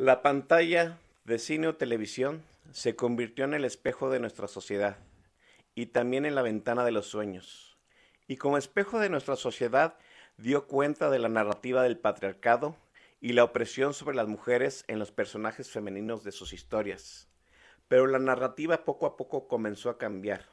La 0.00 0.22
pantalla 0.22 0.98
de 1.24 1.38
cine 1.38 1.68
o 1.68 1.76
televisión 1.76 2.42
se 2.72 2.96
convirtió 2.96 3.44
en 3.44 3.52
el 3.52 3.66
espejo 3.66 4.08
de 4.08 4.18
nuestra 4.18 4.48
sociedad 4.48 4.96
y 5.74 5.88
también 5.88 6.24
en 6.24 6.34
la 6.34 6.40
ventana 6.40 6.86
de 6.86 6.90
los 6.90 7.06
sueños. 7.06 7.76
Y 8.26 8.38
como 8.38 8.56
espejo 8.56 8.98
de 8.98 9.10
nuestra 9.10 9.36
sociedad 9.36 9.98
dio 10.38 10.66
cuenta 10.66 11.10
de 11.10 11.18
la 11.18 11.28
narrativa 11.28 11.82
del 11.82 11.98
patriarcado 11.98 12.78
y 13.20 13.34
la 13.34 13.44
opresión 13.44 13.92
sobre 13.92 14.16
las 14.16 14.26
mujeres 14.26 14.86
en 14.88 14.98
los 14.98 15.12
personajes 15.12 15.70
femeninos 15.70 16.24
de 16.24 16.32
sus 16.32 16.54
historias. 16.54 17.28
Pero 17.86 18.06
la 18.06 18.18
narrativa 18.18 18.86
poco 18.86 19.04
a 19.04 19.18
poco 19.18 19.48
comenzó 19.48 19.90
a 19.90 19.98
cambiar. 19.98 20.46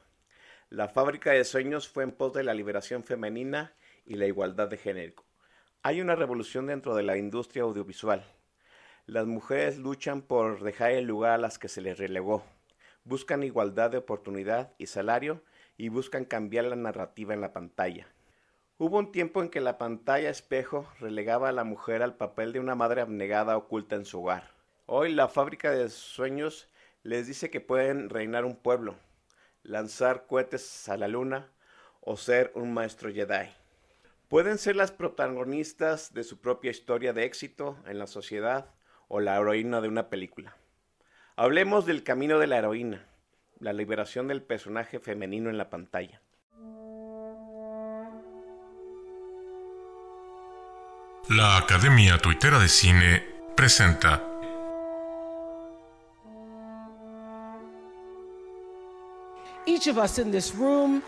La 0.69 0.89
fábrica 0.89 1.31
de 1.31 1.45
sueños 1.45 1.87
fue 1.87 2.03
en 2.03 2.11
pos 2.11 2.33
de 2.33 2.43
la 2.43 2.53
liberación 2.53 3.05
femenina 3.05 3.73
y 4.05 4.15
la 4.15 4.25
igualdad 4.25 4.67
de 4.67 4.75
género. 4.75 5.23
Hay 5.83 6.01
una 6.01 6.17
revolución 6.17 6.65
dentro 6.65 6.95
de 6.95 7.03
la 7.03 7.15
industria 7.15 7.63
audiovisual 7.63 8.25
las 9.07 9.25
mujeres 9.25 9.77
luchan 9.77 10.21
por 10.21 10.61
dejar 10.61 10.91
el 10.91 11.05
lugar 11.05 11.31
a 11.31 11.37
las 11.37 11.57
que 11.57 11.69
se 11.69 11.79
les 11.79 11.97
relegó, 11.97 12.43
buscan 13.05 13.41
igualdad 13.41 13.89
de 13.89 13.99
oportunidad 13.99 14.73
y 14.77 14.87
salario 14.87 15.41
y 15.77 15.87
buscan 15.87 16.25
cambiar 16.25 16.65
la 16.65 16.75
narrativa 16.75 17.33
en 17.33 17.39
la 17.39 17.53
pantalla. 17.53 18.07
Hubo 18.77 18.99
un 18.99 19.13
tiempo 19.13 19.41
en 19.41 19.47
que 19.47 19.61
la 19.61 19.77
pantalla 19.77 20.29
espejo 20.29 20.89
relegaba 20.99 21.47
a 21.47 21.53
la 21.53 21.63
mujer 21.63 22.03
al 22.03 22.17
papel 22.17 22.51
de 22.51 22.59
una 22.59 22.75
madre 22.75 22.99
abnegada 22.99 23.55
oculta 23.55 23.95
en 23.95 24.03
su 24.03 24.21
hogar. 24.21 24.51
Hoy 24.87 25.13
la 25.13 25.29
fábrica 25.29 25.71
de 25.71 25.87
sueños 25.87 26.67
les 27.03 27.27
dice 27.27 27.49
que 27.49 27.61
pueden 27.61 28.09
reinar 28.09 28.43
un 28.43 28.57
pueblo, 28.57 28.95
lanzar 29.63 30.27
cohetes 30.27 30.89
a 30.89 30.97
la 30.97 31.07
luna 31.07 31.49
o 32.01 32.17
ser 32.17 32.51
un 32.55 32.73
maestro 32.73 33.09
Jedi. 33.09 33.51
Pueden 34.27 34.57
ser 34.57 34.75
las 34.75 34.91
protagonistas 34.91 36.13
de 36.13 36.25
su 36.25 36.41
propia 36.41 36.71
historia 36.71 37.13
de 37.13 37.23
éxito 37.23 37.77
en 37.85 37.99
la 37.99 38.07
sociedad 38.07 38.73
o 39.07 39.19
la 39.19 39.37
heroína 39.37 39.81
de 39.81 39.87
una 39.87 40.09
película. 40.09 40.55
Hablemos 41.35 41.85
del 41.85 42.03
camino 42.03 42.39
de 42.39 42.47
la 42.47 42.57
heroína, 42.57 43.05
la 43.59 43.73
liberación 43.73 44.27
del 44.27 44.41
personaje 44.41 44.99
femenino 44.99 45.49
en 45.49 45.57
la 45.57 45.69
pantalla. 45.69 46.21
La 51.29 51.57
Academia 51.57 52.17
Tuitera 52.17 52.57
de 52.57 52.69
Cine 52.69 53.21
presenta 53.55 54.23
Each 59.65 59.87
of 59.87 59.97
us 59.97 60.17
in 60.17 60.31
this 60.31 60.55
room 60.55 61.03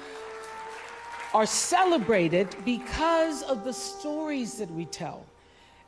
are 1.33 1.45
celebrated 1.47 2.47
because 2.65 3.43
of 3.43 3.63
the 3.63 3.71
stories 3.71 4.57
that 4.57 4.69
we 4.71 4.85
tell. 4.85 5.25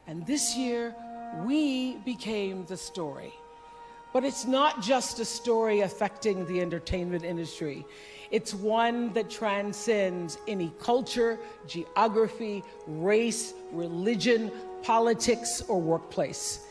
And 0.08 0.26
this 0.26 0.56
year, 0.56 0.96
we 1.40 1.98
became 1.98 2.66
the 2.66 2.78
story. 2.78 3.34
But 4.14 4.26
it's 4.26 4.46
not 4.46 4.82
just 4.82 5.20
a 5.20 5.26
story 5.26 5.82
affecting 5.82 6.46
the 6.46 6.60
entertainment 6.60 7.24
industry. 7.24 7.86
It's 8.30 8.54
one 8.54 9.14
that 9.14 9.30
transcends 9.30 10.38
any 10.48 10.74
culture, 10.80 11.40
geography, 11.68 12.64
race, 12.88 13.54
religion, 13.72 14.52
politics, 14.84 15.62
or 15.68 15.80
workplace. 15.80 16.66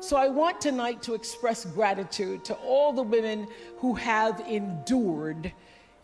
So 0.00 0.16
I 0.16 0.28
want 0.28 0.60
tonight 0.60 1.02
to 1.02 1.14
express 1.14 1.64
gratitude 1.64 2.44
to 2.46 2.54
all 2.54 2.92
the 2.92 3.02
women 3.02 3.46
who 3.78 3.94
have 3.94 4.40
endured 4.40 5.52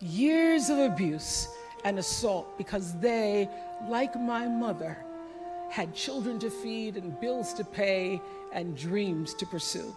years 0.01 0.71
of 0.71 0.79
abuse 0.79 1.49
and 1.85 1.99
assault 1.99 2.57
because 2.57 2.99
they, 3.01 3.49
like 3.89 4.15
my 4.15 4.47
mother, 4.47 5.05
had 5.71 5.95
children 5.95 6.39
to 6.39 6.51
feed 6.51 6.97
and 6.97 7.19
bills 7.21 7.53
to 7.55 7.65
pay 7.65 8.21
and 8.53 8.77
dreams 8.77 9.35
to 9.35 9.47
pursue. 9.47 9.95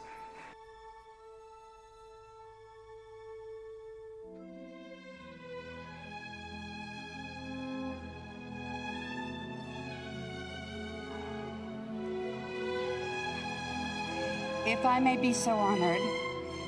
If 14.65 14.85
I 14.85 14.99
may 14.99 15.17
be 15.17 15.33
so 15.33 15.51
honored 15.51 16.01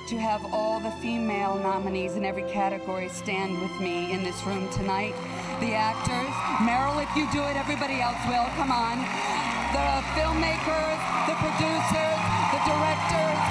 to 0.09 0.17
have 0.17 0.45
all 0.53 0.79
the 0.79 0.91
female 0.91 1.55
nominees 1.55 2.15
in 2.15 2.25
every 2.25 2.43
category 2.43 3.07
stand 3.09 3.59
with 3.61 3.71
me 3.79 4.11
in 4.11 4.23
this 4.23 4.43
room 4.45 4.69
tonight 4.73 5.15
the 5.63 5.75
actors. 5.75 6.35
Meryl, 6.59 6.99
if 6.99 7.07
you 7.15 7.23
do 7.31 7.39
it, 7.47 7.55
everybody 7.55 8.03
else 8.03 8.19
will. 8.27 8.47
Come 8.59 8.67
on. 8.67 8.99
The 9.71 9.87
filmmakers, 10.11 10.99
the 11.23 11.35
producers, 11.39 12.19
the 12.51 12.59
directors, 12.67 13.42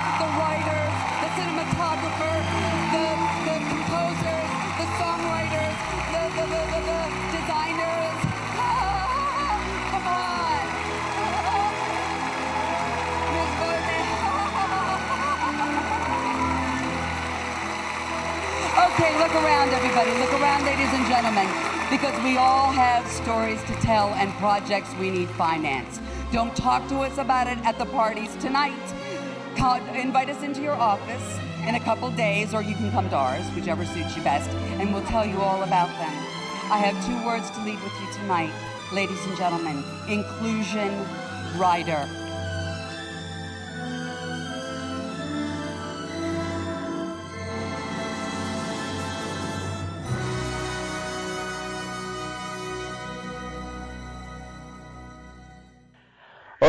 Okay, 19.02 19.18
look 19.18 19.34
around, 19.34 19.70
everybody. 19.70 20.12
Look 20.20 20.32
around, 20.34 20.64
ladies 20.64 20.92
and 20.92 21.04
gentlemen 21.08 21.48
because 21.90 22.14
we 22.22 22.36
all 22.36 22.70
have 22.70 23.04
stories 23.10 23.60
to 23.64 23.74
tell 23.82 24.10
and 24.14 24.32
projects 24.34 24.94
we 24.94 25.10
need 25.10 25.28
finance. 25.30 25.98
Don't 26.30 26.54
talk 26.54 26.88
to 26.88 27.00
us 27.00 27.18
about 27.18 27.48
it 27.48 27.58
at 27.64 27.76
the 27.78 27.86
parties 27.86 28.32
tonight. 28.36 28.78
Call, 29.56 29.84
invite 29.92 30.30
us 30.30 30.44
into 30.44 30.62
your 30.62 30.74
office 30.74 31.40
in 31.66 31.74
a 31.74 31.80
couple 31.80 32.12
days, 32.12 32.54
or 32.54 32.62
you 32.62 32.76
can 32.76 32.92
come 32.92 33.10
to 33.10 33.16
ours, 33.16 33.44
whichever 33.56 33.84
suits 33.84 34.16
you 34.16 34.22
best, 34.22 34.48
and 34.78 34.94
we'll 34.94 35.04
tell 35.06 35.26
you 35.26 35.40
all 35.40 35.64
about 35.64 35.88
them. 35.98 36.14
I 36.70 36.78
have 36.78 36.94
two 37.04 37.26
words 37.26 37.50
to 37.50 37.64
leave 37.64 37.82
with 37.82 37.92
you 38.00 38.12
tonight, 38.20 38.54
ladies 38.92 39.26
and 39.26 39.36
gentlemen 39.36 39.82
inclusion 40.08 40.96
rider. 41.58 42.08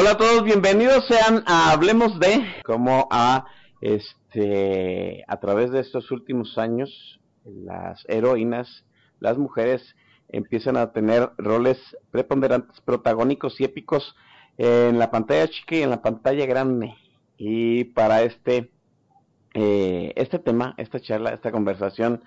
Hola 0.03 0.12
a 0.12 0.18
todos, 0.18 0.44
bienvenidos 0.44 1.08
sean 1.08 1.46
a 1.47 1.72
Hablemos 1.72 2.19
de, 2.19 2.44
como 2.66 3.08
a 3.09 3.46
este 3.80 5.24
a 5.30 5.40
través 5.40 5.72
de 5.72 5.80
estos 5.80 6.12
últimos 6.12 6.58
años 6.58 7.22
las 7.46 8.03
heroínas, 8.09 8.84
las 9.22 9.38
mujeres 9.38 9.96
empiezan 10.28 10.75
a 10.75 10.91
tener 10.91 11.31
roles 11.38 11.78
preponderantes, 12.12 12.81
protagónicos 12.81 13.62
y 13.62 13.64
épicos 13.64 14.14
en 14.58 15.00
la 15.00 15.09
pantalla 15.09 15.47
chica 15.47 15.78
y 15.78 15.84
en 15.84 15.91
la 15.91 16.02
pantalla 16.02 16.46
grande. 16.47 16.96
Y 17.38 17.85
para 17.85 18.24
este 18.24 18.72
eh, 19.53 20.12
este 20.18 20.38
tema, 20.38 20.75
esta 20.75 21.00
charla, 21.00 21.30
esta 21.30 21.53
conversación 21.53 22.25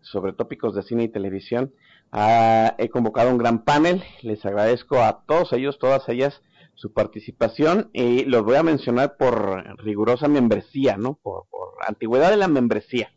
sobre 0.00 0.32
tópicos 0.32 0.74
de 0.74 0.82
cine 0.82 1.04
y 1.04 1.08
televisión, 1.08 1.72
ah, 2.10 2.74
he 2.78 2.88
convocado 2.88 3.30
un 3.30 3.38
gran 3.38 3.62
panel. 3.62 4.02
Les 4.22 4.44
agradezco 4.44 4.98
a 4.98 5.22
todos 5.24 5.52
ellos, 5.52 5.78
todas 5.78 6.08
ellas 6.08 6.42
su 6.74 6.92
participación 6.92 7.90
y 7.92 8.24
los 8.24 8.44
voy 8.44 8.56
a 8.56 8.62
mencionar 8.62 9.16
por 9.16 9.78
rigurosa 9.78 10.28
membresía, 10.28 10.96
¿no? 10.96 11.14
Por, 11.14 11.44
antigüedad 11.86 12.30
de 12.30 12.36
la 12.36 12.48
membresía, 12.48 13.12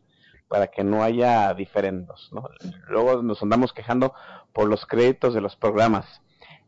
para 0.47 0.67
que 0.67 0.83
no 0.83 1.03
haya 1.03 1.53
diferendos, 1.53 2.29
¿no? 2.31 2.49
Luego 2.89 3.21
nos 3.21 3.41
andamos 3.43 3.73
quejando 3.73 4.13
por 4.53 4.67
los 4.67 4.85
créditos 4.85 5.33
de 5.33 5.41
los 5.41 5.55
programas. 5.55 6.21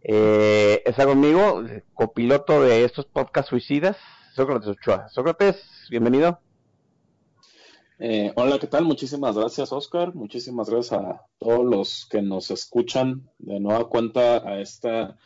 Eh, 0.03 0.83
conmigo, 0.95 1.63
copiloto 1.93 2.61
de 2.61 2.83
estos 2.83 3.05
podcasts 3.05 3.49
suicidas, 3.49 3.97
Sócrates 4.35 4.69
Ochoa. 4.69 5.09
Sócrates, 5.09 5.87
bienvenido. 5.89 6.39
Eh, 7.99 8.31
hola, 8.35 8.59
¿qué 8.59 8.67
tal? 8.67 8.85
Muchísimas 8.85 9.35
gracias, 9.35 9.71
Oscar. 9.71 10.13
Muchísimas 10.13 10.69
gracias 10.69 11.01
a 11.01 11.25
todos 11.39 11.65
los 11.65 12.07
que 12.09 12.21
nos 12.21 12.51
escuchan 12.51 13.27
de 13.39 13.59
nueva 13.59 13.89
cuenta 13.89 14.47
a 14.47 14.61
esta 14.61 15.17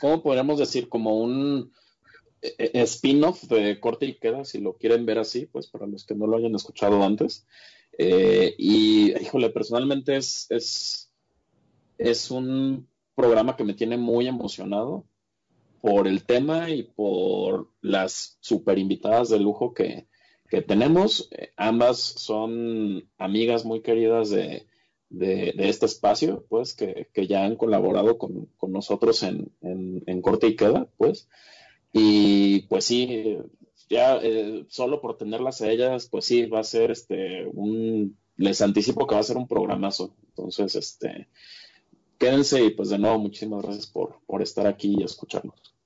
¿cómo 0.00 0.22
podríamos 0.22 0.58
decir? 0.58 0.88
Como 0.88 1.18
un 1.18 1.72
eh, 2.42 2.54
eh, 2.58 2.82
spin-off 2.82 3.44
de 3.44 3.80
corte 3.80 4.06
y 4.06 4.18
queda, 4.18 4.44
si 4.44 4.60
lo 4.60 4.74
quieren 4.74 5.06
ver 5.06 5.18
así, 5.18 5.46
pues 5.46 5.66
para 5.68 5.86
los 5.86 6.04
que 6.04 6.14
no 6.14 6.26
lo 6.26 6.36
hayan 6.36 6.54
escuchado 6.54 7.02
antes. 7.02 7.46
Eh, 7.98 8.54
y, 8.58 9.12
híjole, 9.20 9.50
personalmente 9.50 10.16
es, 10.16 10.46
es, 10.50 11.12
es 11.98 12.30
un 12.30 12.88
programa 13.14 13.56
que 13.56 13.64
me 13.64 13.74
tiene 13.74 13.96
muy 13.96 14.28
emocionado 14.28 15.06
por 15.80 16.06
el 16.06 16.24
tema 16.24 16.70
y 16.70 16.82
por 16.82 17.70
las 17.80 18.38
super 18.40 18.78
invitadas 18.78 19.30
de 19.30 19.38
lujo 19.38 19.72
que, 19.72 20.08
que 20.48 20.60
tenemos. 20.62 21.30
ambas 21.56 21.98
son 21.98 23.08
amigas 23.18 23.64
muy 23.64 23.80
queridas 23.80 24.30
de, 24.30 24.66
de, 25.08 25.54
este 25.58 25.86
espacio, 25.86 26.44
pues, 26.48 26.74
que, 26.74 27.08
ya 27.26 27.44
han 27.44 27.56
colaborado 27.56 28.18
con, 28.18 28.48
nosotros 28.68 29.22
en, 29.22 29.52
en, 29.60 30.22
Corte 30.22 30.48
y 30.48 30.56
Queda, 30.56 30.88
pues. 30.96 31.28
Y 31.92 32.62
pues 32.62 32.84
sí, 32.84 33.38
ya 33.88 34.18
eh, 34.22 34.64
solo 34.68 35.00
por 35.00 35.16
tenerlas 35.16 35.62
a 35.62 35.70
ellas, 35.70 36.08
pues 36.10 36.24
sí, 36.26 36.46
va 36.46 36.60
a 36.60 36.64
ser 36.64 36.90
este 36.90 37.46
un, 37.52 38.18
les 38.36 38.60
anticipo 38.60 39.06
que 39.06 39.14
va 39.14 39.20
a 39.20 39.24
ser 39.24 39.36
un 39.36 39.48
programazo. 39.48 40.14
Entonces, 40.28 40.74
este, 40.74 41.28
quédense 42.18 42.64
y 42.64 42.70
pues 42.70 42.90
de 42.90 42.98
nuevo 42.98 43.18
muchísimas 43.18 43.62
gracias 43.62 43.86
por, 43.86 44.20
por 44.26 44.42
estar 44.42 44.66
aquí 44.66 44.96
y 44.98 45.04
escucharnos. 45.04 45.76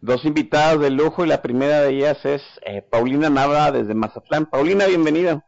Dos 0.00 0.24
invitadas 0.24 0.80
de 0.80 0.90
lujo 0.90 1.24
y 1.24 1.28
la 1.28 1.42
primera 1.42 1.82
de 1.82 1.96
ellas 1.96 2.24
es 2.24 2.42
eh, 2.64 2.82
Paulina 2.82 3.30
Nava 3.30 3.72
desde 3.72 3.94
Mazatlán. 3.94 4.46
Paulina, 4.46 4.86
bienvenida. 4.86 5.44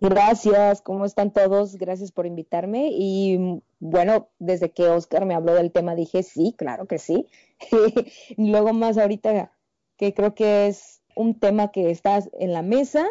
Gracias, 0.00 0.82
¿cómo 0.82 1.06
están 1.06 1.32
todos? 1.32 1.76
Gracias 1.76 2.12
por 2.12 2.26
invitarme. 2.26 2.90
Y 2.92 3.62
bueno, 3.80 4.28
desde 4.38 4.70
que 4.72 4.88
Oscar 4.88 5.24
me 5.24 5.34
habló 5.34 5.54
del 5.54 5.72
tema 5.72 5.94
dije, 5.94 6.22
sí, 6.22 6.54
claro 6.56 6.86
que 6.86 6.98
sí. 6.98 7.26
Luego 8.36 8.72
más 8.72 8.98
ahorita 8.98 9.52
que 9.96 10.12
creo 10.12 10.34
que 10.34 10.66
es 10.66 11.00
un 11.14 11.38
tema 11.38 11.72
que 11.72 11.90
está 11.90 12.22
en 12.38 12.52
la 12.52 12.62
mesa, 12.62 13.06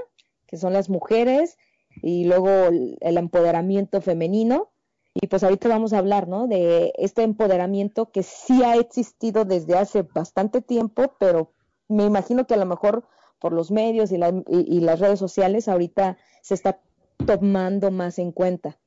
que 0.45 0.57
son 0.57 0.73
las 0.73 0.89
mujeres, 0.89 1.57
y 2.01 2.25
luego 2.25 2.49
el, 2.49 3.17
empoderamiento 3.17 4.01
femenino. 4.01 4.69
Y 5.13 5.27
pues 5.27 5.43
ahorita 5.43 5.69
vamos 5.69 5.93
a 5.93 5.97
hablar, 5.97 6.27
¿no? 6.27 6.47
De 6.47 6.93
este 6.97 7.23
empoderamiento 7.23 8.11
que 8.11 8.21
sí 8.21 8.63
ha 8.63 8.75
existido 8.75 9.45
desde 9.45 9.75
hace 9.75 10.03
bastante 10.03 10.61
tiempo, 10.61 11.15
pero 11.19 11.51
me 11.87 12.03
imagino 12.03 12.45
que 12.45 12.53
a 12.53 12.57
lo 12.57 12.65
mejor 12.65 13.05
por 13.39 13.53
los 13.53 13.71
medios 13.71 14.11
y, 14.11 14.19
y 14.47 14.79
las 14.81 14.99
redes 14.99 15.19
sociales 15.19 15.67
ahorita 15.67 16.17
se 16.41 16.53
está 16.53 16.79
tomando 17.25 17.91
más 17.91 18.19
en 18.19 18.31
cuenta. 18.31 18.77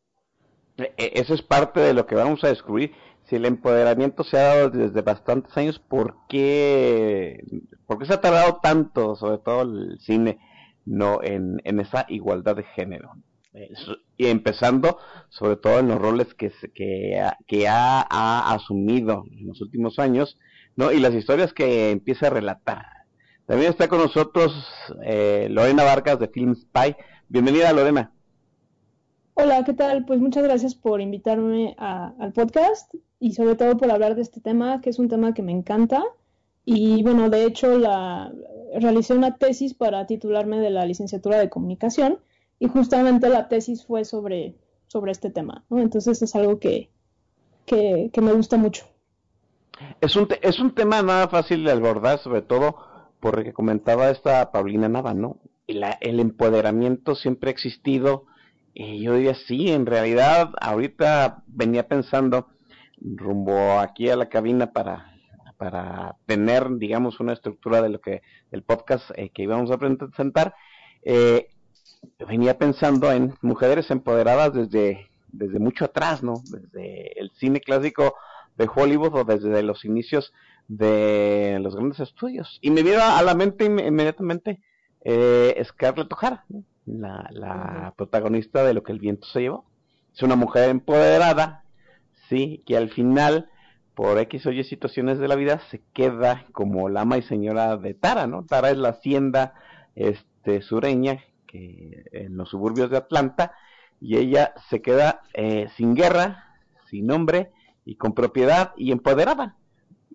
E, 0.76 0.92
e, 0.96 1.12
eso 1.20 1.34
es 1.34 1.42
parte 1.42 1.80
de 1.80 1.94
lo 1.94 2.06
que 2.06 2.14
vamos 2.14 2.42
a 2.44 2.48
descubrir. 2.48 2.92
Si 3.28 3.36
el 3.36 3.44
empoderamiento 3.44 4.24
se 4.24 4.38
ha 4.38 4.54
dado 4.54 4.70
desde 4.70 5.02
bastantes 5.02 5.54
años, 5.56 5.78
¿por 5.78 6.16
qué, 6.28 7.44
por 7.86 7.98
qué 7.98 8.06
se 8.06 8.14
ha 8.14 8.20
tardado 8.20 8.58
tanto, 8.62 9.16
sobre 9.16 9.38
todo 9.38 9.62
el 9.62 9.98
cine, 10.00 10.38
no 10.86 11.20
en, 11.22 11.60
en 11.64 11.80
esa 11.80 12.06
igualdad 12.08 12.56
de 12.56 12.64
género? 12.64 13.12
y 14.16 14.26
empezando 14.26 14.98
sobre 15.30 15.56
todo 15.56 15.80
en 15.80 15.88
los 15.88 15.98
roles 15.98 16.32
que, 16.34 16.52
que, 16.74 17.20
que 17.46 17.68
ha, 17.68 18.06
ha, 18.08 18.54
asumido 18.54 19.24
en 19.32 19.48
los 19.48 19.60
últimos 19.60 19.98
años, 19.98 20.38
¿no? 20.76 20.92
Y 20.92 21.00
las 21.00 21.14
historias 21.14 21.52
que 21.52 21.90
empieza 21.90 22.28
a 22.28 22.30
relatar. 22.30 22.86
También 23.48 23.70
está 23.70 23.88
con 23.88 24.00
nosotros 24.00 24.52
eh, 25.02 25.48
Lorena 25.50 25.82
Vargas 25.82 26.18
de 26.18 26.28
Film 26.28 26.54
Spy. 26.54 26.94
Bienvenida, 27.30 27.72
Lorena. 27.72 28.12
Hola, 29.32 29.64
¿qué 29.64 29.72
tal? 29.72 30.04
Pues 30.04 30.20
muchas 30.20 30.42
gracias 30.42 30.74
por 30.74 31.00
invitarme 31.00 31.74
al 31.78 32.34
podcast 32.34 32.94
y 33.18 33.32
sobre 33.32 33.54
todo 33.54 33.78
por 33.78 33.90
hablar 33.90 34.16
de 34.16 34.20
este 34.20 34.42
tema, 34.42 34.82
que 34.82 34.90
es 34.90 34.98
un 34.98 35.08
tema 35.08 35.32
que 35.32 35.40
me 35.40 35.52
encanta. 35.52 36.04
Y 36.66 37.02
bueno, 37.02 37.30
de 37.30 37.44
hecho, 37.44 37.78
la, 37.78 38.30
realicé 38.78 39.14
una 39.14 39.38
tesis 39.38 39.72
para 39.72 40.06
titularme 40.06 40.60
de 40.60 40.68
la 40.68 40.84
licenciatura 40.84 41.38
de 41.38 41.48
comunicación 41.48 42.18
y 42.58 42.68
justamente 42.68 43.30
la 43.30 43.48
tesis 43.48 43.86
fue 43.86 44.04
sobre, 44.04 44.56
sobre 44.88 45.12
este 45.12 45.30
tema, 45.30 45.64
¿no? 45.70 45.78
Entonces 45.78 46.20
es 46.20 46.34
algo 46.36 46.58
que, 46.58 46.90
que, 47.64 48.10
me 48.20 48.34
gusta 48.34 48.58
mucho. 48.58 48.84
Es 50.02 50.16
un, 50.16 50.28
es 50.42 50.60
un 50.60 50.74
tema 50.74 51.00
nada 51.00 51.28
fácil 51.28 51.64
de 51.64 51.72
abordar, 51.72 52.18
sobre 52.18 52.42
todo 52.42 52.87
porque 53.20 53.52
comentaba 53.52 54.10
esta 54.10 54.50
Paulina 54.52 54.88
Nava, 54.88 55.14
¿no? 55.14 55.38
el 55.66 56.18
empoderamiento 56.18 57.14
siempre 57.14 57.50
ha 57.50 57.52
existido 57.52 58.24
y 58.72 59.02
yo 59.02 59.14
diría, 59.14 59.34
sí, 59.34 59.70
en 59.70 59.86
realidad 59.86 60.52
ahorita 60.60 61.42
venía 61.46 61.88
pensando 61.88 62.48
rumbo 63.00 63.78
aquí 63.80 64.08
a 64.08 64.16
la 64.16 64.28
cabina 64.28 64.72
para, 64.72 65.12
para 65.56 66.16
tener, 66.26 66.76
digamos, 66.78 67.20
una 67.20 67.32
estructura 67.32 67.82
de 67.82 67.88
lo 67.88 68.00
que, 68.00 68.22
el 68.50 68.62
podcast 68.62 69.10
eh, 69.16 69.30
que 69.30 69.42
íbamos 69.42 69.70
a 69.70 69.78
presentar, 69.78 70.54
eh, 71.02 71.48
venía 72.26 72.56
pensando 72.56 73.12
en 73.12 73.34
mujeres 73.42 73.90
empoderadas 73.90 74.54
desde, 74.54 75.08
desde 75.28 75.58
mucho 75.58 75.86
atrás, 75.86 76.22
¿no? 76.22 76.34
Desde 76.44 77.18
el 77.20 77.30
cine 77.32 77.60
clásico 77.60 78.14
de 78.56 78.68
Hollywood 78.72 79.14
o 79.14 79.24
desde 79.24 79.62
los 79.62 79.84
inicios 79.84 80.32
de 80.68 81.58
los 81.60 81.74
grandes 81.74 82.00
estudios. 82.00 82.58
Y 82.60 82.70
me 82.70 82.82
vino 82.82 82.98
a 83.02 83.20
la 83.22 83.34
mente 83.34 83.64
inmediatamente 83.64 84.60
eh, 85.00 85.60
Scarlett 85.64 86.12
O'Hara, 86.12 86.44
la, 86.86 87.28
la 87.32 87.94
protagonista 87.96 88.64
de 88.64 88.74
Lo 88.74 88.82
que 88.82 88.92
el 88.92 89.00
viento 89.00 89.26
se 89.26 89.40
llevó. 89.40 89.64
Es 90.14 90.22
una 90.22 90.36
mujer 90.36 90.68
empoderada, 90.68 91.64
sí, 92.28 92.62
que 92.66 92.76
al 92.76 92.90
final, 92.90 93.50
por 93.94 94.18
X 94.18 94.46
o 94.46 94.52
Y 94.52 94.64
situaciones 94.64 95.18
de 95.18 95.28
la 95.28 95.36
vida, 95.36 95.60
se 95.70 95.82
queda 95.92 96.46
como 96.52 96.88
la 96.88 97.02
ama 97.02 97.18
y 97.18 97.22
señora 97.22 97.76
de 97.76 97.94
Tara, 97.94 98.26
¿no? 98.26 98.44
Tara 98.44 98.70
es 98.70 98.78
la 98.78 98.90
hacienda 98.90 99.54
este, 99.94 100.62
sureña 100.62 101.20
que 101.46 102.04
en 102.12 102.36
los 102.36 102.50
suburbios 102.50 102.90
de 102.90 102.98
Atlanta, 102.98 103.54
y 104.00 104.16
ella 104.16 104.52
se 104.68 104.82
queda 104.82 105.22
eh, 105.34 105.68
sin 105.76 105.94
guerra, 105.94 106.56
sin 106.90 107.06
nombre 107.06 107.50
y 107.84 107.96
con 107.96 108.12
propiedad 108.12 108.72
y 108.76 108.92
empoderada. 108.92 109.56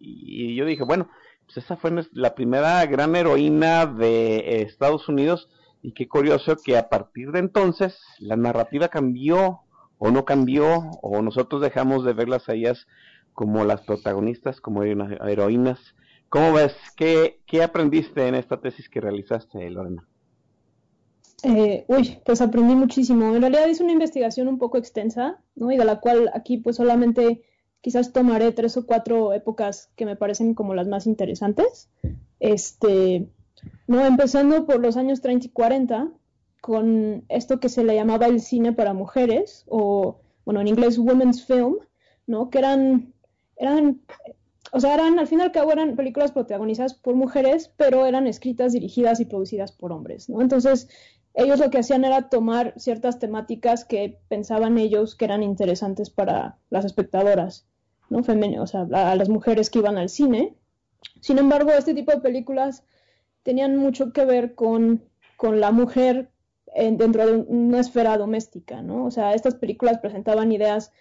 Y, 0.04 0.56
yo 0.56 0.66
dije, 0.66 0.84
bueno, 0.84 1.10
pues 1.46 1.58
esa 1.58 1.78
fue 1.78 1.92
la 2.12 2.36
primera 2.36 2.86
gran 2.86 3.16
heroína 3.16 3.86
de 3.86 4.62
Estados 4.62 5.08
Unidos 5.08 5.50
y 5.82 5.94
qué 5.94 6.08
curioso 6.08 6.58
que 6.64 6.78
a 6.78 6.90
partir 6.90 7.32
de 7.32 7.40
entonces 7.40 7.98
la 8.20 8.36
narrativa 8.36 8.88
cambió 8.88 9.62
o 9.98 10.12
no 10.12 10.26
cambió 10.26 10.92
o 11.02 11.22
nosotros 11.22 11.62
dejamos 11.62 12.06
de 12.06 12.14
verlas 12.14 12.48
a 12.50 12.54
ellas 12.54 12.88
como 13.34 13.66
las 13.66 13.82
protagonistas, 13.82 14.62
como 14.62 14.84
heroínas. 14.84 15.80
¿Cómo 16.30 16.54
ves? 16.54 16.76
¿Qué, 16.96 17.42
qué 17.46 17.64
aprendiste 17.64 18.28
en 18.28 18.36
esta 18.36 18.60
tesis 18.60 18.90
que 18.90 19.02
realizaste, 19.02 19.70
Lorena? 19.70 20.06
Eh, 21.44 21.84
uy, 21.88 22.20
pues 22.26 22.42
aprendí 22.42 22.74
muchísimo. 22.76 23.36
En 23.36 23.42
realidad 23.42 23.68
es 23.68 23.82
una 23.82 23.92
investigación 23.92 24.48
un 24.48 24.58
poco 24.58 24.78
extensa, 24.78 25.42
¿no? 25.56 25.72
Y 25.72 25.78
de 25.78 25.86
la 25.86 26.00
cual 26.00 26.32
aquí 26.34 26.58
pues 26.58 26.78
solamente 26.78 27.44
quizás 27.84 28.14
tomaré 28.14 28.54
tres 28.54 28.78
o 28.78 28.86
cuatro 28.86 29.34
épocas 29.34 29.92
que 29.98 30.06
me 30.06 30.16
parecen 30.16 30.54
como 30.54 30.74
las 30.74 30.88
más 30.88 31.06
interesantes. 31.06 31.90
Este, 32.40 33.28
no, 33.88 34.06
empezando 34.06 34.66
por 34.66 34.80
los 34.80 34.96
años 34.96 35.20
30 35.20 35.48
y 35.48 35.50
40, 35.50 36.10
con 36.62 37.26
esto 37.28 37.60
que 37.60 37.68
se 37.68 37.84
le 37.84 37.94
llamaba 37.94 38.28
el 38.28 38.40
cine 38.40 38.72
para 38.72 38.94
mujeres, 38.94 39.66
o 39.68 40.22
bueno, 40.46 40.62
en 40.62 40.70
inglés 40.70 40.98
women's 40.98 41.46
film, 41.46 41.76
¿no? 42.26 42.50
Que 42.50 42.60
eran, 42.60 43.14
eran, 43.58 44.00
o 44.72 44.80
sea, 44.80 44.94
eran, 44.94 45.20
al 45.20 45.28
fin 45.28 45.40
y 45.40 45.44
al 45.44 45.52
cabo 45.52 45.74
eran 45.74 45.98
películas 45.98 46.32
protagonizadas 46.32 46.94
por 46.94 47.16
mujeres, 47.16 47.74
pero 47.76 48.06
eran 48.06 48.28
escritas, 48.28 48.72
dirigidas 48.72 49.20
y 49.20 49.26
producidas 49.26 49.74
por 49.74 49.92
hombres, 49.92 50.30
¿no? 50.30 50.42
Entonces, 50.42 50.88
ellos 51.34 51.60
lo 51.60 51.70
que 51.70 51.80
hacían 51.80 52.06
era 52.06 52.30
tomar 52.30 52.74
ciertas 52.78 53.20
temáticas 53.20 53.84
que 53.84 54.20
pensaban 54.30 54.78
ellos 54.78 55.16
que 55.16 55.26
eran 55.26 55.44
interesantes 55.44 56.10
para 56.10 56.60
las 56.70 56.86
espectadoras, 56.86 57.68
¿no? 58.22 58.62
o 58.64 58.68
sea, 58.68 58.88
a 58.92 59.16
las 59.16 59.30
mujeres 59.30 59.70
que 59.70 59.80
iban 59.80 59.98
al 59.98 60.10
cine. 60.10 60.56
Sin 61.20 61.38
embargo, 61.38 61.72
este 61.72 61.94
tipo 61.94 62.12
de 62.12 62.22
películas 62.22 62.84
tenían 63.44 63.76
mucho 63.76 64.14
que 64.14 64.26
ver 64.26 64.56
con, 64.56 65.04
con 65.36 65.60
la 65.60 65.72
mujer 65.72 66.30
dentro 66.76 67.26
de 67.28 67.38
una 67.38 67.80
esfera 67.80 68.18
doméstica, 68.18 68.82
¿no? 68.82 69.06
O 69.06 69.12
sea, 69.12 69.34
estas 69.34 69.56
películas 69.56 70.00
presentaban 70.00 70.52
ideas 70.52 70.92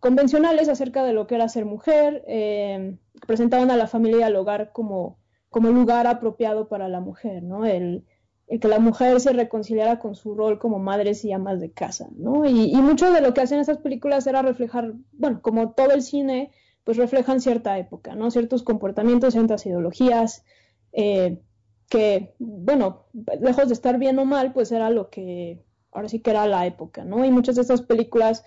convencionales 0.00 0.68
acerca 0.68 1.02
de 1.02 1.14
lo 1.14 1.26
que 1.26 1.36
era 1.36 1.48
ser 1.48 1.64
mujer, 1.64 2.24
eh, 2.26 2.98
presentaban 3.26 3.70
a 3.70 3.76
la 3.76 3.86
familia 3.86 4.20
y 4.20 4.22
al 4.22 4.36
hogar 4.36 4.72
como, 4.72 5.18
como 5.48 5.70
lugar 5.70 6.06
apropiado 6.06 6.68
para 6.68 6.88
la 6.88 7.00
mujer, 7.00 7.42
¿no? 7.42 7.64
El, 7.64 8.04
que 8.46 8.68
la 8.68 8.78
mujer 8.78 9.20
se 9.20 9.32
reconciliara 9.32 9.98
con 9.98 10.14
su 10.14 10.34
rol 10.34 10.58
como 10.58 10.78
madres 10.78 11.24
y 11.24 11.32
amas 11.32 11.60
de 11.60 11.72
casa, 11.72 12.08
¿no? 12.16 12.44
Y, 12.44 12.74
mucho 12.76 13.10
de 13.10 13.20
lo 13.20 13.32
que 13.32 13.40
hacen 13.40 13.58
estas 13.58 13.78
películas 13.78 14.26
era 14.26 14.42
reflejar, 14.42 14.92
bueno, 15.12 15.40
como 15.40 15.72
todo 15.72 15.92
el 15.92 16.02
cine, 16.02 16.52
pues 16.84 16.98
reflejan 16.98 17.40
cierta 17.40 17.78
época, 17.78 18.14
¿no? 18.14 18.30
Ciertos 18.30 18.62
comportamientos, 18.62 19.32
ciertas 19.32 19.64
ideologías, 19.64 20.44
eh, 20.92 21.40
que, 21.88 22.34
bueno, 22.38 23.06
lejos 23.40 23.68
de 23.68 23.74
estar 23.74 23.98
bien 23.98 24.18
o 24.18 24.24
mal, 24.24 24.52
pues 24.52 24.72
era 24.72 24.90
lo 24.90 25.08
que 25.08 25.64
ahora 25.90 26.08
sí 26.08 26.20
que 26.20 26.30
era 26.30 26.46
la 26.46 26.66
época, 26.66 27.04
¿no? 27.04 27.24
Y 27.24 27.30
muchas 27.30 27.56
de 27.56 27.62
estas 27.62 27.82
películas 27.82 28.44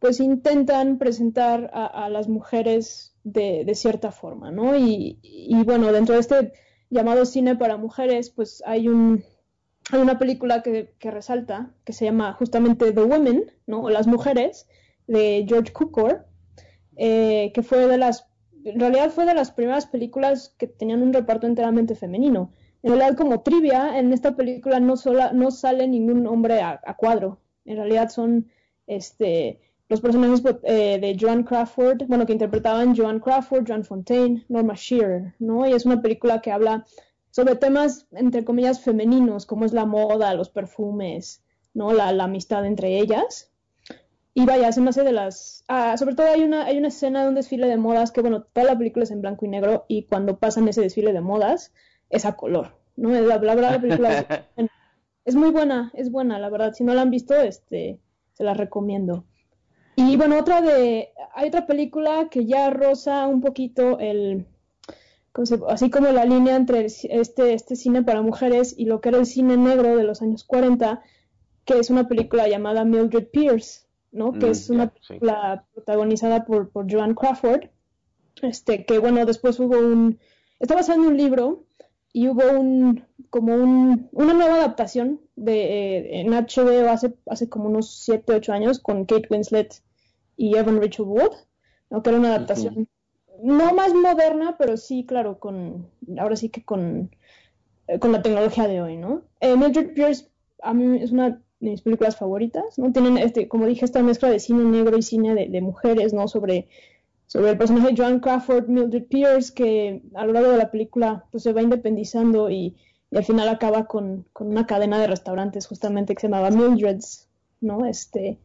pues 0.00 0.20
intentan 0.20 0.98
presentar 0.98 1.70
a, 1.74 2.08
las 2.08 2.28
mujeres 2.28 3.16
de, 3.24 3.64
de, 3.64 3.74
cierta 3.74 4.12
forma, 4.12 4.52
¿no? 4.52 4.76
Y, 4.76 5.18
y, 5.22 5.64
bueno, 5.64 5.90
dentro 5.92 6.14
de 6.14 6.20
este 6.20 6.52
llamado 6.90 7.24
cine 7.24 7.56
para 7.56 7.76
mujeres, 7.76 8.30
pues 8.30 8.62
hay, 8.66 8.88
un, 8.88 9.24
hay 9.90 10.00
una 10.00 10.18
película 10.18 10.62
que, 10.62 10.94
que 10.98 11.10
resalta, 11.10 11.74
que 11.84 11.92
se 11.92 12.04
llama 12.04 12.32
justamente 12.34 12.92
The 12.92 13.02
Women, 13.02 13.50
¿no? 13.66 13.82
O 13.82 13.90
Las 13.90 14.06
Mujeres, 14.06 14.66
de 15.08 15.44
George 15.48 15.72
Cukor, 15.72 16.26
eh, 16.96 17.50
que 17.54 17.62
fue 17.62 17.88
de 17.88 17.96
las, 17.96 18.28
en 18.64 18.78
realidad 18.78 19.10
fue 19.10 19.24
de 19.24 19.34
las 19.34 19.50
primeras 19.50 19.86
películas 19.86 20.54
que 20.58 20.68
tenían 20.68 21.02
un 21.02 21.12
reparto 21.12 21.46
enteramente 21.46 21.96
femenino. 21.96 22.52
En 22.82 22.90
realidad, 22.92 23.16
como 23.16 23.40
trivia, 23.40 23.98
en 23.98 24.12
esta 24.12 24.36
película 24.36 24.78
no, 24.78 24.96
sola, 24.96 25.32
no 25.32 25.50
sale 25.50 25.88
ningún 25.88 26.26
hombre 26.26 26.60
a, 26.60 26.80
cuadro. 26.96 27.40
En 27.64 27.76
realidad 27.76 28.10
son 28.10 28.48
este, 28.86 29.60
los 29.88 30.00
personajes 30.00 30.42
eh, 30.64 30.98
de 31.00 31.16
Joan 31.18 31.44
Crawford, 31.44 32.04
bueno, 32.06 32.26
que 32.26 32.32
interpretaban 32.32 32.94
Joan 32.94 33.20
Crawford, 33.20 33.66
Joan 33.66 33.84
Fontaine, 33.84 34.44
Norma 34.48 34.74
Shearer, 34.76 35.34
¿no? 35.38 35.66
Y 35.66 35.72
es 35.72 35.86
una 35.86 36.02
película 36.02 36.40
que 36.40 36.52
habla 36.52 36.84
sobre 37.30 37.56
temas, 37.56 38.06
entre 38.12 38.44
comillas, 38.44 38.80
femeninos, 38.80 39.46
como 39.46 39.64
es 39.64 39.72
la 39.72 39.86
moda, 39.86 40.34
los 40.34 40.50
perfumes, 40.50 41.42
¿no? 41.72 41.92
La, 41.92 42.12
la 42.12 42.24
amistad 42.24 42.66
entre 42.66 42.98
ellas. 42.98 43.50
Y 44.34 44.44
vaya, 44.44 44.70
se 44.72 44.80
me 44.80 44.90
hace 44.90 45.02
de 45.02 45.12
las... 45.12 45.64
Ah, 45.68 45.96
sobre 45.96 46.14
todo 46.14 46.28
hay 46.28 46.42
una, 46.42 46.66
hay 46.66 46.78
una 46.78 46.88
escena 46.88 47.22
de 47.22 47.28
un 47.28 47.34
desfile 47.34 47.66
de 47.66 47.76
modas 47.76 48.12
que, 48.12 48.20
bueno, 48.20 48.42
toda 48.42 48.66
la 48.66 48.78
película 48.78 49.04
es 49.04 49.10
en 49.10 49.20
blanco 49.20 49.46
y 49.46 49.48
negro 49.48 49.84
y 49.88 50.04
cuando 50.04 50.38
pasan 50.38 50.68
ese 50.68 50.82
desfile 50.82 51.12
de 51.12 51.20
modas 51.20 51.72
es 52.10 52.24
a 52.24 52.36
color, 52.36 52.76
¿no? 52.96 53.10
La, 53.10 53.20
la 53.20 53.38
verdad 53.38 53.72
la 53.72 53.80
película 53.80 54.18
es, 54.56 54.66
es, 55.24 55.34
muy 55.34 55.50
buena, 55.50 55.90
es 55.94 56.12
buena, 56.12 56.38
la 56.38 56.50
verdad. 56.50 56.72
Si 56.72 56.84
no 56.84 56.94
la 56.94 57.02
han 57.02 57.10
visto, 57.10 57.34
este, 57.34 58.00
se 58.34 58.44
la 58.44 58.54
recomiendo. 58.54 59.24
Y 60.00 60.16
bueno, 60.16 60.38
otra 60.38 60.60
de... 60.60 61.10
Hay 61.34 61.48
otra 61.48 61.66
película 61.66 62.28
que 62.30 62.46
ya 62.46 62.70
roza 62.70 63.26
un 63.26 63.40
poquito 63.40 63.98
el... 63.98 64.46
Así 65.68 65.90
como 65.90 66.08
la 66.08 66.24
línea 66.24 66.54
entre 66.54 66.86
este, 66.86 67.52
este 67.52 67.74
cine 67.74 68.04
para 68.04 68.22
mujeres 68.22 68.74
y 68.76 68.86
lo 68.86 69.00
que 69.00 69.08
era 69.08 69.18
el 69.18 69.26
cine 69.26 69.56
negro 69.56 69.96
de 69.96 70.04
los 70.04 70.22
años 70.22 70.44
40, 70.44 71.02
que 71.64 71.78
es 71.80 71.90
una 71.90 72.06
película 72.06 72.48
llamada 72.48 72.84
Mildred 72.84 73.26
Pierce 73.26 73.88
¿no? 74.12 74.32
que 74.32 74.46
mm, 74.46 74.50
es 74.50 74.70
una 74.70 74.88
película 74.88 75.64
protagonizada 75.74 76.44
por, 76.44 76.70
por 76.70 76.90
Joan 76.90 77.14
Crawford, 77.14 77.64
este, 78.42 78.84
que 78.84 78.98
bueno, 78.98 79.26
después 79.26 79.58
hubo 79.58 79.78
un, 79.78 80.18
está 80.60 80.74
basado 80.74 81.00
en 81.00 81.08
un 81.08 81.16
libro 81.16 81.64
y 82.12 82.28
hubo 82.28 82.50
un, 82.50 83.04
como 83.30 83.54
un, 83.54 84.08
una 84.12 84.32
nueva 84.32 84.54
adaptación 84.56 85.20
de, 85.36 85.98
eh, 85.98 86.20
en 86.20 86.30
HBO 86.30 86.88
hace, 86.88 87.14
hace 87.26 87.48
como 87.48 87.68
unos 87.68 87.90
7, 88.04 88.32
8 88.34 88.52
años 88.52 88.78
con 88.78 89.04
Kate 89.04 89.28
Winslet 89.28 89.82
y 90.38 90.56
Evan 90.56 90.80
Rachel 90.80 91.04
Wood, 91.04 91.34
¿no? 91.90 92.02
que 92.02 92.08
era 92.08 92.18
una 92.18 92.28
adaptación 92.34 92.88
no 93.42 93.74
más 93.74 93.94
moderna, 93.94 94.56
pero 94.58 94.76
sí, 94.76 95.04
claro, 95.06 95.38
con, 95.38 95.88
ahora 96.18 96.36
sí 96.36 96.48
que 96.48 96.64
con, 96.64 97.10
eh, 97.86 97.98
con 97.98 98.12
la 98.12 98.22
tecnología 98.22 98.66
de 98.66 98.82
hoy, 98.82 98.96
¿no? 98.96 99.22
Eh, 99.40 99.56
Mildred 99.56 99.94
Pierce 99.94 100.28
a 100.62 100.74
mí 100.74 100.98
es 101.00 101.12
una 101.12 101.40
de 101.60 101.70
mis 101.70 101.82
películas 101.82 102.16
favoritas, 102.16 102.78
¿no? 102.78 102.92
Tienen, 102.92 103.18
este, 103.18 103.48
como 103.48 103.66
dije, 103.66 103.84
esta 103.84 104.02
mezcla 104.02 104.30
de 104.30 104.40
cine 104.40 104.64
negro 104.64 104.96
y 104.96 105.02
cine 105.02 105.34
de, 105.34 105.60
mujeres, 105.60 106.12
¿no? 106.12 106.28
Sobre, 106.28 106.68
sobre 107.26 107.50
el 107.50 107.58
personaje 107.58 107.88
de 107.88 107.96
Joan 107.96 108.20
Crawford, 108.20 108.68
Mildred 108.68 109.06
Pierce, 109.06 109.54
que 109.54 110.02
a 110.14 110.26
lo 110.26 110.32
largo 110.32 110.50
de 110.50 110.58
la 110.58 110.70
película 110.70 111.24
pues, 111.30 111.42
se 111.42 111.52
va 111.52 111.62
independizando 111.62 112.50
y, 112.50 112.76
al 113.10 113.24
final 113.24 113.48
acaba 113.48 113.86
con, 113.86 114.26
una 114.38 114.66
cadena 114.66 115.00
de 115.00 115.06
restaurantes 115.06 115.66
justamente 115.66 116.14
que 116.14 116.20
se 116.20 116.28
llamaba 116.28 116.50
Mildred's, 116.50 117.28
¿no? 117.60 117.86
Este, 117.86 118.38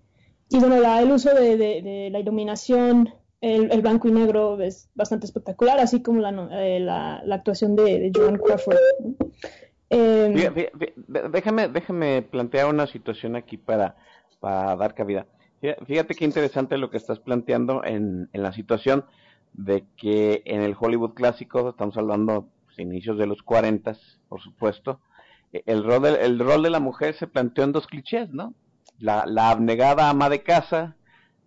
y 0.53 0.59
bueno, 0.59 0.79
la, 0.79 1.01
el 1.01 1.11
uso 1.11 1.33
de, 1.33 2.09
la 2.11 2.19
iluminación, 2.19 3.09
el, 3.41 3.81
blanco 3.81 4.07
y 4.07 4.11
negro 4.11 4.61
es 4.61 4.89
bastante 4.93 5.25
espectacular, 5.25 5.79
así 5.79 6.03
como 6.03 6.19
la, 6.21 6.49
eh, 6.51 6.79
la, 6.79 7.23
actuación 7.31 7.75
de, 7.75 8.11
Joan 8.15 8.37
Crawford. 8.37 8.77
Eh, 9.89 10.71
déjame, 11.31 11.69
déjame 11.69 12.21
plantear 12.21 12.67
una 12.67 12.85
situación 12.85 13.35
aquí 13.35 13.57
para, 13.57 13.95
dar 14.41 14.93
cabida. 14.93 15.25
Fíjate 15.87 16.13
qué 16.13 16.25
interesante 16.25 16.77
lo 16.77 16.91
que 16.91 16.97
estás 16.97 17.19
planteando 17.19 17.83
en, 17.83 18.29
en 18.31 18.43
la 18.43 18.53
situación 18.53 19.05
de 19.53 19.85
que 19.97 20.43
en 20.45 20.61
el 20.61 20.75
Hollywood 20.79 21.13
clásico, 21.13 21.69
estamos 21.69 21.97
hablando 21.97 22.47
pues, 22.65 22.77
inicios 22.79 23.17
de 23.17 23.27
los 23.27 23.41
40, 23.41 23.95
por 24.29 24.41
supuesto, 24.41 24.99
e, 25.51 25.63
el 25.65 25.83
rol, 25.83 26.03
de, 26.03 26.25
el 26.25 26.37
rol 26.37 26.61
de 26.61 26.69
la 26.69 26.79
mujer 26.79 27.15
se 27.15 27.27
planteó 27.27 27.63
en 27.63 27.71
dos 27.71 27.87
clichés, 27.87 28.29
¿no? 28.29 28.53
La, 28.99 29.25
la 29.25 29.49
abnegada 29.49 30.09
ama 30.09 30.29
de 30.29 30.43
casa, 30.43 30.95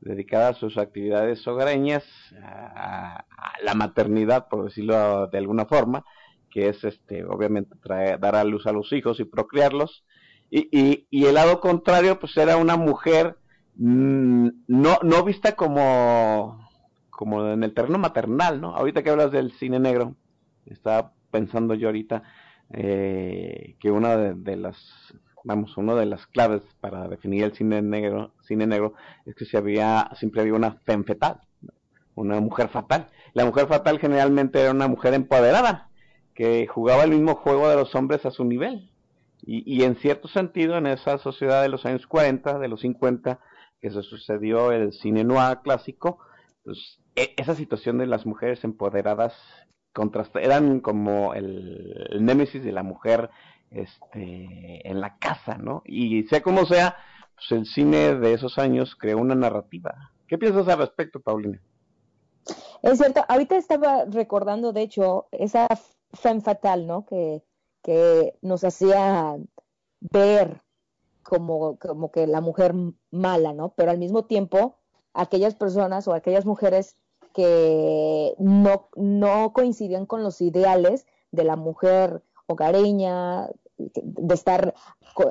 dedicada 0.00 0.48
a 0.50 0.54
sus 0.54 0.78
actividades 0.78 1.46
hogareñas, 1.46 2.04
a, 2.42 3.24
la 3.62 3.74
maternidad, 3.74 4.48
por 4.48 4.64
decirlo 4.64 5.28
de 5.28 5.38
alguna 5.38 5.66
forma, 5.66 6.04
que 6.50 6.68
es 6.68 6.84
este, 6.84 7.24
obviamente 7.24 7.76
traer, 7.82 8.18
dar 8.20 8.36
a 8.36 8.44
luz 8.44 8.66
a 8.66 8.72
los 8.72 8.92
hijos 8.92 9.20
y 9.20 9.24
procrearlos. 9.24 10.04
Y, 10.50 10.68
y, 10.70 11.06
y 11.10 11.26
el 11.26 11.34
lado 11.34 11.60
contrario, 11.60 12.20
pues 12.20 12.36
era 12.36 12.56
una 12.56 12.76
mujer 12.76 13.36
mmm, 13.76 14.48
no, 14.66 14.98
no 15.02 15.24
vista 15.24 15.56
como, 15.56 16.68
como 17.10 17.46
en 17.48 17.62
el 17.62 17.74
terreno 17.74 17.98
maternal, 17.98 18.60
¿no? 18.60 18.74
Ahorita 18.74 19.02
que 19.02 19.10
hablas 19.10 19.32
del 19.32 19.52
cine 19.52 19.78
negro, 19.78 20.16
estaba 20.66 21.12
pensando 21.30 21.74
yo 21.74 21.88
ahorita 21.88 22.22
eh, 22.72 23.76
que 23.80 23.90
una 23.90 24.16
de, 24.16 24.56
las, 24.56 24.76
vamos, 25.46 25.76
una 25.76 25.94
de 25.94 26.06
las 26.06 26.26
claves 26.26 26.62
para 26.80 27.06
definir 27.06 27.44
el 27.44 27.54
cine 27.54 27.80
negro, 27.80 28.32
cine 28.42 28.66
negro 28.66 28.94
es 29.24 29.36
que 29.36 29.56
había, 29.56 30.10
siempre 30.16 30.40
había 30.40 30.54
una 30.54 30.72
femme 30.84 31.04
fatal, 31.04 31.40
una 32.16 32.40
mujer 32.40 32.68
fatal. 32.68 33.08
La 33.32 33.44
mujer 33.44 33.68
fatal 33.68 34.00
generalmente 34.00 34.60
era 34.60 34.72
una 34.72 34.88
mujer 34.88 35.14
empoderada, 35.14 35.88
que 36.34 36.66
jugaba 36.66 37.04
el 37.04 37.12
mismo 37.12 37.36
juego 37.36 37.68
de 37.68 37.76
los 37.76 37.94
hombres 37.94 38.26
a 38.26 38.32
su 38.32 38.44
nivel. 38.44 38.90
Y, 39.42 39.62
y, 39.72 39.84
en 39.84 39.94
cierto 39.94 40.26
sentido, 40.26 40.76
en 40.76 40.86
esa 40.88 41.18
sociedad 41.18 41.62
de 41.62 41.68
los 41.68 41.86
años 41.86 42.06
40, 42.08 42.58
de 42.58 42.68
los 42.68 42.80
50, 42.80 43.38
que 43.80 43.90
se 43.90 44.02
sucedió 44.02 44.72
el 44.72 44.92
cine 44.92 45.22
noir 45.22 45.60
clásico, 45.62 46.18
pues 46.64 46.98
e, 47.14 47.34
esa 47.36 47.54
situación 47.54 47.98
de 47.98 48.06
las 48.06 48.26
mujeres 48.26 48.64
empoderadas 48.64 49.34
eran 50.34 50.80
como 50.80 51.34
el, 51.34 52.08
el, 52.10 52.24
némesis 52.24 52.62
de 52.62 52.72
la 52.72 52.82
mujer 52.82 53.30
este, 53.70 54.88
en 54.88 55.00
la 55.00 55.16
casa, 55.18 55.58
¿no? 55.58 55.82
Y 55.84 56.24
sea 56.24 56.42
como 56.42 56.66
sea, 56.66 56.96
pues 57.34 57.52
el 57.52 57.66
cine 57.66 58.14
de 58.14 58.32
esos 58.32 58.58
años 58.58 58.96
creó 58.96 59.18
una 59.18 59.34
narrativa. 59.34 60.12
¿Qué 60.26 60.38
piensas 60.38 60.68
al 60.68 60.78
respecto, 60.78 61.20
Paulina? 61.20 61.60
Es 62.82 62.98
cierto, 62.98 63.24
ahorita 63.28 63.56
estaba 63.56 64.04
recordando, 64.04 64.72
de 64.72 64.82
hecho, 64.82 65.26
esa 65.32 65.66
femme 66.12 66.40
fatal, 66.40 66.86
¿no? 66.86 67.04
Que, 67.04 67.42
que 67.82 68.34
nos 68.42 68.64
hacía 68.64 69.36
ver 70.00 70.62
como, 71.22 71.78
como 71.78 72.10
que 72.10 72.26
la 72.26 72.40
mujer 72.40 72.74
mala, 73.10 73.52
¿no? 73.52 73.74
Pero 73.76 73.90
al 73.90 73.98
mismo 73.98 74.24
tiempo, 74.24 74.76
aquellas 75.12 75.54
personas 75.54 76.06
o 76.06 76.14
aquellas 76.14 76.46
mujeres 76.46 76.96
que 77.34 78.34
no, 78.38 78.88
no 78.96 79.52
coincidían 79.52 80.06
con 80.06 80.22
los 80.22 80.40
ideales 80.40 81.06
de 81.32 81.44
la 81.44 81.56
mujer 81.56 82.22
hogareña, 82.46 83.48
de 83.78 84.34
estar 84.34 84.74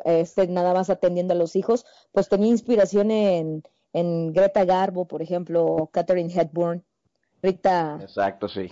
este, 0.06 0.48
nada 0.48 0.74
más 0.74 0.90
atendiendo 0.90 1.34
a 1.34 1.38
los 1.38 1.56
hijos, 1.56 1.86
pues 2.12 2.30
tenía 2.30 2.50
inspiración 2.50 3.12
en, 3.12 3.64
en 3.94 4.34
Greta 4.34 4.66
Garbo, 4.66 5.06
por 5.06 5.22
ejemplo, 5.22 5.90
Catherine 5.92 6.34
Hepburn, 6.34 6.84
Rita 7.42 8.00
Exacto, 8.02 8.48
sí. 8.48 8.70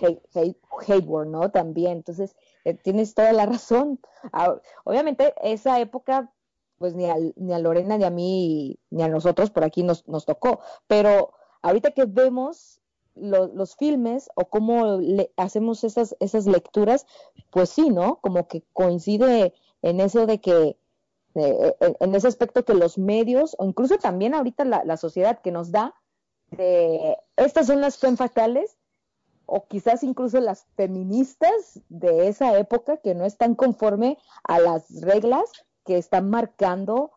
Hayward, 0.88 1.28
¿no? 1.28 1.50
También, 1.50 1.92
entonces, 1.92 2.36
eh, 2.64 2.74
tienes 2.74 3.14
toda 3.14 3.32
la 3.32 3.46
razón. 3.46 4.00
Ah, 4.32 4.56
obviamente, 4.84 5.34
esa 5.42 5.80
época, 5.80 6.32
pues 6.78 6.94
ni 6.94 7.06
a, 7.06 7.16
ni 7.36 7.52
a 7.52 7.58
Lorena, 7.58 7.96
ni 7.98 8.04
a 8.04 8.10
mí, 8.10 8.78
ni 8.90 9.02
a 9.02 9.08
nosotros 9.08 9.50
por 9.50 9.64
aquí 9.64 9.82
nos, 9.82 10.06
nos 10.08 10.24
tocó, 10.24 10.60
pero 10.86 11.32
ahorita 11.62 11.92
que 11.92 12.04
vemos 12.04 12.80
lo, 13.14 13.48
los 13.48 13.76
filmes 13.76 14.28
o 14.34 14.46
cómo 14.46 14.98
le, 14.98 15.32
hacemos 15.36 15.84
esas, 15.84 16.16
esas 16.20 16.46
lecturas, 16.46 17.06
pues 17.50 17.70
sí, 17.70 17.90
¿no? 17.90 18.16
Como 18.20 18.48
que 18.48 18.62
coincide 18.72 19.54
en 19.82 20.00
eso 20.00 20.26
de 20.26 20.40
que 20.40 20.76
eh, 21.34 21.76
en 22.00 22.14
ese 22.14 22.28
aspecto 22.28 22.64
que 22.64 22.74
los 22.74 22.98
medios, 22.98 23.56
o 23.58 23.64
incluso 23.64 23.98
también 23.98 24.34
ahorita 24.34 24.64
la, 24.64 24.84
la 24.84 24.96
sociedad 24.96 25.40
que 25.40 25.50
nos 25.50 25.72
da, 25.72 25.94
de 26.50 27.16
estas 27.36 27.66
son 27.66 27.80
las 27.80 27.98
fem 27.98 28.16
fatales 28.16 28.78
o 29.46 29.66
quizás 29.66 30.02
incluso 30.02 30.40
las 30.40 30.66
feministas 30.76 31.80
de 31.88 32.28
esa 32.28 32.56
época 32.58 32.98
que 32.98 33.14
no 33.14 33.24
están 33.24 33.54
conforme 33.54 34.18
a 34.44 34.58
las 34.58 35.02
reglas 35.02 35.50
que 35.84 35.98
están 35.98 36.30
marcando 36.30 37.12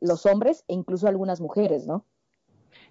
los 0.00 0.26
hombres 0.26 0.64
e 0.68 0.74
incluso 0.74 1.08
algunas 1.08 1.40
mujeres, 1.40 1.86
¿no? 1.86 2.04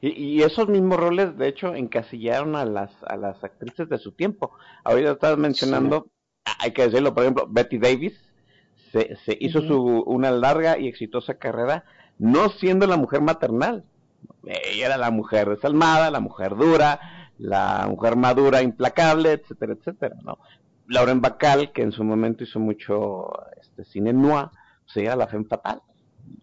Y, 0.01 0.09
y, 0.09 0.43
esos 0.43 0.67
mismos 0.69 0.97
roles, 0.97 1.37
de 1.37 1.47
hecho, 1.47 1.75
encasillaron 1.75 2.55
a 2.55 2.65
las, 2.65 2.91
a 3.05 3.17
las 3.17 3.43
actrices 3.43 3.89
de 3.89 3.97
su 3.97 4.13
tiempo. 4.13 4.51
Ahorita 4.83 5.11
estabas 5.11 5.37
mencionando, 5.37 6.07
sí. 6.45 6.53
hay 6.59 6.71
que 6.71 6.83
decirlo, 6.83 7.13
por 7.13 7.23
ejemplo, 7.23 7.47
Betty 7.49 7.77
Davis 7.77 8.13
se, 8.91 9.17
se 9.25 9.37
hizo 9.39 9.59
uh 9.59 9.63
-huh. 9.63 9.67
su, 9.67 10.03
una 10.07 10.31
larga 10.31 10.77
y 10.77 10.87
exitosa 10.87 11.35
carrera, 11.35 11.83
no 12.17 12.49
siendo 12.49 12.87
la 12.87 12.97
mujer 12.97 13.21
maternal, 13.21 13.83
ella 14.43 14.87
era 14.87 14.97
la 14.97 15.11
mujer 15.11 15.49
desalmada, 15.49 16.11
la 16.11 16.19
mujer 16.19 16.55
dura, 16.55 16.99
la 17.37 17.87
mujer 17.89 18.15
madura, 18.15 18.61
implacable, 18.61 19.33
etcétera, 19.33 19.73
etcétera, 19.73 20.15
¿no? 20.23 20.37
Lauren 20.87 21.21
Bacall, 21.21 21.71
que 21.71 21.83
en 21.83 21.91
su 21.91 22.03
momento 22.03 22.43
hizo 22.43 22.59
mucho 22.59 23.29
este, 23.61 23.85
cine 23.85 24.11
noir, 24.11 24.49
pues 24.83 24.97
ella 24.97 25.09
era 25.09 25.15
la 25.15 25.27
femme 25.27 25.45
fatal, 25.45 25.81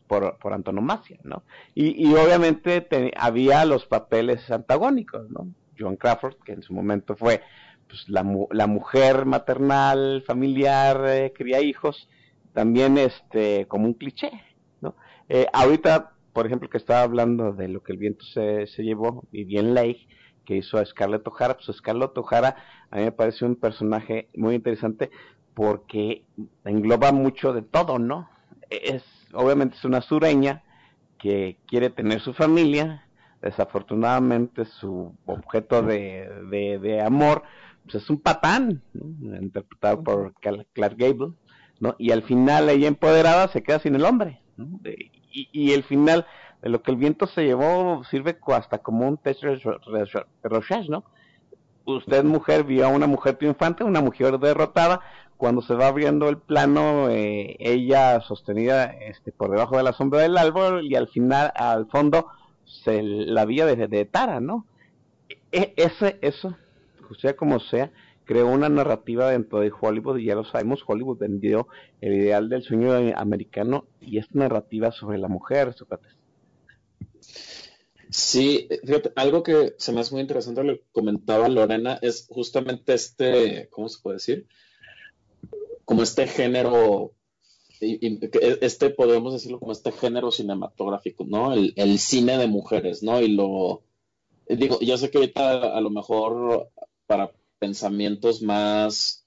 por, 0.06 0.38
por 0.38 0.52
antonomasia, 0.52 1.18
¿no? 1.24 1.42
Y, 1.74 2.08
y 2.08 2.14
obviamente 2.14 2.80
te, 2.80 3.12
había 3.16 3.64
los 3.64 3.86
papeles 3.86 4.50
antagónicos, 4.50 5.30
¿no? 5.30 5.48
Joan 5.78 5.96
Crawford, 5.96 6.36
que 6.44 6.52
en 6.52 6.62
su 6.62 6.72
momento 6.72 7.16
fue 7.16 7.42
pues, 7.88 8.08
la, 8.08 8.24
la 8.50 8.66
mujer 8.66 9.26
maternal, 9.26 10.22
familiar, 10.26 11.04
eh, 11.06 11.32
cría 11.34 11.60
hijos, 11.60 12.08
también 12.52 12.98
este, 12.98 13.66
como 13.66 13.86
un 13.86 13.94
cliché, 13.94 14.30
¿no? 14.80 14.96
Eh, 15.28 15.46
ahorita 15.52 16.12
por 16.36 16.44
ejemplo, 16.44 16.68
que 16.68 16.76
estaba 16.76 17.00
hablando 17.00 17.54
de 17.54 17.66
lo 17.66 17.82
que 17.82 17.92
el 17.92 17.98
viento 17.98 18.22
se, 18.26 18.66
se 18.66 18.82
llevó, 18.82 19.24
Vivien 19.32 19.72
Leigh, 19.72 20.06
que 20.44 20.56
hizo 20.56 20.76
a 20.76 20.84
Scarlett 20.84 21.26
O'Hara, 21.26 21.56
pues 21.56 21.74
Scarlett 21.74 22.18
O'Hara 22.18 22.56
a 22.90 22.96
mí 22.96 23.04
me 23.04 23.12
parece 23.12 23.46
un 23.46 23.56
personaje 23.56 24.28
muy 24.36 24.54
interesante 24.54 25.10
porque 25.54 26.26
engloba 26.66 27.10
mucho 27.10 27.54
de 27.54 27.62
todo, 27.62 27.98
¿no? 27.98 28.28
Es, 28.68 29.02
obviamente 29.36 29.76
es 29.76 29.84
una 29.84 30.00
sureña 30.00 30.62
que 31.18 31.58
quiere 31.66 31.90
tener 31.90 32.20
su 32.20 32.34
familia, 32.34 33.06
desafortunadamente 33.40 34.64
su 34.64 35.14
objeto 35.26 35.82
de, 35.82 37.02
amor 37.04 37.42
pues 37.84 38.02
es 38.02 38.10
un 38.10 38.20
patán, 38.20 38.82
interpretado 38.94 40.02
por 40.02 40.34
Clark 40.40 40.96
Gable, 40.96 41.34
¿no? 41.78 41.94
Y 41.98 42.10
al 42.10 42.22
final 42.22 42.68
ella 42.68 42.88
empoderada 42.88 43.46
se 43.48 43.62
queda 43.62 43.78
sin 43.78 43.94
el 43.94 44.04
hombre, 44.04 44.40
¿no? 44.56 44.80
y, 44.84 45.48
y, 45.52 45.72
el 45.72 45.84
final 45.84 46.26
de 46.62 46.70
lo 46.70 46.82
que 46.82 46.90
el 46.90 46.96
viento 46.96 47.26
se 47.26 47.44
llevó 47.44 48.02
sirve 48.10 48.38
hasta 48.48 48.78
como 48.78 49.06
un 49.06 49.18
test 49.18 49.42
de 49.42 50.88
¿no? 50.88 51.04
Usted 51.84 52.24
mujer 52.24 52.64
vio 52.64 52.84
a 52.84 52.88
una 52.88 53.06
mujer 53.06 53.36
triunfante, 53.36 53.84
una 53.84 54.00
mujer 54.00 54.36
derrotada, 54.40 55.00
cuando 55.36 55.62
se 55.62 55.74
va 55.74 55.88
abriendo 55.88 56.28
el 56.28 56.38
plano, 56.38 57.08
eh, 57.10 57.56
ella 57.58 58.20
sostenida 58.20 58.84
este, 58.84 59.32
por 59.32 59.50
debajo 59.50 59.76
de 59.76 59.82
la 59.82 59.92
sombra 59.92 60.20
del 60.20 60.36
árbol 60.36 60.86
y 60.86 60.94
al 60.94 61.08
final, 61.08 61.52
al 61.54 61.86
fondo, 61.88 62.28
se 62.84 63.02
la 63.02 63.44
vía 63.44 63.66
de, 63.66 63.88
de 63.88 64.04
Tara, 64.04 64.40
¿no? 64.40 64.66
E, 65.52 65.74
ese, 65.76 66.18
eso, 66.22 66.56
sea 67.20 67.36
como 67.36 67.60
sea, 67.60 67.92
creó 68.24 68.48
una 68.48 68.68
narrativa 68.68 69.30
dentro 69.30 69.60
de 69.60 69.72
Hollywood 69.78 70.18
y 70.18 70.26
ya 70.26 70.34
lo 70.34 70.44
sabemos, 70.44 70.82
Hollywood 70.86 71.18
vendió 71.18 71.68
el 72.00 72.14
ideal 72.14 72.48
del 72.48 72.62
sueño 72.62 72.92
americano 73.16 73.86
y 74.00 74.18
esta 74.18 74.38
narrativa 74.38 74.90
sobre 74.92 75.18
la 75.18 75.28
mujer, 75.28 75.74
Sócrates. 75.74 76.12
Sí, 78.10 78.68
fíjate, 78.84 79.12
algo 79.16 79.42
que 79.42 79.74
se 79.78 79.92
me 79.92 80.00
hace 80.00 80.12
muy 80.12 80.22
interesante, 80.22 80.62
lo 80.62 80.78
comentaba 80.92 81.48
Lorena, 81.48 81.98
es 82.02 82.26
justamente 82.28 82.94
este, 82.94 83.68
¿cómo 83.70 83.88
se 83.88 84.00
puede 84.02 84.16
decir? 84.16 84.46
Como 85.86 86.02
este 86.02 86.26
género 86.26 87.16
este 87.80 88.90
podemos 88.90 89.32
decirlo 89.32 89.58
como 89.58 89.72
este 89.72 89.92
género 89.92 90.30
cinematográfico, 90.30 91.24
¿no? 91.26 91.52
El, 91.52 91.98
cine 91.98 92.38
de 92.38 92.46
mujeres, 92.46 93.02
¿no? 93.02 93.20
Y 93.20 93.28
lo 93.28 93.82
digo, 94.48 94.78
yo 94.80 94.96
sé 94.96 95.10
que 95.10 95.18
ahorita 95.18 95.76
a 95.76 95.80
lo 95.80 95.90
mejor 95.90 96.70
para 97.06 97.32
pensamientos 97.58 98.42
más 98.42 99.26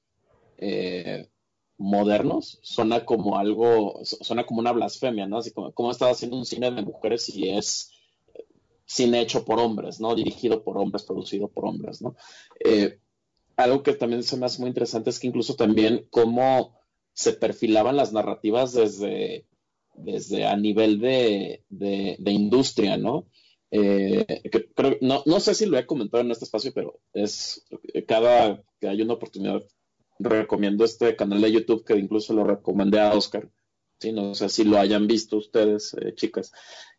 eh, 0.58 1.30
modernos 1.78 2.60
suena 2.62 3.06
como 3.06 3.38
algo, 3.38 4.00
suena 4.04 4.46
como 4.46 4.60
una 4.60 4.72
blasfemia, 4.72 5.28
¿no? 5.28 5.38
Así 5.38 5.52
como, 5.52 5.72
¿cómo 5.74 5.92
estás 5.92 6.12
haciendo 6.12 6.38
un 6.38 6.46
cine 6.46 6.72
de 6.72 6.82
mujeres 6.82 7.26
si 7.26 7.50
es 7.50 7.92
cine 8.86 9.22
hecho 9.22 9.46
por 9.46 9.60
hombres, 9.60 10.00
¿no? 10.00 10.16
Dirigido 10.16 10.64
por 10.64 10.78
hombres, 10.78 11.04
producido 11.04 11.48
por 11.48 11.66
hombres, 11.66 12.02
¿no? 12.02 12.16
Eh, 12.60 13.00
algo 13.60 13.84
que 13.84 13.94
también 13.94 14.24
se 14.24 14.38
me 14.38 14.46
hace 14.46 14.60
muy 14.60 14.70
interesante 14.70 15.10
es 15.10 15.20
que 15.20 15.28
incluso 15.28 15.56
también 15.56 16.08
cómo 16.10 16.80
se 17.14 17.34
perfilaban 17.34 17.98
las 17.98 18.14
narrativas 18.14 18.74
desde, 18.74 19.46
desde 19.94 20.46
a 20.46 20.56
nivel 20.56 21.00
de, 21.00 21.64
de, 21.70 22.32
industria, 22.32 22.98
¿no? 22.98 23.28
Eh, 23.72 24.26
no, 25.02 25.22
no, 25.26 25.40
sé 25.40 25.54
si 25.54 25.66
lo 25.66 25.78
he 25.78 25.86
comentado 25.86 26.24
en 26.24 26.32
este 26.32 26.46
espacio, 26.46 26.72
pero 26.74 27.02
es 27.14 27.66
cada 28.08 28.64
que 28.80 28.88
hay 28.88 29.02
una 29.02 29.14
oportunidad, 29.14 29.62
recomiendo 30.18 30.86
este 30.86 31.16
canal 31.16 31.42
de 31.42 31.52
YouTube 31.52 31.86
que 31.86 31.98
incluso 31.98 32.34
lo 32.34 32.46
recomendé 32.46 33.00
a 33.00 33.14
Oscar. 33.14 33.50
¿sí? 34.00 34.12
No 34.12 34.34
sé 34.34 34.50
si 34.50 34.64
lo 34.64 34.80
hayan 34.80 35.08
visto 35.08 35.38
ustedes, 35.38 35.94
eh, 35.96 36.14
chicas. 36.16 36.52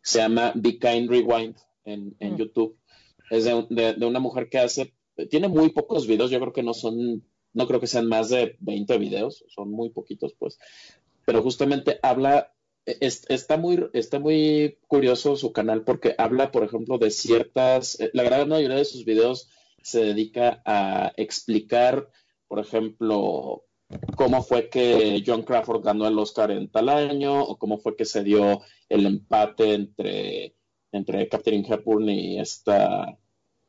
Se 0.03 0.19
llama 0.19 0.53
Be 0.55 0.77
Kind 0.77 1.09
Rewind 1.09 1.55
en, 1.83 2.15
en 2.19 2.33
mm. 2.33 2.37
YouTube. 2.37 2.77
Es 3.31 3.45
de, 3.45 3.93
de, 3.95 4.05
una 4.05 4.19
mujer 4.19 4.49
que 4.49 4.59
hace, 4.59 4.93
tiene 5.29 5.47
muy 5.47 5.69
pocos 5.69 6.07
videos, 6.07 6.31
yo 6.31 6.39
creo 6.39 6.53
que 6.53 6.63
no 6.63 6.73
son 6.73 7.23
no 7.53 7.67
creo 7.67 7.79
que 7.79 7.87
sean 7.87 8.07
más 8.07 8.29
de 8.29 8.55
20 8.59 8.97
videos, 8.97 9.43
son 9.49 9.71
muy 9.71 9.89
poquitos, 9.89 10.33
pues, 10.37 10.59
pero 11.25 11.41
justamente 11.41 11.99
habla, 12.01 12.53
está 12.85 13.57
muy, 13.57 13.89
está 13.93 14.19
muy 14.19 14.77
curioso 14.87 15.35
su 15.35 15.51
canal 15.51 15.83
porque 15.83 16.15
habla, 16.17 16.51
por 16.51 16.63
ejemplo, 16.63 16.97
de 16.97 17.11
ciertas, 17.11 17.99
eh, 17.99 18.09
la 18.13 18.23
gran 18.23 18.47
mayoría 18.49 18.77
de 18.77 18.85
sus 18.85 19.05
videos 19.05 19.49
se 19.81 20.03
dedica 20.03 20.61
a 20.65 21.11
explicar, 21.17 22.09
por 22.47 22.59
ejemplo, 22.59 23.65
cómo 24.15 24.41
fue 24.43 24.69
que 24.69 25.21
John 25.25 25.43
Crawford 25.43 25.83
ganó 25.83 26.07
el 26.07 26.17
Oscar 26.17 26.51
en 26.51 26.69
tal 26.69 26.89
año, 26.89 27.41
o 27.43 27.57
cómo 27.57 27.77
fue 27.79 27.95
que 27.95 28.05
se 28.05 28.23
dio 28.23 28.61
el 28.87 29.05
empate 29.05 29.73
entre, 29.73 30.55
entre 30.91 31.27
Catherine 31.27 31.67
Hepburn 31.67 32.09
y 32.09 32.39
esta 32.39 33.17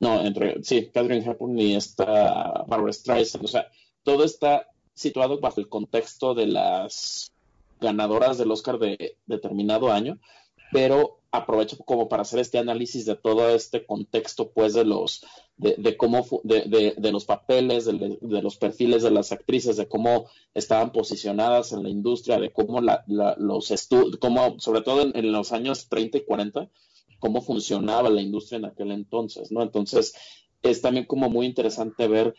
no, 0.02 0.20
entre, 0.26 0.64
sí, 0.64 0.90
Catherine 0.92 1.24
Hepburn 1.24 1.56
y 1.60 1.76
esta 1.76 2.64
Barbara 2.66 2.92
Streisand, 2.92 3.44
o 3.44 3.46
sea, 3.46 3.68
todo 4.02 4.24
está 4.24 4.66
situado 4.94 5.38
bajo 5.38 5.60
el 5.60 5.68
contexto 5.68 6.34
de 6.34 6.48
las 6.48 7.30
ganadoras 7.80 8.36
del 8.36 8.50
Oscar 8.50 8.80
de 8.80 9.16
determinado 9.26 9.92
año, 9.92 10.18
pero 10.72 11.20
aprovecho 11.30 11.78
como 11.84 12.08
para 12.08 12.22
hacer 12.22 12.40
este 12.40 12.58
análisis 12.58 13.06
de 13.06 13.14
todo 13.14 13.48
este 13.50 13.86
contexto, 13.86 14.50
pues, 14.50 14.74
de 14.74 14.84
los, 14.84 15.24
de, 15.56 15.96
cómo, 15.96 16.26
de, 16.42 16.94
de, 16.98 17.12
los 17.12 17.24
papeles, 17.24 17.84
de, 17.84 18.42
los 18.42 18.56
perfiles 18.56 19.04
de 19.04 19.12
las 19.12 19.30
actrices, 19.30 19.76
de 19.76 19.86
cómo 19.86 20.26
estaban 20.52 20.90
posicionadas 20.90 21.70
en 21.70 21.84
la 21.84 21.90
industria, 21.90 22.40
de 22.40 22.50
cómo 22.50 22.80
la, 22.80 23.04
los 23.06 23.70
estudios, 23.70 24.16
cómo, 24.16 24.58
sobre 24.58 24.80
todo 24.80 25.02
en, 25.02 25.16
en, 25.16 25.30
los 25.30 25.52
años 25.52 25.88
30 25.88 26.18
y 26.18 26.24
40, 26.24 26.68
cómo 27.22 27.40
funcionaba 27.40 28.10
la 28.10 28.20
industria 28.20 28.58
en 28.58 28.64
aquel 28.64 28.90
entonces, 28.90 29.52
¿no? 29.52 29.62
Entonces, 29.62 30.12
es 30.60 30.82
también 30.82 31.06
como 31.06 31.30
muy 31.30 31.46
interesante 31.46 32.08
ver 32.08 32.34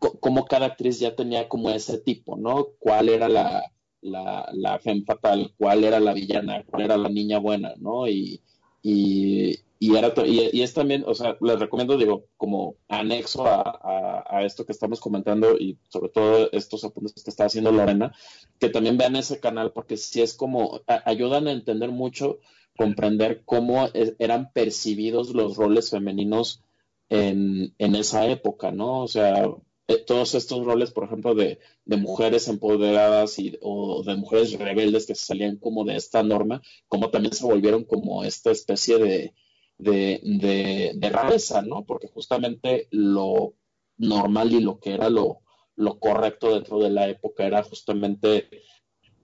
cómo 0.00 0.44
cada 0.46 0.66
actriz 0.66 0.98
ya 0.98 1.14
tenía 1.14 1.48
como 1.48 1.70
ese 1.70 1.98
tipo, 1.98 2.36
¿no? 2.36 2.70
¿Cuál 2.80 3.08
era 3.08 3.28
la, 3.28 3.62
la, 4.00 4.50
la 4.52 4.80
femme 4.80 5.04
fatal? 5.04 5.54
¿Cuál 5.56 5.84
era 5.84 6.00
la 6.00 6.14
villana? 6.14 6.64
¿Cuál 6.64 6.82
era 6.82 6.96
la 6.96 7.08
niña 7.08 7.38
buena? 7.38 7.74
¿No? 7.78 8.08
Y, 8.08 8.42
y, 8.82 9.60
y, 9.78 9.94
era, 9.94 10.12
y, 10.26 10.62
es 10.62 10.74
también, 10.74 11.04
o 11.06 11.14
sea, 11.14 11.36
les 11.40 11.60
recomiendo, 11.60 11.96
digo, 11.96 12.24
como 12.36 12.74
anexo 12.88 13.46
a, 13.46 14.24
a, 14.28 14.44
esto 14.44 14.66
que 14.66 14.72
estamos 14.72 14.98
comentando 14.98 15.56
y 15.56 15.78
sobre 15.90 16.08
todo 16.08 16.50
estos 16.50 16.82
apuntes 16.82 17.22
que 17.22 17.30
está 17.30 17.44
haciendo 17.44 17.70
Lorena, 17.70 18.12
que 18.58 18.68
también 18.68 18.98
vean 18.98 19.14
ese 19.14 19.38
canal 19.38 19.70
porque 19.70 19.96
si 19.96 20.22
es 20.22 20.34
como, 20.34 20.80
ayudan 21.04 21.46
a 21.46 21.52
entender 21.52 21.92
mucho 21.92 22.40
comprender 22.76 23.42
cómo 23.44 23.88
eran 24.18 24.52
percibidos 24.52 25.34
los 25.34 25.56
roles 25.56 25.90
femeninos 25.90 26.62
en, 27.08 27.74
esa 27.78 28.26
época, 28.26 28.70
¿no? 28.72 29.02
O 29.02 29.08
sea, 29.08 29.48
eh, 29.88 29.98
todos 29.98 30.34
estos 30.34 30.64
roles, 30.64 30.90
por 30.90 31.04
ejemplo, 31.04 31.34
de, 31.34 31.58
mujeres 31.84 32.48
empoderadas 32.48 33.38
y, 33.38 33.58
o 33.62 34.02
de 34.04 34.16
mujeres 34.16 34.58
rebeldes 34.58 35.06
que 35.06 35.14
salían 35.14 35.56
como 35.56 35.84
de 35.84 35.96
esta 35.96 36.22
norma, 36.22 36.62
como 36.88 37.10
también 37.10 37.32
se 37.34 37.44
volvieron 37.44 37.84
como 37.84 38.24
esta 38.24 38.50
especie 38.50 38.98
de, 38.98 39.34
de, 39.78 40.92
de, 40.94 41.10
rareza, 41.10 41.62
¿no? 41.62 41.84
Porque 41.84 42.08
justamente 42.08 42.88
lo 42.90 43.54
normal 43.98 44.52
y 44.52 44.60
lo 44.60 44.78
que 44.80 44.94
era 44.94 45.10
lo, 45.10 45.40
lo 45.76 45.98
correcto 45.98 46.54
dentro 46.54 46.78
de 46.80 46.90
la 46.90 47.08
época 47.08 47.46
era 47.46 47.62
justamente 47.62 48.48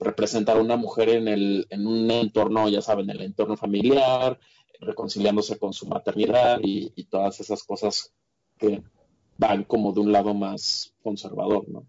representar 0.03 0.57
a 0.57 0.61
una 0.61 0.77
mujer 0.77 1.09
en, 1.11 1.29
el, 1.29 1.67
en 1.71 1.87
un 1.87 2.11
entorno, 2.11 2.69
ya 2.69 2.83
saben, 2.83 3.11
en 3.11 3.17
el 3.17 3.23
entorno 3.23 3.57
familiar, 3.57 4.39
reconciliándose 4.81 5.59
con 5.59 5.73
su 5.73 5.87
maternidad 5.87 6.61
y, 6.63 6.91
todas 7.05 7.41
esas 7.41 7.63
cosas 7.63 8.13
que 8.59 8.83
van 9.39 9.65
como 9.65 9.93
de 9.93 10.01
un 10.01 10.13
lado 10.13 10.35
más 10.35 10.95
conservador, 11.03 11.69
¿no? 11.69 11.85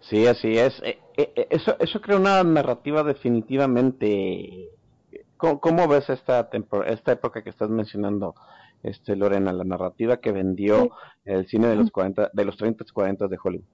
Sí, 0.00 0.26
así 0.26 0.58
es. 0.58 0.74
Eh, 0.82 0.98
eh, 1.16 1.32
eh, 1.36 1.46
eso, 1.50 1.76
eso 1.78 2.00
crea 2.00 2.16
una 2.16 2.42
narrativa 2.42 3.02
definitivamente. 3.02 4.68
¿Cómo, 5.36 5.88
ves 5.88 6.08
esta, 6.08 6.48
esta 6.86 7.12
época 7.12 7.42
que 7.42 7.50
estás 7.50 7.68
mencionando, 7.68 8.34
este 8.82 9.16
Lorena, 9.16 9.52
la 9.52 9.64
narrativa 9.64 10.18
que 10.18 10.30
vendió 10.30 10.90
el 11.24 11.48
cine 11.48 11.66
de 11.66 11.76
los 11.76 11.90
40, 11.90 12.30
de 12.32 12.44
los 12.44 12.56
30 12.56 12.84
y 12.86 12.92
40 12.92 13.26
de 13.26 13.38
Hollywood? 13.42 13.64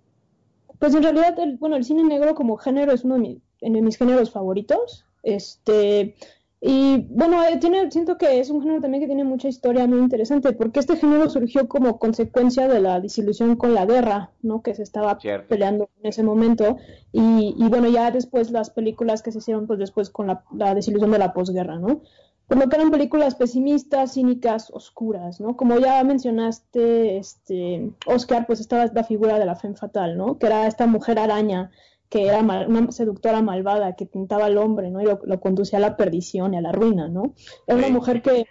Pues 0.79 0.95
en 0.95 1.03
realidad, 1.03 1.39
el, 1.39 1.57
bueno, 1.57 1.77
el 1.77 1.85
cine 1.85 2.05
negro 2.05 2.35
como 2.35 2.57
género 2.57 2.93
es 2.93 3.05
uno 3.05 3.15
de, 3.15 3.21
mis, 3.21 3.39
de 3.61 3.83
mis 3.83 3.97
géneros 3.97 4.31
favoritos. 4.31 5.05
Este, 5.23 6.15
y 6.61 7.07
bueno, 7.11 7.45
eh, 7.45 7.57
tiene, 7.59 7.89
siento 7.91 8.19
que 8.19 8.41
es 8.41 8.51
un 8.51 8.61
género 8.61 8.81
también 8.81 9.01
que 9.01 9.07
tiene 9.07 9.23
mucha 9.23 9.49
historia 9.49 9.87
muy 9.87 10.01
interesante, 10.01 10.53
porque 10.53 10.81
este 10.81 10.97
género 10.97 11.31
surgió 11.31 11.69
como 11.69 11.99
consecuencia 11.99 12.67
de 12.67 12.81
la 12.81 13.01
disilusión 13.01 13.55
con 13.57 13.75
la 13.75 13.87
guerra, 13.87 14.33
¿no? 14.43 14.63
Que 14.63 14.75
se 14.75 14.83
estaba 14.83 15.19
peleando 15.49 15.89
en 16.01 16.09
ese 16.09 16.25
momento. 16.25 16.77
Y, 17.13 17.55
y, 17.57 17.69
bueno, 17.69 17.89
ya 17.89 18.11
después 18.11 18.51
las 18.51 18.71
películas 18.71 19.23
que 19.23 19.31
se 19.31 19.39
hicieron, 19.39 19.69
pues 19.69 19.79
después 19.79 20.11
con 20.11 20.27
la, 20.27 20.43
la 20.53 20.75
desilusión 20.75 21.13
de 21.13 21.19
la 21.19 21.33
posguerra, 21.33 21.79
¿no? 21.79 22.03
Como 22.49 22.69
que 22.69 22.77
eran 22.77 22.91
películas 22.91 23.35
pesimistas, 23.35 24.15
cínicas, 24.15 24.71
oscuras, 24.73 25.39
¿no? 25.39 25.55
Como 25.57 25.79
ya 25.79 26.03
mencionaste, 26.03 27.19
este, 27.19 27.93
Oscar, 28.07 28.47
pues 28.47 28.61
estaba 28.61 28.87
la 28.87 29.05
figura 29.05 29.39
de 29.39 29.45
la 29.45 29.55
femme 29.55 29.77
fatal, 29.77 30.17
¿no? 30.17 30.39
Que 30.39 30.47
era 30.47 30.67
esta 30.67 30.87
mujer 30.87 31.19
araña, 31.19 31.71
que 32.09 32.27
era 32.27 32.39
una 32.41 32.91
seductora 32.91 33.43
malvada, 33.43 33.97
que 33.97 34.07
pintaba 34.07 34.47
al 34.47 34.57
hombre, 34.57 34.91
¿no? 34.91 35.03
Y 35.03 35.05
lo, 35.05 35.41
conducía 35.41 35.79
a 35.79 35.83
la 35.83 35.97
perdición 35.99 36.55
y 36.55 36.57
a 36.57 36.63
la 36.63 36.73
ruina, 36.73 37.09
¿no? 37.09 37.35
Era 37.67 37.77
una 37.77 37.91
mujer 37.91 38.23
que, 38.23 38.47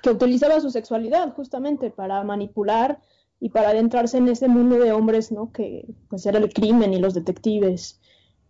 que 0.00 0.10
utilizaba 0.10 0.60
su 0.60 0.70
sexualidad 0.70 1.34
justamente 1.34 1.90
para 1.90 2.22
manipular 2.22 3.00
y 3.40 3.48
para 3.48 3.70
adentrarse 3.70 4.18
en 4.18 4.28
ese 4.28 4.46
mundo 4.46 4.78
de 4.78 4.92
hombres, 4.92 5.32
¿no? 5.32 5.50
Que 5.50 5.86
pues 6.08 6.24
era 6.24 6.38
el 6.38 6.52
crimen 6.52 6.94
y 6.94 7.00
los 7.00 7.14
detectives 7.14 8.00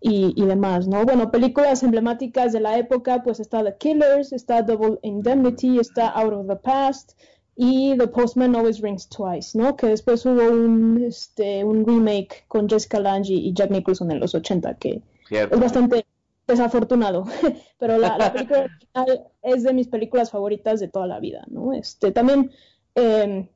y, 0.00 0.32
y, 0.40 0.46
demás, 0.46 0.86
¿no? 0.86 1.04
Bueno, 1.04 1.30
películas 1.30 1.82
emblemáticas 1.82 2.52
de 2.52 2.60
la 2.60 2.78
época, 2.78 3.22
pues 3.22 3.40
está 3.40 3.64
The 3.64 3.76
Killers, 3.78 4.32
está 4.32 4.62
Double 4.62 4.98
Indemnity, 5.02 5.78
está 5.78 6.08
Out 6.10 6.32
of 6.32 6.46
the 6.46 6.56
Past 6.56 7.18
y 7.56 7.96
The 7.98 8.06
Postman 8.06 8.54
Always 8.54 8.80
Rings 8.80 9.08
Twice, 9.08 9.58
¿no? 9.58 9.76
Que 9.76 9.88
después 9.88 10.24
hubo 10.24 10.48
un, 10.48 11.04
este, 11.04 11.64
un 11.64 11.84
remake 11.84 12.44
con 12.46 12.68
Jessica 12.68 13.00
Lange 13.00 13.32
y 13.32 13.52
Jack 13.52 13.70
Nicholson 13.70 14.10
en 14.12 14.20
los 14.20 14.34
80, 14.34 14.74
que 14.74 15.02
es 15.30 15.60
bastante 15.60 16.06
desafortunado, 16.46 17.24
pero 17.78 17.98
la, 17.98 18.16
la 18.16 18.32
película 18.32 18.60
original 18.60 19.26
es 19.42 19.64
de 19.64 19.72
mis 19.74 19.88
películas 19.88 20.30
favoritas 20.30 20.78
de 20.78 20.88
toda 20.88 21.06
la 21.06 21.18
vida, 21.18 21.44
¿no? 21.48 21.72
Este, 21.72 22.12
también... 22.12 22.50
Eh, 22.94 23.48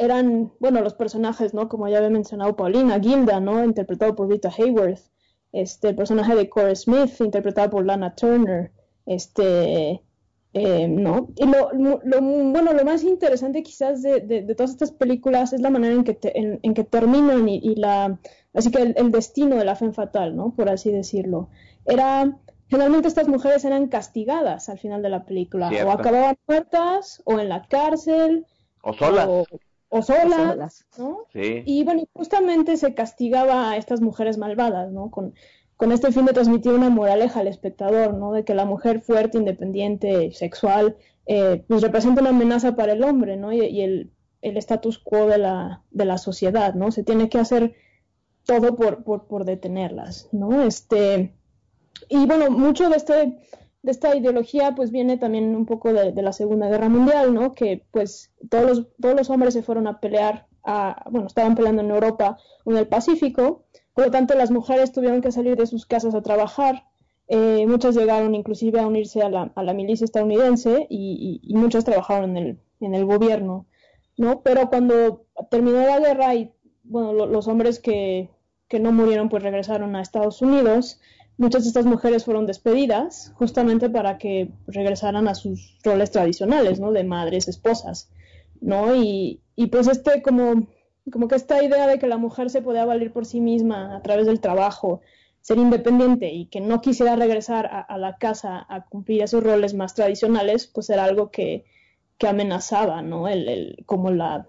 eran, 0.00 0.50
bueno, 0.60 0.80
los 0.80 0.94
personajes, 0.94 1.52
¿no? 1.52 1.68
Como 1.68 1.86
ya 1.86 1.98
había 1.98 2.08
mencionado 2.08 2.56
Paulina, 2.56 2.98
Gilda, 2.98 3.38
¿no? 3.38 3.62
Interpretado 3.62 4.16
por 4.16 4.30
Rita 4.30 4.48
Hayworth, 4.48 5.02
este, 5.52 5.88
el 5.88 5.96
personaje 5.96 6.34
de 6.34 6.48
Corey 6.48 6.76
Smith, 6.76 7.20
interpretado 7.20 7.70
por 7.70 7.84
Lana 7.84 8.14
Turner, 8.14 8.72
este, 9.06 10.02
eh, 10.52 10.88
¿no? 10.88 11.28
Y 11.36 11.46
lo, 11.46 11.70
lo, 11.72 12.20
bueno, 12.20 12.72
lo 12.72 12.84
más 12.84 13.04
interesante 13.04 13.62
quizás 13.62 14.02
de, 14.02 14.20
de, 14.20 14.54
todas 14.54 14.72
estas 14.72 14.90
películas 14.90 15.52
es 15.52 15.60
la 15.60 15.70
manera 15.70 15.94
en 15.94 16.04
que, 16.04 16.18
en, 16.22 16.74
que 16.74 16.84
terminan 16.84 17.48
y, 17.48 17.74
la, 17.76 18.18
así 18.52 18.70
que 18.70 18.82
el, 18.96 19.12
destino 19.12 19.56
de 19.56 19.64
la 19.64 19.76
fe 19.76 19.92
fatal, 19.92 20.36
¿no? 20.36 20.52
Por 20.54 20.68
así 20.68 20.90
decirlo. 20.90 21.50
Era, 21.86 22.36
generalmente 22.68 23.08
estas 23.08 23.28
mujeres 23.28 23.64
eran 23.64 23.86
castigadas 23.86 24.68
al 24.68 24.78
final 24.78 25.02
de 25.02 25.10
la 25.10 25.24
película, 25.24 25.70
o 25.86 25.90
acababan 25.90 26.36
muertas, 26.48 27.22
o 27.24 27.38
en 27.38 27.48
la 27.48 27.62
cárcel, 27.66 28.46
o 28.82 28.92
solas 28.92 29.26
o 29.28 29.46
solas, 30.02 30.86
¿no? 30.98 31.26
Sí. 31.32 31.62
Y 31.66 31.84
bueno, 31.84 32.04
justamente 32.12 32.76
se 32.76 32.94
castigaba 32.94 33.70
a 33.70 33.76
estas 33.76 34.00
mujeres 34.00 34.38
malvadas, 34.38 34.92
¿no? 34.92 35.10
Con, 35.10 35.34
con 35.76 35.92
este 35.92 36.12
fin 36.12 36.26
de 36.26 36.32
transmitir 36.32 36.72
una 36.72 36.90
moraleja 36.90 37.40
al 37.40 37.48
espectador, 37.48 38.14
¿no? 38.14 38.32
De 38.32 38.44
que 38.44 38.54
la 38.54 38.64
mujer 38.64 39.00
fuerte, 39.00 39.38
independiente, 39.38 40.32
sexual, 40.32 40.96
eh, 41.26 41.64
pues 41.66 41.82
representa 41.82 42.20
una 42.20 42.30
amenaza 42.30 42.76
para 42.76 42.92
el 42.92 43.02
hombre, 43.02 43.36
¿no? 43.36 43.52
Y, 43.52 43.80
el, 43.80 44.12
el, 44.42 44.56
status 44.56 44.98
quo 44.98 45.26
de 45.26 45.38
la, 45.38 45.82
de 45.90 46.04
la 46.04 46.18
sociedad, 46.18 46.74
¿no? 46.74 46.92
Se 46.92 47.02
tiene 47.02 47.28
que 47.28 47.38
hacer 47.38 47.74
todo 48.44 48.76
por, 48.76 49.04
por, 49.04 49.26
por 49.26 49.44
detenerlas, 49.44 50.28
¿no? 50.32 50.62
Este, 50.62 51.34
y 52.08 52.26
bueno, 52.26 52.50
mucho 52.50 52.88
de 52.88 52.96
este 52.96 53.38
de 53.82 53.90
esta 53.90 54.14
ideología 54.14 54.74
pues 54.74 54.90
viene 54.90 55.16
también 55.16 55.56
un 55.56 55.66
poco 55.66 55.92
de, 55.92 56.12
la 56.22 56.32
Segunda 56.32 56.68
Guerra 56.68 56.88
Mundial, 56.88 57.32
¿no? 57.32 57.54
Que 57.54 57.84
pues 57.90 58.32
todos 58.50 58.66
los, 58.66 58.86
todos 59.00 59.16
los 59.16 59.30
hombres 59.30 59.54
se 59.54 59.62
fueron 59.62 59.86
a 59.86 60.00
pelear, 60.00 60.46
a, 60.64 61.04
bueno, 61.10 61.26
estaban 61.26 61.54
peleando 61.54 61.82
en 61.82 61.90
Europa 61.90 62.38
o 62.64 62.72
en 62.72 62.76
el 62.76 62.88
Pacífico, 62.88 63.64
por 63.94 64.06
lo 64.06 64.10
tanto 64.10 64.34
las 64.34 64.50
mujeres 64.50 64.92
tuvieron 64.92 65.20
que 65.20 65.32
salir 65.32 65.56
de 65.56 65.66
sus 65.66 65.86
casas 65.86 66.14
a 66.14 66.22
trabajar, 66.22 66.84
eh, 67.28 67.64
muchas 67.66 67.94
llegaron 67.94 68.34
inclusive 68.34 68.80
a 68.80 68.86
unirse 68.86 69.22
a 69.22 69.30
la, 69.30 69.52
a 69.54 69.62
la 69.62 69.72
milicia 69.72 70.04
estadounidense 70.04 70.86
y, 70.90 71.40
y, 71.42 71.54
muchas 71.54 71.84
trabajaron 71.84 72.36
en 72.36 72.36
el, 72.36 72.60
en 72.80 72.94
el 72.94 73.04
gobierno, 73.04 73.66
¿no? 74.16 74.42
Pero 74.42 74.68
cuando 74.68 75.26
terminó 75.48 75.80
la 75.80 76.00
guerra 76.00 76.34
y, 76.34 76.52
bueno, 76.82 77.12
los 77.26 77.46
hombres 77.46 77.78
que, 77.78 78.30
que 78.66 78.80
no 78.80 78.92
murieron 78.92 79.28
pues 79.28 79.42
regresaron 79.42 79.94
a 79.94 80.02
Estados 80.02 80.42
Unidos, 80.42 81.00
muchas 81.40 81.62
de 81.62 81.68
estas 81.68 81.86
mujeres 81.86 82.26
fueron 82.26 82.46
despedidas 82.46 83.32
justamente 83.34 83.88
para 83.88 84.18
que 84.18 84.50
regresaran 84.66 85.26
a 85.26 85.34
sus 85.34 85.78
roles 85.82 86.10
tradicionales, 86.10 86.78
¿no? 86.78 86.92
De 86.92 87.02
madres, 87.02 87.48
esposas, 87.48 88.12
¿no? 88.60 88.94
Y, 88.94 89.40
y 89.56 89.68
pues 89.68 89.88
este 89.88 90.20
como, 90.20 90.68
como 91.10 91.28
que 91.28 91.36
esta 91.36 91.64
idea 91.64 91.86
de 91.86 91.98
que 91.98 92.08
la 92.08 92.18
mujer 92.18 92.50
se 92.50 92.60
podía 92.60 92.84
valer 92.84 93.10
por 93.10 93.24
sí 93.24 93.40
misma 93.40 93.96
a 93.96 94.02
través 94.02 94.26
del 94.26 94.40
trabajo, 94.40 95.00
ser 95.40 95.56
independiente 95.56 96.30
y 96.30 96.44
que 96.46 96.60
no 96.60 96.82
quisiera 96.82 97.16
regresar 97.16 97.86
a, 97.88 97.96
la 97.96 98.18
casa 98.18 98.66
a 98.68 98.84
cumplir 98.84 99.22
esos 99.22 99.42
roles 99.42 99.72
más 99.72 99.94
tradicionales, 99.94 100.66
pues 100.66 100.90
era 100.90 101.04
algo 101.04 101.30
que, 101.30 101.64
que 102.18 102.28
amenazaba, 102.28 103.00
¿no? 103.00 103.28
El, 103.28 103.48
el, 103.48 103.82
como 103.86 104.10
la, 104.10 104.46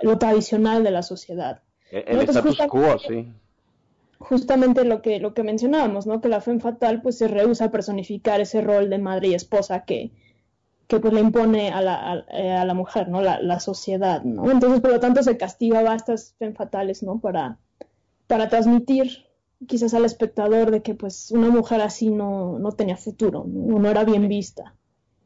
lo 0.00 0.16
tradicional 0.16 0.84
de 0.84 0.90
la 0.90 1.02
sociedad. 1.02 1.60
El, 1.90 2.20
status 2.20 2.56
quo, 2.70 2.98
sí 2.98 3.28
justamente 4.20 4.84
lo 4.84 5.02
que, 5.02 5.18
lo 5.18 5.34
que 5.34 5.42
mencionábamos, 5.42 6.06
¿no? 6.06 6.20
Que 6.20 6.28
la 6.28 6.40
fe 6.40 6.58
fatal 6.60 7.02
pues 7.02 7.18
se 7.18 7.26
rehúsa 7.26 7.66
a 7.66 7.70
personificar 7.70 8.40
ese 8.40 8.60
rol 8.60 8.88
de 8.90 8.98
madre 8.98 9.28
y 9.28 9.34
esposa 9.34 9.84
que, 9.84 10.12
que 10.86 11.00
pues 11.00 11.12
le 11.12 11.20
impone 11.20 11.70
a 11.70 11.80
la, 11.80 12.26
eh, 12.30 12.52
a, 12.52 12.64
la 12.64 12.74
mujer, 12.74 13.08
¿no? 13.08 13.22
La, 13.22 13.40
la, 13.40 13.58
sociedad, 13.60 14.22
¿no? 14.22 14.50
Entonces, 14.50 14.80
por 14.80 14.92
lo 14.92 15.00
tanto, 15.00 15.22
se 15.22 15.38
castigaba 15.38 15.92
a 15.92 15.96
estas 15.96 16.34
fen 16.38 16.54
fatales, 16.54 17.02
¿no? 17.02 17.18
Para, 17.18 17.58
para 18.26 18.48
transmitir 18.48 19.26
quizás 19.66 19.94
al 19.94 20.04
espectador 20.04 20.70
de 20.70 20.82
que 20.82 20.94
pues 20.94 21.30
una 21.30 21.48
mujer 21.48 21.80
así 21.80 22.10
no, 22.10 22.58
no 22.58 22.72
tenía 22.72 22.96
futuro, 22.96 23.44
¿no? 23.46 23.78
no 23.78 23.88
era 23.88 24.04
bien 24.04 24.28
vista. 24.28 24.74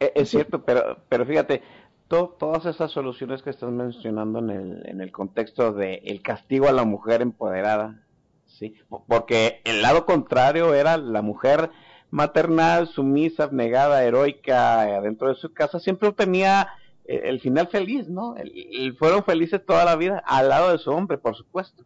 E, 0.00 0.12
es, 0.14 0.30
cierto, 0.30 0.64
pero, 0.64 0.98
pero 1.08 1.26
fíjate, 1.26 1.62
todas 2.08 2.66
esas 2.66 2.92
soluciones 2.92 3.42
que 3.42 3.50
estás 3.50 3.70
mencionando 3.70 4.38
en 4.38 4.50
el, 4.50 4.86
en 4.86 5.00
el 5.00 5.10
contexto 5.10 5.72
de 5.72 5.96
el 6.04 6.22
castigo 6.22 6.68
a 6.68 6.72
la 6.72 6.84
mujer 6.84 7.22
empoderada, 7.22 8.04
¿sí? 8.58 8.74
Porque 9.06 9.60
el 9.64 9.82
lado 9.82 10.06
contrario 10.06 10.74
era 10.74 10.96
la 10.96 11.22
mujer 11.22 11.70
maternal, 12.10 12.86
sumisa, 12.88 13.44
abnegada, 13.44 14.04
heroica, 14.04 15.00
dentro 15.00 15.28
de 15.28 15.34
su 15.34 15.52
casa, 15.52 15.80
siempre 15.80 16.12
tenía 16.12 16.68
eh, 17.04 17.22
el 17.24 17.40
final 17.40 17.68
feliz, 17.68 18.08
¿no? 18.08 18.34
fueron 18.98 19.24
felices 19.24 19.64
toda 19.66 19.84
la 19.84 19.96
vida, 19.96 20.22
al 20.24 20.48
lado 20.48 20.70
de 20.70 20.78
su 20.78 20.90
hombre, 20.90 21.18
por 21.18 21.36
supuesto. 21.36 21.84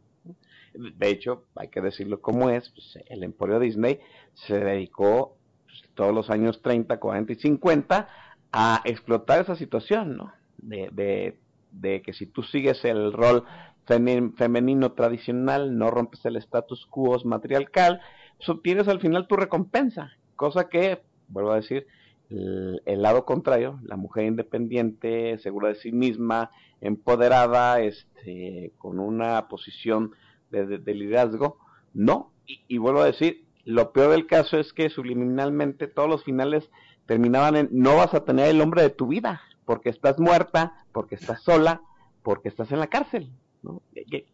De 0.75 1.09
hecho, 1.09 1.45
hay 1.57 1.69
que 1.69 1.81
decirlo 1.81 2.21
como 2.21 2.51
es, 2.51 2.69
pues, 2.71 2.99
el 3.07 3.25
Emporio 3.25 3.59
Disney 3.59 4.01
se 4.35 4.61
dedicó 4.61 5.37
pues, 5.65 5.83
todos 5.95 6.15
los 6.15 6.31
años 6.31 6.63
30, 6.63 7.01
40 7.01 7.33
y 7.33 7.37
50 7.37 8.09
a 8.53 8.83
explotar 8.85 9.41
esa 9.41 9.57
situación, 9.57 10.17
¿no? 10.17 10.33
De, 10.59 11.39
de 11.73 12.03
que 12.03 12.13
si 12.13 12.27
tú 12.27 12.43
sigues 12.43 12.85
el 12.85 13.13
rol 13.13 13.45
femenino 13.89 14.93
tradicional, 14.93 15.77
no 15.77 15.91
rompes 15.91 16.25
el 16.25 16.37
status 16.37 16.87
quo 16.87 17.19
matriarcal, 17.25 18.01
pues 18.37 18.49
obtienes 18.49 18.89
al 18.89 19.01
final 19.01 19.27
tu 19.27 19.37
recompensa, 19.37 20.13
cosa 20.37 20.69
que, 20.69 21.03
vuelvo 21.29 21.53
a 21.53 21.57
decir, 21.57 21.87
el, 22.31 23.03
lado 23.03 23.25
contrario, 23.25 23.81
la 23.83 23.97
mujer 23.97 24.27
independiente, 24.27 25.39
segura 25.39 25.69
de 25.69 25.77
sí 25.77 25.93
misma, 25.93 26.51
empoderada, 26.81 27.81
este, 27.81 28.73
con 28.79 29.01
una 29.01 29.49
posición 29.49 30.13
de, 30.51 30.95
liderazgo, 30.95 31.59
no, 31.95 32.33
y, 32.47 32.61
y, 32.69 32.79
vuelvo 32.79 33.01
a 33.01 33.07
decir, 33.07 33.45
lo 33.65 33.93
peor 33.93 34.13
del 34.13 34.27
caso 34.27 34.59
es 34.59 34.73
que 34.73 34.89
subliminalmente 34.91 35.89
todos 35.89 36.09
los 36.09 36.25
finales 36.25 36.71
terminaban 37.07 37.57
en 37.57 37.69
no 37.73 37.97
vas 37.97 38.15
a 38.15 38.25
tener 38.25 38.49
el 38.49 38.61
hombre 38.61 38.83
de 38.83 38.91
tu 38.91 39.09
vida, 39.09 39.41
porque 39.65 39.91
estás 39.91 40.19
muerta, 40.19 40.87
porque 40.93 41.15
estás 41.15 41.43
sola, 41.43 41.83
porque 42.23 42.49
estás 42.49 42.73
en 42.73 42.81
la 42.81 42.87
cárcel. 42.89 43.31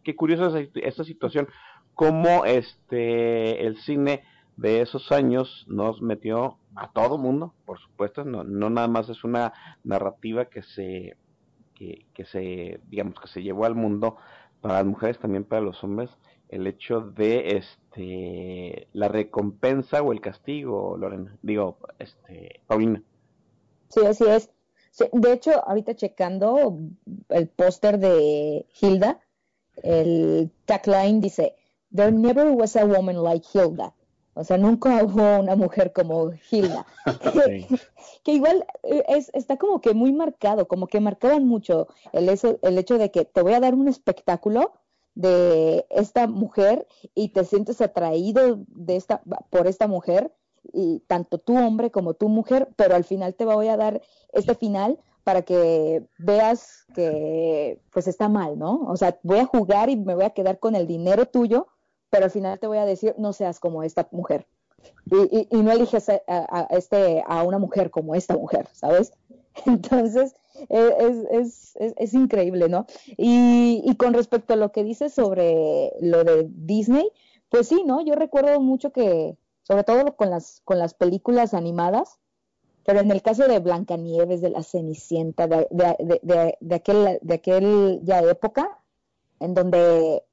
Qué, 0.03 0.15
curiosa 0.15 0.59
esa, 0.75 1.03
situación, 1.03 1.47
cómo 1.93 2.45
este, 2.45 3.65
el 3.65 3.77
cine 3.77 4.23
de 4.57 4.81
esos 4.81 5.11
años 5.11 5.65
nos 5.67 6.01
metió 6.01 6.57
a 6.75 6.91
todo 6.91 7.17
mundo, 7.17 7.53
por 7.65 7.79
supuesto, 7.79 8.23
no, 8.23 8.43
no 8.43 8.69
nada 8.69 8.87
más 8.87 9.09
es 9.09 9.23
una 9.23 9.53
narrativa 9.83 10.45
que 10.45 10.61
se, 10.61 11.17
que, 11.73 12.05
que, 12.13 12.25
se, 12.25 12.79
digamos, 12.89 13.19
que 13.19 13.27
se 13.27 13.43
llevó 13.43 13.65
al 13.65 13.75
mundo 13.75 14.17
para 14.61 14.75
las 14.75 14.85
mujeres, 14.85 15.19
también 15.19 15.43
para 15.43 15.61
los 15.61 15.83
hombres, 15.83 16.09
el 16.49 16.67
hecho 16.67 17.01
de 17.01 17.57
este 17.57 18.87
la 18.93 19.07
recompensa 19.07 20.01
o 20.01 20.11
el 20.11 20.21
castigo, 20.21 20.97
Lorena, 20.97 21.35
digo, 21.41 21.77
este, 21.99 22.61
Paulina. 22.67 23.01
Sí, 23.89 24.05
así 24.05 24.25
es. 24.25 24.54
De 25.11 25.33
hecho, 25.33 25.51
ahorita 25.67 25.95
checando 25.95 26.77
el 27.29 27.47
póster 27.47 27.99
de 27.99 28.65
Hilda, 28.79 29.19
el 29.83 30.51
tagline 30.65 31.19
dice, 31.19 31.55
There 31.93 32.11
never 32.11 32.51
was 32.51 32.75
a 32.75 32.85
woman 32.85 33.23
like 33.23 33.45
Hilda. 33.53 33.93
O 34.33 34.43
sea, 34.43 34.57
nunca 34.57 35.01
hubo 35.03 35.39
una 35.39 35.55
mujer 35.55 35.93
como 35.93 36.31
Hilda. 36.51 36.85
que, 38.23 38.31
igual 38.31 38.65
eh, 38.83 39.03
es, 39.07 39.31
está 39.33 39.57
como 39.57 39.79
que 39.79 39.93
muy 39.93 40.11
marcado, 40.11 40.67
como 40.67 40.87
que 40.87 40.99
marcaban 40.99 41.47
mucho 41.47 41.87
el, 42.11 42.27
eso, 42.27 42.59
el 42.61 42.77
hecho 42.77 42.97
de 42.97 43.11
que 43.11 43.23
te 43.23 43.41
voy 43.41 43.53
a 43.53 43.61
dar 43.61 43.73
un 43.75 43.87
espectáculo 43.87 44.73
de 45.13 45.85
esta 45.89 46.27
mujer 46.27 46.85
y 47.13 47.29
te 47.29 47.45
sientes 47.45 47.79
atraído 47.79 48.59
de 48.67 48.97
esta, 48.97 49.21
por 49.49 49.67
esta 49.67 49.87
mujer 49.87 50.33
y 50.73 50.99
tanto 51.07 51.37
tu 51.37 51.57
hombre 51.57 51.91
como 51.91 52.13
tu 52.13 52.29
mujer, 52.29 52.69
pero 52.75 52.95
al 52.95 53.03
final 53.03 53.33
te 53.35 53.45
voy 53.45 53.67
a 53.67 53.77
dar 53.77 54.01
este 54.33 54.55
final 54.55 54.99
para 55.23 55.41
que 55.41 56.05
veas 56.19 56.85
que 56.93 57.79
pues 57.91 58.07
está 58.07 58.29
mal, 58.29 58.59
¿no? 58.59 58.83
O 58.87 58.95
sea, 58.95 59.19
voy 59.23 59.39
a 59.39 59.45
jugar 59.45 59.89
y 59.89 59.95
me 59.95 60.13
voy 60.13 60.23
a 60.23 60.29
quedar 60.29 60.59
con 60.59 60.75
el 60.75 60.85
dinero 60.85 61.25
tuyo, 61.25 61.67
pero 62.09 62.25
al 62.25 62.31
final 62.31 62.59
te 62.59 62.67
voy 62.67 62.77
a 62.77 62.85
decir, 62.85 63.15
no 63.17 63.33
seas 63.33 63.59
como 63.59 63.83
esta 63.83 64.07
mujer. 64.11 64.45
Y, 65.05 65.47
no 65.51 65.71
eliges 65.71 66.09
a, 66.09 66.67
este, 66.69 67.23
a 67.25 67.43
una 67.43 67.57
mujer 67.57 67.89
como 67.89 68.13
esta 68.13 68.37
mujer, 68.37 68.67
¿sabes? 68.73 69.13
Entonces, 69.65 70.35
e, 70.69 70.93
es, 70.99 71.73
es, 71.75 71.93
es, 71.97 72.13
increíble, 72.13 72.69
¿no? 72.69 72.85
Y, 73.17 73.81
y, 73.83 73.95
con 73.95 74.13
respecto 74.13 74.53
a 74.53 74.57
lo 74.57 74.71
que 74.71 74.83
dices 74.83 75.13
sobre 75.13 75.91
lo 76.01 76.23
de 76.23 76.47
Disney, 76.49 77.09
pues 77.49 77.67
sí, 77.67 77.83
¿no? 77.83 78.01
Yo 78.01 78.13
recuerdo 78.13 78.59
mucho 78.59 78.91
que, 78.91 79.37
sobre 79.65 79.83
todo 79.83 80.15
con 80.15 80.29
las, 80.29 80.61
con 80.63 80.77
las 80.77 80.93
películas 80.93 81.53
animadas, 81.53 82.19
pero 82.85 82.99
en 82.99 83.09
el 83.09 83.23
caso 83.23 83.47
de 83.47 83.59
Blancanieves, 83.59 84.41
de 84.41 84.51
la 84.51 84.61
Cenicienta, 84.61 85.47
de, 85.47 85.67
de, 85.71 86.19
de, 86.21 86.57
de 86.59 86.75
aquel, 86.75 87.19
de 87.21 87.33
aquel 87.33 87.99
ya 88.03 88.21
época, 88.21 88.79
en 89.39 89.55
donde 89.55 90.23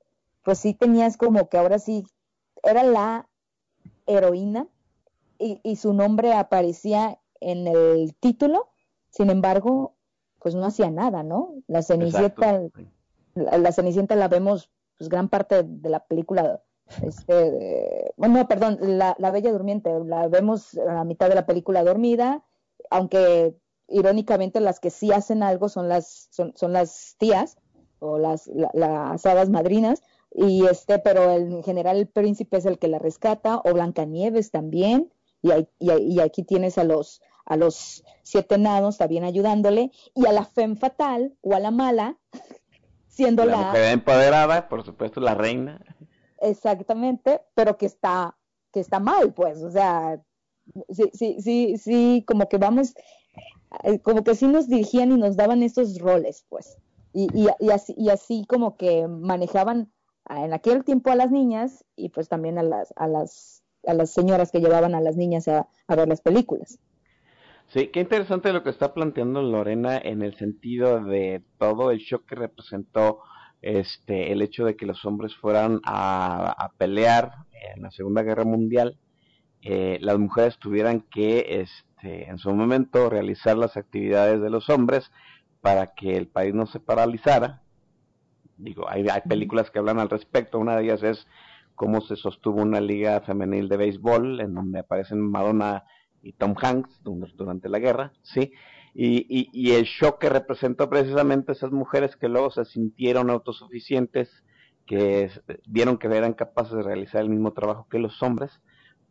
pues 0.43 0.59
sí 0.59 0.75
tenías 0.75 1.17
como 1.17 1.49
que 1.49 1.57
ahora 1.57 1.79
sí 1.79 2.05
era 2.63 2.83
la 2.83 3.29
heroína 4.07 4.69
y, 5.39 5.61
y 5.63 5.77
su 5.77 5.95
nombre 5.95 6.35
aparecía 6.35 7.19
en 7.41 7.67
el 7.67 8.15
título, 8.15 8.69
sin 9.11 9.31
embargo, 9.31 9.95
pues 10.41 10.55
no 10.55 10.67
hacía 10.67 10.91
nada, 10.91 11.23
¿no? 11.23 11.55
La 11.69 11.83
Cenicienta, 11.83 12.61
la, 13.35 13.57
la, 13.57 13.73
Cenicienta 13.73 14.15
la 14.15 14.29
vemos, 14.29 14.71
pues 14.99 15.09
gran 15.09 15.29
parte 15.29 15.63
de 15.63 15.89
la 15.89 16.05
película, 16.05 16.63
este, 17.03 18.13
bueno, 18.17 18.47
perdón, 18.49 18.79
la, 18.81 19.15
la, 19.19 19.31
Bella 19.31 19.53
Durmiente, 19.53 19.91
la 20.05 20.29
vemos 20.29 20.77
a 20.77 20.95
la 20.95 21.05
mitad 21.05 21.29
de 21.29 21.35
la 21.35 21.47
película 21.47 21.83
dormida, 21.85 22.45
aunque 22.91 23.57
irónicamente 23.89 24.61
las 24.61 24.81
que 24.81 24.91
sí 24.91 25.13
hacen 25.13 25.43
algo 25.43 25.69
son 25.69 25.89
las, 25.89 26.29
son, 26.31 26.53
son 26.57 26.73
las 26.73 27.17
tías 27.19 27.59
o 27.99 28.19
las, 28.19 28.47
la, 28.49 28.71
las 28.75 29.25
hadas 29.27 29.49
madrinas, 29.49 30.03
y 30.35 30.67
este, 30.67 30.99
pero 30.99 31.31
en 31.33 31.63
general 31.63 31.99
el 31.99 32.09
príncipe 32.09 32.57
es 32.57 32.67
el 32.67 32.79
que 32.79 32.89
la 32.89 32.99
rescata, 32.99 33.61
o 33.65 33.73
Blancanieves 33.73 34.51
también, 34.51 35.13
y, 35.41 35.51
hay, 35.51 35.69
y, 35.79 35.93
y 35.93 36.21
aquí 36.21 36.43
tienes 36.43 36.79
a 36.79 36.85
los, 36.85 37.23
a 37.45 37.57
los 37.57 38.05
siete 38.23 38.57
enanos 38.57 38.99
también 38.99 39.25
ayudándole, 39.25 39.93
y 40.15 40.27
a 40.27 40.33
la 40.33 40.45
femme 40.45 40.77
fatal 40.77 41.35
o 41.43 41.55
a 41.55 41.61
la 41.61 41.71
mala, 41.71 42.17
siendo 43.09 43.45
la, 43.45 43.53
la 43.53 43.67
mujer 43.67 43.93
empoderada, 43.93 44.69
por 44.69 44.85
supuesto, 44.85 45.21
la 45.21 45.35
reina. 45.35 45.81
Exactamente, 46.43 47.41
pero 47.55 47.79
que 47.79 47.87
está, 47.87 48.37
que 48.73 48.81
está 48.81 48.99
mal, 48.99 49.33
pues, 49.33 49.63
o 49.63 49.71
sea, 49.71 50.21
sí, 50.91 51.09
sí, 51.13 51.37
sí, 51.41 51.77
sí, 51.79 52.25
como 52.27 52.49
que 52.49 52.59
vamos, 52.59 52.95
como 54.03 54.25
que 54.25 54.35
sí 54.35 54.49
nos 54.49 54.69
dirigían 54.69 55.13
y 55.13 55.19
nos 55.19 55.37
daban 55.37 55.63
estos 55.63 56.01
roles, 56.01 56.45
pues, 56.49 56.79
y, 57.13 57.29
y, 57.33 57.47
y 57.61 57.71
así, 57.71 57.95
y 57.97 58.11
así 58.11 58.45
como 58.49 58.77
que 58.77 59.07
manejaban 59.07 59.93
en 60.29 60.53
aquel 60.53 60.83
tiempo 60.83 61.13
a 61.13 61.17
las 61.17 61.31
niñas 61.31 61.85
y 61.95 62.09
pues 62.09 62.29
también 62.29 62.59
a 62.59 62.65
las, 62.65 62.93
a 62.97 63.07
las, 63.07 63.63
a 63.87 63.95
las 63.95 64.11
señoras 64.11 64.51
que 64.51 64.61
llevaban 64.61 64.97
a 64.97 65.01
las 65.01 65.17
niñas 65.17 65.47
a, 65.47 65.69
a 65.87 65.97
ver 65.97 66.09
las 66.09 66.23
películas. 66.23 66.81
Sí, 67.69 67.89
qué 67.89 68.01
interesante 68.01 68.53
lo 68.53 68.63
que 68.63 68.71
está 68.71 68.93
planteando 68.93 69.43
Lorena 69.43 69.97
en 69.97 70.23
el 70.23 70.35
sentido 70.35 71.03
de 71.05 71.43
todo 71.59 71.91
el 71.91 71.99
shock 71.99 72.27
que 72.27 72.35
representó 72.35 73.21
este 73.63 74.33
el 74.33 74.43
hecho 74.43 74.65
de 74.65 74.77
que 74.77 74.87
los 74.87 75.05
hombres 75.05 75.35
fueran 75.37 75.81
a, 75.85 76.51
a 76.51 76.73
pelear 76.77 77.33
en 77.75 77.83
la 77.83 77.91
Segunda 77.91 78.23
Guerra 78.23 78.45
Mundial, 78.45 78.99
eh, 79.63 79.99
las 80.01 80.19
mujeres 80.19 80.59
tuvieran 80.59 81.03
que 81.03 81.61
este, 81.61 82.29
en 82.29 82.39
su 82.39 82.53
momento 82.53 83.09
realizar 83.09 83.57
las 83.57 83.77
actividades 83.77 84.41
de 84.41 84.51
los 84.51 84.69
hombres 84.69 85.11
para 85.61 85.95
que 85.95 86.17
el 86.17 86.27
país 86.27 86.53
no 86.53 86.67
se 86.67 86.81
paralizara. 86.81 87.63
Digo, 88.57 88.89
hay, 88.89 89.07
hay 89.09 89.21
películas 89.23 89.71
que 89.71 89.79
hablan 89.79 90.01
al 90.01 90.11
respecto, 90.11 90.59
una 90.59 90.77
de 90.77 90.85
ellas 90.85 91.03
es 91.05 91.27
cómo 91.77 92.01
se 92.01 92.17
sostuvo 92.17 92.61
una 92.61 92.81
liga 92.81 93.21
femenil 93.21 93.69
de 93.69 93.77
béisbol 93.77 94.41
en 94.41 94.55
donde 94.55 94.81
aparecen 94.81 95.21
Madonna 95.21 95.85
y 96.23 96.33
Tom 96.33 96.55
Hanks 96.61 97.01
durante 97.03 97.69
la 97.69 97.79
guerra, 97.79 98.13
¿sí? 98.23 98.53
Y, 98.95 99.27
y, 99.29 99.49
y, 99.53 99.73
el 99.73 99.85
shock 99.85 100.19
que 100.19 100.29
representó 100.29 100.91
precisamente 100.91 101.53
esas 101.53 101.73
mujeres 101.73 102.15
que 102.17 102.29
luego 102.29 102.51
se 102.51 102.67
sintieron 102.67 103.31
autosuficientes, 103.31 104.31
que 104.87 105.31
vieron 105.67 105.97
que 105.97 106.09
eran 106.09 106.35
capaces 106.35 106.75
de 106.75 106.83
realizar 106.83 107.23
el 107.23 107.31
mismo 107.31 107.53
trabajo 107.53 107.87
que 107.91 107.99
los 107.99 108.23
hombres, 108.23 108.61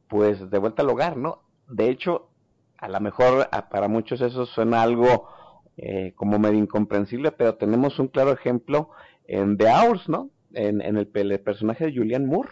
pues 0.08 0.52
de 0.52 0.58
vuelta 0.60 0.84
al 0.84 0.90
hogar, 0.90 1.18
¿no? 1.18 1.42
De 1.68 1.90
hecho, 1.90 2.30
a 2.78 2.90
lo 2.90 3.00
mejor 3.00 3.50
para 3.72 3.88
muchos 3.88 4.22
eso 4.22 4.46
suena 4.46 4.82
algo 4.82 5.30
eh, 5.78 6.14
como 6.16 6.38
medio 6.38 6.60
incomprensible, 6.60 7.32
pero 7.32 7.56
tenemos 7.56 7.98
un 7.98 8.08
claro 8.08 8.34
ejemplo 8.34 8.90
en 9.28 9.58
The 9.58 9.68
Hours, 9.68 10.10
¿no? 10.10 10.30
En, 10.54 10.82
en 10.82 10.98
el, 10.98 11.10
el, 11.14 11.40
personaje 11.40 11.86
de 11.86 11.96
Julianne 11.96 12.28
Moore. 12.28 12.50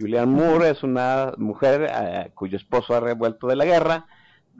Julianne 0.00 0.32
Moore 0.32 0.70
es 0.70 0.82
una 0.82 1.32
mujer 1.38 1.88
eh, 1.88 2.32
cuyo 2.34 2.56
esposo 2.56 2.94
ha 2.94 3.00
revuelto 3.00 3.46
de 3.46 3.56
la 3.56 3.64
guerra, 3.64 4.06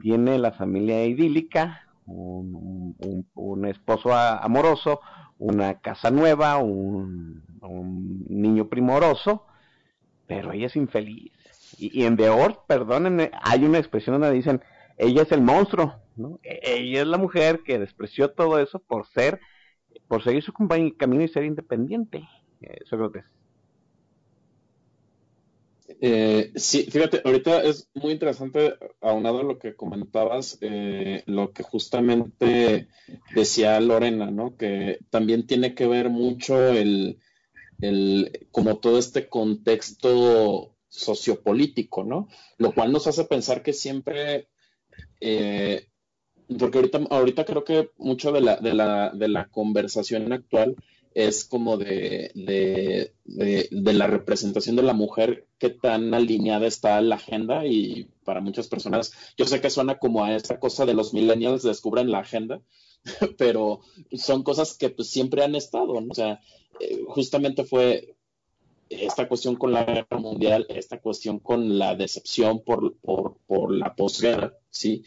tiene 0.01 0.37
la 0.37 0.51
familia 0.51 1.05
idílica, 1.05 1.87
un, 2.05 3.65
esposo 3.67 4.13
amoroso, 4.13 5.01
una 5.37 5.79
casa 5.79 6.11
nueva, 6.11 6.57
un, 6.57 7.43
un, 7.61 8.25
niño 8.29 8.67
primoroso, 8.67 9.45
pero 10.27 10.51
ella 10.51 10.67
es 10.67 10.75
infeliz. 10.75 11.31
Y, 11.77 12.03
en 12.05 12.15
The 12.15 12.29
Hours, 12.29 12.57
perdonen, 12.67 13.31
hay 13.41 13.65
una 13.65 13.79
expresión 13.79 14.19
donde 14.19 14.35
dicen, 14.35 14.61
ella 14.97 15.23
es 15.23 15.31
el 15.31 15.41
monstruo, 15.41 15.95
¿no? 16.15 16.39
Ella 16.43 17.01
es 17.01 17.07
la 17.07 17.17
mujer 17.17 17.61
que 17.65 17.79
despreció 17.79 18.31
todo 18.31 18.59
eso 18.59 18.79
por 18.79 19.07
ser, 19.07 19.39
por 20.07 20.23
seguir 20.23 20.43
su 20.43 20.53
camino 20.97 21.23
y 21.23 21.27
ser 21.27 21.43
independiente. 21.43 22.27
Sócrates. 22.85 23.34
Eh, 25.87 26.51
sí, 26.55 26.83
fíjate, 26.89 27.21
ahorita 27.23 27.61
es 27.63 27.89
muy 27.93 28.11
interesante, 28.13 28.73
aunado 29.01 29.39
a 29.39 29.43
lo 29.43 29.59
que 29.59 29.75
comentabas, 29.75 30.57
eh, 30.61 31.23
lo 31.27 31.53
que 31.53 31.63
justamente 31.63 32.87
decía 33.35 33.79
Lorena, 33.79 34.31
¿no? 34.31 34.57
Que 34.57 34.99
también 35.11 35.45
tiene 35.45 35.75
que 35.75 35.87
ver 35.87 36.09
mucho 36.09 36.69
el, 36.69 37.19
el 37.81 38.47
como 38.51 38.77
todo 38.77 38.97
este 38.97 39.29
contexto 39.29 40.75
sociopolítico, 40.89 42.03
¿no? 42.03 42.29
Lo 42.57 42.73
cual 42.73 42.91
nos 42.91 43.05
hace 43.07 43.25
pensar 43.25 43.61
que 43.61 43.73
siempre, 43.73 44.47
eh, 45.21 45.87
porque 46.59 46.79
ahorita, 46.79 46.99
ahorita 47.11 47.45
creo 47.45 47.63
que 47.63 47.91
mucho 47.97 48.31
de 48.31 48.41
la, 48.41 48.55
de 48.57 48.73
la, 48.73 49.11
de 49.11 49.27
la 49.27 49.49
conversación 49.49 50.33
actual 50.33 50.75
es 51.15 51.45
como 51.45 51.77
de, 51.77 52.31
de, 52.35 53.13
de, 53.23 53.93
la 53.93 54.05
representación 54.05 54.75
de 54.75 54.83
la 54.83 54.93
mujer, 54.93 55.47
qué 55.57 55.69
tan 55.69 56.13
alineada 56.13 56.67
está 56.67 56.99
la 56.99 57.15
agenda 57.15 57.65
y 57.65 58.09
para 58.25 58.41
muchas 58.41 58.67
personas, 58.67 59.13
yo 59.37 59.45
sé 59.45 59.61
que 59.61 59.69
suena 59.69 59.97
como 59.97 60.25
a 60.25 60.35
esta 60.35 60.59
cosa 60.59 60.85
de 60.85 60.93
los 60.93 61.13
millennials 61.13 61.63
descubren 61.63 62.11
la 62.11 62.19
agenda, 62.19 62.61
pero 63.37 63.79
son 64.11 64.43
cosas 64.43 64.77
que 64.77 64.89
pues 64.89 65.09
siempre 65.09 65.41
han 65.41 65.55
estado. 65.55 65.93
O 65.93 66.13
sea, 66.13 66.41
eh, 66.81 67.05
justamente 67.07 67.63
fue 67.63 68.17
esta 68.89 69.29
cuestión 69.29 69.55
con 69.55 69.71
la 69.71 69.85
guerra 69.85 70.19
mundial, 70.19 70.65
esta 70.67 70.99
cuestión 70.99 71.39
con 71.39 71.79
la 71.79 71.95
decepción 71.95 72.61
por, 72.61 72.97
por, 72.97 73.37
por 73.47 73.71
la 73.73 73.95
posguerra, 73.95 74.53
¿sí? 74.69 75.05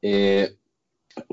Eh, 0.00 0.56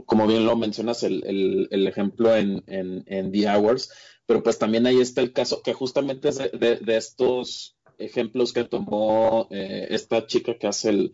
como 0.06 0.28
bien 0.28 0.46
lo 0.46 0.56
mencionas, 0.56 1.04
el, 1.04 1.24
el, 1.26 1.68
el 1.72 1.88
ejemplo 1.88 2.36
en, 2.36 2.63
en, 2.68 3.32
The 3.32 3.50
Hours, 3.50 3.92
pero 4.28 4.44
pues 4.44 4.60
también 4.60 4.86
ahí 4.86 5.00
está 5.00 5.22
el 5.22 5.34
caso 5.34 5.63
que 5.63 5.74
justamente 5.74 6.30
es 6.30 6.38
de, 6.38 6.78
de, 6.82 6.98
estos 6.98 7.78
ejemplos 7.98 8.54
que 8.54 8.66
tomó 8.66 9.48
eh, 9.50 9.88
esta 9.90 10.28
chica 10.28 10.58
que 10.60 10.68
hace 10.68 10.90
el, 10.90 11.13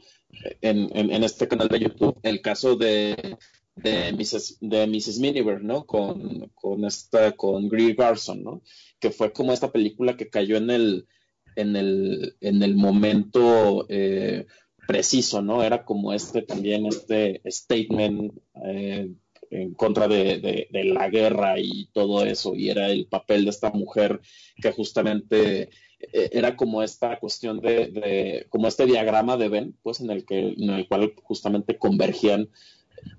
en, 0.61 0.89
en, 0.93 1.23
este 1.23 1.47
canal 1.47 1.69
de 1.69 1.79
YouTube, 1.79 2.19
el 2.23 2.41
caso 2.41 2.75
de, 2.75 3.37
de 3.75 4.11
Mrs. 4.13 4.57
de 4.59 4.87
Mrs. 4.87 5.19
Miniver, 5.19 5.63
¿no? 5.63 5.85
Con, 5.85 6.51
con 6.55 6.85
esta, 6.85 7.33
con 7.33 7.69
Greer 7.69 7.95
Garson, 7.95 8.43
¿no? 8.43 8.61
Que 8.99 9.11
fue 9.11 9.31
como 9.31 9.53
esta 9.53 9.71
película 9.71 10.17
que 10.17 10.29
cayó 10.29 10.57
en 10.57 10.71
el, 10.71 11.07
en 11.55 11.75
el, 11.75 12.35
en 12.41 12.63
el 12.63 12.75
momento 12.75 13.85
eh, 13.89 14.47
preciso, 14.87 15.41
¿no? 15.43 15.63
Era 15.63 15.85
como 15.85 16.13
este 16.13 16.41
también, 16.41 16.87
este 16.87 17.41
statement 17.45 18.33
eh, 18.65 19.11
en 19.53 19.73
contra 19.73 20.07
de, 20.07 20.67
de, 20.71 20.83
la 20.83 21.09
guerra 21.09 21.59
y 21.59 21.89
todo 21.93 22.25
eso, 22.25 22.55
y 22.55 22.69
era 22.69 22.87
el 22.87 23.05
papel 23.05 23.45
de 23.45 23.51
esta 23.51 23.71
mujer 23.71 24.21
que 24.61 24.71
justamente 24.71 25.69
eh, 25.99 26.29
era 26.31 26.55
como 26.55 26.83
esta 26.83 27.19
cuestión 27.19 27.59
de, 27.59 27.87
de, 27.87 28.47
como 28.49 28.67
este 28.67 28.85
diagrama 28.85 29.37
de 29.37 29.49
Ben, 29.49 29.77
pues 29.83 29.99
en 29.99 30.09
el 30.09 30.25
que, 30.25 30.39
en 30.57 30.69
el 30.69 30.87
cual 30.87 31.13
justamente 31.23 31.77
convergían 31.77 32.49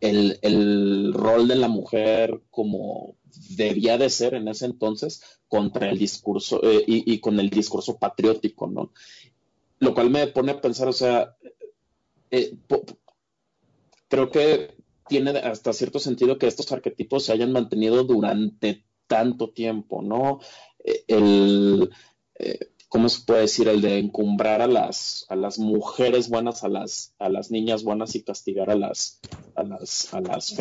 el, 0.00 0.38
el 0.42 1.12
rol 1.12 1.48
de 1.48 1.56
la 1.56 1.68
mujer 1.68 2.40
como 2.50 3.16
debía 3.50 3.98
de 3.98 4.10
ser 4.10 4.34
en 4.34 4.48
ese 4.48 4.66
entonces 4.66 5.40
contra 5.48 5.90
el 5.90 5.98
discurso 5.98 6.60
eh, 6.62 6.84
y, 6.86 7.12
y, 7.12 7.20
con 7.20 7.38
el 7.40 7.50
discurso 7.50 7.98
patriótico, 7.98 8.66
¿no? 8.66 8.92
Lo 9.78 9.94
cual 9.94 10.10
me 10.10 10.26
pone 10.28 10.52
a 10.52 10.60
pensar, 10.60 10.88
o 10.88 10.92
sea, 10.92 11.36
eh, 12.30 12.56
creo 14.08 14.30
que 14.30 14.73
tiene 15.08 15.30
hasta 15.30 15.72
cierto 15.72 15.98
sentido 15.98 16.38
que 16.38 16.46
estos 16.46 16.70
arquetipos 16.72 17.24
se 17.24 17.32
hayan 17.32 17.52
mantenido 17.52 18.04
durante 18.04 18.84
tanto 19.06 19.50
tiempo, 19.50 20.02
¿no? 20.02 20.40
El, 21.08 21.90
eh, 22.38 22.58
¿cómo 22.88 23.08
se 23.08 23.24
puede 23.24 23.42
decir? 23.42 23.68
El 23.68 23.80
de 23.80 23.98
encumbrar 23.98 24.62
a 24.62 24.66
las, 24.66 25.26
a 25.28 25.36
las 25.36 25.58
mujeres 25.58 26.28
buenas, 26.28 26.64
a 26.64 26.68
las, 26.68 27.14
a 27.18 27.28
las 27.28 27.50
niñas 27.50 27.82
buenas 27.82 28.14
y 28.14 28.22
castigar 28.22 28.70
a 28.70 28.76
las, 28.76 29.20
a 29.56 29.62
las, 29.62 30.14
a 30.14 30.20
las. 30.20 30.56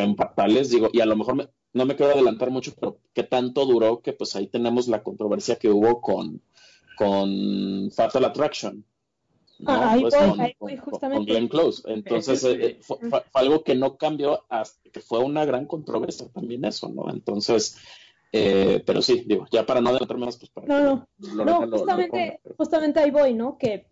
Digo, 0.70 0.90
y 0.92 1.00
a 1.02 1.06
lo 1.06 1.16
mejor 1.16 1.52
no 1.74 1.86
me 1.86 1.96
quiero 1.96 2.14
adelantar 2.14 2.52
mucho, 2.52 2.74
pero 2.80 3.00
qué 3.14 3.24
tanto 3.24 3.66
duró 3.66 4.02
que 4.02 4.14
pues 4.14 4.36
ahí 4.36 4.48
tenemos 4.48 4.88
la 4.88 5.04
controversia 5.04 5.58
que 5.58 5.70
hubo 5.70 6.02
con, 6.02 6.42
con 6.98 7.92
Fatal 7.92 8.26
Attraction. 8.26 8.86
Ah, 9.66 9.92
ahí 9.94 10.02
pues, 10.02 10.16
con, 10.58 10.78
justamente. 10.78 11.32
Glenn 11.32 11.48
Close. 11.48 11.84
Entonces, 11.92 12.44
eh, 12.44 12.58
eh, 12.62 12.80
fue, 12.82 12.98
algo 13.34 13.64
que 13.64 13.76
no 13.76 13.98
cambió 13.98 14.44
hasta 14.50 14.90
que 14.90 15.00
fue 15.00 15.20
una 15.20 15.46
gran 15.46 15.66
controversia 15.66 16.28
también 16.30 16.66
eso, 16.66 16.90
¿no? 16.90 17.10
Entonces, 17.10 17.78
eh, 18.32 18.84
pero 18.86 19.02
sí, 19.02 19.24
digo, 19.28 19.46
ya 19.52 19.66
para 19.66 19.82
no 19.82 19.90
adelantarme 19.90 20.26
más, 20.26 20.38
pues 20.38 20.52
para 20.52 20.68
No, 20.68 21.08
no, 21.18 21.46
no, 21.46 21.68
justamente, 21.70 22.40
justamente 22.58 23.00
ahí 23.00 23.12
voy, 23.12 23.34
¿no? 23.34 23.58
Que, 23.58 23.88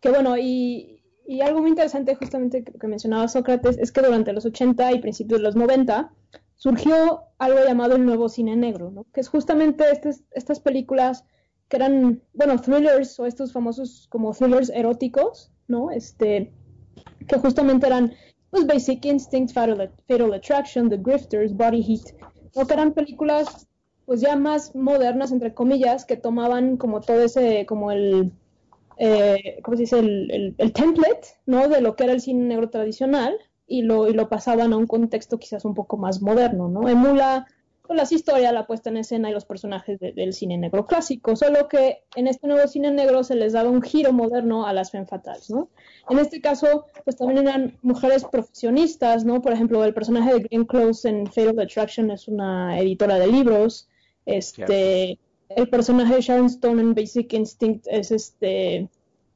que 0.00 0.10
bueno, 0.10 0.36
y, 0.38 1.02
y 1.26 1.40
algo 1.40 1.60
muy 1.60 1.70
interesante 1.70 2.14
justamente 2.14 2.64
que, 2.64 2.86
mencionaba 2.86 3.28
Sócrates 3.28 3.78
es 3.78 3.92
que 3.92 4.02
durante 4.02 4.32
los 4.32 4.44
80 4.44 4.92
y 4.92 5.00
principios 5.00 5.40
de 5.40 5.44
los 5.44 5.56
90 5.56 6.12
surgió 6.56 7.24
algo 7.38 7.58
llamado 7.64 7.96
el 7.96 8.06
nuevo 8.06 8.28
cine 8.28 8.56
negro, 8.56 8.90
¿no? 8.90 9.06
Que 9.12 9.20
es 9.20 9.28
justamente 9.28 9.90
estas, 9.90 10.22
estas 10.32 10.60
películas 10.60 11.24
que 11.68 11.76
eran, 11.76 12.22
bueno, 12.32 12.60
thrillers 12.60 13.18
o 13.18 13.26
estos 13.26 13.52
famosos 13.52 14.06
como 14.10 14.32
thrillers 14.32 14.70
eróticos, 14.70 15.50
¿no? 15.68 15.90
Este, 15.90 16.52
que 17.26 17.38
justamente 17.38 17.86
eran, 17.86 18.12
pues, 18.50 18.66
Basic 18.66 19.04
Instinct, 19.04 19.52
Fatal, 19.52 19.90
Fatal 20.06 20.34
Attraction, 20.34 20.88
The 20.88 20.98
Grifters, 20.98 21.54
Body 21.54 21.82
Heat, 21.82 22.14
o 22.54 22.66
que 22.66 22.74
eran 22.74 22.92
películas 22.92 23.68
pues 24.06 24.20
ya 24.20 24.36
más 24.36 24.74
modernas, 24.74 25.32
entre 25.32 25.54
comillas, 25.54 26.04
que 26.04 26.16
tomaban 26.16 26.76
como 26.76 27.00
todo 27.00 27.20
ese, 27.20 27.64
como 27.66 27.90
el, 27.90 28.32
eh, 28.98 29.60
¿cómo 29.62 29.76
se 29.76 29.82
dice? 29.82 29.98
El, 29.98 30.54
el, 30.58 30.72
template, 30.72 31.28
¿no? 31.46 31.68
De 31.68 31.80
lo 31.80 31.96
que 31.96 32.04
era 32.04 32.12
el 32.12 32.20
cine 32.20 32.44
negro 32.44 32.68
tradicional 32.70 33.36
y 33.66 33.82
lo, 33.82 34.08
y 34.08 34.12
lo 34.12 34.28
pasaban 34.28 34.72
a 34.72 34.76
un 34.76 34.86
contexto 34.86 35.38
quizás 35.38 35.64
un 35.64 35.74
poco 35.74 35.96
más 35.96 36.20
moderno, 36.20 36.68
¿no? 36.68 36.88
Emula 36.88 37.46
con 37.86 37.98
las 37.98 38.12
historias, 38.12 38.54
la 38.54 38.66
puesta 38.66 38.88
en 38.88 38.96
escena 38.96 39.28
y 39.28 39.34
los 39.34 39.44
personajes 39.44 40.00
del 40.00 40.32
cine 40.32 40.56
negro 40.56 40.86
clásico, 40.86 41.36
solo 41.36 41.68
que 41.68 42.04
en 42.16 42.26
este 42.26 42.46
nuevo 42.46 42.66
cine 42.66 42.90
negro 42.90 43.22
se 43.24 43.34
les 43.34 43.52
daba 43.52 43.68
un 43.68 43.82
giro 43.82 44.10
moderno 44.10 44.66
a 44.66 44.72
las 44.72 44.90
femme 44.90 45.06
fatales, 45.06 45.50
¿no? 45.50 45.68
En 46.08 46.18
este 46.18 46.40
caso, 46.40 46.86
pues 47.04 47.16
también 47.16 47.46
eran 47.46 47.76
mujeres 47.82 48.24
profesionistas, 48.24 49.26
¿no? 49.26 49.42
Por 49.42 49.52
ejemplo, 49.52 49.84
el 49.84 49.92
personaje 49.92 50.32
de 50.32 50.40
Green 50.40 50.64
Close 50.64 51.06
en 51.06 51.26
Fatal 51.26 51.60
Attraction 51.60 52.10
es 52.10 52.26
una 52.26 52.78
editora 52.78 53.18
de 53.18 53.26
libros, 53.26 53.86
este, 54.24 55.18
el 55.50 55.68
personaje 55.68 56.14
de 56.14 56.22
Sharon 56.22 56.46
Stone 56.46 56.80
en 56.80 56.94
Basic 56.94 57.34
Instinct 57.34 57.86
es 57.90 58.10
este, 58.10 58.88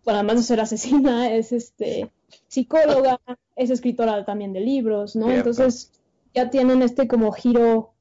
bueno, 0.04 0.20
además 0.20 0.36
de 0.36 0.42
ser 0.44 0.60
asesina, 0.60 1.30
es 1.30 1.52
este 1.52 2.10
psicóloga, 2.46 3.20
es 3.56 3.68
escritora 3.68 4.24
también 4.24 4.54
de 4.54 4.60
libros, 4.60 5.16
¿no? 5.16 5.30
Entonces 5.30 5.92
ya 6.34 6.48
tienen 6.48 6.80
este 6.80 7.06
como 7.08 7.30
giro 7.32 7.92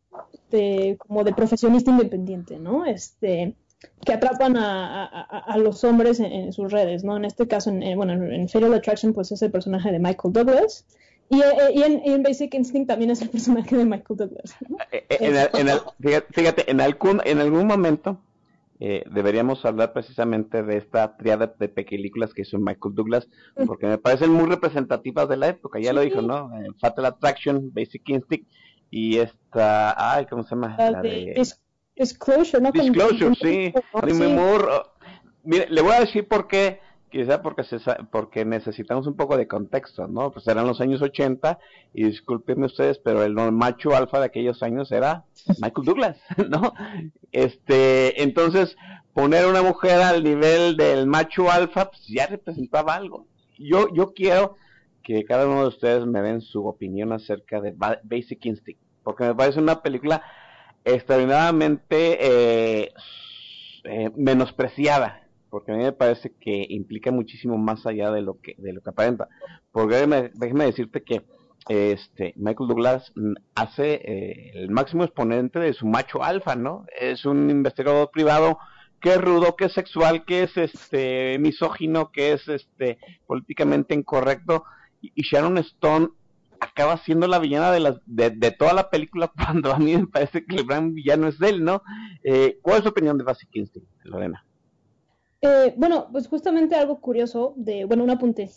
de 0.52 0.98
como 0.98 1.24
de 1.24 1.34
profesionista 1.34 1.92
independiente, 1.92 2.60
¿no? 2.60 2.86
Este 2.86 3.54
que 4.04 4.12
atrapan 4.12 4.58
a, 4.58 5.06
a, 5.06 5.58
los 5.58 5.84
hombres 5.84 6.20
en, 6.20 6.52
sus 6.52 6.72
redes, 6.72 7.04
¿no? 7.04 7.16
En 7.16 7.26
este 7.26 7.48
caso, 7.48 7.70
en, 7.70 7.96
bueno, 7.96 8.14
en 8.14 8.50
Fatal 8.50 8.74
Attraction, 8.74 9.14
pues 9.14 9.32
es 9.32 9.44
el 9.44 9.52
personaje 9.52 9.92
de 9.92 10.00
Michael 10.00 10.34
Douglas, 10.34 10.84
y, 11.30 11.42
eh, 11.42 12.02
en, 12.06 12.24
Basic 12.24 12.54
Instinct 12.54 12.88
también 12.88 13.12
es 13.12 13.22
el 13.22 13.30
personaje 13.30 13.76
de 13.76 13.86
Michael 13.86 14.18
Douglas. 14.18 14.56
Eh, 14.92 15.06
eh, 15.10 16.22
fíjate, 16.32 16.72
en 16.72 16.80
algún, 16.80 17.22
en 17.26 17.40
algún 17.40 17.68
momento 17.68 18.22
deberíamos 18.80 19.66
hablar 19.66 19.92
precisamente 19.92 20.62
de 20.62 20.78
esta 20.78 21.18
triada 21.18 21.52
de 21.58 21.68
películas 21.68 22.32
que 22.32 22.44
hizo 22.44 22.60
Michael 22.60 22.94
Douglas, 22.94 23.28
porque 23.66 23.88
me 23.88 23.98
parecen 23.98 24.32
muy 24.32 24.46
representativas 24.46 25.28
de 25.28 25.36
la 25.36 25.48
época. 25.48 25.80
Ya 25.80 25.94
lo 25.94 26.02
dijo, 26.02 26.22
¿no? 26.22 26.52
Fatal 26.80 27.06
Attraction, 27.06 27.74
Basic 27.74 28.08
Instinct 28.08 28.48
y 28.90 29.18
esta, 29.18 30.14
ay, 30.14 30.26
¿cómo 30.26 30.44
se 30.44 30.52
llama? 30.52 30.76
La, 30.78 31.02
de, 31.02 31.42
Disclosure, 31.96 32.62
¿no? 32.62 32.72
Disclosure, 32.72 33.36
sí. 33.36 33.74
Mire, 35.44 35.68
le 35.70 35.82
voy 35.82 35.94
a 35.94 36.02
decir 36.02 36.28
por 36.28 36.48
qué 36.48 36.80
Quizá 37.10 37.42
porque, 37.42 37.64
se, 37.64 37.80
porque 38.12 38.44
necesitamos 38.44 39.08
un 39.08 39.16
poco 39.16 39.38
de 39.38 39.48
contexto, 39.48 40.08
¿no? 40.08 40.32
Pues 40.32 40.46
eran 40.48 40.68
los 40.68 40.82
años 40.82 41.02
80 41.02 41.58
y 41.94 42.04
discúlpenme 42.04 42.66
ustedes, 42.66 42.98
pero 42.98 43.24
el 43.24 43.34
macho 43.34 43.96
alfa 43.96 44.20
de 44.20 44.26
aquellos 44.26 44.62
años 44.62 44.92
era 44.92 45.24
Michael 45.62 45.86
Douglas, 45.86 46.18
¿no? 46.50 46.74
Este, 47.32 48.22
entonces, 48.22 48.76
poner 49.14 49.46
a 49.46 49.48
una 49.48 49.62
mujer 49.62 50.02
al 50.02 50.22
nivel 50.22 50.76
del 50.76 51.08
macho 51.08 51.50
alfa, 51.50 51.92
pues 51.92 52.06
ya 52.08 52.28
representaba 52.28 52.96
algo. 52.96 53.26
Yo, 53.58 53.88
yo 53.94 54.14
quiero 54.14 54.58
que 55.08 55.24
cada 55.24 55.48
uno 55.48 55.62
de 55.62 55.70
ustedes 55.70 56.06
me 56.06 56.22
den 56.22 56.42
su 56.42 56.68
opinión 56.68 57.14
acerca 57.14 57.62
de 57.62 57.74
Basic 58.04 58.46
Instinct, 58.46 58.82
porque 59.04 59.24
me 59.24 59.34
parece 59.34 59.60
una 59.60 59.82
película 59.82 60.22
extraordinariamente 60.84 62.18
eh, 62.20 62.94
eh, 63.86 64.12
menospreciada 64.18 65.24
porque 65.50 65.72
a 65.72 65.76
mí 65.76 65.84
me 65.84 65.94
parece 65.94 66.34
que 66.42 66.66
implica 66.70 67.10
muchísimo 67.10 67.58
más 67.58 67.86
allá 67.86 68.12
de 68.12 68.22
lo 68.22 68.42
que 68.42 68.56
de 68.58 68.74
lo 68.74 68.82
que 68.82 68.90
aparenta. 68.90 69.30
Porque 69.72 69.96
déjeme, 69.96 70.66
decirte 70.66 71.04
que 71.04 71.24
este 71.70 72.34
Michael 72.36 72.68
Douglas 72.68 73.14
hace 73.56 73.94
eh, 73.94 74.52
el 74.56 74.70
máximo 74.72 75.06
exponente 75.06 75.58
de 75.60 75.72
su 75.72 75.88
macho 75.88 76.22
alfa, 76.22 76.58
¿no? 76.58 76.86
Es 77.00 77.24
un 77.24 77.50
investigador 77.50 78.12
privado 78.12 78.60
que 79.00 79.12
es 79.12 79.22
rudo, 79.22 79.56
que 79.56 79.66
es 79.66 79.72
sexual, 79.72 80.26
que 80.26 80.44
es 80.44 80.58
este 80.58 81.40
misógino, 81.40 82.12
que 82.12 82.34
es 82.34 82.46
este 82.50 82.98
políticamente 83.26 83.96
incorrecto 83.96 84.66
y, 85.16 85.22
Sharon 85.24 85.58
Stone 85.60 86.10
acaba 86.60 86.98
siendo 86.98 87.28
la 87.28 87.40
villana 87.40 87.72
de, 87.72 87.80
las, 87.80 87.98
de, 88.06 88.52
toda 88.52 88.74
la 88.74 88.90
película 88.90 89.32
cuando 89.36 89.72
a 89.72 89.80
mí 89.80 89.96
me 89.96 90.08
parece 90.08 90.46
que 90.46 90.56
el 90.56 90.66
gran 90.66 90.94
villano 90.94 91.28
es 91.28 91.42
él, 91.42 91.64
¿no? 91.64 91.82
Eh, 92.24 92.60
¿Cuál 92.62 92.78
es 92.78 92.84
su 92.84 92.90
opinión 92.90 93.18
de 93.18 93.24
Basic 93.24 93.50
Instinct, 93.56 93.90
Lorena? 94.04 94.44
Eh, 95.42 95.74
bueno, 95.78 96.08
pues 96.12 96.28
justamente 96.28 96.76
algo 96.76 97.00
curioso 97.00 97.54
de, 97.58 97.86
bueno, 97.86 98.04
un 98.04 98.10
apunte 98.10 98.50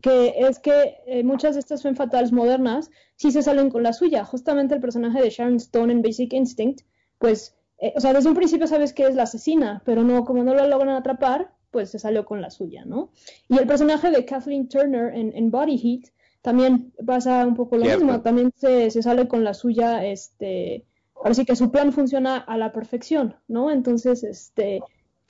que 0.00 0.34
es 0.38 0.58
que 0.58 0.94
eh, 1.06 1.22
muchas 1.22 1.54
de 1.54 1.60
estas 1.60 1.82
femme 1.82 1.96
fatales 1.96 2.32
modernas 2.32 2.90
sí 3.16 3.30
se 3.30 3.42
salen 3.42 3.68
con 3.68 3.82
la 3.82 3.92
suya. 3.92 4.24
Justamente 4.24 4.74
el 4.74 4.80
personaje 4.80 5.20
de 5.20 5.28
Sharon 5.28 5.56
Stone 5.56 5.92
en 5.92 6.02
Basic 6.02 6.32
Instinct, 6.32 6.80
pues, 7.18 7.54
eh, 7.78 7.92
o 7.96 8.00
sea, 8.00 8.14
desde 8.14 8.30
un 8.30 8.34
principio 8.34 8.66
sabes 8.66 8.94
que 8.94 9.06
es 9.06 9.14
la 9.14 9.24
asesina, 9.24 9.82
pero 9.84 10.02
no, 10.02 10.24
como 10.24 10.42
no 10.42 10.54
la 10.54 10.66
logran 10.66 10.96
atrapar, 10.96 11.52
pues 11.70 11.90
se 11.90 11.98
salió 11.98 12.24
con 12.24 12.40
la 12.40 12.50
suya, 12.50 12.84
¿no? 12.84 13.10
Y 13.48 13.58
el 13.58 13.66
personaje 13.66 14.10
de 14.10 14.24
Kathleen 14.24 14.68
Turner 14.68 15.14
en, 15.14 15.50
Body 15.50 15.78
Heat 15.78 16.12
también 16.42 16.92
pasa 17.06 17.46
un 17.46 17.54
poco 17.54 17.76
lo 17.76 17.84
mismo, 17.84 18.20
también 18.22 18.52
se, 18.56 18.90
se 18.90 19.02
sale 19.02 19.28
con 19.28 19.44
la 19.44 19.54
suya, 19.54 20.04
este, 20.04 20.84
ahora 21.16 21.34
sí 21.34 21.44
que 21.44 21.56
su 21.56 21.70
plan 21.70 21.92
funciona 21.92 22.38
a 22.38 22.56
la 22.56 22.72
perfección, 22.72 23.36
¿no? 23.48 23.70
Entonces, 23.70 24.24
este 24.24 24.80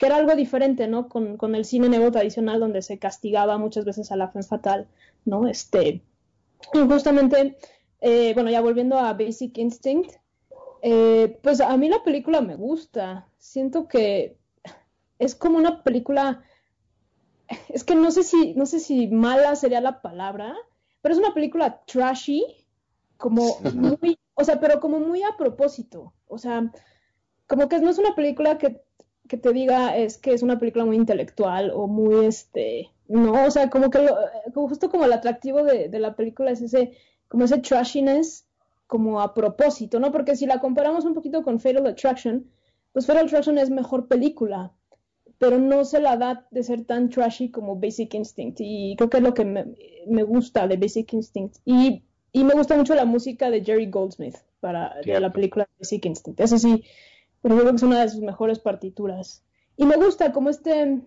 que 0.01 0.07
era 0.07 0.15
algo 0.15 0.35
diferente, 0.35 0.87
¿no? 0.87 1.07
Con, 1.09 1.37
con 1.37 1.53
el 1.53 1.63
cine 1.63 1.87
negro 1.87 2.11
tradicional 2.11 2.59
donde 2.59 2.81
se 2.81 2.97
castigaba 2.97 3.59
muchas 3.59 3.85
veces 3.85 4.11
a 4.11 4.15
la 4.15 4.29
fe 4.29 4.41
fatal, 4.41 4.87
¿no? 5.25 5.47
Este, 5.47 6.01
y 6.73 6.79
justamente, 6.87 7.55
eh, 7.99 8.33
bueno, 8.33 8.49
ya 8.49 8.61
volviendo 8.61 8.97
a 8.97 9.13
Basic 9.13 9.55
Instinct, 9.59 10.15
eh, 10.81 11.37
pues 11.43 11.61
a 11.61 11.77
mí 11.77 11.87
la 11.87 12.03
película 12.03 12.41
me 12.41 12.55
gusta, 12.55 13.27
siento 13.37 13.87
que 13.87 14.37
es 15.21 15.35
como 15.35 15.57
una 15.57 15.83
película, 15.83 16.43
es 17.69 17.83
que 17.83 17.95
no 17.95 18.11
sé 18.11 18.23
si, 18.23 18.53
no 18.55 18.65
sé 18.65 18.79
si 18.79 19.07
mala 19.07 19.55
sería 19.55 19.81
la 19.81 20.01
palabra, 20.01 20.55
pero 21.01 21.13
es 21.13 21.19
una 21.19 21.33
película 21.33 21.81
trashy, 21.85 22.43
como 23.17 23.59
muy, 23.73 24.17
o 24.33 24.43
sea, 24.43 24.59
pero 24.59 24.79
como 24.79 24.99
muy 24.99 25.23
a 25.23 25.37
propósito, 25.37 26.13
o 26.27 26.37
sea, 26.37 26.71
como 27.47 27.69
que 27.69 27.79
no 27.79 27.89
es 27.89 27.97
una 27.97 28.15
película 28.15 28.57
que 28.57 28.81
que 29.31 29.37
te 29.37 29.53
diga 29.53 29.95
es 29.95 30.17
que 30.17 30.33
es 30.33 30.43
una 30.43 30.59
película 30.59 30.83
muy 30.83 30.97
intelectual 30.97 31.71
o 31.73 31.87
muy, 31.87 32.25
este, 32.25 32.91
no, 33.07 33.45
o 33.45 33.49
sea, 33.49 33.69
como 33.69 33.89
que 33.89 34.05
justo 34.53 34.89
como 34.89 35.05
el 35.05 35.13
atractivo 35.13 35.63
de, 35.63 35.87
la 35.99 36.17
película 36.17 36.51
es 36.51 36.61
ese, 36.61 36.97
como 37.29 37.45
ese 37.45 37.59
trashiness 37.59 38.45
como 38.87 39.21
a 39.21 39.33
propósito, 39.33 40.01
¿no? 40.01 40.11
Porque 40.11 40.35
si 40.35 40.45
la 40.45 40.59
comparamos 40.59 41.05
un 41.05 41.13
poquito 41.13 41.43
con 41.43 41.61
Fatal 41.61 41.87
Attraction, 41.87 42.51
pues 42.91 43.05
Fatal 43.05 43.23
Attraction 43.23 43.57
es 43.57 43.69
mejor 43.69 44.09
película, 44.09 44.73
pero 45.41 45.57
no 45.57 45.85
se 45.85 45.99
la 45.99 46.17
da 46.17 46.45
de 46.51 46.61
ser 46.61 46.85
tan 46.85 47.09
trashy 47.09 47.49
como 47.49 47.75
Basic 47.75 48.13
Instinct. 48.13 48.59
Y 48.59 48.95
creo 48.95 49.09
que 49.09 49.17
es 49.17 49.23
lo 49.23 49.33
que 49.33 49.43
me, 49.43 50.23
gusta 50.23 50.67
de 50.67 50.77
Basic 50.77 51.13
Instinct. 51.13 51.57
Y, 51.65 52.03
y, 52.31 52.43
me 52.43 52.53
gusta 52.53 52.77
mucho 52.77 52.93
la 52.93 53.05
música 53.05 53.49
de 53.49 53.63
Jerry 53.63 53.87
Goldsmith 53.89 54.35
para 54.59 54.93
la 55.03 55.33
película 55.33 55.67
Basic 55.79 56.05
Instinct. 56.05 56.39
Eso 56.41 56.59
sí, 56.59 56.83
pero 57.41 57.55
yo 57.55 57.61
creo 57.61 57.71
que 57.71 57.77
es 57.77 57.81
una 57.81 58.01
de 58.01 58.09
sus 58.09 58.21
mejores 58.21 58.59
partituras. 58.59 59.43
Y 59.77 59.87
me 59.87 59.95
gusta 59.95 60.31
como 60.31 60.51
este, 60.51 61.01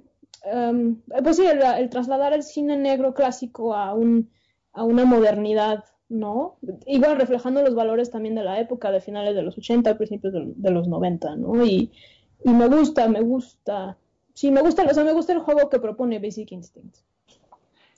um, 0.53 1.01
pues 1.23 1.37
sí, 1.37 1.45
el, 1.47 1.89
trasladar 1.89 2.33
el 2.33 2.43
cine 2.43 2.77
negro 2.77 3.15
clásico 3.15 3.73
a, 3.73 3.95
un, 3.95 4.33
a 4.73 4.83
una 4.83 5.05
modernidad, 5.05 5.85
¿no? 6.09 6.57
Igual 6.87 7.19
reflejando 7.19 7.63
los 7.63 7.77
valores 7.77 8.11
también 8.11 8.35
de 8.35 8.43
la 8.43 8.59
época, 8.59 8.91
de 8.91 9.01
finales 9.01 9.37
de 9.37 9.43
los 9.43 9.57
80, 9.57 9.97
principios 9.97 10.35
de, 10.35 10.71
los 10.73 10.89
90, 10.89 11.37
¿no? 11.37 11.65
Y, 11.65 11.93
y, 12.45 12.51
me 12.51 12.67
gusta, 12.67 13.07
me 13.07 13.21
gusta. 13.21 13.97
Sí, 14.35 14.51
me 14.51 14.61
gusta, 14.61 14.85
o 14.85 14.95
sea, 14.95 15.05
me 15.05 15.13
gusta 15.13 15.33
el 15.33 15.41
juego 15.41 15.71
que 15.71 15.79
propone 15.79 16.19
Basic 16.19 16.53
Instinct. 16.53 16.97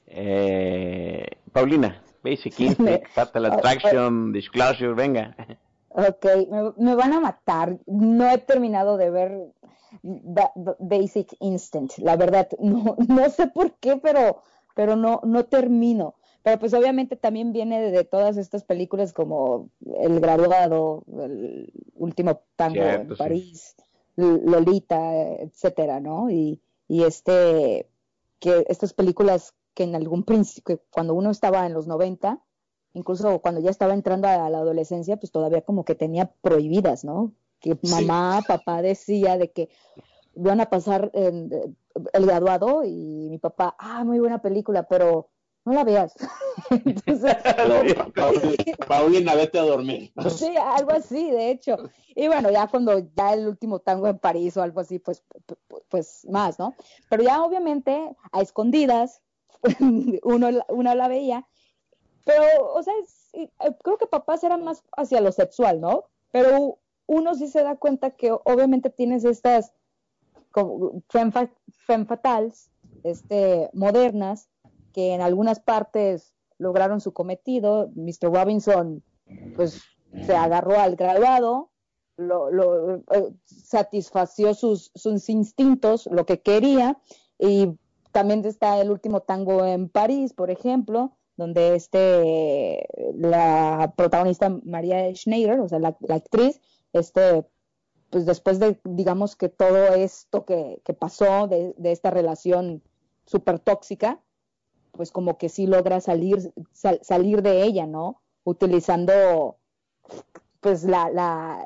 Eh, 0.06 1.26
Paulina, 1.52 2.00
Basic 2.22 2.60
Instinct, 2.60 3.08
Fatal 3.08 3.46
Attraction, 3.46 4.32
Disclosure, 4.32 4.94
venga. 4.94 5.34
Ok, 5.88 6.26
me, 6.76 6.94
van 6.94 7.12
a 7.14 7.20
matar. 7.20 7.78
No 7.86 8.30
he 8.30 8.38
terminado 8.38 8.96
de 8.96 9.10
ver 9.10 9.52
Basic 10.78 11.34
Instinct, 11.40 11.98
la 11.98 12.16
verdad. 12.16 12.48
No, 12.60 12.96
no 13.08 13.30
sé 13.30 13.46
por 13.48 13.72
qué, 13.74 13.96
pero, 13.96 14.42
pero 14.74 14.94
no, 14.96 15.20
no 15.24 15.44
termino. 15.46 16.14
Pero 16.42 16.60
pues 16.60 16.74
obviamente 16.74 17.16
también 17.16 17.52
viene 17.52 17.90
de, 17.90 18.04
todas 18.04 18.36
estas 18.36 18.62
películas 18.62 19.12
como 19.12 19.70
El 19.98 20.20
Graduado, 20.20 21.02
El 21.18 21.72
Último 21.94 22.42
Tango 22.54 22.82
en 22.82 23.08
París, 23.16 23.74
Lolita, 24.16 25.14
etcétera, 25.14 26.00
¿no? 26.00 26.30
Y, 26.30 26.60
y 26.88 27.04
este, 27.04 27.88
que 28.38 28.64
estas 28.68 28.92
películas 28.92 29.54
que 29.74 29.84
en 29.84 29.94
algún 29.94 30.24
principio, 30.24 30.80
cuando 30.90 31.14
uno 31.14 31.30
estaba 31.30 31.66
en 31.66 31.74
los 31.74 31.86
90, 31.86 32.40
incluso 32.94 33.40
cuando 33.40 33.60
ya 33.60 33.70
estaba 33.70 33.92
entrando 33.92 34.26
a 34.26 34.48
la 34.48 34.58
adolescencia, 34.58 35.18
pues 35.18 35.30
todavía 35.30 35.60
como 35.60 35.84
que 35.84 35.94
tenía 35.94 36.32
prohibidas, 36.40 37.04
¿no? 37.04 37.32
Que 37.60 37.78
mamá, 37.82 38.42
papá 38.46 38.80
decía 38.80 39.36
de 39.36 39.50
que 39.50 39.68
van 40.34 40.60
a 40.60 40.70
pasar 40.70 41.10
el 41.14 42.26
graduado 42.26 42.84
y 42.84 43.28
mi 43.30 43.38
papá, 43.38 43.76
ah, 43.78 44.04
muy 44.04 44.18
buena 44.18 44.40
película, 44.40 44.84
pero 44.84 45.28
no 45.66 45.72
la 45.72 45.84
veas. 45.84 46.14
Entonces, 46.70 47.36
Paulina, 48.88 49.34
vete 49.34 49.58
a 49.58 49.62
dormir. 49.62 50.12
sí, 50.30 50.54
algo 50.56 50.92
así, 50.92 51.30
de 51.30 51.50
hecho. 51.50 51.76
Y 52.14 52.28
bueno, 52.28 52.50
ya 52.50 52.68
cuando 52.68 52.98
ya 53.14 53.34
el 53.34 53.46
último 53.48 53.80
tango 53.80 54.06
en 54.06 54.18
París 54.18 54.56
o 54.56 54.62
algo 54.62 54.80
así, 54.80 54.98
pues, 54.98 55.22
pues 55.88 56.26
más, 56.30 56.58
¿no? 56.58 56.74
Pero 57.10 57.22
ya 57.24 57.42
obviamente 57.42 58.16
a 58.32 58.40
escondidas, 58.40 59.20
uno, 60.22 60.48
uno 60.68 60.94
la 60.94 61.08
veía. 61.08 61.46
Pero, 62.24 62.44
o 62.72 62.82
sea, 62.82 62.94
eh, 63.34 63.50
creo 63.82 63.98
que 63.98 64.06
papás 64.06 64.42
era 64.44 64.56
más 64.56 64.82
hacia 64.96 65.20
lo 65.20 65.32
sexual, 65.32 65.80
¿no? 65.80 66.04
Pero 66.32 66.78
uno 67.06 67.34
sí 67.34 67.48
se 67.48 67.62
da 67.62 67.76
cuenta 67.76 68.10
que 68.10 68.32
obviamente 68.32 68.90
tienes 68.90 69.24
estas 69.24 69.72
como 70.50 71.02
femme, 71.08 72.06
fatales, 72.06 72.70
este, 73.04 73.68
modernas, 73.74 74.48
que 74.96 75.12
en 75.12 75.20
algunas 75.20 75.60
partes 75.60 76.32
lograron 76.56 77.02
su 77.02 77.12
cometido. 77.12 77.90
Mr. 77.94 78.32
Robinson, 78.32 79.02
pues, 79.54 79.82
se 80.24 80.34
agarró 80.34 80.80
al 80.80 80.96
graduado, 80.96 81.70
lo, 82.16 82.94
eh, 82.94 83.02
satisfació 83.44 84.54
sus, 84.54 84.90
sus 84.94 85.28
instintos, 85.28 86.08
lo 86.10 86.24
que 86.24 86.40
quería, 86.40 86.98
y 87.38 87.76
también 88.10 88.42
está 88.46 88.80
el 88.80 88.90
último 88.90 89.20
tango 89.20 89.66
en 89.66 89.90
París, 89.90 90.32
por 90.32 90.50
ejemplo, 90.50 91.18
donde 91.36 91.74
este, 91.74 92.88
la 93.14 93.92
protagonista 93.98 94.48
María 94.48 95.14
Schneider, 95.14 95.60
o 95.60 95.68
sea, 95.68 95.78
la, 95.78 95.94
actriz, 96.08 96.62
este, 96.94 97.44
pues 98.08 98.24
después 98.24 98.58
de, 98.60 98.80
digamos 98.84 99.36
que 99.36 99.50
todo 99.50 99.88
esto 99.94 100.46
que, 100.46 100.80
pasó 100.98 101.48
de, 101.48 101.74
de, 101.76 101.92
esta 101.92 102.10
relación 102.10 102.82
súper 103.26 103.58
tóxica, 103.58 104.22
pues 104.96 105.10
como 105.10 105.38
que 105.38 105.48
sí 105.48 105.66
logra 105.66 106.00
salir, 106.00 106.52
salir 106.72 107.42
de 107.42 107.62
ella, 107.62 107.86
¿no? 107.86 108.22
Utilizando, 108.44 109.58
pues 110.60 110.84
la, 110.84 111.10
la 111.10 111.64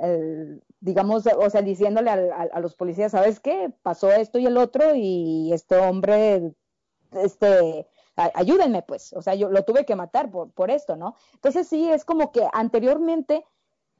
digamos, 0.80 1.26
o 1.26 1.50
sea, 1.50 1.62
diciéndole 1.62 2.10
a, 2.10 2.60
los 2.60 2.74
policías, 2.74 3.12
¿sabes 3.12 3.38
qué? 3.38 3.72
Pasó 3.82 4.10
esto 4.10 4.38
y 4.38 4.46
el 4.46 4.56
otro 4.56 4.94
y 4.94 5.52
este 5.52 5.76
hombre, 5.76 6.54
este, 7.12 7.86
ayúdenme, 8.16 8.82
pues, 8.82 9.12
o 9.12 9.22
sea, 9.22 9.34
yo 9.34 9.50
lo 9.50 9.64
tuve 9.64 9.84
que 9.84 9.94
matar 9.94 10.30
por, 10.30 10.50
por 10.50 10.70
esto, 10.70 10.96
¿no? 10.96 11.16
Entonces 11.34 11.68
sí, 11.68 11.90
es 11.90 12.04
como 12.04 12.32
que 12.32 12.48
anteriormente 12.52 13.44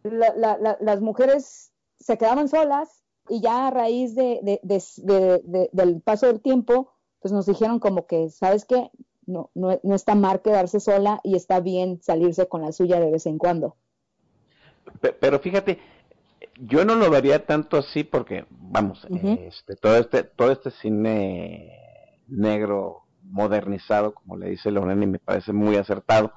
las 0.03 1.01
mujeres 1.01 1.73
se 1.99 2.17
quedaban 2.17 2.49
solas 2.49 3.05
y 3.29 3.41
ya 3.43 3.69
a 3.69 3.71
raíz 3.71 4.15
de, 4.15 4.61
del 4.63 6.01
paso 6.01 6.27
del 6.27 6.41
tiempo, 6.41 6.93
pues 7.21 7.33
nos 7.33 7.45
dijeron 7.45 7.79
como 7.79 8.07
que, 8.07 8.31
¿sabes 8.31 8.65
qué? 8.65 8.91
No, 9.31 9.51
no, 9.55 9.79
no 9.83 9.95
está 9.95 10.15
mal 10.15 10.43
quedarse 10.43 10.81
sola 10.81 11.21
y 11.23 11.37
está 11.37 11.61
bien 11.61 12.01
salirse 12.03 12.49
con 12.49 12.63
la 12.63 12.73
suya 12.73 13.01
de 13.01 13.11
vez 13.11 13.27
en 13.27 13.39
cuando. 13.39 13.77
Pero 15.21 15.39
fíjate, 15.39 15.79
yo 16.59 16.85
no 16.85 16.95
lo 16.97 17.11
vería 17.11 17.47
tanto 17.47 17.79
así 17.79 18.05
porque, 18.05 18.45
vamos, 18.51 19.07
este, 19.11 19.77
todo 19.77 19.97
este, 19.97 20.25
todo 20.25 20.51
este 20.51 20.71
cine 20.71 21.77
negro 22.29 23.03
modernizado, 23.23 24.13
como 24.15 24.37
le 24.37 24.51
dice 24.51 24.71
Leonel, 24.71 25.03
y 25.03 25.07
me 25.07 25.19
parece 25.19 25.53
muy 25.53 25.77
acertado. 25.77 26.33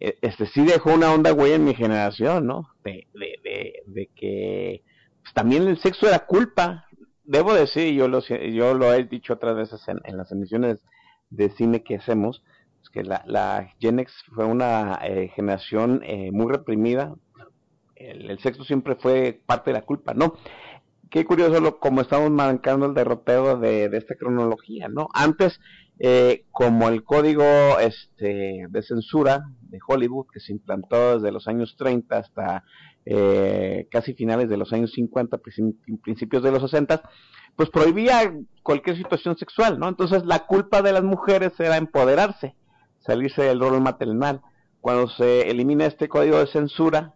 E, 0.00 0.16
este 0.22 0.46
sí 0.46 0.64
dejó 0.64 0.94
una 0.94 1.12
onda 1.12 1.32
güey 1.32 1.52
en 1.52 1.64
mi 1.64 1.74
generación, 1.74 2.46
¿no? 2.46 2.70
De, 2.84 3.08
de, 3.14 3.82
de, 3.86 4.06
que 4.14 4.82
pues, 5.22 5.34
también 5.34 5.66
el 5.66 5.78
sexo 5.78 6.06
era 6.06 6.26
culpa. 6.26 6.86
Debo 7.24 7.52
decir, 7.52 7.92
yo 7.92 8.08
lo, 8.08 8.20
yo 8.20 8.74
lo 8.74 8.94
he 8.94 9.04
dicho 9.04 9.34
otras 9.34 9.56
veces 9.56 9.82
en 9.88 10.16
las 10.16 10.32
emisiones 10.32 10.78
de 11.30 11.50
cine 11.50 11.82
que 11.82 11.96
hacemos, 11.96 12.42
es 12.82 12.90
que 12.90 13.02
la, 13.02 13.22
la 13.26 13.70
Gen 13.80 13.98
X 14.00 14.14
fue 14.34 14.44
una 14.44 14.98
eh, 15.02 15.30
generación 15.34 16.02
eh, 16.04 16.30
muy 16.32 16.50
reprimida, 16.50 17.14
el, 17.96 18.38
sexo 18.38 18.64
siempre 18.64 18.94
fue 18.94 19.40
parte 19.46 19.70
de 19.70 19.74
la 19.74 19.84
culpa, 19.84 20.14
¿no? 20.14 20.34
Qué 21.10 21.24
curioso 21.24 21.60
lo, 21.60 21.80
como 21.80 22.00
estamos 22.00 22.30
marcando 22.30 22.86
el 22.86 22.94
derrotero 22.94 23.58
de, 23.58 23.88
de 23.88 23.98
esta 23.98 24.14
cronología, 24.14 24.88
¿no? 24.88 25.08
Antes, 25.14 25.58
eh, 25.98 26.44
como 26.52 26.88
el 26.88 27.02
código 27.02 27.44
este, 27.80 28.66
de 28.68 28.82
censura 28.82 29.42
de 29.62 29.78
Hollywood, 29.86 30.26
que 30.32 30.38
se 30.38 30.52
implantó 30.52 31.14
desde 31.14 31.32
los 31.32 31.48
años 31.48 31.74
30 31.76 32.18
hasta 32.18 32.64
casi 33.90 34.14
finales 34.14 34.48
de 34.48 34.56
los 34.56 34.72
años 34.72 34.92
50, 34.92 35.38
principios 36.02 36.42
de 36.42 36.50
los 36.50 36.62
60, 36.62 37.02
pues 37.56 37.70
prohibía 37.70 38.32
cualquier 38.62 38.96
situación 38.96 39.36
sexual, 39.36 39.78
¿no? 39.78 39.88
Entonces 39.88 40.24
la 40.24 40.46
culpa 40.46 40.82
de 40.82 40.92
las 40.92 41.02
mujeres 41.02 41.58
era 41.58 41.76
empoderarse, 41.76 42.54
salirse 43.00 43.42
del 43.42 43.60
rol 43.60 43.80
maternal. 43.80 44.42
Cuando 44.80 45.08
se 45.08 45.50
elimina 45.50 45.86
este 45.86 46.08
código 46.08 46.38
de 46.38 46.46
censura 46.46 47.14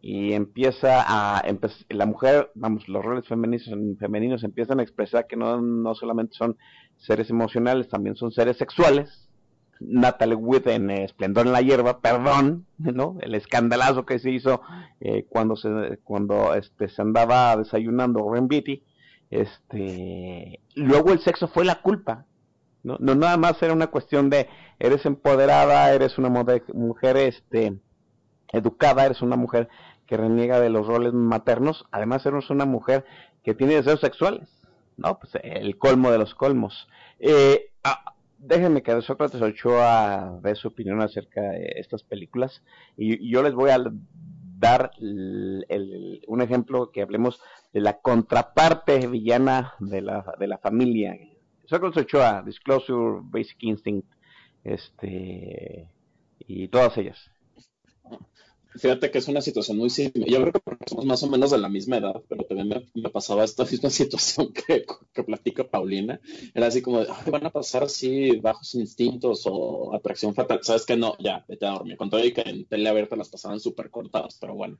y 0.00 0.32
empieza 0.32 1.04
a 1.06 1.42
la 1.88 2.06
mujer, 2.06 2.50
vamos, 2.54 2.88
los 2.88 3.04
roles 3.04 3.26
femeninos, 3.28 3.68
femeninos 3.98 4.42
empiezan 4.42 4.80
a 4.80 4.82
expresar 4.82 5.26
que 5.26 5.36
no, 5.36 5.60
no 5.60 5.94
solamente 5.94 6.34
son 6.34 6.56
seres 6.96 7.30
emocionales, 7.30 7.88
también 7.88 8.16
son 8.16 8.32
seres 8.32 8.56
sexuales. 8.56 9.25
Natalie 9.80 10.34
Wood 10.34 10.68
en 10.68 10.90
Esplendor 10.90 11.46
en 11.46 11.52
la 11.52 11.62
hierba, 11.62 12.00
perdón, 12.00 12.66
¿no? 12.78 13.16
El 13.20 13.34
escandalazo 13.34 14.06
que 14.06 14.18
se 14.18 14.30
hizo 14.30 14.62
eh, 15.00 15.26
cuando 15.28 15.56
se 15.56 15.98
cuando 16.04 16.54
este 16.54 16.88
se 16.88 17.02
andaba 17.02 17.56
desayunando 17.56 18.30
Ren 18.32 18.48
Beatty 18.48 18.82
este, 19.30 20.60
luego 20.74 21.12
el 21.12 21.20
sexo 21.20 21.48
fue 21.48 21.64
la 21.64 21.80
culpa. 21.82 22.26
No, 22.82 22.96
no 23.00 23.14
nada 23.14 23.36
más 23.36 23.60
era 23.62 23.72
una 23.72 23.88
cuestión 23.88 24.30
de 24.30 24.48
eres 24.78 25.06
empoderada, 25.06 25.92
eres 25.92 26.18
una 26.18 26.28
mujer 26.28 27.16
este, 27.16 27.78
educada, 28.52 29.06
eres 29.06 29.22
una 29.22 29.36
mujer 29.36 29.68
que 30.06 30.16
reniega 30.16 30.60
de 30.60 30.70
los 30.70 30.86
roles 30.86 31.12
maternos, 31.12 31.84
además 31.90 32.24
eres 32.26 32.48
una 32.50 32.64
mujer 32.64 33.04
que 33.42 33.54
tiene 33.54 33.74
deseos 33.74 34.00
sexuales, 34.00 34.48
¿no? 34.96 35.18
Pues 35.18 35.32
el 35.42 35.76
colmo 35.78 36.12
de 36.12 36.18
los 36.18 36.34
colmos. 36.36 36.88
Eh, 37.18 37.72
déjenme 38.38 38.82
que 38.82 39.00
Sócrates 39.02 39.40
Ochoa 39.40 40.40
dé 40.42 40.54
su 40.54 40.68
opinión 40.68 41.00
acerca 41.00 41.40
de 41.40 41.74
estas 41.76 42.02
películas 42.02 42.62
y, 42.96 43.30
yo 43.30 43.42
les 43.42 43.54
voy 43.54 43.70
a 43.70 43.78
dar 44.58 44.90
un 45.00 46.40
ejemplo 46.40 46.90
que 46.90 47.02
hablemos 47.02 47.40
de 47.72 47.80
la 47.80 48.00
contraparte 48.00 49.06
villana 49.06 49.74
de 49.80 50.00
la, 50.00 50.34
de 50.38 50.46
la 50.46 50.58
familia. 50.58 51.18
Sócrates 51.66 52.04
Ochoa, 52.04 52.42
Disclosure, 52.42 53.20
Basic 53.22 53.62
Instinct, 53.62 54.08
este, 54.64 55.90
y 56.38 56.68
todas 56.68 56.96
ellas. 56.98 57.30
Fíjate 58.78 59.10
que 59.10 59.18
es 59.18 59.28
una 59.28 59.40
situación 59.40 59.78
muy 59.78 59.90
simple. 59.90 60.26
Yo 60.28 60.40
creo 60.40 60.52
que 60.52 60.60
somos 60.86 61.04
más 61.04 61.22
o 61.22 61.28
menos 61.28 61.50
de 61.50 61.58
la 61.58 61.68
misma 61.68 61.98
edad, 61.98 62.22
pero 62.28 62.44
también 62.44 62.88
me, 62.94 63.10
pasaba 63.10 63.44
esta 63.44 63.64
misma 63.64 63.90
situación 63.90 64.52
que, 64.52 64.84
que 65.12 65.22
platica 65.24 65.68
Paulina. 65.68 66.20
Era 66.54 66.66
así 66.66 66.82
como, 66.82 67.04
van 67.30 67.46
a 67.46 67.50
pasar 67.50 67.84
así 67.84 68.36
bajos 68.38 68.74
instintos 68.74 69.42
o 69.46 69.94
atracción 69.94 70.34
fatal. 70.34 70.60
¿Sabes 70.62 70.84
que 70.84 70.96
No, 70.96 71.16
ya, 71.18 71.44
vete 71.48 71.66
a 71.66 71.72
dormir. 71.72 71.96
Con 71.96 72.10
todo 72.10 72.24
y 72.24 72.32
que 72.32 72.42
en 72.42 72.66
tele 72.66 72.88
abierta 72.88 73.16
las 73.16 73.28
pasaban 73.28 73.60
súper 73.60 73.90
cortadas, 73.90 74.36
pero 74.40 74.54
bueno. 74.54 74.78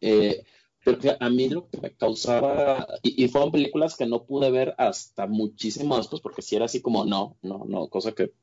Eh, 0.00 0.44
pero 0.84 0.98
a 1.18 1.30
mí 1.30 1.48
lo 1.48 1.68
que 1.70 1.80
me 1.80 1.94
causaba, 1.94 2.86
y, 3.02 3.26
fueron 3.28 3.50
películas 3.50 3.96
que 3.96 4.04
no 4.04 4.26
pude 4.26 4.50
ver 4.50 4.74
hasta 4.76 5.26
muchísimo 5.26 5.96
después, 5.96 6.20
porque 6.20 6.42
si 6.42 6.56
era 6.56 6.66
así 6.66 6.82
como, 6.82 7.06
no, 7.06 7.38
no, 7.40 7.64
no, 7.66 7.88
cosa 7.88 8.12
que 8.12 8.34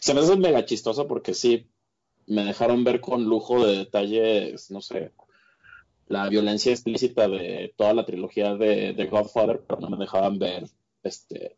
se 0.00 0.14
me 0.14 0.20
hace 0.20 0.36
mega 0.36 0.64
chistosa 0.64 1.06
porque 1.06 1.34
sí, 1.34 1.68
me 2.28 2.44
dejaron 2.44 2.84
ver 2.84 3.00
con 3.00 3.24
lujo 3.24 3.64
de 3.64 3.78
detalles, 3.78 4.70
no 4.70 4.80
sé, 4.80 5.12
la 6.08 6.28
violencia 6.28 6.72
explícita 6.72 7.28
de 7.28 7.74
toda 7.76 7.94
la 7.94 8.04
trilogía 8.04 8.54
de, 8.54 9.08
Godfather, 9.10 9.62
pero 9.66 9.80
no 9.80 9.90
me 9.90 9.98
dejaban 9.98 10.38
ver 10.38 10.68
este, 11.02 11.56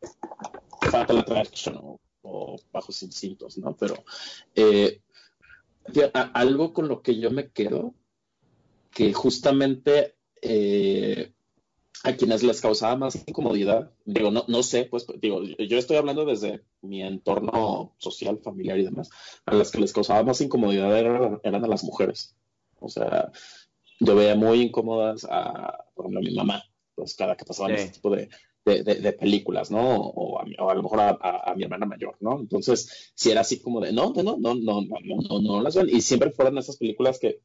Fatal 0.80 1.18
Attraction 1.18 1.98
o, 2.22 2.56
Bajos 2.72 3.02
Instintos, 3.02 3.58
¿no? 3.58 3.76
Pero 3.76 4.04
eh, 4.54 5.00
algo 6.12 6.72
con 6.72 6.88
lo 6.88 7.02
que 7.02 7.18
yo 7.18 7.30
me 7.30 7.50
quedo, 7.50 7.94
que 8.90 9.12
justamente 9.12 10.16
eh, 10.42 11.32
a 12.02 12.14
quienes 12.14 12.42
les 12.42 12.60
causaba 12.60 12.96
más 12.96 13.16
incomodidad, 13.26 13.90
digo, 14.04 14.30
no, 14.30 14.44
no 14.48 14.62
sé, 14.62 14.84
pues 14.84 15.06
digo, 15.20 15.42
yo 15.42 15.78
estoy 15.78 15.96
hablando 15.96 16.24
desde 16.24 16.64
mi 16.80 17.02
entorno 17.02 17.94
social, 17.98 18.38
familiar 18.42 18.78
y 18.78 18.84
demás, 18.84 19.10
a 19.44 19.54
las 19.54 19.70
que 19.70 19.80
les 19.80 19.92
causaba 19.92 20.22
más 20.22 20.40
incomodidad 20.40 20.96
eran, 20.98 21.40
eran 21.42 21.64
a 21.64 21.68
las 21.68 21.84
mujeres. 21.84 22.34
O 22.78 22.88
sea, 22.88 23.30
yo 23.98 24.16
veía 24.16 24.34
muy 24.34 24.62
incómodas 24.62 25.26
a, 25.28 25.84
por 25.94 26.06
ejemplo, 26.06 26.20
a 26.20 26.30
mi 26.30 26.34
mamá, 26.34 26.64
pues 26.94 27.14
cada 27.14 27.36
que 27.36 27.44
pasaban 27.44 27.72
este 27.72 27.94
tipo 27.94 28.10
de, 28.10 28.30
de, 28.64 29.12
películas, 29.12 29.70
¿no? 29.70 29.96
O 29.96 30.38
a, 30.38 30.42
a 30.42 30.74
lo 30.74 30.82
mejor 30.82 31.00
a, 31.00 31.54
mi 31.56 31.64
hermana 31.64 31.86
mayor, 31.86 32.16
¿no? 32.20 32.40
Entonces, 32.40 33.12
si 33.14 33.30
era 33.30 33.40
así 33.40 33.60
como 33.60 33.80
de, 33.80 33.92
no, 33.92 34.12
no, 34.14 34.22
no, 34.22 34.36
no, 34.36 34.54
no, 34.54 34.80
no, 34.82 35.16
no, 35.28 35.40
no 35.40 35.62
las 35.62 35.74
ven. 35.74 35.88
Y 35.88 36.00
siempre 36.00 36.30
fueron 36.30 36.58
esas 36.58 36.76
películas 36.76 37.18
que, 37.18 37.40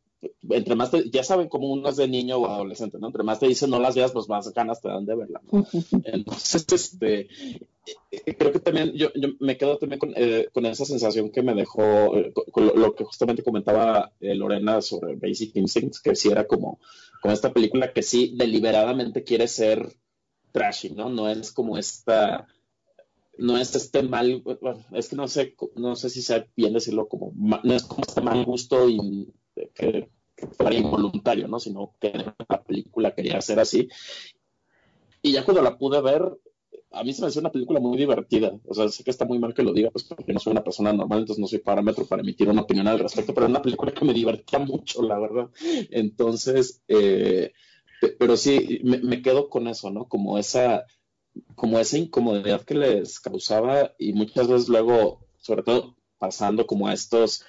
entre 0.50 0.76
más 0.76 0.92
te, 0.92 1.10
ya 1.10 1.24
saben 1.24 1.48
como 1.48 1.72
unas 1.72 1.98
de 1.98 2.08
niño 2.08 2.38
o 2.38 2.48
adolescente, 2.48 2.98
¿no? 3.00 3.08
Entre 3.08 3.24
más 3.24 3.40
te 3.40 3.48
dicen 3.48 3.70
no 3.70 3.80
las 3.80 3.96
veas, 3.96 4.12
pues 4.12 4.28
más 4.30 4.52
ganas 4.54 4.82
te 4.82 4.90
dan 4.90 5.06
de 5.06 5.16
verla, 5.16 5.42
¿no? 5.52 5.66
Entonces, 6.06 6.66
este, 6.72 7.28
eh, 8.12 8.36
creo 8.38 8.52
que 8.52 8.60
también 8.60 8.94
yo, 8.94 9.10
yo 9.16 9.30
me 9.40 9.58
quedo 9.58 9.78
también 9.78 10.00
con, 10.00 10.14
eh, 10.16 10.50
con, 10.54 10.66
esa 10.66 10.86
sensación 10.86 11.32
que 11.32 11.44
me 11.44 11.54
dejó, 11.54 12.18
eh, 12.18 12.34
con, 12.52 12.68
lo, 12.68 12.96
que 12.96 13.04
justamente 13.04 13.44
comentaba 13.44 14.12
Lorena 14.20 14.82
sobre 14.82 15.16
Basic 15.16 15.56
Instincts, 15.56 16.02
que 16.02 16.16
sí 16.16 16.30
era 16.30 16.46
como, 16.46 16.80
como 17.22 17.34
esta 17.34 17.54
película 17.54 17.94
que 17.94 18.04
sí 18.04 18.34
deliberadamente 18.36 19.24
quiere 19.24 19.48
ser 19.48 19.96
trashy, 20.56 20.92
¿no? 20.92 21.10
No 21.10 21.30
es 21.30 21.52
como 21.52 21.78
esta, 21.78 22.48
no 23.38 23.58
es 23.58 23.76
este 23.76 24.04
mal, 24.04 24.42
es 24.94 25.10
que 25.10 25.16
no 25.18 25.28
sé, 25.28 25.54
no 25.76 25.98
sé 25.98 26.10
si 26.10 26.22
sea 26.22 26.48
bien 26.56 26.74
decirlo 26.74 27.10
como, 27.10 27.34
no 27.36 27.74
es 27.74 27.84
como 27.84 28.04
este 28.08 28.22
mal 28.22 28.46
gusto 28.46 28.88
y 28.90 29.34
que, 29.74 30.10
fuera 30.58 30.76
involuntario, 30.76 31.48
¿no? 31.50 31.60
Sino 31.60 31.94
que 32.00 32.12
la 32.50 32.64
película 32.64 33.14
quería 33.14 33.42
ser 33.42 33.60
así. 33.60 33.90
Y 35.22 35.34
ya 35.34 35.44
cuando 35.44 35.62
la 35.62 35.78
pude 35.78 36.02
ver, 36.02 36.24
a 36.92 37.04
mí 37.04 37.14
se 37.14 37.22
me 37.22 37.28
hace 37.28 37.40
una 37.40 37.52
película 37.52 37.82
muy 37.82 37.98
divertida. 37.98 38.58
O 38.66 38.74
sea, 38.74 38.88
sé 38.88 39.04
que 39.04 39.12
está 39.12 39.26
muy 39.26 39.40
mal 39.40 39.54
que 39.54 39.64
lo 39.64 39.74
diga, 39.74 39.92
pues 39.92 40.06
porque 40.06 40.32
no 40.32 40.40
soy 40.40 40.52
una 40.52 40.64
persona 40.64 40.94
normal, 40.94 41.20
entonces 41.20 41.42
no 41.42 41.48
soy 41.48 41.60
parámetro 41.60 42.06
para 42.06 42.22
emitir 42.22 42.48
una 42.48 42.62
opinión 42.62 42.88
al 42.88 43.00
respecto, 43.00 43.34
pero 43.34 43.48
es 43.48 43.50
una 43.50 43.62
película 43.62 43.94
que 43.94 44.06
me 44.06 44.14
divertía 44.14 44.60
mucho, 44.60 45.02
la 45.02 45.20
verdad. 45.20 45.50
Entonces, 45.90 46.82
eh, 46.88 47.52
pero 48.20 48.38
sí, 48.38 48.82
me, 48.84 49.22
quedo 49.22 49.50
con 49.50 49.68
eso, 49.68 49.92
¿no? 49.92 50.08
Como 50.08 50.38
esa, 50.38 50.86
como 51.56 51.80
esa 51.80 51.98
incomodidad 51.98 52.62
que 52.62 52.76
les 52.76 53.20
causaba 53.20 53.94
y 53.98 54.14
muchas 54.14 54.48
veces 54.48 54.70
luego, 54.70 55.26
sobre 55.40 55.64
todo 55.64 55.96
pasando 56.18 56.66
como 56.66 56.88
a 56.88 56.94
estos 56.94 57.44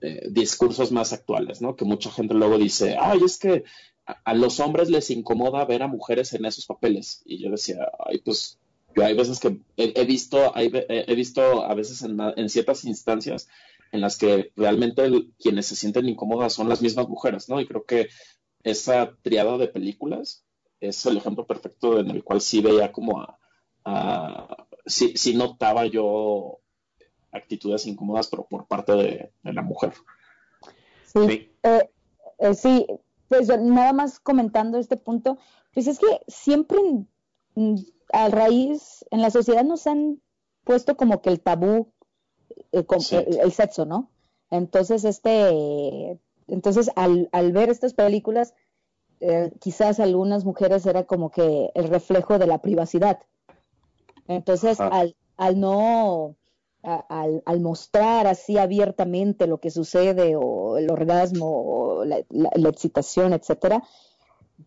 eh, 0.00 0.28
discursos 0.30 0.92
más 0.92 1.12
actuales, 1.12 1.62
¿no? 1.62 1.76
Que 1.76 1.84
mucha 1.84 2.10
gente 2.10 2.34
luego 2.34 2.58
dice, 2.58 2.96
ay, 3.00 3.20
es 3.24 3.38
que 3.38 3.64
a, 4.06 4.34
los 4.34 4.60
hombres 4.60 4.90
les 4.90 5.10
incomoda 5.10 5.64
ver 5.64 5.82
a 5.82 5.88
mujeres 5.88 6.32
en 6.32 6.44
esos 6.44 6.66
papeles. 6.66 7.22
Y 7.24 7.42
yo 7.42 7.50
decía, 7.50 7.88
ay, 8.04 8.18
pues 8.18 8.58
yo 8.94 9.04
hay 9.04 9.14
veces 9.14 9.40
que 9.40 9.58
he, 9.76 10.04
visto, 10.04 10.52
he, 10.56 11.14
visto 11.14 11.64
a 11.64 11.74
veces 11.74 12.02
en, 12.02 12.48
ciertas 12.48 12.84
instancias 12.84 13.48
en 13.90 14.00
las 14.00 14.18
que 14.18 14.52
realmente 14.56 15.28
quienes 15.38 15.66
se 15.66 15.76
sienten 15.76 16.08
incómodas 16.08 16.52
son 16.52 16.68
las 16.68 16.82
mismas 16.82 17.08
mujeres, 17.08 17.48
¿no? 17.48 17.60
Y 17.60 17.66
creo 17.66 17.84
que 17.84 18.08
esa 18.62 19.16
triada 19.22 19.58
de 19.58 19.68
películas 19.68 20.44
es 20.80 21.04
el 21.06 21.16
ejemplo 21.16 21.46
perfecto 21.46 21.98
en 21.98 22.10
el 22.10 22.24
cual 22.24 22.40
sí 22.40 22.60
veía 22.60 22.90
como 22.92 23.20
a, 23.84 24.66
sí, 24.86 25.34
notaba 25.34 25.86
yo 25.86 26.58
actitudes 27.30 27.86
incómodas, 27.86 28.28
pero 28.28 28.46
por 28.46 28.66
parte 28.66 28.92
de, 28.92 29.32
la 29.42 29.62
mujer. 29.62 29.92
Sí, 31.06 31.50
eh, 31.62 31.90
eh, 32.38 32.54
sí, 32.54 32.86
pues 33.28 33.48
nada 33.48 33.92
más 33.92 34.20
comentando 34.20 34.78
este 34.78 34.96
punto, 34.96 35.38
pues 35.72 35.86
es 35.86 35.98
que 35.98 36.20
siempre 36.28 36.78
a 38.12 38.28
raíz, 38.28 39.04
en 39.10 39.22
la 39.22 39.30
sociedad 39.30 39.64
nos 39.64 39.86
han 39.86 40.20
puesto 40.64 40.96
como 40.96 41.22
que 41.22 41.30
el 41.30 41.40
tabú, 41.40 41.92
eh, 42.72 42.84
el, 43.42 43.52
sexo, 43.52 43.86
¿no? 43.86 44.10
Entonces, 44.50 45.04
este, 45.04 46.18
entonces, 46.48 46.90
al, 46.96 47.28
al 47.32 47.52
ver 47.52 47.70
estas 47.70 47.94
películas, 47.94 48.54
eh, 49.20 49.52
quizás 49.60 50.00
algunas 50.00 50.44
mujeres 50.44 50.84
era 50.86 51.04
como 51.04 51.30
que 51.30 51.70
el 51.74 51.88
reflejo 51.88 52.38
de 52.38 52.46
la 52.48 52.58
privacidad. 52.58 53.20
Entonces, 54.26 54.80
al, 54.80 55.14
al, 55.36 55.60
no, 55.60 56.36
al, 56.82 57.42
al, 57.44 57.60
mostrar 57.60 58.26
así 58.26 58.58
abiertamente 58.58 59.46
lo 59.46 59.58
que 59.58 59.70
sucede 59.70 60.34
o 60.36 60.76
el 60.76 60.90
orgasmo 60.90 61.46
o 61.46 62.04
la, 62.04 62.24
la, 62.30 62.68
excitación, 62.68 63.32
etcétera, 63.32 63.82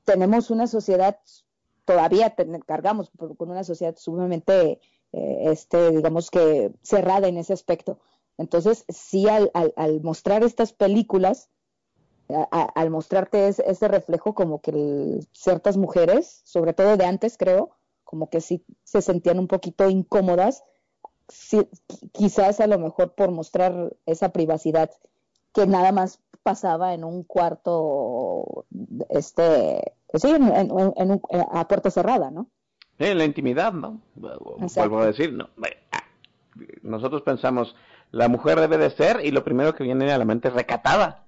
tenemos 0.05 0.49
una 0.49 0.67
sociedad, 0.67 1.19
todavía 1.83 2.35
cargamos 2.65 3.11
con 3.37 3.49
una 3.49 3.63
sociedad 3.63 3.95
sumamente, 3.97 4.79
eh, 5.11 5.43
este, 5.47 5.91
digamos 5.91 6.31
que 6.31 6.71
cerrada 6.81 7.27
en 7.27 7.37
ese 7.37 7.53
aspecto. 7.53 7.99
Entonces, 8.37 8.85
sí, 8.89 9.27
al, 9.27 9.51
al 9.53 10.01
mostrar 10.01 10.43
estas 10.43 10.73
películas, 10.73 11.49
al 12.29 12.89
mostrarte 12.89 13.47
ese, 13.47 13.87
reflejo 13.87 14.33
como 14.33 14.61
que 14.61 15.19
ciertas 15.33 15.77
mujeres, 15.77 16.41
sobre 16.43 16.73
todo 16.73 16.97
de 16.97 17.05
antes 17.05 17.37
creo, 17.37 17.71
como 18.03 18.29
que 18.29 18.41
sí 18.41 18.63
se 18.83 19.01
sentían 19.01 19.39
un 19.39 19.47
poquito 19.47 19.89
incómodas, 19.89 20.63
quizás 22.11 22.59
a 22.59 22.67
lo 22.67 22.79
mejor 22.79 23.13
por 23.13 23.31
mostrar 23.31 23.95
esa 24.05 24.29
privacidad 24.29 24.91
que 25.53 25.67
nada 25.67 25.91
más 25.91 26.19
pasaba 26.43 26.93
en 26.93 27.03
un 27.03 27.23
cuarto, 27.23 28.65
este, 29.09 29.93
pues 30.07 30.21
sí, 30.21 30.29
en, 30.29 31.21
a 31.51 31.67
puerta 31.67 31.89
cerrada, 31.89 32.29
¿no? 32.29 32.47
En 32.99 33.17
la 33.17 33.25
intimidad, 33.25 33.73
¿no? 33.73 33.99
Vuelvo 34.15 34.99
a 34.99 35.07
decir, 35.07 35.33
no. 35.33 35.49
Ah, 35.91 36.03
nosotros 36.81 37.23
pensamos, 37.23 37.75
la 38.11 38.29
mujer 38.29 38.59
debe 38.59 38.77
de 38.77 38.91
ser, 38.91 39.25
y 39.25 39.31
lo 39.31 39.43
primero 39.43 39.75
que 39.75 39.83
viene 39.83 40.11
a 40.11 40.17
la 40.17 40.25
mente 40.25 40.47
es 40.47 40.53
recatada. 40.53 41.24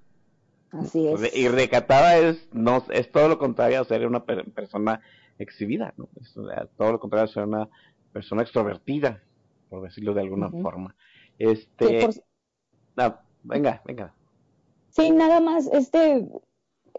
Así 0.70 1.08
es. 1.08 1.36
Y 1.36 1.48
recatada 1.48 2.18
es, 2.18 2.48
no, 2.52 2.84
es 2.90 3.10
todo 3.10 3.28
lo 3.28 3.38
contrario 3.38 3.80
a 3.80 3.84
ser 3.84 4.06
una 4.06 4.24
persona 4.24 5.00
exhibida, 5.38 5.94
¿no? 5.96 6.08
Es, 6.20 6.34
todo 6.76 6.92
lo 6.92 7.00
contrario 7.00 7.24
a 7.24 7.32
ser 7.32 7.44
una 7.44 7.68
persona 8.12 8.42
extrovertida, 8.42 9.22
por 9.70 9.82
decirlo 9.82 10.14
de 10.14 10.20
alguna 10.22 10.50
forma. 10.50 10.94
Este, 11.38 12.08
venga, 13.42 13.82
venga. 13.84 14.14
Sí, 14.90 15.10
nada 15.10 15.40
más, 15.40 15.68
este, 15.72 16.28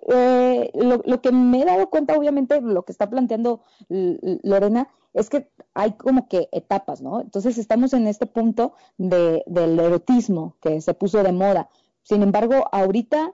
eh, 0.07 0.71
lo, 0.73 1.01
lo, 1.05 1.21
que 1.21 1.31
me 1.31 1.61
he 1.61 1.65
dado 1.65 1.89
cuenta, 1.89 2.17
obviamente, 2.17 2.61
lo 2.61 2.83
que 2.83 2.91
está 2.91 3.09
planteando 3.09 3.63
Lorena, 3.89 4.89
es 5.13 5.29
que 5.29 5.49
hay 5.73 5.93
como 5.93 6.27
que 6.27 6.49
etapas, 6.51 7.01
¿no? 7.01 7.21
Entonces 7.21 7.57
estamos 7.57 7.93
en 7.93 8.07
este 8.07 8.25
punto 8.25 8.73
de, 8.97 9.43
del 9.47 9.79
erotismo 9.79 10.55
que 10.61 10.81
se 10.81 10.93
puso 10.93 11.23
de 11.23 11.31
moda. 11.31 11.69
Sin 12.03 12.21
embargo, 12.21 12.65
ahorita 12.71 13.33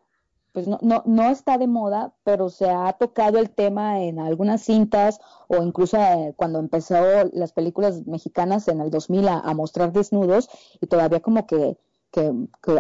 pues 0.56 0.70
no, 0.70 0.80
no, 0.82 1.04
no 1.06 1.24
está 1.30 1.58
de 1.58 1.68
moda, 1.68 2.14
pero 2.24 2.48
se 2.48 2.70
ha 2.70 2.94
tocado 2.94 3.40
el 3.40 3.50
tema 3.50 4.02
en 4.04 4.20
algunas 4.20 4.62
cintas 4.62 5.20
o 5.50 5.58
incluso 5.62 5.98
eh, 5.98 6.34
cuando 6.38 6.60
empezó 6.60 6.96
las 7.34 7.52
películas 7.52 8.08
mexicanas 8.08 8.70
en 8.70 8.80
el 8.80 8.90
2000 8.90 9.28
a, 9.28 9.54
mostrar 9.54 9.92
desnudos 9.92 10.48
y 10.80 10.88
todavía 10.88 11.20
como 11.20 11.46
que, 11.46 11.78
que, 12.10 12.32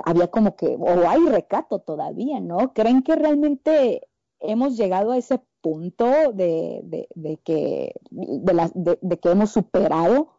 había 0.06 0.28
como 0.30 0.56
que, 0.56 0.78
o 0.80 1.10
hay 1.10 1.26
recato 1.26 1.80
todavía, 1.80 2.40
¿no? 2.40 2.72
¿Creen 2.72 3.04
que 3.04 3.18
realmente 3.18 4.08
hemos 4.40 4.78
llegado 4.78 5.12
a 5.12 5.18
ese 5.18 5.42
punto 5.60 6.06
de, 6.32 6.80
de, 7.14 7.38
que, 7.44 7.94
de, 8.10 9.20
que 9.20 9.30
hemos 9.30 9.52
superado 9.52 10.30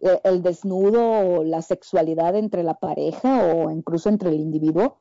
eh, 0.00 0.20
el 0.24 0.42
desnudo 0.42 1.02
o 1.08 1.44
la 1.44 1.62
sexualidad 1.62 2.34
entre 2.34 2.64
la 2.64 2.74
pareja 2.74 3.44
o 3.54 3.70
incluso 3.70 4.08
entre 4.08 4.30
el 4.30 4.40
individuo? 4.40 4.98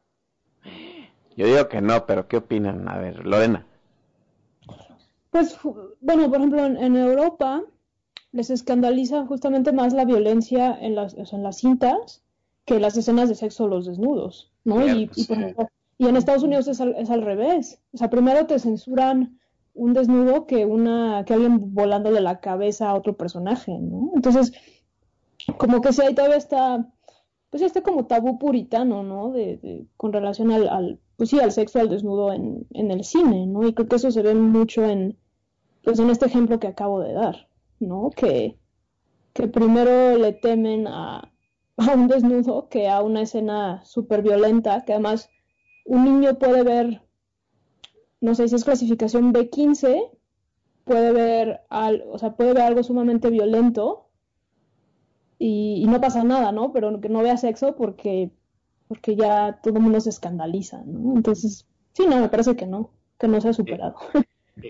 Yo 1.38 1.46
digo 1.46 1.70
que 1.70 1.82
no, 1.82 2.06
pero 2.08 2.28
¿qué 2.28 2.38
opinan? 2.38 2.90
A 2.90 2.98
ver, 2.98 3.26
Lorena. 3.26 3.66
Pues, 5.30 5.58
bueno, 6.02 6.28
por 6.30 6.38
ejemplo, 6.38 6.66
en, 6.66 6.96
Europa 6.96 7.64
les 8.32 8.50
escandaliza 8.50 9.26
justamente 9.28 9.72
más 9.72 9.94
la 9.94 10.04
violencia 10.04 10.76
en 10.82 10.96
las, 10.96 11.14
en 11.14 11.44
las 11.44 11.58
cintas 11.58 12.24
que 12.66 12.80
las 12.80 12.98
escenas 12.98 13.30
de 13.30 13.36
sexo 13.36 13.66
o 13.66 13.68
los 13.68 13.86
desnudos, 13.86 14.52
¿no? 14.66 14.86
y, 14.86 15.10
y, 15.16 16.08
en 16.08 16.18
Estados 16.18 16.44
Unidos 16.44 16.68
es 16.68 16.82
al, 16.82 16.96
es 16.96 17.10
al 17.12 17.22
revés. 17.22 17.80
O 17.94 17.98
sea, 17.98 18.10
primero 18.10 18.48
te 18.48 18.60
censuran 18.60 19.40
un 19.76 19.94
desnudo 19.94 20.48
que 20.48 20.66
una 20.66 21.24
que 21.26 21.36
alguien 21.36 21.76
volándole 21.76 22.20
la 22.20 22.40
cabeza 22.40 22.90
a 22.90 22.96
otro 22.96 23.16
personaje, 23.16 23.78
¿no? 23.78 24.12
Entonces, 24.16 24.54
como 25.58 25.82
que 25.82 25.94
si 25.94 26.02
ahí 26.02 26.16
todavía 26.16 26.38
está, 26.38 26.92
pues 27.52 27.62
este 27.62 27.84
como 27.84 28.08
tabú 28.08 28.40
puritano, 28.40 29.04
¿no? 29.04 29.32
De, 29.32 29.86
con 29.96 30.12
relación 30.12 30.52
al, 30.52 31.00
pues 31.18 31.32
sí, 31.32 31.40
al 31.40 31.52
sexo, 31.52 31.80
al 31.80 31.90
desnudo 31.90 32.32
en, 32.32 32.68
en 32.72 32.92
el 32.92 33.04
cine, 33.04 33.48
¿no? 33.48 33.68
Y 33.68 33.74
creo 33.74 33.88
que 33.88 33.96
eso 33.98 34.12
se 34.12 34.22
ve 34.22 34.36
mucho 34.36 34.86
en, 34.86 35.18
pues 35.84 36.00
en 36.00 36.10
este 36.10 36.28
ejemplo 36.28 36.60
que 36.60 36.68
acabo 36.68 37.00
de 37.02 37.14
dar, 37.14 37.50
¿no? 37.80 38.12
Que, 38.16 38.58
que 39.34 39.48
primero 39.48 40.18
le 40.18 40.34
temen 40.34 40.88
a, 40.88 41.32
a 41.78 41.94
un 41.94 42.08
desnudo 42.08 42.70
que 42.70 42.88
a 42.88 43.02
una 43.02 43.22
escena 43.22 43.84
súper 43.84 44.22
violenta, 44.22 44.86
que 44.86 44.94
además 44.94 45.30
un 45.86 46.06
niño 46.06 46.38
puede 46.38 46.64
ver, 46.64 47.02
no 48.22 48.36
sé 48.36 48.48
si 48.48 48.56
es 48.56 48.64
clasificación 48.64 49.34
B15, 49.34 50.12
puede 50.84 51.12
ver, 51.12 51.62
al, 51.70 52.04
o 52.12 52.20
sea, 52.20 52.36
puede 52.36 52.54
ver 52.54 52.64
algo 52.64 52.84
sumamente 52.84 53.30
violento 53.30 54.10
y, 55.40 55.82
y, 55.84 55.88
no 55.88 56.02
pasa 56.02 56.24
nada, 56.24 56.52
¿no? 56.52 56.72
Pero 56.74 57.00
que 57.00 57.10
no 57.10 57.22
vea 57.22 57.38
sexo 57.38 57.76
porque, 57.76 58.32
porque 58.88 59.16
ya 59.16 59.60
todo 59.62 59.76
el 59.78 59.84
mundo 59.84 60.00
se 60.00 60.10
escandaliza, 60.10 60.82
¿no? 60.86 61.16
Entonces, 61.16 61.66
sí, 61.94 62.06
no, 62.08 62.20
me 62.20 62.30
parece 62.30 62.56
que 62.56 62.66
no, 62.66 62.92
que 63.20 63.28
no 63.28 63.42
se 63.42 63.50
ha 63.50 63.54
superado. 63.54 63.96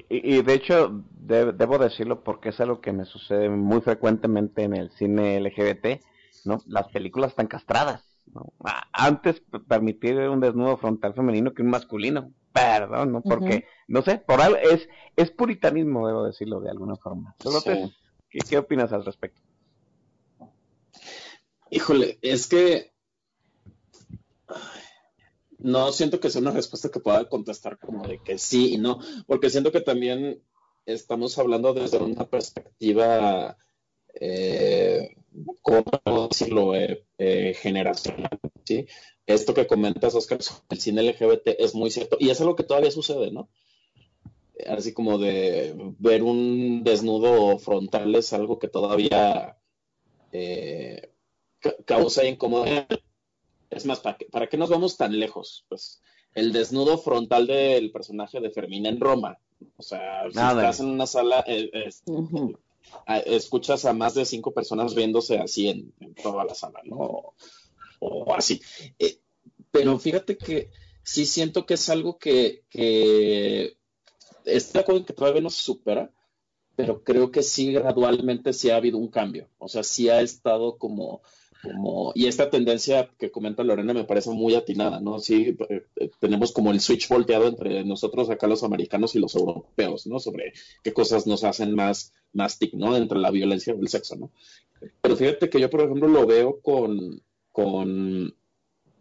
Y, 0.10 0.36
y 0.36 0.42
de 0.42 0.54
hecho, 0.54 1.04
de, 1.12 1.54
debo 1.54 1.78
decirlo 1.78 2.22
porque 2.24 2.50
es 2.50 2.60
algo 2.60 2.82
que 2.82 2.92
me 2.92 3.06
sucede 3.06 3.50
muy 3.50 3.80
frecuentemente 3.82 4.64
en 4.64 4.76
el 4.76 4.92
cine 4.92 5.40
LGBT, 5.40 6.02
¿no? 6.46 6.62
Las 6.68 6.90
películas 6.90 7.30
están 7.32 7.48
castradas. 7.48 8.04
¿no? 8.34 8.52
Antes 8.92 9.42
permitir 9.68 10.18
un 10.20 10.42
desnudo 10.42 10.76
frontal 10.78 11.14
femenino 11.14 11.54
que 11.54 11.62
un 11.62 11.70
masculino. 11.70 12.32
Perdón, 12.52 13.12
¿no? 13.12 13.22
Porque, 13.22 13.46
uh 13.46 13.60
-huh. 13.60 13.66
no 13.88 14.02
sé, 14.02 14.18
por 14.18 14.42
algo, 14.42 14.58
es, 14.58 14.90
es 15.16 15.30
puritanismo, 15.32 16.08
debo 16.08 16.26
decirlo 16.26 16.60
de 16.60 16.72
alguna 16.72 16.96
forma. 16.96 17.36
Sí. 17.40 17.94
¿qué, 18.30 18.40
¿Qué 18.40 18.58
opinas 18.58 18.92
al 18.92 19.06
respecto? 19.06 19.42
Híjole, 21.70 22.18
es 22.22 22.48
que 22.48 22.94
no 25.60 25.92
siento 25.92 26.20
que 26.20 26.30
sea 26.30 26.42
una 26.42 26.52
respuesta 26.52 26.90
que 26.90 27.00
pueda 27.00 27.28
contestar 27.30 27.80
como 27.80 28.08
de 28.08 28.20
que 28.20 28.38
sí 28.38 28.76
y 28.76 28.78
no, 28.78 29.00
porque 29.26 29.50
siento 29.50 29.72
que 29.72 29.82
también 29.82 30.42
estamos 30.86 31.38
hablando 31.38 31.74
desde 31.74 31.98
una 31.98 32.30
perspectiva, 32.30 33.58
eh, 34.14 35.16
¿cómo 35.62 36.28
decirlo?, 36.30 36.76
eh, 36.76 37.06
eh, 37.18 37.54
generacional, 37.60 38.40
¿sí? 38.64 38.88
Esto 39.26 39.54
que 39.54 39.68
comentas, 39.68 40.16
Oscar, 40.16 40.42
sobre 40.42 40.64
el 40.70 40.80
cine 40.80 41.04
LGBT 41.04 41.60
es 41.60 41.76
muy 41.76 41.92
cierto, 41.92 42.18
y 42.20 42.30
es 42.30 42.40
algo 42.40 42.56
que 42.56 42.64
todavía 42.64 42.92
sucede, 42.92 43.32
¿no? 43.32 43.50
Así 44.66 44.94
como 44.94 45.18
de 45.18 45.76
ver 46.00 46.24
un 46.24 46.84
desnudo 46.84 47.60
frontal 47.60 48.16
es 48.16 48.34
algo 48.34 48.58
que 48.58 48.68
todavía 48.68 49.58
eh, 50.32 51.12
causa 51.86 52.26
incomodidad. 52.26 52.88
Es 53.70 53.86
más, 53.86 54.00
¿para 54.00 54.18
qué, 54.18 54.26
¿para 54.26 54.48
qué 54.48 54.58
nos 54.58 54.70
vamos 54.70 54.98
tan 54.98 55.18
lejos? 55.20 55.66
Pues 55.70 56.02
el 56.34 56.54
desnudo 56.54 56.98
frontal 56.98 57.48
del 57.48 57.92
personaje 57.92 58.40
de 58.40 58.52
Fermín 58.52 58.86
en 58.86 59.00
Roma. 59.00 59.40
O 59.76 59.84
sea, 59.84 60.30
si 60.30 60.36
Nada. 60.36 60.62
estás 60.62 60.80
en 60.82 60.88
una 60.88 61.08
sala, 61.08 61.44
eh, 61.48 61.90
uh 62.06 62.22
-huh. 62.22 62.58
escuchas 63.26 63.86
a 63.86 63.94
más 63.94 64.14
de 64.14 64.26
cinco 64.26 64.54
personas 64.54 64.94
riéndose 64.94 65.38
así 65.40 65.68
en, 65.68 65.94
en 66.00 66.14
toda 66.16 66.46
la 66.46 66.54
sala, 66.54 66.82
¿no? 66.84 66.98
O, 66.98 67.34
o 68.00 68.34
así. 68.36 68.62
Eh, 69.00 69.20
pero 69.72 69.98
fíjate 69.98 70.38
que 70.38 70.70
sí 71.04 71.26
siento 71.26 71.66
que 71.66 71.74
es 71.74 71.90
algo 71.90 72.18
que, 72.18 72.64
que 72.70 73.78
estoy 74.46 74.74
de 74.74 74.80
acuerdo 74.80 75.00
en 75.00 75.06
que 75.06 75.14
todavía 75.14 75.42
no 75.42 75.50
se 75.50 75.62
supera, 75.64 76.12
pero 76.76 77.04
creo 77.04 77.32
que 77.32 77.42
sí 77.42 77.74
gradualmente 77.74 78.54
sí 78.54 78.70
ha 78.70 78.76
habido 78.76 78.98
un 78.98 79.08
cambio. 79.08 79.50
O 79.58 79.68
sea, 79.68 79.84
sí 79.84 80.10
ha 80.10 80.22
estado 80.22 80.78
como 80.78 81.22
como, 81.64 82.12
y 82.16 82.28
esta 82.28 82.50
tendencia 82.50 83.10
que 83.18 83.32
comenta 83.32 83.64
Lorena 83.64 83.94
me 83.94 84.04
parece 84.04 84.30
muy 84.32 84.56
atinada, 84.56 85.00
¿no? 85.00 85.20
Sí, 85.20 85.58
eh, 85.70 86.12
tenemos 86.20 86.52
como 86.52 86.72
el 86.72 86.80
switch 86.80 87.10
volteado 87.10 87.48
entre 87.48 87.84
nosotros 87.84 88.30
acá 88.30 88.48
los 88.48 88.64
americanos 88.64 89.16
y 89.16 89.20
los 89.20 89.36
europeos, 89.36 90.08
¿no? 90.08 90.20
Sobre 90.20 90.54
qué 90.84 90.94
cosas 90.94 91.28
nos 91.28 91.44
hacen 91.44 91.76
más, 91.76 92.14
más 92.34 92.60
tic, 92.60 92.74
¿no? 92.74 92.96
Entre 92.96 93.18
la 93.18 93.32
violencia 93.32 93.74
y 93.76 93.80
el 93.80 93.88
sexo, 93.88 94.16
¿no? 94.16 94.32
Pero 95.02 95.16
fíjate 95.16 95.50
que 95.50 95.60
yo, 95.60 95.70
por 95.70 95.82
ejemplo, 95.82 96.08
lo 96.08 96.26
veo 96.26 96.60
con, 96.62 97.22
con, 97.52 98.36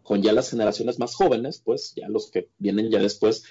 con 0.03 0.21
ya 0.21 0.33
las 0.33 0.49
generaciones 0.49 0.99
más 0.99 1.15
jóvenes, 1.15 1.61
pues, 1.63 1.93
ya 1.95 2.09
los 2.09 2.31
que 2.31 2.49
vienen 2.57 2.89
ya 2.89 2.99
después, 2.99 3.43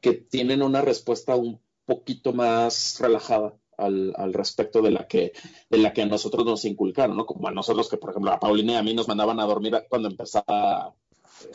que 0.00 0.12
tienen 0.12 0.62
una 0.62 0.82
respuesta 0.82 1.36
un 1.36 1.60
poquito 1.86 2.32
más 2.32 2.98
relajada 3.00 3.59
al, 3.80 4.32
respecto 4.32 4.82
de 4.82 4.90
la 4.90 5.06
que 5.06 5.32
de 5.68 5.78
la 5.78 5.92
que 5.92 6.02
a 6.02 6.06
nosotros 6.06 6.44
nos 6.44 6.64
inculcaron, 6.64 7.16
¿no? 7.16 7.26
Como 7.26 7.48
a 7.48 7.52
nosotros 7.52 7.88
que, 7.88 7.96
por 7.96 8.10
ejemplo, 8.10 8.32
a 8.32 8.40
Paulina 8.40 8.74
y 8.74 8.76
a 8.76 8.82
mí 8.82 8.94
nos 8.94 9.08
mandaban 9.08 9.40
a 9.40 9.46
dormir 9.46 9.74
cuando 9.88 10.08
empezaba 10.08 10.94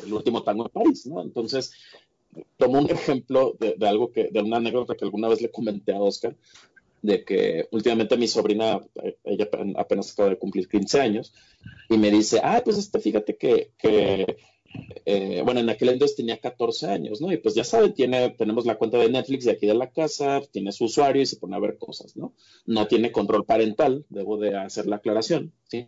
el 0.03 0.13
último 0.13 0.43
tango 0.43 0.65
en 0.65 0.71
París, 0.71 1.05
¿no? 1.05 1.21
Entonces, 1.21 1.73
tomo 2.57 2.80
un 2.80 2.89
ejemplo 2.89 3.55
de, 3.59 3.76
de, 3.78 3.88
algo 3.88 4.11
que, 4.11 4.30
de 4.32 4.41
una 4.41 4.57
anécdota 4.57 4.95
que 4.95 5.05
alguna 5.05 5.28
vez 5.28 5.41
le 5.41 5.51
comenté 5.51 5.93
a 5.93 6.01
Oscar, 6.01 6.36
de 7.01 7.23
que 7.23 7.67
últimamente 7.71 8.17
mi 8.17 8.28
sobrina, 8.28 8.82
ella 9.23 9.49
apenas 9.78 10.11
acaba 10.11 10.30
de 10.30 10.38
cumplir 10.38 10.67
15 10.67 10.99
años, 10.99 11.34
y 11.89 11.97
me 11.97 12.09
dice, 12.09 12.41
ah, 12.43 12.61
pues 12.63 12.78
este, 12.78 12.99
fíjate 12.99 13.38
que, 13.38 13.71
que 13.78 14.38
eh, 15.05 15.41
bueno, 15.43 15.59
en 15.59 15.69
aquel 15.69 15.89
entonces 15.89 16.17
tenía 16.17 16.38
14 16.38 16.88
años, 16.88 17.21
¿no? 17.21 17.32
Y 17.32 17.38
pues 17.38 17.55
ya 17.55 17.63
saben, 17.63 17.93
tenemos 17.93 18.65
la 18.65 18.78
cuenta 18.78 18.97
de 18.97 19.09
Netflix 19.09 19.45
de 19.45 19.51
aquí 19.51 19.67
de 19.67 19.73
la 19.73 19.91
casa, 19.91 20.41
tiene 20.51 20.71
su 20.71 20.86
usuario 20.86 21.21
y 21.21 21.26
se 21.26 21.38
pone 21.38 21.55
a 21.55 21.59
ver 21.59 21.78
cosas, 21.78 22.15
¿no? 22.15 22.34
No 22.65 22.88
tiene 22.88 23.11
control 23.11 23.45
parental, 23.45 24.05
debo 24.09 24.38
de 24.38 24.55
hacer 24.57 24.88
la 24.88 24.97
aclaración, 24.97 25.53
¿sí? 25.67 25.88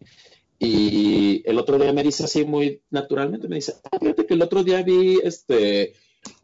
Y 0.60 1.44
el 1.50 1.58
otro 1.60 1.78
día 1.78 1.94
me 1.94 2.04
dice 2.04 2.24
así 2.24 2.44
muy 2.44 2.82
naturalmente, 2.90 3.48
me 3.48 3.58
dice, 3.58 3.76
ah, 3.92 4.00
fíjate 4.00 4.26
que 4.26 4.34
el 4.34 4.42
otro 4.42 4.64
día 4.64 4.82
vi, 4.82 5.20
este, 5.24 5.94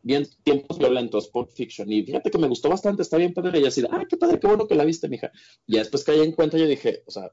bien 0.04 0.28
tiempos 0.44 0.78
violentos, 0.78 1.30
Pulp 1.30 1.50
Fiction, 1.50 1.92
y 1.92 2.04
fíjate 2.04 2.30
que 2.30 2.38
me 2.38 2.48
gustó 2.48 2.70
bastante, 2.70 3.02
está 3.02 3.18
bien 3.18 3.34
padre, 3.34 3.60
y 3.60 3.66
así, 3.66 3.84
ah, 3.90 4.06
qué 4.08 4.18
padre, 4.18 4.40
qué 4.40 4.48
bueno 4.48 4.68
que 4.68 4.76
la 4.76 4.86
viste, 4.86 5.10
mija. 5.10 5.32
Y 5.66 5.78
después 5.78 6.04
caí 6.04 6.20
en 6.22 6.34
cuenta, 6.34 6.58
yo 6.58 6.68
dije, 6.68 7.04
o 7.08 7.12
sea, 7.12 7.32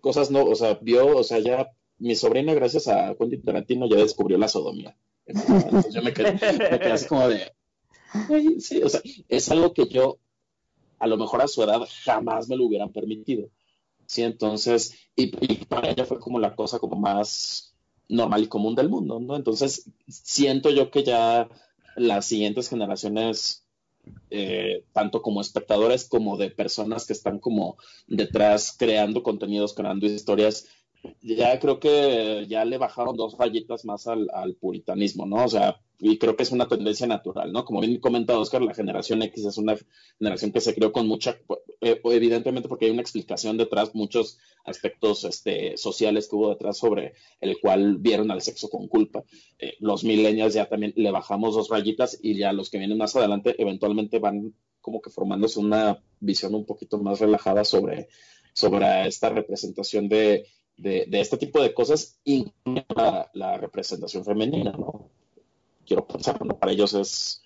cosas 0.00 0.30
no, 0.30 0.44
o 0.44 0.54
sea, 0.54 0.78
vio, 0.80 1.16
o 1.16 1.24
sea, 1.24 1.38
ya 1.40 1.70
mi 1.98 2.14
sobrina, 2.14 2.54
gracias 2.54 2.88
a 2.88 3.14
Quentin 3.14 3.42
Tarantino, 3.42 3.88
ya 3.88 3.96
descubrió 3.96 4.38
la 4.38 4.48
sodomía. 4.48 4.96
Entonces 5.26 5.92
yo 5.92 6.02
me 6.02 6.12
quedé, 6.12 6.32
me 6.32 6.78
quedé 6.78 6.92
así 6.92 7.06
como 7.06 7.28
de, 7.28 7.52
sí, 8.60 8.82
o 8.82 8.88
sea, 8.88 9.00
es 9.28 9.50
algo 9.50 9.72
que 9.72 9.86
yo, 9.86 10.18
a 10.98 11.06
lo 11.06 11.16
mejor 11.16 11.42
a 11.42 11.48
su 11.48 11.62
edad, 11.62 11.80
jamás 12.04 12.48
me 12.48 12.56
lo 12.56 12.64
hubieran 12.64 12.92
permitido. 12.92 13.50
Sí, 14.06 14.22
entonces, 14.22 14.94
y, 15.14 15.30
y 15.40 15.64
para 15.66 15.90
ella 15.90 16.06
fue 16.06 16.18
como 16.18 16.38
la 16.38 16.56
cosa 16.56 16.78
como 16.78 16.96
más 16.96 17.74
normal 18.08 18.42
y 18.42 18.46
común 18.46 18.74
del 18.74 18.88
mundo, 18.88 19.20
¿no? 19.20 19.36
Entonces, 19.36 19.90
siento 20.08 20.70
yo 20.70 20.90
que 20.90 21.04
ya 21.04 21.48
las 21.94 22.24
siguientes 22.24 22.70
generaciones 22.70 23.64
eh, 24.30 24.84
tanto 24.92 25.22
como 25.22 25.40
espectadores 25.40 26.08
como 26.08 26.36
de 26.36 26.50
personas 26.50 27.06
que 27.06 27.12
están 27.12 27.38
como 27.38 27.76
detrás 28.06 28.74
creando 28.76 29.22
contenidos, 29.22 29.74
creando 29.74 30.06
historias, 30.06 30.66
ya 31.20 31.58
creo 31.58 31.78
que 31.80 32.46
ya 32.48 32.64
le 32.64 32.78
bajaron 32.78 33.16
dos 33.16 33.36
rayitas 33.38 33.84
más 33.84 34.06
al, 34.06 34.28
puritanismo, 34.60 35.26
¿no? 35.26 35.44
O 35.44 35.48
sea, 35.48 35.80
y 36.00 36.18
creo 36.18 36.36
que 36.36 36.44
es 36.44 36.52
una 36.52 36.68
tendencia 36.68 37.06
natural, 37.06 37.52
¿no? 37.52 37.64
Como 37.64 37.80
bien 37.80 37.98
comentado 37.98 38.40
Oscar, 38.40 38.62
la 38.62 38.74
generación 38.74 39.22
X 39.22 39.44
es 39.44 39.58
una 39.58 39.76
generación 40.18 40.52
que 40.52 40.60
se 40.60 40.74
creó 40.74 40.92
con 40.92 41.06
mucha, 41.08 41.38
eh, 41.80 42.00
evidentemente 42.04 42.68
porque 42.68 42.86
hay 42.86 42.92
una 42.92 43.02
explicación 43.02 43.56
detrás, 43.56 43.94
muchos 43.94 44.38
aspectos 44.64 45.24
este, 45.24 45.76
sociales 45.76 46.28
que 46.28 46.36
hubo 46.36 46.50
detrás 46.50 46.78
sobre 46.78 47.14
el 47.40 47.58
cual 47.60 47.98
vieron 47.98 48.30
al 48.30 48.42
sexo 48.42 48.68
con 48.68 48.86
culpa. 48.86 49.24
Eh, 49.58 49.74
los 49.80 50.04
millennials 50.04 50.54
ya 50.54 50.68
también 50.68 50.92
le 50.96 51.10
bajamos 51.10 51.54
dos 51.54 51.68
rayitas 51.68 52.18
y 52.22 52.36
ya 52.36 52.52
los 52.52 52.70
que 52.70 52.78
vienen 52.78 52.98
más 52.98 53.16
adelante 53.16 53.54
eventualmente 53.58 54.18
van 54.18 54.54
como 54.80 55.00
que 55.00 55.10
formándose 55.10 55.58
una 55.58 56.02
visión 56.20 56.54
un 56.54 56.64
poquito 56.64 56.98
más 56.98 57.18
relajada 57.20 57.64
sobre, 57.64 58.08
sobre 58.52 59.06
esta 59.06 59.28
representación 59.30 60.08
de 60.08 60.46
de, 60.78 61.06
este 61.12 61.36
tipo 61.36 61.60
de 61.60 61.74
cosas, 61.74 62.18
incluye 62.24 62.86
la, 63.34 63.58
representación 63.58 64.24
femenina, 64.24 64.72
¿no? 64.72 65.10
Quiero 65.86 66.06
pensar, 66.06 66.44
¿no? 66.44 66.56
para 66.56 66.72
ellos 66.72 66.94
es, 66.94 67.42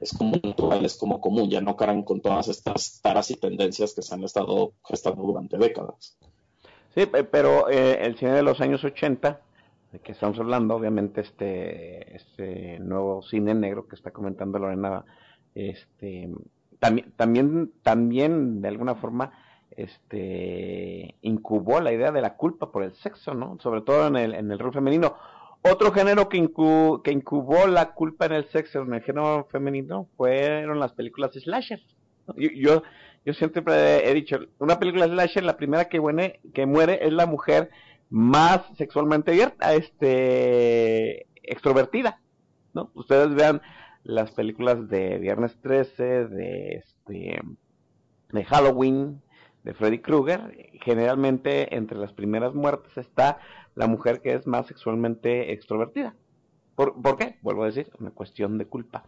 es 0.00 0.12
como 0.12 0.36
es 0.82 0.96
como 0.96 1.20
común, 1.20 1.48
ya 1.48 1.60
no 1.60 1.76
cargan 1.76 2.02
con 2.02 2.20
todas 2.20 2.48
estas 2.48 3.00
taras 3.00 3.30
y 3.30 3.36
tendencias 3.36 3.94
que 3.94 4.02
se 4.02 4.14
han 4.14 4.24
estado 4.24 4.72
gestando 4.84 5.22
durante 5.22 5.58
décadas. 5.58 6.16
Sí, 6.94 7.06
pero 7.06 7.70
eh, 7.70 7.98
el 8.02 8.16
cine 8.18 8.32
de 8.32 8.42
los 8.42 8.60
años 8.60 8.84
80, 8.84 9.40
de 9.92 9.98
que 10.00 10.12
estamos 10.12 10.38
hablando, 10.38 10.74
obviamente 10.74 11.20
este, 11.20 12.16
este 12.16 12.78
nuevo 12.80 13.22
cine 13.22 13.54
negro 13.54 13.86
que 13.86 13.96
está 13.96 14.10
comentando 14.10 14.58
Lorena, 14.58 15.04
este, 15.54 16.30
también, 16.78 17.12
también, 17.16 17.72
también 17.82 18.60
de 18.60 18.68
alguna 18.68 18.94
forma 18.94 19.32
este 19.76 21.16
incubó 21.22 21.80
la 21.80 21.92
idea 21.92 22.12
de 22.12 22.20
la 22.20 22.36
culpa 22.36 22.70
por 22.70 22.82
el 22.82 22.94
sexo, 22.94 23.34
¿no? 23.34 23.58
Sobre 23.60 23.82
todo 23.82 24.06
en 24.06 24.16
el, 24.16 24.34
en 24.34 24.50
el 24.50 24.58
rol 24.58 24.72
femenino. 24.72 25.16
Otro 25.62 25.92
género 25.92 26.28
que, 26.28 26.38
incu 26.38 27.02
que 27.04 27.12
incubó 27.12 27.66
la 27.66 27.92
culpa 27.92 28.26
en 28.26 28.32
el 28.32 28.48
sexo, 28.50 28.82
en 28.82 28.94
el 28.94 29.02
género 29.02 29.46
femenino, 29.50 30.08
fueron 30.16 30.80
las 30.80 30.92
películas 30.92 31.32
slasher. 31.32 31.80
Yo, 32.36 32.82
yo, 33.24 33.34
siempre 33.34 34.08
he 34.08 34.14
dicho, 34.14 34.40
una 34.58 34.78
película 34.78 35.06
slasher, 35.06 35.44
la 35.44 35.56
primera 35.56 35.88
que, 35.88 36.00
muere, 36.00 36.40
que 36.52 36.66
muere 36.66 37.06
es 37.06 37.12
la 37.12 37.26
mujer 37.26 37.70
más 38.10 38.62
sexualmente 38.76 39.30
abierta, 39.30 39.74
este, 39.74 41.26
extrovertida, 41.42 42.20
¿no? 42.74 42.90
Ustedes 42.94 43.34
vean 43.34 43.62
las 44.04 44.32
películas 44.32 44.88
de 44.88 45.18
Viernes 45.18 45.56
13, 45.62 46.26
de, 46.26 46.74
este, 46.74 47.40
de 48.32 48.44
Halloween, 48.44 49.22
de 49.64 49.74
Freddy 49.74 50.00
Krueger, 50.00 50.70
generalmente 50.82 51.74
entre 51.76 51.98
las 51.98 52.12
primeras 52.12 52.54
muertes 52.54 52.96
está 52.96 53.38
la 53.74 53.86
mujer 53.86 54.20
que 54.20 54.34
es 54.34 54.46
más 54.46 54.66
sexualmente 54.66 55.52
extrovertida. 55.52 56.14
¿Por, 56.74 57.00
¿Por, 57.00 57.16
qué? 57.16 57.38
Vuelvo 57.42 57.62
a 57.62 57.66
decir, 57.66 57.90
una 58.00 58.10
cuestión 58.10 58.58
de 58.58 58.66
culpa. 58.66 59.04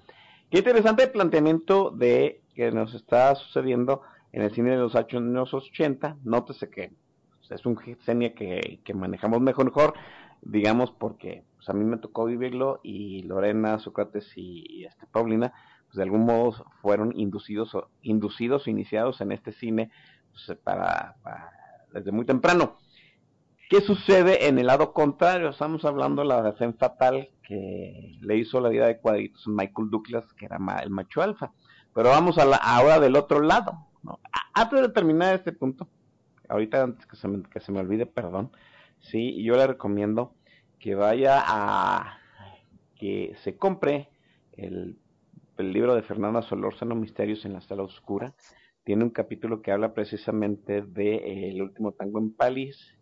Qué 0.51 0.59
interesante 0.59 1.05
el 1.05 1.11
planteamiento 1.11 1.91
de 1.91 2.43
que 2.55 2.71
nos 2.71 2.95
está 2.95 3.35
sucediendo 3.35 4.03
en 4.33 4.43
el 4.43 4.53
cine 4.53 4.71
de 4.71 4.77
los 4.77 4.95
años 4.95 5.55
80. 5.55 6.19
Nótese 6.25 6.71
que 6.71 6.93
pues, 7.39 7.51
es 7.51 7.67
un 7.67 7.79
cine 8.05 8.35
que, 8.35 8.81
que 8.85 8.95
manejamos 8.95 9.41
mejor, 9.41 9.65
mejor, 9.65 9.95
digamos, 10.43 10.91
porque 10.93 11.45
pues, 11.57 11.69
a 11.69 11.73
mí 11.73 11.85
me 11.85 11.99
tocó 11.99 12.27
vivirlo 12.27 12.81
y 12.83 13.23
Lorena, 13.23 13.79
Sócrates 13.79 14.31
y, 14.37 14.85
este, 14.85 15.07
Paulina, 15.07 15.53
pues 15.87 15.97
de 15.97 16.03
algún 16.03 16.25
modo 16.25 16.67
fueron 16.83 17.13
inducidos 17.19 17.75
o 17.75 17.89
inducidos, 18.03 18.69
iniciados 18.69 19.21
en 19.21 19.33
este 19.33 19.53
cine 19.53 19.91
para, 20.63 21.17
para, 21.23 21.53
desde 21.93 22.13
muy 22.13 22.25
temprano. 22.25 22.77
¿Qué 23.71 23.81
sucede 23.81 24.47
en 24.47 24.59
el 24.59 24.67
lado 24.67 24.93
contrario? 24.93 25.49
Estamos 25.49 25.85
hablando 25.85 26.23
de 26.23 26.29
la 26.29 26.53
fe 26.53 26.73
fatal 26.75 27.31
que 27.43 28.19
le 28.21 28.37
hizo 28.37 28.61
la 28.61 28.69
vida 28.69 28.87
de 28.87 28.99
cuadritos 28.99 29.47
Michael 29.47 29.91
Douglas, 29.91 30.33
que 30.35 30.47
era 30.47 30.59
el 30.83 30.91
macho 30.91 31.23
alfa. 31.23 31.53
Pero 31.95 32.11
vamos 32.11 32.39
a 32.39 32.45
la, 32.45 32.57
ahora 32.57 33.01
del 33.01 33.17
otro 33.17 33.41
lado. 33.41 33.87
Antes 34.53 34.81
de 34.81 34.89
terminar 34.91 35.35
este 35.35 35.53
punto, 35.53 35.89
ahorita 36.49 36.83
antes 36.83 37.07
que 37.07 37.17
se 37.17 37.29
me, 37.29 37.43
que 37.43 37.61
se 37.61 37.73
me 37.73 37.81
olvide, 37.81 38.07
perdón, 38.07 38.51
sí, 39.01 39.43
yo 39.43 39.57
le 39.57 39.67
recomiendo 39.67 40.35
que 40.79 40.95
vaya 40.95 41.43
a 41.47 42.19
que 42.97 43.35
se 43.43 43.57
compre 43.57 44.11
el, 44.53 44.99
el 45.57 45.73
libro 45.73 45.95
de 45.95 46.03
Fernanda 46.03 46.43
Solórzano, 46.43 46.95
Misterios 46.95 47.45
en 47.45 47.55
la 47.55 47.61
Sala 47.61 47.83
Oscura. 47.83 48.35
Tiene 48.85 49.05
un 49.05 49.11
capítulo 49.11 49.63
que 49.63 49.73
habla 49.73 49.95
precisamente 49.95 50.83
de 50.83 51.15
eh, 51.17 51.51
El 51.51 51.63
último 51.63 51.93
tango 51.93 52.19
en 52.19 52.35
París, 52.35 52.95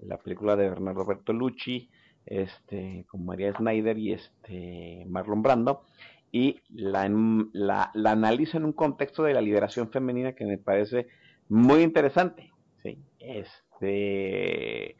la 0.00 0.18
película 0.18 0.56
de 0.56 0.70
Bernardo 0.70 1.04
Bertolucci, 1.04 1.90
este, 2.24 3.04
con 3.08 3.24
María 3.24 3.54
Snyder 3.54 3.98
y 3.98 4.12
este 4.12 5.04
Marlon 5.08 5.42
Brando, 5.42 5.84
y 6.32 6.60
la, 6.70 7.08
la, 7.52 7.90
la 7.94 8.10
analiza 8.10 8.58
en 8.58 8.64
un 8.64 8.72
contexto 8.72 9.22
de 9.22 9.34
la 9.34 9.40
liberación 9.40 9.90
femenina 9.90 10.34
que 10.34 10.44
me 10.44 10.58
parece 10.58 11.06
muy 11.48 11.82
interesante. 11.82 12.52
¿sí? 12.82 12.98
Este, 13.18 14.96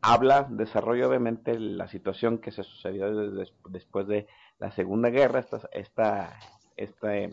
habla, 0.00 0.46
desarrolla 0.50 1.08
obviamente 1.08 1.58
la 1.58 1.88
situación 1.88 2.38
que 2.38 2.52
se 2.52 2.62
sucedió 2.62 3.14
desde, 3.14 3.52
después 3.70 4.06
de 4.06 4.26
la 4.58 4.70
Segunda 4.72 5.10
Guerra, 5.10 5.40
esta, 5.40 5.68
esta, 5.72 6.38
este, 6.76 7.30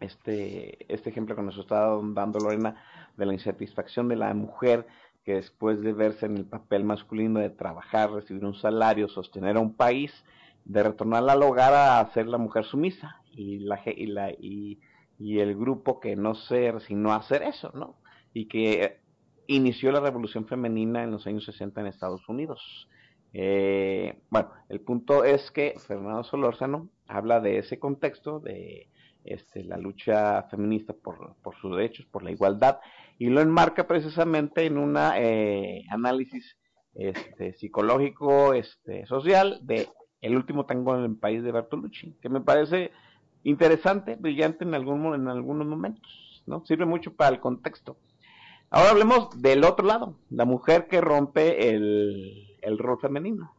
este, 0.00 0.92
este 0.92 1.10
ejemplo 1.10 1.36
que 1.36 1.42
nos 1.42 1.58
está 1.58 1.88
dando 2.02 2.40
Lorena 2.40 2.82
de 3.16 3.26
la 3.26 3.34
insatisfacción 3.34 4.08
de 4.08 4.16
la 4.16 4.32
mujer 4.34 4.86
que 5.24 5.34
después 5.34 5.80
de 5.82 5.92
verse 5.92 6.26
en 6.26 6.36
el 6.38 6.46
papel 6.46 6.84
masculino 6.84 7.40
de 7.40 7.50
trabajar, 7.50 8.10
recibir 8.10 8.44
un 8.44 8.54
salario, 8.54 9.08
sostener 9.08 9.56
a 9.56 9.60
un 9.60 9.74
país, 9.74 10.12
de 10.64 10.82
retornar 10.82 11.28
al 11.28 11.42
hogar 11.42 11.74
a 11.74 12.12
ser 12.12 12.26
la 12.26 12.38
mujer 12.38 12.64
sumisa 12.64 13.22
y 13.30 13.58
la 13.60 13.80
y 13.86 14.06
la 14.06 14.30
y, 14.30 14.80
y 15.18 15.40
el 15.40 15.56
grupo 15.56 16.00
que 16.00 16.16
no 16.16 16.34
ser 16.34 16.80
sino 16.80 17.12
hacer 17.12 17.42
eso, 17.42 17.70
¿no? 17.74 17.96
Y 18.32 18.46
que 18.46 19.00
inició 19.46 19.92
la 19.92 20.00
revolución 20.00 20.46
femenina 20.46 21.02
en 21.02 21.10
los 21.10 21.26
años 21.26 21.44
60 21.44 21.80
en 21.80 21.86
Estados 21.88 22.28
Unidos. 22.28 22.88
Eh, 23.32 24.22
bueno, 24.30 24.50
el 24.68 24.80
punto 24.80 25.24
es 25.24 25.50
que 25.50 25.74
Fernando 25.86 26.24
Solórzano 26.24 26.88
habla 27.06 27.40
de 27.40 27.58
ese 27.58 27.78
contexto, 27.78 28.40
de 28.40 28.88
este, 29.24 29.64
la 29.64 29.76
lucha 29.76 30.42
feminista 30.44 30.92
por, 30.92 31.36
sus 31.60 31.76
derechos, 31.76 32.06
por 32.06 32.22
la 32.22 32.30
igualdad, 32.30 32.78
y 33.18 33.28
lo 33.28 33.40
enmarca 33.40 33.86
precisamente 33.86 34.64
en 34.64 34.78
un 34.78 34.96
eh, 34.96 35.84
análisis 35.90 36.56
este, 36.94 37.54
psicológico, 37.54 38.54
este, 38.54 39.06
social 39.06 39.60
de 39.62 39.88
El 40.20 40.36
último 40.36 40.66
tango 40.66 40.96
en 40.96 41.04
el 41.04 41.16
país 41.16 41.42
de 41.42 41.52
Bertolucci, 41.52 42.16
que 42.20 42.28
me 42.28 42.40
parece 42.40 42.90
interesante, 43.42 44.16
brillante 44.16 44.64
en, 44.64 44.74
algún, 44.74 45.14
en 45.14 45.28
algunos 45.28 45.66
momentos, 45.66 46.42
¿no? 46.46 46.64
Sirve 46.66 46.84
mucho 46.84 47.14
para 47.14 47.34
el 47.34 47.40
contexto. 47.40 47.96
Ahora 48.70 48.90
hablemos 48.90 49.30
del 49.40 49.64
otro 49.64 49.86
lado, 49.86 50.16
la 50.28 50.44
mujer 50.44 50.86
que 50.88 51.00
rompe 51.00 51.70
el, 51.70 52.56
el 52.62 52.78
rol 52.78 52.98
femenino. 53.00 53.54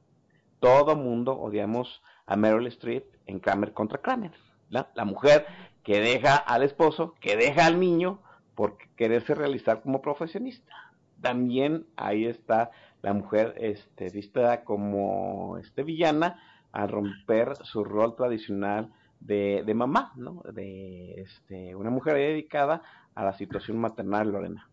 Todo 0.59 0.95
mundo 0.95 1.33
odiamos 1.33 2.01
a 2.25 2.35
Meryl 2.35 2.67
Streep 2.67 3.05
en 3.25 3.39
Kramer 3.39 3.73
contra 3.73 3.99
Kramer. 3.99 4.31
¿La? 4.71 5.05
mujer 5.05 5.45
que 5.83 5.99
deja 5.99 6.35
al 6.35 6.63
esposo, 6.63 7.15
que 7.19 7.35
deja 7.35 7.65
al 7.65 7.79
niño 7.79 8.19
por 8.55 8.77
quererse 8.95 9.35
realizar 9.35 9.81
como 9.81 10.01
profesionista. 10.01 10.73
También 11.21 11.85
ahí 11.95 12.25
está 12.25 12.71
la 13.01 13.13
mujer 13.13 13.55
este, 13.57 14.09
vista 14.09 14.63
como 14.63 15.57
este, 15.57 15.83
villana 15.83 16.39
al 16.71 16.89
romper 16.89 17.55
su 17.63 17.83
rol 17.83 18.15
tradicional 18.15 18.93
de, 19.19 19.63
de 19.65 19.73
mamá, 19.73 20.13
¿no? 20.15 20.41
De 20.53 21.21
este, 21.21 21.75
una 21.75 21.89
mujer 21.89 22.15
dedicada 22.15 22.81
a 23.13 23.23
la 23.23 23.33
situación 23.33 23.77
maternal, 23.77 24.31
Lorena. 24.31 24.69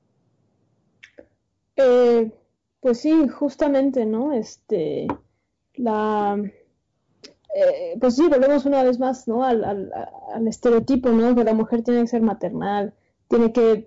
Eh, 1.76 2.32
pues 2.80 3.00
sí, 3.00 3.28
justamente, 3.28 4.04
¿no? 4.06 4.32
Este, 4.32 5.06
la, 5.74 6.36
eh, 7.58 7.96
pues 8.00 8.16
sí, 8.16 8.28
volvemos 8.28 8.66
una 8.66 8.82
vez 8.82 8.98
más, 8.98 9.26
¿no? 9.28 9.44
Al, 9.44 9.64
al, 9.64 9.92
al, 10.34 10.48
estereotipo, 10.48 11.10
¿no? 11.10 11.34
Que 11.34 11.44
la 11.44 11.54
mujer 11.54 11.82
tiene 11.82 12.02
que 12.02 12.08
ser 12.08 12.22
maternal, 12.22 12.94
tiene 13.28 13.52
que 13.52 13.86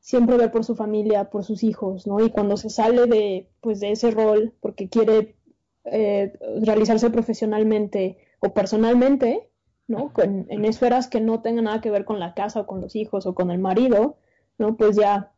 siempre 0.00 0.36
ver 0.36 0.50
por 0.50 0.64
su 0.64 0.74
familia, 0.74 1.30
por 1.30 1.44
sus 1.44 1.62
hijos, 1.62 2.06
¿no? 2.06 2.24
Y 2.24 2.30
cuando 2.30 2.56
se 2.56 2.70
sale 2.70 3.06
de, 3.06 3.48
pues, 3.60 3.80
de 3.80 3.92
ese 3.92 4.10
rol 4.10 4.54
porque 4.60 4.88
quiere 4.88 5.36
eh, 5.84 6.32
realizarse 6.62 7.10
profesionalmente 7.10 8.18
o 8.40 8.54
personalmente, 8.54 9.48
¿no? 9.86 10.12
En, 10.18 10.46
en, 10.48 10.64
esferas 10.64 11.08
que 11.08 11.20
no 11.20 11.42
tengan 11.42 11.64
nada 11.64 11.80
que 11.80 11.90
ver 11.90 12.04
con 12.04 12.20
la 12.20 12.34
casa 12.34 12.60
o 12.60 12.66
con 12.66 12.80
los 12.80 12.96
hijos 12.96 13.26
o 13.26 13.34
con 13.34 13.50
el 13.50 13.58
marido, 13.58 14.16
¿no? 14.58 14.76
Pues 14.76 14.96
ya 14.96 15.32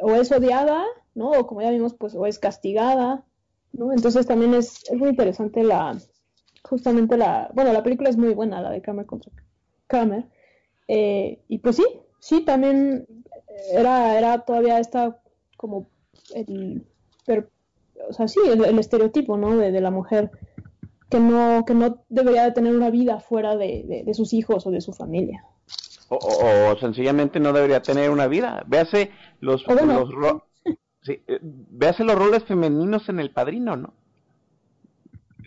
o 0.00 0.14
es 0.14 0.32
odiada, 0.32 0.84
¿no? 1.14 1.30
O 1.32 1.46
como 1.46 1.62
ya 1.62 1.70
vimos, 1.70 1.94
pues 1.94 2.14
o 2.14 2.26
es 2.26 2.38
castigada, 2.38 3.24
¿no? 3.72 3.92
Entonces 3.92 4.26
también 4.26 4.54
es, 4.54 4.84
es 4.90 4.96
muy 4.96 5.10
interesante 5.10 5.62
la, 5.64 5.98
justamente 6.62 7.16
la, 7.16 7.50
bueno, 7.54 7.72
la 7.72 7.82
película 7.82 8.10
es 8.10 8.16
muy 8.16 8.34
buena, 8.34 8.60
la 8.60 8.70
de 8.70 8.82
Kramer 8.82 9.06
contra 9.06 9.32
Kramer, 9.86 10.26
eh, 10.88 11.40
y 11.48 11.58
pues 11.58 11.76
sí, 11.76 11.86
sí, 12.18 12.40
también 12.42 13.06
era, 13.72 14.18
era 14.18 14.40
todavía 14.40 14.78
esta 14.78 15.20
como 15.56 15.88
el, 16.34 16.84
pero, 17.26 17.48
o 18.08 18.12
sea, 18.12 18.28
sí, 18.28 18.40
el, 18.46 18.64
el 18.64 18.78
estereotipo, 18.78 19.36
¿no? 19.36 19.56
De, 19.56 19.72
de, 19.72 19.80
la 19.80 19.90
mujer 19.90 20.30
que 21.10 21.20
no, 21.20 21.64
que 21.66 21.74
no 21.74 22.04
debería 22.08 22.44
de 22.44 22.52
tener 22.52 22.74
una 22.74 22.90
vida 22.90 23.20
fuera 23.20 23.56
de, 23.56 23.84
de, 23.86 24.04
de 24.04 24.14
sus 24.14 24.32
hijos 24.32 24.66
o 24.66 24.70
de 24.70 24.80
su 24.80 24.92
familia. 24.92 25.44
O, 26.08 26.16
o, 26.16 26.72
o, 26.72 26.78
sencillamente 26.78 27.38
no 27.38 27.52
debería 27.52 27.82
tener 27.82 28.10
una 28.10 28.26
vida. 28.26 28.64
Véase 28.66 29.10
los, 29.40 29.64
bueno, 29.64 30.00
los 30.00 30.12
ro 30.12 30.46
sí, 31.02 31.22
véase 31.40 32.04
los 32.04 32.16
roles 32.16 32.44
femeninos 32.44 33.08
en 33.08 33.20
el 33.20 33.30
padrino, 33.30 33.76
¿no? 33.76 33.92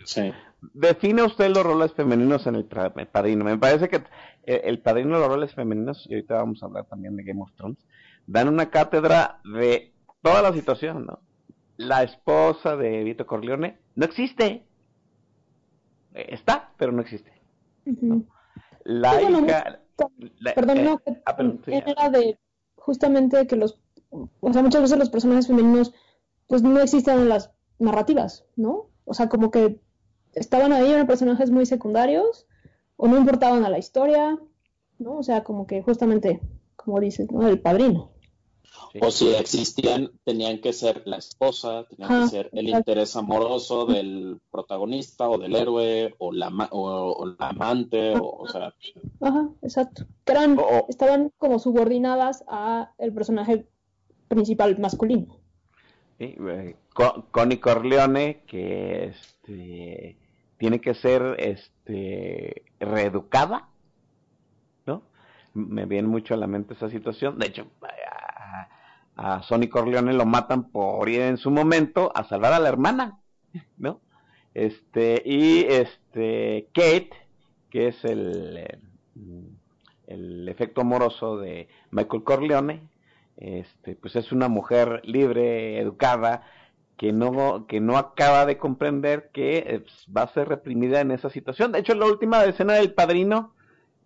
Sí. 0.04 0.32
Define 0.72 1.22
usted 1.22 1.48
los 1.48 1.64
roles 1.64 1.92
femeninos 1.92 2.46
en 2.46 2.54
el 2.54 2.64
padrino. 2.64 3.44
Me 3.44 3.58
parece 3.58 3.88
que 3.88 4.02
el 4.44 4.80
padrino 4.80 5.14
de 5.16 5.20
los 5.20 5.28
roles 5.28 5.54
femeninos, 5.54 6.06
y 6.08 6.14
ahorita 6.14 6.36
vamos 6.36 6.62
a 6.62 6.66
hablar 6.66 6.86
también 6.86 7.16
de 7.16 7.24
Game 7.24 7.42
of 7.42 7.52
Thrones, 7.56 7.78
dan 8.26 8.48
una 8.48 8.70
cátedra 8.70 9.40
de 9.44 9.92
toda 10.22 10.42
la 10.42 10.52
situación, 10.52 11.06
¿no? 11.06 11.20
La 11.76 12.02
esposa 12.02 12.76
de 12.76 13.02
Vito 13.04 13.26
Corleone 13.26 13.78
no 13.96 14.04
existe. 14.04 14.64
Está, 16.14 16.72
pero 16.76 16.92
no 16.92 17.02
existe. 17.02 17.32
Uh 17.86 17.90
-huh. 17.90 17.98
¿no? 18.02 18.24
La 18.84 19.14
sí, 19.14 19.22
bueno, 19.22 19.46
hija. 19.46 19.80
La, 20.40 20.54
perdón, 20.54 20.78
eh, 20.78 20.84
no, 20.84 20.98
que 20.98 21.22
ah, 21.24 21.36
perdón, 21.36 21.60
sí, 21.64 21.72
era 21.72 22.10
de 22.10 22.38
justamente 22.76 23.46
que 23.46 23.56
los. 23.56 23.78
O 24.10 24.52
sea, 24.52 24.62
muchas 24.62 24.82
veces 24.82 24.98
los 24.98 25.10
personajes 25.10 25.46
femeninos, 25.48 25.92
pues 26.46 26.62
no 26.62 26.78
existen 26.80 27.18
en 27.20 27.28
las 27.28 27.50
narrativas, 27.78 28.44
¿no? 28.56 28.90
O 29.04 29.14
sea, 29.14 29.28
como 29.28 29.50
que 29.50 29.80
estaban 30.34 30.72
ahí, 30.72 30.90
eran 30.90 31.06
personajes 31.06 31.50
muy 31.50 31.66
secundarios, 31.66 32.46
o 32.96 33.08
no 33.08 33.16
importaban 33.16 33.64
a 33.64 33.70
la 33.70 33.78
historia, 33.78 34.38
¿no? 34.98 35.18
O 35.18 35.22
sea, 35.22 35.44
como 35.44 35.66
que 35.66 35.82
justamente, 35.82 36.40
como 36.76 37.00
dices, 37.00 37.30
¿no? 37.30 37.46
El 37.46 37.60
padrino. 37.60 38.10
Sí. 38.92 38.98
O 39.02 39.10
si 39.10 39.28
existían, 39.34 40.10
tenían 40.24 40.60
que 40.60 40.72
ser 40.72 41.02
la 41.04 41.16
esposa, 41.16 41.84
tenían 41.88 42.12
ah, 42.12 42.20
que 42.22 42.30
ser 42.30 42.50
el 42.52 42.66
exacto. 42.66 42.90
interés 42.90 43.16
amoroso 43.16 43.86
del 43.86 44.40
protagonista 44.50 45.28
o 45.28 45.38
del 45.38 45.54
héroe 45.54 46.14
o 46.18 46.32
la, 46.32 46.48
o, 46.70 47.12
o 47.12 47.26
la 47.26 47.48
amante, 47.48 48.14
o, 48.16 48.28
o, 48.38 48.48
sea. 48.48 48.72
Ajá, 49.20 49.48
exacto. 49.62 50.06
Eran, 50.26 50.58
oh, 50.58 50.86
estaban 50.88 51.32
como 51.38 51.58
subordinadas 51.58 52.44
a 52.48 52.92
el 52.98 53.12
personaje 53.12 53.66
principal 54.28 54.78
masculino. 54.78 55.38
Sí, 56.18 56.36
eh, 56.38 56.76
Connie 57.32 57.58
Corleone, 57.58 58.42
que 58.46 59.06
este, 59.06 60.16
tiene 60.64 60.80
que 60.80 60.94
ser 60.94 61.36
este, 61.40 62.62
reeducada, 62.80 63.68
¿no? 64.86 65.02
Me 65.52 65.84
viene 65.84 66.08
mucho 66.08 66.32
a 66.32 66.38
la 66.38 66.46
mente 66.46 66.72
esa 66.72 66.88
situación. 66.88 67.38
De 67.38 67.48
hecho, 67.48 67.66
a 69.14 69.42
Sonny 69.42 69.68
Corleone 69.68 70.14
lo 70.14 70.24
matan 70.24 70.70
por 70.70 71.06
ir 71.10 71.20
en 71.20 71.36
su 71.36 71.50
momento 71.50 72.10
a 72.14 72.24
salvar 72.24 72.54
a 72.54 72.60
la 72.60 72.70
hermana, 72.70 73.20
¿no? 73.76 74.00
Este, 74.54 75.20
y 75.26 75.66
este, 75.68 76.70
Kate, 76.72 77.10
que 77.68 77.88
es 77.88 78.02
el, 78.06 78.66
el 80.06 80.48
efecto 80.48 80.80
amoroso 80.80 81.36
de 81.36 81.68
Michael 81.90 82.24
Corleone, 82.24 82.88
este, 83.36 83.96
pues 83.96 84.16
es 84.16 84.32
una 84.32 84.48
mujer 84.48 85.02
libre, 85.04 85.78
educada, 85.78 86.46
que 86.96 87.12
no, 87.12 87.66
que 87.66 87.80
no 87.80 87.96
acaba 87.96 88.46
de 88.46 88.58
comprender 88.58 89.30
que 89.32 89.58
eh, 89.58 89.80
pues, 89.80 90.06
va 90.14 90.22
a 90.22 90.32
ser 90.32 90.48
reprimida 90.48 91.00
en 91.00 91.10
esa 91.10 91.30
situación. 91.30 91.72
De 91.72 91.80
hecho, 91.80 91.94
la 91.94 92.06
última 92.06 92.44
escena 92.44 92.74
del 92.74 92.92
padrino, 92.92 93.54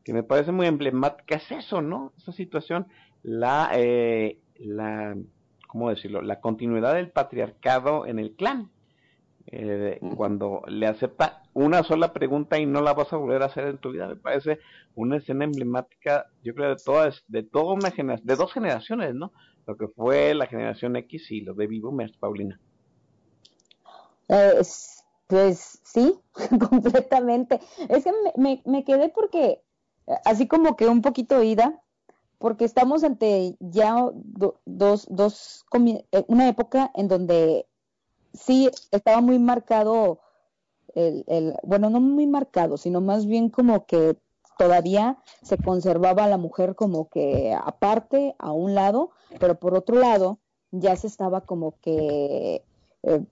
que 0.05 0.15
me 0.15 0.23
parece 0.23 0.53
muy 0.53 0.67
emblemática, 0.67 1.37
es 1.37 1.51
eso, 1.51 1.83
¿no? 1.83 2.13
Esa 2.17 2.33
situación, 2.33 2.87
la, 3.23 3.71
eh, 3.75 4.41
la, 4.57 5.17
¿cómo 5.67 5.91
decirlo? 5.91 6.23
La 6.23 6.41
continuidad 6.41 6.95
del 6.95 7.11
patriarcado 7.11 8.07
en 8.07 8.19
el 8.19 8.35
clan. 8.35 8.71
Eh, 9.51 9.99
cuando 10.15 10.63
le 10.67 10.87
acepta 10.87 11.43
una 11.55 11.83
sola 11.83 12.13
pregunta 12.13 12.59
y 12.59 12.67
no 12.67 12.83
la 12.83 12.93
vas 12.93 13.11
a 13.15 13.17
volver 13.17 13.43
a 13.43 13.47
hacer 13.47 13.67
en 13.67 13.79
tu 13.79 13.93
vida, 13.93 14.07
me 14.07 14.17
parece 14.17 14.59
una 14.95 15.17
escena 15.17 15.45
emblemática, 15.45 16.27
yo 16.45 16.55
creo, 16.55 16.69
de 16.71 16.77
todas, 16.85 17.25
de 17.29 17.43
toda 17.45 17.73
una 17.73 17.91
generación, 17.91 18.27
de 18.27 18.37
dos 18.37 18.53
generaciones, 18.53 19.15
¿no? 19.15 19.33
Lo 19.67 19.77
que 19.77 19.89
fue 19.89 20.35
la 20.35 20.47
generación 20.47 20.97
X 20.97 21.31
y 21.31 21.41
lo 21.41 21.55
de 21.55 21.67
Vivo 21.67 21.97
Paulina. 22.21 22.61
Pues 25.27 25.81
sí, 25.85 26.19
completamente. 26.71 27.61
Es 27.89 28.05
que 28.05 28.13
me, 28.37 28.63
me, 28.65 28.85
quedé 28.85 29.09
porque, 29.09 29.63
así 30.25 30.47
como 30.49 30.77
que 30.77 30.87
un 30.87 31.03
poquito 31.03 31.43
ida, 31.43 31.83
porque 32.39 32.65
estamos 32.65 33.05
ante 33.05 33.57
ya 33.61 34.11
dos, 34.65 35.07
dos, 35.09 35.65
eh, 36.13 36.25
una 36.29 36.49
época 36.49 36.91
en 36.95 37.09
donde 37.09 37.67
sí 38.33 38.71
estaba 38.91 39.21
muy 39.21 39.39
marcado, 39.39 40.21
el, 40.95 41.25
el, 41.27 41.55
bueno, 41.63 41.91
no 41.91 42.01
muy 42.01 42.27
marcado, 42.27 42.77
sino 42.77 43.01
más 43.01 43.27
bien 43.27 43.51
como 43.51 43.87
que 43.87 44.17
todavía 44.59 45.19
se 45.43 45.57
conservaba 45.57 46.27
la 46.27 46.37
mujer 46.37 46.75
como 46.75 47.09
que 47.09 47.55
aparte, 47.55 48.35
a 48.39 48.53
un 48.53 48.75
lado, 48.75 49.11
pero 49.39 49.59
por 49.59 49.75
otro 49.75 49.97
lado 49.97 50.39
ya 50.71 50.97
se 50.97 51.07
estaba 51.07 51.43
como 51.43 51.75
que 51.81 52.63
eh, 53.03 53.25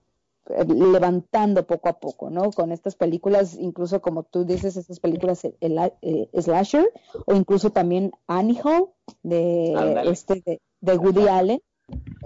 levantando 0.67 1.65
poco 1.65 1.89
a 1.89 1.99
poco, 1.99 2.29
¿no? 2.29 2.51
Con 2.51 2.71
estas 2.71 2.95
películas, 2.95 3.55
incluso 3.55 4.01
como 4.01 4.23
tú 4.23 4.45
dices, 4.45 4.77
estas 4.77 4.99
películas 4.99 5.43
el, 5.43 5.77
eh, 6.01 6.29
slasher 6.39 6.89
o 7.25 7.33
incluso 7.33 7.71
también 7.71 8.11
Annie 8.27 8.59
Hall 8.63 8.89
de, 9.23 10.03
este, 10.05 10.41
de, 10.45 10.61
de 10.81 10.97
Woody 10.97 11.27
Allen, 11.27 11.61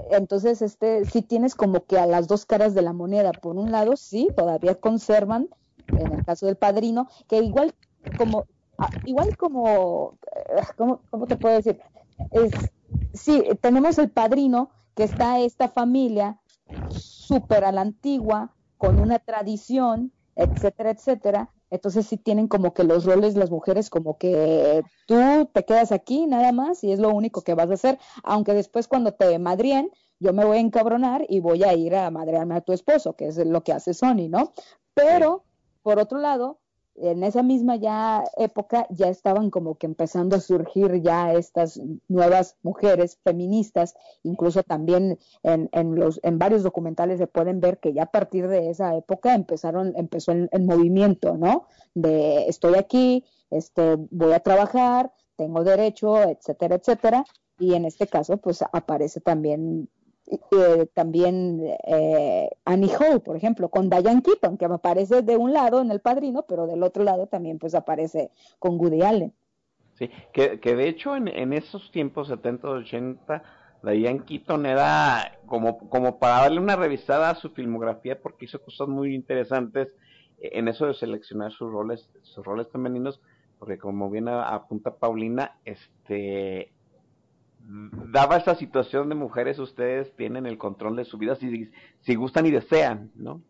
entonces, 0.09 0.61
este, 0.61 1.05
sí 1.05 1.21
tienes 1.21 1.55
como 1.55 1.85
que 1.85 1.97
a 1.97 2.05
las 2.05 2.27
dos 2.27 2.45
caras 2.45 2.73
de 2.73 2.81
la 2.81 2.93
moneda. 2.93 3.31
Por 3.31 3.57
un 3.57 3.71
lado, 3.71 3.95
sí, 3.95 4.27
todavía 4.35 4.75
conservan, 4.75 5.49
en 5.97 6.11
el 6.11 6.25
caso 6.25 6.47
del 6.47 6.55
padrino, 6.55 7.07
que 7.27 7.37
igual 7.37 7.73
como, 8.17 8.45
ah, 8.77 8.89
igual 9.05 9.37
como, 9.37 10.17
eh, 10.35 10.61
¿cómo, 10.77 11.01
cómo 11.09 11.27
te 11.27 11.37
puedo 11.37 11.55
decir? 11.55 11.79
Es, 12.31 12.51
sí, 13.13 13.43
tenemos 13.61 13.97
el 13.99 14.09
padrino, 14.09 14.69
que 14.95 15.03
está 15.03 15.39
esta 15.39 15.69
familia 15.69 16.40
súper 16.87 17.63
a 17.63 17.71
la 17.71 17.81
antigua, 17.81 18.55
con 18.77 18.99
una 18.99 19.19
tradición, 19.19 20.13
etcétera, 20.35 20.91
etcétera, 20.91 21.51
entonces 21.69 22.07
sí 22.07 22.17
tienen 22.17 22.47
como 22.47 22.73
que 22.73 22.83
los 22.83 23.05
roles 23.05 23.35
las 23.35 23.51
mujeres 23.51 23.89
como 23.89 24.17
que 24.17 24.83
tú 25.07 25.49
te 25.53 25.65
quedas 25.65 25.91
aquí 25.91 26.25
nada 26.27 26.51
más 26.51 26.83
y 26.83 26.91
es 26.91 26.99
lo 26.99 27.09
único 27.09 27.43
que 27.43 27.53
vas 27.53 27.69
a 27.69 27.73
hacer, 27.73 27.99
aunque 28.23 28.53
después 28.53 28.87
cuando 28.87 29.13
te 29.13 29.37
madrien, 29.39 29.91
yo 30.19 30.33
me 30.33 30.45
voy 30.45 30.57
a 30.57 30.61
encabronar 30.61 31.25
y 31.27 31.39
voy 31.39 31.63
a 31.63 31.73
ir 31.73 31.95
a 31.95 32.11
madrearme 32.11 32.55
a 32.55 32.61
tu 32.61 32.73
esposo, 32.73 33.15
que 33.15 33.27
es 33.27 33.37
lo 33.37 33.63
que 33.63 33.73
hace 33.73 33.93
Sony, 33.93 34.29
¿no? 34.29 34.51
Pero, 34.93 35.45
por 35.81 35.99
otro 35.99 36.19
lado, 36.19 36.60
en 37.03 37.23
esa 37.23 37.43
misma 37.43 37.75
ya 37.75 38.23
época 38.37 38.85
ya 38.89 39.09
estaban 39.09 39.49
como 39.49 39.75
que 39.75 39.87
empezando 39.87 40.35
a 40.35 40.39
surgir 40.39 41.01
ya 41.01 41.33
estas 41.33 41.79
nuevas 42.07 42.57
mujeres 42.61 43.19
feministas, 43.23 43.95
incluso 44.23 44.63
también 44.63 45.17
en, 45.43 45.69
en 45.71 45.95
los 45.95 46.19
en 46.23 46.37
varios 46.37 46.63
documentales 46.63 47.17
se 47.17 47.27
pueden 47.27 47.59
ver 47.59 47.79
que 47.79 47.93
ya 47.93 48.03
a 48.03 48.11
partir 48.11 48.47
de 48.47 48.69
esa 48.69 48.95
época 48.95 49.33
empezaron 49.33 49.93
empezó 49.95 50.31
el, 50.31 50.49
movimiento, 50.61 51.37
¿no? 51.37 51.65
De 51.93 52.47
estoy 52.47 52.75
aquí, 52.75 53.25
este 53.49 53.95
voy 54.11 54.33
a 54.33 54.39
trabajar, 54.39 55.11
tengo 55.35 55.63
derecho, 55.63 56.21
etcétera, 56.21 56.75
etcétera, 56.75 57.25
y 57.59 57.73
en 57.73 57.85
este 57.85 58.07
caso 58.07 58.37
pues 58.37 58.63
aparece 58.71 59.21
también 59.21 59.89
eh, 60.51 60.87
también 60.93 61.61
eh, 61.85 62.49
Annie 62.65 62.91
Hall, 62.99 63.21
por 63.21 63.35
ejemplo, 63.35 63.69
con 63.69 63.89
Diane 63.89 64.21
Keaton, 64.21 64.57
que 64.57 64.65
aparece 64.65 65.21
de 65.21 65.37
un 65.37 65.53
lado 65.53 65.81
en 65.81 65.91
El 65.91 65.99
Padrino, 65.99 66.45
pero 66.47 66.67
del 66.67 66.83
otro 66.83 67.03
lado 67.03 67.27
también 67.27 67.59
pues 67.59 67.75
aparece 67.75 68.31
con 68.59 68.79
Woody 68.79 69.01
Allen. 69.01 69.33
Sí, 69.95 70.09
que, 70.33 70.57
de 70.57 70.87
hecho 70.87 71.15
en, 71.15 71.27
en 71.27 71.53
esos 71.53 71.91
tiempos 71.91 72.29
70, 72.29 72.67
80, 72.67 73.43
Diane 73.83 74.23
Keaton 74.25 74.65
era 74.65 75.39
como, 75.45 75.77
como 75.89 76.17
para 76.17 76.43
darle 76.43 76.59
una 76.59 76.75
revisada 76.75 77.29
a 77.29 77.35
su 77.35 77.49
filmografía 77.49 78.19
porque 78.19 78.45
hizo 78.45 78.61
cosas 78.61 78.87
muy 78.87 79.13
interesantes 79.13 79.89
en 80.39 80.67
eso 80.67 80.87
de 80.87 80.93
seleccionar 80.93 81.51
sus 81.51 81.71
roles, 81.71 82.09
sus 82.23 82.43
roles 82.43 82.67
femeninos, 82.71 83.21
porque 83.59 83.77
como 83.77 84.09
bien 84.09 84.27
apunta 84.27 84.95
Paulina, 84.95 85.57
este 85.65 86.71
daba 87.67 88.37
esa 88.37 88.55
situación 88.55 89.09
de 89.09 89.15
mujeres, 89.15 89.59
ustedes 89.59 90.15
tienen 90.15 90.45
el 90.45 90.57
control 90.57 90.95
de 90.95 91.05
su 91.05 91.17
vida 91.17 91.35
si, 91.35 91.69
si 92.01 92.15
gustan 92.15 92.45
y 92.45 92.51
desean, 92.51 93.11
¿no? 93.15 93.41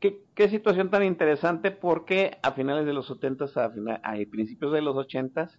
¿Qué, 0.00 0.22
qué, 0.34 0.48
situación 0.48 0.90
tan 0.90 1.02
interesante 1.02 1.70
porque 1.70 2.38
a 2.42 2.52
finales 2.52 2.86
de 2.86 2.94
los 2.94 3.06
70 3.06 3.44
a, 3.56 3.64
a 4.02 4.16
principios 4.30 4.72
de 4.72 4.80
los 4.80 4.96
80 4.96 5.50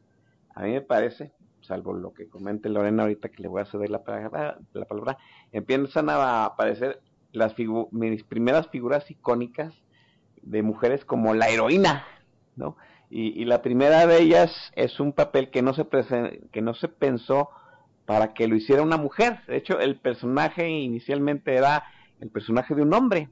a 0.56 0.64
mí 0.64 0.72
me 0.72 0.82
parece, 0.82 1.32
salvo 1.62 1.94
lo 1.94 2.14
que 2.14 2.28
comente 2.28 2.70
Lorena 2.70 3.04
ahorita 3.04 3.30
que 3.30 3.44
le 3.44 3.50
voy 3.50 3.62
a 3.62 3.66
ceder 3.66 3.90
la 3.90 4.04
palabra, 4.04 4.58
la 4.74 4.86
palabra 4.86 5.18
empiezan 5.52 6.10
a 6.10 6.46
aparecer 6.46 7.02
las 7.34 7.56
mis 7.92 8.24
primeras 8.24 8.70
figuras 8.70 9.10
icónicas 9.12 9.84
de 10.42 10.64
mujeres 10.64 11.04
como 11.04 11.34
la 11.34 11.50
heroína, 11.50 12.06
¿no? 12.56 12.78
Y, 13.10 13.46
la 13.46 13.62
primera 13.62 14.08
de 14.08 14.22
ellas 14.22 14.52
es 14.76 15.00
un 15.00 15.14
papel 15.14 15.50
que 15.52 15.62
no 15.62 15.74
se 15.74 15.86
que 16.52 16.62
no 16.62 16.74
se 16.74 16.88
pensó 16.88 17.50
para 18.06 18.34
que 18.34 18.48
lo 18.48 18.56
hiciera 18.56 18.82
una 18.82 18.98
mujer. 18.98 19.40
De 19.48 19.58
hecho, 19.58 19.80
el 19.80 19.98
personaje 19.98 20.68
inicialmente 20.70 21.56
era 21.56 21.84
el 22.20 22.30
personaje 22.30 22.76
de 22.76 22.82
un 22.82 22.94
hombre, 22.94 23.30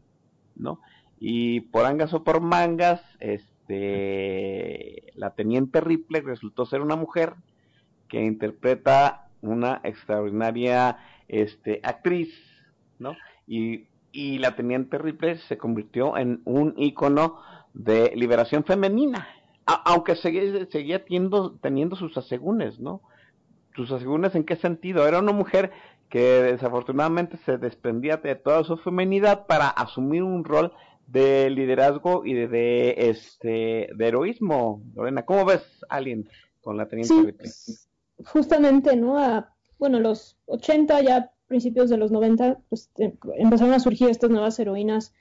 ¿no? 0.55 0.79
Y 1.19 1.61
por 1.61 1.85
angas 1.85 2.13
o 2.13 2.23
por 2.23 2.41
mangas, 2.41 3.01
este, 3.19 5.11
la 5.15 5.31
teniente 5.31 5.81
Ripley 5.81 6.21
resultó 6.21 6.65
ser 6.65 6.81
una 6.81 6.95
mujer 6.95 7.33
que 8.07 8.21
interpreta 8.21 9.29
una 9.41 9.81
extraordinaria 9.83 10.97
este, 11.27 11.79
actriz, 11.83 12.33
¿no? 12.99 13.15
Y, 13.47 13.87
y 14.11 14.37
la 14.39 14.55
teniente 14.55 14.97
Ripley 14.97 15.37
se 15.47 15.57
convirtió 15.57 16.17
en 16.17 16.41
un 16.45 16.73
ícono 16.77 17.39
de 17.73 18.13
liberación 18.15 18.63
femenina 18.63 19.27
aunque 19.65 20.15
seguía, 20.15 20.65
seguía 20.69 21.03
teniendo, 21.03 21.55
teniendo 21.61 21.95
sus 21.95 22.17
asegúnes, 22.17 22.79
¿no? 22.79 23.01
Sus 23.75 23.91
asegúnes 23.91 24.35
en 24.35 24.43
qué 24.43 24.55
sentido? 24.55 25.07
Era 25.07 25.19
una 25.19 25.31
mujer 25.31 25.71
que 26.09 26.43
desafortunadamente 26.43 27.37
se 27.37 27.57
desprendía 27.57 28.17
de 28.17 28.35
toda 28.35 28.63
su 28.63 28.77
feminidad 28.77 29.47
para 29.47 29.69
asumir 29.69 30.21
un 30.21 30.43
rol 30.43 30.71
de 31.07 31.49
liderazgo 31.49 32.25
y 32.25 32.33
de, 32.33 32.95
este 32.97 33.89
de 33.95 34.07
heroísmo. 34.07 34.81
Lorena, 34.95 35.25
¿cómo 35.25 35.45
ves 35.45 35.63
alguien 35.89 36.29
con 36.61 36.77
la 36.77 36.87
teniente 36.87 37.35
sí, 37.47 37.73
Justamente, 38.25 38.95
¿no? 38.95 39.17
bueno, 39.79 39.99
los 39.99 40.37
80 40.45 41.01
ya 41.01 41.31
principios 41.47 41.89
de 41.89 41.97
los 41.97 42.11
90 42.11 42.59
pues, 42.69 42.89
eh, 42.99 43.13
empezaron 43.37 43.73
a 43.73 43.79
surgir 43.79 44.09
estas 44.09 44.29
nuevas 44.29 44.57
heroínas 44.59 45.13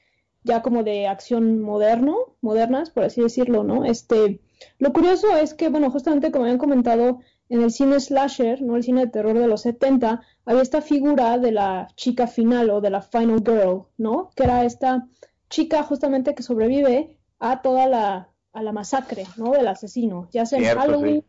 ya 0.44 0.62
como 0.62 0.82
de 0.82 1.06
acción 1.06 1.60
moderno, 1.60 2.36
modernas, 2.40 2.90
por 2.90 3.04
así 3.04 3.20
decirlo, 3.20 3.64
¿no? 3.64 3.84
Este, 3.84 4.40
lo 4.78 4.92
curioso 4.92 5.36
es 5.36 5.54
que, 5.54 5.68
bueno, 5.68 5.90
justamente 5.90 6.30
como 6.30 6.44
habían 6.44 6.58
comentado, 6.58 7.20
en 7.48 7.60
el 7.60 7.70
cine 7.70 8.00
slasher, 8.00 8.62
¿no? 8.62 8.76
El 8.76 8.82
cine 8.82 9.02
de 9.02 9.10
terror 9.10 9.38
de 9.38 9.46
los 9.46 9.60
70, 9.62 10.22
había 10.46 10.62
esta 10.62 10.80
figura 10.80 11.36
de 11.38 11.52
la 11.52 11.86
chica 11.96 12.26
final 12.26 12.70
o 12.70 12.80
de 12.80 12.88
la 12.88 13.02
final 13.02 13.42
girl, 13.44 13.84
¿no? 13.98 14.30
Que 14.34 14.44
era 14.44 14.64
esta 14.64 15.06
chica 15.50 15.82
justamente 15.82 16.34
que 16.34 16.42
sobrevive 16.42 17.18
a 17.38 17.60
toda 17.60 17.86
la, 17.86 18.30
a 18.54 18.62
la 18.62 18.72
masacre, 18.72 19.26
¿no? 19.36 19.50
Del 19.52 19.68
asesino, 19.68 20.28
ya 20.32 20.46
sea 20.46 20.58
en 20.60 20.78
Halloween, 20.78 21.24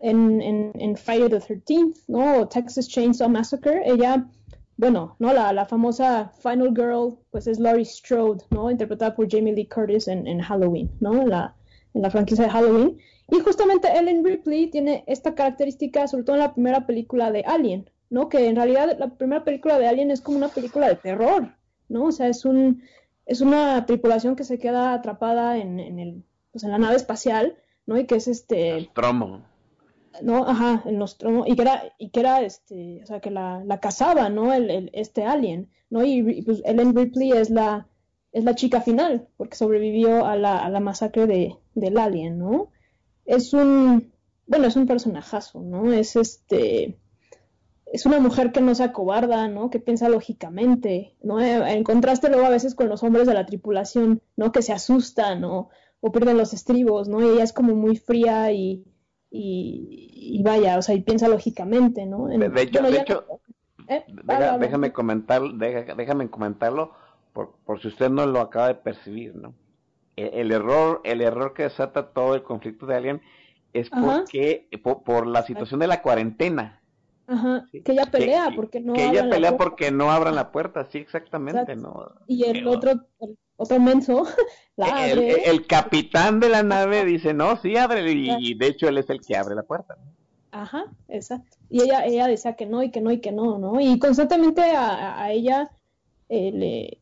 en, 0.00 0.42
en, 0.42 0.72
en 0.74 0.96
Friday 0.96 1.28
the 1.28 1.38
13th, 1.38 2.02
¿no? 2.08 2.40
O 2.40 2.48
Texas 2.48 2.88
Chainsaw 2.88 3.28
Massacre, 3.28 3.82
ella 3.84 4.26
bueno, 4.80 5.14
¿no? 5.18 5.34
La, 5.34 5.52
la, 5.52 5.66
famosa 5.66 6.32
Final 6.42 6.70
Girl, 6.74 7.18
pues 7.30 7.46
es 7.46 7.60
Laurie 7.60 7.84
Strode, 7.84 8.42
¿no? 8.48 8.70
Interpretada 8.70 9.14
por 9.14 9.30
Jamie 9.30 9.52
Lee 9.52 9.68
Curtis 9.68 10.08
en, 10.08 10.26
en 10.26 10.40
Halloween, 10.40 10.90
¿no? 11.00 11.20
En 11.20 11.28
la, 11.28 11.54
en 11.92 12.00
la 12.00 12.10
franquicia 12.10 12.44
de 12.44 12.50
Halloween. 12.50 12.98
Y 13.28 13.40
justamente 13.40 13.88
Ellen 13.94 14.24
Ripley 14.24 14.70
tiene 14.70 15.04
esta 15.06 15.34
característica, 15.34 16.08
sobre 16.08 16.24
todo 16.24 16.36
en 16.36 16.42
la 16.42 16.54
primera 16.54 16.86
película 16.86 17.30
de 17.30 17.42
Alien, 17.42 17.90
¿no? 18.08 18.30
Que 18.30 18.48
en 18.48 18.56
realidad 18.56 18.96
la 18.98 19.10
primera 19.10 19.44
película 19.44 19.78
de 19.78 19.86
Alien 19.86 20.10
es 20.10 20.22
como 20.22 20.38
una 20.38 20.48
película 20.48 20.88
de 20.88 20.96
terror, 20.96 21.54
¿no? 21.90 22.04
O 22.04 22.12
sea, 22.12 22.28
es 22.28 22.46
un 22.46 22.82
es 23.26 23.42
una 23.42 23.84
tripulación 23.84 24.34
que 24.34 24.44
se 24.44 24.58
queda 24.58 24.94
atrapada 24.94 25.58
en, 25.58 25.78
en 25.78 25.98
el 25.98 26.24
pues 26.52 26.64
en 26.64 26.70
la 26.70 26.78
nave 26.78 26.96
espacial, 26.96 27.54
¿no? 27.84 27.98
Y 27.98 28.06
que 28.06 28.14
es 28.14 28.28
este. 28.28 28.88
No, 30.22 30.46
ajá, 30.46 30.82
el 30.86 30.98
Nostromo, 30.98 31.44
y 31.46 31.56
que 31.56 31.62
era, 31.62 31.92
y 31.98 32.10
que 32.10 32.20
era 32.20 32.42
este, 32.42 33.00
o 33.02 33.06
sea, 33.06 33.20
que 33.20 33.30
la, 33.30 33.62
la 33.64 33.80
cazaba, 33.80 34.28
¿no? 34.28 34.52
El, 34.52 34.70
el- 34.70 34.90
este 34.94 35.24
alien, 35.24 35.70
¿no? 35.90 36.04
Y, 36.04 36.42
pues 36.42 36.62
Ellen 36.64 36.94
Ripley 36.96 37.32
es 37.32 37.50
la, 37.50 37.88
es 38.32 38.44
la 38.44 38.54
chica 38.54 38.80
final, 38.80 39.28
porque 39.36 39.56
sobrevivió 39.56 40.26
a 40.26 40.36
la, 40.36 40.58
a 40.64 40.68
la 40.70 40.80
masacre 40.80 41.26
de, 41.26 41.56
del 41.74 41.98
alien, 41.98 42.38
¿no? 42.38 42.70
Es 43.24 43.52
un, 43.54 44.12
bueno, 44.46 44.66
es 44.66 44.76
un 44.76 44.86
personajazo, 44.86 45.60
¿no? 45.62 45.92
Es 45.92 46.16
este, 46.16 46.98
es 47.86 48.06
una 48.06 48.20
mujer 48.20 48.52
que 48.52 48.60
no 48.60 48.74
se 48.74 48.84
acobarda, 48.84 49.48
¿no? 49.48 49.70
Que 49.70 49.80
piensa 49.80 50.08
lógicamente, 50.08 51.16
¿no? 51.22 51.40
Eh, 51.40 51.72
En 51.74 51.84
contraste 51.84 52.28
luego 52.30 52.46
a 52.46 52.50
veces 52.50 52.74
con 52.74 52.88
los 52.88 53.02
hombres 53.02 53.26
de 53.26 53.34
la 53.34 53.46
tripulación, 53.46 54.22
¿no? 54.36 54.52
Que 54.52 54.62
se 54.62 54.72
asustan, 54.72 55.40
¿no? 55.40 55.70
O 56.00 56.12
pierden 56.12 56.38
los 56.38 56.52
estribos, 56.54 57.08
¿no? 57.08 57.20
Y 57.22 57.28
ella 57.34 57.42
es 57.44 57.52
como 57.52 57.74
muy 57.74 57.96
fría 57.96 58.52
y, 58.52 58.84
y, 59.30 60.10
y 60.38 60.42
vaya, 60.42 60.76
o 60.78 60.82
sea, 60.82 60.94
y 60.94 61.02
piensa 61.02 61.28
lógicamente, 61.28 62.06
¿no? 62.06 62.30
En- 62.30 62.40
De, 62.40 62.62
hecho, 62.62 62.80
bueno, 62.80 62.90
de 62.96 63.02
hecho, 63.02 63.24
no- 63.28 63.84
¿eh? 63.94 64.04
deja- 64.24 64.58
déjame 64.58 64.92
comentar, 64.92 65.42
deja- 65.54 65.94
déjame 65.94 66.28
comentarlo 66.30 66.92
por, 67.32 67.52
por 67.64 67.80
si 67.80 67.88
usted 67.88 68.10
no 68.10 68.26
lo 68.26 68.40
acaba 68.40 68.68
de 68.68 68.74
percibir, 68.74 69.34
¿no? 69.36 69.54
El, 70.16 70.28
el 70.34 70.52
error, 70.52 71.00
el 71.04 71.20
error 71.20 71.54
que 71.54 71.62
desata 71.64 72.08
todo 72.12 72.34
el 72.34 72.42
conflicto 72.42 72.86
de 72.86 72.96
Alien 72.96 73.22
es 73.72 73.88
porque 73.88 74.68
por, 74.82 75.02
por 75.04 75.26
la 75.28 75.42
situación 75.44 75.78
de 75.80 75.86
la 75.86 76.02
cuarentena. 76.02 76.80
Ajá, 77.28 77.64
Sí. 77.70 77.82
que 77.82 77.92
ella 77.92 78.06
pelea 78.06 78.48
que, 78.50 78.56
porque 78.56 78.80
no 78.80 78.92
que 78.94 79.04
ella 79.08 79.22
la 79.24 79.30
pelea 79.30 79.50
puerta. 79.56 79.64
porque 79.64 79.90
no 79.92 80.10
abran 80.10 80.34
la 80.34 80.50
puerta, 80.50 80.84
sí, 80.90 80.98
exactamente, 80.98 81.60
Exacto. 81.60 81.80
¿no? 81.80 82.24
Y 82.26 82.42
el 82.46 82.52
Pero- 82.54 82.70
otro, 82.72 82.90
el 83.20 83.38
otro 83.60 83.78
menso, 83.78 84.26
la 84.76 85.10
el, 85.10 85.18
abre. 85.18 85.50
el 85.50 85.66
capitán 85.66 86.40
de 86.40 86.48
la 86.48 86.62
nave 86.62 87.04
dice, 87.04 87.34
no, 87.34 87.56
sí, 87.60 87.76
abre, 87.76 88.10
y, 88.10 88.30
y 88.38 88.54
de 88.54 88.66
hecho 88.68 88.88
él 88.88 88.98
es 88.98 89.10
el 89.10 89.20
que 89.20 89.36
abre 89.36 89.54
la 89.54 89.62
puerta. 89.64 89.96
Ajá, 90.50 90.86
exacto. 91.08 91.58
Y 91.68 91.82
ella, 91.82 92.04
ella 92.06 92.26
decía 92.26 92.54
que 92.56 92.66
no 92.66 92.82
y 92.82 92.90
que 92.90 93.00
no 93.00 93.12
y 93.12 93.20
que 93.20 93.32
no, 93.32 93.58
¿no? 93.58 93.80
Y 93.80 93.98
constantemente 93.98 94.62
a, 94.62 95.30
ella 95.30 95.70
eh, 96.28 96.50
le, 96.52 96.98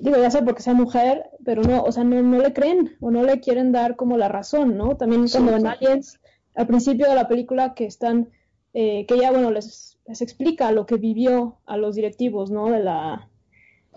digo, 0.00 0.16
ya 0.16 0.30
sea 0.30 0.44
porque 0.44 0.62
sea 0.62 0.74
mujer, 0.74 1.24
pero 1.44 1.62
no, 1.62 1.82
o 1.82 1.92
sea, 1.92 2.04
no, 2.04 2.20
no 2.22 2.38
le 2.38 2.52
creen 2.52 2.96
o 3.00 3.10
no 3.10 3.22
le 3.22 3.40
quieren 3.40 3.70
dar 3.70 3.94
como 3.96 4.16
la 4.16 4.28
razón, 4.28 4.76
¿no? 4.76 4.96
También 4.96 5.28
Sí, 5.28 5.34
cuando 5.38 5.54
en 5.56 5.62
sí. 5.62 5.66
Aliens, 5.68 6.20
al 6.54 6.66
principio 6.66 7.08
de 7.08 7.14
la 7.14 7.28
película 7.28 7.74
que 7.74 7.84
están, 7.84 8.30
eh, 8.74 9.06
que 9.06 9.14
ella, 9.14 9.30
bueno, 9.30 9.50
les, 9.50 9.98
les 10.06 10.22
explica 10.22 10.72
lo 10.72 10.86
que 10.86 10.96
vivió 10.96 11.58
a 11.66 11.76
los 11.76 11.94
directivos, 11.94 12.50
¿no? 12.50 12.70
De 12.70 12.80
la, 12.80 13.28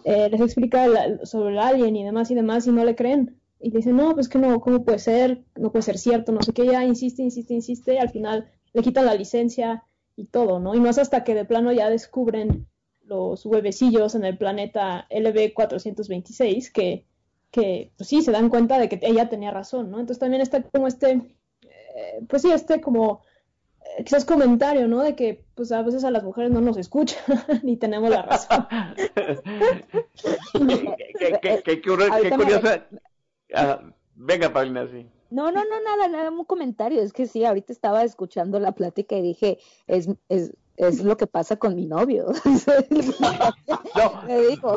eh, 0.03 0.29
les 0.29 0.41
explica 0.41 0.87
sobre 1.23 1.53
el 1.53 1.59
alien 1.59 1.95
y 1.95 2.03
demás 2.03 2.31
y 2.31 2.35
demás 2.35 2.67
y 2.67 2.71
no 2.71 2.83
le 2.83 2.95
creen. 2.95 3.39
Y 3.59 3.69
dicen, 3.69 3.95
no, 3.95 4.13
pues 4.15 4.27
que 4.27 4.39
no, 4.39 4.59
¿cómo 4.59 4.83
puede 4.83 4.99
ser? 4.99 5.43
No 5.55 5.71
puede 5.71 5.83
ser 5.83 5.97
cierto, 5.97 6.31
no 6.31 6.41
sé 6.41 6.53
qué, 6.53 6.63
ella 6.63 6.83
insiste, 6.83 7.21
insiste, 7.21 7.53
insiste, 7.53 7.93
y 7.93 7.97
al 7.97 8.09
final 8.09 8.49
le 8.73 8.81
quitan 8.81 9.05
la 9.05 9.13
licencia 9.13 9.83
y 10.15 10.25
todo, 10.25 10.59
¿no? 10.59 10.73
Y 10.73 10.79
no 10.79 10.89
es 10.89 10.97
hasta 10.97 11.23
que 11.23 11.35
de 11.35 11.45
plano 11.45 11.71
ya 11.71 11.89
descubren 11.89 12.67
los 13.03 13.45
huevecillos 13.45 14.15
en 14.15 14.25
el 14.25 14.37
planeta 14.37 15.05
LB426 15.09 16.71
que, 16.71 17.05
que 17.51 17.91
pues 17.97 18.09
sí, 18.09 18.21
se 18.21 18.31
dan 18.31 18.49
cuenta 18.49 18.79
de 18.79 18.89
que 18.89 18.99
ella 19.03 19.29
tenía 19.29 19.51
razón, 19.51 19.91
¿no? 19.91 19.99
Entonces 19.99 20.19
también 20.19 20.41
está 20.41 20.63
como 20.63 20.87
este, 20.87 21.11
eh, 21.61 22.25
pues 22.27 22.41
sí, 22.41 22.51
este 22.51 22.81
como 22.81 23.21
quizás 23.97 24.25
comentario, 24.25 24.87
¿no? 24.87 25.01
De 25.01 25.15
que 25.15 25.43
pues 25.55 25.71
a 25.71 25.81
veces 25.81 26.03
a 26.03 26.11
las 26.11 26.23
mujeres 26.23 26.51
no 26.51 26.61
nos 26.61 26.77
escuchan 26.77 27.21
ni 27.63 27.77
tenemos 27.77 28.09
la 28.09 28.21
razón. 28.23 28.67
qué, 30.53 31.39
qué- 31.41 31.61
qué- 31.63 31.81
qué 32.21 32.29
curiosa. 32.35 32.87
Ah, 33.53 33.81
venga, 34.15 34.51
Paulina, 34.51 34.87
sí. 34.87 35.07
No, 35.29 35.51
no, 35.51 35.63
no, 35.63 35.81
nada, 35.81 36.07
nada, 36.09 36.29
un 36.29 36.43
comentario. 36.45 37.01
Es 37.01 37.13
que 37.13 37.25
sí, 37.25 37.45
ahorita 37.45 37.71
estaba 37.71 38.03
escuchando 38.03 38.59
la 38.59 38.73
plática 38.73 39.15
y 39.15 39.21
dije, 39.21 39.59
es, 39.87 40.09
es, 40.27 40.53
es 40.77 41.03
lo 41.03 41.17
que 41.17 41.27
pasa 41.27 41.57
con 41.57 41.75
mi 41.75 41.85
novio. 41.85 42.27
No, 43.95 44.23
le 44.25 44.47
digo, 44.47 44.75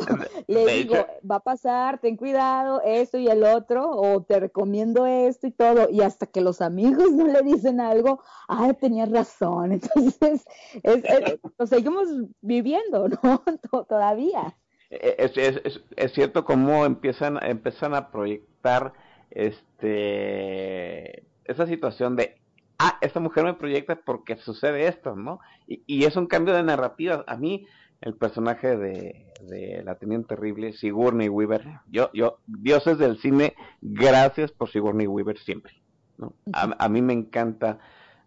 le 0.48 0.66
digo, 0.74 0.96
va 1.30 1.36
a 1.36 1.40
pasar, 1.40 2.00
ten 2.00 2.16
cuidado, 2.16 2.80
esto 2.84 3.16
y 3.18 3.28
el 3.28 3.44
otro, 3.44 3.88
o 3.90 4.22
te 4.22 4.40
recomiendo 4.40 5.06
esto 5.06 5.46
y 5.46 5.52
todo, 5.52 5.88
y 5.88 6.00
hasta 6.02 6.26
que 6.26 6.40
los 6.40 6.60
amigos 6.60 7.12
no 7.12 7.26
le 7.28 7.42
dicen 7.42 7.80
algo, 7.80 8.22
ay, 8.48 8.72
tenías 8.74 9.10
razón. 9.10 9.72
Entonces, 9.72 10.44
es, 10.82 11.04
es- 11.04 11.38
lo 11.56 11.66
seguimos 11.66 12.08
viviendo, 12.40 13.08
¿no? 13.08 13.42
To- 13.70 13.84
Todavía. 13.84 14.56
Es, 14.90 15.36
es, 15.36 15.60
es, 15.64 15.80
es 15.96 16.12
cierto 16.12 16.44
cómo 16.44 16.84
empiezan, 16.84 17.38
empiezan 17.42 17.94
a 17.94 18.10
proyectar 18.10 18.92
este 19.30 21.24
esa 21.44 21.66
situación 21.66 22.16
de 22.16 22.36
ah, 22.78 22.98
esta 23.00 23.20
mujer 23.20 23.44
me 23.44 23.54
proyecta 23.54 23.96
porque 23.96 24.36
sucede 24.36 24.88
esto, 24.88 25.16
¿no? 25.16 25.40
Y, 25.66 25.82
y 25.86 26.04
es 26.04 26.16
un 26.16 26.26
cambio 26.26 26.54
de 26.54 26.62
narrativa. 26.62 27.24
A 27.26 27.36
mí, 27.36 27.66
el 28.00 28.14
personaje 28.14 28.76
de, 28.76 29.26
de 29.40 29.82
la 29.84 29.96
Teniente 29.96 30.34
Terrible, 30.34 30.72
Sigourney 30.74 31.28
Weaver, 31.28 31.64
yo, 31.90 32.10
yo, 32.12 32.38
dioses 32.46 32.98
del 32.98 33.18
cine, 33.18 33.54
gracias 33.80 34.52
por 34.52 34.70
Sigourney 34.70 35.06
Weaver 35.06 35.38
siempre, 35.38 35.72
¿no? 36.18 36.34
A, 36.52 36.74
a 36.78 36.88
mí 36.88 37.00
me 37.02 37.12
encanta, 37.14 37.78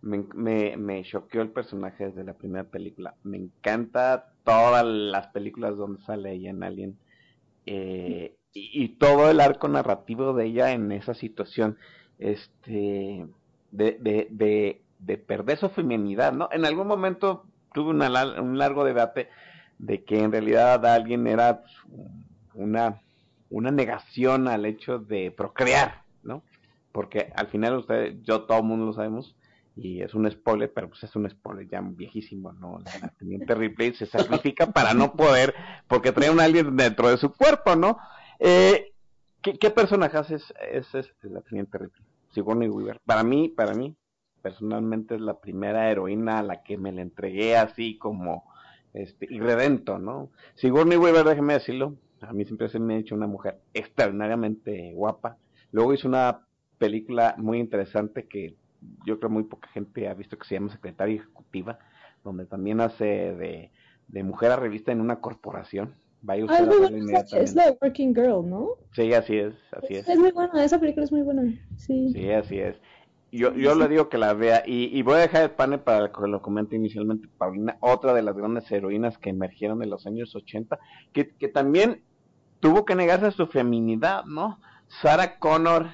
me, 0.02 0.26
me, 0.34 0.78
me 0.78 1.04
choqueó 1.04 1.42
el 1.42 1.50
personaje 1.52 2.06
desde 2.08 2.24
la 2.24 2.34
primera 2.34 2.64
película. 2.66 3.16
Me 3.24 3.38
encanta 3.38 4.34
todas 4.44 4.86
las 4.86 5.28
películas 5.28 5.78
donde 5.78 6.02
sale 6.04 6.34
ella 6.34 6.50
en 6.52 6.64
Alien. 6.64 6.98
eh, 7.66 8.36
y, 8.54 8.84
y 8.84 8.90
todo 8.98 9.30
el 9.30 9.40
arco 9.42 9.68
narrativo 9.68 10.34
de 10.34 10.46
ella 10.46 10.72
en 10.72 10.92
esa 10.92 11.14
situación. 11.14 11.78
Este 12.18 13.28
de, 13.72 13.98
de, 14.00 14.28
de, 14.32 14.82
de 15.00 15.18
perder 15.18 15.58
su 15.58 15.70
feminidad, 15.70 16.34
¿no? 16.34 16.50
En 16.52 16.66
algún 16.66 16.88
momento 16.88 17.46
tuve 17.74 17.92
una, 17.92 18.42
un 18.42 18.58
largo 18.58 18.84
debate 18.84 19.30
de 19.78 20.04
que 20.04 20.20
en 20.20 20.32
realidad 20.32 20.86
alguien 20.86 21.28
era 21.28 21.64
una, 22.54 23.02
una 23.50 23.72
negación 23.72 24.48
al 24.48 24.66
hecho 24.66 25.00
de 25.00 25.32
procrear, 25.32 26.02
¿no? 26.24 26.44
Porque 26.92 27.32
al 27.36 27.48
final 27.48 27.78
usted, 27.78 28.16
yo 28.24 28.44
todo 28.44 28.58
el 28.60 28.64
mundo 28.64 28.88
lo 28.88 28.94
sabemos, 28.94 29.36
y 29.78 30.02
es 30.02 30.16
un 30.16 30.30
spoiler, 30.30 30.74
pero 30.74 30.90
pues 30.90 31.04
es 31.04 31.16
un 31.16 31.30
spoiler 31.30 31.68
ya 31.70 31.82
viejísimo, 31.82 32.52
¿no? 32.54 32.80
La 33.02 33.10
teniente 33.10 33.54
Ripley 33.54 33.94
se 33.94 34.08
sacrifica 34.08 34.66
para 34.74 34.94
no 34.94 35.14
poder, 35.14 35.54
porque 35.88 36.12
trae 36.12 36.32
un 36.32 36.40
alien 36.40 36.76
dentro 36.76 37.10
de 37.10 37.18
su 37.18 37.32
cuerpo, 37.32 37.76
¿no? 37.76 38.00
Eh, 38.40 38.92
¿qué, 39.42 39.58
¿Qué 39.58 39.70
personaje 39.70 40.18
es, 40.34 40.54
es, 40.72 40.96
este, 40.96 41.30
la 41.30 41.42
teniente 41.42 41.78
Ripley? 41.78 42.04
Sigourney 42.38 42.70
Weaver. 42.70 43.02
Para 43.04 43.24
mí, 43.24 43.50
para 43.50 43.74
mí, 43.74 43.96
personalmente 44.44 45.16
es 45.16 45.22
la 45.22 45.40
primera 45.40 45.90
heroína 45.90 46.38
a 46.38 46.44
la 46.44 46.62
que 46.62 46.78
me 46.78 46.92
la 46.92 47.02
entregué 47.02 47.58
así 47.58 47.98
como 47.98 48.44
este 48.94 49.26
irredento, 49.34 49.98
¿no? 49.98 50.30
Sigourney 50.54 51.00
Weaver, 51.00 51.26
déjeme 51.26 51.54
decirlo, 51.54 51.96
a 52.22 52.34
mí 52.34 52.46
siempre 52.46 52.70
se 52.70 52.80
me 52.80 52.94
ha 52.94 53.00
hecho 53.00 53.16
una 53.16 53.26
mujer 53.26 53.60
extraordinariamente 53.74 54.94
guapa. 54.94 55.38
Luego 55.72 55.96
hizo 55.96 56.08
una 56.08 56.46
película 56.78 57.34
muy 57.40 57.58
interesante 57.58 58.28
que 58.28 58.56
yo 59.04 59.18
creo 59.18 59.32
muy 59.32 59.44
poca 59.44 59.70
gente 59.70 60.08
ha 60.08 60.14
visto 60.14 60.38
que 60.38 60.48
se 60.48 60.54
llama 60.54 60.72
Secretaria 60.72 61.16
Ejecutiva, 61.16 61.80
donde 62.24 62.46
también 62.46 62.82
hace 62.82 63.06
de, 63.06 63.72
de 64.08 64.24
mujer 64.24 64.52
a 64.52 64.58
revista 64.58 64.92
en 64.92 65.02
una 65.02 65.22
corporación. 65.22 65.96
Vaya 66.28 66.44
usted 66.46 66.56
Ah, 66.56 66.60
a 66.60 66.62
es 66.62 66.68
muy 66.68 66.80
verla 66.80 67.24
buena, 67.24 67.42
es 67.42 67.56
la 67.56 67.78
Working 67.82 68.14
Girl, 68.14 68.50
¿no? 68.50 68.70
Sí, 68.94 69.14
así 69.14 69.38
es, 69.38 69.54
así 69.72 69.96
es. 69.96 70.10
Es 70.10 70.20
muy 70.20 70.32
buena, 70.32 70.64
esa 70.64 70.80
película 70.80 71.06
es 71.06 71.12
muy 71.12 71.22
buena, 71.22 71.44
sí. 71.78 72.10
Sí, 72.14 72.30
así 72.32 72.60
es. 72.60 72.76
Yo, 73.32 73.54
yo 73.54 73.76
le 73.76 73.88
digo 73.88 74.10
que 74.10 74.18
la 74.18 74.34
vea 74.34 74.64
y, 74.66 74.98
y 74.98 75.02
voy 75.04 75.16
a 75.16 75.20
dejar 75.20 75.44
el 75.44 75.52
panel 75.52 75.82
para 75.82 76.12
que 76.12 76.22
lo 76.28 76.42
comente 76.42 76.76
inicialmente 76.76 77.28
Paulina, 77.38 77.78
otra 77.82 78.14
de 78.14 78.22
las 78.22 78.36
grandes 78.36 78.70
heroínas 78.72 79.18
que 79.18 79.30
emergieron 79.30 79.82
en 79.84 79.90
los 79.90 80.06
años 80.06 80.34
80, 80.36 80.80
que, 81.14 81.36
que 81.38 81.48
también 81.50 82.04
tuvo 82.60 82.86
que 82.86 82.96
negarse 82.96 83.28
a 83.28 83.32
su 83.32 83.48
feminidad, 83.48 84.24
¿no? 84.26 84.60
Sarah 85.02 85.40
Connor, 85.40 85.88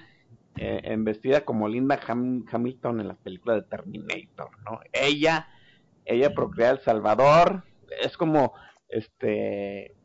eh, 0.57 0.81
en 0.83 1.03
vestida 1.03 1.43
como 1.43 1.67
Linda 1.67 1.99
Ham- 2.07 2.45
Hamilton 2.51 3.01
en 3.01 3.07
las 3.07 3.17
películas 3.19 3.61
de 3.63 3.67
Terminator, 3.77 4.49
¿no? 4.69 4.79
Ella, 4.91 5.47
ella 6.05 6.33
procrea 6.33 6.71
El 6.71 6.79
Salvador, 6.81 7.63
es 8.01 8.15
como, 8.17 8.53
este, 8.87 9.95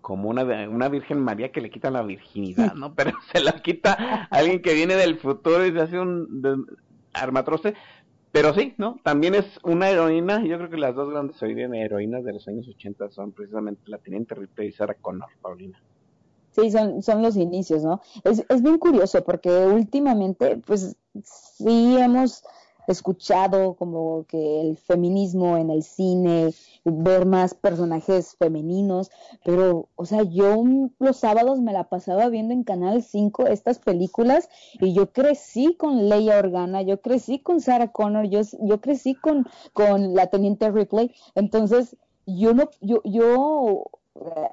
como 0.00 0.28
una, 0.28 0.44
una 0.68 0.88
Virgen 0.88 1.20
María 1.20 1.50
que 1.50 1.60
le 1.60 1.70
quita 1.70 1.90
la 1.90 2.02
virginidad, 2.02 2.74
¿no? 2.74 2.94
Pero 2.94 3.12
se 3.32 3.40
la 3.40 3.60
quita 3.62 3.94
a 3.98 4.24
alguien 4.30 4.62
que 4.62 4.74
viene 4.74 4.94
del 4.94 5.18
futuro 5.18 5.64
y 5.66 5.72
se 5.72 5.80
hace 5.80 5.98
un 5.98 6.42
de- 6.42 6.56
armatroce. 7.12 7.74
Pero 8.30 8.52
sí, 8.52 8.74
¿no? 8.76 9.00
También 9.02 9.34
es 9.34 9.46
una 9.64 9.88
heroína. 9.88 10.44
Yo 10.44 10.58
creo 10.58 10.68
que 10.68 10.76
las 10.76 10.94
dos 10.94 11.10
grandes 11.10 11.42
heroínas 11.42 12.24
de 12.24 12.32
los 12.34 12.46
años 12.46 12.68
80 12.68 13.10
son 13.10 13.32
precisamente 13.32 13.82
la 13.86 13.98
Teniente 13.98 14.34
Ripley 14.34 14.68
y 14.68 14.72
Sarah 14.72 14.94
Connor, 14.94 15.30
Paulina. 15.40 15.80
Sí, 16.52 16.70
son, 16.70 17.02
son 17.02 17.22
los 17.22 17.36
inicios, 17.36 17.84
¿no? 17.84 18.00
Es, 18.24 18.44
es 18.48 18.62
bien 18.62 18.78
curioso 18.78 19.24
porque 19.24 19.48
últimamente, 19.50 20.58
pues 20.58 20.96
sí 21.22 21.96
hemos 21.98 22.44
escuchado 22.92 23.74
como 23.74 24.24
que 24.26 24.60
el 24.60 24.76
feminismo 24.76 25.56
en 25.56 25.70
el 25.70 25.82
cine, 25.82 26.52
ver 26.84 27.26
más 27.26 27.54
personajes 27.54 28.36
femeninos, 28.36 29.10
pero, 29.44 29.88
o 29.96 30.04
sea, 30.04 30.22
yo 30.22 30.62
los 30.98 31.16
sábados 31.16 31.60
me 31.60 31.72
la 31.72 31.84
pasaba 31.84 32.28
viendo 32.28 32.54
en 32.54 32.64
Canal 32.64 33.02
5 33.02 33.46
estas 33.46 33.78
películas 33.78 34.48
y 34.80 34.92
yo 34.92 35.12
crecí 35.12 35.74
con 35.74 36.08
Leia 36.08 36.38
Organa, 36.38 36.82
yo 36.82 37.00
crecí 37.00 37.38
con 37.38 37.60
Sarah 37.60 37.92
Connor, 37.92 38.28
yo, 38.28 38.40
yo 38.60 38.80
crecí 38.80 39.14
con, 39.14 39.46
con 39.72 40.14
la 40.14 40.28
Teniente 40.28 40.70
Ripley, 40.70 41.12
entonces 41.34 41.96
yo 42.26 42.52
no, 42.52 42.68
yo, 42.80 43.00
yo 43.04 43.86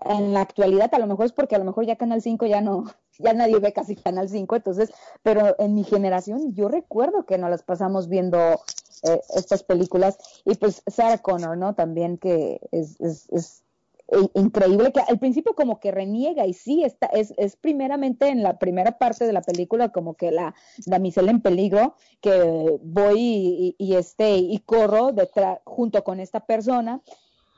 en 0.06 0.34
la 0.34 0.42
actualidad, 0.42 0.94
a 0.94 1.00
lo 1.00 1.08
mejor 1.08 1.26
es 1.26 1.34
porque 1.34 1.56
a 1.56 1.60
lo 1.60 1.66
mejor 1.66 1.86
ya 1.86 1.96
Canal 1.96 2.22
5 2.22 2.46
ya 2.46 2.62
no, 2.62 2.86
ya 3.20 3.34
nadie 3.34 3.60
ve 3.60 3.74
casi 3.74 3.96
Canal 3.96 4.30
5, 4.30 4.56
entonces, 4.56 4.92
pero 5.24 5.56
en 5.60 5.76
mi 5.76 5.84
generación 5.84 6.54
yo 6.54 6.68
recuerdo 6.68 7.26
que 7.26 7.38
nos 7.38 7.50
las 7.50 7.64
pasamos 7.64 8.08
viendo 8.08 8.38
eh, 8.40 9.22
estas 9.36 9.64
películas 9.64 10.18
y 10.46 10.56
pues 10.56 10.84
Sarah 10.88 11.18
Connor, 11.18 11.58
¿no? 11.58 11.76
También 11.76 12.18
que 12.18 12.60
es, 12.72 13.00
es, 13.00 13.30
es 13.32 13.64
increíble 14.36 14.92
que 14.92 15.00
al 15.00 15.18
principio 15.18 15.56
como 15.56 15.80
que 15.80 15.92
reniega 15.92 16.46
y 16.46 16.54
sí 16.54 16.84
está 16.84 17.08
es, 17.08 17.34
es 17.38 17.56
primeramente 17.56 18.28
en 18.28 18.44
la 18.44 18.60
primera 18.60 19.00
parte 19.00 19.26
de 19.26 19.34
la 19.34 19.42
película 19.42 19.90
como 19.90 20.14
que 20.14 20.32
la 20.32 20.54
damisela 20.86 21.32
en 21.32 21.42
peligro 21.42 21.96
que 22.22 22.78
voy 22.84 23.20
y, 23.20 23.76
y, 23.80 23.96
este 23.96 24.38
y 24.38 24.60
corro 24.60 25.12
detrás 25.12 25.60
junto 25.64 26.04
con 26.04 26.20
esta 26.20 26.42
persona 26.42 27.02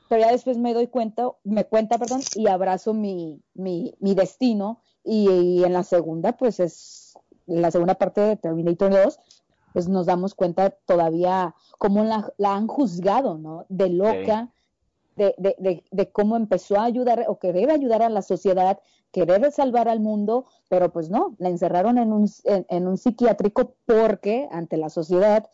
pero 0.08 0.22
ya 0.22 0.32
después 0.32 0.56
me 0.56 0.74
doy 0.74 0.86
cuenta, 0.86 1.30
me 1.44 1.64
cuenta, 1.64 1.98
perdón, 1.98 2.20
y 2.34 2.48
abrazo 2.48 2.94
mi, 2.94 3.42
mi, 3.54 3.94
mi 4.00 4.14
destino. 4.14 4.80
Y, 5.04 5.62
en 5.64 5.72
la 5.72 5.84
segunda, 5.84 6.36
pues 6.36 6.60
es, 6.60 7.14
en 7.46 7.62
la 7.62 7.70
segunda 7.70 7.94
parte 7.94 8.20
de 8.20 8.36
Terminator 8.36 8.90
2, 8.90 9.18
pues 9.72 9.88
nos 9.88 10.06
damos 10.06 10.34
cuenta 10.34 10.70
todavía 10.70 11.54
cómo 11.78 12.04
la, 12.04 12.32
la 12.36 12.54
han 12.54 12.66
juzgado, 12.66 13.38
¿no? 13.38 13.64
De 13.68 13.88
loca, 13.88 14.50
de, 15.16 15.34
de, 15.38 15.56
de, 15.58 15.84
de, 15.90 16.10
cómo 16.10 16.36
empezó 16.36 16.78
a 16.78 16.84
ayudar 16.84 17.24
o 17.28 17.38
querer 17.38 17.70
ayudar 17.70 18.02
a 18.02 18.08
la 18.08 18.22
sociedad, 18.22 18.80
querer 19.12 19.50
salvar 19.52 19.88
al 19.88 20.00
mundo, 20.00 20.46
pero 20.68 20.92
pues 20.92 21.10
no, 21.10 21.34
la 21.38 21.48
encerraron 21.48 21.98
en 21.98 22.12
un, 22.12 22.30
en 22.44 22.86
un 22.86 22.98
psiquiátrico 22.98 23.74
porque 23.86 24.48
ante 24.50 24.76
la 24.76 24.90
sociedad 24.90 25.48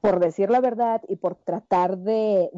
por 0.00 0.20
decir 0.20 0.50
la 0.50 0.60
verdad 0.60 1.02
y 1.08 1.16
por 1.16 1.34
tratar 1.34 1.98
de, 1.98 2.50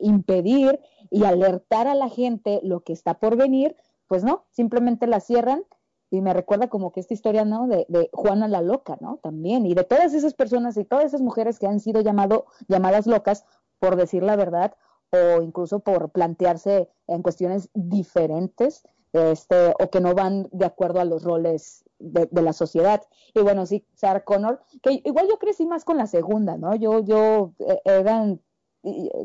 impedir 0.00 0.80
y 1.10 1.24
alertar 1.24 1.86
a 1.86 1.94
la 1.94 2.08
gente 2.08 2.60
lo 2.62 2.80
que 2.80 2.92
está 2.92 3.14
por 3.14 3.36
venir, 3.36 3.76
pues 4.06 4.24
no, 4.24 4.44
simplemente 4.52 5.06
la 5.06 5.20
cierran 5.20 5.64
y 6.10 6.20
me 6.20 6.32
recuerda 6.32 6.68
como 6.68 6.92
que 6.92 7.00
esta 7.00 7.14
historia, 7.14 7.44
¿no? 7.44 7.66
De, 7.66 7.84
de, 7.88 8.08
Juana 8.12 8.48
la 8.48 8.62
loca, 8.62 8.96
¿no? 9.00 9.18
También, 9.22 9.66
y 9.66 9.74
de 9.74 9.84
todas 9.84 10.14
esas 10.14 10.34
personas 10.34 10.76
y 10.76 10.84
todas 10.84 11.04
esas 11.06 11.20
mujeres 11.20 11.58
que 11.58 11.66
han 11.66 11.80
sido 11.80 12.00
llamado, 12.00 12.46
llamadas 12.66 13.06
locas 13.06 13.44
por 13.78 13.96
decir 13.96 14.22
la 14.22 14.36
verdad 14.36 14.74
o 15.10 15.42
incluso 15.42 15.80
por 15.80 16.10
plantearse 16.10 16.88
en 17.06 17.22
cuestiones 17.22 17.70
diferentes, 17.74 18.82
este, 19.12 19.74
o 19.80 19.90
que 19.90 20.00
no 20.00 20.14
van 20.14 20.48
de 20.52 20.66
acuerdo 20.66 21.00
a 21.00 21.04
los 21.04 21.24
roles 21.24 21.84
de, 21.98 22.28
la 22.42 22.52
sociedad. 22.52 23.02
Y 23.34 23.40
bueno, 23.40 23.66
sí, 23.66 23.84
Sarah 23.94 24.24
Connor, 24.24 24.62
que 24.82 25.02
igual 25.04 25.26
yo 25.28 25.38
crecí 25.38 25.66
más 25.66 25.84
con 25.84 25.96
la 25.96 26.06
segunda, 26.06 26.56
¿no? 26.56 26.74
Yo, 26.76 27.00
yo, 27.00 27.52
eh, 27.60 27.80
eran 27.84 28.40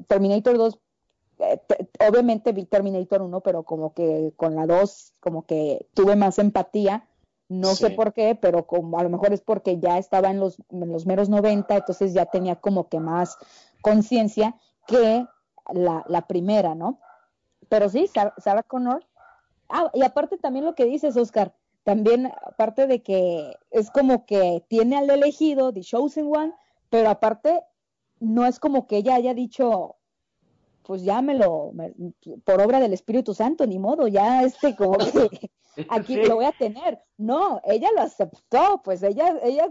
Terminator 0.08 0.58
2, 0.58 0.80
eh, 1.40 1.60
obviamente 2.08 2.52
vi 2.52 2.66
Terminator 2.66 3.22
1, 3.22 3.42
pero 3.42 3.64
como 3.64 3.94
que 3.94 4.34
con 4.36 4.56
la 4.56 4.66
2, 4.66 5.14
como 5.20 5.46
que 5.46 5.88
tuve 5.94 6.16
más 6.16 6.40
empatía. 6.40 7.08
No 7.50 7.76
sé 7.76 7.92
por 7.92 8.14
qué, 8.14 8.36
pero 8.36 8.66
como 8.66 8.98
a 8.98 9.04
lo 9.04 9.10
mejor 9.10 9.32
es 9.32 9.42
porque 9.42 9.78
ya 9.78 10.00
estaba 10.00 10.32
en 10.32 10.40
los, 10.40 10.58
en 10.72 10.92
los 10.92 11.06
meros 11.06 11.30
90, 11.30 11.76
entonces 11.76 12.14
ya 12.14 12.26
tenía 12.26 12.56
como 12.56 12.88
que 12.88 13.00
más 13.00 13.38
conciencia 13.82 14.56
que 14.88 15.28
la, 15.72 16.04
la 16.08 16.26
primera, 16.26 16.74
¿no? 16.74 17.00
Pero 17.70 17.90
sí, 17.90 18.10
Sarah 18.38 18.64
Connor. 18.64 19.06
Ah, 19.70 19.92
y 19.94 20.04
aparte 20.04 20.38
también 20.38 20.66
lo 20.66 20.74
que 20.74 20.86
dices, 20.86 21.16
Oscar, 21.16 21.54
también, 21.84 22.32
aparte 22.46 22.88
de 22.88 23.02
que 23.02 23.56
es 23.72 23.92
como 23.92 24.26
que 24.26 24.64
tiene 24.70 24.98
al 24.98 25.10
elegido, 25.10 25.74
The 25.74 25.82
Chosen 25.82 26.28
One, 26.34 26.54
pero 26.90 27.10
aparte 27.10 27.62
no 28.20 28.46
es 28.46 28.60
como 28.60 28.88
que 28.88 28.98
ella 28.98 29.16
haya 29.16 29.34
dicho, 29.34 29.98
pues 30.84 31.04
llámelo, 31.04 31.74
por 32.46 32.62
obra 32.62 32.80
del 32.80 32.94
Espíritu 32.94 33.34
Santo, 33.34 33.68
ni 33.68 33.80
modo, 33.80 34.08
ya 34.08 34.44
este 34.44 34.76
como 34.76 34.98
que 34.98 35.52
aquí 35.90 36.16
lo 36.16 36.36
voy 36.36 36.46
a 36.46 36.54
tener. 36.54 37.02
No, 37.18 37.60
ella 37.66 37.90
lo 37.94 38.02
aceptó, 38.02 38.82
pues 38.84 39.04
ella, 39.04 39.38
ella, 39.44 39.70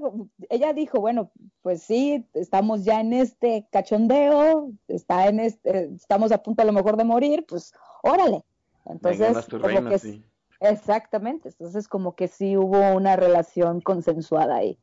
ella 0.50 0.72
dijo, 0.74 1.00
bueno, 1.00 1.30
pues 1.62 1.82
sí, 1.82 2.26
estamos 2.34 2.84
ya 2.84 3.00
en 3.00 3.14
este 3.14 3.66
cachondeo, 3.70 4.70
está 4.88 5.28
en 5.28 5.40
este, 5.40 5.90
estamos 5.94 6.30
a 6.30 6.42
punto 6.42 6.62
a 6.62 6.66
lo 6.66 6.72
mejor 6.72 6.98
de 6.98 7.04
morir, 7.04 7.46
pues 7.48 7.72
órale. 8.02 8.44
Entonces, 8.84 9.46
como 9.48 9.88
que 9.88 9.98
sí. 9.98 10.24
Exactamente, 10.62 11.48
entonces 11.48 11.88
como 11.88 12.14
que 12.14 12.28
sí 12.28 12.56
hubo 12.56 12.92
una 12.92 13.16
relación 13.16 13.80
consensuada 13.80 14.56
ahí. 14.56 14.78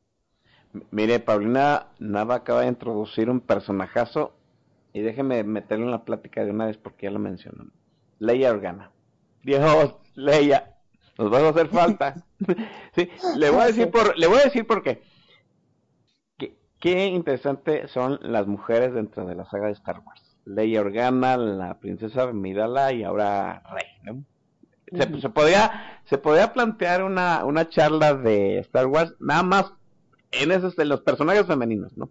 Mire, 0.90 1.20
Paulina 1.20 1.86
Nava 1.98 2.36
acaba 2.36 2.60
de 2.60 2.68
introducir 2.68 3.30
un 3.30 3.40
personajazo 3.40 4.34
y 4.92 5.00
déjeme 5.00 5.42
meterlo 5.42 5.86
en 5.86 5.90
la 5.90 6.04
plática 6.04 6.44
de 6.44 6.50
una 6.50 6.66
vez 6.66 6.76
porque 6.76 7.06
ya 7.06 7.10
lo 7.10 7.18
mencionó. 7.18 7.70
Leia 8.18 8.50
Organa. 8.50 8.90
Dios, 9.42 9.96
Leia, 10.14 10.76
nos 11.16 11.32
va 11.32 11.38
a 11.38 11.48
hacer 11.48 11.68
falta. 11.68 12.14
sí, 12.94 13.08
le 13.36 13.48
voy 13.48 13.62
a 13.62 13.66
decir 13.66 13.90
por, 13.90 14.18
le 14.18 14.26
voy 14.26 14.38
a 14.38 14.44
decir 14.44 14.66
por 14.66 14.82
qué. 14.82 15.02
qué. 16.36 16.58
Qué 16.78 17.06
interesante 17.06 17.88
son 17.88 18.18
las 18.20 18.46
mujeres 18.46 18.92
dentro 18.92 19.24
de 19.24 19.34
la 19.34 19.46
saga 19.46 19.68
de 19.68 19.72
Star 19.72 20.00
Wars. 20.00 20.36
Leia 20.44 20.82
Organa, 20.82 21.38
la 21.38 21.80
princesa 21.80 22.30
Midala 22.32 22.92
y 22.92 23.02
ahora 23.02 23.62
Rey, 23.70 23.86
¿no? 24.02 24.24
Se, 24.92 25.20
se, 25.20 25.28
podía, 25.28 26.00
se 26.04 26.18
podía 26.18 26.52
plantear 26.52 27.02
una, 27.02 27.44
una 27.44 27.68
charla 27.68 28.14
de 28.14 28.58
Star 28.58 28.86
Wars 28.86 29.14
nada 29.20 29.42
más 29.42 29.72
en 30.32 30.52
esos 30.52 30.76
de 30.76 30.84
los 30.84 31.00
personajes 31.00 31.46
femeninos, 31.46 31.96
¿no? 31.96 32.10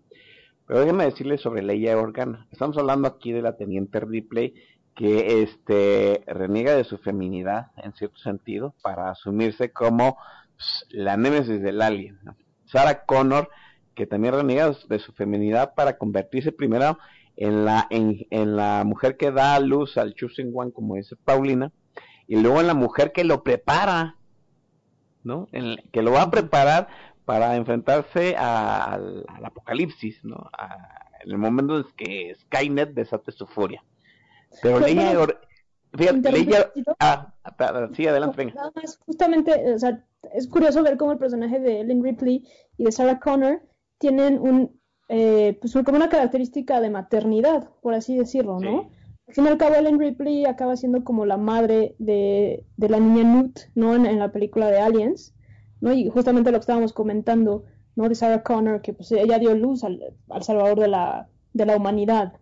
Pero 0.67 0.81
déjeme 0.81 1.05
decirle 1.05 1.37
sobre 1.37 1.63
Leia 1.63 1.97
Organa. 1.97 2.47
Estamos 2.51 2.77
hablando 2.77 3.07
aquí 3.07 3.31
de 3.31 3.41
la 3.41 3.57
teniente 3.57 3.99
Ripley 3.99 4.53
que 4.95 5.41
este 5.41 6.23
reniega 6.27 6.75
de 6.75 6.83
su 6.83 6.97
feminidad 6.97 7.71
en 7.77 7.93
cierto 7.93 8.17
sentido 8.19 8.75
para 8.83 9.09
asumirse 9.09 9.71
como 9.71 10.17
pues, 10.55 10.85
la 10.89 11.17
némesis 11.17 11.61
del 11.61 11.81
alien. 11.81 12.19
¿no? 12.23 12.35
Sarah 12.65 13.05
Connor 13.05 13.49
que 13.95 14.05
también 14.05 14.33
reniega 14.33 14.71
de 14.87 14.99
su 14.99 15.11
feminidad 15.13 15.73
para 15.73 15.97
convertirse 15.97 16.51
primero 16.51 16.99
en 17.35 17.65
la 17.65 17.87
en, 17.89 18.27
en 18.29 18.55
la 18.55 18.83
mujer 18.85 19.17
que 19.17 19.31
da 19.31 19.55
a 19.55 19.59
luz 19.59 19.97
al 19.97 20.13
choosing 20.13 20.51
one 20.53 20.71
como 20.71 20.95
dice 20.95 21.15
Paulina 21.15 21.71
y 22.29 22.35
luego 22.35 22.61
en 22.61 22.67
la 22.67 22.75
mujer 22.75 23.11
que 23.11 23.23
lo 23.23 23.43
prepara, 23.43 24.15
¿no? 25.23 25.47
que 25.91 26.01
lo 26.03 26.11
va 26.11 26.21
a 26.21 26.31
preparar 26.31 26.87
para 27.25 27.55
enfrentarse 27.55 28.35
al, 28.37 29.25
apocalipsis, 29.43 30.23
¿no? 30.23 30.51
en 31.23 31.31
el 31.31 31.37
momento 31.39 31.77
en 31.79 31.85
que 31.97 32.35
Skynet 32.35 32.93
desate 32.93 33.31
su 33.31 33.47
furia. 33.47 33.83
Pero 34.61 34.79
Leia, 34.79 35.11
Leia, 35.91 36.71
ah, 36.99 37.33
sí, 37.93 38.05
adelante, 38.05 38.37
venga. 38.37 38.53
Nada 38.53 38.71
más, 38.75 38.99
justamente, 39.07 39.73
o 39.73 39.79
sea, 39.79 40.05
es 40.35 40.47
curioso 40.47 40.83
ver 40.83 40.97
cómo 40.97 41.13
el 41.13 41.17
personaje 41.17 41.59
de 41.59 41.81
Ellen 41.81 42.03
Ripley 42.03 42.47
y 42.77 42.83
de 42.83 42.91
Sarah 42.91 43.19
Connor 43.19 43.63
tienen 43.97 44.39
un, 44.39 44.79
eh, 45.07 45.57
pues 45.59 45.73
como 45.73 45.97
una 45.97 46.09
característica 46.09 46.79
de 46.79 46.91
maternidad, 46.91 47.71
por 47.81 47.95
así 47.95 48.15
decirlo, 48.15 48.59
¿no? 48.59 48.91
Al 49.29 49.35
fin 49.35 49.45
y 49.45 49.47
al 49.47 49.57
cabo, 49.57 49.75
Ellen 49.75 49.99
Ripley 49.99 50.45
acaba 50.45 50.75
siendo 50.75 51.03
como 51.03 51.23
la 51.23 51.37
madre 51.37 51.95
de, 51.99 52.65
la 52.77 52.99
niña 52.99 53.23
Newt, 53.23 53.59
¿no? 53.75 53.93
En, 53.93 54.17
la 54.17 54.31
película 54.31 54.71
de 54.71 54.79
Aliens, 54.79 55.35
¿no? 55.81 55.93
Y 55.93 56.09
justamente 56.09 56.51
lo 56.51 56.57
que 56.57 56.61
estábamos 56.61 56.93
comentando, 56.93 57.63
¿no? 57.95 58.09
De 58.09 58.15
Sarah 58.15 58.41
Connor, 58.41 58.81
que 58.81 58.93
pues 58.93 59.11
ella 59.11 59.37
dio 59.37 59.53
luz 59.53 59.83
al, 59.83 60.15
al 60.29 60.41
salvador 60.41 60.79
de 60.79 60.87
la, 60.87 61.29
de 61.53 61.67
la 61.67 61.77
humanidad, 61.77 62.33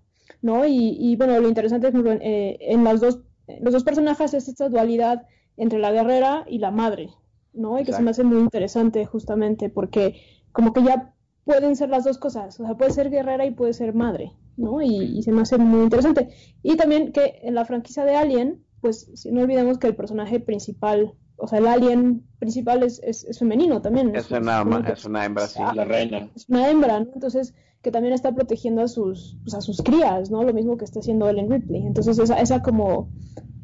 ¿no? 0.41 0.65
Y, 0.65 0.95
y 0.97 1.18
bueno, 1.18 1.38
lo 1.41 1.49
interesante 1.49 1.89
es 1.89 1.93
eh, 2.22 2.57
en 2.61 2.85
las 2.85 3.01
dos, 3.01 3.19
los 3.59 3.73
dos 3.73 3.84
personajes 3.84 4.34
es 4.34 4.47
esta 4.47 4.69
dualidad 4.69 5.27
entre 5.57 5.80
la 5.80 5.91
guerrera 5.91 6.45
y 6.47 6.59
la 6.59 6.72
madre, 6.72 7.09
¿no? 7.51 7.77
Y 7.81 7.84
que 7.84 7.91
se 7.91 8.01
me 8.01 8.11
hace 8.11 8.23
muy 8.23 8.39
interesante 8.39 9.05
justamente 9.05 9.69
porque 9.69 10.22
como 10.53 10.72
que 10.72 10.84
ya 10.84 11.14
pueden 11.43 11.76
ser 11.76 11.89
las 11.89 12.05
dos 12.05 12.18
cosas, 12.18 12.57
o 12.61 12.65
sea, 12.65 12.76
puede 12.76 12.91
ser 12.91 13.09
guerrera 13.09 13.45
y 13.45 13.51
puede 13.51 13.73
ser 13.73 13.93
madre, 13.93 14.31
¿no? 14.57 14.81
Y, 14.81 15.21
se 15.23 15.31
me 15.31 15.41
hace 15.41 15.57
muy 15.57 15.84
interesante. 15.84 16.29
Y 16.63 16.75
también 16.75 17.11
que 17.11 17.39
en 17.43 17.55
la 17.55 17.65
franquicia 17.65 18.03
de 18.03 18.15
Alien, 18.15 18.63
pues 18.81 19.09
si 19.15 19.31
no 19.31 19.41
olvidemos 19.41 19.77
que 19.77 19.88
el 19.88 19.95
personaje 19.95 20.39
principal, 20.39 21.13
o 21.38 21.47
sea, 21.47 21.59
el 21.59 21.67
alien 21.67 22.23
principal 22.39 22.84
es, 22.84 22.99
es, 23.03 23.38
femenino 23.38 23.81
también. 23.81 24.15
Es, 24.15 24.29
una, 24.31 24.63
es 24.91 25.05
una 25.05 25.25
hembra, 25.25 25.47
sí, 25.47 25.61
la 25.73 25.85
reina. 25.85 26.29
Es 26.35 26.47
una 26.49 26.69
hembra, 26.69 26.99
¿no? 26.99 27.07
Entonces, 27.13 27.53
que 27.81 27.91
también 27.91 28.13
está 28.13 28.34
protegiendo 28.34 28.81
a 28.81 28.88
sus, 28.88 29.38
pues, 29.43 29.53
a 29.53 29.61
sus 29.61 29.81
crías, 29.81 30.31
¿no? 30.31 30.43
Lo 30.43 30.53
mismo 30.53 30.77
que 30.77 30.85
está 30.85 30.99
haciendo 30.99 31.29
Ellen 31.29 31.49
Ripley. 31.49 31.85
Entonces, 31.85 32.17
esa, 32.19 32.39
esa 32.39 32.61
como 32.61 33.09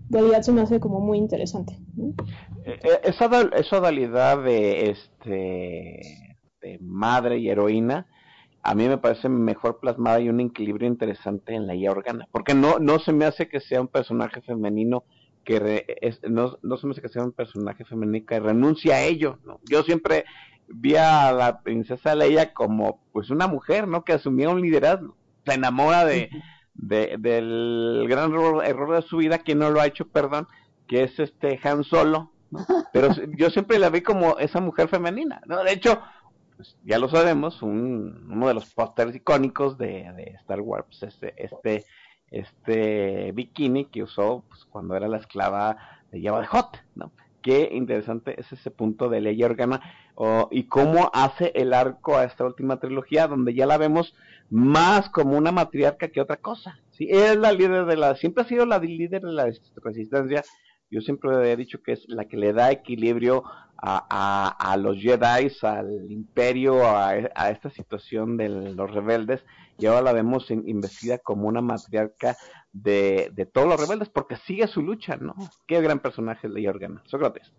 dualidad 0.10 0.41
se 0.41 0.52
me 0.52 0.61
hace 0.61 0.80
como 0.80 0.99
muy 0.99 1.18
interesante. 1.18 1.80
Eh, 2.65 2.80
eh, 2.84 2.99
esa, 3.03 3.30
esa 3.56 3.80
dualidad 3.80 4.44
de, 4.44 4.91
este, 4.91 6.38
de 6.61 6.80
madre 6.80 7.40
y 7.40 7.49
heroína 7.49 8.07
a 8.64 8.76
mí 8.76 8.88
me 8.88 8.98
parece 8.98 9.27
mejor 9.27 9.80
plasmada 9.80 10.22
y 10.22 10.30
un 10.30 10.40
equilibrio 10.40 10.88
interesante 10.88 11.53
en 11.53 11.68
la 11.68 11.76
IA 11.76 11.91
Organa, 11.91 12.27
porque 12.31 12.53
no, 12.53 12.80
no 12.80 12.99
se 12.99 13.11
me 13.11 13.26
hace 13.26 13.49
que 13.49 13.60
sea 13.60 13.81
un 13.81 13.90
personaje 13.90 14.41
femenino 14.41 15.03
que 15.44 15.85
no, 16.30 16.57
no 16.61 16.77
se 16.77 16.88
me 16.88 16.94
hace 16.94 17.02
que 17.02 17.10
sea 17.10 17.23
un 17.23 17.34
personaje 17.34 17.84
femenino 17.84 18.26
que 18.26 18.40
renuncia 18.40 18.95
a 18.95 19.02
ello, 19.02 19.40
¿no? 19.44 19.60
Yo 19.69 19.84
siempre 19.84 20.23
vi 20.68 20.95
a 20.95 21.34
la 21.34 21.61
princesa 21.61 22.15
Leia 22.15 22.53
como 22.53 23.02
pues 23.11 23.30
una 23.30 23.48
mujer, 23.48 23.88
¿no? 23.88 24.06
Que 24.06 24.14
asumía 24.14 24.49
un 24.49 24.61
liderazgo, 24.61 25.18
se 25.45 25.56
enamora 25.56 26.06
de, 26.06 26.30
del 26.73 28.06
gran 28.07 28.31
error, 28.31 28.95
de 28.95 29.02
su 29.02 29.18
vida, 29.18 29.40
que 29.40 29.56
no 29.56 29.69
lo 29.69 29.81
ha 29.81 29.88
hecho, 29.88 30.07
perdón, 30.07 30.48
que 30.88 31.03
es 31.03 31.19
este 31.19 31.60
Han 31.64 31.84
Solo, 31.84 32.31
pero 32.94 33.10
yo 33.38 33.49
siempre 33.49 33.80
la 33.80 33.90
vi 33.90 34.02
como 34.02 34.38
esa 34.40 34.61
mujer 34.61 34.88
femenina, 34.88 35.41
¿no? 35.45 35.64
De 35.64 35.73
hecho, 35.73 36.02
pues, 36.64 36.77
ya 36.85 36.98
lo 36.98 37.10
sabemos, 37.10 37.61
un, 37.61 38.26
uno 38.31 38.48
de 38.48 38.53
los 38.53 38.73
pósteres 38.73 39.14
icónicos 39.14 39.77
de, 39.77 40.34
Star 40.40 40.61
Wars, 40.61 40.85
pues, 40.88 41.03
este, 41.35 41.84
este, 42.31 43.31
bikini 43.34 43.85
que 43.85 44.03
usó 44.03 44.45
pues, 44.48 44.64
cuando 44.64 44.95
era 44.95 45.10
la 45.10 45.18
esclava 45.18 45.77
de 46.10 46.22
Java 46.22 46.40
de 46.40 46.48
Hot, 46.48 46.81
¿no? 46.95 47.11
Qué 47.41 47.69
interesante 47.73 48.40
es 48.40 48.49
ese 48.53 48.72
punto 48.72 49.10
de 49.10 49.19
Leia 49.19 49.48
Organa 49.48 49.81
y 50.52 50.64
cómo 50.69 51.11
hace 51.14 51.52
el 51.56 51.73
arco 51.73 52.15
a 52.15 52.23
esta 52.23 52.45
última 52.45 52.80
trilogía, 52.80 53.27
donde 53.27 53.53
ya 53.53 53.65
la 53.65 53.77
vemos 53.77 54.15
más 54.49 55.10
como 55.10 55.38
una 55.38 55.52
matriarca 55.52 56.07
que 56.07 56.22
otra 56.22 56.38
cosa. 56.38 56.80
¿sí? 56.91 57.10
Es 57.10 57.35
la 57.35 57.52
líder 57.52 57.85
de 57.85 57.98
la, 57.98 58.15
siempre 58.15 58.44
ha 58.44 58.48
sido 58.48 58.65
la 58.65 58.77
líder 58.80 59.23
de 59.23 59.34
la 59.34 59.52
resistencia 59.84 60.45
yo 60.94 61.02
siempre 61.02 61.52
he 61.52 61.57
dicho 61.57 61.82
que 61.82 61.94
es 61.94 62.07
la 62.07 62.26
que 62.26 62.38
le 62.38 62.53
da 62.53 62.72
equilibrio 62.72 63.44
a, 63.86 64.78
los 64.80 64.98
Jedi, 64.98 65.52
al 65.64 66.10
imperio, 66.10 66.88
a, 66.88 67.49
esta 67.49 67.70
situación 67.70 68.38
de 68.38 68.48
los 68.48 68.91
rebeldes, 68.91 69.41
y 69.78 69.88
ahora 69.88 70.03
la 70.03 70.14
vemos 70.14 70.49
investida 70.52 71.18
como 71.18 71.48
una 71.48 71.61
matriarca 71.61 72.38
de, 72.72 73.49
todos 73.52 73.68
los 73.68 73.82
rebeldes, 73.82 74.10
porque 74.10 74.38
sigue 74.38 74.68
su 74.68 74.82
lucha, 74.82 75.18
¿no? 75.18 75.36
Qué 75.68 75.82
gran 75.82 75.99
personaje 75.99 76.48
es 76.48 76.53
Leia 76.53 76.70
Organa. 76.70 77.03
Sócrates. 77.07 77.52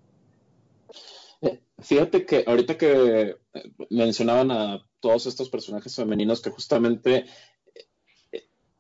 Eh, 1.42 1.60
fíjate 1.80 2.24
que 2.24 2.44
ahorita 2.46 2.78
que 2.78 3.36
eh, 3.52 3.72
mencionaban 3.90 4.50
a 4.50 4.86
todos 5.00 5.26
estos 5.26 5.50
personajes 5.50 5.94
femeninos 5.94 6.40
que 6.40 6.50
justamente 6.50 7.26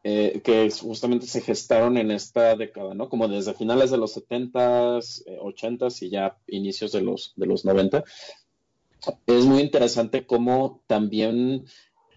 eh, 0.06 0.42
que 0.44 0.70
justamente 0.70 1.26
se 1.26 1.40
gestaron 1.40 1.96
en 1.96 2.10
esta 2.10 2.54
década, 2.56 2.92
¿no? 2.92 3.08
Como 3.08 3.26
desde 3.26 3.54
finales 3.54 3.90
de 3.90 3.96
los 3.96 4.14
70s, 4.14 5.24
80s 5.24 6.02
y 6.02 6.10
ya 6.10 6.36
inicios 6.46 6.92
de 6.92 7.00
los, 7.00 7.32
de 7.36 7.46
los 7.46 7.64
90. 7.64 8.04
Es 9.26 9.44
muy 9.46 9.62
interesante 9.62 10.26
cómo 10.26 10.82
también 10.86 11.64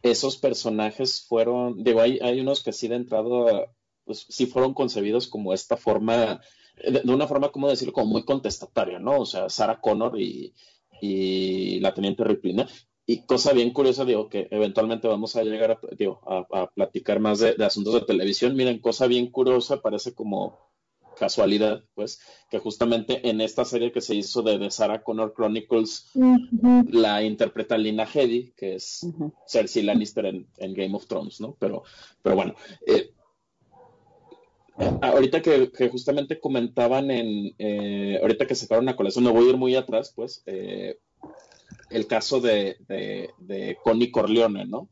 esos 0.04 0.36
personajes 0.36 1.26
fueron, 1.26 1.82
digo, 1.82 2.02
hay, 2.02 2.20
hay 2.22 2.42
unos 2.42 2.62
que 2.62 2.74
sí 2.74 2.90
de 2.90 2.98
entrada, 2.98 3.72
pues 4.04 4.26
sí 4.28 4.48
fueron 4.48 4.74
concebidos 4.74 5.30
como 5.30 5.54
esta 5.54 5.78
forma, 5.78 6.42
de, 6.76 7.10
una 7.10 7.26
forma, 7.26 7.54
¿cómo 7.54 7.70
decirlo? 7.70 7.94
Como 7.94 8.12
muy 8.12 8.26
contestataria, 8.26 9.00
¿no? 9.00 9.22
O 9.22 9.26
sea, 9.26 9.48
Sarah 9.48 9.80
Connor 9.80 10.20
y, 10.20 10.54
y 11.00 11.80
la 11.80 11.94
teniente 11.94 12.26
Ripley, 12.26 12.54
¿no? 12.54 12.66
Y 13.10 13.22
cosa 13.22 13.54
bien 13.54 13.72
curiosa, 13.72 14.04
digo, 14.04 14.28
que 14.28 14.50
eventualmente 14.52 15.08
vamos 15.08 15.38
a 15.38 15.44
llegar 15.44 15.72
a, 15.72 15.80
digo, 15.98 16.20
a, 16.26 16.70
platicar 16.72 17.22
más 17.22 17.40
de, 17.40 17.56
asuntos 17.64 17.94
de 17.94 18.02
televisión. 18.02 18.54
Miren, 18.54 18.80
cosa 18.80 19.08
bien 19.08 19.32
curiosa, 19.32 19.82
parece 19.82 20.14
como 20.14 20.60
casualidad, 21.18 21.86
pues, 21.96 22.20
que 22.52 22.60
justamente 22.60 23.30
en 23.30 23.40
esta 23.40 23.64
serie 23.64 23.94
que 23.94 24.02
se 24.02 24.14
hizo 24.14 24.42
de 24.42 24.60
The 24.60 24.70
Sarah 24.72 25.04
Connor 25.04 25.34
Chronicles, 25.34 26.12
la 26.92 27.24
interpreta 27.24 27.78
Lina 27.78 28.04
Headey, 28.04 28.52
que 28.58 28.76
es 28.76 29.08
Cersei 29.48 29.84
Lannister 29.84 30.26
en, 30.26 30.74
Game 30.74 30.94
of 30.94 31.08
Thrones, 31.08 31.40
¿no? 31.40 31.56
Pero, 31.60 31.84
pero 32.22 32.36
bueno, 32.36 32.56
eh, 32.86 33.14
ahorita 35.02 35.42
que, 35.42 35.90
justamente 35.90 36.42
comentaban 36.42 37.10
en, 37.10 37.56
eh, 37.58 38.20
ahorita 38.22 38.46
que 38.46 38.56
sacaron 38.56 38.90
a 38.90 38.98
colección, 38.98 39.24
no 39.24 39.32
voy 39.32 39.48
a 39.48 39.50
ir 39.52 39.58
muy 39.58 39.76
atrás, 39.76 40.12
pues, 40.14 40.44
eh, 40.46 41.00
el 41.90 42.08
caso 42.08 42.40
de, 42.40 42.78
de, 42.88 43.78
Connie 43.84 44.12
Corleone, 44.12 44.66
¿no? 44.66 44.90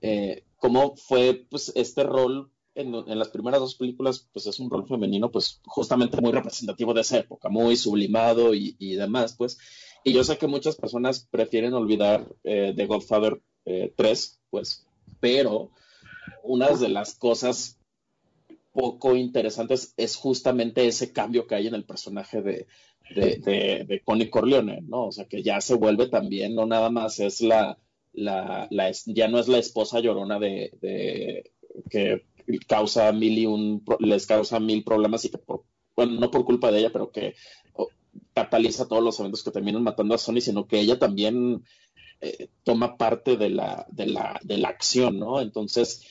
Eh, 0.00 0.44
¿Cómo 0.58 0.96
fue 0.96 1.46
pues, 1.48 1.72
este 1.74 2.02
rol 2.02 2.50
en, 2.74 3.18
las 3.18 3.28
primeras 3.28 3.60
dos 3.60 3.74
películas? 3.74 4.28
Pues 4.32 4.46
es 4.46 4.58
un 4.60 4.70
rol 4.70 4.86
femenino, 4.86 5.30
pues 5.30 5.60
justamente 5.64 6.20
muy 6.20 6.32
representativo 6.32 6.94
de 6.94 7.02
esa 7.02 7.18
época, 7.18 7.48
muy 7.48 7.76
sublimado 7.76 8.54
y, 8.54 8.94
demás, 8.94 9.34
pues. 9.36 9.58
Y 10.04 10.12
yo 10.12 10.22
sé 10.24 10.38
que 10.38 10.46
muchas 10.46 10.76
personas 10.76 11.26
prefieren 11.30 11.74
olvidar 11.74 12.28
eh, 12.44 12.72
The 12.76 12.86
Godfather 12.86 13.40
3, 13.64 13.66
eh, 13.66 14.38
pues, 14.50 14.86
pero 15.20 15.70
una 16.42 16.70
de 16.70 16.88
las 16.88 17.14
cosas 17.14 17.78
poco 18.72 19.16
interesantes 19.16 19.94
es 19.96 20.16
justamente 20.16 20.86
ese 20.86 21.12
cambio 21.12 21.46
que 21.46 21.54
hay 21.54 21.66
en 21.66 21.74
el 21.74 21.84
personaje 21.84 22.42
de, 22.42 22.66
de, 23.14 23.84
de, 23.86 24.02
Connie 24.04 24.30
Corleone, 24.30 24.82
¿no? 24.82 25.06
O 25.06 25.12
sea, 25.12 25.26
que 25.26 25.42
ya 25.42 25.60
se 25.60 25.74
vuelve 25.74 26.08
también, 26.08 26.54
no 26.54 26.66
nada 26.66 26.90
más 26.90 27.18
es 27.20 27.40
la, 27.40 27.78
la, 28.12 28.66
la 28.70 28.90
ya 29.06 29.28
no 29.28 29.38
es 29.38 29.48
la 29.48 29.58
esposa 29.58 30.00
llorona 30.00 30.38
de, 30.38 30.72
de, 30.80 31.52
que 31.88 32.26
causa 32.66 33.12
mil 33.12 33.38
y 33.38 33.46
un, 33.46 33.84
les 34.00 34.26
causa 34.26 34.60
mil 34.60 34.84
problemas 34.84 35.24
y 35.24 35.30
que, 35.30 35.38
por, 35.38 35.64
bueno, 35.94 36.12
no 36.20 36.30
por 36.30 36.44
culpa 36.44 36.70
de 36.70 36.80
ella, 36.80 36.90
pero 36.92 37.10
que 37.10 37.34
cataliza 38.34 38.88
todos 38.88 39.02
los 39.02 39.18
eventos 39.20 39.42
que 39.42 39.50
terminan 39.50 39.82
matando 39.82 40.14
a 40.14 40.18
Sony, 40.18 40.40
sino 40.40 40.66
que 40.66 40.80
ella 40.80 40.98
también 40.98 41.64
eh, 42.20 42.48
toma 42.64 42.96
parte 42.96 43.36
de 43.36 43.50
la, 43.50 43.86
de, 43.90 44.06
la, 44.06 44.40
de 44.42 44.58
la 44.58 44.68
acción, 44.68 45.18
¿no? 45.18 45.40
Entonces, 45.40 46.02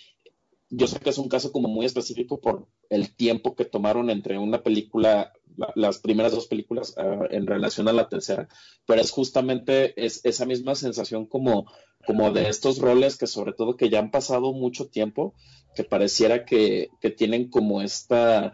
yo 0.69 0.87
sé 0.87 0.99
que 0.99 1.09
es 1.09 1.17
un 1.17 1.29
caso 1.29 1.51
como 1.51 1.67
muy 1.67 1.85
específico 1.85 2.39
por 2.39 2.67
el 2.89 3.15
tiempo 3.15 3.55
que 3.55 3.65
tomaron 3.65 4.09
entre 4.09 4.37
una 4.37 4.61
película 4.61 5.33
las 5.75 5.99
primeras 5.99 6.31
dos 6.33 6.47
películas 6.47 6.95
ah, 6.97 7.27
en 7.29 7.47
relación 7.47 7.87
a 7.87 7.93
la 7.93 8.09
tercera, 8.09 8.47
pero 8.85 9.01
es 9.01 9.11
justamente 9.11 9.93
es, 10.03 10.21
esa 10.23 10.45
misma 10.45 10.75
sensación 10.75 11.25
como, 11.25 11.71
como 12.05 12.31
de 12.31 12.49
estos 12.49 12.79
roles 12.79 13.17
que 13.17 13.27
sobre 13.27 13.53
todo 13.53 13.77
que 13.77 13.89
ya 13.89 13.99
han 13.99 14.11
pasado 14.11 14.53
mucho 14.53 14.87
tiempo, 14.87 15.33
que 15.75 15.83
pareciera 15.83 16.45
que, 16.45 16.89
que 17.01 17.09
tienen 17.09 17.49
como 17.49 17.81
esta, 17.81 18.53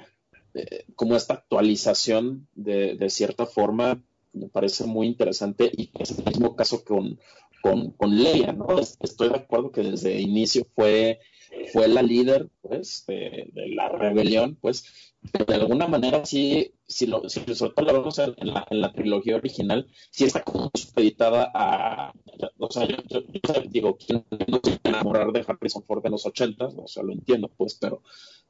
eh, 0.53 0.85
como 0.95 1.15
esta 1.15 1.35
actualización 1.35 2.47
de, 2.55 2.95
de, 2.95 3.09
cierta 3.09 3.45
forma, 3.45 4.03
me 4.33 4.47
parece 4.47 4.85
muy 4.85 5.07
interesante 5.07 5.71
y 5.75 5.91
es 5.99 6.17
el 6.17 6.25
mismo 6.25 6.55
caso 6.55 6.83
con, 6.83 7.19
con, 7.61 7.91
con 7.91 8.15
Leia, 8.15 8.53
¿no? 8.53 8.79
Estoy 8.79 9.29
de 9.29 9.35
acuerdo 9.35 9.71
que 9.71 9.83
desde 9.83 10.19
inicio 10.19 10.65
fue 10.75 11.19
fue 11.71 11.87
la 11.87 12.01
líder, 12.01 12.49
pues, 12.61 13.05
de, 13.07 13.51
la 13.53 13.89
rebelión, 13.89 14.57
pues, 14.59 14.83
pero 15.31 15.45
de 15.45 15.55
alguna 15.55 15.87
manera 15.87 16.25
sí, 16.25 16.73
si 16.87 17.05
lo, 17.05 17.29
si 17.29 17.41
sobre 17.53 17.73
todo 17.73 17.85
lo 17.85 17.93
vemos 17.93 18.19
en 18.19 18.35
la, 18.81 18.93
trilogía 18.93 19.35
original, 19.35 19.87
sí 20.09 20.25
está 20.25 20.43
como 20.43 20.71
supeditada 20.73 21.51
a, 21.53 22.13
o 22.57 22.71
sea, 22.71 22.87
yo, 22.87 22.97
yo, 23.07 23.21
digo, 23.69 23.97
¿quién 23.97 24.25
no 24.47 24.59
se 24.63 24.79
enamorar 24.83 25.31
de 25.31 25.45
Harrison 25.47 25.83
Ford 25.83 26.05
en 26.05 26.11
los 26.11 26.25
ochentas? 26.25 26.73
O 26.77 26.87
sea, 26.87 27.03
lo 27.03 27.13
entiendo, 27.13 27.49
pues, 27.55 27.75
pero, 27.75 28.01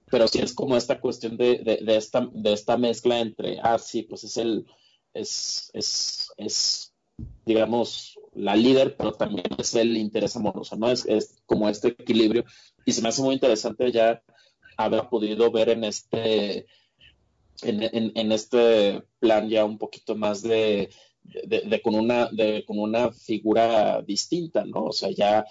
pero 0.10 0.28
sí 0.28 0.40
es 0.40 0.54
como 0.54 0.78
esta 0.78 1.00
cuestión 1.00 1.38
de, 1.38 1.58
de, 1.58 1.96
esta, 1.96 2.30
de 2.32 2.54
esta 2.54 2.78
mezcla 2.78 3.20
entre, 3.20 3.60
ah, 3.62 3.78
sí, 3.78 4.04
pues 4.04 4.24
es 4.24 4.38
el, 4.38 4.66
es, 5.14 5.72
es, 5.74 6.32
es 6.38 6.94
digamos, 7.46 8.18
la 8.34 8.56
líder, 8.56 8.96
pero 8.96 9.14
también 9.14 9.46
es 9.58 9.76
el 9.76 9.98
interés 9.98 10.36
amoroso, 10.36 10.76
¿no? 10.78 10.90
Es, 10.90 11.06
es 11.06 11.42
como 11.46 11.70
este 11.70 11.90
equilibrio. 11.90 12.46
Y 12.86 12.92
se 12.92 13.02
me 13.02 13.10
hace 13.10 13.22
muy 13.22 13.36
interesante 13.36 13.92
ya 13.92 14.22
haber 14.78 15.08
podido 15.10 15.52
ver 15.52 15.70
en 15.70 15.84
este, 15.84 16.66
en, 17.62 18.12
en, 18.16 18.32
este 18.32 19.04
plan 19.20 19.50
ya 19.50 19.66
un 19.66 19.78
poquito 19.78 20.16
más 20.16 20.42
de, 20.42 20.90
de, 21.24 21.82
con 21.82 21.96
una 21.96 22.28
de, 22.32 22.64
con 22.66 22.80
una 22.80 23.12
figura 23.12 24.02
distinta, 24.02 24.66
¿no? 24.66 24.86
O 24.86 24.92
sea, 24.92 25.10
ya 25.12 25.46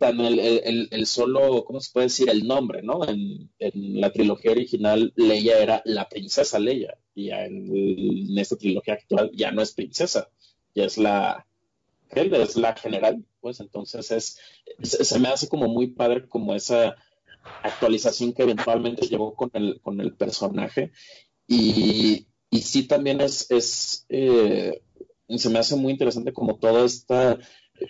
el, 0.00 0.38
el, 0.38 0.88
el, 0.90 1.06
solo, 1.06 1.64
¿cómo 1.64 1.80
se 1.80 1.92
puede 1.92 2.06
decir? 2.06 2.28
El 2.30 2.46
nombre, 2.46 2.82
¿no? 2.82 3.06
En, 3.06 3.50
en, 3.58 4.00
la 4.00 4.12
trilogía 4.12 4.52
original, 4.52 5.12
Leia 5.16 5.58
era 5.58 5.82
la 5.84 6.08
princesa 6.08 6.58
Leia, 6.58 6.98
y 7.14 7.30
en, 7.30 7.74
en, 7.74 8.38
esta 8.38 8.56
trilogía 8.56 8.94
actual 8.94 9.30
ya 9.34 9.50
no 9.50 9.62
es 9.62 9.72
princesa, 9.72 10.28
ya 10.74 10.84
es 10.84 10.98
la, 10.98 11.46
es 12.10 12.56
la 12.56 12.76
general, 12.76 13.24
pues 13.40 13.60
entonces 13.60 14.10
es, 14.10 14.38
se, 14.82 15.18
me 15.18 15.28
hace 15.28 15.48
como 15.48 15.68
muy 15.68 15.88
padre 15.88 16.28
como 16.28 16.54
esa 16.54 16.96
actualización 17.62 18.32
que 18.32 18.42
eventualmente 18.42 19.06
llegó 19.06 19.34
con 19.34 19.50
el, 19.54 19.80
con 19.80 20.00
el 20.00 20.14
personaje 20.14 20.92
y, 21.46 22.26
y 22.50 22.58
sí 22.60 22.86
también 22.86 23.20
es, 23.20 23.50
es 23.50 24.06
eh, 24.08 24.82
se 25.36 25.50
me 25.50 25.58
hace 25.58 25.76
muy 25.76 25.92
interesante 25.92 26.32
como 26.32 26.56
todo 26.56 26.84
este 26.84 27.38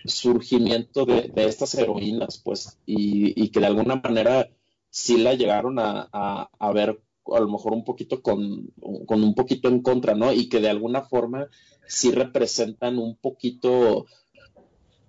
surgimiento 0.05 1.05
de, 1.05 1.31
estas 1.35 1.73
heroínas, 1.75 2.41
pues, 2.43 2.77
y, 2.85 3.41
y, 3.41 3.49
que 3.49 3.59
de 3.59 3.67
alguna 3.67 3.95
manera 3.95 4.49
sí 4.89 5.17
la 5.17 5.33
llegaron 5.33 5.79
a, 5.79 6.09
a, 6.11 6.49
a 6.59 6.71
ver 6.71 7.01
a 7.25 7.39
lo 7.39 7.47
mejor 7.47 7.73
un 7.73 7.83
poquito 7.83 8.21
con, 8.21 8.71
con, 9.05 9.23
un 9.23 9.35
poquito 9.35 9.69
en 9.69 9.81
contra, 9.81 10.15
¿no? 10.15 10.33
Y 10.33 10.49
que 10.49 10.59
de 10.59 10.69
alguna 10.69 11.03
forma 11.03 11.47
sí 11.87 12.11
representan 12.11 12.97
un 12.97 13.15
poquito 13.15 14.05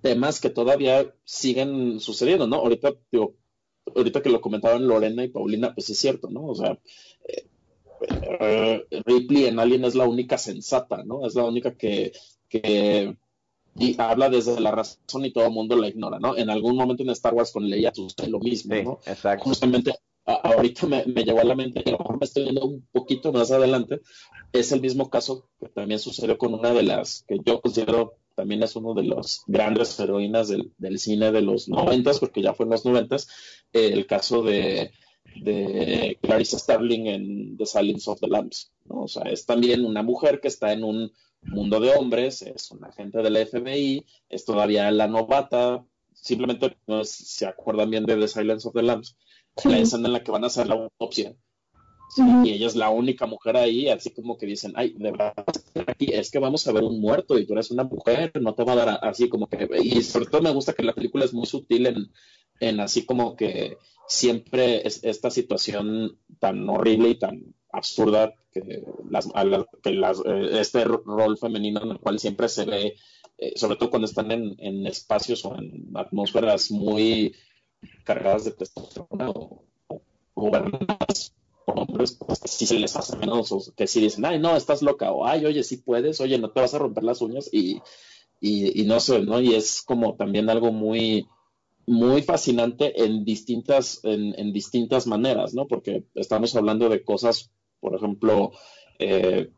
temas 0.01 0.40
que 0.40 0.51
todavía 0.51 1.14
siguen 1.24 2.01
sucediendo, 2.01 2.47
¿no? 2.47 2.56
Ahorita, 2.56 2.93
digo, 3.10 3.35
ahorita 3.94 4.22
que 4.22 4.31
lo 4.31 4.40
comentaban 4.40 4.86
Lorena 4.86 5.24
y 5.24 5.28
Paulina, 5.28 5.74
pues 5.74 5.90
es 5.90 5.98
cierto, 5.98 6.28
¿no? 6.31 6.47
O 6.47 6.55
sea, 6.55 6.78
eh, 7.28 7.47
eh, 8.40 8.86
Ripley 9.05 9.47
en 9.47 9.59
Alien 9.59 9.85
es 9.85 9.94
la 9.94 10.09
única 10.09 10.39
sensata, 10.39 11.02
¿no? 11.05 11.27
Es 11.27 11.35
la 11.35 11.44
única 11.44 11.77
que, 11.77 12.12
que 12.48 13.16
y 13.77 13.94
habla 14.01 14.28
desde 14.28 14.59
la 14.60 14.72
razón 14.72 15.24
y 15.24 15.32
todo 15.32 15.47
el 15.47 15.52
mundo 15.52 15.77
la 15.77 15.89
ignora, 15.89 16.18
¿no? 16.18 16.36
En 16.36 16.51
algún 16.51 16.77
momento 16.77 17.02
en 17.02 17.10
Star 17.10 17.35
Wars 17.35 17.52
con 17.52 17.68
Leia 17.68 17.94
sucede 17.94 18.28
lo 18.28 18.40
mismo, 18.40 18.74
¿no? 18.82 19.01
Exacto. 19.06 19.44
Justamente 19.44 19.94
ahorita 20.24 20.86
me, 20.86 21.05
me, 21.06 21.24
llegó 21.24 21.40
a 21.40 21.44
la 21.44 21.55
mente, 21.55 21.82
y 21.85 21.89
a 21.89 21.93
lo 21.93 21.98
mejor 21.98 22.18
me 22.18 22.27
estoy 22.27 22.44
viendo 22.44 22.64
un 22.64 22.86
poquito 22.93 23.32
más 23.32 23.51
adelante, 23.51 24.01
es 24.52 24.72
el 24.72 24.81
mismo 24.81 25.10
caso 25.10 25.48
que 25.59 25.68
también 25.68 25.98
sucedió 25.98 26.39
con 26.39 26.55
una 26.55 26.72
de 26.72 26.82
las 26.82 27.24
que 27.27 27.39
yo 27.44 27.60
considero 27.60 28.14
también 28.41 28.62
es 28.62 28.75
uno 28.75 28.95
de 28.95 29.03
los 29.03 29.43
grandes 29.47 30.01
heroínas 30.01 30.49
del, 30.49 30.73
del 30.79 30.99
cine 30.99 31.31
de 31.31 31.43
los 31.43 31.69
noventas, 31.69 32.21
porque 32.21 32.41
ya 32.41 32.55
fue 32.55 32.65
en 32.65 32.71
los 32.71 32.87
noventas, 32.87 33.29
eh, 33.75 33.91
el 33.93 34.07
caso 34.07 34.43
de, 34.43 34.93
de 35.43 36.19
Clarice 36.23 36.59
Starling 36.59 37.07
en 37.07 37.57
The 37.59 37.67
Silence 37.67 38.11
of 38.11 38.19
the 38.19 38.29
Lambs, 38.29 38.73
¿no? 38.87 39.03
O 39.03 39.09
sea, 39.09 39.25
es 39.25 39.45
también 39.45 39.85
una 39.85 40.03
mujer 40.03 40.41
que 40.41 40.49
está 40.49 40.73
en 40.73 40.85
un 40.85 41.12
mundo 41.43 41.81
de 41.81 41.91
hombres, 41.91 42.41
es 42.41 42.71
un 42.71 42.83
agente 42.83 43.19
del 43.19 43.47
FBI, 43.47 44.07
es 44.31 44.47
todavía 44.47 44.91
la 44.91 45.07
novata, 45.07 45.85
simplemente 46.15 46.79
no 46.87 47.05
se 47.05 47.45
acuerdan 47.45 47.91
bien 47.91 48.07
de 48.07 48.17
The 48.17 48.29
Silence 48.29 48.67
of 48.67 48.73
the 48.73 48.83
Lambs, 48.83 49.19
la 49.65 49.81
escena 49.81 50.09
en 50.09 50.15
la 50.15 50.25
que 50.25 50.31
van 50.31 50.45
a 50.45 50.47
hacer 50.47 50.67
la 50.67 50.77
autopsia. 50.77 51.37
Y 52.16 52.51
ella 52.51 52.66
es 52.66 52.77
la 52.77 52.91
única 52.91 53.27
mujer 53.27 53.57
ahí, 53.57 53.89
así 53.89 54.11
como 54.11 54.37
que 54.37 54.47
dicen, 54.47 54.73
ay, 54.74 54.95
de 54.99 55.11
verdad, 55.11 55.32
aquí 55.87 56.07
es 56.12 56.31
que 56.31 56.39
vamos 56.39 56.66
a 56.66 56.73
ver 56.73 56.82
un 56.82 57.01
muerto 57.01 57.39
y 57.39 57.47
tú 57.47 57.53
eres 57.53 57.70
una 57.70 57.85
mujer, 57.85 58.32
no 58.41 58.55
te 58.55 58.65
va 58.65 58.73
a 58.73 58.77
dar 58.77 58.99
así 59.03 59.28
como 59.28 59.47
que... 59.47 59.69
Y 59.82 60.03
sobre 60.03 60.27
todo 60.27 60.43
me 60.43 60.53
gusta 60.53 60.73
que 60.73 60.82
la 60.82 60.95
película 60.95 61.24
es 61.24 61.32
muy 61.32 61.47
sutil 61.47 61.87
en, 61.87 62.11
en 62.59 62.81
así 62.81 63.07
como 63.07 63.37
que 63.37 63.77
siempre 64.09 64.87
es 64.87 65.05
esta 65.05 65.31
situación 65.31 66.19
tan 66.41 66.69
horrible 66.69 67.11
y 67.11 67.15
tan 67.15 67.55
absurda 67.73 68.35
que, 68.51 68.82
las, 69.09 69.28
que 69.82 69.93
las, 69.93 70.19
eh, 70.27 70.61
este 70.61 70.85
rol 70.85 71.39
femenino 71.39 71.81
en 71.82 71.91
el 71.91 72.01
cual 72.01 72.19
siempre 72.19 72.49
se 72.49 72.65
ve, 72.65 72.97
eh, 73.39 73.53
sobre 73.57 73.77
todo 73.77 73.91
cuando 73.91 74.07
están 74.07 74.32
en, 74.32 74.57
en 74.59 74.87
espacios 74.87 75.45
o 75.45 75.57
en 75.57 75.91
atmósferas 75.95 76.70
muy 76.73 77.37
cargadas 78.05 78.45
de 78.45 78.53
testosterona 78.53 79.31
o, 79.31 79.65
gobernadas 80.35 81.35
hombres, 81.72 82.12
pues 82.12 82.40
si 82.44 82.66
se 82.66 82.78
les 82.78 82.97
hace 82.97 83.16
menos, 83.16 83.52
o 83.52 83.62
que 83.76 83.86
si 83.86 84.01
dicen, 84.01 84.24
ay, 84.24 84.38
no, 84.38 84.56
estás 84.56 84.82
loca, 84.82 85.12
o 85.12 85.26
ay, 85.26 85.44
oye, 85.44 85.62
si 85.62 85.78
puedes, 85.78 86.20
oye, 86.20 86.38
no 86.38 86.51
te 86.51 86.60
vas 86.60 86.74
a 86.74 86.78
romper 86.78 87.05
las 87.05 87.20
uñas, 87.20 87.48
y, 87.52 87.80
y, 88.40 88.84
no 88.84 89.01
sé, 89.01 89.20
¿no? 89.20 89.40
Y 89.40 89.55
es 89.55 89.82
como 89.82 90.16
también 90.16 90.48
algo 90.48 90.72
muy, 90.72 91.28
muy 91.86 92.22
fascinante 92.22 93.05
en 93.05 93.24
distintas, 93.24 94.01
en, 94.05 94.38
en, 94.38 94.52
distintas 94.52 95.06
maneras, 95.06 95.55
¿no? 95.55 95.66
Porque 95.66 96.05
estamos 96.14 96.55
hablando 96.56 96.88
de 96.88 97.05
cosas, 97.05 97.51
por 97.80 97.94
ejemplo, 97.94 98.52
eh, 98.98 99.51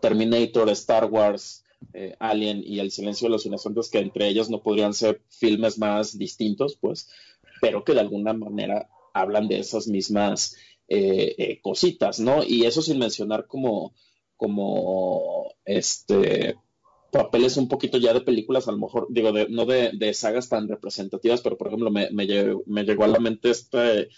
Terminator, 0.00 0.68
Star 0.70 1.06
Wars, 1.06 1.64
eh, 1.94 2.14
Alien 2.18 2.62
y 2.64 2.78
El 2.80 2.90
silencio 2.90 3.26
de 3.26 3.32
los 3.32 3.46
inocentes, 3.46 3.88
que 3.88 3.98
entre 3.98 4.28
ellos 4.28 4.50
no 4.50 4.62
podrían 4.62 4.92
ser 4.92 5.22
filmes 5.28 5.78
más 5.78 6.18
distintos, 6.18 6.76
pues, 6.76 7.08
pero 7.60 7.84
que 7.84 7.94
de 7.94 8.00
alguna 8.00 8.32
manera 8.32 8.88
hablan 9.12 9.48
de 9.48 9.58
esas 9.58 9.88
mismas 9.88 10.56
eh, 10.92 11.36
eh, 11.38 11.60
cositas, 11.62 12.18
¿no? 12.18 12.42
Y 12.44 12.64
eso 12.66 12.82
sin 12.82 12.98
mencionar 12.98 13.46
como, 13.46 13.94
como 14.36 15.54
este 15.64 16.56
papeles 17.12 17.56
un 17.56 17.68
poquito 17.68 17.96
ya 17.98 18.12
de 18.12 18.22
películas, 18.22 18.66
a 18.66 18.72
lo 18.72 18.78
mejor, 18.78 19.06
digo, 19.08 19.30
no 19.48 19.66
de, 19.66 20.14
sagas 20.14 20.48
tan 20.48 20.66
representativas, 20.68 21.42
pero 21.42 21.56
por 21.56 21.68
ejemplo, 21.68 21.92
me, 21.92 22.10
me, 22.10 22.26
llegó, 22.26 22.64
me 22.66 22.82
llegó 22.82 23.04
a 23.04 23.08
la 23.08 23.20
mente 23.20 23.50
este 23.50 24.08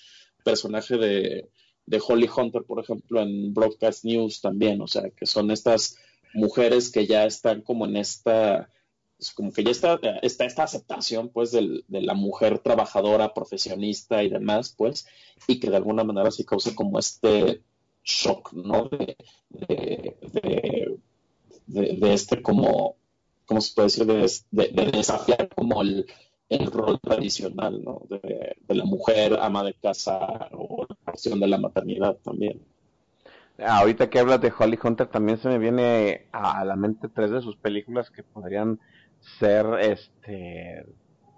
personaje 0.44 0.96
de, 0.96 1.50
de 1.84 2.02
Holly 2.06 2.28
Hunter, 2.34 2.62
por 2.64 2.82
ejemplo, 2.82 3.20
en 3.20 3.52
Broadcast 3.52 4.04
News 4.04 4.40
también, 4.40 4.80
o 4.80 4.86
sea, 4.86 5.10
que 5.10 5.26
son 5.26 5.50
estas 5.50 5.98
mujeres 6.32 6.90
que 6.90 7.06
ya 7.06 7.26
están 7.26 7.60
como 7.60 7.84
en 7.84 7.96
esta 7.96 8.70
como 9.30 9.52
que 9.52 9.62
ya 9.62 9.70
está, 9.70 10.00
esta 10.22 10.64
aceptación 10.64 11.28
pues 11.28 11.52
de 11.52 11.84
la 11.88 12.14
mujer 12.14 12.58
trabajadora, 12.58 13.34
profesionista 13.34 14.22
y 14.22 14.28
demás, 14.28 14.74
pues, 14.76 15.06
y 15.46 15.60
que 15.60 15.70
de 15.70 15.76
alguna 15.76 16.02
manera 16.04 16.30
sí 16.30 16.44
causa 16.44 16.74
como 16.74 16.98
este 16.98 17.62
shock, 18.04 18.52
¿no? 18.52 18.88
De, 18.88 19.16
de, 21.66 22.14
este 22.14 22.42
como, 22.42 22.96
¿cómo 23.46 23.60
se 23.60 23.74
puede 23.74 23.86
decir? 23.86 24.06
De, 24.06 24.90
desafiar 24.92 25.48
como 25.54 25.82
el, 25.82 26.06
el 26.48 26.70
rol 26.70 27.00
tradicional, 27.00 27.82
¿no? 27.82 28.02
De, 28.08 28.56
la 28.68 28.84
mujer 28.84 29.38
ama 29.40 29.62
de 29.62 29.74
casa 29.74 30.48
o 30.52 30.86
la 30.88 30.96
cuestión 31.04 31.40
de 31.40 31.46
la 31.46 31.58
maternidad 31.58 32.16
también. 32.22 32.60
Ahorita 33.58 34.08
que 34.08 34.18
hablas 34.18 34.40
de 34.40 34.52
Holly 34.56 34.78
Hunter, 34.82 35.06
también 35.08 35.38
se 35.38 35.48
me 35.48 35.58
viene 35.58 36.26
a 36.32 36.64
la 36.64 36.74
mente 36.74 37.08
tres 37.08 37.30
de 37.30 37.42
sus 37.42 37.56
películas 37.56 38.10
que 38.10 38.22
podrían 38.22 38.80
ser 39.38 39.66
este 39.80 40.86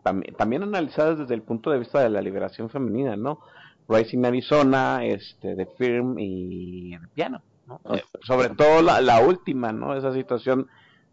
también, 0.02 0.35
también 0.35 0.62
analizadas 0.62 1.19
desde 1.19 1.35
el 1.35 1.43
punto 1.43 1.70
de 1.70 1.78
vista 1.78 2.01
de 2.01 2.11
la 2.11 2.20
liberación 2.20 2.69
femenina, 2.69 3.16
¿no? 3.16 3.40
Rising 3.89 4.24
Arizona, 4.24 5.05
este, 5.05 5.56
The 5.56 5.66
Firm 5.78 6.19
y 6.19 6.94
el 6.94 7.09
piano, 7.09 7.43
¿no? 7.66 7.81
Sobre 8.23 8.51
todo 8.51 8.82
la, 8.82 9.01
la, 9.01 9.20
última, 9.20 9.73
¿no? 9.73 9.97
Esa 9.97 10.12
situación 10.12 10.69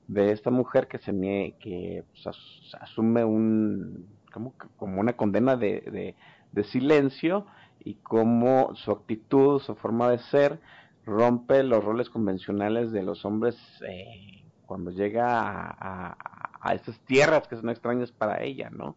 de 0.08 0.32
esta 0.32 0.52
mujer 0.52 0.88
que 0.88 0.98
se 1.00 1.14
me, 1.14 1.56
que 1.60 2.04
pues, 2.12 2.36
asume 2.80 3.24
un 3.24 4.08
como, 4.32 4.54
como 4.78 5.00
una 5.00 5.14
condena 5.14 5.56
de, 5.56 5.82
de, 5.82 6.16
de, 6.52 6.64
silencio 6.66 7.46
y 7.80 7.96
cómo 7.96 8.74
su 8.76 8.92
actitud, 8.92 9.60
su 9.62 9.76
forma 9.76 10.10
de 10.10 10.20
ser 10.20 10.60
rompe 11.06 11.64
los 11.64 11.84
roles 11.84 12.10
convencionales 12.10 12.92
de 12.92 13.04
los 13.04 13.26
hombres 13.26 13.58
eh, 13.88 14.44
cuando 14.66 14.92
llega 14.92 15.40
a, 15.42 15.76
a, 15.80 16.41
a 16.62 16.76
estas 16.76 17.00
tierras 17.02 17.48
que 17.48 17.56
son 17.56 17.70
extrañas 17.70 18.12
para 18.12 18.44
ella, 18.44 18.70
¿no? 18.70 18.96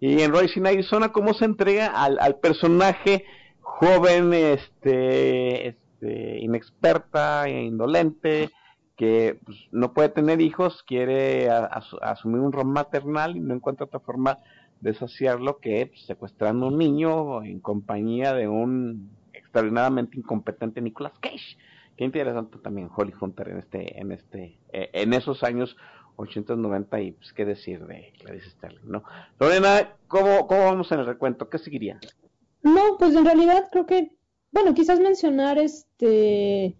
Y 0.00 0.22
en 0.22 0.34
Rising 0.34 0.66
Arizona, 0.66 1.12
cómo 1.12 1.34
se 1.34 1.44
entrega 1.44 1.86
al, 1.86 2.36
personaje 2.36 3.24
joven, 3.60 4.32
este, 4.32 5.68
este, 5.68 6.40
inexperta, 6.40 7.48
indolente, 7.48 8.50
que 8.96 9.38
pues, 9.44 9.58
no 9.70 9.92
puede 9.92 10.08
tener 10.08 10.40
hijos, 10.40 10.82
quiere 10.84 11.50
a, 11.50 11.64
asumir 12.02 12.40
un 12.40 12.52
rol 12.52 12.66
maternal 12.66 13.36
y 13.36 13.40
no 13.40 13.54
encuentra 13.54 13.86
otra 13.86 14.00
forma 14.00 14.38
de 14.80 14.94
saciarlo 14.94 15.58
que 15.58 15.86
pues, 15.86 16.06
secuestrando 16.06 16.66
un 16.66 16.78
niño 16.78 17.42
en 17.44 17.60
compañía 17.60 18.34
de 18.34 18.48
un 18.48 19.10
extraordinariamente 19.32 20.18
incompetente 20.18 20.80
Nicolas 20.80 21.12
Cage. 21.20 21.56
Qué 21.96 22.04
interesante 22.04 22.58
también 22.58 22.88
Holly 22.94 23.12
Hunter 23.20 23.48
en 23.48 23.58
este, 23.58 24.00
en 24.00 24.12
este, 24.12 24.58
eh, 24.72 24.90
en 24.94 25.12
esos 25.12 25.42
años 25.42 25.76
890 26.16 27.00
y 27.00 27.12
pues 27.12 27.32
qué 27.32 27.44
decir 27.44 27.86
de 27.86 28.12
Clarice 28.20 28.50
Sterling, 28.50 28.90
¿no? 28.90 29.04
Lorena, 29.38 29.96
¿cómo, 30.08 30.46
¿cómo 30.46 30.64
vamos 30.64 30.92
en 30.92 31.00
el 31.00 31.06
recuento? 31.06 31.48
¿Qué 31.48 31.58
seguiría? 31.58 31.98
No, 32.62 32.96
pues 32.98 33.14
en 33.14 33.24
realidad 33.24 33.68
creo 33.70 33.86
que, 33.86 34.16
bueno, 34.50 34.74
quizás 34.74 35.00
mencionar 35.00 35.58
este, 35.58 36.76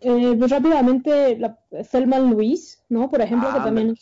eh, 0.00 0.36
pues 0.38 0.50
rápidamente 0.50 1.36
la 1.38 1.58
Thelma 1.90 2.18
Louise, 2.18 2.78
¿no? 2.88 3.10
Por 3.10 3.20
ejemplo, 3.20 3.48
ah, 3.50 3.54
que 3.54 3.60
también 3.60 3.94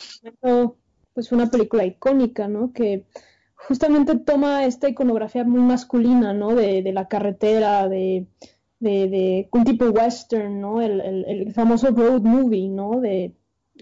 pues 1.15 1.33
una 1.33 1.51
película 1.51 1.85
icónica, 1.85 2.47
¿no? 2.47 2.73
Que 2.73 3.07
justamente 3.55 4.17
toma 4.19 4.67
esta 4.67 4.89
iconografía 4.89 5.45
muy 5.45 5.63
masculina, 5.63 6.35
¿no? 6.35 6.55
De, 6.55 6.83
de 6.83 6.93
la 6.93 7.09
carretera, 7.09 7.89
de, 7.89 8.27
de, 8.81 9.09
de, 9.09 9.49
un 9.51 9.65
tipo 9.65 9.87
western, 9.87 10.61
¿no? 10.61 10.83
El, 10.83 11.01
el, 11.01 11.25
el 11.25 11.55
famoso 11.55 11.91
road 11.91 12.21
movie, 12.21 12.69
¿no? 12.69 13.01
De, 13.01 13.35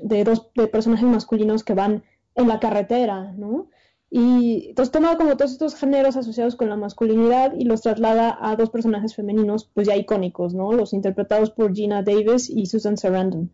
de 0.03 0.25
dos 0.25 0.51
de 0.55 0.67
personajes 0.67 1.09
masculinos 1.09 1.65
que 1.65 1.75
van 1.75 2.05
en 2.35 2.49
la 2.49 2.61
carretera, 2.61 3.33
¿no? 3.33 3.69
Y 4.11 4.69
entonces 4.69 4.93
toma 4.93 5.17
como 5.17 5.37
todos 5.37 5.51
estos 5.51 5.75
géneros 5.75 6.17
asociados 6.17 6.55
con 6.55 6.69
la 6.69 6.77
masculinidad 6.77 7.53
y 7.55 7.65
los 7.65 7.83
traslada 7.83 8.39
a 8.41 8.55
dos 8.55 8.71
personajes 8.71 9.17
femeninos, 9.17 9.69
pues 9.75 9.89
ya 9.89 9.97
icónicos, 9.97 10.55
¿no? 10.55 10.73
Los 10.73 10.93
interpretados 10.93 11.51
por 11.51 11.75
Gina 11.75 12.03
Davis 12.03 12.49
y 12.49 12.67
Susan 12.67 12.97
Sarandon. 12.97 13.51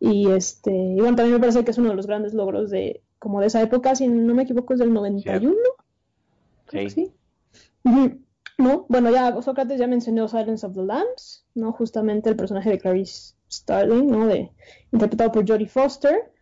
Y 0.00 0.28
este, 0.30 0.70
y 0.70 0.96
bueno, 0.96 1.16
también 1.16 1.34
me 1.34 1.40
parece 1.40 1.64
que 1.64 1.70
es 1.70 1.78
uno 1.78 1.90
de 1.90 1.96
los 1.96 2.06
grandes 2.06 2.34
logros 2.34 2.70
de, 2.70 3.02
como 3.18 3.40
de 3.40 3.46
esa 3.46 3.62
época, 3.62 3.94
si 3.94 4.08
no 4.08 4.34
me 4.34 4.42
equivoco, 4.42 4.74
es 4.74 4.80
del 4.80 4.92
91. 4.92 5.54
Sí. 6.70 6.90
sí. 6.90 7.12
¿No? 8.58 8.84
Bueno, 8.88 9.10
ya 9.10 9.40
Sócrates 9.40 9.78
ya 9.78 9.86
mencionó 9.86 10.28
Silence 10.28 10.66
of 10.66 10.74
the 10.74 10.82
Lambs, 10.82 11.46
¿no? 11.54 11.72
Justamente 11.72 12.28
el 12.28 12.36
personaje 12.36 12.68
de 12.68 12.78
Clarice 12.78 13.34
Starling, 13.52 14.06
¿no? 14.06 14.26
De, 14.26 14.50
interpretado 14.92 15.32
por 15.32 15.48
Jodie 15.48 15.68
Foster. 15.68 16.32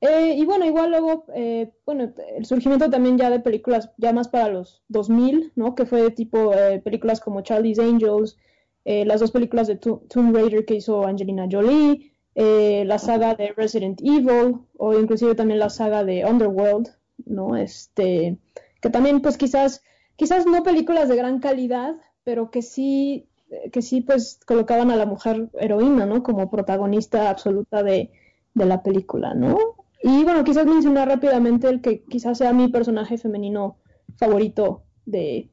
Eh, 0.00 0.34
y 0.36 0.44
bueno, 0.44 0.64
igual 0.64 0.90
luego, 0.90 1.24
eh, 1.34 1.72
bueno, 1.84 2.12
el 2.36 2.46
surgimiento 2.46 2.88
también 2.88 3.18
ya 3.18 3.30
de 3.30 3.40
películas 3.40 3.90
ya 3.96 4.12
más 4.12 4.28
para 4.28 4.48
los 4.48 4.82
2000, 4.88 5.52
¿no? 5.56 5.74
Que 5.74 5.86
fue 5.86 6.02
de 6.02 6.10
tipo 6.10 6.54
eh, 6.54 6.80
películas 6.80 7.20
como 7.20 7.40
Charlie's 7.42 7.78
Angels, 7.78 8.36
las 8.84 9.20
dos 9.20 9.32
películas 9.32 9.66
de 9.66 9.76
Tomb 9.76 10.34
Raider 10.34 10.64
que 10.64 10.76
hizo 10.76 11.04
Angelina 11.04 11.46
Jolie, 11.50 12.14
la 12.34 12.98
saga 12.98 13.34
de 13.34 13.52
Resident 13.52 14.00
Evil, 14.00 14.60
o 14.78 14.98
inclusive 14.98 15.34
también 15.34 15.58
la 15.58 15.68
saga 15.68 16.04
de 16.04 16.24
Underworld, 16.24 16.88
¿no? 17.26 17.54
Este, 17.54 18.38
que 18.80 18.88
también 18.88 19.20
pues 19.20 19.36
quizás, 19.36 19.82
quizás 20.16 20.46
no 20.46 20.62
películas 20.62 21.10
de 21.10 21.16
gran 21.16 21.38
calidad, 21.38 21.96
pero 22.24 22.50
que 22.50 22.62
sí, 22.62 23.27
que 23.72 23.82
sí 23.82 24.00
pues 24.00 24.40
colocaban 24.46 24.90
a 24.90 24.96
la 24.96 25.06
mujer 25.06 25.48
heroína, 25.58 26.06
¿no? 26.06 26.22
Como 26.22 26.50
protagonista 26.50 27.30
absoluta 27.30 27.82
de, 27.82 28.10
la 28.54 28.82
película, 28.82 29.34
¿no? 29.34 29.56
Y 30.02 30.24
bueno, 30.24 30.42
quizás 30.42 30.66
mencionar 30.66 31.06
rápidamente 31.06 31.68
el 31.68 31.80
que 31.80 32.02
quizás 32.02 32.38
sea 32.38 32.52
mi 32.52 32.66
personaje 32.68 33.16
femenino 33.16 33.76
favorito 34.16 34.82
de, 35.06 35.48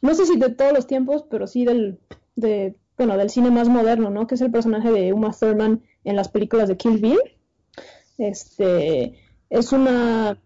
no 0.00 0.12
sé 0.14 0.26
si 0.26 0.36
de 0.38 0.50
todos 0.50 0.72
los 0.72 0.88
tiempos, 0.88 1.24
pero 1.30 1.46
sí 1.46 1.64
del, 1.64 2.00
de, 2.34 2.76
bueno, 2.98 3.16
del 3.16 3.30
cine 3.30 3.52
más 3.52 3.68
moderno, 3.68 4.10
¿no? 4.10 4.26
Que 4.26 4.34
es 4.34 4.40
el 4.40 4.50
personaje 4.50 4.90
de 4.90 5.12
Uma 5.12 5.32
Thurman 5.32 5.82
en 6.02 6.16
las 6.16 6.28
películas 6.28 6.68
de 6.68 6.76
Kill 6.76 6.98
Bill. 6.98 7.20
Este, 8.18 9.14
es 9.48 9.72
una, 9.72 10.36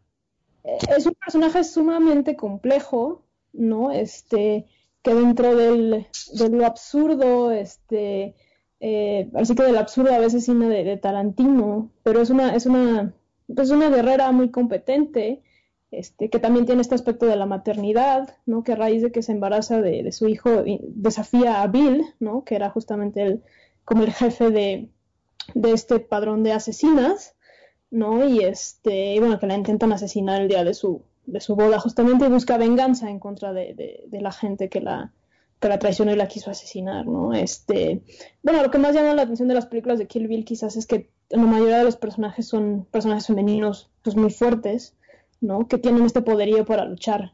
es 0.64 1.06
un 1.06 1.14
personaje 1.14 1.64
sumamente 1.64 2.36
complejo, 2.36 3.24
¿no? 3.52 3.90
Este, 3.90 4.66
que 5.06 5.14
dentro 5.14 5.54
del, 5.54 6.08
de 6.32 6.48
lo 6.48 6.66
absurdo, 6.66 7.52
este, 7.52 8.34
eh, 8.80 9.30
así 9.36 9.54
que 9.54 9.62
del 9.62 9.76
absurdo 9.76 10.12
a 10.12 10.18
veces 10.18 10.44
cine 10.44 10.68
de, 10.68 10.82
de 10.82 10.96
Tarantino, 10.96 11.92
pero 12.02 12.20
es 12.20 12.30
una, 12.30 12.56
es 12.56 12.66
una, 12.66 13.14
pues 13.54 13.70
una 13.70 13.88
guerrera 13.88 14.32
muy 14.32 14.50
competente, 14.50 15.44
este, 15.92 16.28
que 16.28 16.40
también 16.40 16.66
tiene 16.66 16.82
este 16.82 16.96
aspecto 16.96 17.26
de 17.26 17.36
la 17.36 17.46
maternidad, 17.46 18.36
¿no? 18.46 18.64
que 18.64 18.72
a 18.72 18.74
raíz 18.74 19.00
de 19.00 19.12
que 19.12 19.22
se 19.22 19.30
embaraza 19.30 19.80
de, 19.80 20.10
su 20.10 20.26
hijo 20.26 20.64
desafía 20.80 21.62
a 21.62 21.68
Bill, 21.68 22.04
¿no? 22.18 22.42
que 22.42 22.56
era 22.56 22.70
justamente 22.70 23.22
el, 23.22 23.44
como 23.84 24.02
el 24.02 24.12
jefe 24.12 24.50
de, 24.50 24.90
este 25.54 26.00
padrón 26.00 26.42
de 26.42 26.50
asesinas, 26.50 27.36
¿no? 27.92 28.28
y 28.28 28.40
este, 28.40 29.20
bueno, 29.20 29.38
que 29.38 29.46
la 29.46 29.54
intentan 29.54 29.92
asesinar 29.92 30.42
el 30.42 30.48
día 30.48 30.64
de 30.64 30.74
su, 30.74 31.04
de 31.26 31.40
su 31.40 31.56
boda 31.56 31.78
justamente 31.78 32.28
busca 32.28 32.56
venganza 32.56 33.10
en 33.10 33.18
contra 33.18 33.52
de, 33.52 34.06
la 34.10 34.32
gente 34.32 34.68
que 34.68 34.80
la, 34.80 35.12
que 35.60 35.68
la 35.68 35.78
traicionó 35.78 36.12
y 36.12 36.16
la 36.16 36.28
quiso 36.28 36.50
asesinar, 36.50 37.06
¿no? 37.06 37.34
Este, 37.34 38.02
bueno, 38.42 38.62
lo 38.62 38.70
que 38.70 38.78
más 38.78 38.94
llama 38.94 39.14
la 39.14 39.22
atención 39.22 39.48
de 39.48 39.54
las 39.54 39.66
películas 39.66 39.98
de 39.98 40.06
Kill 40.06 40.28
Bill 40.28 40.44
quizás 40.44 40.76
es 40.76 40.86
que 40.86 41.10
la 41.28 41.42
mayoría 41.42 41.78
de 41.78 41.84
los 41.84 41.96
personajes 41.96 42.46
son 42.46 42.86
personajes 42.90 43.26
femeninos 43.26 43.90
pues 44.02 44.16
muy 44.16 44.30
fuertes, 44.30 44.96
¿no? 45.40 45.66
Que 45.68 45.78
tienen 45.78 46.04
este 46.04 46.22
poderío 46.22 46.64
para 46.64 46.84
luchar 46.84 47.32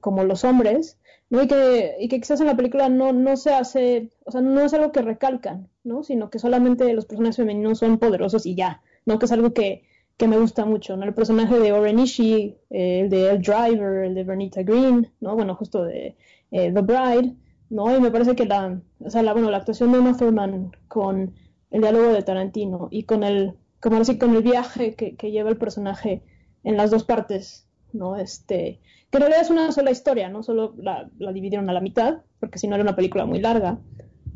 como 0.00 0.24
los 0.24 0.44
hombres, 0.44 0.98
¿no? 1.28 1.42
Y 1.42 1.48
que, 1.48 1.96
y 1.98 2.08
que 2.08 2.20
quizás 2.20 2.40
en 2.40 2.46
la 2.46 2.56
película 2.56 2.88
no, 2.88 3.12
no 3.12 3.36
se 3.36 3.52
hace, 3.52 4.10
o 4.24 4.30
sea, 4.30 4.40
no 4.40 4.60
es 4.62 4.72
algo 4.72 4.92
que 4.92 5.02
recalcan, 5.02 5.68
¿no? 5.84 6.02
Sino 6.02 6.30
que 6.30 6.38
solamente 6.38 6.92
los 6.92 7.06
personajes 7.06 7.36
femeninos 7.36 7.78
son 7.78 7.98
poderosos 7.98 8.46
y 8.46 8.54
ya, 8.54 8.82
¿no? 9.04 9.18
Que 9.18 9.26
es 9.26 9.32
algo 9.32 9.52
que, 9.52 9.84
que 10.16 10.28
me 10.28 10.38
gusta 10.38 10.64
mucho, 10.64 10.96
¿no? 10.96 11.04
El 11.04 11.14
personaje 11.14 11.58
de 11.58 11.72
Oren 11.72 11.98
Ishii, 11.98 12.56
eh, 12.70 13.00
el 13.00 13.10
de 13.10 13.30
El 13.30 13.42
Driver, 13.42 14.04
el 14.04 14.14
de 14.14 14.24
Bernita 14.24 14.62
Green, 14.62 15.10
¿no? 15.20 15.34
Bueno, 15.34 15.54
justo 15.54 15.84
de 15.84 16.16
eh, 16.50 16.72
The 16.72 16.80
Bride, 16.80 17.34
¿no? 17.70 17.96
Y 17.96 18.00
me 18.00 18.10
parece 18.10 18.36
que 18.36 18.44
la, 18.44 18.80
o 19.00 19.10
sea, 19.10 19.22
la, 19.22 19.32
bueno, 19.32 19.50
la 19.50 19.58
actuación 19.58 19.92
de 19.92 19.98
Emma 19.98 20.16
Thurman 20.16 20.72
con 20.88 21.34
el 21.70 21.80
diálogo 21.80 22.12
de 22.12 22.22
Tarantino 22.22 22.88
y 22.90 23.04
con 23.04 23.24
el, 23.24 23.54
como 23.80 23.98
decir, 23.98 24.18
con 24.18 24.34
el 24.36 24.42
viaje 24.42 24.94
que, 24.94 25.16
que 25.16 25.30
lleva 25.30 25.50
el 25.50 25.56
personaje 25.56 26.22
en 26.64 26.76
las 26.76 26.90
dos 26.90 27.04
partes, 27.04 27.66
¿no? 27.92 28.16
Este, 28.16 28.80
que 29.12 29.18
en 29.18 29.22
realidad 29.22 29.42
es 29.42 29.50
una 29.50 29.72
sola 29.72 29.90
historia, 29.90 30.30
no 30.30 30.42
solo 30.42 30.74
la, 30.78 31.08
dividieron 31.32 31.68
a 31.68 31.74
la 31.74 31.80
mitad, 31.80 32.22
porque 32.40 32.58
si 32.58 32.66
no 32.66 32.76
era 32.76 32.82
una 32.82 32.96
película 32.96 33.26
muy 33.26 33.40
larga, 33.40 33.78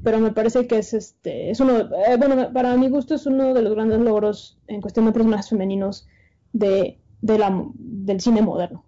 pero 0.07 0.21
me 0.21 0.31
parece 0.31 0.69
que 0.69 0.79
es 0.79 0.95
este, 0.95 1.51
es 1.51 1.59
uno, 1.59 1.81
eh, 1.81 2.17
bueno, 2.17 2.53
para 2.53 2.77
mi 2.77 2.89
gusto 2.89 3.17
es 3.17 3.27
uno 3.27 3.53
de 3.53 3.61
los 3.61 3.75
grandes 3.75 3.99
logros 3.99 4.57
en 4.69 4.81
cuestión 4.81 5.05
de 5.05 5.11
personajes 5.11 5.51
femeninos 5.51 6.07
de, 6.53 7.01
de 7.23 7.39
la, 7.39 7.65
del 7.75 8.21
cine 8.21 8.41
moderno. 8.41 8.85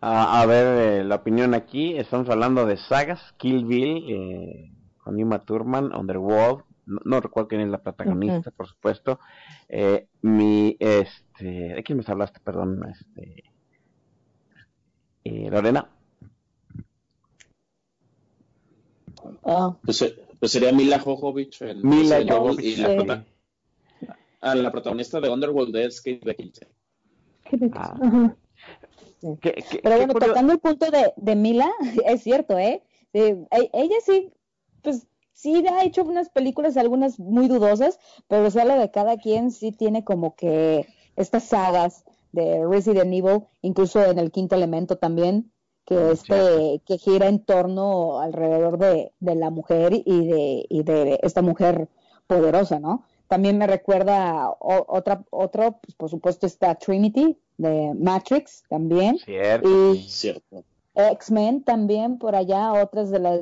a 0.00 0.44
ver, 0.44 0.66
eh, 0.66 1.04
la 1.04 1.14
opinión 1.14 1.54
aquí, 1.54 1.96
estamos 1.96 2.28
hablando 2.30 2.66
de 2.66 2.78
sagas, 2.78 3.32
Kill 3.36 3.64
Bill, 3.64 4.04
eh, 4.08 4.72
con 5.04 5.14
Nima 5.14 5.44
Thurman, 5.44 5.94
Underworld, 5.94 6.64
no, 7.04 7.20
recuerdo 7.20 7.46
quién 7.46 7.60
es 7.60 7.68
la 7.68 7.80
protagonista, 7.80 8.50
por 8.50 8.66
supuesto. 8.66 9.20
Eh, 9.68 10.08
mi, 10.22 10.76
este, 10.80 11.74
¿de 11.74 11.82
quién 11.84 11.98
me 11.98 12.04
hablaste? 12.08 12.40
Perdón, 12.40 12.80
este, 12.90 13.44
eh, 15.22 15.48
Lorena. 15.48 15.88
Ah. 19.44 19.76
Pues, 19.84 20.02
eh, 20.02 20.14
pues, 20.38 20.52
sería 20.52 20.72
Mila 20.72 20.98
Jovovich. 20.98 21.62
Mila 21.82 22.24
Jovovich. 22.28 22.64
Y 22.64 22.76
la, 22.76 23.24
ah, 24.40 24.54
la 24.54 24.72
protagonista 24.72 25.20
de 25.20 25.28
Underworld 25.30 25.74
es 25.76 26.00
Kate 26.00 26.20
Beckinsale. 26.24 26.72
Ah. 27.72 27.96
Pero 29.20 29.96
bueno, 29.96 30.14
tocando 30.14 30.52
el 30.52 30.58
punto 30.58 30.90
de, 30.90 31.12
de 31.16 31.36
Mila, 31.36 31.70
es 32.06 32.22
cierto, 32.22 32.58
¿eh? 32.58 32.82
E, 33.12 33.46
ella 33.72 33.96
sí, 34.04 34.32
pues 34.82 35.06
sí 35.32 35.64
ha 35.66 35.84
hecho 35.84 36.02
unas 36.04 36.28
películas, 36.28 36.76
algunas 36.76 37.18
muy 37.18 37.48
dudosas, 37.48 37.98
pero 38.28 38.50
sale 38.50 38.74
de 38.74 38.90
cada 38.90 39.16
quien 39.16 39.50
sí 39.50 39.72
tiene 39.72 40.04
como 40.04 40.36
que 40.36 40.86
estas 41.16 41.44
sagas 41.44 42.04
de 42.32 42.64
Resident 42.66 43.12
Evil, 43.12 43.44
incluso 43.62 44.04
en 44.04 44.18
el 44.18 44.30
quinto 44.30 44.54
elemento 44.54 44.98
también, 44.98 45.50
que 45.88 46.10
este, 46.10 46.82
que 46.84 46.98
gira 46.98 47.28
en 47.28 47.38
torno 47.38 48.20
alrededor 48.20 48.76
de, 48.76 49.10
de 49.20 49.34
la 49.34 49.48
mujer 49.48 49.94
y 49.94 50.26
de, 50.26 50.66
y 50.68 50.82
de 50.82 51.18
esta 51.22 51.40
mujer 51.40 51.88
poderosa, 52.26 52.78
¿no? 52.78 53.04
También 53.26 53.56
me 53.56 53.66
recuerda 53.66 54.54
otra, 54.60 55.24
otro, 55.30 55.78
pues 55.80 55.94
por 55.94 56.10
supuesto 56.10 56.46
está 56.46 56.74
Trinity 56.74 57.38
de 57.56 57.94
Matrix 57.98 58.64
también. 58.68 59.16
Cierto. 59.18 59.94
Y, 59.94 60.02
Cierto. 60.08 60.62
X-Men 60.94 61.62
también 61.62 62.18
por 62.18 62.34
allá, 62.34 62.72
otras 62.72 63.10
de 63.10 63.20
las 63.20 63.40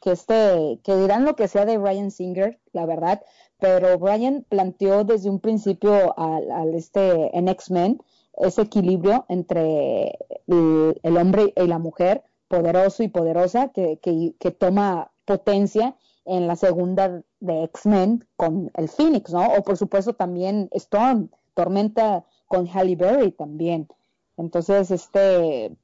que 0.00 0.12
este, 0.12 0.78
que 0.84 0.96
dirán 0.96 1.24
lo 1.24 1.34
que 1.34 1.48
sea 1.48 1.64
de 1.64 1.78
Ryan 1.78 2.10
Singer, 2.12 2.60
la 2.72 2.86
verdad, 2.86 3.22
pero 3.58 3.96
Ryan 3.96 4.44
planteó 4.48 5.02
desde 5.02 5.28
un 5.28 5.40
principio 5.40 6.16
al, 6.18 6.74
este 6.74 7.36
en 7.36 7.48
X-Men 7.48 8.00
ese 8.34 8.62
equilibrio 8.62 9.24
entre 9.28 10.18
el, 10.46 11.16
hombre 11.16 11.52
y 11.56 11.66
la 11.66 11.78
mujer, 11.78 12.22
poderoso 12.48 13.02
y 13.02 13.08
poderosa, 13.08 13.68
que, 13.68 13.98
que, 14.00 14.50
toma 14.50 15.10
potencia 15.24 15.96
en 16.24 16.46
la 16.46 16.56
segunda 16.56 17.22
de 17.40 17.64
X-Men 17.64 18.26
con 18.36 18.70
el 18.74 18.88
Phoenix, 18.88 19.32
¿no? 19.32 19.46
O 19.54 19.62
por 19.62 19.76
supuesto 19.76 20.14
también 20.14 20.68
Storm, 20.72 21.30
Tormenta 21.54 22.24
con 22.46 22.66
Halle 22.66 22.96
Berry 22.96 23.32
también. 23.32 23.88
Entonces, 24.36 24.90
este, 24.90 25.76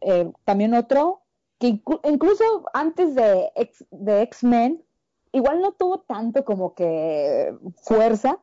eh, 0.00 0.32
también 0.44 0.74
otro 0.74 1.22
que 1.60 1.80
incluso 2.04 2.64
antes 2.72 3.14
de, 3.14 3.52
de 3.90 4.22
X-Men, 4.22 4.82
igual 5.32 5.60
no 5.60 5.72
tuvo 5.72 6.00
tanto 6.00 6.44
como 6.44 6.74
que 6.74 7.54
fuerza, 7.82 8.38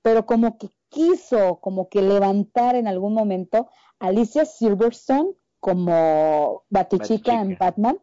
pero 0.00 0.24
como 0.24 0.56
que 0.56 0.70
quiso 0.92 1.56
como 1.60 1.88
que 1.88 2.02
levantar 2.02 2.76
en 2.76 2.86
algún 2.86 3.14
momento 3.14 3.68
Alicia 3.98 4.44
Silverstone 4.44 5.30
como 5.58 6.64
Batichica 6.68 7.40
en 7.40 7.56
Batman, 7.58 7.98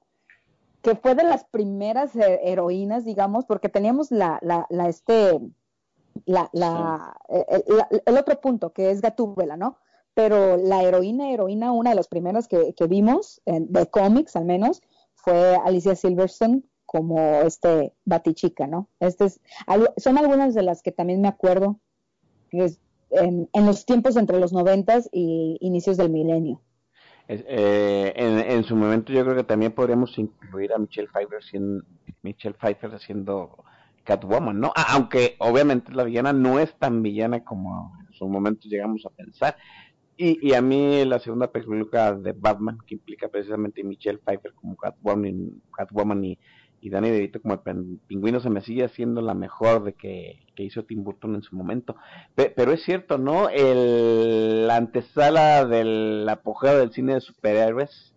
que 0.82 0.96
fue 0.96 1.14
de 1.14 1.24
las 1.24 1.46
primeras 1.46 2.16
eh, 2.16 2.40
heroínas, 2.44 3.06
digamos, 3.06 3.46
porque 3.46 3.70
teníamos 3.70 4.12
la, 4.12 4.40
la, 4.42 4.66
la 4.70 4.90
este, 4.90 5.40
la, 6.26 6.50
la, 6.52 7.16
eh, 7.30 7.64
el, 8.06 8.18
otro 8.18 8.42
punto, 8.42 8.74
que 8.74 8.92
es 8.92 9.02
Gatúbela, 9.02 9.56
¿no? 9.56 9.78
pero 10.14 10.58
la 10.58 10.84
heroína, 10.84 11.32
heroína, 11.32 11.72
una 11.72 11.92
de 11.92 11.96
las 11.96 12.10
primeras 12.10 12.50
que, 12.50 12.74
vimos, 12.90 13.42
de 13.46 13.88
cómics 13.88 14.36
al 14.36 14.44
menos, 14.44 14.82
fue 15.14 15.56
Alicia 15.56 15.96
Silverstone 15.96 16.64
como 16.86 17.20
este 17.42 17.94
Batichica, 18.04 18.68
¿no? 18.68 18.90
Este 19.00 19.26
es, 19.26 19.40
son 19.96 20.18
algunas 20.18 20.56
de 20.56 20.64
las 20.64 20.82
que 20.82 20.92
también 20.92 21.22
me 21.22 21.30
acuerdo 21.30 21.80
en, 22.52 23.48
los 23.66 23.86
tiempos 23.86 24.16
entre 24.18 24.40
los 24.40 24.54
noventas 24.54 25.10
y 25.12 25.58
inicios 25.62 25.98
del 25.98 26.10
milenio. 26.10 26.62
Eh, 27.28 28.14
en, 28.16 28.64
su 28.64 28.76
momento 28.76 29.14
yo 29.14 29.24
creo 29.24 29.36
que 29.36 29.44
también 29.44 29.72
podríamos 29.72 30.18
incluir 30.18 30.74
a 30.74 30.80
Michelle 30.80 31.08
Pfeiffer 31.08 31.44
siendo, 31.44 31.84
Michelle 32.24 32.56
Pfeiffer 32.56 32.96
haciendo 32.96 33.64
Catwoman, 34.04 34.60
¿no? 34.60 34.74
Aunque 34.76 35.36
obviamente 35.38 35.94
la 35.94 36.04
villana 36.04 36.34
no 36.34 36.60
es 36.60 36.74
tan 36.80 37.04
villana 37.04 37.44
como 37.44 37.96
en 38.08 38.14
su 38.14 38.28
momento 38.28 38.68
llegamos 38.68 39.06
a 39.06 39.10
pensar. 39.12 39.56
Y, 40.22 40.54
a 40.54 40.62
mí 40.62 41.06
la 41.06 41.18
segunda 41.20 41.50
película 41.50 42.12
de 42.14 42.34
Batman, 42.34 42.80
que 42.86 42.96
implica 42.96 43.30
precisamente 43.30 43.86
Michelle 43.86 44.18
Pfeiffer 44.18 44.54
como 44.54 44.76
Catwoman, 44.76 45.62
Catwoman 45.72 46.26
y, 46.26 46.40
y 46.82 46.90
Danny 46.90 47.10
DeVito 47.10 47.42
como 47.42 47.56
el 47.56 48.00
pingüino, 48.08 48.40
se 48.40 48.50
me 48.50 48.62
sigue 48.62 48.84
haciendo 48.84 49.22
la 49.22 49.34
mejor 49.34 49.84
de 49.84 49.94
que, 49.94 50.40
hizo 50.58 50.84
Tim 50.84 51.04
Burton 51.04 51.36
en 51.36 51.42
su 51.42 51.56
momento. 51.56 51.96
pero 52.36 52.74
es 52.74 52.84
cierto, 52.84 53.18
¿no? 53.18 53.50
El, 53.50 54.68
la 54.68 54.76
antesala 54.76 55.66
del 55.66 56.28
apogeo 56.28 56.78
del 56.78 56.92
cine 56.92 57.14
de 57.14 57.22
superhéroes, 57.22 58.14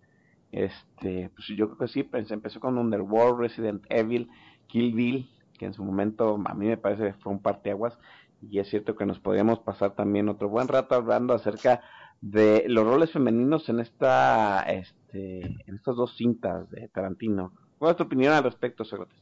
este, 0.50 1.30
pues 1.34 1.48
yo 1.56 1.66
creo 1.68 1.78
que 1.78 1.88
sí, 1.88 2.02
pues, 2.02 2.30
empezó 2.30 2.60
con 2.60 2.78
Underworld, 2.78 3.38
Resident 3.38 3.84
Evil, 3.88 4.28
Kill 4.66 4.92
Bill, 4.92 5.30
que 5.58 5.66
en 5.66 5.74
su 5.74 5.84
momento 5.84 6.40
a 6.44 6.54
mí 6.54 6.66
me 6.66 6.76
parece 6.76 7.04
que 7.04 7.12
fue 7.14 7.32
un 7.32 7.40
parteaguas 7.40 7.96
y 8.42 8.58
es 8.58 8.68
cierto 8.68 8.96
que 8.96 9.06
nos 9.06 9.20
podríamos 9.20 9.60
pasar 9.60 9.94
también 9.94 10.28
otro 10.28 10.48
buen 10.48 10.68
rato 10.68 10.94
hablando 10.94 11.34
acerca 11.34 11.80
de 12.20 12.64
los 12.68 12.84
roles 12.84 13.12
femeninos 13.12 13.68
en 13.68 13.80
esta 13.80 14.62
este, 14.62 15.40
en 15.42 15.74
estas 15.74 15.96
dos 15.96 16.16
cintas 16.16 16.70
de 16.70 16.88
Tarantino. 16.88 17.52
¿Cuál 17.82 17.94
es 17.94 17.96
tu 17.96 18.04
opinión 18.04 18.32
al 18.32 18.44
respecto, 18.44 18.84
Sócrates? 18.84 19.18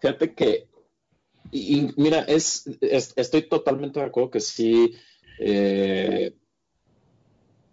Fíjate 0.00 0.34
que, 0.34 0.68
y, 1.50 1.90
mira, 1.98 2.20
es, 2.20 2.64
estoy 2.80 3.42
totalmente 3.42 4.00
de 4.00 4.06
acuerdo 4.06 4.30
que 4.30 4.40
sí, 4.40 4.94
eh, 5.38 6.32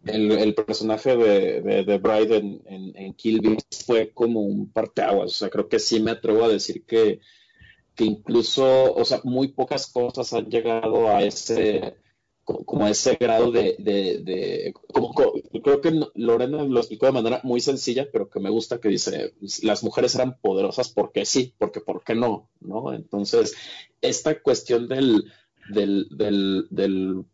el, 0.04 0.54
personaje 0.54 1.16
de, 1.16 1.62
de, 1.86 1.98
Bride 1.98 2.36
en, 2.36 2.62
en, 2.94 3.14
Kill 3.14 3.40
Bill 3.40 3.58
fue 3.86 4.10
como 4.10 4.42
un 4.42 4.70
parteaguas. 4.70 5.32
O 5.32 5.34
sea, 5.34 5.50
creo 5.50 5.70
que 5.70 5.80
sí 5.80 6.02
me 6.02 6.12
atrevo 6.12 6.44
a 6.44 6.50
decir 6.50 6.84
que 6.84 7.22
incluso, 7.98 8.94
o 8.94 9.06
sea, 9.06 9.22
muy 9.24 9.48
pocas 9.48 9.88
cosas 9.88 10.34
han 10.34 10.50
llegado 10.50 11.08
a 11.08 11.24
ese 11.24 11.96
como 12.46 12.88
ese 12.88 13.18
grado 13.20 13.52
de, 13.52 13.76
de, 13.80 14.74
como, 14.94 15.14
creo 15.64 15.82
que 15.82 16.00
Lorena 16.14 16.64
lo 16.64 16.80
explicó 16.80 17.08
de 17.08 17.12
manera 17.12 17.42
muy 17.44 17.60
sencilla, 17.60 18.08
pero 18.12 18.30
que 18.30 18.40
me 18.40 18.52
gusta 18.52 18.80
que 18.80 18.90
dice, 18.90 19.34
las 19.64 19.84
mujeres 19.84 20.14
eran 20.14 20.38
poderosas 20.40 20.90
porque 20.90 21.26
sí, 21.26 21.56
porque 21.58 21.82
por 21.82 22.04
qué 22.04 22.14
no, 22.14 22.50
¿no? 22.60 22.94
Entonces, 22.94 23.56
esta 24.02 24.40
cuestión 24.42 24.88
del, 24.88 25.26
del, 25.70 26.08
del, 26.12 26.68
del 26.70 27.26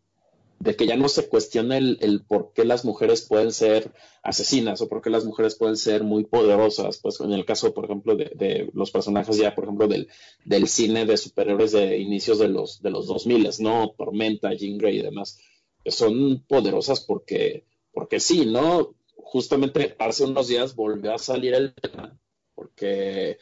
de 0.62 0.76
que 0.76 0.86
ya 0.86 0.96
no 0.96 1.10
se 1.10 1.28
cuestione 1.28 1.78
el, 1.78 2.24
por 2.28 2.54
qué 2.54 2.66
las 2.66 2.86
mujeres 2.86 3.24
pueden 3.24 3.52
ser 3.52 3.92
asesinas 4.22 4.80
o 4.82 4.88
por 4.88 5.02
qué 5.02 5.10
las 5.10 5.26
mujeres 5.26 5.56
pueden 5.56 5.76
ser 5.76 6.04
muy 6.04 6.24
poderosas, 6.24 7.00
pues 7.00 7.20
en 7.20 7.34
el 7.34 7.46
caso, 7.46 7.74
por 7.74 7.86
ejemplo, 7.86 8.16
de, 8.16 8.70
los 8.74 8.92
personajes 8.92 9.38
ya, 9.38 9.56
por 9.56 9.64
ejemplo, 9.64 9.88
del, 9.88 10.08
del, 10.46 10.68
cine 10.68 11.08
de 11.08 11.18
superhéroes 11.18 11.72
de 11.72 11.98
inicios 11.98 12.38
de 12.38 12.48
los, 12.48 12.80
de 12.80 12.92
los 12.92 13.08
2000, 13.08 13.50
¿no? 13.60 13.96
Tormenta, 13.98 14.54
Jean 14.54 14.78
y 14.86 15.02
demás, 15.02 15.40
que 15.84 15.90
son 15.90 16.44
poderosas 16.48 17.00
porque, 17.00 17.66
porque 17.92 18.20
sí, 18.20 18.46
¿no? 18.46 18.94
Justamente 19.16 19.96
hace 19.98 20.26
unos 20.26 20.48
días 20.48 20.76
volvió 20.76 21.16
a 21.16 21.18
salir 21.18 21.56
el 21.56 21.74
tema, 21.74 22.20
porque 22.54 23.40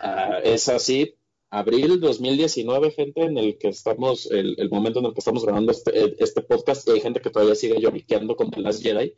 ah, 0.00 0.38
es 0.44 0.68
así, 0.68 1.16
abril 1.50 2.00
2019, 2.00 2.92
gente, 2.92 3.22
en 3.22 3.36
el 3.36 3.58
que 3.58 3.68
estamos, 3.68 4.30
el, 4.30 4.70
momento 4.70 5.00
en 5.00 5.06
el 5.06 5.12
que 5.12 5.18
estamos 5.18 5.44
grabando 5.44 5.72
este, 5.72 6.22
este, 6.22 6.42
podcast, 6.42 6.88
y 6.88 6.92
hay 6.92 7.00
gente 7.00 7.20
que 7.20 7.30
todavía 7.30 7.56
sigue 7.56 7.80
lloriqueando 7.80 8.36
con 8.36 8.50
The 8.50 8.72
Jedi. 8.72 9.14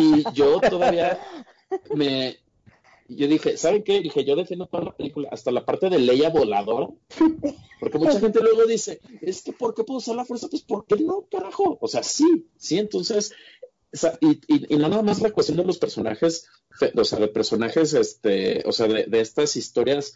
Y 0.00 0.24
yo 0.32 0.60
todavía 0.60 1.20
me. 1.94 2.38
Yo 3.06 3.28
dije, 3.28 3.58
¿saben 3.58 3.82
qué? 3.82 4.00
Dije, 4.00 4.24
yo 4.24 4.34
defiendo 4.34 4.66
toda 4.66 4.84
la 4.84 4.96
película, 4.96 5.28
hasta 5.30 5.50
la 5.50 5.66
parte 5.66 5.90
de 5.90 5.98
Leia 5.98 6.30
voladora. 6.30 6.88
Porque 7.78 7.98
mucha 7.98 8.18
gente 8.18 8.40
luego 8.40 8.64
dice, 8.64 9.00
es 9.20 9.42
que 9.42 9.52
¿por 9.52 9.74
qué 9.74 9.84
puedo 9.84 9.98
usar 9.98 10.16
la 10.16 10.24
fuerza? 10.24 10.48
Pues 10.48 10.62
¿por 10.62 10.86
qué 10.86 10.96
no, 10.96 11.26
carajo? 11.30 11.76
O 11.82 11.88
sea, 11.88 12.02
sí, 12.02 12.46
sí, 12.56 12.78
entonces. 12.78 13.34
y, 14.22 14.76
nada 14.76 15.02
más 15.02 15.20
la 15.20 15.32
cuestión 15.32 15.58
de 15.58 15.64
los 15.64 15.76
personajes, 15.76 16.48
o 16.96 17.04
sea, 17.04 17.18
de 17.18 17.28
personajes, 17.28 17.92
este, 17.92 18.62
o 18.64 18.72
sea, 18.72 18.86
de 18.86 19.20
estas 19.20 19.56
historias 19.56 20.14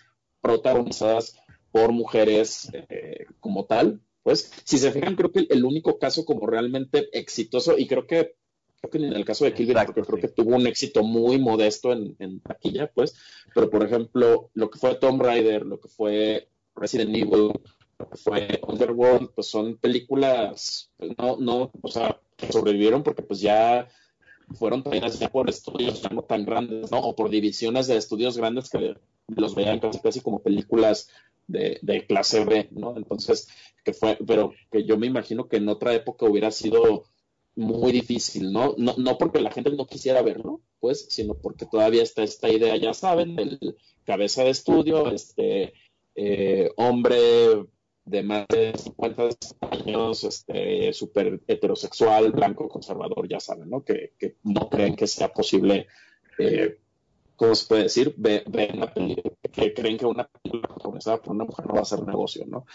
protagonizadas 0.49 1.37
por 1.71 1.93
mujeres 1.93 2.71
eh, 2.73 3.27
como 3.39 3.67
tal. 3.67 4.01
Pues, 4.23 4.51
si 4.65 4.79
se 4.79 4.93
fijan, 4.93 5.15
creo 5.15 5.31
que 5.31 5.47
el 5.51 5.63
único 5.63 5.99
caso 5.99 6.25
como 6.25 6.47
realmente 6.47 7.11
exitoso, 7.13 7.77
y 7.77 7.87
creo 7.87 8.07
que 8.07 8.37
creo 8.81 8.91
que 8.91 8.99
en 8.99 9.13
el 9.13 9.25
caso 9.25 9.45
de 9.45 9.53
Kill 9.53 9.75
porque 9.85 10.03
creo 10.03 10.21
que 10.21 10.29
tuvo 10.29 10.57
un 10.57 10.67
éxito 10.67 11.03
muy 11.03 11.39
modesto 11.39 11.93
en, 11.93 12.17
en, 12.19 12.41
taquilla, 12.41 12.87
pues, 12.87 13.15
pero 13.55 13.69
por 13.69 13.85
ejemplo, 13.85 14.51
lo 14.55 14.71
que 14.71 14.79
fue 14.79 14.95
Tomb 14.95 15.21
Raider, 15.21 15.67
lo 15.67 15.81
que 15.81 15.89
fue 15.89 16.49
Resident 16.75 17.15
Evil, 17.15 17.53
lo 17.99 18.09
que 18.11 18.17
fue 18.17 18.61
Underworld, 18.67 19.33
pues 19.35 19.49
son 19.49 19.77
películas, 19.77 20.91
pues, 20.97 21.11
no, 21.19 21.37
no, 21.39 21.71
o 21.83 21.89
sea, 21.89 22.21
sobrevivieron 22.51 23.03
porque 23.03 23.23
pues 23.23 23.41
ya 23.41 23.89
fueron 24.55 24.83
traídas 24.83 25.19
ya 25.19 25.29
por 25.29 25.49
estudios 25.49 26.03
ya 26.03 26.09
no 26.11 26.23
tan 26.23 26.45
grandes, 26.45 26.91
¿no? 26.91 26.99
O 26.99 27.15
por 27.15 27.31
divisiones 27.31 27.87
de 27.87 27.97
estudios 27.97 28.37
grandes 28.37 28.71
que 28.71 28.97
los 29.29 29.55
veían 29.55 29.81
casi, 29.81 30.01
casi 30.01 30.21
como 30.21 30.41
películas 30.41 31.09
de, 31.47 31.79
de, 31.83 32.07
clase 32.07 32.45
B, 32.45 32.69
¿no? 32.73 32.97
Entonces, 32.97 33.49
que 33.85 33.93
fue, 33.93 34.19
pero 34.27 34.53
que 34.71 34.85
yo 34.85 34.97
me 34.97 35.07
imagino 35.07 35.49
que 35.49 35.57
en 35.57 35.69
otra 35.69 35.95
época 35.95 36.27
hubiera 36.27 36.51
sido 36.51 37.05
muy 37.57 37.93
difícil, 37.93 38.53
¿no? 38.53 38.75
No, 38.79 38.95
no 38.97 39.19
porque 39.19 39.41
la 39.41 39.51
gente 39.51 39.71
no 39.73 39.87
quisiera 39.87 40.23
verlo, 40.23 40.61
pues, 40.81 41.07
sino 41.11 41.35
porque 41.35 41.67
todavía 41.67 42.03
está 42.03 42.23
esta 42.23 42.49
idea, 42.49 42.77
ya 42.77 42.95
saben, 42.95 43.37
del 43.37 43.77
cabeza 44.05 44.45
de 44.45 44.51
estudio, 44.51 45.11
este 45.11 45.75
eh, 46.15 46.71
hombre 46.77 47.67
de 48.09 48.23
más 48.23 48.47
de 48.49 48.73
50 48.77 49.29
años, 49.71 50.25
este, 50.25 50.93
súper 50.93 51.41
heterosexual, 51.47 52.33
blanco, 52.33 52.69
conservador, 52.69 53.29
ya 53.29 53.41
saben, 53.41 53.69
¿no? 53.71 53.85
Que, 53.85 54.15
que 54.19 54.37
no 54.45 54.69
creen 54.69 54.97
que 54.97 55.07
sea 55.07 55.33
posible, 55.33 55.87
eh, 56.39 56.79
¿cómo 57.37 57.55
se 57.55 57.67
puede 57.67 57.83
decir? 57.85 58.15
Ver, 58.17 58.45
una 58.75 58.93
película, 58.93 59.35
que 59.53 59.75
creen 59.75 59.99
que 59.99 60.07
una 60.07 60.29
película 60.29 60.69
protagonizada 60.69 61.23
por 61.23 61.35
una 61.35 61.45
mujer 61.45 61.67
no 61.67 61.75
va 61.75 61.83
a 61.83 61.85
ser 61.85 62.03
negocio, 62.07 62.45
¿no? 62.47 62.67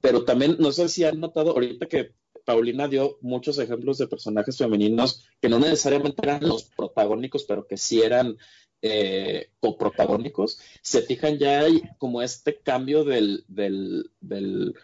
Pero 0.00 0.24
también, 0.24 0.56
no 0.58 0.72
sé 0.72 0.88
si 0.88 1.04
han 1.04 1.20
notado 1.20 1.52
ahorita 1.52 1.86
que 1.86 2.12
Paulina 2.44 2.86
dio 2.86 3.18
muchos 3.22 3.58
ejemplos 3.58 3.98
de 3.98 4.06
personajes 4.06 4.56
femeninos 4.56 5.28
que 5.40 5.48
no 5.48 5.58
necesariamente 5.58 6.22
eran 6.22 6.46
los 6.46 6.64
protagónicos, 6.64 7.44
pero 7.44 7.66
que 7.66 7.76
sí 7.76 8.02
eran 8.02 8.36
eh, 8.82 9.50
coprotagónicos, 9.60 10.58
se 10.82 11.02
fijan 11.02 11.38
ya 11.38 11.60
hay 11.60 11.82
como 11.98 12.22
este 12.22 12.60
cambio 12.60 13.04
del, 13.04 13.44
del, 13.48 14.10
del 14.20 14.74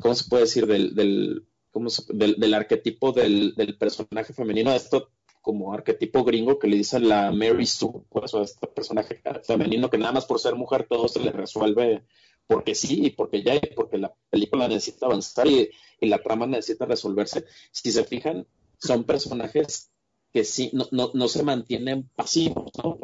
¿cómo 0.00 0.14
se 0.14 0.28
puede 0.28 0.44
decir? 0.44 0.66
Del, 0.66 0.94
del, 0.94 1.46
¿cómo 1.70 1.90
del, 2.08 2.36
del, 2.36 2.54
arquetipo 2.54 3.12
del, 3.12 3.54
del, 3.54 3.76
personaje 3.76 4.32
femenino, 4.32 4.72
esto 4.72 5.10
como 5.42 5.74
arquetipo 5.74 6.24
gringo 6.24 6.58
que 6.58 6.68
le 6.68 6.76
dicen 6.76 7.08
la 7.08 7.30
Mary 7.30 7.66
Sue, 7.66 8.02
pues, 8.08 8.32
o 8.32 8.42
este 8.42 8.66
personaje 8.66 9.20
femenino 9.46 9.90
que 9.90 9.98
nada 9.98 10.12
más 10.12 10.24
por 10.24 10.40
ser 10.40 10.54
mujer 10.54 10.86
todo 10.88 11.06
se 11.06 11.20
le 11.20 11.32
resuelve 11.32 12.04
porque 12.46 12.74
sí, 12.74 13.06
y 13.06 13.10
porque 13.10 13.42
ya, 13.42 13.60
porque 13.74 13.98
la 13.98 14.14
película 14.30 14.68
necesita 14.68 15.06
avanzar 15.06 15.46
y, 15.46 15.70
y 16.00 16.08
la 16.08 16.22
trama 16.22 16.46
necesita 16.46 16.84
resolverse. 16.84 17.44
Si 17.70 17.90
se 17.90 18.04
fijan, 18.04 18.46
son 18.78 19.04
personajes 19.04 19.90
que 20.34 20.42
sí, 20.42 20.68
no, 20.72 20.88
no, 20.90 21.12
no 21.14 21.28
se 21.28 21.44
mantienen 21.44 22.10
pasivos. 22.16 22.72
¿no? 22.82 22.98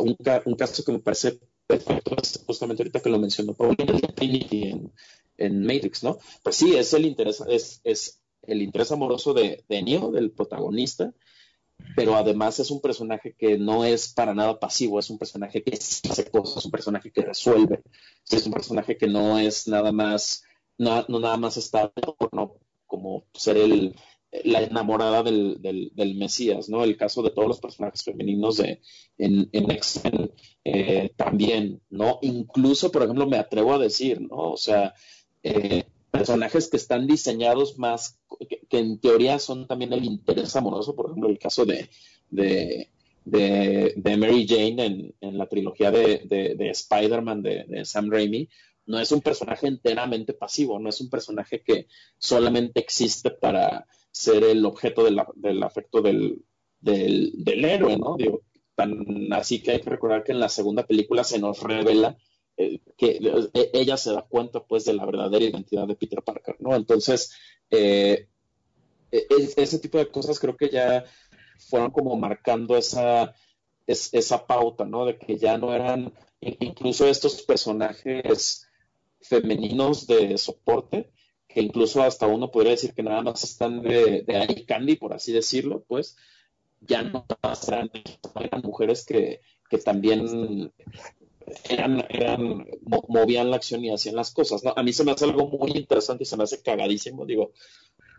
un, 0.00 0.16
un, 0.44 0.54
caso 0.56 0.84
que 0.84 0.90
me 0.90 0.98
parece 0.98 1.38
perfecto 1.64 2.16
es 2.20 2.42
justamente 2.44 2.82
ahorita 2.82 3.00
que 3.00 3.08
lo 3.08 3.20
mencionó 3.20 3.54
Paulina, 3.54 3.96
en, 4.20 4.92
en 5.38 5.60
Matrix, 5.62 6.02
¿no? 6.02 6.18
Pues 6.42 6.56
sí, 6.56 6.74
es 6.74 6.92
el 6.92 7.06
interés, 7.06 7.40
es, 7.48 7.80
es 7.84 8.20
el 8.42 8.62
interés 8.62 8.90
amoroso 8.90 9.32
de, 9.32 9.64
de 9.68 9.80
Neo, 9.80 10.10
del 10.10 10.32
protagonista, 10.32 11.14
pero 11.94 12.16
además 12.16 12.58
es 12.58 12.72
un 12.72 12.80
personaje 12.80 13.36
que 13.38 13.58
no 13.58 13.84
es 13.84 14.12
para 14.12 14.34
nada 14.34 14.58
pasivo, 14.58 14.98
es 14.98 15.08
un 15.08 15.18
personaje 15.18 15.62
que 15.62 15.72
hace 15.72 16.30
cosas, 16.32 16.56
es 16.56 16.64
un 16.64 16.72
personaje 16.72 17.12
que 17.12 17.22
resuelve, 17.22 17.80
es 18.28 18.44
un 18.44 18.52
personaje 18.52 18.96
que 18.96 19.06
no 19.06 19.38
es 19.38 19.68
nada 19.68 19.92
más, 19.92 20.42
no, 20.78 21.04
no 21.06 21.20
nada 21.20 21.36
más 21.36 21.58
está 21.58 21.92
no, 22.32 22.56
como 22.86 23.24
ser 23.34 23.56
el, 23.56 23.94
la 24.44 24.62
enamorada 24.62 25.22
del, 25.22 25.58
del, 25.60 26.14
Mesías, 26.16 26.68
¿no? 26.68 26.84
El 26.84 26.96
caso 26.96 27.22
de 27.22 27.30
todos 27.30 27.48
los 27.48 27.60
personajes 27.60 28.02
femeninos 28.02 28.58
de, 28.58 28.80
en, 29.18 29.48
en 29.52 29.70
X-Men 29.70 30.32
eh, 30.64 31.12
también, 31.16 31.80
¿no? 31.90 32.18
Incluso, 32.22 32.90
por 32.90 33.02
ejemplo, 33.02 33.26
me 33.26 33.38
atrevo 33.38 33.74
a 33.74 33.78
decir, 33.78 34.20
¿no? 34.20 34.52
O 34.52 34.56
sea, 34.56 34.94
eh, 35.42 35.84
personajes 36.10 36.68
que 36.68 36.76
están 36.76 37.06
diseñados 37.06 37.78
más, 37.78 38.18
que, 38.68 38.78
en 38.78 38.98
teoría 38.98 39.38
son 39.38 39.66
también 39.66 39.92
el 39.92 40.04
interés 40.04 40.54
amoroso, 40.56 40.94
por 40.94 41.06
ejemplo, 41.06 41.28
el 41.28 41.38
caso 41.38 41.64
de, 41.64 41.88
de, 42.30 42.90
de, 43.24 44.16
Mary 44.16 44.46
Jane 44.48 44.84
en, 44.84 45.14
en, 45.20 45.38
la 45.38 45.46
trilogía 45.46 45.90
de, 45.90 46.22
de 46.26 46.70
Spider-Man 46.70 47.42
de, 47.42 47.84
Sam 47.84 48.10
Raimi, 48.10 48.48
no 48.86 49.00
es 49.00 49.10
un 49.12 49.20
personaje 49.20 49.66
enteramente 49.66 50.32
pasivo, 50.32 50.78
no 50.78 50.88
es 50.88 51.00
un 51.00 51.10
personaje 51.10 51.62
que 51.62 51.88
solamente 52.18 52.80
existe 52.80 53.30
para 53.30 53.86
ser 54.16 54.44
el 54.44 54.64
objeto 54.64 55.04
del 55.04 55.62
afecto 55.62 56.00
del, 56.00 56.42
héroe, 56.82 57.98
¿no? 57.98 58.16
Tan 58.74 59.30
así 59.34 59.62
que 59.62 59.72
hay 59.72 59.80
que 59.80 59.90
recordar 59.90 60.24
que 60.24 60.32
en 60.32 60.40
la 60.40 60.48
segunda 60.48 60.86
película 60.86 61.22
se 61.22 61.38
nos 61.38 61.62
revela 61.62 62.16
eh, 62.56 62.80
que 62.96 63.20
eh, 63.20 63.70
ella 63.74 63.98
se 63.98 64.12
da 64.12 64.22
cuenta 64.22 64.64
pues 64.64 64.86
de 64.86 64.94
la 64.94 65.04
verdadera 65.04 65.44
identidad 65.44 65.86
de 65.86 65.96
Peter 65.96 66.22
Parker, 66.22 66.56
¿no? 66.60 66.74
Entonces, 66.74 67.30
eh, 67.70 68.28
e, 69.12 69.26
ese 69.56 69.78
tipo 69.80 69.98
de 69.98 70.10
cosas 70.10 70.40
creo 70.40 70.56
que 70.56 70.70
ya 70.70 71.04
fueron 71.58 71.90
como 71.90 72.16
marcando 72.16 72.74
esa, 72.78 73.34
esa 73.86 74.46
pauta, 74.46 74.86
¿no? 74.86 75.04
De 75.04 75.18
que 75.18 75.36
ya 75.36 75.58
no 75.58 75.74
eran 75.74 76.14
incluso 76.40 77.06
estos 77.06 77.42
personajes 77.42 78.66
femeninos 79.20 80.06
de 80.06 80.38
soporte, 80.38 81.12
que 81.56 81.62
incluso 81.62 82.02
hasta 82.02 82.26
uno 82.26 82.50
podría 82.50 82.72
decir 82.72 82.92
que 82.92 83.02
nada 83.02 83.22
más 83.22 83.42
están 83.42 83.80
de, 83.80 84.20
de 84.26 84.64
candy, 84.68 84.96
por 84.96 85.14
así 85.14 85.32
decirlo, 85.32 85.86
pues 85.88 86.14
ya 86.82 87.02
no 87.02 87.24
eran, 87.66 87.90
eran 88.38 88.60
mujeres 88.62 89.06
que, 89.06 89.40
que 89.70 89.78
también 89.78 90.70
movían 93.08 93.50
la 93.50 93.56
acción 93.56 93.82
y 93.82 93.90
hacían 93.90 94.16
las 94.16 94.32
cosas, 94.32 94.64
¿no? 94.64 94.74
A 94.76 94.82
mí 94.82 94.92
se 94.92 95.02
me 95.02 95.12
hace 95.12 95.24
algo 95.24 95.48
muy 95.48 95.70
interesante 95.70 96.24
y 96.24 96.26
se 96.26 96.36
me 96.36 96.44
hace 96.44 96.60
cagadísimo, 96.60 97.24
digo, 97.24 97.52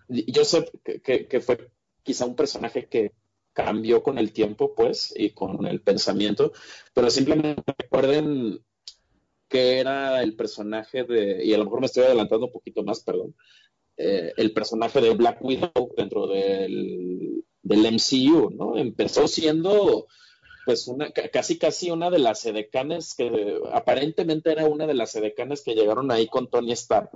yo 0.10 0.44
sé 0.44 0.72
que, 1.04 1.28
que 1.28 1.40
fue 1.40 1.70
quizá 2.02 2.26
un 2.26 2.36
personaje 2.36 2.88
que 2.88 3.12
cambió 3.54 4.02
con 4.02 4.18
el 4.18 4.34
tiempo, 4.34 4.74
pues, 4.74 5.14
y 5.16 5.30
con 5.30 5.68
el 5.68 5.82
pensamiento, 5.82 6.54
pero 6.92 7.12
simplemente 7.12 7.62
recuerden 7.78 8.64
que 9.48 9.80
era 9.80 10.22
el 10.22 10.36
personaje 10.36 11.04
de, 11.04 11.44
y 11.44 11.54
a 11.54 11.58
lo 11.58 11.66
mejor 11.66 11.80
me 11.82 11.86
estoy 11.88 12.04
adelantando 12.04 12.48
un 12.48 12.52
poquito 12.52 12.84
más, 12.84 13.02
perdón, 13.02 13.36
eh, 13.98 14.34
el 14.38 14.54
personaje 14.54 15.02
de 15.02 15.14
Black 15.16 15.44
Widow 15.44 15.94
dentro 15.96 16.28
del, 16.28 17.44
del 17.64 17.94
MCU, 17.94 18.52
¿no? 18.52 18.78
Empezó 18.78 19.28
siendo 19.28 20.08
pues 20.66 20.88
una, 20.90 21.12
casi 21.12 21.58
casi 21.58 21.92
una 21.92 22.10
de 22.10 22.20
las 22.20 22.46
edecanes 22.46 23.16
que 23.16 23.58
aparentemente 23.72 24.52
era 24.52 24.66
una 24.66 24.86
de 24.86 24.96
las 24.96 25.16
edecanes 25.16 25.62
que 25.62 25.76
llegaron 25.76 26.12
ahí 26.12 26.28
con 26.28 26.50
Tony 26.50 26.74
Stark. 26.74 27.10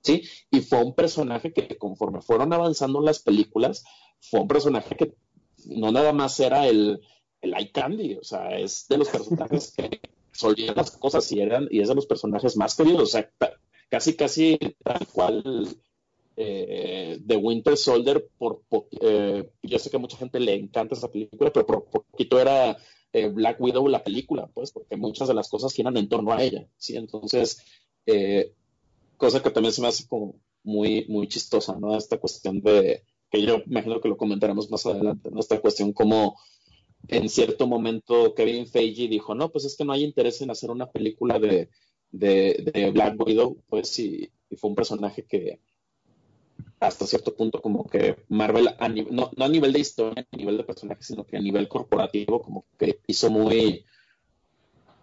¿Sí? 0.00 0.22
Y 0.50 0.60
fue 0.60 0.82
un 0.82 0.94
personaje 0.94 1.52
que 1.52 1.76
conforme 1.76 2.22
fueron 2.22 2.52
avanzando 2.54 3.02
las 3.02 3.18
películas, 3.18 3.84
fue 4.20 4.40
un 4.40 4.48
personaje 4.48 4.96
que 4.96 5.14
no 5.66 5.92
nada 5.92 6.14
más 6.14 6.40
era 6.40 6.66
el, 6.66 7.00
el 7.40 7.54
eye 7.54 7.70
candy, 7.72 8.14
o 8.14 8.24
sea, 8.24 8.58
es 8.58 8.86
de 8.88 8.98
los 8.98 9.08
personajes 9.08 9.72
que 9.76 10.00
solían 10.32 10.76
las 10.76 10.90
cosas 10.92 11.30
y 11.32 11.40
eran, 11.40 11.68
y 11.70 11.80
es 11.80 11.88
de 11.88 11.94
los 11.94 12.06
personajes 12.06 12.56
más 12.56 12.76
queridos, 12.76 13.02
o 13.02 13.06
sea, 13.06 13.30
casi 13.88 14.14
casi 14.14 14.58
tal 14.82 15.06
cual 15.12 15.66
eh, 16.36 17.18
de 17.20 17.36
Winter 17.36 17.76
Soldier, 17.76 18.28
por, 18.38 18.62
eh, 19.00 19.50
yo 19.62 19.78
sé 19.80 19.90
que 19.90 19.96
a 19.96 20.00
mucha 20.00 20.16
gente 20.16 20.38
le 20.38 20.54
encanta 20.54 20.94
esa 20.94 21.10
película, 21.10 21.52
pero 21.52 21.66
por 21.66 21.84
poquito 21.86 22.38
era 22.38 22.76
eh, 23.12 23.28
Black 23.28 23.60
Widow 23.60 23.88
la 23.88 24.04
película, 24.04 24.48
pues, 24.54 24.70
porque 24.70 24.96
muchas 24.96 25.26
de 25.26 25.34
las 25.34 25.48
cosas 25.48 25.72
giran 25.72 25.96
en 25.96 26.08
torno 26.08 26.32
a 26.32 26.40
ella, 26.40 26.68
¿sí? 26.76 26.96
Entonces, 26.96 27.60
cosa 29.16 29.42
que 29.42 29.50
también 29.50 29.72
se 29.72 29.82
me 29.82 29.88
hace 29.88 30.06
como 30.06 30.36
muy, 30.62 31.06
muy 31.08 31.26
chistosa, 31.26 31.76
¿no? 31.76 31.96
Esta 31.96 32.18
cuestión 32.18 32.60
de, 32.60 33.02
que 33.30 33.42
yo 33.42 33.62
imagino 33.66 34.00
que 34.00 34.08
lo 34.08 34.16
comentaremos 34.16 34.70
más 34.70 34.86
adelante, 34.86 35.30
¿no? 35.32 35.40
Esta 35.40 35.60
cuestión 35.60 35.92
como 35.92 36.38
en 37.06 37.28
cierto 37.28 37.66
momento 37.66 38.34
Kevin 38.34 38.66
Feige 38.66 39.08
dijo, 39.08 39.34
no, 39.34 39.50
pues 39.50 39.64
es 39.64 39.76
que 39.76 39.84
no 39.84 39.92
hay 39.92 40.04
interés 40.04 40.40
en 40.42 40.50
hacer 40.50 40.70
una 40.70 40.90
película 40.90 41.38
de, 41.38 41.70
de, 42.10 42.90
Black 42.92 43.14
Widow, 43.20 43.62
pues 43.68 43.98
y 43.98 44.30
fue 44.56 44.70
un 44.70 44.76
personaje 44.76 45.24
que, 45.24 45.60
hasta 46.80 47.06
cierto 47.06 47.34
punto 47.34 47.60
como 47.60 47.86
que 47.86 48.16
Marvel, 48.28 48.68
no, 49.10 49.30
a 49.36 49.48
nivel 49.48 49.72
de 49.72 49.80
historia, 49.80 50.26
a 50.30 50.36
nivel 50.36 50.56
de 50.56 50.64
personaje, 50.64 51.02
sino 51.02 51.24
que 51.24 51.36
a 51.36 51.40
nivel 51.40 51.68
corporativo, 51.68 52.40
como 52.40 52.66
que 52.78 53.00
hizo 53.06 53.30
muy, 53.30 53.84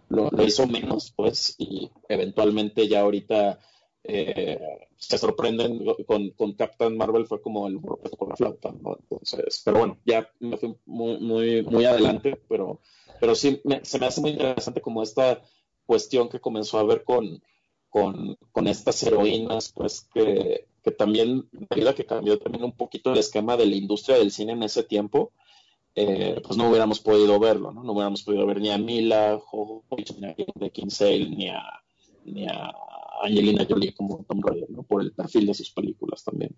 lo, 0.08 0.30
hizo 0.42 0.66
menos, 0.66 1.12
pues, 1.14 1.54
y 1.58 1.90
eventualmente 2.08 2.88
ya 2.88 3.00
ahorita 3.00 3.58
eh, 4.08 4.60
se 4.96 5.18
sorprenden 5.18 5.84
con, 6.36 6.52
Captain 6.54 6.96
Marvel 6.96 7.26
fue 7.26 7.40
como 7.40 7.66
el 7.66 7.80
con 7.80 8.28
la 8.28 8.36
flauta, 8.36 8.72
¿no? 8.82 8.96
Entonces, 9.00 9.62
pero 9.64 9.78
bueno, 9.78 9.98
ya 10.04 10.30
me 10.40 10.56
fui 10.56 10.76
muy, 10.86 11.18
muy, 11.18 11.62
muy 11.62 11.84
adelante, 11.84 12.40
pero, 12.48 12.80
pero 13.20 13.34
sí 13.34 13.60
se 13.82 13.98
me 13.98 14.06
hace 14.06 14.20
muy 14.20 14.30
interesante 14.30 14.80
como 14.80 15.02
esta 15.02 15.42
cuestión 15.84 16.28
que 16.28 16.40
comenzó 16.40 16.78
a 16.78 16.84
ver 16.84 17.04
con, 17.04 17.42
con, 17.90 18.66
estas 18.66 19.02
heroínas, 19.02 19.72
pues 19.74 20.08
que 20.12 20.66
también, 20.96 21.48
medida 21.70 21.94
que 21.94 22.06
cambió 22.06 22.38
también 22.38 22.64
un 22.64 22.72
poquito 22.72 23.12
el 23.12 23.18
esquema 23.18 23.56
de 23.56 23.66
la 23.66 23.76
industria 23.76 24.18
del 24.18 24.30
cine 24.30 24.52
en 24.52 24.62
ese 24.62 24.82
tiempo, 24.82 25.32
eh, 25.98 26.40
pues 26.44 26.58
no 26.58 26.68
hubiéramos 26.68 27.00
podido 27.00 27.40
verlo, 27.40 27.72
¿no? 27.72 27.82
No 27.82 27.92
hubiéramos 27.92 28.22
podido 28.22 28.46
ver 28.46 28.60
ni 28.60 28.70
a 28.70 28.76
Mila 28.76 29.40
Jovovich, 29.42 30.14
ni 30.18 30.26
a 30.28 30.70
Kinsale, 30.70 31.30
ni 31.30 31.48
a, 31.48 31.62
ni 32.24 32.46
a 32.46 32.70
Angelina 33.22 33.66
Jolie 33.68 33.94
como 33.94 34.24
Tom 34.28 34.40
Raider, 34.42 34.70
¿no? 34.70 34.82
Por 34.82 35.02
el 35.02 35.12
perfil 35.12 35.46
de 35.46 35.54
sus 35.54 35.70
películas 35.70 36.24
también. 36.24 36.54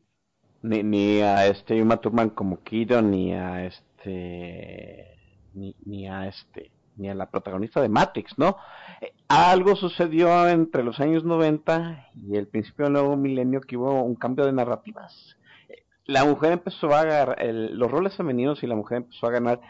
Ni, 0.63 0.83
ni 0.83 1.21
a 1.21 1.47
este 1.47 1.81
Uma 1.83 2.01
Thurman 2.01 2.31
como 2.31 2.63
Kido, 2.63 3.03
ni 3.03 3.33
a 3.35 3.67
este... 3.67 5.17
Ni, 5.55 5.75
ni 5.85 6.09
a 6.09 6.29
este 6.29 6.71
ni 6.99 7.09
a 7.09 7.15
la 7.15 7.31
protagonista 7.31 7.81
de 7.81 7.89
Matrix, 7.89 8.37
¿no? 8.39 8.57
Eh, 9.01 9.13
algo 9.29 9.77
sucedió 9.77 10.49
entre 10.49 10.83
los 10.83 11.01
años 11.01 11.25
90 11.25 12.11
y 12.27 12.37
el 12.37 12.49
principio 12.49 12.85
del 12.85 12.95
nuevo 12.95 13.17
milenio 13.17 13.61
que 13.61 13.77
hubo 13.77 14.03
un 14.03 14.17
cambio 14.17 14.45
de 14.45 14.53
narrativas. 14.53 15.37
Eh, 15.69 15.85
la 16.05 16.25
mujer 16.25 16.53
empezó 16.53 16.93
a 16.93 17.01
agarrar, 17.01 17.45
los 17.45 17.91
roles 17.91 18.17
femeninos 18.17 18.63
y 18.63 18.67
la 18.67 18.75
mujer 18.75 18.99
empezó 18.99 19.27
a 19.27 19.31
ganar 19.31 19.61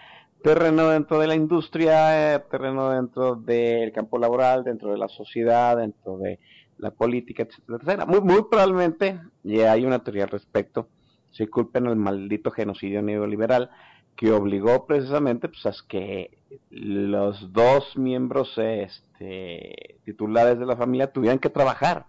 terreno 0.43 0.89
dentro 0.89 1.19
de 1.19 1.27
la 1.27 1.35
industria, 1.35 2.35
eh, 2.35 2.39
terreno 2.51 2.91
dentro 2.91 3.35
del 3.37 3.93
campo 3.93 4.19
laboral, 4.19 4.65
dentro 4.65 4.93
de 4.93 4.99
la 4.99 5.09
sociedad, 5.09 5.77
dentro 5.77 6.19
de 6.19 6.39
la 6.79 6.91
política, 6.91 7.43
etcétera, 7.43 8.07
Muy, 8.07 8.21
muy 8.21 8.45
probablemente, 8.51 9.21
y 9.45 9.61
hay 9.61 9.85
una 9.85 9.99
teoría 10.01 10.25
al 10.25 10.31
respecto, 10.31 10.89
se 11.31 11.49
culpen 11.49 11.87
al 11.87 11.97
maldito 11.97 12.51
genocidio 12.51 13.03
neoliberal, 13.03 13.71
que 14.17 14.33
obligó 14.33 14.87
precisamente 14.87 15.49
pues, 15.49 15.65
a 15.67 15.73
que 15.89 16.39
los 16.71 17.53
dos 17.53 17.97
miembros 17.97 18.53
este, 18.57 20.01
titulares 20.05 20.59
de 20.59 20.67
la 20.67 20.77
familia 20.77 21.13
tuvieran 21.13 21.39
que 21.39 21.51
trabajar. 21.51 22.07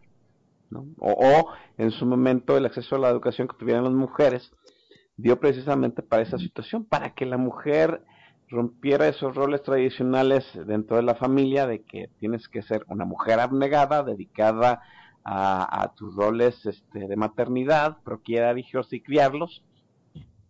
¿no? 0.71 0.87
O, 0.99 1.51
en 1.77 1.91
su 1.91 2.05
momento 2.05 2.57
el 2.57 2.65
acceso 2.65 2.95
a 2.95 2.99
la 2.99 3.09
educación 3.09 3.47
que 3.47 3.57
tuvieran 3.57 3.83
las 3.83 3.93
mujeres 3.93 4.51
dio 5.17 5.39
precisamente 5.39 6.01
para 6.01 6.23
esa 6.23 6.39
situación, 6.39 6.83
para 6.83 7.13
que 7.13 7.25
la 7.25 7.37
mujer 7.37 8.01
rompiera 8.49 9.07
esos 9.07 9.35
roles 9.35 9.61
tradicionales 9.61 10.45
dentro 10.65 10.97
de 10.97 11.03
la 11.03 11.15
familia 11.15 11.67
de 11.67 11.83
que 11.83 12.09
tienes 12.19 12.47
que 12.47 12.61
ser 12.63 12.83
una 12.87 13.05
mujer 13.05 13.39
abnegada, 13.39 14.03
dedicada 14.03 14.81
a, 15.23 15.93
tus 15.95 16.15
roles 16.15 16.65
este, 16.65 17.07
de 17.07 17.15
maternidad, 17.15 17.97
proquiera 18.03 18.57
hijos 18.57 18.91
y 18.91 19.01
criarlos, 19.01 19.63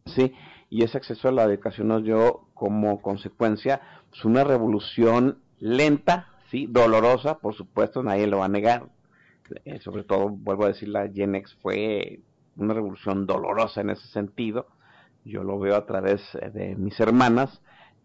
¿sí? 0.05 0.33
y 0.69 0.83
ese 0.83 0.97
acceso 0.97 1.27
a 1.27 1.31
la 1.31 1.43
educación 1.43 1.89
nos 1.89 2.03
dio 2.03 2.47
como 2.53 3.01
consecuencia 3.01 3.81
pues, 4.09 4.23
una 4.23 4.43
revolución 4.43 5.39
lenta, 5.59 6.27
sí, 6.49 6.67
dolorosa, 6.69 7.39
por 7.39 7.55
supuesto, 7.55 8.03
nadie 8.03 8.27
lo 8.27 8.39
va 8.39 8.45
a 8.45 8.49
negar. 8.49 8.87
Eh, 9.65 9.79
sobre 9.81 10.03
todo, 10.03 10.29
vuelvo 10.29 10.65
a 10.65 10.69
decir, 10.69 10.89
la 10.89 11.09
Gen 11.09 11.41
fue 11.61 12.21
una 12.55 12.73
revolución 12.73 13.25
dolorosa 13.25 13.81
en 13.81 13.89
ese 13.89 14.07
sentido. 14.09 14.67
Yo 15.25 15.43
lo 15.43 15.59
veo 15.59 15.75
a 15.75 15.85
través 15.85 16.21
eh, 16.35 16.49
de 16.51 16.75
mis 16.75 16.99
hermanas, 16.99 17.61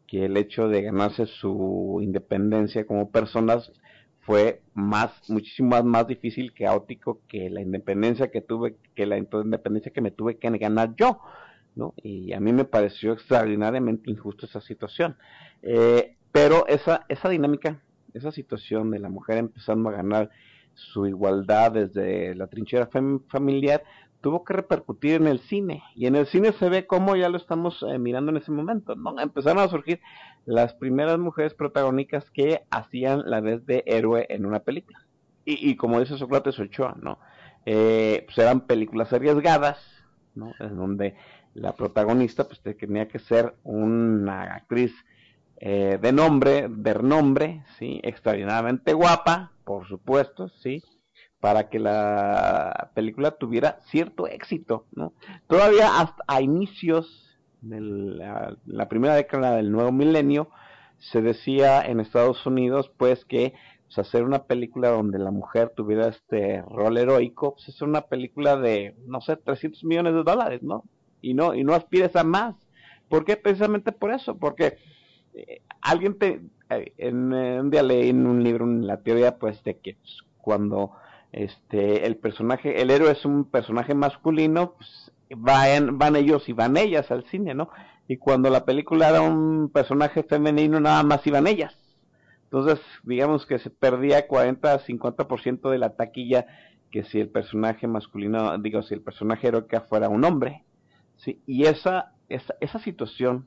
que 0.06 0.26
el 0.26 0.36
hecho 0.36 0.68
de 0.68 0.82
ganarse 0.82 1.26
su 1.26 2.00
independencia 2.02 2.86
como 2.86 3.10
personas 3.10 3.72
fue 4.20 4.62
más, 4.74 5.10
muchísimo 5.28 5.70
más, 5.70 5.84
más 5.84 6.06
difícil, 6.06 6.52
caótico 6.54 7.20
que 7.28 7.50
la 7.50 7.60
independencia 7.60 8.30
que 8.30 8.40
tuve, 8.40 8.76
que 8.94 9.06
la 9.06 9.18
independencia 9.18 9.92
que 9.92 10.00
me 10.00 10.10
tuve 10.10 10.38
que 10.38 10.50
ganar 10.58 10.94
yo. 10.96 11.20
¿no? 11.76 11.94
Y 12.02 12.32
a 12.32 12.40
mí 12.40 12.52
me 12.52 12.64
pareció 12.64 13.12
extraordinariamente 13.12 14.10
injusto 14.10 14.46
esa 14.46 14.60
situación. 14.60 15.16
Eh, 15.62 16.16
pero 16.32 16.66
esa, 16.66 17.04
esa 17.08 17.28
dinámica, 17.28 17.80
esa 18.14 18.32
situación 18.32 18.90
de 18.90 18.98
la 18.98 19.08
mujer 19.08 19.38
empezando 19.38 19.88
a 19.88 19.92
ganar 19.92 20.30
su 20.74 21.06
igualdad 21.06 21.72
desde 21.72 22.34
la 22.34 22.48
trinchera 22.48 22.88
familiar, 23.28 23.84
tuvo 24.24 24.42
que 24.42 24.54
repercutir 24.54 25.16
en 25.16 25.26
el 25.26 25.38
cine. 25.40 25.82
Y 25.94 26.06
en 26.06 26.16
el 26.16 26.24
cine 26.24 26.52
se 26.52 26.70
ve 26.70 26.86
cómo 26.86 27.14
ya 27.14 27.28
lo 27.28 27.36
estamos 27.36 27.84
eh, 27.86 27.98
mirando 27.98 28.30
en 28.30 28.38
ese 28.38 28.50
momento, 28.50 28.94
¿no? 28.94 29.20
Empezaron 29.20 29.62
a 29.62 29.68
surgir 29.68 30.00
las 30.46 30.72
primeras 30.72 31.18
mujeres 31.18 31.52
protagónicas 31.52 32.30
que 32.30 32.62
hacían 32.70 33.24
la 33.26 33.40
vez 33.40 33.66
de 33.66 33.84
héroe 33.86 34.26
en 34.30 34.46
una 34.46 34.60
película. 34.60 35.06
Y, 35.44 35.70
y 35.70 35.76
como 35.76 36.00
dice 36.00 36.16
Sócrates 36.16 36.58
Ochoa, 36.58 36.96
¿no? 37.02 37.18
Eh, 37.66 38.22
pues 38.24 38.38
eran 38.38 38.62
películas 38.62 39.12
arriesgadas, 39.12 39.78
¿no? 40.34 40.52
En 40.58 40.74
donde 40.74 41.16
la 41.52 41.76
protagonista 41.76 42.44
pues 42.44 42.62
tenía 42.62 43.08
que 43.08 43.18
ser 43.18 43.54
una 43.62 44.54
actriz 44.54 44.94
eh, 45.58 45.98
de 46.00 46.12
nombre, 46.12 46.66
de 46.70 46.94
renombre, 46.94 47.62
sí, 47.78 48.00
extraordinariamente 48.02 48.94
guapa, 48.94 49.52
por 49.64 49.86
supuesto, 49.86 50.48
sí, 50.62 50.82
para 51.44 51.68
que 51.68 51.78
la 51.78 52.90
película 52.94 53.32
tuviera 53.32 53.78
cierto 53.90 54.26
éxito, 54.26 54.86
¿no? 54.92 55.12
Todavía 55.46 56.00
hasta 56.00 56.24
a 56.26 56.40
inicios 56.40 57.36
de 57.60 57.82
la, 57.82 58.88
primera 58.88 59.14
década 59.14 59.56
del 59.56 59.70
nuevo 59.70 59.92
milenio 59.92 60.48
se 60.98 61.20
decía 61.20 61.82
en 61.82 62.00
Estados 62.00 62.46
Unidos 62.46 62.90
pues 62.96 63.26
que 63.26 63.52
pues, 63.84 63.98
hacer 63.98 64.24
una 64.24 64.44
película 64.44 64.88
donde 64.88 65.18
la 65.18 65.30
mujer 65.30 65.70
tuviera 65.76 66.08
este 66.08 66.62
rol 66.62 66.96
heroico, 66.96 67.56
pues 67.56 67.68
es 67.68 67.82
una 67.82 68.06
película 68.06 68.56
de, 68.56 68.96
no 69.06 69.20
sé, 69.20 69.36
300 69.36 69.84
millones 69.84 70.14
de 70.14 70.22
dólares, 70.22 70.62
¿no? 70.62 70.84
y 71.20 71.34
no, 71.34 71.54
y 71.54 71.62
no 71.62 71.74
aspires 71.74 72.16
a 72.16 72.24
más. 72.24 72.54
¿Por 73.10 73.26
qué? 73.26 73.36
Precisamente 73.36 73.92
por 73.92 74.12
eso, 74.12 74.38
porque 74.38 74.78
eh, 75.34 75.60
alguien 75.82 76.18
te, 76.18 76.40
eh, 76.70 76.94
en, 76.96 77.34
eh, 77.34 77.60
un 77.60 77.68
día 77.68 77.82
leí 77.82 78.08
en 78.08 78.26
un 78.26 78.42
libro 78.42 78.64
en 78.64 78.86
la 78.86 79.02
teoría 79.02 79.36
pues 79.38 79.62
de 79.62 79.76
que 79.76 79.98
pues, 80.00 80.22
cuando 80.38 80.92
este 81.34 82.06
el 82.06 82.16
personaje, 82.16 82.80
el 82.80 82.90
héroe 82.90 83.12
es 83.12 83.24
un 83.24 83.44
personaje 83.44 83.94
masculino, 83.94 84.74
pues 84.74 85.12
van, 85.36 85.98
van 85.98 86.16
ellos 86.16 86.48
y 86.48 86.52
van 86.52 86.76
ellas 86.76 87.10
al 87.10 87.24
cine, 87.24 87.54
¿no? 87.54 87.70
y 88.06 88.16
cuando 88.16 88.50
la 88.50 88.64
película 88.64 89.08
era 89.08 89.22
un 89.22 89.70
personaje 89.70 90.22
femenino 90.22 90.80
nada 90.80 91.02
más 91.02 91.26
iban 91.26 91.46
ellas. 91.46 91.74
Entonces, 92.44 92.80
digamos 93.02 93.46
que 93.46 93.58
se 93.58 93.70
perdía 93.70 94.26
40 94.26 94.80
50% 94.80 95.70
de 95.70 95.78
la 95.78 95.96
taquilla 95.96 96.46
que 96.90 97.02
si 97.04 97.18
el 97.18 97.28
personaje 97.28 97.86
masculino, 97.88 98.56
digo, 98.58 98.82
si 98.82 98.94
el 98.94 99.00
personaje 99.00 99.48
heroica 99.48 99.80
fuera 99.82 100.08
un 100.08 100.24
hombre. 100.24 100.62
¿sí? 101.16 101.40
Y 101.46 101.64
esa, 101.64 102.12
esa, 102.28 102.54
esa 102.60 102.78
situación, 102.78 103.46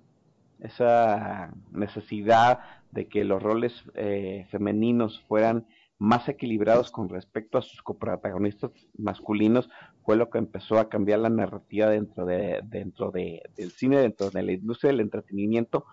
esa 0.60 1.52
necesidad 1.72 2.60
de 2.92 3.08
que 3.08 3.24
los 3.24 3.42
roles 3.42 3.74
eh, 3.94 4.48
femeninos 4.52 5.24
fueran 5.28 5.68
más 6.00 6.30
equilibrados 6.30 6.92
con 6.92 7.10
respecto 7.10 7.58
a 7.58 7.62
sus 7.62 7.82
coprotagonistas 7.82 8.72
masculinos 8.98 9.70
fue 10.04 10.16
lo 10.16 10.30
que 10.30 10.38
empezó 10.38 10.78
a 10.78 10.90
cambiar 10.90 11.20
la 11.20 11.30
narrativa 11.30 11.90
dentro 11.90 12.26
de 12.26 12.62
dentro 12.64 13.10
de, 13.12 13.42
del 13.56 13.72
cine 13.72 14.00
dentro 14.00 14.30
de 14.30 14.44
la 14.44 14.52
industria 14.52 14.92
del 14.92 15.02
entretenimiento 15.02 15.86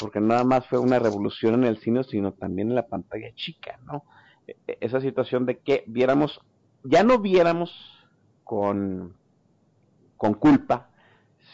porque 0.00 0.20
nada 0.20 0.44
más 0.44 0.66
fue 0.66 0.78
una 0.78 1.00
revolución 1.00 1.54
en 1.54 1.64
el 1.64 1.78
cine 1.78 2.04
sino 2.04 2.32
también 2.32 2.68
en 2.68 2.76
la 2.76 2.86
pantalla 2.86 3.34
chica 3.34 3.80
no 3.84 4.04
e, 4.46 4.56
e, 4.68 4.78
esa 4.80 5.00
situación 5.00 5.44
de 5.44 5.58
que 5.58 5.82
viéramos 5.88 6.40
ya 6.84 7.02
no 7.02 7.18
viéramos 7.18 7.72
con 8.44 9.16
con 10.16 10.34
culpa 10.34 10.90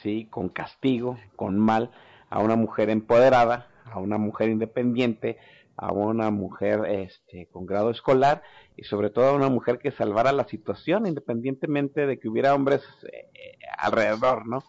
sí 0.02 0.26
con 0.30 0.50
castigo 0.50 1.16
con 1.36 1.58
mal 1.58 1.90
a 2.28 2.40
una 2.40 2.56
mujer 2.56 2.90
empoderada 2.90 3.68
a 3.90 3.98
una 3.98 4.18
mujer 4.18 4.50
independiente 4.50 5.38
a 5.76 5.92
una 5.92 6.30
mujer 6.30 6.84
este, 6.86 7.48
con 7.50 7.66
grado 7.66 7.90
escolar 7.90 8.42
y 8.76 8.84
sobre 8.84 9.10
todo 9.10 9.26
a 9.26 9.34
una 9.34 9.48
mujer 9.48 9.78
que 9.78 9.90
salvara 9.90 10.32
la 10.32 10.46
situación 10.46 11.06
independientemente 11.06 12.06
de 12.06 12.18
que 12.18 12.28
hubiera 12.28 12.54
hombres 12.54 12.82
eh, 13.12 13.58
alrededor, 13.78 14.46
¿no? 14.46 14.64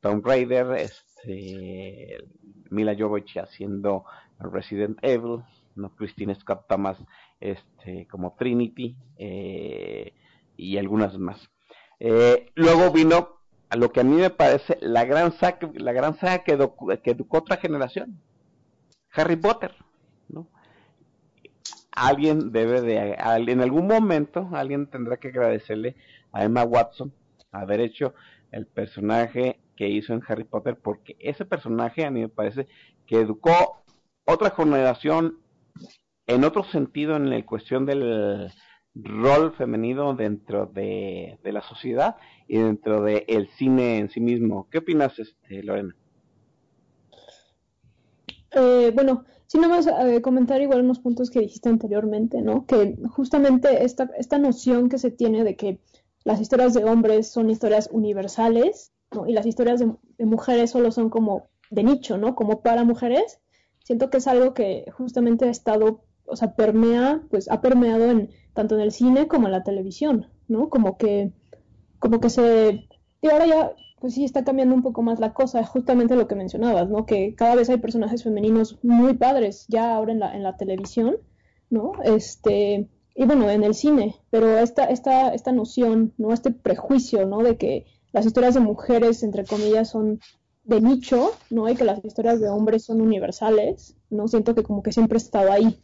Tom 0.00 0.22
Raider, 0.24 0.72
este, 0.78 2.18
Mila 2.70 2.94
Jovovich 2.96 3.36
haciendo 3.38 4.04
Resident 4.38 4.98
Evil, 5.02 5.42
¿no? 5.74 5.94
Christine 5.96 6.34
Scott 6.34 6.66
este, 7.40 8.06
como 8.06 8.34
Trinity 8.36 8.96
eh, 9.16 10.12
y 10.56 10.76
algunas 10.76 11.18
más. 11.18 11.48
Eh, 12.00 12.50
luego 12.54 12.92
vino 12.92 13.38
a 13.70 13.76
lo 13.76 13.90
que 13.90 14.00
a 14.00 14.04
mí 14.04 14.16
me 14.16 14.30
parece 14.30 14.78
la 14.80 15.04
gran 15.04 15.32
saga, 15.32 15.70
la 15.74 15.92
gran 15.92 16.16
saga 16.18 16.44
que, 16.44 16.56
que 17.02 17.10
educó 17.10 17.38
otra 17.38 17.56
generación, 17.58 18.20
Harry 19.12 19.36
Potter 19.36 19.74
alguien 22.06 22.52
debe 22.52 22.80
de, 22.80 23.16
en 23.16 23.60
algún 23.60 23.86
momento, 23.86 24.48
alguien 24.52 24.86
tendrá 24.86 25.16
que 25.16 25.28
agradecerle 25.28 25.96
a 26.32 26.44
Emma 26.44 26.64
Watson 26.64 27.12
haber 27.52 27.80
hecho 27.80 28.14
el 28.52 28.66
personaje 28.66 29.60
que 29.76 29.88
hizo 29.88 30.12
en 30.12 30.22
Harry 30.26 30.44
Potter, 30.44 30.76
porque 30.76 31.16
ese 31.18 31.44
personaje 31.44 32.04
a 32.04 32.10
mí 32.10 32.20
me 32.20 32.28
parece 32.28 32.66
que 33.06 33.20
educó 33.20 33.82
otra 34.24 34.50
generación 34.50 35.38
en 36.26 36.44
otro 36.44 36.64
sentido 36.64 37.16
en 37.16 37.30
la 37.30 37.44
cuestión 37.46 37.86
del 37.86 38.52
rol 38.94 39.54
femenino 39.56 40.14
dentro 40.14 40.66
de, 40.66 41.38
la 41.42 41.62
sociedad 41.62 42.16
y 42.46 42.58
dentro 42.58 43.02
del 43.02 43.48
cine 43.56 43.98
en 43.98 44.10
sí 44.10 44.20
mismo. 44.20 44.68
¿Qué 44.70 44.78
opinas, 44.78 45.18
este, 45.18 45.62
Lorena? 45.62 45.94
Eh, 48.50 48.90
bueno, 48.94 49.24
Sí, 49.48 49.56
nomás 49.58 49.86
eh, 49.86 50.20
comentar 50.20 50.60
igual 50.60 50.82
unos 50.82 50.98
puntos 50.98 51.30
que 51.30 51.40
dijiste 51.40 51.70
anteriormente, 51.70 52.42
¿no? 52.42 52.66
Que 52.66 52.98
justamente 53.08 53.82
esta, 53.82 54.10
esta 54.18 54.38
noción 54.38 54.90
que 54.90 54.98
se 54.98 55.10
tiene 55.10 55.42
de 55.42 55.56
que 55.56 55.80
las 56.22 56.42
historias 56.42 56.74
de 56.74 56.84
hombres 56.84 57.28
son 57.28 57.48
historias 57.48 57.88
universales, 57.90 58.92
¿no? 59.10 59.26
Y 59.26 59.32
las 59.32 59.46
historias 59.46 59.80
de, 59.80 59.90
mujeres 60.26 60.72
solo 60.72 60.92
son 60.92 61.08
como 61.08 61.48
de 61.70 61.82
nicho, 61.82 62.18
¿no? 62.18 62.34
Como 62.34 62.60
para 62.60 62.84
mujeres. 62.84 63.40
Siento 63.82 64.10
que 64.10 64.18
es 64.18 64.26
algo 64.26 64.52
que 64.52 64.84
justamente 64.92 65.46
ha 65.46 65.50
estado, 65.50 66.04
o 66.26 66.36
sea, 66.36 66.54
permea, 66.54 67.22
pues 67.30 67.50
ha 67.50 67.62
permeado 67.62 68.10
en 68.10 68.28
tanto 68.52 68.74
en 68.74 68.82
el 68.82 68.92
cine 68.92 69.28
como 69.28 69.46
en 69.46 69.52
la 69.52 69.64
televisión, 69.64 70.26
¿no? 70.46 70.68
Como 70.68 70.98
que, 70.98 71.32
como 71.98 72.20
que 72.20 72.28
se, 72.28 72.86
y 73.22 73.28
ahora 73.30 73.46
ya 73.46 73.72
pues 74.00 74.14
sí 74.14 74.24
está 74.24 74.44
cambiando 74.44 74.74
un 74.74 74.82
poco 74.82 75.02
más 75.02 75.18
la 75.20 75.32
cosa, 75.32 75.64
justamente 75.64 76.16
lo 76.16 76.28
que 76.28 76.34
mencionabas, 76.34 76.88
¿no? 76.88 77.06
Que 77.06 77.34
cada 77.34 77.54
vez 77.54 77.68
hay 77.68 77.78
personajes 77.78 78.22
femeninos 78.22 78.78
muy 78.82 79.14
padres 79.14 79.66
ya 79.68 79.94
ahora 79.94 80.12
en 80.12 80.20
la, 80.20 80.34
en 80.34 80.42
la 80.42 80.56
televisión, 80.56 81.16
¿no? 81.70 81.92
Este, 82.04 82.88
y 83.14 83.24
bueno, 83.24 83.50
en 83.50 83.64
el 83.64 83.74
cine, 83.74 84.16
pero 84.30 84.58
esta, 84.58 84.84
esta, 84.84 85.34
esta 85.34 85.52
noción, 85.52 86.12
¿no? 86.16 86.32
Este 86.32 86.50
prejuicio, 86.50 87.26
¿no? 87.26 87.42
De 87.42 87.56
que 87.56 87.86
las 88.12 88.26
historias 88.26 88.54
de 88.54 88.60
mujeres, 88.60 89.22
entre 89.22 89.44
comillas, 89.44 89.90
son 89.90 90.20
de 90.64 90.80
nicho, 90.80 91.32
¿no? 91.50 91.68
Y 91.68 91.74
que 91.74 91.84
las 91.84 92.04
historias 92.04 92.40
de 92.40 92.48
hombres 92.48 92.84
son 92.84 93.00
universales, 93.00 93.96
¿no? 94.10 94.28
Siento 94.28 94.54
que 94.54 94.62
como 94.62 94.82
que 94.82 94.92
siempre 94.92 95.16
he 95.16 95.22
estado 95.22 95.50
ahí, 95.50 95.80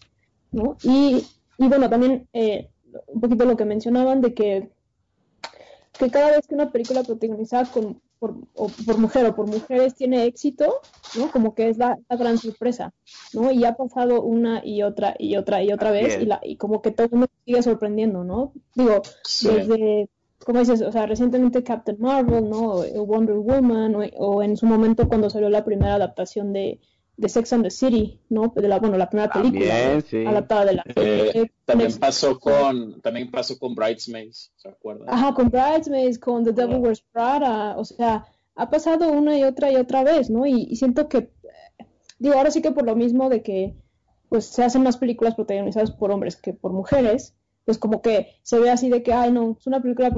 ¿no? 0.53 0.77
Y, 0.83 1.25
y 1.59 1.69
bueno, 1.69 1.91
también 1.91 2.29
eh, 2.33 2.71
un 3.09 3.21
poquito 3.21 3.45
lo 3.45 3.57
que 3.57 3.65
mencionaban 3.65 4.21
de 4.21 4.35
que 4.35 4.75
que 5.99 6.11
cada 6.11 6.33
vez 6.33 6.47
que 6.47 6.55
una 6.55 6.71
película 6.71 7.03
protagonizada 7.03 7.71
con, 7.71 8.01
por, 8.25 8.37
por 8.87 8.99
mujer 8.99 9.27
o 9.27 9.35
por 9.35 9.47
mujeres 9.47 9.95
tiene 9.95 10.25
éxito, 10.25 10.81
¿no? 11.19 11.31
Como 11.31 11.55
que 11.55 11.69
es 11.69 11.77
la, 11.77 11.99
gran 12.09 12.39
sorpresa, 12.39 12.95
¿no? 13.35 13.51
Y 13.51 13.67
ha 13.67 13.75
pasado 13.75 14.23
una 14.23 14.63
y 14.65 14.83
otra 14.83 15.15
y 15.19 15.37
otra 15.37 15.63
y 15.63 15.73
otra 15.73 15.91
vez 15.91 16.19
y, 16.23 16.25
la, 16.25 16.41
y 16.43 16.57
como 16.57 16.81
que 16.81 16.91
todo 16.91 17.05
el 17.07 17.11
mundo 17.11 17.27
sigue 17.45 17.63
sorprendiendo, 17.63 18.25
¿no? 18.25 18.55
Digo, 18.75 19.03
desde, 19.43 20.09
como 20.43 20.61
dices, 20.61 20.81
o 20.81 20.91
sea, 20.91 21.05
recientemente 21.05 21.63
Captain 21.63 21.99
Marvel, 22.01 22.49
¿no? 22.49 22.77
Wonder 23.05 23.37
Woman 23.37 23.95
o 24.17 24.43
en 24.43 24.57
su 24.57 24.65
momento 24.65 25.07
cuando 25.07 25.29
salió 25.29 25.51
la 25.51 25.65
primera 25.65 25.97
adaptación 25.97 26.55
de, 26.55 26.81
de 27.17 27.29
Sex 27.29 27.53
and 27.53 27.65
the 27.65 27.71
City, 27.71 28.21
¿no? 28.29 28.53
De 28.55 28.69
la, 28.69 28.79
bueno, 28.79 28.97
la 28.97 29.09
primera 29.09 29.33
película 29.33 30.03
adaptada 30.31 30.65
de 30.65 30.75
la 30.75 30.85
eh, 30.97 31.51
también 31.65 31.97
pasó 31.99 32.39
con 32.39 33.01
también 33.01 33.31
pasó 33.31 33.59
con 33.59 33.75
Bridesmaids, 33.75 34.53
¿se 34.57 34.69
acuerdan? 34.69 35.09
Ajá, 35.09 35.33
con 35.35 35.49
Bridesmaids, 35.49 36.19
con 36.19 36.45
The 36.45 36.53
Devil 36.53 36.79
Wears 36.79 37.03
Prada, 37.13 37.77
o 37.77 37.85
sea, 37.85 38.27
ha 38.57 38.71
pasado 38.71 39.11
una 39.13 39.39
y 39.39 39.45
otra 39.45 39.71
y 39.71 39.77
otra 39.77 40.03
vez, 40.03 40.31
¿no? 40.31 40.47
Y, 40.47 40.75
siento 40.77 41.09
que 41.09 41.31
digo, 42.19 42.35
ahora 42.35 42.51
sí 42.51 42.63
que 42.63 42.73
por 42.73 42.85
lo 42.85 42.97
mismo 42.97 43.29
de 43.29 43.43
que 43.43 43.77
pues 44.29 44.47
se 44.47 44.65
hacen 44.65 44.83
más 44.83 44.97
películas 44.97 45.37
protagonizadas 45.37 45.93
por 45.93 46.11
hombres 46.11 46.37
que 46.37 46.53
por 46.53 46.73
mujeres, 46.73 47.37
pues 47.65 47.79
como 47.79 48.03
que 48.03 48.29
se 48.43 48.59
ve 48.59 48.71
así 48.71 48.89
de 48.89 49.03
que, 49.03 49.13
ay, 49.13 49.31
no, 49.31 49.57
es 49.59 49.67
una 49.67 49.81
película 49.81 50.11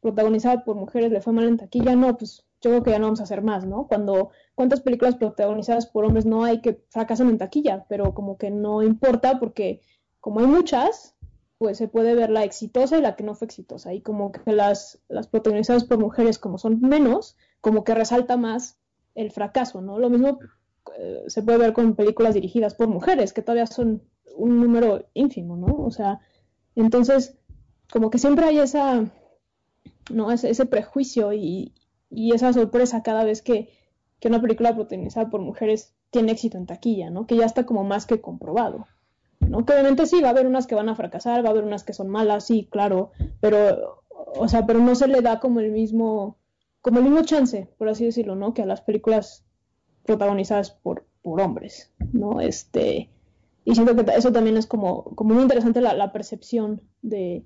protagonizada 0.00 0.64
por 0.64 0.76
mujeres, 0.76 1.10
le 1.10 1.22
fue 1.22 1.32
mal 1.32 1.48
en 1.48 1.56
taquilla, 1.56 1.96
no, 1.96 2.16
pues 2.16 2.44
yo 2.62 2.70
creo 2.70 2.82
que 2.82 2.90
ya 2.92 2.98
no 2.98 3.06
vamos 3.06 3.20
a 3.20 3.24
hacer 3.24 3.42
más, 3.42 3.66
¿no? 3.66 3.88
Cuando 3.88 4.30
cuántas 4.54 4.80
películas 4.80 5.16
protagonizadas 5.16 5.86
por 5.86 6.04
hombres 6.04 6.24
no 6.24 6.44
hay 6.44 6.60
que 6.60 6.84
fracasan 6.90 7.28
en 7.28 7.38
taquilla, 7.38 7.84
pero 7.88 8.14
como 8.14 8.38
que 8.38 8.50
no 8.50 8.82
importa 8.82 9.40
porque 9.40 9.82
como 10.20 10.40
hay 10.40 10.46
muchas, 10.46 11.16
pues 11.58 11.78
se 11.78 11.88
puede 11.88 12.14
ver 12.14 12.30
la 12.30 12.44
exitosa 12.44 12.96
y 12.96 13.02
la 13.02 13.16
que 13.16 13.24
no 13.24 13.34
fue 13.34 13.46
exitosa. 13.46 13.92
Y 13.92 14.00
como 14.00 14.30
que 14.30 14.52
las, 14.52 15.02
las 15.08 15.26
protagonizadas 15.26 15.84
por 15.84 15.98
mujeres, 15.98 16.38
como 16.38 16.56
son 16.56 16.80
menos, 16.80 17.36
como 17.60 17.82
que 17.82 17.94
resalta 17.94 18.36
más 18.36 18.78
el 19.16 19.32
fracaso, 19.32 19.82
¿no? 19.82 19.98
Lo 19.98 20.08
mismo 20.08 20.38
eh, 20.96 21.24
se 21.26 21.42
puede 21.42 21.58
ver 21.58 21.72
con 21.72 21.96
películas 21.96 22.34
dirigidas 22.34 22.74
por 22.74 22.86
mujeres, 22.86 23.32
que 23.32 23.42
todavía 23.42 23.66
son 23.66 24.02
un 24.36 24.60
número 24.60 25.08
ínfimo, 25.14 25.56
¿no? 25.56 25.84
O 25.84 25.90
sea, 25.90 26.20
entonces, 26.76 27.36
como 27.92 28.10
que 28.10 28.18
siempre 28.18 28.46
hay 28.46 28.58
esa, 28.58 29.04
¿no? 30.10 30.30
Ese, 30.30 30.50
ese 30.50 30.66
prejuicio 30.66 31.32
y, 31.32 31.74
y 32.12 32.34
esa 32.34 32.52
sorpresa 32.52 33.02
cada 33.02 33.24
vez 33.24 33.42
que, 33.42 33.70
una 34.24 34.40
película 34.40 34.72
protagonizada 34.72 35.30
por 35.30 35.40
mujeres 35.40 35.96
tiene 36.10 36.30
éxito 36.30 36.56
en 36.56 36.66
taquilla, 36.66 37.10
¿no? 37.10 37.26
Que 37.26 37.36
ya 37.36 37.44
está 37.44 37.66
como 37.66 37.82
más 37.82 38.06
que 38.06 38.20
comprobado. 38.20 38.86
¿no? 39.40 39.64
Que 39.64 39.72
obviamente 39.72 40.06
sí, 40.06 40.20
va 40.20 40.28
a 40.28 40.30
haber 40.30 40.46
unas 40.46 40.68
que 40.68 40.76
van 40.76 40.88
a 40.88 40.94
fracasar, 40.94 41.44
va 41.44 41.48
a 41.48 41.50
haber 41.50 41.64
unas 41.64 41.82
que 41.82 41.92
son 41.92 42.08
malas, 42.08 42.46
sí, 42.46 42.68
claro, 42.70 43.10
pero, 43.40 44.04
o 44.08 44.46
sea, 44.46 44.64
pero 44.64 44.78
no 44.78 44.94
se 44.94 45.08
le 45.08 45.22
da 45.22 45.40
como 45.40 45.58
el 45.58 45.72
mismo, 45.72 46.38
como 46.82 46.98
el 46.98 47.04
mismo 47.06 47.22
chance, 47.22 47.68
por 47.78 47.88
así 47.88 48.04
decirlo, 48.04 48.36
¿no? 48.36 48.54
Que 48.54 48.62
a 48.62 48.66
las 48.66 48.80
películas 48.80 49.44
protagonizadas 50.04 50.70
por, 50.70 51.04
por 51.22 51.40
hombres, 51.40 51.92
¿no? 52.12 52.40
Este, 52.40 53.10
y 53.64 53.74
siento 53.74 53.96
que 53.96 54.04
eso 54.12 54.30
también 54.30 54.56
es 54.56 54.66
como, 54.66 55.02
como 55.16 55.34
muy 55.34 55.42
interesante 55.42 55.80
la, 55.80 55.94
la 55.94 56.12
percepción 56.12 56.80
de 57.02 57.44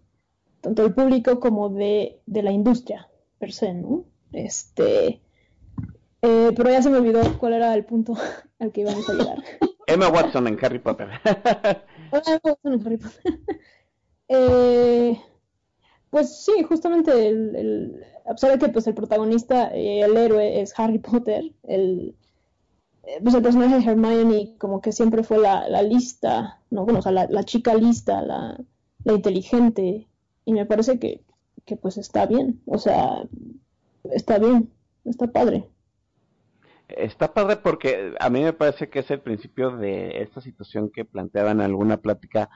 tanto 0.61 0.83
del 0.83 0.95
público 0.95 1.41
como 1.41 1.71
de, 1.71 2.21
de 2.27 2.43
la 2.43 2.53
industria 2.53 3.09
per 3.39 3.53
se, 3.53 3.73
¿no? 3.73 4.05
Este, 4.37 5.23
eh, 6.21 6.53
pero 6.55 6.71
ya 6.71 6.83
se 6.83 6.91
me 6.91 6.99
olvidó 6.99 7.39
cuál 7.39 7.55
era 7.55 7.73
el 7.75 7.87
punto 7.87 8.15
al 8.59 8.71
que 8.71 8.83
íbamos 8.83 9.09
a 9.09 9.15
llegar. 9.15 9.43
Emma 9.87 10.09
Watson 10.09 10.47
en 10.47 10.59
Harry 10.63 10.79
Potter. 10.79 11.09
Emma 11.25 12.41
Watson 12.45 12.75
en 12.75 12.87
Harry 12.87 12.97
Potter. 12.99 13.41
Eh, 14.29 15.17
pues 16.11 16.45
sí, 16.45 16.65
justamente 16.69 17.29
el, 17.29 17.55
el, 17.55 18.05
a 18.29 18.33
pesar 18.33 18.51
de 18.51 18.59
que 18.59 18.73
pues 18.73 18.89
el 18.89 18.95
protagonista, 18.95 19.69
eh, 19.73 20.01
el 20.01 20.17
héroe 20.17 20.61
es 20.61 20.77
Harry 20.77 20.99
Potter, 20.99 21.53
el, 21.63 22.17
pues 23.23 23.37
el 23.37 23.43
personaje 23.43 23.79
de 23.79 23.89
Hermione 23.89 24.57
como 24.59 24.81
que 24.81 24.91
siempre 24.91 25.23
fue 25.23 25.39
la, 25.39 25.69
la 25.69 25.83
lista, 25.83 26.61
no, 26.71 26.83
bueno, 26.83 26.99
o 26.99 27.03
sea, 27.03 27.13
la, 27.13 27.29
la 27.31 27.45
chica 27.45 27.77
lista, 27.77 28.21
la, 28.21 28.59
la, 29.05 29.13
inteligente, 29.13 30.09
y 30.45 30.53
me 30.53 30.67
parece 30.67 30.99
que, 30.99 31.23
que 31.65 31.77
pues 31.77 31.97
está 31.97 32.27
bien, 32.27 32.61
o 32.67 32.79
sea, 32.79 33.29
está 34.13 34.39
bien, 34.39 34.73
está 35.05 35.27
padre. 35.27 35.69
Está 36.89 37.35
padre 37.35 37.57
porque 37.57 38.15
a 38.21 38.31
mí 38.31 38.43
me 38.43 38.53
parece 38.53 38.89
que 38.89 39.01
es 39.01 39.11
el 39.11 39.21
principio 39.21 39.77
de 39.77 40.23
esta 40.23 40.41
situación 40.41 40.91
que 40.91 41.05
planteaban 41.05 41.61
en 41.61 41.67
alguna 41.67 41.97
plática 41.97 42.49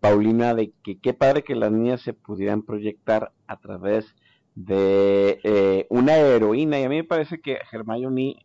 Paulina 0.00 0.54
de 0.54 0.72
que 0.84 1.00
qué 1.00 1.14
padre 1.14 1.42
que 1.42 1.54
las 1.54 1.72
niñas 1.72 2.02
se 2.02 2.12
pudieran 2.12 2.62
proyectar 2.62 3.32
a 3.46 3.58
través 3.58 4.14
de 4.54 5.40
eh, 5.42 5.86
una 5.88 6.16
heroína 6.16 6.78
y 6.78 6.84
a 6.84 6.88
mí 6.88 6.96
me 6.96 7.04
parece 7.04 7.40
que 7.40 7.58
Hermione 7.72 8.44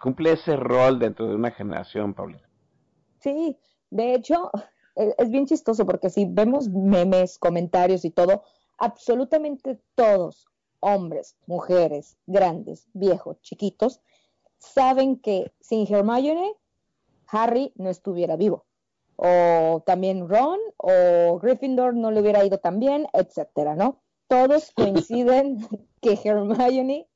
cumple 0.00 0.32
ese 0.32 0.56
rol 0.56 0.98
dentro 0.98 1.26
de 1.26 1.34
una 1.34 1.50
generación, 1.50 2.14
Paulina. 2.14 2.48
Sí, 3.18 3.56
de 3.90 4.14
hecho 4.14 4.50
es 4.94 5.30
bien 5.30 5.46
chistoso 5.46 5.86
porque 5.86 6.10
si 6.10 6.26
vemos 6.28 6.68
memes, 6.68 7.38
comentarios 7.38 8.04
y 8.04 8.10
todo, 8.10 8.42
absolutamente 8.78 9.80
todos, 9.94 10.46
hombres, 10.80 11.36
mujeres, 11.46 12.16
grandes, 12.26 12.88
viejos, 12.92 13.40
chiquitos, 13.42 14.00
saben 14.58 15.18
que 15.18 15.52
sin 15.60 15.92
Hermione, 15.92 16.54
Harry 17.26 17.72
no 17.76 17.90
estuviera 17.90 18.36
vivo. 18.36 18.64
O 19.16 19.82
también 19.84 20.28
Ron 20.28 20.58
o 20.76 21.38
Gryffindor 21.40 21.94
no 21.94 22.10
le 22.10 22.20
hubiera 22.20 22.44
ido 22.44 22.58
tan 22.58 22.78
bien, 22.78 23.06
etcétera, 23.12 23.74
¿no? 23.74 24.00
Todos 24.28 24.72
coinciden 24.76 25.66
que 26.00 26.18
Hermione 26.22 27.08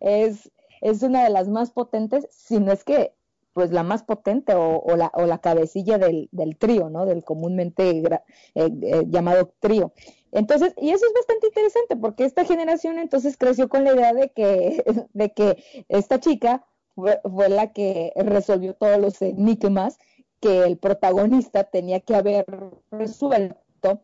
es, 0.00 0.50
es 0.80 1.02
una 1.02 1.24
de 1.24 1.30
las 1.30 1.48
más 1.48 1.70
potentes, 1.70 2.26
si 2.30 2.58
no 2.58 2.72
es 2.72 2.84
que 2.84 3.14
pues 3.52 3.72
la 3.72 3.82
más 3.82 4.04
potente 4.04 4.54
o, 4.54 4.96
la, 4.96 5.10
o 5.14 5.26
la, 5.26 5.38
cabecilla 5.38 5.98
del, 5.98 6.28
del, 6.30 6.56
trío, 6.56 6.88
¿no? 6.88 7.04
Del 7.04 7.24
comúnmente 7.24 7.90
eh, 7.90 8.20
eh, 8.54 9.04
llamado 9.08 9.52
trío. 9.58 9.92
Entonces, 10.32 10.74
y 10.76 10.90
eso 10.90 11.06
es 11.06 11.12
bastante 11.12 11.48
interesante 11.48 11.96
porque 11.96 12.24
esta 12.24 12.44
generación 12.44 12.98
entonces 12.98 13.36
creció 13.36 13.68
con 13.68 13.84
la 13.84 13.94
idea 13.94 14.12
de 14.12 14.30
que, 14.30 14.84
de 15.12 15.32
que 15.32 15.64
esta 15.88 16.20
chica 16.20 16.64
fue, 16.94 17.20
la 17.48 17.72
que 17.72 18.12
resolvió 18.16 18.74
todos 18.74 18.98
los 18.98 19.20
enigmas 19.22 19.98
que 20.40 20.64
el 20.64 20.78
protagonista 20.78 21.64
tenía 21.64 22.00
que 22.00 22.14
haber 22.14 22.46
resuelto. 22.90 24.02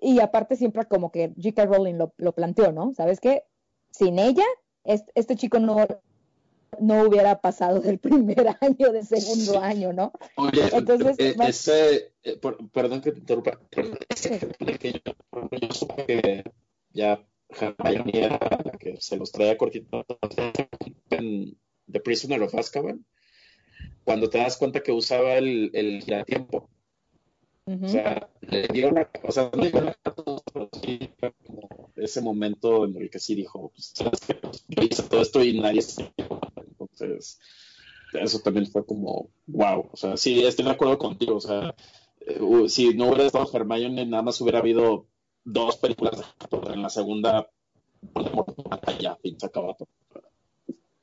Y 0.00 0.20
aparte 0.20 0.56
siempre 0.56 0.84
como 0.86 1.10
que 1.10 1.32
J.K. 1.36 1.66
Rowling 1.66 1.94
lo, 1.94 2.12
lo 2.18 2.32
planteó, 2.32 2.72
¿no? 2.72 2.92
¿Sabes 2.94 3.20
qué? 3.20 3.44
Sin 3.90 4.18
ella, 4.18 4.44
este 4.84 5.34
chico 5.36 5.58
no, 5.58 5.86
no 6.80 7.02
hubiera 7.02 7.40
pasado 7.40 7.80
del 7.80 7.98
primer 7.98 8.56
año, 8.60 8.92
del 8.92 9.06
segundo 9.06 9.60
año, 9.60 9.92
¿no? 9.92 10.12
Oye, 10.36 10.62
Entonces, 10.72 11.16
eh, 11.18 11.34
ese, 11.46 12.12
eh, 12.22 12.38
perdón 12.72 13.00
que 13.00 13.12
te 13.12 13.20
interrumpa, 13.20 13.60
ese 14.08 14.38
que 14.78 14.92
yo, 14.92 15.12
yo 15.60 15.72
supe 15.72 16.04
que 16.06 16.44
ya 16.92 17.24
Hermione 17.48 18.38
que 18.78 19.00
se 19.00 19.16
los 19.16 19.32
traía 19.32 19.56
cortito 19.56 20.04
en 21.10 21.56
The 21.90 22.00
Prisoner 22.00 22.42
of 22.42 22.54
Azkaban, 22.54 23.04
cuando 24.04 24.28
te 24.28 24.38
das 24.38 24.56
cuenta 24.56 24.80
que 24.80 24.92
usaba 24.92 25.34
el, 25.34 25.70
el 25.74 26.02
giratiempo. 26.02 26.68
Uh 27.66 27.84
O 27.84 27.88
sea, 27.88 28.30
le 28.40 28.66
dio 28.68 28.88
una, 28.88 29.10
o 29.22 29.30
sea, 29.30 29.50
no 29.54 29.62
dio 29.62 29.78
una 29.78 29.94
pero 30.52 30.70
sí 30.82 31.10
como 31.20 31.92
ese 31.96 32.20
momento 32.22 32.84
en 32.84 32.96
el 32.96 33.10
que 33.10 33.18
sí 33.18 33.34
dijo, 33.34 33.70
pues, 33.74 33.92
¿sabes 33.94 34.20
qué? 34.26 34.34
Pues, 34.34 34.64
yo 34.68 34.82
hice 34.82 35.02
todo 35.02 35.20
esto 35.20 35.44
y 35.44 35.60
nadie 35.60 35.82
se 35.82 36.10
entonces, 37.00 37.38
eso 38.12 38.38
también 38.40 38.66
fue 38.66 38.84
como, 38.84 39.30
wow. 39.46 39.88
O 39.92 39.96
sea, 39.96 40.16
sí, 40.16 40.44
estoy 40.44 40.64
de 40.64 40.70
acuerdo 40.70 40.98
contigo. 40.98 41.36
O 41.36 41.40
sea, 41.40 41.74
eh, 42.20 42.68
si 42.68 42.94
no 42.94 43.06
hubiera 43.06 43.24
estado 43.24 43.48
Hermione, 43.52 44.06
nada 44.06 44.22
más 44.22 44.40
hubiera 44.40 44.58
habido 44.58 45.06
dos 45.44 45.76
películas 45.76 46.18
de 46.18 46.72
En 46.72 46.82
la 46.82 46.90
segunda, 46.90 47.48
ya, 49.00 49.16
fin, 49.16 49.38
se 49.38 49.46
acabó 49.46 49.76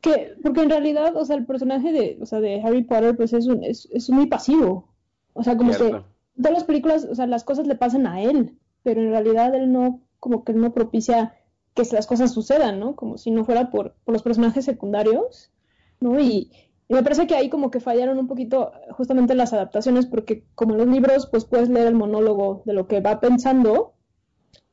Que, 0.02 0.36
porque 0.42 0.62
en 0.62 0.70
realidad, 0.70 1.16
o 1.16 1.26
sea, 1.26 1.36
el 1.36 1.46
personaje 1.46 1.92
de, 1.92 2.18
o 2.22 2.26
sea, 2.26 2.40
de 2.40 2.62
Harry 2.62 2.84
Potter, 2.84 3.16
pues 3.16 3.34
es, 3.34 3.48
un, 3.48 3.64
es, 3.64 3.88
es 3.92 4.10
muy 4.10 4.28
pasivo. 4.28 4.90
O 5.34 5.44
sea, 5.44 5.58
como 5.58 5.72
que 5.72 5.90
todas 6.36 6.54
las 6.54 6.64
películas, 6.64 7.06
o 7.10 7.16
sea, 7.16 7.28
las 7.28 7.44
cosas 7.44 7.68
le 7.68 7.76
pasan 7.76 8.08
a 8.08 8.22
él, 8.22 8.58
pero 8.84 9.02
en 9.02 9.10
realidad 9.10 9.54
él 9.56 9.72
no, 9.72 10.02
como 10.20 10.44
que 10.44 10.54
no 10.54 10.74
propicia 10.74 11.36
que 11.74 11.84
las 11.92 12.08
cosas 12.08 12.32
sucedan, 12.32 12.80
¿no? 12.80 12.96
Como 12.96 13.18
si 13.18 13.32
no 13.32 13.44
fuera 13.44 13.70
por, 13.70 13.96
por 14.06 14.14
los 14.14 14.24
personajes 14.24 14.64
secundarios. 14.64 15.52
¿No? 16.00 16.20
Y, 16.20 16.52
me 16.88 17.02
parece 17.02 17.26
que 17.26 17.36
ahí 17.36 17.50
como 17.50 17.72
que 17.72 17.80
fallaron 17.80 18.20
un 18.20 18.28
poquito 18.28 18.72
justamente 18.92 19.34
las 19.34 19.54
adaptaciones, 19.54 20.06
porque 20.06 20.44
como 20.54 20.74
en 20.74 20.78
los 20.78 20.88
libros, 20.88 21.28
pues 21.28 21.44
puedes 21.46 21.70
leer 21.70 21.88
el 21.88 21.96
monólogo 21.96 22.62
de 22.66 22.74
lo 22.74 22.88
que 22.88 23.02
va 23.02 23.20
pensando 23.20 23.94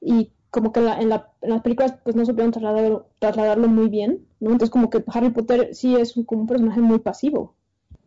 y 0.00 0.32
como 0.50 0.72
que 0.72 0.80
en, 0.80 1.08
las 1.08 1.62
películas 1.62 1.94
pues 2.04 2.14
no 2.14 2.26
supieron 2.26 2.52
trasladarlo, 2.52 3.06
trasladarlo 3.18 3.68
muy 3.68 3.88
bien, 3.88 4.26
¿no? 4.40 4.50
Entonces 4.50 4.70
como 4.70 4.90
que 4.90 5.02
Harry 5.06 5.30
Potter 5.30 5.74
sí 5.74 5.96
es 5.96 6.14
un, 6.16 6.24
como 6.24 6.42
un 6.42 6.46
personaje 6.46 6.80
muy 6.80 6.98
pasivo, 6.98 7.54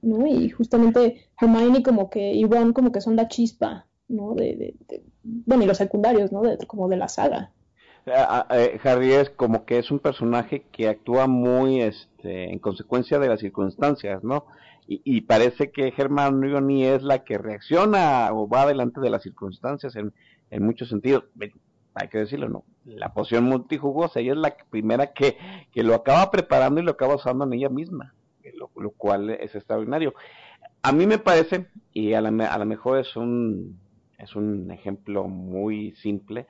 ¿no? 0.04 0.28
Y 0.28 0.52
justamente 0.52 1.28
Hermione 1.42 1.82
como 1.82 2.12
que 2.12 2.34
y 2.34 2.46
Ron 2.46 2.74
como 2.74 2.92
que 2.92 3.02
son 3.02 3.16
la 3.16 3.28
chispa, 3.28 3.88
¿no? 4.08 4.36
De, 4.36 4.76
bueno, 5.24 5.64
y 5.64 5.66
los 5.66 5.78
secundarios, 5.78 6.32
¿no? 6.32 6.44
De, 6.44 6.60
como 6.68 6.88
de 6.88 6.98
la 6.98 7.08
saga. 7.08 7.52
Eh, 8.06 8.80
Harry 8.84 9.14
es 9.14 9.32
como 9.32 9.66
que 9.66 9.80
es 9.80 9.90
un 9.90 10.00
personaje 10.00 10.66
que 10.72 10.88
actúa 10.88 11.26
muy 11.26 11.82
este, 11.82 12.52
en 12.52 12.60
consecuencia 12.60 13.18
de 13.18 13.30
las 13.30 13.40
circunstancias, 13.40 14.24
¿no? 14.24 14.46
Y, 14.88 15.22
parece 15.22 15.72
que 15.72 15.92
Hermione 15.98 16.94
es 16.94 17.02
la 17.02 17.24
que 17.24 17.40
reacciona 17.40 18.30
o 18.32 18.48
va 18.48 18.62
adelante 18.62 19.02
de 19.02 19.10
las 19.10 19.24
circunstancias 19.24 19.96
en, 19.96 20.14
muchos 20.64 20.90
sentidos. 20.90 21.24
Hay 21.96 22.08
que 22.08 22.20
decirlo, 22.20 22.50
¿no? 22.50 22.66
La 22.86 23.12
poción 23.12 23.46
multijugosa, 23.46 24.20
ella 24.20 24.34
es 24.34 24.38
la 24.38 24.56
primera 24.70 25.12
que, 25.12 25.38
que 25.72 25.82
lo 25.82 25.96
acaba 25.96 26.30
preparando 26.30 26.82
y 26.82 26.84
lo 26.84 26.92
acaba 26.92 27.16
usando 27.16 27.46
en 27.46 27.54
ella 27.54 27.70
misma, 27.70 28.14
lo, 28.54 28.92
cual 28.92 29.32
es 29.32 29.56
extraordinario. 29.56 30.14
A 30.84 30.92
mí 30.92 31.08
me 31.08 31.18
parece, 31.18 31.66
y 31.92 32.14
a 32.14 32.22
lo 32.22 32.28
a 32.28 32.66
mejor 32.66 33.00
es 33.00 33.16
un, 33.16 33.80
es 34.20 34.36
un 34.36 34.70
ejemplo 34.70 35.28
muy 35.28 35.94
simple, 35.94 36.46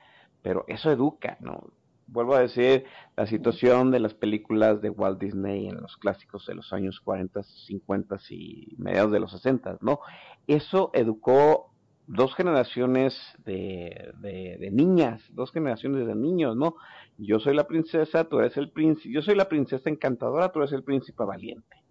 pero 0.46 0.64
eso 0.68 0.92
educa, 0.92 1.38
¿no? 1.40 1.72
Vuelvo 2.06 2.36
a 2.36 2.40
decir, 2.40 2.84
la 3.16 3.26
situación 3.26 3.90
de 3.90 3.98
las 3.98 4.14
películas 4.14 4.80
de 4.80 4.90
Walt 4.90 5.20
Disney 5.20 5.66
en 5.66 5.80
los 5.80 5.96
clásicos 5.96 6.46
de 6.46 6.54
los 6.54 6.72
años 6.72 7.00
40, 7.00 7.42
50 7.42 8.16
y 8.30 8.76
mediados 8.78 9.10
de 9.10 9.18
los 9.18 9.32
60, 9.32 9.78
¿no? 9.80 9.98
Eso 10.46 10.92
educó 10.94 11.72
dos 12.06 12.32
generaciones 12.36 13.18
de, 13.44 14.12
de, 14.20 14.70
niñas, 14.70 15.20
dos 15.30 15.50
generaciones 15.50 16.06
de 16.06 16.14
niños, 16.14 16.54
¿no? 16.54 16.76
Yo 17.18 17.40
soy 17.40 17.56
la 17.56 17.66
princesa, 17.66 18.28
tú 18.28 18.38
eres 18.38 18.56
el 18.56 18.70
príncipe, 18.70 19.12
yo 19.12 19.22
soy 19.22 19.34
la 19.34 19.48
princesa 19.48 19.90
encantadora, 19.90 20.52
tú 20.52 20.60
eres 20.60 20.70
el 20.74 20.84
príncipe 20.84 21.24
valiente, 21.24 21.82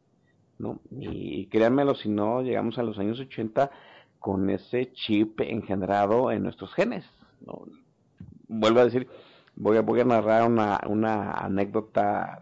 ¿no? 0.59 0.79
Y 0.91 1.47
créanmelo, 1.47 1.93
si 1.93 2.07
no, 2.07 2.41
llegamos 2.41 2.77
a 2.77 2.83
los 2.83 2.97
años 2.99 3.19
80 3.19 3.69
con 4.17 4.49
ese 4.49 4.93
chip 4.93 5.41
engendrado 5.41 6.31
en 6.31 6.43
nuestros 6.43 6.73
genes, 6.73 7.03
¿no? 7.45 7.65
Vuelvo 8.47 8.79
a 8.79 8.85
decir, 8.85 9.07
voy 9.55 9.77
a, 9.77 9.81
voy 9.81 9.99
a 10.01 10.05
narrar 10.05 10.47
una, 10.47 11.31
anécdota 11.31 12.39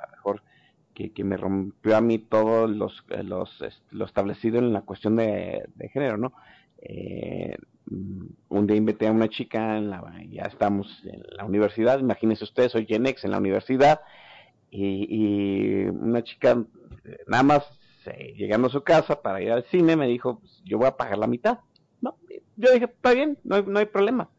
que, 0.94 1.24
me 1.24 1.38
rompió 1.38 1.98
a 1.98 2.02
mí 2.02 2.20
todo 2.20 2.68
los, 2.68 3.04
los, 3.24 3.50
lo 3.92 4.06
establecido 4.06 4.60
en 4.60 4.74
la 4.74 4.82
cuestión 4.82 5.16
de, 5.16 5.68
género, 5.92 6.18
¿no? 6.18 6.34
Eh, 6.78 7.56
un 8.50 8.68
día 8.68 8.78
invité 8.78 9.08
a 9.08 9.12
una 9.12 9.28
chica, 9.28 9.78
en 9.78 9.90
la, 9.90 10.04
ya 10.30 10.44
estamos 10.44 10.88
en 11.06 11.24
la 11.36 11.46
universidad, 11.46 12.00
imagínense 12.00 12.44
ustedes, 12.44 12.72
soy 12.72 12.86
Gen 12.86 13.06
X 13.08 13.26
en 13.26 13.32
la 13.32 13.40
universidad, 13.40 14.02
y, 14.70 15.86
una 15.86 16.24
chica, 16.24 16.64
nada 17.28 17.44
más 17.44 17.80
eh, 18.06 18.34
llegando 18.36 18.68
a 18.68 18.72
su 18.72 18.84
casa 18.84 19.22
para 19.22 19.42
ir 19.42 19.52
al 19.52 19.64
cine, 19.66 19.96
me 19.96 20.08
dijo, 20.08 20.40
pues, 20.40 20.62
yo 20.64 20.78
voy 20.78 20.88
a 20.88 20.98
pagar 20.98 21.18
la 21.18 21.28
mitad. 21.28 21.60
¿no? 22.02 22.18
Yo 22.56 22.72
dije, 22.72 22.86
está 22.86 23.14
bien, 23.14 23.38
no 23.44 23.80
hay 23.80 23.86
problema. 23.86 24.30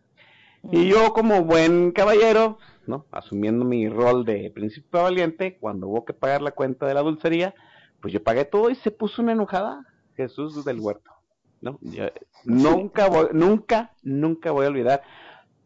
Y 0.71 0.89
yo 0.89 1.13
como 1.13 1.45
buen 1.45 1.93
caballero, 1.93 2.59
¿no? 2.87 3.07
Asumiendo 3.11 3.65
mi 3.65 3.89
rol 3.89 4.25
de 4.25 4.51
príncipe 4.55 4.99
valiente, 4.99 5.59
cuando 5.61 5.89
hubo 5.89 6.05
que 6.05 6.13
pagar 6.13 6.43
la 6.43 6.53
cuenta 6.53 6.87
de 6.87 6.95
la 6.95 7.03
dulcería, 7.03 7.55
pues 8.01 8.13
yo 8.13 8.23
pagué 8.23 8.45
todo 8.45 8.71
y 8.71 8.75
se 8.77 8.91
puso 8.91 9.23
una 9.23 9.33
enojada 9.33 9.87
Jesús 10.17 10.65
del 10.65 10.81
huerto, 10.81 11.11
¿no? 11.61 11.79
nunca 12.45 13.09
voy, 13.09 13.29
nunca, 13.33 13.93
nunca 14.03 14.53
voy 14.53 14.67
a 14.67 14.69
olvidar 14.69 15.03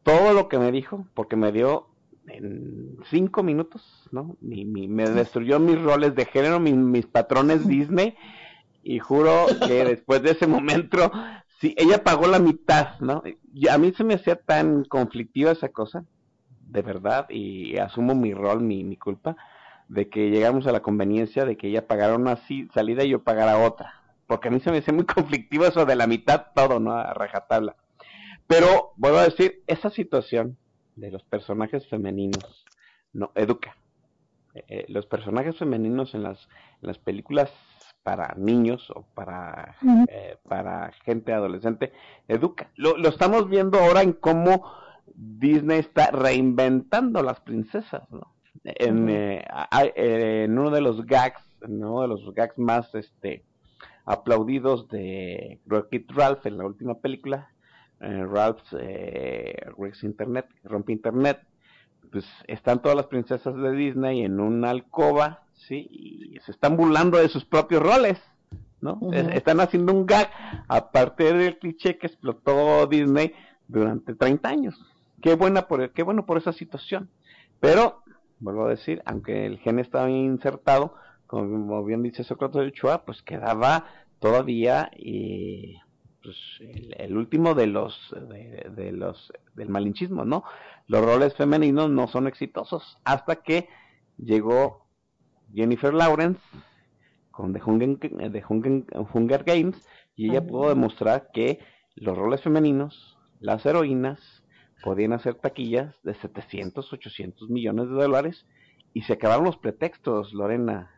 todo 0.03 0.33
lo 0.33 0.49
que 0.49 0.59
me 0.59 0.73
dijo, 0.73 1.07
porque 1.15 1.37
me 1.37 1.53
dio 1.53 1.89
en 2.27 2.97
cinco 3.11 3.43
minutos, 3.43 4.09
¿no? 4.11 4.37
Mi, 4.41 4.65
me 4.65 5.09
destruyó 5.09 5.59
mis 5.59 5.81
roles 5.81 6.15
de 6.15 6.25
género, 6.27 6.61
mis 6.61 7.07
patrones 7.07 7.67
Disney, 7.67 8.17
y 8.83 8.99
juro 9.01 9.47
que 9.67 9.85
después 9.85 10.23
de 10.23 10.31
ese 10.31 10.47
momento 10.47 11.11
Sí, 11.61 11.75
ella 11.77 12.05
pagó 12.05 12.29
la 12.29 12.39
mitad, 12.39 13.01
¿no? 13.01 13.23
A 13.71 13.79
mí 13.79 13.93
se 13.93 14.05
me 14.05 14.15
hacía 14.15 14.37
tan 14.37 14.85
conflictiva 14.85 15.51
esa 15.51 15.71
cosa, 15.71 16.05
de 16.61 16.83
verdad, 16.83 17.29
y 17.31 17.77
asumo 17.79 18.15
mi 18.15 18.33
rol, 18.33 18.61
mi, 18.61 18.85
mi 18.85 18.97
culpa, 18.97 19.37
de 19.89 20.09
que 20.09 20.31
llegamos 20.31 20.67
a 20.69 20.73
la 20.73 20.83
conveniencia 20.83 21.45
de 21.45 21.57
que 21.57 21.69
ella 21.69 21.89
pagara 21.89 22.15
una 22.15 22.39
salida 22.73 23.03
y 23.05 23.11
yo 23.11 23.25
pagara 23.25 23.59
otra. 23.59 23.95
Porque 24.29 24.49
a 24.49 24.51
mí 24.53 24.61
se 24.61 24.71
me 24.71 24.79
hacía 24.79 24.95
muy 24.95 25.05
conflictivo 25.07 25.65
eso 25.67 25.85
de 25.85 25.97
la 25.97 26.07
mitad 26.07 26.47
todo, 26.55 26.79
¿no? 26.79 26.93
A 26.93 27.13
rajatabla. 27.13 27.75
Pero, 28.47 28.93
vuelvo 28.97 29.19
a 29.19 29.25
decir, 29.25 29.63
esa 29.67 29.91
situación 29.91 30.57
de 30.95 31.11
los 31.11 31.25
personajes 31.25 31.89
femeninos, 31.89 32.65
no, 33.13 33.33
educa. 33.35 33.77
Eh, 34.55 34.65
eh, 34.69 34.85
los 34.89 35.07
personajes 35.07 35.57
femeninos 35.57 36.15
en 36.15 36.23
las, 36.23 36.49
en 36.83 36.89
las 36.89 36.99
películas 36.99 37.51
para 38.09 38.35
niños 38.39 38.91
o 38.95 39.03
para, 39.15 39.77
eh, 40.09 40.39
para 40.49 40.91
gente 41.05 41.35
adolescente, 41.35 41.93
educa. 42.27 42.71
Lo, 42.75 42.97
lo 42.97 43.11
estamos 43.11 43.51
viendo 43.51 43.79
ahora 43.79 44.01
en 44.01 44.15
cómo 44.15 44.65
Disney 45.15 45.81
está 45.81 46.11
reinventando 46.11 47.23
las 47.23 47.39
princesas, 47.41 48.11
¿no? 48.11 48.33
En, 48.65 49.11
eh, 49.11 49.45
en 49.95 50.59
uno 50.59 50.71
de 50.71 50.81
los 50.81 51.05
gags, 51.05 51.43
uno 51.61 52.01
de 52.01 52.09
los 52.09 52.33
gags 52.33 52.57
más 52.57 52.95
este 52.95 53.45
aplaudidos 54.07 54.89
de 54.89 55.61
Rocket 55.67 56.11
Ralph 56.11 56.47
en 56.47 56.57
la 56.57 56.65
última 56.65 56.95
película, 57.01 57.51
eh, 58.01 58.25
Ralph 58.25 58.63
eh, 58.81 59.55
Internet, 60.03 60.47
rompe 60.65 60.93
Internet, 60.93 61.41
pues 62.11 62.25
están 62.47 62.81
todas 62.81 62.97
las 62.97 63.07
princesas 63.09 63.55
de 63.55 63.73
Disney 63.73 64.23
en 64.23 64.41
una 64.41 64.71
alcoba, 64.71 65.43
¿sí? 65.67 65.89
Y 65.91 66.39
se 66.45 66.53
están 66.53 66.77
burlando 66.77 67.19
de 67.19 67.29
sus 67.29 67.45
propios 67.45 67.83
roles, 67.83 68.19
¿no? 68.81 68.99
Están 69.13 69.61
haciendo 69.61 69.93
un 69.93 70.07
gag 70.07 70.31
a 70.69 70.91
partir 70.91 71.37
del 71.37 71.59
cliché 71.59 71.99
que 71.99 72.07
explotó 72.07 72.87
Disney 72.87 73.35
durante 73.67 74.15
30 74.15 74.49
años. 74.49 74.81
Qué 75.21 75.35
buena 75.35 75.67
por, 75.67 75.91
qué 75.91 76.03
bueno 76.03 76.27
por 76.27 76.39
esa 76.39 76.53
situación. 76.53 77.11
Pero, 77.61 78.03
vuelvo 78.39 78.67
a 78.67 78.71
decir, 78.71 79.03
aunque 79.05 79.47
el 79.47 79.59
gen 79.59 79.79
estaba 79.79 80.09
insertado, 80.09 80.95
como 81.27 81.85
bien 81.85 82.03
dice 82.03 82.25
Sócrates 82.25 82.61
de 82.61 82.69
Ochoa, 82.69 83.05
pues 83.05 83.23
quedaba 83.23 83.87
todavía 84.21 84.91
y 84.97 85.77
pues, 86.23 86.37
el, 86.97 87.17
último 87.17 87.55
de 87.55 87.67
los 87.67 88.15
de, 88.29 88.93
los 88.93 89.33
del 89.55 89.69
malinchismo, 89.69 90.25
¿no? 90.25 90.45
Los 90.87 91.05
roles 91.05 91.35
femeninos 91.35 91.91
no 91.91 92.09
son 92.09 92.27
exitosos 92.27 92.99
hasta 93.05 93.37
que 93.37 93.69
llegó 94.17 94.88
Jennifer 95.55 95.93
Lawrence 95.95 96.41
con 97.31 97.53
The 97.53 97.63
Hunger, 97.65 99.45
Games 99.45 99.77
y 100.17 100.31
ella 100.31 100.45
pudo 100.45 100.71
demostrar 100.71 101.31
que 101.33 101.61
los 101.95 102.19
roles 102.19 102.43
femeninos, 102.43 103.17
las 103.41 103.65
heroínas, 103.65 104.43
podían 104.83 105.13
hacer 105.13 105.35
taquillas 105.35 105.95
de 106.03 106.15
700, 106.15 106.93
800 106.93 107.49
millones 107.51 107.89
de 107.89 107.95
dólares 107.95 108.47
y 108.93 109.03
se 109.03 109.13
acabaron 109.13 109.45
los 109.45 109.57
pretextos, 109.57 110.33
Lorena. 110.33 110.91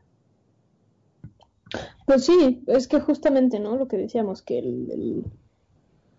Pues 2.07 2.25
sí, 2.25 2.65
es 2.67 2.89
que 2.89 3.01
justamente, 3.01 3.61
¿no? 3.61 3.77
Lo 3.77 3.87
que 3.87 3.97
decíamos, 3.97 4.43
que 4.43 4.59
el, 4.59 5.25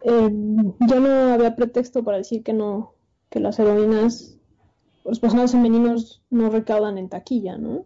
ya 0.03 0.99
no 0.99 1.33
había 1.33 1.55
pretexto 1.55 2.03
para 2.03 2.17
decir 2.17 2.43
que 2.43 2.53
no, 2.53 2.93
que 3.29 3.39
las 3.39 3.59
heroínas, 3.59 4.37
los 5.03 5.19
personajes 5.19 5.51
femeninos 5.51 6.23
no 6.29 6.49
recaudan 6.49 6.97
en 6.97 7.09
taquilla, 7.09 7.57
¿no? 7.57 7.85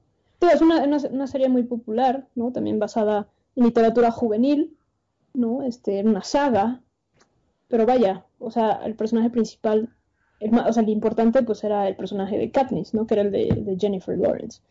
Es 0.50 0.62
una, 0.62 0.84
una, 0.84 1.28
serie 1.28 1.50
muy 1.50 1.64
popular, 1.64 2.28
¿no? 2.36 2.52
También 2.52 2.80
basada 2.80 3.28
en 3.56 3.66
literatura 3.66 4.12
juvenil, 4.12 4.78
¿no? 5.34 5.64
Este, 5.64 6.02
una 6.04 6.24
saga, 6.24 6.82
pero 7.68 7.86
vaya, 7.86 8.26
o 8.40 8.52
sea, 8.52 8.82
el 8.86 8.96
personaje 8.96 9.30
principal, 9.30 9.90
o 10.42 10.74
sea, 10.74 10.84
el 10.84 10.90
importante 10.90 11.44
pues 11.44 11.64
era 11.64 11.88
el 11.88 11.96
personaje 11.96 12.38
de 12.38 12.52
Katniss, 12.52 12.94
¿no? 12.94 13.08
Que 13.08 13.16
era 13.16 13.24
el 13.24 13.32
de, 13.32 13.78
Jennifer 13.80 14.18
Lawrence. 14.18 14.62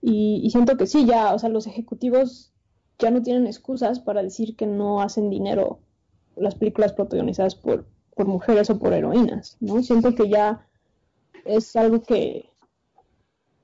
Y, 0.00 0.40
y, 0.42 0.50
siento 0.50 0.76
que 0.76 0.86
sí, 0.86 1.06
ya, 1.06 1.34
o 1.34 1.38
sea, 1.38 1.48
los 1.48 1.66
ejecutivos 1.66 2.52
ya 2.98 3.10
no 3.10 3.22
tienen 3.22 3.46
excusas 3.46 4.00
para 4.00 4.22
decir 4.22 4.56
que 4.56 4.66
no 4.66 5.00
hacen 5.00 5.30
dinero 5.30 5.80
las 6.36 6.54
películas 6.54 6.92
protagonizadas 6.92 7.54
por, 7.54 7.86
por 8.14 8.26
mujeres 8.26 8.70
o 8.70 8.78
por 8.78 8.92
heroínas, 8.92 9.56
¿no? 9.60 9.82
Siento 9.82 10.14
que 10.14 10.28
ya 10.28 10.66
es 11.44 11.74
algo 11.76 12.02
que, 12.02 12.51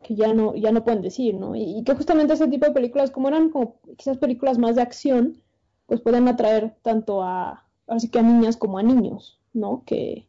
que 0.03 0.15
ya 0.15 0.33
no, 0.33 0.55
ya 0.55 0.73
no 0.73 0.85
pueden 0.85 1.03
decir, 1.03 1.35
¿no? 1.35 1.55
Y, 1.57 1.83
que 1.85 1.95
justamente 1.95 2.35
ese 2.35 2.49
tipo 2.49 2.67
de 2.67 2.73
películas, 2.73 3.11
como 3.11 3.29
eran 3.29 3.51
como 3.51 3.77
quizás 3.97 4.19
películas 4.19 4.59
más 4.59 4.77
de 4.77 4.83
acción, 4.83 5.43
pues 5.87 6.01
pueden 6.01 6.29
atraer 6.29 6.77
tanto 6.83 7.23
a, 7.23 7.65
así 7.87 8.09
que 8.09 8.19
a 8.19 8.23
niñas 8.23 8.57
como 8.57 8.79
a 8.79 8.83
niños, 8.83 9.39
¿no? 9.53 9.83
Que, 9.87 10.27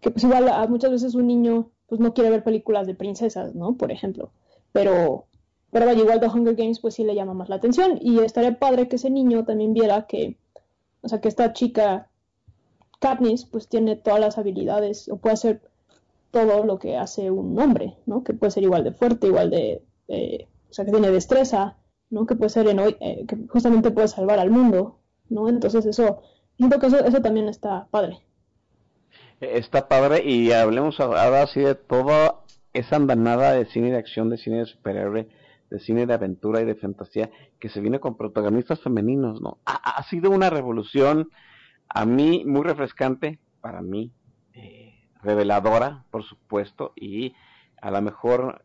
que 0.00 0.10
pues 0.10 0.24
igual 0.24 0.48
a, 0.48 0.66
muchas 0.66 0.90
veces 0.90 1.14
un 1.14 1.26
niño 1.26 1.70
pues 1.86 2.00
no 2.00 2.14
quiere 2.14 2.30
ver 2.30 2.44
películas 2.44 2.86
de 2.86 2.94
princesas, 2.94 3.54
¿no? 3.54 3.76
Por 3.76 3.92
ejemplo, 3.92 4.30
pero 4.72 5.26
pero 5.70 5.86
vaya, 5.86 6.02
igual 6.02 6.20
The 6.20 6.28
Hunger 6.28 6.54
Games 6.54 6.78
pues 6.78 6.94
sí 6.94 7.02
le 7.02 7.16
llama 7.16 7.34
más 7.34 7.48
la 7.48 7.56
atención 7.56 7.98
y 8.00 8.20
estaría 8.20 8.60
padre 8.60 8.88
que 8.88 8.94
ese 8.94 9.10
niño 9.10 9.44
también 9.44 9.74
viera 9.74 10.06
que, 10.06 10.36
o 11.02 11.08
sea, 11.08 11.20
que 11.20 11.26
esta 11.26 11.52
chica 11.52 12.08
Katniss 13.00 13.44
pues 13.44 13.66
tiene 13.66 13.96
todas 13.96 14.20
las 14.20 14.38
habilidades 14.38 15.08
o 15.08 15.16
puede 15.16 15.32
hacer 15.32 15.62
todo 16.34 16.64
lo 16.64 16.78
que 16.78 16.98
hace 16.98 17.30
un 17.30 17.58
hombre, 17.58 17.96
¿no? 18.04 18.22
Que 18.22 18.34
puede 18.34 18.50
ser 18.50 18.64
igual 18.64 18.84
de 18.84 18.92
fuerte, 18.92 19.28
igual 19.28 19.50
de, 19.50 19.82
o 20.68 20.72
sea, 20.72 20.84
que 20.84 20.90
tiene 20.90 21.10
destreza, 21.10 21.78
¿no? 22.10 22.26
Que 22.26 22.34
puede 22.34 22.50
ser, 22.50 22.68
en, 22.68 22.80
eh, 22.80 23.24
que 23.26 23.36
justamente 23.48 23.90
puede 23.90 24.08
salvar 24.08 24.38
al 24.38 24.50
mundo, 24.50 24.98
¿no? 25.30 25.48
Entonces 25.48 25.86
eso, 25.86 26.20
siento 26.58 26.78
que 26.78 26.88
eso, 26.88 27.02
eso 27.04 27.22
también 27.22 27.48
está 27.48 27.86
padre. 27.90 28.18
Está 29.40 29.88
padre 29.88 30.22
y 30.24 30.52
hablemos 30.52 31.00
ahora 31.00 31.42
así 31.42 31.60
de 31.60 31.74
toda 31.74 32.40
esa 32.72 32.96
andanada 32.96 33.52
de 33.52 33.66
cine 33.66 33.90
de 33.90 33.98
acción, 33.98 34.28
de 34.28 34.36
cine 34.36 34.58
de 34.58 34.66
superhéroe 34.66 35.28
de 35.70 35.80
cine 35.80 36.06
de 36.06 36.14
aventura 36.14 36.60
y 36.60 36.64
de 36.64 36.76
fantasía 36.76 37.30
que 37.58 37.68
se 37.68 37.80
viene 37.80 37.98
con 37.98 38.16
protagonistas 38.16 38.80
femeninos, 38.80 39.40
¿no? 39.40 39.58
Ha, 39.64 40.02
sido 40.04 40.30
una 40.30 40.50
revolución 40.50 41.30
a 41.88 42.04
mí 42.04 42.44
muy 42.46 42.62
refrescante, 42.62 43.40
para 43.60 43.82
mí, 43.82 44.12
eh, 44.12 44.23
reveladora, 45.24 46.04
por 46.10 46.24
supuesto, 46.24 46.92
y 46.96 47.34
a 47.80 47.90
lo 47.90 48.00
mejor 48.02 48.64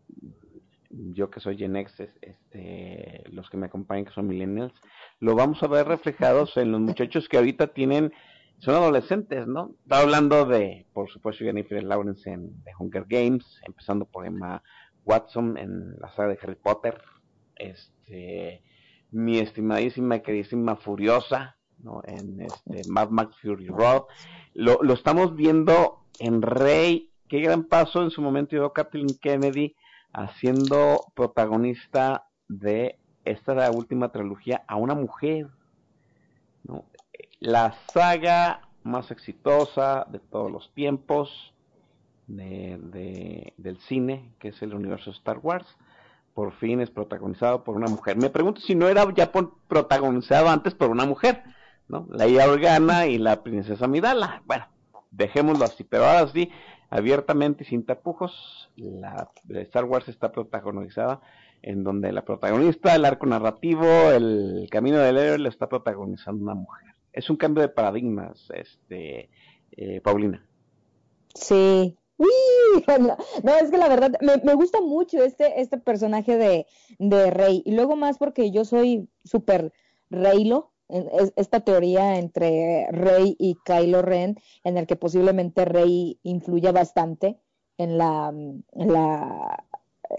yo 0.89 1.29
que 1.29 1.39
soy 1.39 1.57
Gen 1.57 1.75
X, 1.75 1.93
este, 2.21 3.23
los 3.31 3.49
que 3.49 3.57
me 3.57 3.67
acompañan 3.67 4.05
que 4.05 4.13
son 4.13 4.27
millennials, 4.27 4.73
lo 5.19 5.35
vamos 5.35 5.61
a 5.61 5.67
ver 5.67 5.87
reflejados 5.87 6.57
en 6.57 6.71
los 6.71 6.81
muchachos 6.81 7.29
que 7.29 7.37
ahorita 7.37 7.67
tienen, 7.67 8.11
son 8.57 8.75
adolescentes, 8.75 9.47
¿no? 9.47 9.75
Está 9.83 9.99
hablando 9.99 10.45
de, 10.45 10.85
por 10.93 11.09
supuesto, 11.09 11.45
Jennifer 11.45 11.81
Lawrence 11.83 12.29
en 12.29 12.63
The 12.63 12.71
Hunger 12.77 13.05
Games, 13.07 13.45
empezando 13.65 14.05
por 14.05 14.25
Emma 14.25 14.63
Watson 15.05 15.57
en 15.57 15.95
la 15.99 16.09
saga 16.15 16.29
de 16.29 16.39
Harry 16.41 16.55
Potter, 16.55 17.01
este, 17.55 18.63
mi 19.11 19.39
estimadísima 19.39 20.17
y 20.17 20.21
queridísima 20.21 20.75
Furiosa, 20.75 21.57
¿no? 21.77 22.01
en 22.05 22.41
este, 22.41 22.89
Mad 22.89 23.09
Max 23.09 23.37
Fury 23.41 23.67
Road, 23.67 24.03
lo, 24.53 24.79
lo 24.81 24.93
estamos 24.93 25.35
viendo 25.35 25.98
en 26.19 26.41
Rey, 26.41 27.11
qué 27.27 27.39
gran 27.39 27.63
paso 27.63 28.01
en 28.01 28.11
su 28.11 28.21
momento 28.21 28.55
dio 28.55 28.73
Kathleen 28.73 29.17
Kennedy 29.21 29.75
haciendo 30.13 31.05
protagonista 31.15 32.27
de 32.47 32.97
esta 33.25 33.69
última 33.71 34.11
trilogía 34.11 34.63
a 34.67 34.75
una 34.75 34.95
mujer, 34.95 35.47
la 37.39 37.75
saga 37.93 38.61
más 38.83 39.11
exitosa 39.11 40.05
de 40.09 40.19
todos 40.19 40.51
los 40.51 40.73
tiempos, 40.73 41.53
de, 42.27 43.53
del 43.57 43.79
cine, 43.79 44.33
que 44.39 44.49
es 44.49 44.61
el 44.61 44.73
universo 44.73 45.11
Star 45.11 45.39
Wars, 45.41 45.65
por 46.33 46.53
fin 46.53 46.79
es 46.79 46.89
protagonizado 46.89 47.63
por 47.63 47.75
una 47.75 47.87
mujer. 47.87 48.17
Me 48.17 48.29
pregunto 48.29 48.61
si 48.61 48.75
no 48.75 48.87
era 48.87 49.05
ya 49.13 49.31
protagonizado 49.67 50.47
antes 50.49 50.73
por 50.73 50.89
una 50.89 51.05
mujer, 51.05 51.43
¿no? 51.87 52.07
La 52.11 52.25
Organa 52.45 53.07
y 53.07 53.17
la 53.17 53.43
princesa 53.43 53.87
Midala. 53.87 54.41
Bueno, 54.45 54.65
dejémoslo 55.11 55.65
así, 55.65 55.83
pero 55.83 56.05
ahora 56.05 56.27
sí, 56.31 56.51
abiertamente 56.89 57.63
y 57.63 57.67
sin 57.67 57.85
tapujos, 57.85 58.69
la 58.75 59.29
Star 59.49 59.85
Wars 59.85 60.07
está 60.07 60.31
protagonizada 60.31 61.21
en 61.61 61.83
donde 61.83 62.11
la 62.11 62.23
protagonista, 62.23 62.95
el 62.95 63.05
arco 63.05 63.25
narrativo, 63.25 63.85
el 64.11 64.67
camino 64.71 64.97
del 64.99 65.17
héroe 65.17 65.39
lo 65.39 65.49
está 65.49 65.67
protagonizando 65.67 66.43
una 66.43 66.55
mujer. 66.55 66.93
Es 67.11 67.29
un 67.29 67.35
cambio 67.35 67.61
de 67.61 67.69
paradigmas, 67.69 68.49
este, 68.53 69.29
eh, 69.71 69.99
Paulina. 70.01 70.45
Sí, 71.33 71.97
Uy, 72.19 72.27
no, 73.43 73.55
es 73.55 73.71
que 73.71 73.77
la 73.77 73.87
verdad 73.87 74.11
me, 74.21 74.53
gusta 74.53 74.81
mucho 74.81 75.23
este, 75.23 75.61
este 75.61 75.77
personaje 75.77 76.35
de, 76.35 76.65
de, 76.99 77.31
Rey. 77.31 77.63
Y 77.65 77.71
luego 77.71 77.95
más 77.95 78.17
porque 78.17 78.51
yo 78.51 78.65
soy 78.65 79.07
súper 79.23 79.71
Reylo, 80.09 80.71
esta 81.35 81.59
teoría 81.59 82.17
entre 82.17 82.87
Rey 82.91 83.35
y 83.37 83.55
Kylo 83.63 84.01
Ren, 84.01 84.37
en 84.63 84.77
el 84.77 84.87
que 84.87 84.95
posiblemente 84.95 85.65
Rey 85.65 86.19
influya 86.23 86.71
bastante 86.71 87.39
en 87.77 87.97
la, 87.97 88.29
en 88.29 88.93
la 88.93 89.63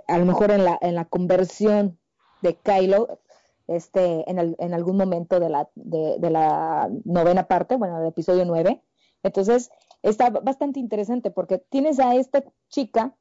a 0.06 0.18
lo 0.18 0.24
mejor 0.24 0.50
en 0.52 0.64
la, 0.64 0.78
en 0.80 0.94
la 0.94 1.04
conversión 1.06 1.98
de 2.42 2.54
Kylo 2.54 3.18
este, 3.66 4.30
en, 4.30 4.38
el, 4.38 4.56
en 4.58 4.72
algún 4.74 4.96
momento 4.96 5.40
de 5.40 5.48
la, 5.48 5.68
de, 5.74 6.16
de 6.18 6.30
la 6.30 6.88
novena 7.04 7.48
parte, 7.48 7.76
bueno, 7.76 7.98
del 7.98 8.08
episodio 8.08 8.44
nueve. 8.44 8.82
Entonces, 9.22 9.70
está 10.02 10.30
bastante 10.30 10.80
interesante 10.80 11.30
porque 11.30 11.58
tienes 11.58 12.00
a 12.00 12.14
esta 12.14 12.42
chica, 12.68 13.14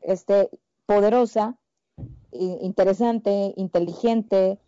este, 0.00 0.50
poderosa, 0.86 1.58
interesante, 2.32 3.54
inteligente, 3.56 4.58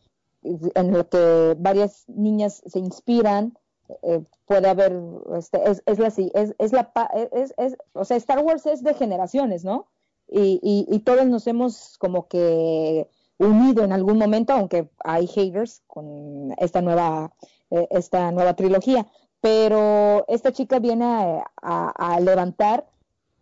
en 0.74 0.93
lo 0.93 1.09
que 1.09 1.56
varias 1.59 2.05
niñas 2.09 2.62
se 2.66 2.78
inspiran, 2.78 3.59
eh, 4.02 4.23
puede 4.47 4.68
haber, 4.68 5.01
este, 5.36 5.70
es, 5.70 5.82
es, 5.86 5.98
la, 5.98 6.09
es, 6.09 6.55
es 6.59 6.73
la, 6.73 6.93
es, 7.32 7.55
es, 7.56 7.77
o 7.93 8.05
sea, 8.05 8.16
Star 8.16 8.40
Wars 8.40 8.66
es 8.66 8.82
de 8.82 8.94
generaciones, 8.94 9.64
¿no? 9.64 9.86
Y, 10.28 10.60
y, 10.62 10.86
y 10.94 11.01
todos 11.01 11.27
nos 11.27 11.47
hemos 11.47 11.97
como 11.98 12.27
que 12.27 13.09
unido 13.39 13.85
en 13.85 13.93
algún 13.93 14.18
momento, 14.18 14.52
aunque 14.52 14.89
hay 15.05 15.27
haters 15.27 15.82
con 15.86 16.55
esta 16.59 16.81
nueva, 16.81 17.32
eh, 17.70 17.86
esta 17.90 18.31
nueva 18.32 18.55
trilogía. 18.55 19.06
Pero 19.40 20.24
esta 20.28 20.52
chica 20.52 20.78
viene 20.78 21.43
a, 21.62 22.20
levantar 22.20 22.89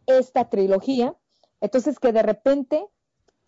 esta 0.07 0.51
trilogía, 0.51 1.15
entonces 1.61 1.99
que 1.99 2.13
de 2.13 2.23
repente 2.23 2.87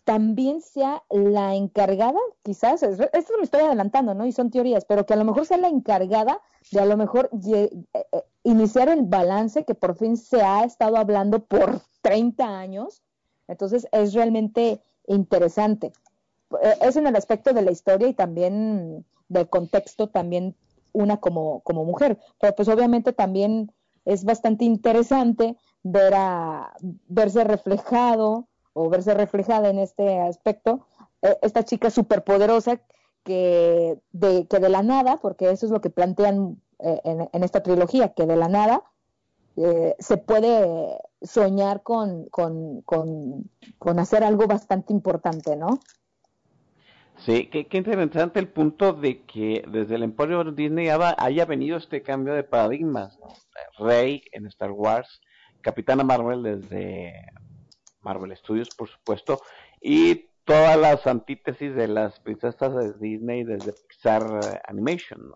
también 0.07 0.61
sea 0.61 1.03
la 1.09 1.53
encargada, 1.55 2.17
quizás, 2.41 2.81
esto 2.81 3.33
me 3.37 3.43
estoy 3.43 3.59
adelantando, 3.59 4.13
¿no? 4.13 4.25
Y 4.25 4.31
son 4.31 4.49
teorías, 4.49 4.85
pero 4.85 5.05
que 5.05 5.13
a 5.13 5.17
lo 5.17 5.25
mejor 5.25 5.45
sea 5.45 5.57
la 5.57 5.67
encargada 5.67 6.39
de 6.71 6.79
a 6.79 6.85
lo 6.85 6.95
mejor 6.95 7.29
eh, 7.53 7.69
eh, 7.93 8.23
iniciar 8.43 8.87
el 8.87 9.01
balance 9.03 9.65
que 9.65 9.75
por 9.75 9.97
fin 9.97 10.15
se 10.15 10.41
ha 10.41 10.63
estado 10.63 10.95
hablando 10.95 11.39
por 11.39 11.81
30 12.03 12.57
años. 12.57 13.03
Entonces 13.49 13.85
es 13.91 14.13
realmente 14.13 14.81
interesante. 15.07 15.91
Eh, 16.63 16.75
es 16.83 16.95
en 16.95 17.07
el 17.07 17.17
aspecto 17.17 17.51
de 17.51 17.63
la 17.63 17.71
historia 17.71 18.07
y 18.07 18.13
también 18.13 19.05
del 19.27 19.49
contexto, 19.49 20.07
también 20.07 20.55
una 20.93 21.17
como, 21.17 21.59
como 21.63 21.83
mujer. 21.83 22.17
Pero 22.39 22.55
pues 22.55 22.69
obviamente 22.69 23.11
también 23.11 23.73
es 24.05 24.23
bastante 24.23 24.63
interesante 24.63 25.57
ver 25.83 26.13
a, 26.15 26.73
verse 27.09 27.43
reflejado 27.43 28.47
o 28.77 28.89
verse 28.89 29.13
reflejada 29.13 29.69
en 29.69 29.79
este 29.79 30.19
aspecto 30.19 30.85
eh, 31.21 31.37
esta 31.41 31.63
chica 31.63 31.89
superpoderosa 31.89 32.79
que 33.23 33.97
de, 34.11 34.47
que 34.47 34.59
de 34.59 34.69
la 34.69 34.83
nada, 34.83 35.17
porque 35.17 35.49
eso 35.49 35.65
es 35.65 35.71
lo 35.71 35.81
que 35.81 35.89
plantean 35.89 36.61
eh, 36.79 37.01
en, 37.03 37.43
esta 37.43 37.61
trilogía, 37.63 38.13
que 38.13 38.25
de 38.25 38.35
la 38.37 38.47
nada 38.47 38.83
se 39.97 40.17
puede 40.17 40.99
soñar 41.23 41.81
con, 41.81 42.25
con, 42.29 42.83
con, 42.83 43.99
hacer 43.99 44.23
algo 44.23 44.45
bastante 44.45 44.93
importante, 44.93 45.55
¿no? 45.55 45.79
Sí, 47.17 47.47
qué, 47.47 47.67
interesante 47.71 48.39
el 48.39 48.49
punto 48.49 48.93
de 48.93 49.23
que 49.23 49.63
desde 49.67 49.95
el 49.95 50.03
Emporio 50.03 50.43
Disney 50.51 50.89
haya 50.89 51.45
venido 51.45 51.77
este 51.77 52.03
cambio 52.03 52.35
de 52.35 52.43
paradigmas. 52.43 53.17
Rey 53.79 54.21
en 54.31 54.45
Star 54.45 54.71
Wars, 54.71 55.21
Capitana 55.61 56.03
Marvel 56.03 56.43
desde 56.43 57.13
Marvel 58.07 58.35
Studios, 58.37 58.69
por 58.69 58.87
supuesto, 58.87 59.41
y 59.81 60.29
todas 60.45 60.77
las 60.77 61.05
antítesis 61.05 61.75
de 61.75 61.89
las 61.89 62.21
princesas 62.21 62.73
de 62.73 62.93
Disney 62.93 63.43
desde 63.43 63.73
Pixar 63.73 64.61
Animation. 64.65 65.33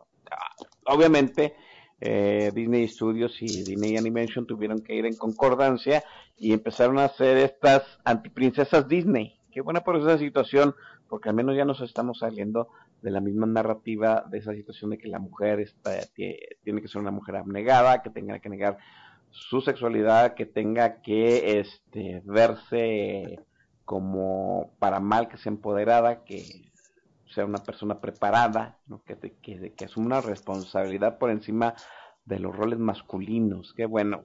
Obviamente, 0.85 1.53
eh, 1.99 2.49
Disney 2.55 2.87
Studios 2.87 3.41
y 3.41 3.63
Disney 3.63 3.97
Animation 3.97 4.47
tuvieron 4.47 4.79
que 4.81 4.95
ir 4.95 5.05
en 5.05 5.17
concordancia 5.17 6.03
y 6.37 6.53
empezaron 6.53 6.97
a 6.97 7.05
hacer 7.05 7.37
estas 7.37 7.83
antiprincesas 8.05 8.87
Disney. 8.87 9.37
Qué 9.51 9.59
buena 9.59 9.81
por 9.81 9.97
esa 9.97 10.17
situación, 10.17 10.73
porque 11.09 11.27
al 11.27 11.35
menos 11.35 11.57
ya 11.57 11.65
nos 11.65 11.81
estamos 11.81 12.19
saliendo 12.19 12.69
de 13.01 13.11
la 13.11 13.19
misma 13.19 13.47
narrativa 13.47 14.23
de 14.31 14.37
esa 14.37 14.53
situación 14.53 14.91
de 14.91 14.97
que 14.97 15.09
la 15.09 15.19
mujer 15.19 15.59
está, 15.59 15.91
tiene 16.15 16.81
que 16.81 16.87
ser 16.87 17.01
una 17.01 17.11
mujer 17.11 17.35
abnegada, 17.35 18.01
que 18.01 18.11
tenga 18.11 18.39
que 18.39 18.47
negar 18.47 18.77
su 19.31 19.61
sexualidad, 19.61 20.35
que 20.35 20.45
tenga 20.45 21.01
que 21.01 21.59
este, 21.59 22.21
verse 22.25 23.39
como 23.85 24.71
para 24.79 24.99
mal 24.99 25.27
que 25.27 25.37
sea 25.37 25.51
empoderada, 25.51 26.23
que 26.23 26.71
sea 27.33 27.45
una 27.45 27.57
persona 27.63 27.99
preparada, 27.99 28.77
que, 29.05 29.17
que, 29.41 29.73
que 29.73 29.85
asuma 29.85 30.05
una 30.05 30.21
responsabilidad 30.21 31.17
por 31.17 31.29
encima 31.31 31.75
de 32.25 32.39
los 32.39 32.55
roles 32.55 32.79
masculinos. 32.79 33.73
Qué 33.75 33.85
bueno. 33.85 34.23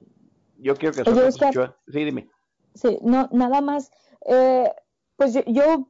Yo 0.57 0.75
quiero 0.75 0.93
que... 0.95 1.01
eso 1.01 1.75
sí, 1.87 2.03
dime. 2.03 2.29
Sí, 2.73 2.99
no, 3.01 3.29
nada 3.31 3.61
más. 3.61 3.91
Eh, 4.25 4.69
pues 5.15 5.33
yo 5.47 5.89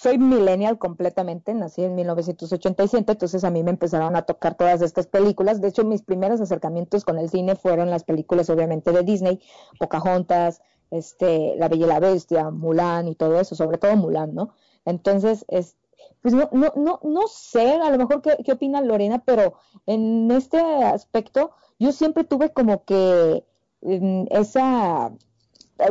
soy 0.00 0.16
millennial 0.16 0.78
completamente, 0.78 1.52
nací 1.54 1.82
en 1.82 1.96
1987, 1.96 3.10
entonces 3.10 3.42
a 3.42 3.50
mí 3.50 3.64
me 3.64 3.70
empezaron 3.70 4.14
a 4.14 4.22
tocar 4.22 4.56
todas 4.56 4.80
estas 4.80 5.08
películas. 5.08 5.60
De 5.60 5.66
hecho, 5.66 5.84
mis 5.84 6.02
primeros 6.02 6.40
acercamientos 6.40 7.04
con 7.04 7.18
el 7.18 7.28
cine 7.28 7.56
fueron 7.56 7.90
las 7.90 8.04
películas, 8.04 8.48
obviamente, 8.48 8.92
de 8.92 9.02
Disney, 9.02 9.40
Pocahontas, 9.80 10.62
este, 10.92 11.56
La 11.56 11.68
Bella 11.68 11.86
y 11.86 11.88
la 11.88 11.98
Bestia, 11.98 12.50
Mulan 12.50 13.08
y 13.08 13.16
todo 13.16 13.40
eso, 13.40 13.56
sobre 13.56 13.78
todo 13.78 13.96
Mulan, 13.96 14.36
¿no? 14.36 14.50
Entonces, 14.84 15.44
es, 15.48 15.74
pues 16.22 16.32
no, 16.32 16.48
no, 16.52 16.72
no, 16.76 17.00
no 17.02 17.26
sé, 17.26 17.72
a 17.72 17.90
lo 17.90 17.98
mejor 17.98 18.22
qué, 18.22 18.36
qué 18.44 18.52
opina 18.52 18.80
Lorena, 18.80 19.24
pero 19.24 19.54
en 19.86 20.30
este 20.30 20.60
aspecto 20.60 21.50
yo 21.80 21.90
siempre 21.90 22.22
tuve 22.22 22.52
como 22.52 22.84
que 22.84 23.44
mm, 23.82 24.26
esa, 24.30 25.10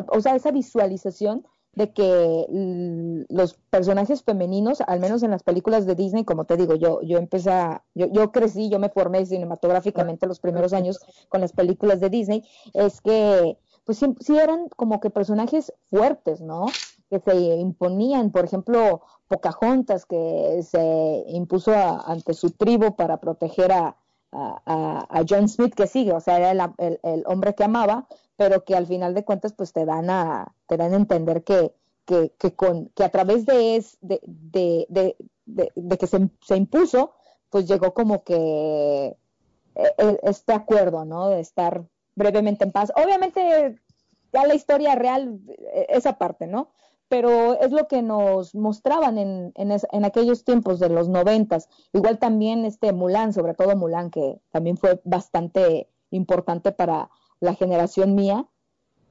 o 0.08 0.22
sea, 0.22 0.36
esa 0.38 0.52
visualización 0.52 1.46
de 1.78 1.94
que 1.94 3.26
los 3.30 3.54
personajes 3.70 4.24
femeninos, 4.24 4.82
al 4.82 5.00
menos 5.00 5.22
en 5.22 5.30
las 5.30 5.44
películas 5.44 5.86
de 5.86 5.94
Disney, 5.94 6.26
como 6.26 6.46
te 6.46 6.58
digo, 6.58 6.74
yo, 6.74 7.04
yo 7.04 7.20
empecé 7.20 7.52
a, 7.52 7.84
yo, 7.94 8.08
yo 8.08 8.32
crecí, 8.32 8.68
yo 8.68 8.80
me 8.80 8.90
formé 8.90 9.28
cinematográficamente 9.28 10.26
los 10.26 10.40
primeros 10.40 10.74
años 10.74 11.00
con 11.30 11.40
las 11.40 11.54
películas 11.54 12.00
de 12.00 12.10
Disney, 12.10 12.44
es 12.74 13.00
que 13.00 13.60
pues 13.86 14.00
sí, 14.00 14.38
eran 14.38 14.70
como 14.70 15.00
que 15.00 15.12
personajes 15.12 15.72
fuertes, 15.92 16.42
¿no? 16.42 16.66
Que 17.12 17.20
se 17.20 17.36
imponían, 17.36 18.32
por 18.32 18.44
ejemplo, 18.44 19.04
Pocahontas, 19.28 20.08
que 20.08 20.60
se 20.64 21.26
impuso 21.28 21.72
ante 21.74 22.34
su 22.34 22.50
tribu 22.50 22.96
para 22.96 23.22
proteger 23.22 23.72
a, 23.72 23.96
a, 24.32 25.24
John 25.30 25.48
Smith, 25.48 25.76
que 25.76 25.86
sigue, 25.86 26.12
o 26.12 26.20
sea, 26.20 26.40
era 26.40 26.74
el, 26.80 27.00
el 27.04 27.24
hombre 27.28 27.54
que 27.54 27.64
amaba, 27.64 28.08
pero 28.36 28.66
que 28.66 28.76
al 28.76 28.88
final 28.88 29.14
de 29.14 29.24
cuentas 29.24 29.54
pues 29.54 29.72
te 29.74 29.86
dan 29.86 30.10
a, 30.10 30.56
te 30.68 30.78
dan 30.78 30.94
a 30.94 30.98
entender 30.98 31.44
que, 31.44 31.74
que, 32.06 32.34
que, 32.38 32.56
con, 32.56 32.90
que 32.90 33.04
a 33.04 33.10
través 33.10 33.46
de, 33.46 33.76
es, 33.76 33.98
de, 34.02 34.20
de, 34.24 34.86
de, 34.90 35.72
de, 35.76 35.98
que 35.98 36.08
se, 36.08 36.30
se, 36.42 36.56
impuso, 36.56 37.14
pues 37.50 37.68
llegó 37.68 37.94
como 37.94 38.24
que 38.24 39.18
e, 39.76 39.94
e, 39.98 40.20
este 40.24 40.54
acuerdo, 40.54 41.06
¿no? 41.06 41.30
De 41.30 41.40
estar 41.40 41.86
brevemente 42.16 42.64
en 42.66 42.72
paz. 42.72 42.92
Obviamente 42.96 43.80
ya 44.34 44.46
la 44.46 44.56
historia 44.56 44.96
real, 44.96 45.40
e, 45.74 45.88
esa 45.90 46.18
parte, 46.18 46.48
¿no? 46.48 46.70
Pero 47.10 47.60
es 47.62 47.72
lo 47.72 47.88
que 47.88 48.02
nos 48.02 48.54
mostraban 48.54 49.18
en, 49.18 49.54
en, 49.56 49.72
en 49.72 50.06
aquellos 50.06 50.44
tiempos 50.44 50.80
de 50.80 50.90
los 50.90 51.08
noventas. 51.08 51.70
Igual 51.94 52.20
también 52.20 52.66
este 52.66 52.92
Mulan, 52.92 53.32
sobre 53.32 53.54
todo 53.54 53.76
Mulan, 53.78 54.12
que 54.12 54.42
también 54.52 54.78
fue 54.78 55.00
bastante 55.06 55.90
importante 56.12 56.74
para 56.74 57.10
la 57.40 57.54
generación 57.54 58.16
mía 58.16 58.48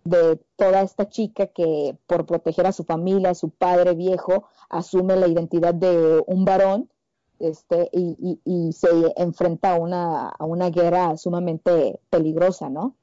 de 0.07 0.41
toda 0.57 0.83
esta 0.83 1.09
chica 1.09 1.47
que 1.47 1.97
por 2.07 2.27
proteger 2.27 2.67
a 2.67 2.73
su 2.73 2.85
familia, 2.85 3.31
a 3.31 3.35
su 3.35 3.51
padre 3.51 3.95
viejo, 3.95 4.49
asume 4.69 5.17
la 5.17 5.29
identidad 5.29 5.75
de 5.75 6.23
un 6.27 6.45
varón 6.45 6.91
este, 7.39 7.91
y, 7.93 8.41
y, 8.45 8.73
se 8.73 8.89
enfrenta 9.17 9.73
a 9.73 9.79
una, 9.79 10.29
a 10.29 10.45
una 10.45 10.71
guerra 10.71 11.19
sumamente 11.19 12.01
peligrosa, 12.09 12.71
¿no? 12.71 12.97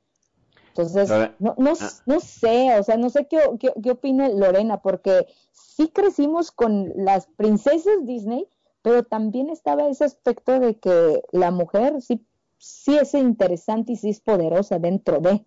Entonces, 0.69 1.09
no, 1.38 1.53
no, 1.59 1.73
ah. 1.80 1.89
no 2.07 2.19
sé, 2.19 2.80
o 2.80 2.84
sea, 2.84 2.97
no 2.97 3.11
sé 3.11 3.27
qué, 3.27 3.39
qué, 3.59 3.71
qué 3.84 3.91
opina 3.91 4.27
Lorena, 4.30 4.81
porque 4.81 5.27
sí 5.51 5.89
crecimos 5.89 6.51
con 6.51 6.91
las 6.95 7.27
princesas 7.27 7.93
Disney, 8.05 8.47
pero 8.81 9.03
también 9.03 9.49
estaba 9.49 9.88
ese 9.88 10.05
aspecto 10.05 10.59
de 10.59 10.80
que 10.80 11.21
la 11.31 11.51
mujer 11.51 12.01
sí 12.01 12.25
sí 12.63 12.95
es 12.95 13.13
interesante 13.13 13.91
y 13.91 13.95
sí 13.97 14.09
es 14.09 14.21
poderosa 14.21 14.80
dentro 14.80 15.19
de. 15.19 15.45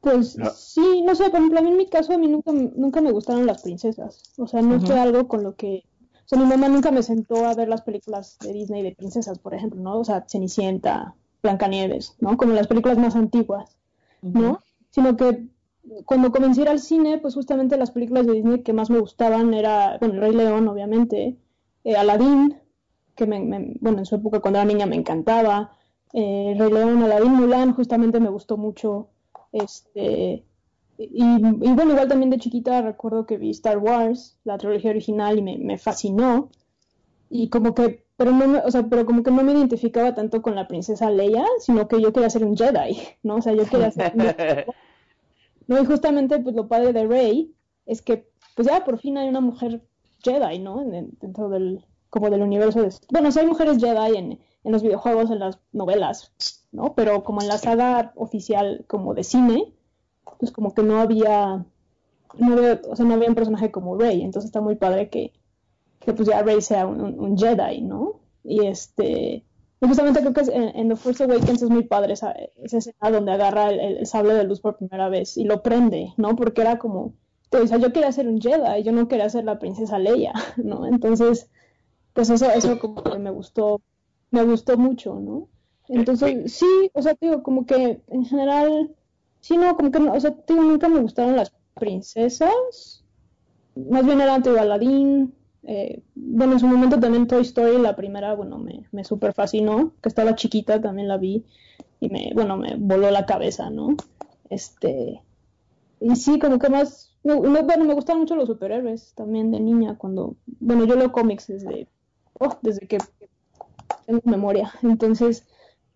Pues 0.00 0.36
sí, 0.54 1.02
no 1.02 1.14
sé, 1.14 1.24
por 1.30 1.40
ejemplo, 1.40 1.58
a 1.58 1.62
mí 1.62 1.70
en 1.70 1.76
mi 1.76 1.86
caso, 1.86 2.12
a 2.12 2.18
mí 2.18 2.28
nunca, 2.28 2.52
nunca 2.52 3.00
me 3.00 3.10
gustaron 3.10 3.46
las 3.46 3.62
princesas. 3.62 4.22
O 4.38 4.46
sea, 4.46 4.62
no 4.62 4.80
fue 4.80 4.98
algo 4.98 5.26
con 5.28 5.42
lo 5.42 5.56
que... 5.56 5.84
O 6.14 6.28
sea, 6.28 6.38
mi 6.38 6.44
mamá 6.44 6.68
nunca 6.68 6.90
me 6.90 7.02
sentó 7.02 7.46
a 7.46 7.54
ver 7.54 7.68
las 7.68 7.82
películas 7.82 8.38
de 8.40 8.52
Disney 8.52 8.82
de 8.82 8.94
princesas, 8.94 9.38
por 9.38 9.54
ejemplo, 9.54 9.80
¿no? 9.80 9.98
O 9.98 10.04
sea, 10.04 10.24
Cenicienta, 10.28 11.14
Blancanieves, 11.42 12.16
¿no? 12.20 12.36
Como 12.36 12.52
las 12.52 12.66
películas 12.66 12.98
más 12.98 13.16
antiguas, 13.16 13.78
¿no? 14.22 14.60
Sino 14.90 15.16
que 15.16 15.48
cuando 16.04 16.30
comencé 16.30 16.60
a 16.60 16.64
ir 16.64 16.68
al 16.68 16.80
cine, 16.80 17.18
pues 17.18 17.34
justamente 17.34 17.76
las 17.76 17.90
películas 17.90 18.26
de 18.26 18.34
Disney 18.34 18.62
que 18.62 18.72
más 18.72 18.90
me 18.90 18.98
gustaban 18.98 19.54
era, 19.54 19.96
bueno, 19.98 20.14
El 20.14 20.20
Rey 20.20 20.32
León, 20.34 20.68
obviamente, 20.68 21.38
eh, 21.84 21.96
Aladdin, 21.96 22.58
que 23.14 23.26
me, 23.26 23.76
bueno, 23.80 23.98
en 23.98 24.06
su 24.06 24.16
época 24.16 24.40
cuando 24.40 24.58
era 24.58 24.66
niña 24.66 24.86
me 24.86 24.96
encantaba. 24.96 25.72
Eh, 26.12 26.54
Rey 26.58 26.70
León, 26.70 27.02
Aladdin, 27.02 27.32
Mulan, 27.32 27.74
justamente 27.74 28.20
me 28.20 28.28
gustó 28.28 28.56
mucho. 28.56 29.08
Este, 29.52 30.44
y, 30.98 31.38
bueno, 31.38 31.92
igual 31.92 32.08
también 32.08 32.30
de 32.30 32.38
chiquita 32.38 32.82
recuerdo 32.82 33.24
que 33.26 33.38
vi 33.38 33.50
Star 33.50 33.78
Wars, 33.78 34.38
la 34.44 34.58
trilogía 34.58 34.90
original, 34.90 35.38
y 35.38 35.42
me, 35.42 35.58
me 35.58 35.78
fascinó. 35.78 36.50
Y 37.30 37.48
como 37.50 37.74
que, 37.74 38.04
pero 38.16 38.32
no 38.32 38.62
o 38.64 38.70
sea, 38.70 38.88
pero 38.88 39.06
como 39.06 39.22
que 39.22 39.30
no 39.30 39.42
me 39.42 39.52
identificaba 39.52 40.14
tanto 40.14 40.42
con 40.42 40.54
la 40.54 40.66
princesa 40.66 41.10
Leia, 41.10 41.44
sino 41.60 41.86
que 41.86 42.00
yo 42.00 42.12
quería 42.12 42.30
ser 42.30 42.44
un 42.44 42.56
Jedi, 42.56 42.98
¿no? 43.22 43.36
O 43.36 43.42
sea, 43.42 43.52
yo 43.52 43.64
quería 43.66 43.90
ser 43.90 44.12
No, 45.68 45.80
y 45.80 45.84
justamente 45.84 46.38
pues 46.40 46.56
lo 46.56 46.66
padre 46.66 46.94
de 46.94 47.06
Rey 47.06 47.54
es 47.84 48.02
que 48.02 48.28
pues 48.56 48.66
ya 48.66 48.84
por 48.84 48.98
fin 48.98 49.18
hay 49.18 49.28
una 49.28 49.40
mujer 49.40 49.82
Jedi, 50.24 50.58
¿no? 50.58 50.82
dentro 50.84 51.48
del, 51.48 51.84
como 52.10 52.30
del 52.30 52.42
universo 52.42 52.82
de... 52.82 52.92
Bueno, 53.10 53.30
sí 53.30 53.38
hay 53.38 53.46
mujeres 53.46 53.78
Jedi 53.78 54.16
en, 54.16 54.40
en 54.64 54.72
los 54.72 54.82
videojuegos, 54.82 55.30
en 55.30 55.38
las 55.38 55.58
novelas, 55.72 56.32
¿no? 56.72 56.94
Pero 56.94 57.24
como 57.24 57.40
en 57.42 57.48
la 57.48 57.58
saga 57.58 58.12
oficial 58.16 58.84
como 58.86 59.14
de 59.14 59.24
cine, 59.24 59.72
pues 60.38 60.52
como 60.52 60.74
que 60.74 60.82
no 60.82 61.00
había 61.00 61.64
no 62.36 62.56
veo, 62.56 62.80
o 62.88 62.96
sea, 62.96 63.04
no 63.06 63.14
había 63.14 63.28
un 63.28 63.34
personaje 63.34 63.70
como 63.70 63.96
Rey, 63.96 64.22
entonces 64.22 64.48
está 64.48 64.60
muy 64.60 64.76
padre 64.76 65.08
que, 65.08 65.32
que 66.00 66.12
pues 66.12 66.28
ya 66.28 66.42
Rey 66.42 66.60
sea 66.60 66.86
un, 66.86 67.36
Jedi, 67.38 67.80
¿no? 67.82 68.20
Y 68.44 68.66
este, 68.66 69.44
y 69.80 69.86
justamente 69.86 70.20
creo 70.20 70.32
que 70.32 70.42
en, 70.52 70.88
The 70.88 70.96
Force 70.96 71.24
Awakens 71.24 71.62
es 71.62 71.70
muy 71.70 71.84
padre 71.84 72.14
esa, 72.14 72.32
esa 72.62 72.78
escena 72.78 73.10
donde 73.10 73.32
agarra 73.32 73.70
el, 73.70 74.06
sable 74.06 74.34
de 74.34 74.44
luz 74.44 74.60
por 74.60 74.76
primera 74.76 75.08
vez 75.08 75.36
y 75.36 75.44
lo 75.44 75.62
prende, 75.62 76.12
¿no? 76.16 76.36
Porque 76.36 76.60
era 76.60 76.78
como, 76.78 77.14
o 77.50 77.66
sea, 77.66 77.78
yo 77.78 77.92
quería 77.92 78.12
ser 78.12 78.28
un 78.28 78.40
Jedi, 78.40 78.82
yo 78.82 78.92
no 78.92 79.08
quería 79.08 79.28
ser 79.30 79.44
la 79.44 79.58
princesa 79.58 79.98
Leia, 79.98 80.32
¿no? 80.56 80.86
Entonces, 80.86 81.50
pues 82.12 82.30
eso, 82.30 82.50
eso 82.50 82.78
como 82.78 83.02
que 83.02 83.18
me 83.18 83.30
gustó, 83.30 83.80
me 84.30 84.44
gustó 84.44 84.76
mucho, 84.76 85.18
¿no? 85.20 85.48
Entonces, 85.88 86.52
sí, 86.52 86.90
o 86.92 87.02
sea, 87.02 87.16
digo, 87.18 87.42
como 87.42 87.64
que 87.64 88.02
en 88.08 88.24
general, 88.24 88.94
sí, 89.40 89.56
no, 89.56 89.74
como 89.76 89.90
que, 89.90 90.00
no, 90.00 90.12
o 90.12 90.20
sea, 90.20 90.34
digo, 90.46 90.62
nunca 90.62 90.88
me 90.88 91.00
gustaron 91.00 91.36
las 91.36 91.52
princesas, 91.74 93.04
más 93.74 94.04
bien 94.04 94.20
era 94.20 94.34
antiguo 94.34 94.58
Aladdin, 94.58 95.32
eh, 95.62 96.02
bueno, 96.14 96.54
en 96.54 96.60
su 96.60 96.66
momento 96.66 97.00
también 97.00 97.26
Toy 97.26 97.42
Story, 97.42 97.78
la 97.78 97.96
primera, 97.96 98.34
bueno, 98.34 98.58
me, 98.58 98.84
me 98.92 99.04
super 99.04 99.32
fascinó, 99.32 99.92
que 100.02 100.08
estaba 100.08 100.34
chiquita, 100.34 100.80
también 100.80 101.08
la 101.08 101.16
vi, 101.16 101.44
y 102.00 102.08
me, 102.10 102.32
bueno, 102.34 102.56
me 102.56 102.76
voló 102.76 103.10
la 103.10 103.24
cabeza, 103.24 103.70
¿no? 103.70 103.96
Este, 104.50 105.22
y 106.00 106.16
sí, 106.16 106.38
como 106.38 106.58
que 106.58 106.68
más, 106.68 107.16
bueno, 107.22 107.84
me 107.84 107.94
gustan 107.94 108.18
mucho 108.18 108.36
los 108.36 108.46
superhéroes 108.46 109.14
también 109.14 109.50
de 109.50 109.60
niña, 109.60 109.96
cuando, 109.96 110.36
bueno, 110.60 110.84
yo 110.84 110.96
leo 110.96 111.12
cómics 111.12 111.46
desde, 111.46 111.88
oh, 112.38 112.58
desde 112.62 112.86
que 112.86 112.98
tengo 114.06 114.20
memoria, 114.24 114.72
entonces, 114.82 115.46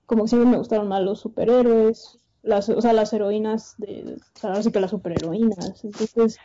como 0.06 0.26
siempre 0.26 0.50
me 0.50 0.58
gustaron 0.58 0.88
más 0.88 1.02
los 1.02 1.20
superhéroes, 1.20 2.18
las, 2.42 2.68
o 2.68 2.80
sea, 2.80 2.92
las 2.92 3.12
heroínas, 3.12 3.74
de, 3.78 4.16
o 4.16 4.38
sea, 4.38 4.50
ahora 4.50 4.62
sí 4.62 4.72
que 4.72 4.80
las 4.80 4.90
superheroínas. 4.90 5.84
Entonces, 5.84 6.38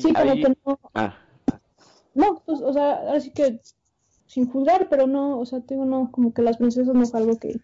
sí, 0.00 0.12
como 0.12 0.34
que 0.34 0.56
no. 0.64 0.78
Ah. 0.94 1.14
No, 2.14 2.42
pues, 2.44 2.60
o 2.60 2.72
sea, 2.72 2.96
ahora 2.96 3.20
sí 3.20 3.30
que 3.30 3.60
sin 4.26 4.50
juzgar, 4.50 4.88
pero 4.88 5.06
no, 5.06 5.38
o 5.38 5.46
sea, 5.46 5.60
tengo 5.60 5.84
no, 5.84 6.10
como 6.10 6.34
que 6.34 6.42
las 6.42 6.56
princesas 6.58 6.94
no 6.94 7.02
es 7.02 7.14
algo 7.14 7.38
que, 7.38 7.60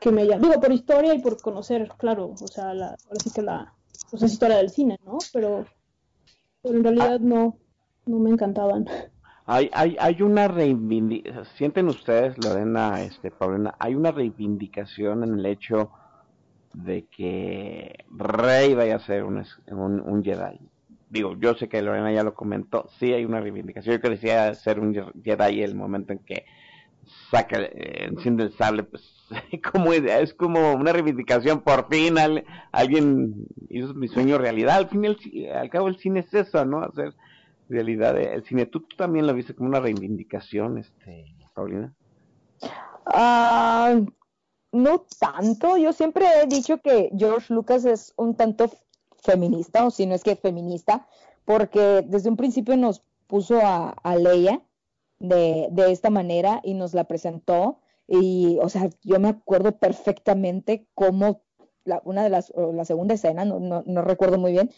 que 0.00 0.12
me 0.12 0.26
llama. 0.26 0.46
Digo, 0.48 0.60
por 0.60 0.72
historia 0.72 1.14
y 1.14 1.20
por 1.20 1.40
conocer, 1.40 1.90
claro, 1.98 2.34
o 2.40 2.48
sea, 2.48 2.72
la, 2.74 2.86
ahora 2.86 3.20
sí 3.22 3.30
que 3.30 3.42
la, 3.42 3.74
pues 4.10 4.22
es 4.22 4.32
historia 4.32 4.56
del 4.56 4.70
cine, 4.70 4.98
¿no? 5.04 5.18
Pero, 5.32 5.66
pero 6.62 6.76
en 6.76 6.84
realidad 6.84 7.20
no, 7.20 7.58
no 8.06 8.18
me 8.18 8.30
encantaban. 8.30 8.88
Hay, 9.46 9.70
hay, 9.72 9.96
hay 9.98 10.22
una 10.22 10.46
reivindicación, 10.46 11.44
sienten 11.56 11.88
ustedes, 11.88 12.36
Lorena, 12.44 13.02
este, 13.02 13.30
Paulina, 13.30 13.74
hay 13.78 13.94
una 13.94 14.12
reivindicación 14.12 15.24
en 15.24 15.38
el 15.38 15.46
hecho 15.46 15.90
de 16.74 17.06
que 17.06 18.04
Rey 18.10 18.74
vaya 18.74 18.96
a 18.96 19.00
ser 19.00 19.24
un, 19.24 19.44
un, 19.68 20.24
Jedi. 20.24 20.60
Digo, 21.10 21.36
yo 21.38 21.54
sé 21.54 21.68
que 21.68 21.82
Lorena 21.82 22.12
ya 22.12 22.22
lo 22.22 22.34
comentó, 22.34 22.88
sí 22.98 23.12
hay 23.12 23.24
una 23.24 23.40
reivindicación. 23.40 23.96
Yo 23.96 24.00
quería 24.00 24.54
ser 24.54 24.78
un 24.78 24.94
Jedi 25.22 25.62
el 25.62 25.74
momento 25.74 26.12
en 26.12 26.20
que 26.20 26.44
saca, 27.30 27.60
eh, 27.60 28.06
enciende 28.08 28.44
el 28.44 28.52
sable, 28.52 28.84
pues 28.84 29.02
como 29.72 29.92
es 29.92 30.34
como 30.34 30.72
una 30.74 30.92
reivindicación, 30.92 31.62
por 31.62 31.88
fin 31.88 32.16
alguien 32.70 33.46
hizo 33.68 33.92
mi 33.94 34.08
sueño 34.08 34.38
realidad. 34.38 34.76
Al 34.76 34.88
fin, 34.88 35.04
al 35.52 35.70
cabo 35.70 35.88
el 35.88 35.98
cine 35.98 36.20
es 36.20 36.32
eso, 36.32 36.64
¿no? 36.64 36.82
Hacer 36.82 37.14
realidad 37.72 38.18
el 38.18 38.44
cine. 38.44 38.66
¿Tú, 38.66 38.86
también 38.96 39.26
lo 39.26 39.34
viste 39.34 39.54
como 39.54 39.68
una 39.68 39.80
reivindicación, 39.80 40.78
este, 40.78 41.34
Paulina? 41.54 41.92
Ah 43.06 43.96
no 44.72 45.04
tanto. 45.20 45.76
Yo 45.76 45.92
siempre 45.92 46.26
he 46.42 46.46
dicho 46.46 46.78
que 46.78 47.10
George 47.16 47.52
Lucas 47.54 47.84
es 47.84 48.14
un 48.16 48.34
tanto 48.34 48.70
feminista, 49.18 49.86
o 49.86 49.90
si 49.90 50.06
no 50.06 50.14
es 50.14 50.24
que 50.24 50.34
feminista, 50.34 51.06
porque 51.44 52.04
desde 52.06 52.30
un 52.30 52.36
principio 52.36 52.76
nos 52.76 53.02
puso 53.26 53.60
a, 53.62 53.94
Leia 54.16 54.62
de, 55.18 55.68
de, 55.70 55.92
esta 55.92 56.10
manera 56.10 56.60
y 56.64 56.74
nos 56.74 56.94
la 56.94 57.04
presentó. 57.04 57.78
Y, 58.08 58.58
o 58.60 58.68
sea, 58.68 58.90
yo 59.02 59.20
me 59.20 59.28
acuerdo 59.28 59.78
perfectamente 59.78 60.86
cómo 60.94 61.42
la, 61.84 62.02
una 62.04 62.22
de 62.24 62.30
las, 62.30 62.52
la 62.56 62.84
segunda 62.84 63.14
escena, 63.14 63.44
no, 63.44 63.60
no, 63.60 64.02
recuerdo 64.02 64.38
muy 64.38 64.52
bien, 64.52 64.70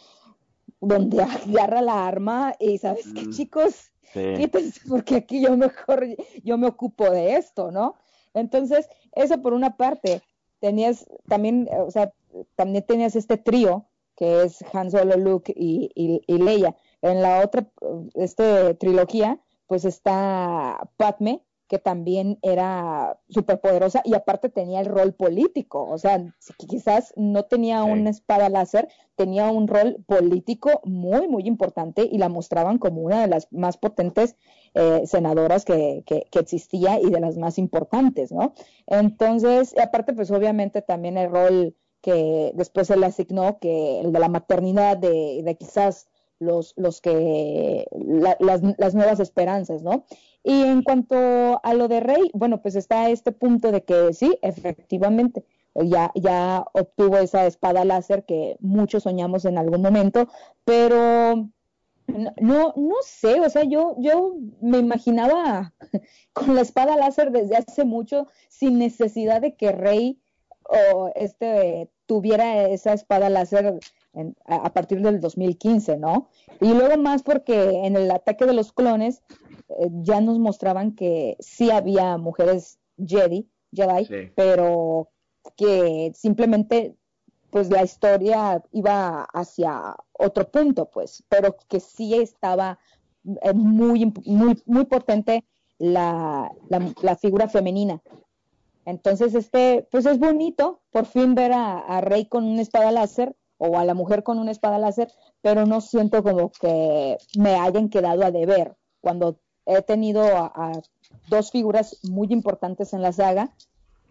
donde 0.81 1.23
agarra 1.23 1.83
la 1.83 2.07
arma 2.07 2.55
y, 2.59 2.79
¿sabes 2.79 3.07
qué, 3.15 3.23
mm, 3.23 3.31
chicos? 3.31 3.93
Quítense 4.13 4.81
porque 4.89 5.17
aquí 5.17 5.41
yo 5.41 5.57
mejor, 5.57 6.07
yo 6.43 6.59
me 6.59 6.69
ocupo 6.69 7.11
de 7.11 7.37
esto, 7.37 7.71
¿no? 7.71 7.97
Entonces, 8.33 8.89
eso 9.13 9.41
por 9.43 9.55
una 9.55 9.77
parte, 9.77 10.23
tenías 10.61 11.07
también, 11.29 11.69
o 11.79 11.91
sea, 11.91 12.13
también 12.57 12.85
tenías 12.87 13.17
este 13.17 13.37
trío 13.37 13.87
que 14.17 14.43
es 14.45 14.65
Han 14.73 14.91
Solo, 14.91 15.17
Luke 15.17 15.53
y, 15.57 15.91
y, 15.95 16.39
Leia. 16.39 16.77
En 17.03 17.21
la 17.21 17.43
otra 17.45 17.69
este, 18.15 18.75
trilogía, 18.75 19.41
pues 19.67 19.85
está 19.85 20.89
Padme, 20.97 21.43
que 21.69 21.79
también 21.79 22.39
era 22.43 23.19
súper 23.29 23.61
poderosa 23.61 24.03
y 24.05 24.15
aparte 24.15 24.49
tenía 24.49 24.81
el 24.81 24.87
rol 24.87 25.15
político, 25.15 25.87
o 25.89 25.99
sea, 25.99 26.23
quizás 26.69 27.15
no 27.17 27.45
tenía 27.45 27.85
una 27.85 28.11
espada 28.11 28.49
láser, 28.49 28.89
tenía 29.17 29.51
un 29.51 29.67
rol 29.67 30.05
político 30.07 30.81
muy, 30.85 31.27
muy 31.29 31.45
importante 31.47 32.09
y 32.11 32.19
la 32.19 32.29
mostraban 32.29 32.79
como 32.79 33.03
una 33.03 33.23
de 33.23 33.29
las 33.29 33.51
más 33.53 33.77
potentes 33.79 34.37
eh, 34.75 35.03
senadoras 35.07 35.65
que, 35.65 36.03
que, 36.07 36.27
existía 36.39 37.01
y 37.01 37.11
de 37.11 37.21
las 37.21 37.39
más 37.39 37.59
importantes, 37.59 38.31
¿no? 38.33 38.55
Entonces, 38.87 39.75
aparte, 39.79 40.13
pues 40.13 40.31
obviamente 40.31 40.83
también 40.83 41.17
el 41.17 41.31
rol 41.31 41.77
que 42.03 42.53
después 42.55 42.89
se 42.89 42.97
le 42.99 43.07
asignó, 43.07 43.59
que 43.59 44.01
el 44.01 44.13
de 44.13 44.19
la 44.19 44.29
maternidad, 44.29 44.99
de, 44.99 45.41
de 45.43 45.57
quizás 45.57 46.09
los, 46.39 46.75
los 46.77 47.01
que, 47.01 47.87
las, 48.41 48.61
las 48.79 48.95
nuevas 48.95 49.21
esperanzas, 49.21 49.83
¿no? 49.83 50.05
Y 50.43 50.63
en 50.63 50.83
cuanto 50.83 51.17
a 51.63 51.75
lo 51.75 51.89
de 51.89 52.01
Rey, 52.01 52.31
bueno, 52.35 52.61
pues 52.61 52.77
está 52.77 53.09
este 53.09 53.33
punto 53.33 53.73
de 53.73 53.83
que 53.83 54.13
sí, 54.13 54.39
efectivamente, 54.43 55.45
ya, 55.75 56.13
ya 56.15 56.65
obtuvo 56.73 57.17
esa 57.17 57.47
espada 57.47 57.85
láser 57.85 58.25
que 58.25 58.57
muchos 58.61 59.05
soñamos 59.05 59.45
en 59.45 59.59
algún 59.59 59.83
momento, 59.83 60.29
pero 60.65 61.49
no, 62.41 62.75
no 62.77 62.95
sé, 63.03 63.41
o 63.41 63.49
sea, 63.49 63.65
yo, 63.65 63.97
yo 63.99 64.37
me 64.61 64.79
imaginaba 64.79 65.73
con 66.33 66.55
la 66.55 66.61
espada 66.61 66.97
láser 66.97 67.31
desde 67.31 67.57
hace 67.57 67.85
mucho, 67.85 68.29
sin 68.49 68.79
necesidad 68.79 69.41
de 69.41 69.55
que 69.57 69.73
Rey 69.73 70.21
o 70.69 71.11
este 71.15 71.91
tuviera 72.07 72.69
esa 72.69 72.93
espada 72.93 73.31
láser 73.31 73.79
a, 74.47 74.73
partir 74.73 75.01
del 75.01 75.21
2015, 75.21 75.97
¿no? 75.99 76.29
Y 76.61 76.73
luego 76.73 76.97
más 77.01 77.23
porque 77.23 77.87
en 77.87 77.97
el 77.97 78.11
ataque 78.11 78.47
de 78.47 78.53
los 78.53 78.73
clones 78.73 79.23
eh, 79.69 79.89
ya 80.03 80.21
nos 80.21 80.39
mostraban 80.39 80.95
que 80.95 81.37
sí 81.41 81.71
había 81.71 82.17
mujeres 82.19 82.79
Jedi, 82.99 83.49
Jedi, 83.73 84.33
pero 84.37 85.11
que 85.57 86.13
simplemente 86.15 86.97
pues 87.51 87.71
la 87.71 87.85
historia 87.85 88.65
iba 88.73 89.29
hacia 89.33 89.95
otro 90.13 90.51
punto, 90.51 90.91
pues, 90.91 91.23
pero 91.29 91.57
que 91.69 91.79
sí 91.79 92.15
estaba 92.15 92.81
eh, 93.43 93.53
muy, 93.53 94.13
muy, 94.25 94.61
muy 94.67 94.85
potente 94.87 95.45
la, 95.79 96.51
la, 96.69 97.17
figura 97.17 97.49
femenina. 97.49 98.03
Entonces, 98.85 99.37
este, 99.37 99.87
pues 99.91 100.05
es 100.05 100.19
bonito 100.19 100.83
por 100.91 101.07
fin 101.07 101.37
ver 101.37 101.53
a, 101.55 102.01
Rey 102.01 102.27
con 102.27 102.45
una 102.45 102.61
espada 102.61 102.91
láser 102.91 103.37
o 103.65 103.79
a 103.79 103.85
la 103.85 103.95
mujer 103.95 104.23
con 104.23 104.39
una 104.39 104.51
espada 104.51 104.79
láser, 104.79 105.11
pero 105.41 105.67
no 105.67 105.81
siento 105.81 106.23
como 106.23 106.51
que 106.51 107.19
me 107.37 107.57
hayan 107.57 107.89
quedado 107.89 108.25
a 108.25 108.31
deber 108.31 108.77
cuando 109.01 109.39
he 109.67 109.83
tenido 109.83 110.23
a, 110.23 110.73
dos 111.29 111.51
figuras 111.51 111.99
muy 112.05 112.29
importantes 112.31 112.93
en 112.93 113.03
la 113.03 113.13
saga, 113.13 113.51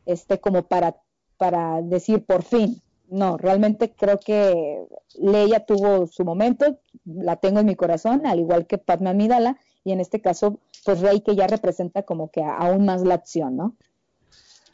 este, 0.05 0.39
como 0.39 0.63
para, 0.63 0.95
para 1.37 1.81
decir 1.81 2.25
por 2.25 2.43
fin, 2.43 2.81
no, 3.09 3.37
realmente 3.37 3.93
creo 3.95 4.19
que 4.19 4.87
Leia 5.19 5.65
tuvo 5.65 6.07
su 6.07 6.23
momento, 6.25 6.79
la 7.05 7.35
tengo 7.35 7.59
en 7.59 7.67
mi 7.67 7.75
corazón, 7.75 8.25
al 8.25 8.39
igual 8.39 8.65
que 8.65 8.77
Padme 8.77 9.11
Amidala, 9.11 9.57
y 9.83 9.91
en 9.91 9.99
este 9.99 10.21
caso, 10.21 10.59
pues 10.85 11.01
Rey 11.01 11.21
que 11.21 11.35
ya 11.35 11.45
representa 11.45 12.03
como 12.03 12.31
que 12.31 12.43
aún 12.43 12.85
más 12.85 13.03
la 13.03 13.15
acción, 13.15 13.57
¿no? 13.57 13.75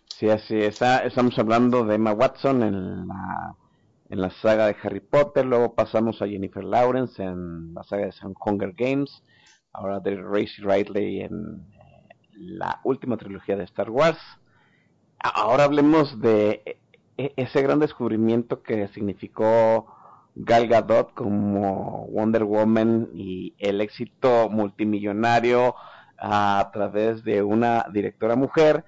Sí, 0.08 0.30
así 0.30 0.58
está, 0.58 1.00
estamos 1.00 1.38
hablando 1.40 1.86
de 1.86 1.96
Emma 1.96 2.14
Watson 2.14 2.64
en 2.64 3.08
la, 3.08 3.56
en 4.10 4.22
la 4.22 4.32
saga 4.32 4.66
de 4.66 4.76
Harry 4.84 5.00
Potter, 5.00 5.46
luego 5.46 5.76
pasamos 5.76 6.22
a 6.22 6.28
Jennifer 6.28 6.64
Lawrence 6.64 7.22
en 7.22 7.74
la 7.74 7.84
saga 7.84 8.08
de 8.08 8.14
Hunger 8.44 8.74
Games, 8.74 9.24
ahora 9.72 10.00
de 10.00 10.16
Racy 10.16 10.62
Riley 10.64 11.22
en 11.22 11.68
eh, 11.74 12.16
la 12.34 12.82
última 12.84 13.18
trilogía 13.18 13.56
de 13.56 13.66
Star 13.66 13.90
Wars. 13.92 14.20
Ahora 15.20 15.66
hablemos 15.66 16.20
de 16.22 16.80
e, 17.18 17.34
ese 17.36 17.62
gran 17.62 17.80
descubrimiento 17.80 18.64
que 18.64 18.88
significó 18.90 19.88
Gal 20.36 20.68
Gadot 20.68 21.14
como 21.14 22.08
Wonder 22.08 22.46
Woman 22.46 23.10
y 23.14 23.54
el 23.60 23.80
éxito 23.82 24.50
multimillonario 24.50 25.76
a 26.18 26.70
través 26.74 27.24
de 27.24 27.44
una 27.44 27.86
directora 27.94 28.36
mujer 28.36 28.86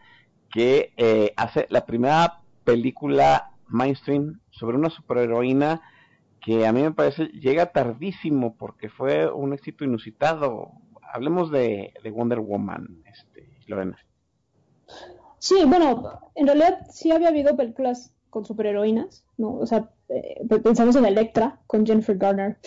que 0.49 0.93
eh, 0.98 1.34
hace 1.38 1.68
la 1.69 1.85
primera 1.85 2.41
película 2.64 3.52
mainstream 3.68 4.40
sobre 4.52 4.78
una 4.78 4.90
superheroína 4.90 5.82
que 6.41 6.65
a 6.65 6.72
mí 6.72 6.82
me 6.82 6.91
parece 6.91 7.26
llega 7.28 7.72
tardísimo 7.72 8.56
porque 8.56 8.90
fue 8.90 9.32
un 9.32 9.53
éxito 9.53 9.84
inusitado. 9.84 10.72
Hablemos 11.14 11.52
de, 11.52 11.94
Wonder 12.11 12.40
Woman, 12.40 13.03
este, 13.06 13.48
Lorena. 13.68 13.98
Sí, 15.38 15.64
bueno, 15.65 16.32
en 16.36 16.48
realidad 16.48 16.88
sí 16.90 17.11
había 17.11 17.30
habido 17.30 17.56
películas 17.56 18.14
con 18.30 18.45
superheroínas, 18.45 19.23
¿no? 19.38 19.56
O 19.56 19.65
sea, 19.65 19.90
eh, 20.10 20.41
pensamos 20.64 20.95
en 20.95 21.06
Electra 21.06 21.60
con 21.68 21.86
Jennifer 21.86 22.18
Garner 22.18 22.57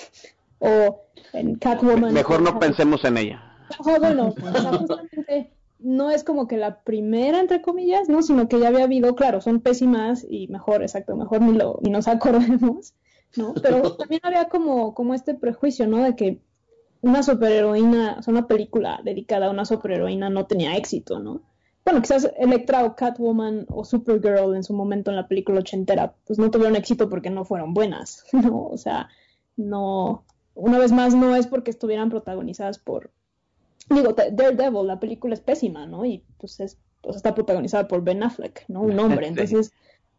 o 0.59 1.03
en 1.33 1.57
Catwoman. 1.57 2.13
Mejor 2.13 2.43
no 2.43 2.59
pensemos 2.59 3.05
en 3.05 3.19
ella. 3.19 3.43
bueno, 3.85 4.35
o 4.37 4.61
sea, 4.61 4.73
justamente 4.73 5.53
no 5.85 6.11
es 6.11 6.25
como 6.25 6.49
que 6.49 6.57
la 6.57 6.81
primera, 6.81 7.39
entre 7.39 7.61
comillas, 7.61 8.09
¿no? 8.09 8.23
Sino 8.23 8.49
que 8.49 8.59
ya 8.59 8.69
había 8.69 8.85
habido, 8.85 9.15
claro, 9.15 9.43
son 9.43 9.61
pésimas 9.61 10.27
y 10.29 10.49
mejor, 10.49 10.83
exacto, 10.83 11.15
mejor 11.15 11.43
ni, 11.43 11.53
lo, 11.53 11.79
ni 11.83 11.91
nos 11.91 12.09
acordemos, 12.09 12.95
¿no? 13.37 13.55
Pero 13.63 13.95
también 13.97 14.23
había 14.25 14.49
como, 14.49 14.95
como 14.95 15.15
este 15.15 15.35
prejuicio, 15.35 15.87
¿no? 15.87 16.03
De 16.03 16.17
que 16.17 16.41
una 17.03 17.23
superheroína, 17.23 18.17
o 18.19 18.23
sea, 18.23 18.33
una 18.33 18.47
película 18.47 19.01
dedicada 19.05 19.47
a 19.47 19.51
una 19.51 19.67
superheroína 19.67 20.31
no 20.31 20.47
tenía 20.47 20.75
éxito, 20.77 21.21
¿no? 21.21 21.43
Bueno, 21.85 22.01
quizás 22.01 22.31
Electra 22.39 22.83
o 22.85 22.97
Catwoman 22.97 23.67
o 23.69 23.85
Supergirl 23.85 24.57
en 24.57 24.65
su 24.65 24.73
momento 24.73 25.11
en 25.11 25.17
la 25.17 25.29
película 25.29 25.61
ochentera, 25.61 26.15
pues 26.27 26.39
no 26.39 26.51
tuvieron 26.51 26.77
éxito 26.77 27.11
porque 27.11 27.29
no 27.29 27.45
fueron 27.45 27.75
buenas, 27.75 28.25
¿no? 28.33 28.69
O 28.69 28.79
sea, 28.79 29.11
no, 29.57 30.25
una 30.55 30.79
vez 30.79 30.93
más 30.93 31.15
no 31.15 31.37
es 31.37 31.47
porque 31.47 31.71
estuvieran 31.71 32.09
protagonizadas 32.09 32.79
por, 32.79 33.11
digo, 33.91 34.13
Daredevil, 34.13 34.87
la 34.87 35.01
película 35.01 35.35
es 35.35 35.41
pésima, 35.41 35.87
¿no? 35.87 36.05
Y 36.05 36.25
pues, 36.39 36.61
es, 36.61 36.79
pues 37.03 37.17
está 37.17 37.35
protagonizada 37.35 37.89
por 37.89 38.03
Ben 38.03 38.23
Affleck, 38.23 38.65
¿no? 38.69 38.83
Un 38.83 38.99
hombre, 38.99 39.27
entonces, 39.27 39.73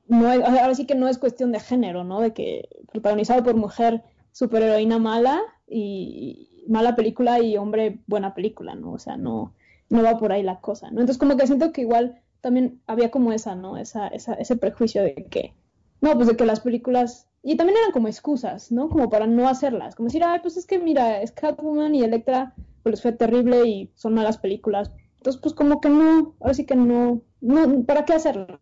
no 0.08 0.30
ahora 0.30 0.76
sí 0.76 0.86
que 0.86 0.96
no 0.96 1.08
es 1.08 1.18
cuestión 1.18 1.52
de 1.52 1.60
género, 1.60 2.04
¿no? 2.04 2.22
De 2.22 2.34
que 2.34 2.70
protagonizado 2.92 3.44
por 3.44 3.56
mujer 3.56 4.04
superheroína 4.32 5.00
mala 5.00 5.42
y 5.68 6.66
mala 6.68 6.96
película 6.96 7.40
y 7.40 7.58
hombre 7.58 8.00
buena 8.08 8.36
película, 8.36 8.76
¿no? 8.76 8.94
O 8.94 9.00
sea, 9.00 9.18
no, 9.18 9.54
no 9.90 10.04
va 10.04 10.18
por 10.18 10.32
ahí 10.32 10.44
la 10.44 10.60
cosa, 10.60 10.92
¿no? 10.92 11.02
Entonces 11.02 11.18
como 11.18 11.38
que 11.38 11.48
siento 11.48 11.72
que 11.72 11.82
igual 11.82 12.22
también 12.42 12.82
había 12.86 13.10
como 13.10 13.32
esa, 13.32 13.56
¿no? 13.56 13.78
Esa, 13.78 14.08
esa, 14.08 14.34
ese 14.36 14.56
prejuicio 14.56 15.02
de 15.02 15.16
que, 15.16 15.54
no, 16.02 16.14
pues 16.14 16.28
de 16.28 16.36
que 16.36 16.46
las 16.46 16.60
películas 16.60 17.28
y 17.48 17.58
también 17.58 17.78
eran 17.78 17.92
como 17.92 18.08
excusas, 18.08 18.72
¿no? 18.72 18.90
Como 18.90 19.08
para 19.08 19.28
no 19.28 19.48
hacerlas. 19.48 19.94
Como 19.94 20.08
decir, 20.08 20.24
ay, 20.24 20.40
pues 20.42 20.58
es 20.58 20.66
que 20.66 20.80
mira, 20.80 21.22
es 21.22 21.32
Catwoman 21.32 21.94
y 21.94 22.02
Electra, 22.02 22.56
pues 22.86 23.02
fue 23.02 23.14
terrible 23.14 23.68
y 23.68 23.92
son 23.96 24.14
malas 24.14 24.38
películas. 24.38 24.92
Entonces, 25.18 25.42
pues 25.42 25.56
como 25.56 25.82
que 25.82 25.90
no, 25.90 26.36
ahora 26.40 26.54
sí 26.54 26.68
que 26.68 26.76
no, 26.76 27.24
no 27.42 27.84
¿para 27.84 28.06
qué 28.06 28.14
hacerlas, 28.14 28.60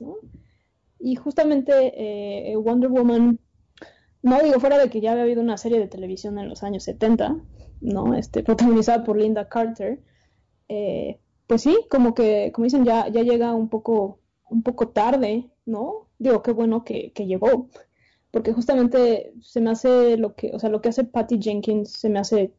no? 0.00 0.16
Y 0.98 1.14
justamente 1.14 1.72
eh, 2.52 2.54
Wonder 2.56 2.90
Woman, 2.90 3.40
no 4.20 4.42
digo 4.42 4.60
fuera 4.60 4.76
de 4.76 4.90
que 4.90 5.00
ya 5.00 5.12
había 5.12 5.22
habido 5.22 5.40
una 5.40 5.56
serie 5.56 5.78
de 5.78 5.88
televisión 5.88 6.38
en 6.38 6.50
los 6.50 6.62
años 6.62 6.84
70, 6.84 7.40
¿no? 7.80 8.14
Este, 8.14 8.42
protagonizada 8.42 9.04
por 9.04 9.16
Linda 9.16 9.48
Carter, 9.48 10.02
eh, 10.68 11.18
pues 11.46 11.62
sí, 11.62 11.86
como 11.90 12.12
que, 12.12 12.52
como 12.52 12.64
dicen, 12.64 12.84
ya, 12.84 13.08
ya 13.08 13.22
llega 13.22 13.54
un 13.54 13.70
poco, 13.70 14.20
un 14.50 14.62
poco 14.62 14.88
tarde, 14.88 15.50
¿no? 15.64 16.10
Digo, 16.18 16.42
qué 16.42 16.52
bueno 16.52 16.84
que, 16.84 17.12
que 17.14 17.24
llegó, 17.24 17.70
porque 18.30 18.52
justamente 18.52 19.32
se 19.40 19.62
me 19.62 19.70
hace 19.70 20.18
lo 20.18 20.34
que, 20.34 20.50
o 20.52 20.58
sea, 20.58 20.68
lo 20.68 20.82
que 20.82 20.90
hace 20.90 21.04
Patty 21.04 21.40
Jenkins 21.40 21.90
se 21.92 22.10
me 22.10 22.18
hace, 22.18 22.52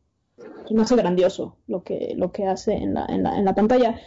se 0.67 0.73
me 0.73 0.81
hace 0.81 0.95
grandioso 0.95 1.57
lo 1.67 1.83
que, 1.83 2.13
lo 2.15 2.31
que 2.31 2.45
hace 2.45 2.73
en 2.73 2.93
la, 2.93 3.05
en 3.05 3.23
la, 3.23 3.37
en 3.37 3.45
la 3.45 3.55
pantalla. 3.55 3.99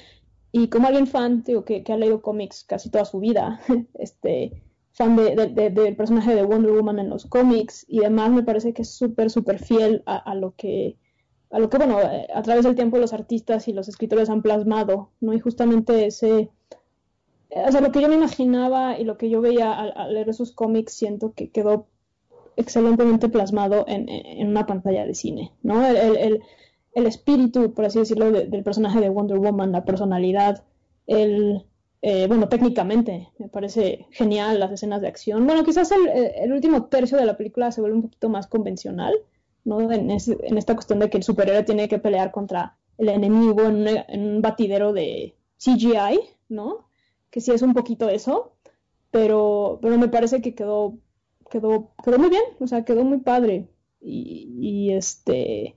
Y 0.53 0.69
como 0.69 0.87
alguien 0.87 1.07
fan, 1.07 1.43
digo, 1.43 1.65
que, 1.65 1.85
ha 1.89 1.97
leído 1.97 2.23
cómics 2.23 2.65
casi 2.65 2.89
toda 2.91 3.05
su 3.05 3.19
vida, 3.19 3.61
este, 3.95 4.63
fan 4.93 5.17
de, 5.17 5.35
del 5.71 5.97
personaje 5.97 6.35
de 6.35 6.45
Wonder 6.45 6.73
Woman 6.73 7.01
en 7.01 7.11
los 7.11 7.27
cómics 7.27 7.85
y 7.89 8.01
demás, 8.01 8.31
me 8.31 8.45
parece 8.45 8.73
que 8.73 8.83
es 8.83 8.91
súper, 8.91 9.31
súper 9.31 9.59
fiel 9.59 10.03
a, 10.07 10.35
lo 10.37 10.55
que, 10.57 10.97
a 11.51 11.59
lo 11.59 11.69
que, 11.69 11.79
bueno, 11.79 11.99
a 11.99 12.43
través 12.43 12.65
del 12.65 12.77
tiempo 12.77 12.99
los 12.99 13.13
artistas 13.13 13.67
y 13.67 13.73
los 13.73 13.89
escritores 13.89 14.31
han 14.31 14.43
plasmado, 14.43 15.11
¿no? 15.21 15.35
Y 15.35 15.41
justamente 15.41 16.07
ese, 16.07 16.51
o 17.51 17.73
sea, 17.73 17.81
lo 17.81 17.93
que 17.93 18.01
yo 18.01 18.09
me 18.09 18.15
imaginaba 18.15 18.99
y 18.99 19.05
lo 19.05 19.17
que 19.17 19.31
yo 19.31 19.41
veía 19.41 19.73
al, 19.73 20.15
leer 20.15 20.29
esos 20.29 20.53
cómics, 20.53 20.93
siento 20.93 21.33
que 21.35 21.51
quedó 21.51 21.89
excelentemente 22.57 23.29
plasmado 23.29 23.85
en, 23.89 24.09
una 24.47 24.67
pantalla 24.67 25.07
de 25.07 25.15
cine, 25.15 25.53
¿no? 25.63 25.85
El, 25.87 26.41
espíritu, 26.95 27.75
por 27.75 27.87
así 27.87 27.99
decirlo, 27.99 28.31
del 28.31 28.63
personaje 28.63 29.01
de 29.01 29.09
Wonder 29.09 29.39
Woman, 29.39 29.73
la 29.73 29.85
personalidad, 29.85 30.63
el, 31.09 31.65
eh, 32.03 32.27
bueno, 32.29 32.49
técnicamente 32.49 33.31
me 33.39 33.49
parece 33.49 34.07
genial 34.13 34.61
las 34.61 34.71
escenas 34.71 35.01
de 35.01 35.09
acción. 35.09 35.45
Bueno, 35.45 35.65
quizás 35.65 35.91
el, 35.91 36.53
último 36.53 36.85
tercio 36.85 37.19
de 37.19 37.27
la 37.27 37.37
película 37.37 37.73
se 37.73 37.81
vuelve 37.81 37.97
un 37.97 38.03
poquito 38.03 38.29
más 38.29 38.47
convencional, 38.47 39.15
¿no? 39.65 39.91
En, 39.91 40.11
esta 40.11 40.75
cuestión 40.75 41.01
de 41.01 41.11
que 41.11 41.17
el 41.17 41.25
superhéroe 41.25 41.65
tiene 41.65 41.89
que 41.89 41.99
pelear 41.99 42.31
contra 42.31 42.77
el 42.97 43.09
enemigo 43.09 43.63
en, 43.63 43.89
en 43.89 44.37
un 44.37 44.43
batidero 44.43 44.93
de 44.93 45.35
CGI, 45.59 46.21
¿no? 46.49 46.87
que 47.35 47.41
sí 47.41 47.51
es 47.51 47.63
un 47.63 47.75
poquito 47.75 48.09
eso, 48.09 48.53
pero, 49.11 49.81
pero 49.83 49.99
me 49.99 50.07
parece 50.07 50.41
que 50.41 50.55
quedó, 50.55 50.99
quedó, 51.55 51.93
quedó 52.03 52.19
muy 52.19 52.31
bien, 52.31 52.43
o 52.59 52.67
sea, 52.67 52.85
quedó 52.85 53.05
muy 53.05 53.19
padre. 53.19 53.69
Y, 54.01 54.91
este, 54.93 55.77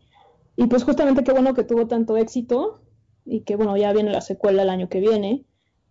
y 0.56 0.68
pues 0.68 0.84
justamente 0.84 1.24
qué 1.24 1.32
bueno 1.32 1.54
que 1.54 1.64
tuvo 1.64 1.88
tanto 1.88 2.18
éxito 2.18 2.82
y 3.24 3.42
que 3.42 3.56
bueno, 3.56 3.78
ya 3.78 3.94
viene 3.94 4.12
la 4.12 4.22
secuela 4.22 4.64
el 4.64 4.70
año 4.70 4.90
que 4.90 5.00
viene. 5.00 5.46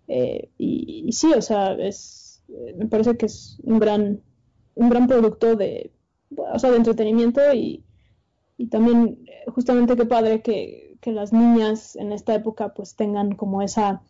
Eh, 0.09 0.51
y, 0.59 1.11
sí, 1.13 1.33
o 1.33 1.41
sea, 1.41 1.73
es, 1.75 2.43
me 2.77 2.87
parece 2.87 3.17
que 3.17 3.27
es 3.27 3.59
un 3.63 3.79
gran, 3.79 4.23
un 4.75 4.91
gran 4.91 5.07
producto 5.07 5.55
de, 5.57 5.93
o 6.37 6.59
sea, 6.59 6.71
de 6.71 6.77
entretenimiento 6.77 7.41
y, 7.55 7.85
y 8.59 8.67
también 8.67 9.25
justamente 9.47 9.97
qué 9.97 10.05
padre 10.05 10.43
que, 10.43 10.99
que 11.01 11.13
las 11.13 11.33
niñas 11.33 11.97
en 11.97 12.13
esta 12.13 12.35
época 12.35 12.75
pues 12.75 12.97
tengan 12.97 13.35
como 13.35 13.63
esa 13.63 14.03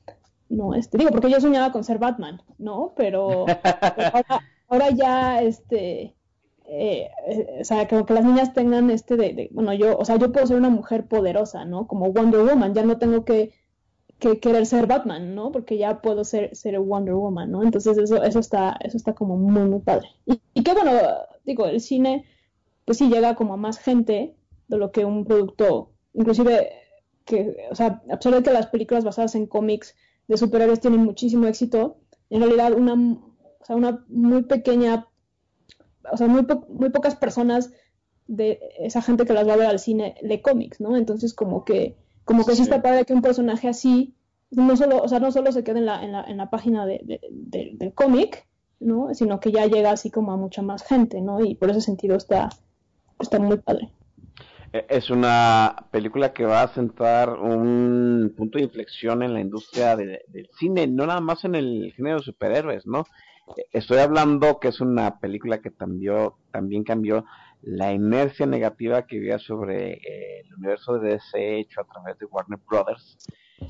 no, 0.48 0.74
este, 0.74 0.98
digo, 0.98 1.10
porque 1.10 1.30
yo 1.30 1.40
soñaba 1.40 1.72
con 1.72 1.82
ser 1.82 1.98
Batman, 1.98 2.40
¿no? 2.58 2.92
Pero, 2.96 3.46
ahora, 4.12 4.42
ya, 4.94 5.42
este, 5.42 6.14
eh, 6.68 7.08
eh, 7.28 7.58
o 7.60 7.64
sea, 7.64 7.86
como 7.88 8.06
que 8.06 8.14
las 8.14 8.24
niñas 8.24 8.52
tengan 8.52 8.90
este 8.90 9.16
de, 9.16 9.48
bueno, 9.52 9.72
yo, 9.74 9.96
o 9.96 10.04
sea, 10.04 10.16
yo 10.16 10.32
puedo 10.32 10.46
ser 10.46 10.56
una 10.56 10.70
mujer 10.70 11.06
poderosa, 11.06 11.64
¿no? 11.64 11.86
Como 11.86 12.12
Wonder 12.12 12.42
Woman, 12.42 12.74
ya 12.74 12.84
no 12.84 12.98
tengo 12.98 13.24
que, 13.24 13.52
que 14.18 14.40
querer 14.40 14.66
ser 14.66 14.86
Batman, 14.86 15.34
¿no? 15.34 15.52
Porque 15.52 15.78
ya 15.78 16.00
puedo 16.00 16.24
ser, 16.24 16.54
ser 16.56 16.78
Wonder 16.80 17.14
Woman, 17.14 17.50
¿no? 17.50 17.62
Entonces 17.62 17.98
eso, 17.98 18.22
eso 18.22 18.38
está, 18.40 18.76
eso 18.82 18.96
está 18.96 19.14
como 19.14 19.36
muy, 19.36 19.62
muy 19.68 19.80
padre. 19.80 20.08
Y, 20.26 20.40
y 20.54 20.62
que 20.62 20.72
bueno, 20.72 20.92
digo, 21.44 21.66
el 21.66 21.80
cine, 21.80 22.24
pues 22.84 22.98
sí 22.98 23.08
llega 23.08 23.34
como 23.36 23.54
a 23.54 23.56
más 23.56 23.78
gente 23.78 24.34
de 24.68 24.78
lo 24.78 24.90
que 24.90 25.04
un 25.04 25.24
producto, 25.24 25.92
inclusive 26.14 26.70
que, 27.24 27.56
o 27.70 27.74
sea, 27.74 28.02
a 28.10 28.18
que 28.18 28.52
las 28.52 28.68
películas 28.68 29.04
basadas 29.04 29.34
en 29.34 29.46
cómics 29.46 29.94
de 30.28 30.36
superhéroes 30.36 30.80
tienen 30.80 31.04
muchísimo 31.04 31.46
éxito, 31.46 31.98
en 32.30 32.40
realidad 32.40 32.72
una, 32.72 32.94
o 33.66 33.74
sea, 33.74 33.74
una 33.74 34.04
muy 34.08 34.44
pequeña, 34.44 35.08
o 36.12 36.16
sea, 36.16 36.28
muy, 36.28 36.46
muy 36.68 36.90
pocas 36.90 37.16
personas 37.16 37.72
de 38.28 38.60
esa 38.78 39.02
gente 39.02 39.24
que 39.24 39.32
las 39.32 39.48
va 39.48 39.54
a 39.54 39.56
ver 39.56 39.66
al 39.66 39.80
cine 39.80 40.14
lee 40.22 40.40
cómics, 40.40 40.80
¿no? 40.80 40.96
Entonces 40.96 41.34
como 41.34 41.64
que, 41.64 41.96
como 42.24 42.46
que 42.46 42.54
sí, 42.54 42.62
está 42.62 42.80
padre 42.80 43.04
que 43.04 43.12
un 43.12 43.22
personaje 43.22 43.66
así, 43.66 44.14
no 44.52 44.76
solo, 44.76 45.02
o 45.02 45.08
sea, 45.08 45.18
no 45.18 45.32
solo 45.32 45.50
se 45.50 45.64
quede 45.64 45.80
en 45.80 45.86
la, 45.86 46.04
en 46.04 46.12
la, 46.12 46.22
en 46.22 46.36
la 46.36 46.48
página 46.48 46.86
de, 46.86 47.20
del 47.28 47.92
cómic, 47.92 48.46
¿no? 48.78 49.12
Sino 49.14 49.40
que 49.40 49.50
ya 49.50 49.66
llega 49.66 49.90
así 49.90 50.12
como 50.12 50.30
a 50.30 50.36
mucha 50.36 50.62
más 50.62 50.84
gente, 50.84 51.20
¿no? 51.20 51.44
Y 51.44 51.56
por 51.56 51.68
ese 51.68 51.80
sentido 51.80 52.14
está, 52.14 52.50
está 53.18 53.40
muy 53.40 53.58
padre. 53.58 53.90
E, 54.72 54.86
es 54.88 55.10
una 55.10 55.88
película 55.90 56.32
que 56.32 56.44
va 56.44 56.62
a 56.62 56.68
sentar 56.68 57.30
un 57.30 58.32
punto 58.36 58.58
de 58.58 58.64
inflexión 58.64 59.24
en 59.24 59.34
la 59.34 59.40
industria 59.40 59.96
del 59.96 60.48
cine, 60.56 60.86
no 60.86 61.04
nada 61.04 61.20
más 61.20 61.44
en 61.44 61.56
el 61.56 61.92
género 61.96 62.18
de 62.18 62.22
superhéroes, 62.22 62.86
¿no? 62.86 63.06
Estoy 63.72 63.98
hablando 63.98 64.58
que 64.58 64.68
es 64.68 64.80
una 64.80 65.18
película 65.20 65.60
que 65.60 65.72
cambió, 65.72 66.36
también 66.50 66.84
cambió 66.84 67.24
la 67.62 67.92
inercia 67.92 68.46
negativa 68.46 69.06
que 69.06 69.18
había 69.18 69.38
sobre 69.38 69.94
eh, 69.94 70.40
el 70.40 70.54
universo 70.54 70.98
de 70.98 71.10
DC 71.10 71.58
hecho 71.58 71.80
a 71.80 71.84
través 71.84 72.18
de 72.18 72.26
Warner 72.26 72.60
Brothers 72.68 73.16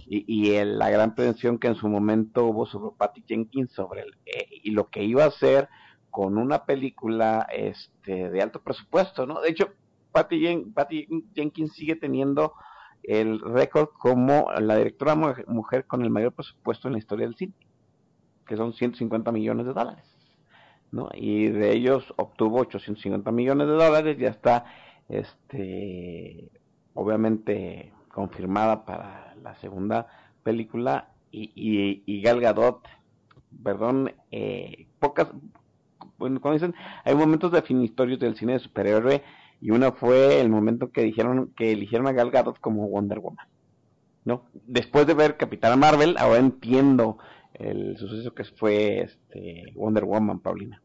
y, 0.07 0.24
y 0.27 0.65
la 0.65 0.90
gran 0.90 1.15
prevención 1.15 1.59
que 1.59 1.69
en 1.69 1.77
su 1.77 1.89
momento 1.89 2.47
hubo 2.47 2.66
sobre 2.66 2.97
Patty 2.97 3.24
Jenkins 3.27 3.73
sobre 3.73 4.03
el, 4.03 4.16
eh, 4.27 4.48
y 4.51 4.70
lo 4.70 4.89
que 4.89 5.05
iba 5.05 5.24
a 5.24 5.28
hacer 5.28 5.69
con 6.11 6.39
una 6.39 6.65
película 6.65 7.47
este 7.53 8.31
de 8.31 8.43
alto 8.43 8.62
presupuesto, 8.62 9.27
¿no? 9.27 9.40
De 9.40 9.51
hecho, 9.51 9.69
Patty, 10.12 11.07
Jenkins 11.35 11.74
sigue 11.74 11.94
teniendo 11.94 12.55
el 13.03 13.39
récord 13.40 13.89
como 13.98 14.51
la 14.59 14.77
directora 14.77 15.15
mujer 15.15 15.86
con 15.86 16.03
el 16.03 16.11
mayor 16.11 16.32
presupuesto 16.32 16.89
en 16.89 16.93
la 16.93 16.98
historia 16.98 17.27
del 17.27 17.36
cine, 17.36 17.53
que 18.47 18.56
son 18.56 18.73
150 18.73 19.32
millones 19.32 19.66
de 19.66 19.73
dólares. 19.73 20.05
¿no? 20.93 21.09
Y 21.14 21.48
de 21.48 21.73
ellos 21.73 22.12
obtuvo 22.16 22.60
850 22.60 23.31
millones 23.32 23.66
de 23.66 23.73
dólares, 23.73 24.16
ya 24.18 24.28
está 24.28 24.64
este 25.09 26.51
obviamente 26.94 27.93
confirmada 28.09 28.85
para 28.85 29.35
la 29.43 29.55
segunda 29.56 30.06
película 30.43 31.10
y, 31.31 32.02
y, 32.06 32.23
Gal 32.23 32.40
Gadot, 32.40 32.81
perdón, 33.62 34.14
eh, 34.31 34.86
pocas 34.98 35.28
bueno, 36.18 36.40
como 36.40 36.55
dicen, 36.55 36.74
hay 37.05 37.14
momentos 37.14 37.52
definitorios 37.52 38.18
del 38.18 38.36
cine 38.36 38.55
de 38.55 38.60
superhéroe 38.60 39.23
y 39.60 39.70
uno 39.70 39.93
fue 39.93 40.40
el 40.40 40.48
momento 40.48 40.90
que 40.90 41.02
dijeron 41.02 41.52
que 41.56 41.73
eligieron 41.73 42.06
a 42.06 42.12
Gal 42.12 42.31
Gadot 42.31 42.59
como 42.60 42.89
Wonder 42.89 43.20
Woman. 43.20 43.47
¿No? 44.24 44.43
Después 44.66 45.06
de 45.06 45.14
ver 45.14 45.36
Capitana 45.36 45.77
Marvel, 45.77 46.16
ahora 46.18 46.39
entiendo 46.39 47.18
el 47.59 47.97
suceso 47.97 48.35
que 48.35 48.45
fue 48.45 49.03
este 49.03 49.73
Wonder 49.74 50.05
Woman, 50.05 50.41
Paulina. 50.41 50.83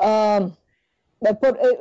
Um, 0.00 0.52
por, 1.40 1.58
eh, 1.60 1.78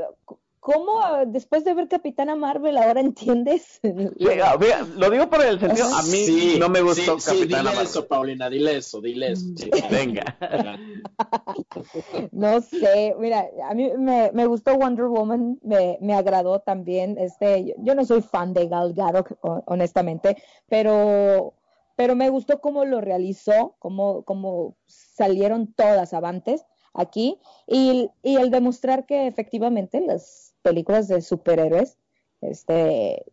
¿Cómo 0.67 0.99
después 1.27 1.63
de 1.63 1.73
ver 1.73 1.87
Capitana 1.87 2.35
Marvel 2.35 2.75
ahora 2.75 2.99
entiendes? 2.99 3.79
lo 3.83 5.09
digo 5.09 5.29
por 5.29 5.41
el 5.41 5.61
sentido, 5.61 5.87
a 5.95 6.03
mí 6.03 6.57
no 6.59 6.67
me 6.67 6.81
gustó 6.81 7.17
sí, 7.21 7.39
Capitana 7.39 7.71
dile 7.71 7.83
eso, 7.83 8.05
Paulina, 8.05 8.49
dile 8.49 8.75
eso, 8.75 8.99
dile 8.99 9.31
eso. 9.31 9.45
Venga. 9.89 10.37
no 12.33 12.59
sé, 12.59 13.15
mira, 13.17 13.45
a 13.69 13.73
mí 13.73 13.91
me, 13.97 14.29
me 14.33 14.45
gustó 14.45 14.77
Wonder 14.77 15.05
Woman, 15.05 15.57
me, 15.63 15.99
me, 16.01 16.13
agradó 16.13 16.59
también. 16.59 17.17
Este, 17.17 17.73
yo, 17.77 17.95
no 17.95 18.03
soy 18.03 18.21
fan 18.21 18.53
de 18.53 18.67
Gal 18.67 18.93
Gadot, 18.93 19.37
honestamente, 19.67 20.35
pero, 20.67 21.53
pero 21.97 22.15
me 22.15 22.29
gustó 22.29 22.61
cómo 22.61 22.85
lo 22.85 23.01
realizó, 23.01 23.75
cómo, 23.79 24.21
cómo 24.21 24.77
salieron 24.85 25.73
todas 25.73 26.13
avantes 26.13 26.63
aquí 26.93 27.39
y, 27.65 28.11
y 28.21 28.35
el 28.35 28.51
demostrar 28.51 29.07
que 29.07 29.27
efectivamente 29.27 29.99
las 29.99 30.53
películas 30.61 31.07
de 31.07 31.21
superhéroes 31.21 31.97
este 32.41 33.25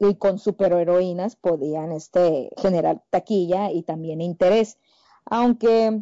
y 0.00 0.14
con 0.14 0.38
superheroínas 0.38 1.36
podían 1.36 1.92
este 1.92 2.50
generar 2.56 3.02
taquilla 3.10 3.70
y 3.70 3.82
también 3.82 4.22
interés. 4.22 4.78
Aunque 5.26 6.00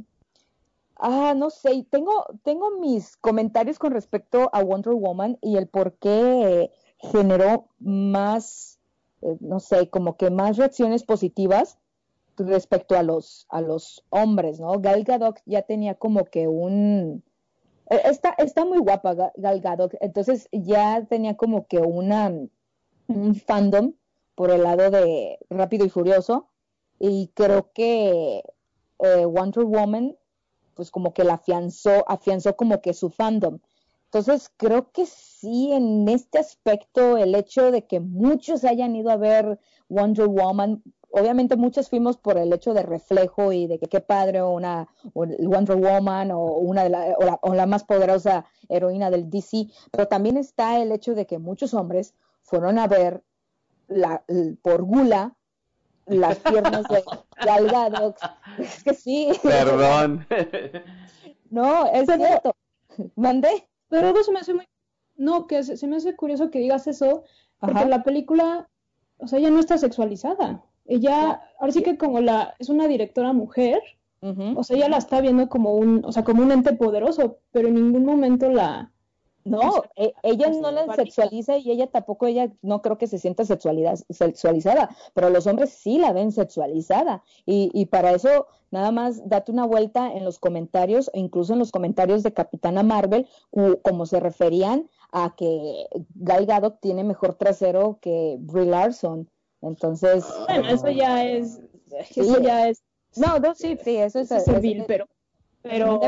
ah 0.94 1.34
no 1.36 1.50
sé 1.50 1.84
tengo 1.90 2.24
tengo 2.44 2.70
mis 2.78 3.16
comentarios 3.16 3.80
con 3.80 3.92
respecto 3.92 4.48
a 4.52 4.62
Wonder 4.62 4.94
Woman 4.94 5.38
y 5.40 5.56
el 5.56 5.66
por 5.66 5.94
qué 5.94 6.70
generó 6.98 7.66
más 7.80 8.79
eh, 9.22 9.36
no 9.40 9.60
sé 9.60 9.88
como 9.90 10.16
que 10.16 10.30
más 10.30 10.56
reacciones 10.56 11.04
positivas 11.04 11.78
respecto 12.36 12.96
a 12.96 13.02
los 13.02 13.46
a 13.50 13.60
los 13.60 14.04
hombres 14.08 14.60
no 14.60 14.80
Gal 14.80 15.04
Gadot 15.04 15.40
ya 15.44 15.62
tenía 15.62 15.94
como 15.94 16.24
que 16.24 16.48
un 16.48 17.22
eh, 17.90 18.02
está, 18.04 18.34
está 18.38 18.64
muy 18.64 18.78
guapa 18.78 19.32
Gal 19.36 19.60
Gadot, 19.60 19.94
entonces 20.00 20.48
ya 20.52 21.04
tenía 21.06 21.36
como 21.36 21.66
que 21.66 21.78
una, 21.78 22.32
un 23.08 23.34
fandom 23.34 23.94
por 24.36 24.50
el 24.52 24.62
lado 24.62 24.90
de 24.90 25.38
Rápido 25.50 25.84
y 25.84 25.90
Furioso 25.90 26.48
y 27.00 27.32
creo 27.34 27.72
que 27.72 28.44
eh, 29.00 29.24
Wonder 29.26 29.64
Woman 29.64 30.16
pues 30.74 30.90
como 30.92 31.12
que 31.12 31.24
la 31.24 31.34
afianzó, 31.34 32.08
afianzó 32.08 32.56
como 32.56 32.80
que 32.80 32.94
su 32.94 33.10
fandom. 33.10 33.58
Entonces 34.12 34.50
creo 34.56 34.90
que 34.90 35.06
sí, 35.06 35.72
en 35.72 36.08
este 36.08 36.40
aspecto, 36.40 37.16
el 37.16 37.34
hecho 37.36 37.70
de 37.70 37.86
que 37.86 38.00
muchos 38.00 38.64
hayan 38.64 38.96
ido 38.96 39.10
a 39.10 39.16
ver 39.16 39.60
Wonder 39.88 40.26
Woman 40.26 40.82
obviamente 41.12 41.56
muchos 41.56 41.88
fuimos 41.88 42.16
por 42.16 42.38
el 42.38 42.52
hecho 42.52 42.72
de 42.74 42.82
reflejo 42.82 43.52
y 43.52 43.66
de 43.66 43.78
que 43.78 43.88
qué 43.88 44.00
padre 44.00 44.42
una 44.42 44.88
Wonder 45.14 45.76
Woman 45.76 46.30
o 46.30 46.40
una 46.40 46.84
de 46.84 46.90
la, 46.90 47.16
o 47.42 47.54
la, 47.54 47.66
más 47.66 47.84
poderosa 47.84 48.44
heroína 48.68 49.10
del 49.10 49.28
DC, 49.28 49.66
pero 49.90 50.08
también 50.08 50.36
está 50.36 50.78
el 50.80 50.92
hecho 50.92 51.14
de 51.14 51.26
que 51.26 51.38
muchos 51.38 51.74
hombres 51.74 52.14
fueron 52.42 52.78
a 52.78 52.86
ver 52.86 53.22
la, 53.88 54.24
por 54.62 54.82
gula 54.82 55.34
las 56.06 56.38
piernas 56.38 56.84
de 56.88 57.04
Gal 57.44 58.14
Es 58.58 58.82
que 58.82 58.94
sí. 58.94 59.30
Perdón. 59.42 60.26
no, 61.50 61.86
es 61.86 62.06
cierto. 62.06 62.54
Mandé. 63.16 63.69
Pero 63.90 64.08
eso 64.08 64.24
se 64.24 64.32
me 64.32 64.38
hace 64.38 64.54
muy... 64.54 64.64
No, 65.16 65.46
que 65.46 65.62
se, 65.62 65.86
me 65.86 65.96
hace 65.96 66.16
curioso 66.16 66.50
que 66.50 66.60
digas 66.60 66.86
eso, 66.86 67.24
porque 67.58 67.84
la 67.84 68.02
película, 68.02 68.70
o 69.18 69.26
sea, 69.26 69.38
ella 69.38 69.50
no 69.50 69.60
está 69.60 69.76
sexualizada. 69.76 70.64
Ella, 70.86 71.42
ahora 71.58 71.72
sí 71.72 71.82
que 71.82 71.98
como 71.98 72.20
la, 72.20 72.54
es 72.58 72.70
una 72.70 72.88
directora 72.88 73.34
mujer, 73.34 73.82
o 74.22 74.64
sea, 74.64 74.76
ella 74.76 74.88
la 74.88 74.96
está 74.96 75.20
viendo 75.20 75.48
como 75.48 75.74
un, 75.74 76.02
o 76.04 76.12
sea, 76.12 76.24
como 76.24 76.42
un 76.42 76.52
ente 76.52 76.72
poderoso, 76.72 77.40
pero 77.52 77.68
en 77.68 77.74
ningún 77.74 78.06
momento 78.06 78.50
la... 78.50 78.92
No, 79.44 79.84
e, 79.96 80.12
ella 80.22 80.50
no 80.50 80.70
la 80.70 80.94
sexualiza 80.94 81.56
y 81.56 81.70
ella 81.70 81.86
tampoco, 81.86 82.26
ella 82.26 82.52
no 82.62 82.82
creo 82.82 82.98
que 82.98 83.06
se 83.06 83.18
sienta 83.18 83.44
sexualizada, 83.44 84.90
pero 85.14 85.30
los 85.30 85.46
hombres 85.46 85.70
sí 85.70 85.98
la 85.98 86.12
ven 86.12 86.30
sexualizada. 86.32 87.22
Y, 87.46 87.70
y 87.72 87.86
para 87.86 88.12
eso, 88.12 88.46
nada 88.70 88.92
más 88.92 89.28
date 89.28 89.50
una 89.50 89.66
vuelta 89.66 90.12
en 90.12 90.24
los 90.24 90.38
comentarios, 90.38 91.10
incluso 91.14 91.54
en 91.54 91.58
los 91.58 91.72
comentarios 91.72 92.22
de 92.22 92.32
Capitana 92.32 92.82
Marvel, 92.82 93.26
como 93.82 94.06
se 94.06 94.20
referían 94.20 94.88
a 95.12 95.34
que 95.36 95.86
Gal 96.14 96.46
Gadot 96.46 96.80
tiene 96.80 97.04
mejor 97.04 97.34
trasero 97.34 97.98
que 98.00 98.36
Brie 98.40 98.66
Larson. 98.66 99.28
Entonces. 99.62 100.24
Bueno, 100.46 100.68
eso 100.68 100.88
ya 100.88 101.24
es. 101.24 101.60
Eso 102.14 102.40
ya 102.40 102.68
es. 102.68 102.82
No, 103.16 103.38
no, 103.38 103.54
sí, 103.54 103.76
sí, 103.82 103.96
eso 103.96 104.20
es. 104.20 104.28
civil, 104.44 104.84
pero. 104.86 105.06
Pero, 105.62 106.00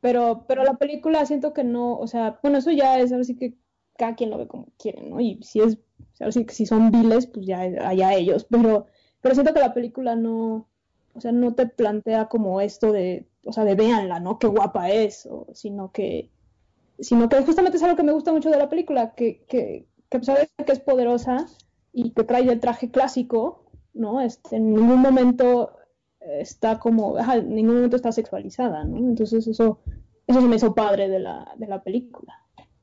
pero, 0.00 0.44
pero 0.46 0.64
la 0.64 0.74
película 0.74 1.26
siento 1.26 1.52
que 1.52 1.64
no, 1.64 1.98
o 1.98 2.06
sea, 2.06 2.38
bueno, 2.42 2.58
eso 2.58 2.70
ya 2.70 2.98
es, 2.98 3.12
así 3.12 3.36
que 3.36 3.54
cada 3.96 4.14
quien 4.14 4.30
lo 4.30 4.38
ve 4.38 4.46
como 4.46 4.68
quiere, 4.78 5.02
¿no? 5.02 5.20
Y 5.20 5.40
si 5.42 5.60
es, 5.60 5.78
así 6.20 6.44
que 6.44 6.54
si 6.54 6.66
son 6.66 6.90
viles, 6.90 7.26
pues 7.26 7.46
ya 7.46 7.60
allá 7.60 8.14
ellos, 8.14 8.46
pero, 8.50 8.86
pero 9.20 9.34
siento 9.34 9.52
que 9.52 9.60
la 9.60 9.74
película 9.74 10.16
no, 10.16 10.68
o 11.14 11.20
sea, 11.20 11.32
no 11.32 11.54
te 11.54 11.66
plantea 11.66 12.26
como 12.26 12.60
esto 12.60 12.92
de, 12.92 13.26
o 13.44 13.52
sea, 13.52 13.64
de 13.64 13.74
véanla, 13.74 14.20
¿no? 14.20 14.38
Qué 14.38 14.46
guapa 14.46 14.90
es, 14.90 15.26
o, 15.26 15.46
sino 15.54 15.92
que, 15.92 16.30
sino 16.98 17.28
que 17.28 17.42
justamente 17.42 17.76
es 17.76 17.82
algo 17.82 17.96
que 17.96 18.02
me 18.02 18.12
gusta 18.12 18.32
mucho 18.32 18.50
de 18.50 18.58
la 18.58 18.68
película, 18.68 19.14
que, 19.14 19.44
que, 19.48 19.86
que 20.08 20.16
a 20.18 20.64
que 20.64 20.72
es 20.72 20.80
poderosa, 20.80 21.46
y 21.92 22.10
que 22.10 22.24
trae 22.24 22.42
el 22.42 22.60
traje 22.60 22.90
clásico, 22.90 23.64
¿no? 23.94 24.20
Este, 24.20 24.56
en 24.56 24.72
ningún 24.72 25.00
momento 25.00 25.72
está 26.20 26.78
como, 26.78 27.18
en 27.18 27.54
ningún 27.54 27.76
momento 27.76 27.96
está 27.96 28.12
sexualizada, 28.12 28.84
¿no? 28.84 28.98
Entonces 28.98 29.46
eso, 29.46 29.78
eso 30.26 30.40
se 30.40 30.46
me 30.46 30.56
hizo 30.56 30.74
padre 30.74 31.08
de 31.08 31.18
la, 31.18 31.52
de 31.56 31.66
la 31.66 31.82
película. 31.82 32.34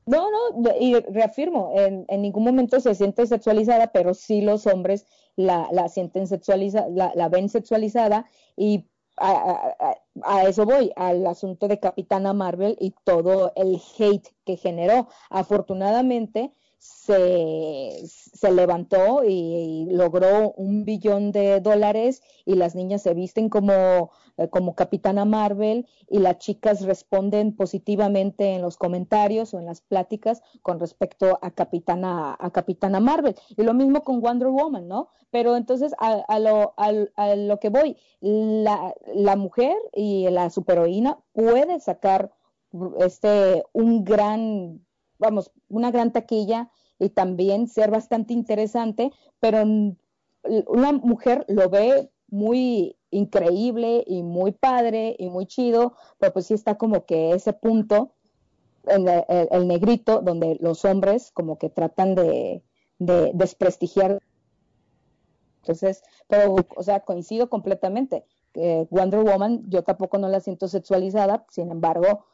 No, 0.06 0.26
no, 0.30 0.70
y 0.80 0.94
reafirmo, 0.94 1.72
en, 1.76 2.06
en, 2.08 2.22
ningún 2.22 2.42
momento 2.42 2.80
se 2.80 2.94
siente 2.94 3.26
sexualizada, 3.26 3.88
pero 3.88 4.14
sí 4.14 4.40
los 4.40 4.66
hombres 4.66 5.04
la, 5.36 5.68
la 5.70 5.88
sienten 5.88 6.26
sexualizada, 6.26 7.12
la, 7.14 7.28
ven 7.28 7.48
sexualizada 7.48 8.26
y 8.56 8.86
a, 9.18 9.74
eso 10.46 10.64
voy, 10.64 10.92
al 10.96 11.26
asunto 11.26 11.68
de 11.68 11.78
Capitana 11.78 12.32
Marvel 12.32 12.76
y 12.80 12.94
todo 13.04 13.52
el 13.54 13.80
hate 13.98 14.28
que 14.44 14.56
generó. 14.56 15.08
Afortunadamente, 15.30 16.52
se, 16.78 18.02
se 18.04 18.52
levantó 18.52 19.24
y, 19.24 19.86
logró 19.90 20.52
un 20.52 20.84
billón 20.84 21.32
de 21.32 21.60
dólares 21.60 22.22
y 22.44 22.54
las 22.54 22.74
niñas 22.74 23.02
se 23.02 23.14
visten 23.14 23.48
como, 23.48 24.10
eh, 24.36 24.48
como 24.48 24.74
Capitana 24.74 25.24
Marvel 25.24 25.86
y 26.08 26.18
las 26.18 26.38
chicas 26.38 26.82
responden 26.82 27.56
positivamente 27.56 28.54
en 28.54 28.62
los 28.62 28.76
comentarios 28.76 29.54
o 29.54 29.58
en 29.58 29.66
las 29.66 29.80
pláticas 29.80 30.42
con 30.62 30.78
respecto 30.78 31.38
a 31.42 31.50
Capitana, 31.50 32.36
a 32.38 32.50
Capitana 32.50 33.00
Marvel. 33.00 33.34
Y 33.56 33.62
lo 33.62 33.74
mismo 33.74 34.04
con 34.04 34.20
Wonder 34.20 34.48
Woman, 34.48 34.86
¿no? 34.86 35.08
Pero 35.30 35.56
entonces 35.56 35.94
a, 35.98 36.22
a, 36.28 36.38
lo, 36.38 36.74
a, 36.76 37.34
lo 37.34 37.58
que 37.58 37.70
voy, 37.70 37.96
la, 38.20 38.94
la 39.14 39.36
mujer 39.36 39.76
y 39.94 40.28
la 40.30 40.50
superheroína 40.50 41.18
puede 41.32 41.80
sacar 41.80 42.30
este 42.98 43.64
un 43.72 44.04
gran 44.04 44.86
vamos, 45.18 45.50
una 45.68 45.90
gran 45.90 46.12
taquilla 46.12 46.70
y 46.98 47.10
también 47.10 47.68
ser 47.68 47.90
bastante 47.90 48.32
interesante, 48.32 49.12
pero 49.40 49.62
una 50.66 50.92
mujer 50.92 51.44
lo 51.48 51.68
ve 51.68 52.10
muy 52.28 52.96
increíble 53.10 54.04
y 54.06 54.22
muy 54.22 54.52
padre 54.52 55.16
y 55.18 55.28
muy 55.30 55.46
chido, 55.46 55.94
pero 56.18 56.32
pues 56.32 56.46
sí 56.46 56.54
está 56.54 56.76
como 56.76 57.06
que 57.06 57.32
ese 57.32 57.52
punto, 57.52 58.12
en 58.86 59.06
el, 59.08 59.68
negrito, 59.68 60.20
donde 60.22 60.56
los 60.60 60.84
hombres 60.84 61.30
como 61.32 61.58
que 61.58 61.68
tratan 61.68 62.14
de, 62.14 62.62
de 62.98 63.32
desprestigiar. 63.34 64.18
Entonces, 65.62 66.02
pero, 66.26 66.56
o 66.76 66.82
sea, 66.82 67.00
coincido 67.00 67.50
completamente. 67.50 68.24
Wonder 68.90 69.20
Woman, 69.20 69.64
yo 69.68 69.84
tampoco 69.84 70.18
no 70.18 70.28
la 70.28 70.40
siento 70.40 70.68
sexualizada, 70.68 71.44
sin 71.50 71.70
embargo, 71.70 72.24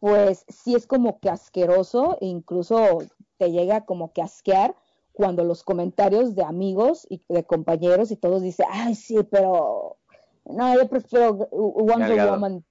pues 0.00 0.44
sí 0.48 0.74
es 0.74 0.86
como 0.86 1.20
que 1.20 1.30
asqueroso, 1.30 2.18
e 2.20 2.26
incluso 2.26 2.98
te 3.36 3.50
llega 3.50 3.84
como 3.84 4.12
que 4.12 4.22
asquear 4.22 4.74
cuando 5.12 5.42
los 5.42 5.64
comentarios 5.64 6.36
de 6.36 6.44
amigos 6.44 7.06
y 7.10 7.22
de 7.28 7.44
compañeros 7.44 8.10
y 8.10 8.16
todos 8.16 8.42
dicen, 8.42 8.66
ay, 8.70 8.94
sí, 8.94 9.16
pero 9.30 9.96
no, 10.44 10.74
yo 10.74 10.88
prefiero 10.88 11.34
Wonder 11.50 12.30
Woman, 12.30 12.64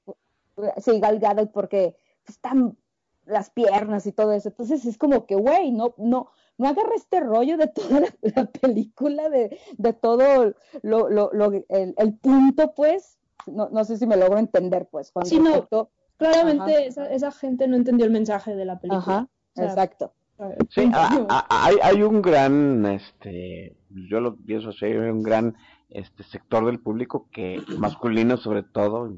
sí, 0.77 0.99
Gal 0.99 1.49
porque 1.53 1.95
están 2.25 2.77
las 3.25 3.49
piernas 3.49 4.05
y 4.05 4.13
todo 4.13 4.31
eso. 4.31 4.49
Entonces 4.49 4.85
es 4.85 4.97
como 4.97 5.25
que, 5.25 5.35
güey, 5.35 5.71
no, 5.71 5.93
no, 5.97 6.31
no 6.57 6.67
agarra 6.67 6.95
este 6.95 7.19
rollo 7.19 7.57
de 7.57 7.67
toda 7.67 8.01
la, 8.21 8.45
película, 8.45 9.29
de, 9.29 9.59
de 9.77 9.93
todo 9.93 10.53
lo, 10.81 11.09
lo, 11.09 11.29
lo 11.33 11.51
el, 11.51 11.93
el, 11.97 12.13
punto, 12.17 12.73
pues, 12.73 13.17
no, 13.45 13.69
no 13.69 13.83
sé 13.83 13.97
si 13.97 14.07
me 14.07 14.17
logro 14.17 14.39
entender, 14.39 14.87
pues, 14.89 15.11
cuando 15.11 15.29
sí, 15.29 15.39
no 15.39 15.89
claramente 16.17 16.87
esa, 16.87 17.31
gente 17.31 17.67
no 17.67 17.75
entendió 17.75 18.05
el 18.05 18.11
mensaje 18.11 18.55
de 18.55 18.65
la 18.65 18.79
película. 18.79 19.27
exacto. 19.55 20.13
Sí, 20.69 20.91
hay, 20.93 22.03
un 22.03 22.21
gran, 22.21 22.85
este, 22.85 23.75
yo 23.89 24.19
lo 24.19 24.35
pienso 24.35 24.69
así, 24.69 24.85
hay 24.85 24.95
un 24.95 25.23
gran 25.23 25.55
este 25.89 26.23
sector 26.23 26.65
del 26.65 26.79
público 26.79 27.27
que 27.31 27.59
masculino 27.79 28.37
sobre 28.37 28.61
todo, 28.61 29.15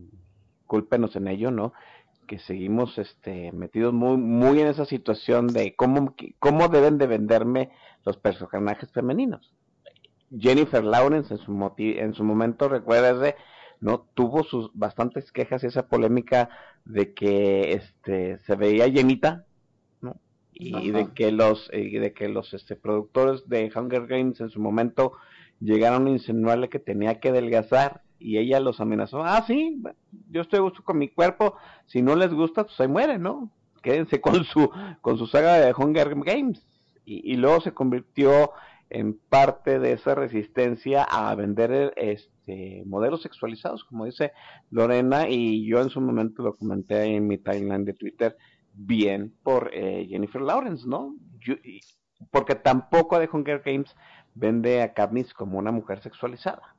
cúlpenos 0.66 1.16
en 1.18 1.28
ello, 1.28 1.52
¿no? 1.52 1.74
Que 2.26 2.40
seguimos 2.40 2.98
este 2.98 3.52
metidos 3.52 3.94
muy 3.94 4.16
muy 4.16 4.62
en 4.62 4.68
esa 4.68 4.86
situación 4.86 5.48
de 5.48 5.76
cómo 5.76 6.16
cómo 6.38 6.68
deben 6.70 6.98
de 7.00 7.08
venderme 7.08 7.72
los 8.06 8.18
personajes 8.18 8.90
femeninos. 8.92 9.54
Jennifer 10.38 10.84
Lawrence 10.84 11.34
en 11.34 11.40
su 11.40 11.74
en 11.78 12.14
su 12.14 12.24
momento 12.24 12.70
recuérdese 12.70 13.36
no 13.82 14.06
tuvo 14.14 14.44
sus 14.44 14.72
bastantes 14.74 15.32
quejas 15.32 15.64
y 15.64 15.68
esa 15.68 15.88
polémica 15.88 16.50
de 16.86 17.14
que 17.14 17.74
este 17.74 18.40
se 18.40 18.56
veía 18.56 18.88
llenita 18.88 19.46
¿no? 20.02 20.18
y 20.54 20.92
de 20.92 21.14
que 21.14 21.32
los 21.32 21.70
y 21.74 21.98
de 21.98 22.14
que 22.14 22.28
los 22.28 22.54
este 22.54 22.76
productores 22.76 23.48
de 23.48 23.72
Hunger 23.74 24.08
Games 24.08 24.42
en 24.42 24.50
su 24.50 24.60
momento 24.60 25.14
llegaron 25.60 26.08
a 26.08 26.12
insinuarle 26.12 26.70
que 26.70 26.80
tenía 26.80 27.20
que 27.20 27.30
adelgazar 27.30 28.02
y 28.20 28.38
ella 28.38 28.60
los 28.60 28.82
amenazó, 28.82 29.24
ah, 29.24 29.44
sí, 29.48 29.82
yo 30.30 30.42
estoy 30.42 30.60
a 30.60 30.64
gusto 30.64 30.84
con 30.84 30.98
mi 30.98 31.08
cuerpo, 31.08 31.56
si 31.86 32.02
no 32.02 32.16
les 32.16 32.34
gusta, 32.34 32.66
pues 32.66 32.80
ahí 32.80 32.88
muere, 32.88 33.18
¿no? 33.18 33.50
Quédense 33.82 34.20
con 34.20 34.44
su, 34.44 34.70
con 35.02 35.18
su 35.18 35.26
saga 35.26 35.54
de 35.54 35.74
Hunger 35.74 36.14
Games. 36.24 36.62
Y, 37.06 37.32
y 37.32 37.38
luego 37.38 37.62
se 37.62 37.74
convirtió 37.74 38.52
en 38.90 39.18
parte 39.18 39.80
de 39.80 39.94
esa 39.94 40.16
resistencia 40.16 41.04
a 41.04 41.34
vender 41.36 41.94
este 41.96 42.84
modelos 42.86 43.22
sexualizados, 43.22 43.84
como 43.84 44.06
dice 44.06 44.32
Lorena, 44.72 45.30
y 45.30 45.68
yo 45.68 45.82
en 45.82 45.90
su 45.90 46.02
momento 46.02 46.44
lo 46.44 46.56
comenté 46.56 47.04
en 47.04 47.28
mi 47.28 47.38
timeline 47.38 47.86
de 47.86 47.94
Twitter, 47.94 48.36
bien 48.74 49.34
por 49.44 49.70
eh, 49.74 50.08
Jennifer 50.10 50.42
Lawrence, 50.42 50.88
¿no? 50.88 51.16
porque 52.32 52.56
tampoco 52.56 53.20
de 53.20 53.30
Hunger 53.32 53.62
Games 53.66 53.96
vende 54.36 54.82
a 54.82 54.94
Katniss 54.94 55.34
como 55.34 55.58
una 55.58 55.72
mujer 55.72 56.02
sexualizada. 56.02 56.76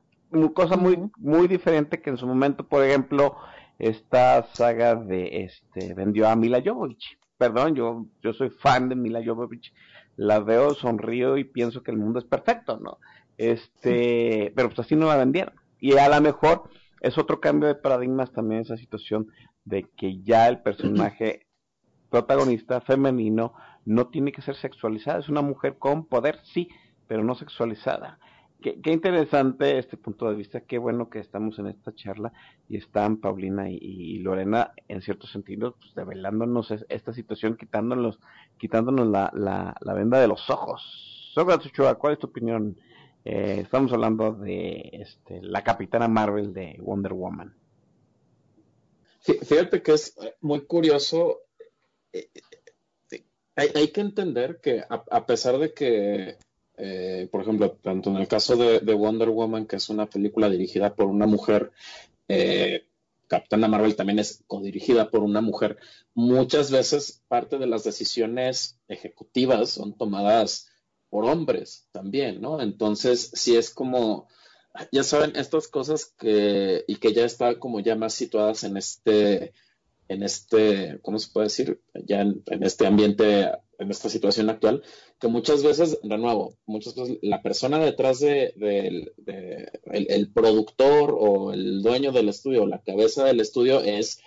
Cosa 0.53 0.77
muy, 0.77 1.09
muy 1.17 1.47
diferente 1.47 2.01
que 2.01 2.09
en 2.09 2.17
su 2.17 2.25
momento, 2.25 2.65
por 2.65 2.83
ejemplo, 2.83 3.35
esta 3.79 4.43
saga 4.53 4.95
de 4.95 5.43
este 5.43 5.93
vendió 5.93 6.29
a 6.29 6.35
Mila 6.35 6.61
Jovovich. 6.63 7.17
Perdón, 7.37 7.75
yo, 7.75 8.05
yo 8.21 8.33
soy 8.33 8.49
fan 8.49 8.87
de 8.87 8.95
Mila 8.95 9.21
Jovovich. 9.25 9.73
La 10.15 10.39
veo, 10.39 10.73
sonrío 10.73 11.37
y 11.37 11.43
pienso 11.43 11.83
que 11.83 11.91
el 11.91 11.97
mundo 11.97 12.19
es 12.19 12.25
perfecto, 12.25 12.79
¿no? 12.79 12.99
Este, 13.37 14.53
pero 14.55 14.69
pues 14.69 14.79
así 14.79 14.95
no 14.95 15.07
la 15.07 15.17
vendieron. 15.17 15.53
Y 15.79 15.97
a 15.97 16.09
lo 16.09 16.21
mejor 16.21 16.69
es 17.01 17.17
otro 17.17 17.39
cambio 17.39 17.67
de 17.67 17.75
paradigmas 17.75 18.31
también 18.31 18.61
esa 18.61 18.77
situación 18.77 19.27
de 19.65 19.87
que 19.97 20.21
ya 20.21 20.47
el 20.47 20.61
personaje 20.61 21.47
protagonista 22.09 22.81
femenino 22.81 23.53
no 23.85 24.07
tiene 24.07 24.31
que 24.31 24.41
ser 24.41 24.55
sexualizada, 24.55 25.19
es 25.19 25.29
una 25.29 25.41
mujer 25.41 25.77
con 25.77 26.05
poder, 26.05 26.39
sí, 26.43 26.69
pero 27.07 27.23
no 27.23 27.35
sexualizada. 27.35 28.19
Qué, 28.61 28.79
interesante 28.91 29.79
este 29.79 29.97
punto 29.97 30.29
de 30.29 30.35
vista, 30.35 30.61
qué 30.61 30.77
bueno 30.77 31.09
que 31.09 31.17
estamos 31.17 31.57
en 31.57 31.65
esta 31.65 31.95
charla 31.95 32.31
y 32.69 32.77
están 32.77 33.17
Paulina 33.17 33.71
y, 33.71 34.19
Lorena 34.19 34.73
en 34.87 35.01
cierto 35.01 35.25
sentido 35.25 35.75
pues, 35.79 35.95
develándonos 35.95 36.71
esta 36.87 37.11
situación, 37.11 37.57
quitándonos, 37.57 38.19
quitándonos 38.59 39.07
la, 39.07 39.31
la, 39.33 39.93
venda 39.95 40.19
de 40.21 40.27
los 40.27 40.47
ojos. 40.51 41.31
Sócrates 41.33 41.71
Ochoa, 41.71 41.95
¿cuál 41.95 42.13
es 42.13 42.19
tu 42.19 42.27
opinión? 42.27 42.77
Eh, 43.25 43.61
estamos 43.63 43.91
hablando 43.93 44.33
de 44.33 44.91
este, 44.93 45.41
la 45.41 45.63
capitana 45.63 46.07
Marvel 46.07 46.53
de 46.53 46.77
Wonder 46.81 47.13
Woman. 47.13 47.55
Fíjate 49.21 49.81
que 49.81 49.93
es 49.93 50.15
muy 50.39 50.67
curioso. 50.67 51.39
Eh, 52.13 52.29
eh, 53.09 53.23
hay, 53.55 53.87
que 53.87 54.01
entender 54.01 54.59
que 54.61 54.83
a 54.87 55.25
pesar 55.25 55.57
de 55.57 55.73
que 55.73 56.37
eh, 56.83 57.29
por 57.31 57.43
ejemplo, 57.43 57.73
tanto 57.73 58.09
en 58.09 58.15
el 58.15 58.27
caso 58.27 58.55
de, 58.55 58.93
Wonder 58.95 59.29
Woman, 59.29 59.67
que 59.67 59.75
es 59.75 59.89
una 59.89 60.09
película 60.09 60.49
dirigida 60.49 60.95
por 60.95 61.05
una 61.05 61.27
mujer, 61.27 61.71
eh, 62.27 62.87
Capitana 63.27 63.67
Marvel 63.67 63.95
también 63.95 64.17
es 64.17 64.43
codirigida 64.47 65.11
por 65.11 65.21
una 65.21 65.41
mujer, 65.41 65.77
muchas 66.15 66.71
veces 66.71 67.21
parte 67.27 67.59
de 67.59 67.67
las 67.67 67.83
decisiones 67.83 68.79
ejecutivas 68.87 69.69
son 69.69 69.95
tomadas 69.95 70.71
por 71.11 71.25
hombres 71.25 71.87
también, 71.91 72.41
¿no? 72.41 72.59
Entonces, 72.59 73.29
si 73.35 73.55
es 73.55 73.69
como, 73.69 74.27
ya 74.91 75.03
saben, 75.03 75.35
estas 75.35 75.67
cosas 75.67 76.05
que, 76.17 76.83
y 76.87 76.95
que 76.95 77.13
ya 77.13 77.25
están 77.25 77.59
como 77.59 77.79
ya 77.79 77.95
más 77.95 78.15
situadas 78.15 78.63
en 78.63 78.75
este, 78.75 79.53
en 80.07 80.23
este, 80.23 80.97
¿cómo 81.03 81.19
se 81.19 81.31
puede 81.31 81.45
decir? 81.45 81.79
Ya 81.93 82.21
en 82.21 82.63
este 82.63 82.87
ambiente 82.87 83.51
en 83.81 83.89
esta 83.89 84.09
situación 84.09 84.49
actual, 84.49 84.83
que 85.19 85.27
muchas 85.27 85.63
veces, 85.63 85.99
de 86.03 86.17
nuevo, 86.17 86.55
muchas 86.65 86.95
veces 86.95 87.17
la 87.21 87.41
persona 87.41 87.79
detrás 87.79 88.19
de, 88.19 88.53
el, 89.91 90.31
productor 90.31 91.15
o 91.17 91.51
el 91.51 91.81
dueño 91.81 92.11
del 92.11 92.29
estudio, 92.29 92.67
la 92.67 92.81
cabeza 92.81 93.25
del 93.25 93.39
estudio 93.39 93.81
es 93.81 94.19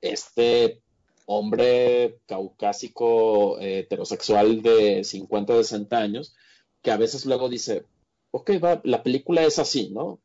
este 0.00 0.80
hombre 1.26 2.20
caucásico 2.26 3.58
eh, 3.60 3.80
heterosexual 3.80 4.62
de 4.62 5.04
50, 5.04 5.54
60 5.56 5.98
años, 5.98 6.34
que 6.82 6.90
a 6.90 6.96
veces 6.96 7.26
luego 7.26 7.48
dice, 7.48 7.84
ok, 8.30 8.52
va, 8.62 8.80
la 8.84 9.02
película 9.02 9.44
es 9.44 9.58
así, 9.58 9.90
¿no? 9.90 10.20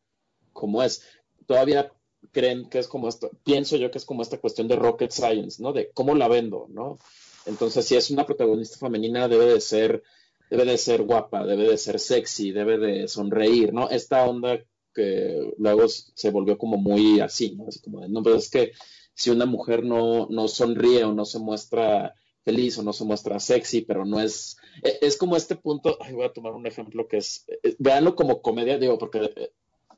Como 0.53 0.81
es. 0.84 1.03
Todavía 1.45 1.91
creen 2.31 2.69
que 2.69 2.80
es 2.80 2.88
como 2.88 3.10
esto, 3.10 3.31
pienso 3.43 3.76
yo 3.76 3.91
que 3.91 3.98
es 3.98 4.06
como 4.06 4.22
esta 4.22 4.39
cuestión 4.39 4.68
de 4.68 4.76
rocket 4.76 5.11
science, 5.11 5.61
¿no? 5.61 5.73
De 5.73 5.91
cómo 5.91 6.15
la 6.15 6.27
vendo, 6.27 6.68
¿no? 6.69 6.99
Entonces, 7.45 7.85
si 7.85 7.95
es 7.95 8.11
una 8.11 8.26
protagonista 8.26 8.77
femenina, 8.77 9.27
debe 9.27 9.45
de 9.45 9.61
ser, 9.61 10.03
debe 10.49 10.65
de 10.65 10.77
ser 10.77 11.03
guapa, 11.03 11.45
debe 11.45 11.69
de 11.69 11.77
ser 11.77 11.99
sexy, 11.99 12.51
debe 12.51 12.77
de 12.77 13.07
sonreír, 13.07 13.73
¿no? 13.73 13.89
Esta 13.89 14.26
onda 14.26 14.59
que 14.93 15.53
luego 15.57 15.88
se 15.88 16.30
volvió 16.30 16.57
como 16.57 16.77
muy 16.77 17.19
así, 17.19 17.55
¿no? 17.55 17.68
Así 17.68 17.81
como 17.81 18.01
de, 18.01 18.09
no, 18.09 18.22
pero 18.22 18.35
es 18.35 18.49
que 18.49 18.72
si 19.13 19.30
una 19.30 19.45
mujer 19.45 19.84
no, 19.84 20.27
no 20.30 20.47
sonríe 20.47 21.03
o 21.03 21.13
no 21.13 21.26
se 21.26 21.39
muestra 21.39 22.13
feliz 22.43 22.77
o 22.77 22.84
no 22.84 22.93
se 22.93 23.05
muestra 23.05 23.39
sexy, 23.39 23.81
pero 23.81 24.05
no 24.05 24.19
es, 24.19 24.57
e, 24.84 24.99
es, 25.01 25.18
como 25.18 25.35
este 25.35 25.55
punto, 25.55 25.97
ay, 26.01 26.13
voy 26.13 26.26
a 26.26 26.34
tomar 26.34 26.53
un 26.53 26.65
ejemplo 26.65 27.07
que 27.07 27.18
es, 27.18 27.45
eh, 27.47 27.76
véanlo 27.80 28.15
como 28.15 28.41
comedia, 28.41 28.77
digo, 28.77 28.97
porque 28.97 29.31
eh, 29.35 29.51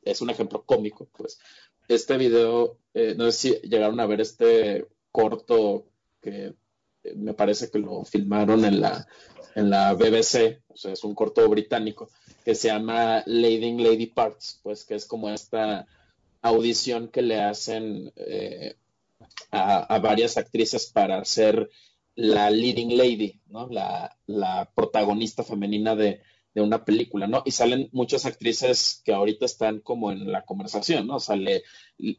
es 0.03 0.21
un 0.21 0.29
ejemplo 0.29 0.63
cómico, 0.65 1.07
pues, 1.17 1.39
este 1.87 2.17
video, 2.17 2.77
eh, 2.93 3.15
no 3.17 3.31
sé 3.31 3.59
si 3.61 3.67
llegaron 3.67 3.99
a 3.99 4.05
ver 4.05 4.21
este 4.21 4.87
corto 5.11 5.85
que 6.21 6.53
me 7.15 7.34
parece 7.34 7.69
que 7.69 7.80
lo 7.80 8.03
filmaron 8.03 8.65
en 8.65 8.81
la, 8.81 9.07
en 9.55 9.69
la 9.69 9.93
BBC, 9.93 10.61
o 10.67 10.77
sea, 10.77 10.93
es 10.93 11.03
un 11.03 11.15
corto 11.15 11.47
británico, 11.49 12.09
que 12.43 12.55
se 12.55 12.67
llama 12.69 13.23
Leading 13.25 13.84
Lady 13.84 14.07
Parts, 14.07 14.59
pues 14.63 14.84
que 14.85 14.95
es 14.95 15.05
como 15.05 15.30
esta 15.30 15.88
audición 16.41 17.07
que 17.07 17.21
le 17.21 17.41
hacen 17.41 18.11
eh, 18.15 18.75
a, 19.51 19.99
varias 19.99 20.38
actrices 20.38 20.88
para 20.88 21.23
ser 21.25 21.69
la 22.15 22.49
leading 22.49 22.97
lady, 22.97 23.39
¿no? 23.47 23.67
La, 23.69 24.17
la 24.27 24.69
protagonista 24.75 25.43
femenina 25.43 25.95
de, 25.95 26.21
de, 26.53 26.61
una 26.61 26.84
película, 26.85 27.27
¿no? 27.27 27.41
Y 27.45 27.51
salen 27.51 27.89
muchas 27.91 28.25
actrices 28.25 29.01
que 29.05 29.13
ahorita 29.13 29.45
están 29.45 29.80
como 29.80 30.11
en 30.11 30.31
la 30.31 30.43
conversación, 30.43 31.07
¿no? 31.07 31.19
Sale, 31.19 31.63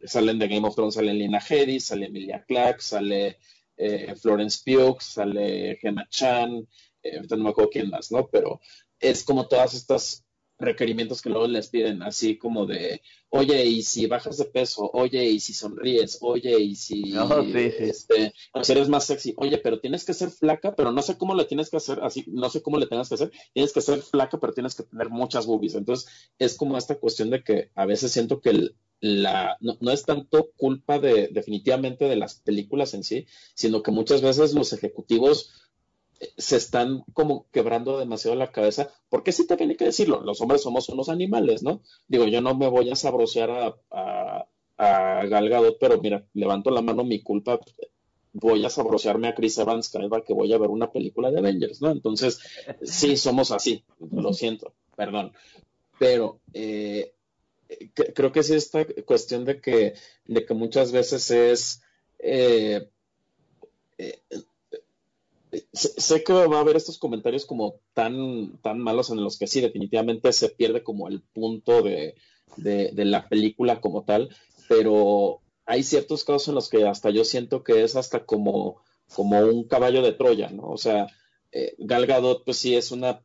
salen 0.05 0.39
de 0.39 0.48
Game 0.48 0.66
of 0.66 0.74
Thrones, 0.74 0.94
sale 0.94 1.15
Lina 1.15 1.39
Headey, 1.39 1.81
sale 1.81 2.06
Emilia 2.06 2.44
Clarke, 2.47 2.81
sale 2.81 3.39
eh, 3.76 4.14
Florence 4.16 4.60
Pugh, 4.64 5.01
sale 5.01 5.78
Gemma 5.80 6.06
Chan, 6.09 6.66
eh, 7.02 7.20
no 7.30 7.36
me 7.36 7.51
acuerdo 7.51 7.70
quién 7.70 7.90
más, 7.90 8.10
¿no? 8.10 8.28
Pero 8.28 8.60
es 8.98 9.24
como 9.24 9.46
todas 9.46 9.74
estas 9.74 10.24
requerimientos 10.59 11.20
que 11.20 11.30
luego 11.30 11.46
les 11.46 11.68
piden, 11.68 12.02
así 12.02 12.38
como 12.38 12.64
de, 12.66 13.02
oye, 13.30 13.64
y 13.66 13.82
si 13.82 14.06
bajas 14.06 14.38
de 14.38 14.44
peso, 14.44 14.88
oye, 14.92 15.24
y 15.24 15.40
si 15.40 15.52
sonríes, 15.52 16.18
oye, 16.20 16.59
y 16.60 16.76
si, 16.76 17.12
Este, 17.88 18.32
eres 18.68 18.88
más 18.88 19.05
sexy, 19.05 19.34
oye, 19.36 19.59
pero 19.59 19.80
tienes 19.80 20.05
que 20.05 20.14
ser 20.14 20.30
flaca, 20.30 20.74
pero 20.76 20.92
no 20.92 21.02
sé 21.02 21.18
cómo 21.18 21.34
le 21.34 21.44
tienes 21.44 21.70
que 21.70 21.78
hacer, 21.78 22.01
así, 22.02 22.24
no 22.28 22.48
sé 22.51 22.62
cómo 22.62 22.78
le 22.78 22.86
tengas 22.86 23.09
que 23.09 23.16
hacer, 23.16 23.32
tienes 23.52 23.72
que 23.72 23.80
ser 23.80 24.01
flaca, 24.01 24.38
pero 24.38 24.52
tienes 24.52 24.74
que 24.74 24.84
tener 24.84 25.10
muchas 25.10 25.46
boobies. 25.46 25.74
Entonces, 25.74 26.09
es 26.38 26.56
como 26.56 26.78
esta 26.78 26.94
cuestión 26.94 27.30
de 27.30 27.42
que 27.42 27.70
a 27.74 27.84
veces 27.86 28.12
siento 28.12 28.40
que 28.40 28.51
el, 28.51 28.76
la, 29.01 29.57
no, 29.61 29.91
es 29.91 30.05
tanto 30.05 30.51
culpa 30.57 30.99
de 30.99 31.29
definitivamente 31.29 32.07
de 32.07 32.16
las 32.16 32.37
películas 32.37 32.95
en 32.95 33.05
sí, 33.05 33.27
sino 33.55 33.83
que 33.83 33.91
muchas 33.91 34.23
veces 34.23 34.55
los 34.55 34.73
ejecutivos 34.73 35.53
eh, 36.21 36.29
se 36.39 36.57
están 36.57 37.05
como 37.12 37.47
quebrando 37.51 37.99
demasiado 37.99 38.37
la 38.37 38.53
cabeza, 38.53 38.91
porque 39.09 39.33
sí 39.33 39.47
te 39.47 39.57
tiene 39.57 39.77
que 39.77 39.87
decirlo, 39.87 40.23
los 40.23 40.41
hombres 40.41 40.62
somos 40.62 40.89
unos 40.89 41.09
animales, 41.09 41.62
¿no? 41.62 41.83
Digo, 42.09 42.27
yo 42.27 42.41
no 42.41 42.55
me 42.55 42.69
voy 42.69 42.91
a 42.91 42.97
sabrosear 42.97 43.51
a, 43.51 43.77
a, 43.91 44.47
a 44.79 45.27
Gal 45.27 45.49
Gadot, 45.49 45.79
pero 45.79 46.01
mira, 46.01 46.27
levanto 46.33 46.71
la 46.71 46.83
mano, 46.83 47.05
mi 47.05 47.21
culpa, 47.21 47.61
voy 48.35 48.65
a 48.65 48.71
sabrosearme 48.71 49.29
a 49.29 49.35
Chris 49.35 49.57
Evans 49.59 49.89
cada 49.89 50.21
que 50.23 50.35
voy 50.35 50.53
a 50.53 50.59
ver 50.59 50.69
una 50.69 50.91
película 50.91 51.31
de 51.31 51.39
Avengers, 51.39 51.81
¿no? 51.81 51.91
Entonces, 51.91 52.41
sí, 52.83 53.16
somos 53.16 53.53
así, 53.53 53.85
lo 54.11 54.33
siento, 54.33 54.75
perdón. 54.97 55.33
Pero 55.99 56.41
eh, 56.53 57.14
creo 58.14 58.32
que 58.32 58.40
es 58.40 58.51
esta 58.51 58.84
cuestión 59.05 59.44
de 59.44 59.60
que, 59.60 59.94
de 60.26 60.44
que 60.44 60.55
muchas 60.55 60.92
veces 60.92 61.30
es 61.30 61.82
eh, 62.18 62.88
eh, 63.98 64.22
sé, 65.72 66.24
que 66.24 66.32
va 66.32 66.56
a 66.56 66.60
haber 66.60 66.76
estos 66.76 66.98
comentarios 66.98 67.46
como 67.46 67.80
tan, 67.92 68.59
tan 68.59 68.78
malos 68.78 69.10
en 69.10 69.22
los 69.22 69.38
que 69.38 69.46
sí, 69.46 69.60
definitivamente 69.60 70.32
se 70.32 70.48
pierde 70.48 70.82
como 70.82 71.09
el 71.09 71.20
punto 71.20 71.82
de, 71.82 72.14
la 72.56 73.28
película 73.28 73.80
como 73.80 74.05
tal, 74.05 74.34
pero 74.68 75.40
hay 75.66 75.82
ciertos 75.82 76.24
casos 76.24 76.48
en 76.48 76.55
los 76.55 76.68
que 76.68 76.86
hasta 76.86 77.10
yo 77.10 77.24
siento 77.24 77.62
que 77.62 77.82
es 77.82 77.96
hasta 77.96 78.24
como, 78.24 78.82
como 79.14 79.38
un 79.40 79.64
caballo 79.64 80.02
de 80.02 80.12
Troya, 80.12 80.51
¿no? 80.51 80.68
O 80.68 80.76
sea, 80.76 81.06
eh, 81.52 81.74
Gal 81.78 82.06
Gadot 82.06 82.44
pues 82.44 82.59
sí 82.59 82.76
es 82.76 82.90
una 82.90 83.22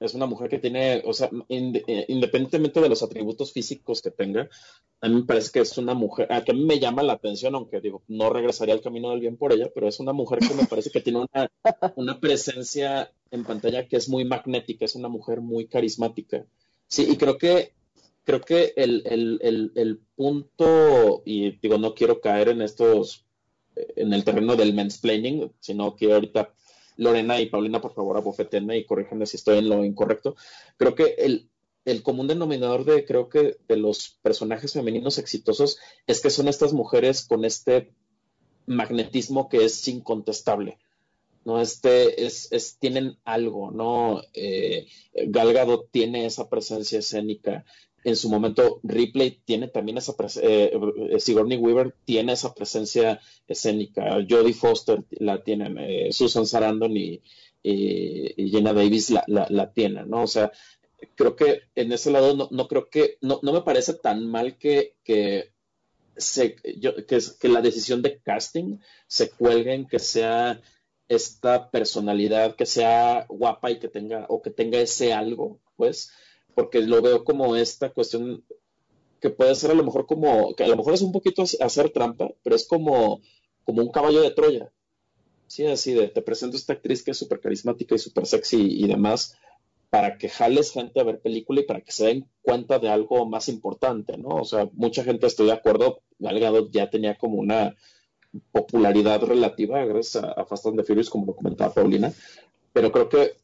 es 0.00 0.14
una 0.14 0.26
mujer 0.26 0.48
que 0.48 0.58
tiene, 0.58 1.02
o 1.04 1.12
sea, 1.12 1.30
eh, 1.48 2.04
independientemente 2.08 2.80
de 2.80 2.88
los 2.88 3.02
atributos 3.02 3.52
físicos 3.52 4.00
que 4.00 4.10
tenga, 4.10 4.48
a 5.00 5.08
mí 5.08 5.16
me 5.16 5.24
parece 5.24 5.50
que 5.52 5.60
es 5.60 5.76
una 5.78 5.94
mujer, 5.94 6.32
a 6.32 6.44
que 6.44 6.52
me 6.52 6.78
llama 6.78 7.02
la 7.02 7.14
atención, 7.14 7.54
aunque 7.54 7.80
digo, 7.80 8.02
no 8.08 8.30
regresaría 8.30 8.74
al 8.74 8.80
camino 8.80 9.10
del 9.10 9.20
bien 9.20 9.36
por 9.36 9.52
ella, 9.52 9.70
pero 9.74 9.88
es 9.88 10.00
una 10.00 10.12
mujer 10.12 10.38
que 10.40 10.54
me 10.54 10.66
parece 10.66 10.90
que 10.90 11.00
tiene 11.00 11.20
una, 11.20 11.50
una 11.96 12.20
presencia 12.20 13.12
en 13.30 13.44
pantalla 13.44 13.88
que 13.88 13.96
es 13.96 14.08
muy 14.08 14.24
magnética, 14.24 14.84
es 14.84 14.94
una 14.94 15.08
mujer 15.08 15.40
muy 15.40 15.66
carismática. 15.66 16.46
Sí, 16.86 17.06
y 17.10 17.16
creo 17.16 17.36
que, 17.36 17.72
creo 18.24 18.40
que 18.40 18.72
el, 18.76 19.02
el, 19.04 19.38
el, 19.42 19.72
el 19.74 20.00
punto, 20.16 21.22
y 21.24 21.58
digo, 21.58 21.78
no 21.78 21.94
quiero 21.94 22.20
caer 22.20 22.48
en 22.48 22.62
estos, 22.62 23.26
en 23.74 24.12
el 24.12 24.24
terreno 24.24 24.56
del 24.56 24.74
mansplaining, 24.74 25.52
sino 25.60 25.94
que 25.94 26.12
ahorita 26.12 26.54
Lorena 26.98 27.40
y 27.40 27.46
Paulina, 27.46 27.80
por 27.80 27.94
favor, 27.94 28.16
abofetenme 28.16 28.76
y 28.76 28.84
corríjanme 28.84 29.24
si 29.24 29.36
estoy 29.36 29.58
en 29.58 29.70
lo 29.70 29.84
incorrecto. 29.84 30.36
Creo 30.76 30.94
que 30.94 31.14
el, 31.18 31.48
el 31.84 32.02
común 32.02 32.26
denominador 32.26 32.84
de, 32.84 33.06
creo 33.06 33.28
que, 33.28 33.56
de 33.66 33.76
los 33.76 34.18
personajes 34.20 34.72
femeninos 34.72 35.16
exitosos 35.16 35.78
es 36.06 36.20
que 36.20 36.30
son 36.30 36.48
estas 36.48 36.72
mujeres 36.72 37.24
con 37.24 37.44
este 37.44 37.94
magnetismo 38.66 39.48
que 39.48 39.64
es 39.64 39.86
incontestable. 39.88 40.78
¿no? 41.44 41.60
Este 41.60 42.26
es, 42.26 42.52
es 42.52 42.78
tienen 42.78 43.16
algo, 43.24 43.70
¿no? 43.70 44.20
Eh, 44.34 44.88
Galgado 45.14 45.84
tiene 45.90 46.26
esa 46.26 46.50
presencia 46.50 46.98
escénica, 46.98 47.64
en 48.04 48.16
su 48.16 48.28
momento 48.28 48.80
Ripley 48.82 49.40
tiene 49.44 49.68
también 49.68 49.98
esa 49.98 50.16
presencia, 50.16 50.48
eh, 50.48 50.72
eh, 51.10 51.20
Sigourney 51.20 51.58
Weaver 51.58 51.94
tiene 52.04 52.32
esa 52.32 52.54
presencia 52.54 53.20
escénica, 53.46 54.24
Jodie 54.28 54.54
Foster 54.54 55.04
la 55.10 55.42
tienen, 55.42 55.78
eh, 55.78 56.08
Susan 56.12 56.46
Sarandon 56.46 56.96
y, 56.96 57.20
y, 57.62 58.50
Jenna 58.50 58.72
Davis 58.72 59.10
la, 59.10 59.24
la, 59.26 59.72
tienen, 59.72 60.08
¿no? 60.08 60.22
O 60.22 60.26
sea, 60.26 60.52
creo 61.14 61.36
que 61.36 61.62
en 61.74 61.92
ese 61.92 62.10
lado 62.10 62.36
no, 62.36 62.48
no 62.50 62.68
creo 62.68 62.88
que, 62.88 63.18
no, 63.20 63.40
no, 63.42 63.52
me 63.52 63.62
parece 63.62 63.94
tan 63.94 64.26
mal 64.26 64.56
que, 64.58 64.96
que, 65.04 65.52
se, 66.16 66.56
yo, 66.78 66.94
que, 67.06 67.18
que 67.40 67.48
la 67.48 67.62
decisión 67.62 68.02
de 68.02 68.18
casting 68.20 68.78
se 69.06 69.30
cuelgue 69.30 69.74
en 69.74 69.86
que 69.86 69.98
sea 69.98 70.60
esta 71.08 71.70
personalidad, 71.70 72.54
que 72.54 72.66
sea 72.66 73.26
guapa 73.28 73.70
y 73.70 73.78
que 73.78 73.88
tenga, 73.88 74.26
o 74.28 74.42
que 74.42 74.50
tenga 74.50 74.78
ese 74.78 75.12
algo, 75.12 75.60
pues, 75.76 76.12
porque 76.58 76.80
lo 76.80 77.00
veo 77.00 77.22
como 77.22 77.54
esta 77.54 77.90
cuestión 77.90 78.42
que 79.20 79.30
puede 79.30 79.54
ser 79.54 79.70
a 79.70 79.74
lo 79.74 79.84
mejor 79.84 80.06
como, 80.06 80.56
que 80.56 80.64
a 80.64 80.66
lo 80.66 80.76
mejor 80.76 80.92
es 80.92 81.02
un 81.02 81.12
poquito 81.12 81.44
hacer 81.60 81.90
trampa, 81.90 82.32
pero 82.42 82.56
es 82.56 82.66
como, 82.66 83.20
como 83.62 83.80
un 83.80 83.92
caballo 83.92 84.22
de 84.22 84.32
Troya. 84.32 84.72
Sí, 85.46 85.64
así 85.66 85.94
de, 85.94 86.08
te 86.08 86.20
presento 86.20 86.56
esta 86.56 86.72
actriz 86.72 87.04
que 87.04 87.12
es 87.12 87.16
súper 87.16 87.38
carismática 87.38 87.94
y 87.94 87.98
súper 88.00 88.26
sexy 88.26 88.82
y, 88.82 88.88
demás, 88.88 89.36
para 89.88 90.18
que 90.18 90.28
jales 90.28 90.72
gente 90.72 90.98
a 90.98 91.04
ver 91.04 91.20
película 91.20 91.60
y 91.60 91.64
para 91.64 91.80
que 91.80 91.92
se 91.92 92.06
den 92.06 92.28
cuenta 92.42 92.80
de 92.80 92.88
algo 92.88 93.24
más 93.24 93.48
importante, 93.48 94.18
¿no? 94.18 94.30
O 94.30 94.44
sea, 94.44 94.68
mucha 94.72 95.04
gente, 95.04 95.28
estoy 95.28 95.46
de 95.46 95.52
acuerdo, 95.52 96.00
Galgado 96.18 96.68
ya 96.72 96.90
tenía 96.90 97.16
como 97.18 97.36
una 97.36 97.76
popularidad 98.50 99.22
relativa 99.22 99.84
gracias 99.84 100.24
a, 100.24 100.32
a 100.32 100.44
Fast 100.44 100.66
and 100.66 100.76
the 100.76 100.82
Furious, 100.82 101.08
como 101.08 101.24
lo 101.24 101.36
comentaba 101.36 101.72
Paulina, 101.72 102.12
pero 102.72 102.90
creo 102.90 103.08
que 103.08 103.34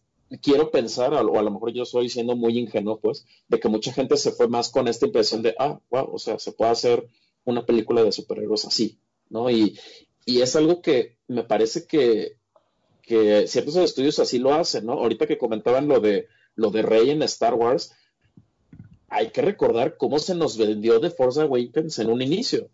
quiero 0.43 0.71
pensar, 0.71 1.13
o 1.15 1.39
a 1.39 1.43
lo 1.43 1.51
mejor 1.51 1.73
yo 1.73 1.83
estoy 1.83 2.09
siendo 2.09 2.37
muy 2.37 2.59
ingenuo, 2.59 2.99
pues, 2.99 3.27
de 3.49 3.61
que 3.61 3.69
mucha 3.69 3.93
gente 3.93 4.17
se 4.17 4.33
fue 4.33 4.49
más 4.49 4.71
con 4.71 4.89
esta 4.89 5.07
impresión 5.07 5.43
de, 5.43 5.55
ah, 5.59 5.81
wow, 5.91 6.11
o 6.13 6.19
sea, 6.19 6.39
se 6.39 6.53
puede 6.53 6.71
hacer 6.73 7.09
una 7.45 7.67
película 7.67 8.03
de 8.03 8.13
superhéroes 8.13 8.65
así, 8.65 8.99
¿no? 9.29 9.51
Y, 9.51 9.79
y 10.25 10.41
es 10.41 10.57
algo 10.57 10.81
que 10.81 11.19
me 11.29 11.45
parece 11.45 11.87
que, 11.87 12.39
que 13.03 13.47
ciertos 13.47 13.77
estudios 13.77 14.19
así 14.19 14.39
lo 14.39 14.55
hacen, 14.55 14.87
¿no? 14.87 14.95
Ahorita 14.95 15.27
que 15.27 15.39
comentaban 15.39 15.89
lo 15.89 16.01
de, 16.01 16.29
lo 16.55 16.71
de 16.71 16.83
Rey 16.83 17.11
en 17.11 17.23
Star 17.23 17.55
Wars, 17.55 17.93
hay 19.09 19.31
que 19.31 19.43
recordar 19.43 19.97
cómo 19.97 20.19
se 20.19 20.35
nos 20.35 20.57
vendió 20.57 20.99
de 20.99 21.11
Force 21.11 21.41
Awakens 21.41 21.99
en 21.99 22.11
un 22.11 22.23
inicio. 22.23 22.71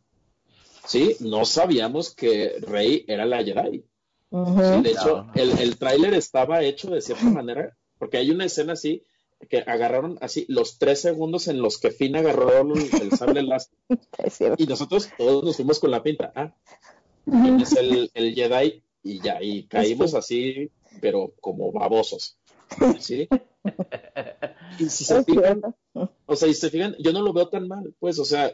¿Sí? 0.86 1.16
No 1.20 1.44
sabíamos 1.44 2.14
que 2.14 2.56
Rey 2.60 3.04
era 3.06 3.26
la 3.26 3.44
Jedi 3.44 3.84
de 4.30 4.90
hecho, 4.90 5.26
el, 5.34 5.58
el 5.58 5.76
tráiler 5.76 6.14
estaba 6.14 6.62
hecho 6.62 6.90
de 6.90 7.00
cierta 7.00 7.24
manera, 7.24 7.76
porque 7.98 8.18
hay 8.18 8.30
una 8.30 8.44
escena 8.44 8.74
así, 8.74 9.04
que 9.48 9.58
agarraron 9.58 10.18
así 10.20 10.44
los 10.48 10.78
tres 10.78 11.00
segundos 11.00 11.48
en 11.48 11.62
los 11.62 11.78
que 11.78 11.90
Finn 11.90 12.16
agarró 12.16 12.50
el, 12.74 13.10
sable 13.12 13.42
láser. 13.42 13.74
y 14.58 14.66
nosotros 14.66 15.08
todos 15.16 15.44
nos 15.44 15.56
fuimos 15.56 15.78
con 15.78 15.90
la 15.90 16.02
pinta. 16.02 16.32
Ah, 16.34 16.54
es 17.60 17.72
el, 17.72 18.10
el, 18.14 18.34
Jedi? 18.34 18.82
Y 19.02 19.20
ya, 19.20 19.42
y 19.42 19.64
caímos 19.64 20.14
así, 20.14 20.70
pero 21.00 21.32
como 21.40 21.72
babosos. 21.72 22.36
¿Sí? 22.98 23.28
Y 24.78 24.88
si 24.88 25.04
se 25.04 25.24
fijan, 25.24 25.62
o 26.26 26.36
sea, 26.36 26.48
y 26.48 26.54
se 26.54 26.70
fijan, 26.70 26.94
yo 26.98 27.12
no 27.12 27.22
lo 27.22 27.32
veo 27.32 27.48
tan 27.48 27.66
mal, 27.66 27.94
pues, 27.98 28.18
o 28.18 28.24
sea, 28.24 28.52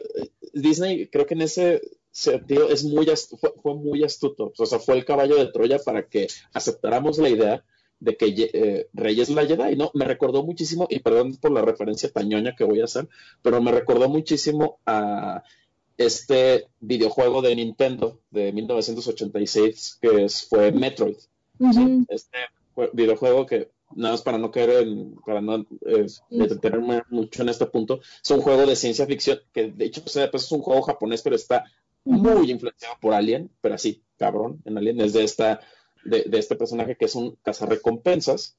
Disney 0.53 1.07
creo 1.07 1.25
que 1.25 1.33
en 1.33 1.41
ese 1.41 1.81
es 2.69 2.83
muy 2.83 3.07
fue, 3.61 3.75
muy 3.75 4.03
astuto, 4.03 4.51
o 4.57 4.65
sea, 4.65 4.79
fue 4.79 4.95
el 4.95 5.05
caballo 5.05 5.35
de 5.35 5.51
Troya 5.51 5.77
para 5.79 6.07
que 6.07 6.27
aceptáramos 6.53 7.17
la 7.19 7.29
idea 7.29 7.63
de 7.99 8.15
que 8.15 8.49
eh, 8.53 8.87
Rey 8.93 9.19
es 9.19 9.29
la 9.29 9.45
Jedi, 9.45 9.75
¿no? 9.75 9.91
Me 9.93 10.05
recordó 10.05 10.43
muchísimo, 10.43 10.87
y 10.89 10.99
perdón 10.99 11.35
por 11.37 11.51
la 11.51 11.61
referencia 11.61 12.11
tañoña 12.11 12.55
que 12.55 12.63
voy 12.63 12.81
a 12.81 12.85
hacer, 12.85 13.07
pero 13.41 13.61
me 13.61 13.71
recordó 13.71 14.09
muchísimo 14.09 14.79
a 14.85 15.43
este 15.97 16.67
videojuego 16.79 17.41
de 17.41 17.55
Nintendo 17.55 18.19
de 18.29 18.51
1986 18.51 19.97
que 19.99 20.27
fue 20.47 20.71
Metroid. 20.71 21.17
Este 22.09 22.37
videojuego 22.93 23.47
que 23.47 23.71
nada 23.95 24.13
más 24.13 24.21
para 24.21 24.37
no 24.37 24.51
caer 24.51 24.69
en, 24.81 25.15
para 25.25 25.41
no 25.41 25.65
eh, 25.85 26.05
detenerme 26.29 27.01
mucho 27.09 27.41
en 27.41 27.49
este 27.49 27.65
punto, 27.65 27.99
es 28.23 28.29
un 28.29 28.41
juego 28.41 28.65
de 28.65 28.75
ciencia 28.75 29.07
ficción 29.07 29.39
que 29.53 29.71
de 29.71 29.85
hecho 29.85 30.01
pues, 30.03 30.15
es 30.15 30.51
un 30.51 30.61
juego 30.61 30.83
japonés, 30.83 31.21
pero 31.21 31.35
está 31.35 31.63
muy 32.07 32.51
influenciado 32.51 32.95
por 32.99 33.13
Alien, 33.13 33.51
pero 33.61 33.75
así, 33.75 34.03
cabrón, 34.17 34.61
en 34.65 34.77
Alien 34.77 35.01
es 35.01 35.13
de 35.13 35.23
esta, 35.23 35.59
de, 36.03 36.25
este 36.33 36.55
personaje 36.55 36.95
que 36.95 37.05
es 37.05 37.15
un 37.15 37.37
cazarrecompensas, 37.43 38.57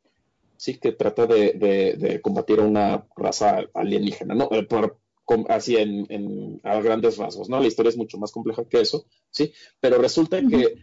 sí, 0.56 0.78
que 0.78 0.92
trata 0.92 1.26
de, 1.26 2.20
combatir 2.22 2.60
a 2.60 2.64
una 2.64 3.06
raza 3.16 3.64
alienígena, 3.74 4.34
¿no? 4.34 4.48
Eh, 4.52 4.66
así 5.48 5.76
en, 5.76 6.60
a 6.64 6.80
grandes 6.80 7.18
rasgos, 7.18 7.48
¿no? 7.48 7.60
La 7.60 7.66
historia 7.66 7.90
es 7.90 7.96
mucho 7.96 8.18
más 8.18 8.32
compleja 8.32 8.64
que 8.64 8.80
eso, 8.80 9.06
¿sí? 9.30 9.52
Pero 9.80 9.98
resulta 9.98 10.40
que 10.40 10.76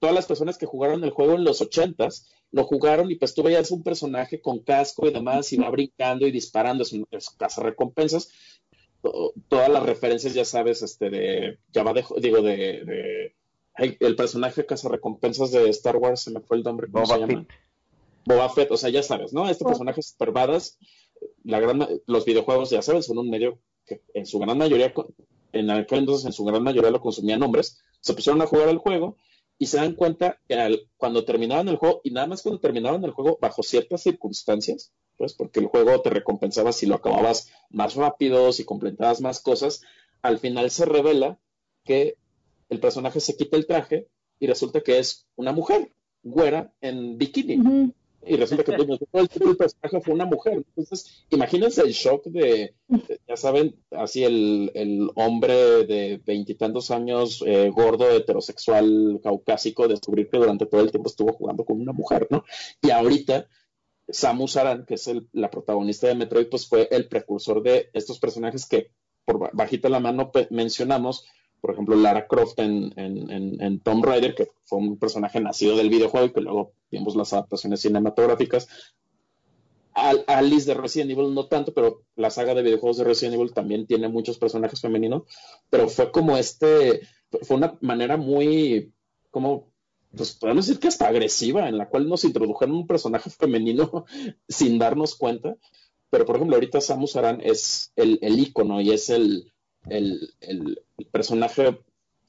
todas 0.00 0.14
las 0.14 0.26
personas 0.26 0.56
que 0.56 0.66
jugaron 0.66 1.04
el 1.04 1.10
juego 1.10 1.34
en 1.34 1.44
los 1.44 1.60
ochentas 1.60 2.30
lo 2.50 2.64
jugaron 2.64 3.10
y 3.10 3.16
pues 3.16 3.34
tú 3.34 3.42
veías 3.42 3.70
un 3.70 3.82
personaje 3.82 4.40
con 4.40 4.60
casco 4.60 5.06
y 5.06 5.12
demás 5.12 5.52
y 5.52 5.56
va 5.56 5.70
brincando 5.70 6.26
y 6.26 6.30
disparando, 6.30 6.82
es 6.82 6.92
un 6.92 7.06
todas 9.48 9.68
las 9.68 9.82
referencias, 9.84 10.34
ya 10.34 10.44
sabes, 10.44 10.82
este, 10.82 11.10
de, 11.10 11.58
ya 11.72 11.82
va 11.82 11.92
de, 11.92 12.04
digo, 12.18 12.40
de, 12.42 13.34
el 13.76 14.16
personaje 14.16 14.66
que 14.66 14.74
hace 14.74 14.88
recompensas 14.88 15.50
de 15.50 15.68
Star 15.70 15.96
Wars, 15.96 16.20
se 16.20 16.30
me 16.30 16.40
fue 16.40 16.58
el 16.58 16.62
nombre, 16.62 16.88
¿cómo 16.90 17.04
Boba 17.04 17.14
se 17.14 17.20
llama? 17.20 17.40
Fett. 17.40 17.48
Boba 18.24 18.48
Fett, 18.50 18.70
o 18.70 18.76
sea, 18.76 18.90
ya 18.90 19.02
sabes, 19.02 19.32
¿no? 19.32 19.48
Este 19.48 19.64
personaje 19.64 20.00
es 20.00 20.12
pervadas, 20.12 20.78
la 21.44 21.60
gran, 21.60 21.86
los 22.06 22.24
videojuegos, 22.24 22.70
ya 22.70 22.82
sabes, 22.82 23.06
son 23.06 23.18
un 23.18 23.30
medio 23.30 23.58
que 23.84 24.02
en 24.14 24.26
su 24.26 24.38
gran 24.38 24.58
mayoría, 24.58 24.92
en 25.52 25.70
aquel 25.70 26.00
entonces 26.00 26.26
en 26.26 26.32
su 26.32 26.44
gran 26.44 26.62
mayoría 26.62 26.90
lo 26.90 27.00
consumían 27.00 27.42
hombres, 27.42 27.82
se 28.00 28.14
pusieron 28.14 28.40
a 28.42 28.46
jugar 28.46 28.68
el 28.68 28.78
juego 28.78 29.16
y 29.58 29.66
se 29.66 29.76
dan 29.76 29.94
cuenta 29.94 30.38
que 30.48 30.86
cuando 30.96 31.24
terminaban 31.24 31.68
el 31.68 31.76
juego, 31.76 32.00
y 32.04 32.10
nada 32.10 32.26
más 32.26 32.42
cuando 32.42 32.60
terminaban 32.60 33.04
el 33.04 33.10
juego, 33.10 33.38
bajo 33.40 33.62
ciertas 33.62 34.02
circunstancias, 34.02 34.92
pues 35.16 35.34
porque 35.34 35.60
el 35.60 35.66
juego 35.66 36.00
te 36.00 36.10
recompensaba 36.10 36.72
si 36.72 36.86
lo 36.86 36.96
acababas 36.96 37.50
más 37.70 37.94
rápido, 37.94 38.52
si 38.52 38.64
completabas 38.64 39.20
más 39.20 39.40
cosas, 39.40 39.82
al 40.22 40.38
final 40.38 40.70
se 40.70 40.84
revela 40.84 41.38
que 41.84 42.16
el 42.68 42.80
personaje 42.80 43.20
se 43.20 43.36
quita 43.36 43.56
el 43.56 43.66
traje 43.66 44.08
y 44.38 44.46
resulta 44.46 44.80
que 44.80 44.98
es 44.98 45.26
una 45.36 45.52
mujer, 45.52 45.92
güera, 46.22 46.72
en 46.80 47.18
bikini 47.18 47.92
y 48.24 48.36
resulta 48.36 48.62
que 48.62 48.72
todo 48.76 49.50
el 49.50 49.56
personaje 49.56 50.00
fue 50.00 50.14
una 50.14 50.24
mujer. 50.24 50.64
Entonces, 50.76 51.24
imagínense 51.30 51.82
el 51.82 51.92
shock 51.92 52.24
de, 52.26 52.74
ya 53.26 53.36
saben, 53.36 53.74
así 53.90 54.24
el, 54.24 54.70
el 54.74 55.10
hombre 55.16 55.84
de 55.86 56.20
veintitantos 56.24 56.90
años, 56.90 57.42
eh, 57.46 57.70
gordo, 57.70 58.10
heterosexual, 58.10 59.20
caucásico, 59.22 59.88
descubrir 59.88 60.28
que 60.30 60.38
durante 60.38 60.66
todo 60.66 60.82
el 60.82 60.90
tiempo 60.90 61.08
estuvo 61.08 61.32
jugando 61.32 61.64
con 61.64 61.80
una 61.80 61.92
mujer, 61.92 62.28
¿no? 62.30 62.44
Y 62.80 62.90
ahorita, 62.90 63.48
Samus 64.08 64.56
Aran, 64.56 64.84
que 64.84 64.94
es 64.94 65.10
la 65.32 65.50
protagonista 65.50 66.08
de 66.08 66.14
Metroid, 66.14 66.48
pues 66.48 66.66
fue 66.66 66.88
el 66.90 67.08
precursor 67.08 67.62
de 67.62 67.90
estos 67.92 68.18
personajes 68.18 68.66
que 68.66 68.90
por 69.24 69.54
bajita 69.54 69.88
la 69.88 70.00
mano 70.00 70.30
mencionamos, 70.50 71.26
por 71.60 71.72
ejemplo, 71.72 71.94
Lara 71.94 72.26
Croft 72.26 72.58
en, 72.58 72.92
en, 72.96 73.60
en, 73.60 73.80
Tomb 73.80 74.04
Raider, 74.04 74.34
que 74.34 74.48
fue 74.64 74.80
un 74.80 74.98
personaje 74.98 75.40
nacido 75.40 75.76
del 75.76 75.90
videojuego 75.90 76.26
y 76.26 76.32
que 76.32 76.40
luego 76.40 76.72
vimos 76.90 77.14
las 77.14 77.32
adaptaciones 77.32 77.80
cinematográficas. 77.80 78.68
Alice 79.94 80.66
de 80.66 80.74
Resident 80.74 81.10
Evil 81.10 81.34
no 81.34 81.46
tanto, 81.46 81.72
pero 81.74 82.04
la 82.16 82.30
saga 82.30 82.54
de 82.54 82.62
videojuegos 82.62 82.96
de 82.96 83.04
Resident 83.04 83.36
Evil 83.36 83.52
también 83.52 83.86
tiene 83.86 84.08
muchos 84.08 84.38
personajes 84.38 84.80
femeninos, 84.80 85.22
pero 85.68 85.88
fue 85.88 86.10
como 86.10 86.36
este, 86.36 87.02
fue 87.42 87.58
una 87.58 87.78
manera 87.80 88.16
muy, 88.16 88.92
como, 89.30 89.71
pues 90.16 90.32
podemos 90.32 90.66
decir 90.66 90.80
que 90.80 90.88
hasta 90.88 91.08
agresiva, 91.08 91.68
en 91.68 91.78
la 91.78 91.88
cual 91.88 92.08
nos 92.08 92.24
introdujeron 92.24 92.76
un 92.76 92.86
personaje 92.86 93.30
femenino 93.38 94.04
sin 94.48 94.78
darnos 94.78 95.14
cuenta, 95.14 95.56
pero 96.10 96.26
por 96.26 96.36
ejemplo 96.36 96.56
ahorita 96.56 96.80
Samus 96.80 97.16
Aran 97.16 97.40
es 97.42 97.92
el, 97.96 98.18
el 98.22 98.38
ícono 98.38 98.80
y 98.80 98.90
es 98.90 99.08
el, 99.10 99.52
el, 99.88 100.34
el, 100.40 100.78
personaje 101.10 101.78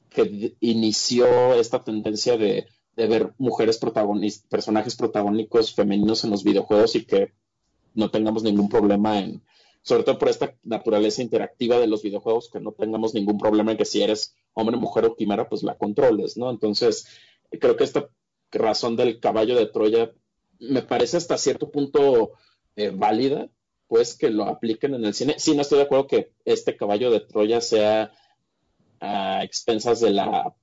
que 0.09 0.55
inició 0.59 1.53
esta 1.55 1.83
tendencia 1.83 2.37
de, 2.37 2.67
de 2.95 3.07
ver 3.07 3.33
mujeres 3.37 3.77
protagonistas, 3.77 4.47
personajes 4.49 4.95
protagónicos 4.95 5.73
femeninos 5.73 6.23
en 6.23 6.31
los 6.31 6.43
videojuegos 6.43 6.95
y 6.95 7.05
que 7.05 7.33
no 7.93 8.09
tengamos 8.09 8.43
ningún 8.43 8.69
problema 8.69 9.19
en, 9.19 9.41
sobre 9.83 10.03
todo 10.03 10.17
por 10.17 10.29
esta 10.29 10.55
naturaleza 10.63 11.21
interactiva 11.21 11.77
de 11.77 11.87
los 11.87 12.01
videojuegos, 12.01 12.49
que 12.49 12.59
no 12.59 12.71
tengamos 12.71 13.13
ningún 13.13 13.37
problema 13.37 13.71
en 13.71 13.77
que 13.77 13.85
si 13.85 14.01
eres 14.01 14.35
hombre, 14.53 14.77
mujer 14.77 15.05
o 15.05 15.15
quimera, 15.15 15.49
pues 15.49 15.63
la 15.63 15.77
controles, 15.77 16.37
¿no? 16.37 16.49
Entonces, 16.49 17.07
creo 17.59 17.75
que 17.75 17.83
esta 17.83 18.09
razón 18.51 18.95
del 18.95 19.19
caballo 19.19 19.55
de 19.55 19.67
Troya 19.67 20.11
me 20.59 20.81
parece 20.81 21.17
hasta 21.17 21.37
cierto 21.37 21.71
punto 21.71 22.33
eh, 22.75 22.91
válida, 22.93 23.49
pues 23.87 24.17
que 24.17 24.29
lo 24.29 24.45
apliquen 24.45 24.95
en 24.95 25.05
el 25.05 25.13
cine. 25.13 25.35
Sí, 25.37 25.55
no 25.55 25.61
estoy 25.61 25.79
de 25.79 25.83
acuerdo 25.85 26.07
que 26.07 26.31
este 26.45 26.75
caballo 26.77 27.11
de 27.11 27.19
Troya 27.21 27.61
sea 27.61 28.11
a 28.99 29.43
expensas 29.43 29.99
de 29.99 30.11
la 30.11 30.55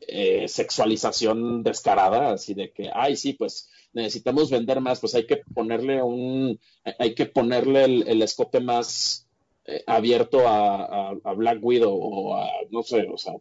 eh, 0.00 0.48
sexualización 0.48 1.62
descarada, 1.62 2.32
así 2.32 2.54
de 2.54 2.72
que, 2.72 2.90
ay, 2.92 3.16
sí, 3.16 3.34
pues 3.34 3.70
necesitamos 3.92 4.50
vender 4.50 4.80
más, 4.80 4.98
pues 5.00 5.14
hay 5.14 5.26
que 5.26 5.38
ponerle 5.54 6.02
un, 6.02 6.58
hay 6.98 7.14
que 7.14 7.26
ponerle 7.26 7.84
el, 7.84 8.22
escope 8.22 8.60
más 8.60 9.28
eh, 9.66 9.84
abierto 9.86 10.48
a, 10.48 11.12
Black 11.36 11.58
Widow 11.62 11.92
o 11.92 12.34
a, 12.34 12.48
no 12.70 12.82
sé, 12.82 13.06
o 13.12 13.18
sea, 13.18 13.34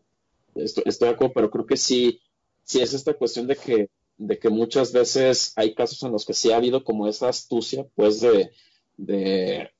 estoy, 0.55 0.83
de 0.85 1.09
acuerdo, 1.09 1.33
pero 1.33 1.49
creo 1.49 1.65
que 1.65 1.77
sí, 1.77 2.19
sí 2.69 2.81
es 2.81 2.93
esta 2.93 3.15
cuestión 3.15 3.47
de 3.47 3.55
que, 3.55 3.89
de 4.17 4.37
que 4.37 4.49
muchas 4.49 4.93
veces 4.93 5.53
hay 5.55 5.73
casos 5.73 6.03
en 6.03 6.11
los 6.11 6.23
que 6.23 6.35
sí 6.35 6.51
ha 6.51 6.57
habido 6.57 6.83
como 6.83 7.07
esa 7.07 7.27
astucia, 7.27 7.87
pues, 7.95 8.21
de, 8.21 8.51
de, 8.95 9.71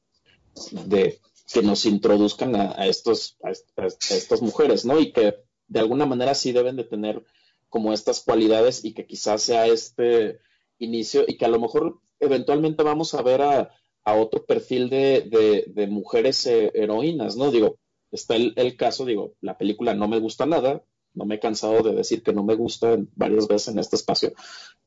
de 0.88 1.20
que 1.54 1.62
nos 1.62 1.86
introduzcan 1.86 2.56
a, 2.56 2.88
estos, 2.88 3.38
a, 3.44 3.52
estas 3.52 4.42
mujeres, 4.42 4.86
¿no? 4.86 5.00
Y 5.00 5.12
que 5.12 5.36
de 5.68 5.80
alguna 5.80 6.08
manera 6.08 6.34
sí 6.34 6.52
deben 6.52 6.78
de 6.78 6.84
tener 6.84 7.24
como 7.70 7.94
estas 7.94 8.22
cualidades 8.22 8.84
y 8.84 8.96
que 8.96 9.06
quizás 9.06 9.44
sea 9.44 9.68
este 9.68 10.40
inicio 10.80 11.26
y 11.28 11.38
que 11.38 11.46
a 11.46 11.50
lo 11.50 11.60
mejor 11.60 12.02
eventualmente 12.20 12.82
vamos 12.82 13.14
a 13.14 13.22
ver 13.22 13.42
a, 13.42 13.76
otro 14.04 14.44
perfil 14.44 14.90
de, 14.90 15.88
mujeres 15.92 16.48
eh, 16.48 16.72
heroínas, 16.74 17.36
¿no? 17.36 17.52
Digo, 17.52 17.78
está 18.10 18.36
el, 18.36 18.76
caso, 18.76 19.06
digo, 19.06 19.36
la 19.42 19.60
película 19.60 19.94
no 19.94 20.08
me 20.08 20.20
gusta 20.20 20.48
nada, 20.48 20.84
no 21.20 21.26
me 21.26 21.36
he 21.36 21.40
cansado 21.40 21.84
de 21.84 21.94
decir 21.94 22.24
que 22.24 22.32
no 22.32 22.44
me 22.44 22.56
gusta 22.56 22.98
varias 23.16 23.46
veces 23.48 23.74
en 23.74 23.80
este 23.80 23.98
espacio, 23.98 24.32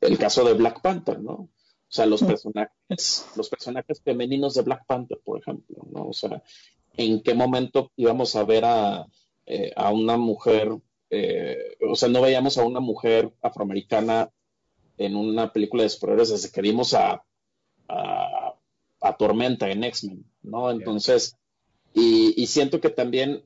el 0.01 0.17
caso 0.17 0.45
de 0.45 0.55
Black 0.55 0.81
Panther, 0.81 1.21
¿no? 1.21 1.33
O 1.33 1.95
sea, 1.95 2.07
los 2.07 2.23
personajes, 2.23 3.27
los 3.37 3.51
personajes 3.51 4.01
femeninos 4.01 4.55
de 4.55 4.63
Black 4.63 4.87
Panther, 4.87 5.21
por 5.23 5.39
ejemplo, 5.39 5.77
¿no? 5.93 6.07
O 6.07 6.13
sea, 6.15 6.43
¿en 6.97 7.23
qué 7.23 7.35
momento 7.35 7.93
íbamos 7.97 8.35
a 8.35 8.45
ver 8.45 8.65
a, 8.65 9.07
eh, 9.45 9.73
a 9.77 9.93
una 9.93 10.17
mujer, 10.17 10.75
eh, 11.11 11.77
o 11.87 11.95
sea, 11.95 12.09
no 12.09 12.23
veíamos 12.23 12.57
a 12.57 12.65
una 12.65 12.81
mujer 12.81 13.31
afroamericana 13.43 14.31
en 14.97 15.17
una 15.17 15.53
película 15.53 15.83
de 15.83 15.91
superhéroes 15.91 16.31
desde 16.31 16.51
que 16.51 16.63
vimos 16.63 16.95
a, 16.95 17.23
a, 17.89 19.17
Tormenta 19.19 19.71
en 19.71 19.85
X-Men, 19.85 20.25
¿no? 20.43 20.71
Entonces, 20.71 21.37
y, 21.93 22.47
siento 22.47 22.81
que 22.81 22.89
también 22.89 23.45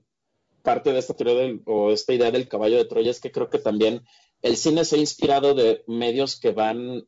parte 0.67 0.93
de 0.93 0.99
esta 0.99 1.15
teoría 1.15 1.57
o 1.65 1.93
esta 1.93 2.12
idea 2.12 2.33
del 2.33 2.49
caballo 2.49 2.77
de 2.77 2.86
Troya 2.86 3.12
es 3.12 3.20
que 3.20 3.31
creo 3.31 3.49
que 3.49 3.61
también 3.61 4.03
el 4.43 4.57
cine 4.57 4.85
se 4.85 4.97
ha 4.97 4.99
inspirado 4.99 5.55
de 5.55 5.85
medios 5.86 6.41
que 6.41 6.51
van, 6.51 7.07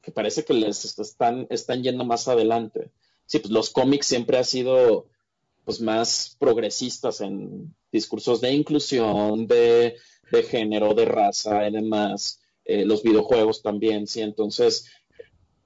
que 0.00 0.12
parece 0.12 0.44
que 0.44 0.54
les 0.54 0.84
están, 1.00 1.48
están 1.50 1.82
yendo 1.82 2.04
más 2.04 2.28
adelante. 2.28 2.92
Sí, 3.26 3.40
pues 3.40 3.50
los 3.50 3.70
cómics 3.70 4.06
siempre 4.06 4.38
han 4.38 4.44
sido 4.44 5.08
pues 5.64 5.80
más 5.80 6.36
progresistas 6.38 7.20
en 7.20 7.74
discursos 7.90 8.40
de 8.40 8.52
inclusión, 8.52 9.48
de, 9.48 9.96
de 10.30 10.42
género, 10.44 10.94
de 10.94 11.06
raza 11.06 11.66
y 11.66 11.72
demás. 11.72 12.40
Eh, 12.64 12.84
los 12.84 13.02
videojuegos 13.02 13.62
también, 13.62 14.06
sí, 14.06 14.20
entonces 14.20 14.86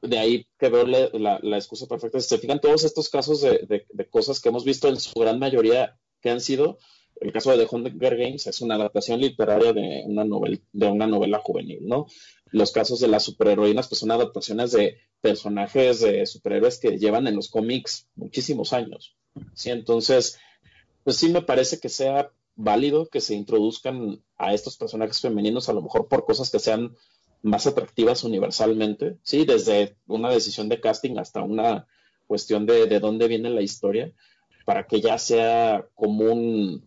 de 0.00 0.18
ahí 0.18 0.46
que 0.58 0.70
veo 0.70 0.86
la, 0.86 1.38
la, 1.42 1.56
excusa 1.58 1.86
perfecta. 1.86 2.18
Si 2.18 2.28
se 2.28 2.38
fijan 2.38 2.62
todos 2.62 2.84
estos 2.84 3.10
casos 3.10 3.42
de, 3.42 3.86
cosas 4.08 4.40
que 4.40 4.48
hemos 4.48 4.64
visto 4.64 4.88
en 4.88 4.98
su 4.98 5.12
gran 5.20 5.38
mayoría 5.38 5.98
que 6.20 6.30
han 6.30 6.40
sido, 6.40 6.78
el 7.20 7.32
caso 7.32 7.50
de 7.50 7.64
The 7.64 7.74
Hunger 7.74 8.16
Games 8.16 8.46
es 8.46 8.60
una 8.60 8.76
adaptación 8.76 9.20
literaria 9.20 9.72
de 9.72 10.02
una, 10.06 10.24
novela, 10.24 10.58
de 10.72 10.86
una 10.86 11.06
novela 11.06 11.40
juvenil, 11.42 11.80
¿no? 11.86 12.06
Los 12.50 12.72
casos 12.72 13.00
de 13.00 13.08
las 13.08 13.24
superheroínas, 13.24 13.88
pues 13.88 14.00
son 14.00 14.10
adaptaciones 14.10 14.72
de 14.72 14.98
personajes 15.20 16.00
de 16.00 16.26
superhéroes 16.26 16.78
que 16.78 16.98
llevan 16.98 17.26
en 17.26 17.36
los 17.36 17.48
cómics 17.48 18.08
muchísimos 18.14 18.72
años, 18.72 19.16
¿sí? 19.54 19.70
Entonces, 19.70 20.38
pues 21.04 21.16
sí 21.16 21.28
me 21.28 21.42
parece 21.42 21.80
que 21.80 21.88
sea 21.88 22.30
válido 22.54 23.08
que 23.08 23.20
se 23.20 23.34
introduzcan 23.34 24.22
a 24.36 24.54
estos 24.54 24.76
personajes 24.76 25.20
femeninos, 25.20 25.68
a 25.68 25.72
lo 25.72 25.82
mejor 25.82 26.08
por 26.08 26.24
cosas 26.24 26.50
que 26.50 26.58
sean 26.58 26.96
más 27.42 27.66
atractivas 27.66 28.24
universalmente, 28.24 29.16
sí, 29.22 29.44
desde 29.44 29.96
una 30.06 30.30
decisión 30.30 30.68
de 30.68 30.80
casting 30.80 31.18
hasta 31.18 31.42
una 31.42 31.86
cuestión 32.26 32.66
de, 32.66 32.86
de 32.86 33.00
dónde 33.00 33.28
viene 33.28 33.50
la 33.50 33.62
historia, 33.62 34.12
para 34.68 34.86
que 34.86 35.00
ya 35.00 35.16
sea 35.16 35.88
común 35.94 36.86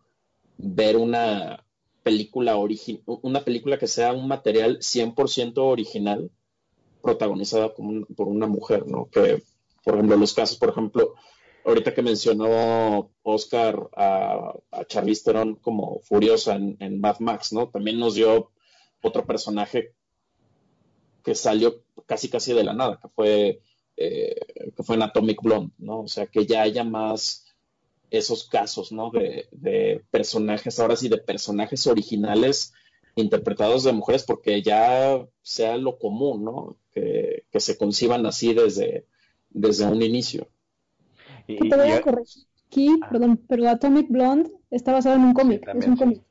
ver 0.56 0.98
una 0.98 1.66
película 2.04 2.56
una 3.24 3.44
película 3.44 3.80
que 3.80 3.88
sea 3.88 4.14
un 4.14 4.28
material 4.28 4.78
100% 4.78 5.54
original 5.58 6.30
protagonizada 7.02 7.74
por 7.74 8.28
una 8.28 8.46
mujer, 8.46 8.86
¿no? 8.86 9.10
Que, 9.10 9.42
por 9.84 9.96
ejemplo, 9.96 10.16
los 10.16 10.36
casos, 10.36 10.60
por 10.60 10.70
ejemplo, 10.70 11.16
ahorita 11.66 11.96
que 11.96 12.04
mencionó 12.04 13.10
Oscar 13.24 13.90
a, 13.98 14.54
a 14.70 14.86
Charlize 14.86 15.24
Theron 15.24 15.56
como 15.56 16.02
furiosa 16.02 16.58
en, 16.58 17.02
Mad 17.02 17.18
Max, 17.18 17.52
¿no? 17.52 17.70
También 17.70 17.98
nos 17.98 18.14
dio 18.14 18.52
otro 19.02 19.26
personaje 19.26 19.96
que 21.24 21.34
salió 21.34 21.82
casi 22.06 22.30
casi 22.30 22.54
de 22.54 22.64
la 22.64 22.74
nada, 22.74 23.00
que 23.02 23.08
fue, 23.08 23.62
eh, 23.98 24.36
que 24.78 24.84
fue 24.84 24.98
en 24.98 25.02
Atomic 25.02 25.42
Blonde, 25.42 25.74
¿no? 25.80 26.02
O 26.02 26.08
sea, 26.08 26.28
que 26.28 26.46
ya 26.46 26.62
haya 26.62 26.84
más 26.84 27.41
esos 28.12 28.48
casos, 28.48 28.92
¿no? 28.92 29.10
De, 29.10 29.48
de 29.52 30.04
personajes, 30.12 30.80
ahora 30.80 30.96
sí, 30.96 31.10
de 31.10 31.18
personajes 31.18 31.88
originales 31.88 32.74
interpretados 33.16 33.84
de 33.84 33.92
mujeres, 33.92 34.24
porque 34.24 34.62
ya 34.62 35.26
sea 35.42 35.78
lo 35.78 35.98
común, 35.98 36.44
¿no? 36.44 36.78
Que, 36.92 37.46
que 37.52 37.60
se 37.60 37.78
conciban 37.78 38.26
así 38.26 38.54
desde, 38.54 39.06
desde 39.50 39.86
un 39.86 40.02
inicio 40.04 40.48
te 41.58 41.76
voy 41.76 41.92
a 41.92 42.02
corregir 42.02 42.44
aquí, 42.68 42.90
ah. 43.02 43.10
perdón, 43.10 43.42
pero 43.48 43.70
Atomic 43.70 44.10
Blonde 44.10 44.52
está 44.70 44.94
basado 44.94 45.16
en 45.16 45.24
un 45.24 45.34
cómic, 45.34 45.68
es 45.74 45.88
un 45.88 45.98
cómic. 45.98 46.22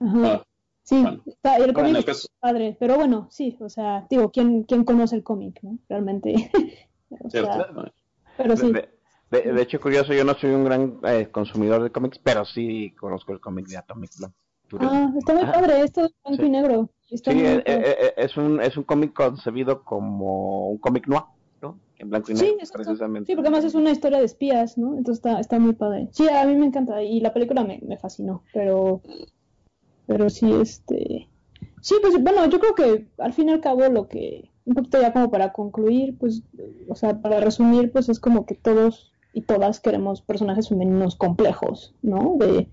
Ajá. 0.00 0.34
Ah, 0.34 0.44
sí, 0.82 1.04
está, 1.26 1.56
el 1.56 1.72
cómic 1.72 2.08
es 2.08 2.28
padre, 2.40 2.76
pero 2.78 2.96
bueno, 2.96 3.28
sí, 3.30 3.56
o 3.60 3.68
sea, 3.68 4.06
digo, 4.08 4.30
¿quién, 4.30 4.64
quién 4.64 4.84
conoce 4.84 5.16
el 5.16 5.22
cómic, 5.22 5.58
no? 5.62 5.78
Realmente. 5.88 6.50
Cierto. 7.28 7.92
pero 8.36 8.56
sí. 8.56 8.72
De, 8.72 8.88
hecho, 9.30 9.80
curioso, 9.80 10.12
yo 10.12 10.24
no 10.24 10.34
soy 10.34 10.50
un 10.50 10.64
gran 10.64 10.98
eh, 11.04 11.28
consumidor 11.30 11.82
de 11.82 11.90
cómics, 11.90 12.18
pero 12.22 12.44
sí 12.44 12.94
conozco 12.98 13.32
el 13.32 13.40
cómic 13.40 13.66
de 13.66 13.76
Atomic 13.76 14.10
Blonde. 14.18 14.36
Ah, 14.80 15.12
está 15.16 15.34
muy 15.34 15.44
padre, 15.44 15.80
esto 15.80 16.04
es 16.04 16.12
blanco 16.24 16.44
y 16.44 16.50
negro. 16.50 16.90
sí, 17.06 17.16
eh, 17.26 17.62
eh, 17.64 18.14
es, 18.16 18.36
un, 18.36 18.60
es 18.60 18.76
un 18.76 18.84
cómic 18.84 19.14
concebido 19.14 19.82
como 19.82 20.68
un 20.70 20.78
cómic 20.78 21.06
noir 21.06 21.24
en 21.98 22.10
blanco 22.10 22.30
y 22.30 22.34
negro, 22.34 22.56
sí, 22.64 22.72
precisamente. 22.72 23.26
Sí, 23.26 23.34
porque 23.34 23.48
además 23.48 23.64
es 23.64 23.74
una 23.74 23.90
historia 23.90 24.18
de 24.18 24.24
espías, 24.24 24.78
¿no? 24.78 24.96
Entonces 24.96 25.16
está, 25.16 25.40
está 25.40 25.58
muy 25.58 25.72
padre. 25.72 26.08
Sí, 26.12 26.28
a 26.28 26.44
mí 26.44 26.54
me 26.54 26.66
encanta 26.66 27.02
y 27.02 27.20
la 27.20 27.32
película 27.32 27.64
me, 27.64 27.80
me 27.86 27.98
fascinó, 27.98 28.44
pero, 28.52 29.02
pero 30.06 30.30
sí, 30.30 30.52
este... 30.52 31.28
Sí, 31.80 31.96
pues 32.00 32.22
bueno, 32.22 32.46
yo 32.46 32.60
creo 32.60 32.74
que 32.74 33.08
al 33.18 33.32
fin 33.32 33.48
y 33.48 33.52
al 33.52 33.60
cabo 33.60 33.88
lo 33.88 34.08
que, 34.08 34.50
un 34.64 34.74
poquito 34.74 35.00
ya 35.00 35.12
como 35.12 35.30
para 35.30 35.52
concluir, 35.52 36.16
pues, 36.18 36.42
o 36.88 36.94
sea, 36.94 37.20
para 37.20 37.40
resumir, 37.40 37.90
pues 37.90 38.08
es 38.08 38.20
como 38.20 38.46
que 38.46 38.54
todos 38.54 39.12
y 39.32 39.42
todas 39.42 39.80
queremos 39.80 40.22
personajes 40.22 40.68
femeninos 40.68 41.16
complejos, 41.16 41.94
¿no? 42.02 42.36
De, 42.38 42.68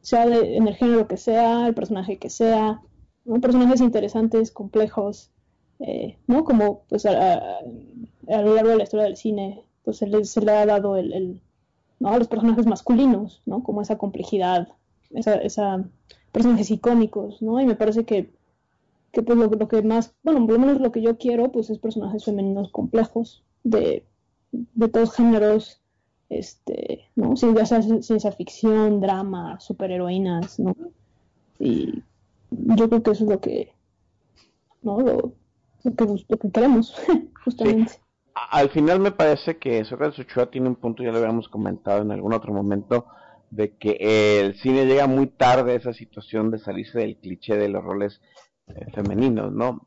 sea 0.00 0.26
de, 0.26 0.56
en 0.56 0.68
el 0.68 1.06
que 1.06 1.16
sea, 1.16 1.66
el 1.66 1.74
personaje 1.74 2.18
que 2.18 2.30
sea, 2.30 2.82
¿no? 3.24 3.40
personajes 3.40 3.80
interesantes, 3.80 4.50
complejos, 4.50 5.30
eh, 5.80 6.18
¿no? 6.26 6.44
Como 6.44 6.82
pues 6.88 7.06
a, 7.06 7.60
lo 8.26 8.54
largo 8.54 8.70
de 8.70 8.76
la 8.76 8.82
historia 8.84 9.04
del 9.06 9.16
cine, 9.16 9.64
pues 9.84 9.98
se 9.98 10.06
le, 10.06 10.24
se 10.24 10.40
le 10.40 10.52
ha 10.52 10.66
dado 10.66 10.96
el, 10.96 11.40
¿no? 11.98 12.10
a 12.10 12.18
los 12.18 12.28
personajes 12.28 12.66
masculinos, 12.66 13.42
¿no? 13.46 13.62
Como 13.62 13.82
esa 13.82 13.98
complejidad 13.98 14.68
esa, 15.14 15.34
esa 15.36 15.84
personajes 16.32 16.70
icónicos, 16.70 17.42
¿no? 17.42 17.60
Y 17.60 17.66
me 17.66 17.76
parece 17.76 18.04
que, 18.04 18.32
que 19.12 19.22
pues 19.22 19.38
lo, 19.38 19.46
lo, 19.48 19.68
que 19.68 19.82
más, 19.82 20.14
bueno, 20.22 20.46
por 20.46 20.54
lo 20.54 20.58
menos 20.58 20.80
lo 20.80 20.92
que 20.92 21.02
yo 21.02 21.18
quiero, 21.18 21.52
pues 21.52 21.70
es 21.70 21.78
personajes 21.78 22.24
femeninos 22.24 22.70
complejos 22.70 23.44
de, 23.64 24.06
de 24.50 24.88
todos 24.88 25.12
géneros, 25.12 25.81
este, 26.38 27.10
¿no? 27.14 27.36
Sí, 27.36 27.52
ya 27.54 27.66
sea 27.66 27.82
ciencia 27.82 28.32
ficción, 28.32 29.00
drama, 29.00 29.60
superheroínas, 29.60 30.58
¿no? 30.58 30.74
Y 31.58 32.02
yo 32.50 32.88
creo 32.88 33.02
que 33.02 33.10
eso 33.10 33.24
es 33.24 33.30
lo 33.30 33.40
que, 33.40 33.72
¿no? 34.82 35.00
Lo, 35.00 35.34
lo 35.84 35.94
que, 35.94 36.24
lo 36.28 36.36
que 36.38 36.50
queremos, 36.50 36.94
justamente. 37.44 37.94
Al 38.50 38.70
final 38.70 39.00
me 39.00 39.12
parece 39.12 39.58
que 39.58 39.84
Sócrates 39.84 40.20
Ochoa 40.20 40.50
tiene 40.50 40.68
un 40.68 40.76
punto, 40.76 41.02
ya 41.02 41.12
lo 41.12 41.18
habíamos 41.18 41.48
comentado 41.48 42.00
en 42.00 42.10
algún 42.10 42.32
otro 42.32 42.52
momento, 42.52 43.06
de 43.50 43.76
que 43.76 44.40
el 44.40 44.54
cine 44.54 44.86
llega 44.86 45.06
muy 45.06 45.26
tarde 45.26 45.72
a 45.72 45.76
esa 45.76 45.92
situación 45.92 46.50
de 46.50 46.58
salirse 46.58 46.98
del 46.98 47.16
cliché 47.16 47.58
de 47.58 47.68
los 47.68 47.84
roles 47.84 48.22
eh, 48.68 48.86
femeninos, 48.94 49.52
¿no? 49.52 49.86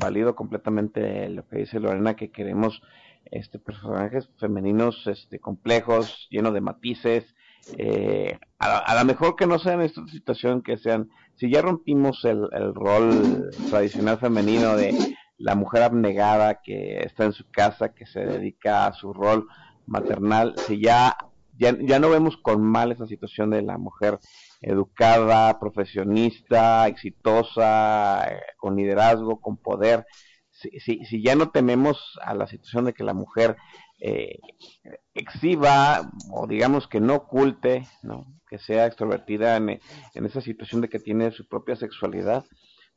Valido 0.00 0.34
completamente 0.34 1.28
lo 1.30 1.46
que 1.48 1.58
dice 1.60 1.80
Lorena, 1.80 2.16
que 2.16 2.30
queremos 2.30 2.82
este 3.30 3.58
personajes 3.58 4.28
femeninos 4.38 5.06
este 5.06 5.38
complejos, 5.38 6.26
llenos 6.30 6.54
de 6.54 6.60
matices, 6.60 7.34
eh, 7.76 8.38
a, 8.58 8.94
lo 8.98 9.04
mejor 9.04 9.36
que 9.36 9.46
no 9.46 9.58
sean 9.58 9.80
esta 9.80 10.06
situación, 10.08 10.62
que 10.62 10.76
sean, 10.76 11.10
si 11.36 11.50
ya 11.50 11.62
rompimos 11.62 12.24
el, 12.24 12.48
el 12.52 12.74
rol 12.74 13.50
tradicional 13.70 14.18
femenino 14.18 14.76
de 14.76 15.16
la 15.38 15.54
mujer 15.54 15.82
abnegada 15.82 16.60
que 16.62 17.00
está 17.00 17.24
en 17.24 17.32
su 17.32 17.48
casa, 17.50 17.94
que 17.94 18.06
se 18.06 18.20
dedica 18.20 18.86
a 18.86 18.92
su 18.92 19.12
rol 19.12 19.46
maternal, 19.86 20.54
si 20.66 20.80
ya, 20.80 21.16
ya, 21.58 21.76
ya 21.80 21.98
no 21.98 22.10
vemos 22.10 22.36
con 22.36 22.62
mal 22.62 22.92
esa 22.92 23.06
situación 23.06 23.50
de 23.50 23.62
la 23.62 23.78
mujer 23.78 24.18
educada, 24.60 25.58
profesionista, 25.58 26.86
exitosa, 26.86 28.24
eh, 28.30 28.40
con 28.58 28.76
liderazgo, 28.76 29.40
con 29.40 29.56
poder, 29.56 30.06
si, 30.60 31.22
ya 31.22 31.34
no 31.34 31.50
tememos 31.50 32.18
a 32.22 32.34
la 32.34 32.46
situación 32.46 32.84
de 32.84 32.92
que 32.92 33.04
la 33.04 33.14
mujer 33.14 33.56
eh, 33.98 34.38
exhiba 35.14 36.10
o 36.32 36.46
digamos 36.46 36.86
que 36.86 37.00
no 37.00 37.14
oculte, 37.14 37.86
¿no? 38.02 38.26
que 38.48 38.58
sea 38.58 38.86
extrovertida 38.86 39.56
en, 39.56 39.80
esa 40.14 40.40
situación 40.40 40.80
de 40.80 40.88
que 40.88 40.98
tiene 40.98 41.30
su 41.30 41.46
propia 41.46 41.76
sexualidad, 41.76 42.44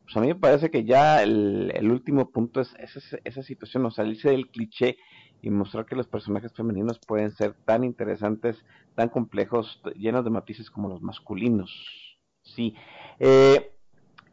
pues 0.03 0.17
a 0.17 0.19
mí 0.19 0.27
me 0.27 0.35
parece 0.35 0.69
que 0.69 0.83
ya 0.83 1.23
el, 1.23 1.71
el 1.75 1.91
último 1.91 2.31
punto 2.31 2.59
es 2.59 2.73
esa, 2.79 3.17
esa 3.23 3.43
situación, 3.43 3.85
o 3.85 3.91
salirse 3.91 4.31
del 4.31 4.49
cliché 4.49 4.97
y 5.41 5.49
mostrar 5.49 5.85
que 5.85 5.95
los 5.95 6.07
personajes 6.07 6.53
femeninos 6.53 6.99
pueden 7.05 7.31
ser 7.31 7.53
tan 7.65 7.83
interesantes, 7.83 8.63
tan 8.95 9.09
complejos, 9.09 9.81
llenos 9.95 10.23
de 10.23 10.31
matices 10.31 10.71
como 10.71 10.89
los 10.89 11.01
masculinos. 11.01 11.69
Sí. 12.43 12.75
Eh, 13.19 13.72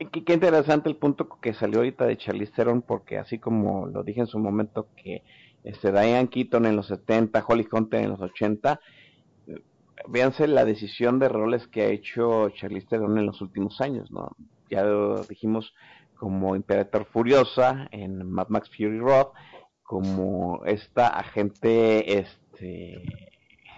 qué, 0.07 0.33
interesante 0.33 0.89
el 0.89 0.97
punto 0.97 1.29
que 1.41 1.55
salió 1.55 1.79
ahorita 1.79 2.07
de 2.07 2.17
Charlize 2.17 2.53
Theron, 2.53 2.83
porque 2.83 3.19
así 3.19 3.39
como 3.39 3.87
lo 3.87 4.03
dije 4.03 4.20
en 4.20 4.27
su 4.27 4.39
momento 4.39 4.89
que 4.97 5.23
este, 5.65 5.93
Diane 5.93 6.29
Keaton 6.29 6.67
en 6.67 6.77
los 6.77 6.87
70, 6.87 7.45
Holly 7.47 7.67
Hunter 7.70 8.03
en 8.03 8.11
los 8.11 8.20
80, 8.20 8.81
véanse 10.09 10.47
la 10.47 10.65
decisión 10.65 11.19
de 11.19 11.29
roles 11.29 11.67
que 11.69 11.83
ha 11.83 11.89
hecho 11.89 12.49
Charlize 12.51 12.87
Theron 12.87 13.19
en 13.19 13.27
los 13.27 13.41
últimos 13.43 13.81
años, 13.81 14.11
¿no? 14.11 14.35
Ya 14.70 14.85
lo 14.85 15.23
dijimos 15.25 15.75
como 16.17 16.55
Imperator 16.55 17.07
Furiosa 17.07 17.89
en 17.91 18.31
Mad 18.31 18.49
Max 18.49 18.69
Fury 18.69 18.99
Road, 18.99 19.29
como 19.83 20.62
esta 20.67 21.09
agente, 21.09 22.19
este, 22.19 23.03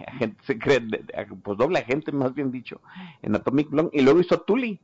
agente 0.05 0.43
secreto, 0.43 0.97
pues 1.41 1.57
doble 1.57 1.79
agente 1.79 2.11
más 2.11 2.33
bien 2.33 2.51
dicho, 2.51 2.81
en 3.21 3.35
Atomic 3.35 3.69
Blonde, 3.69 3.91
y 3.93 4.01
luego 4.01 4.19
hizo 4.19 4.41
Tully, 4.41 4.79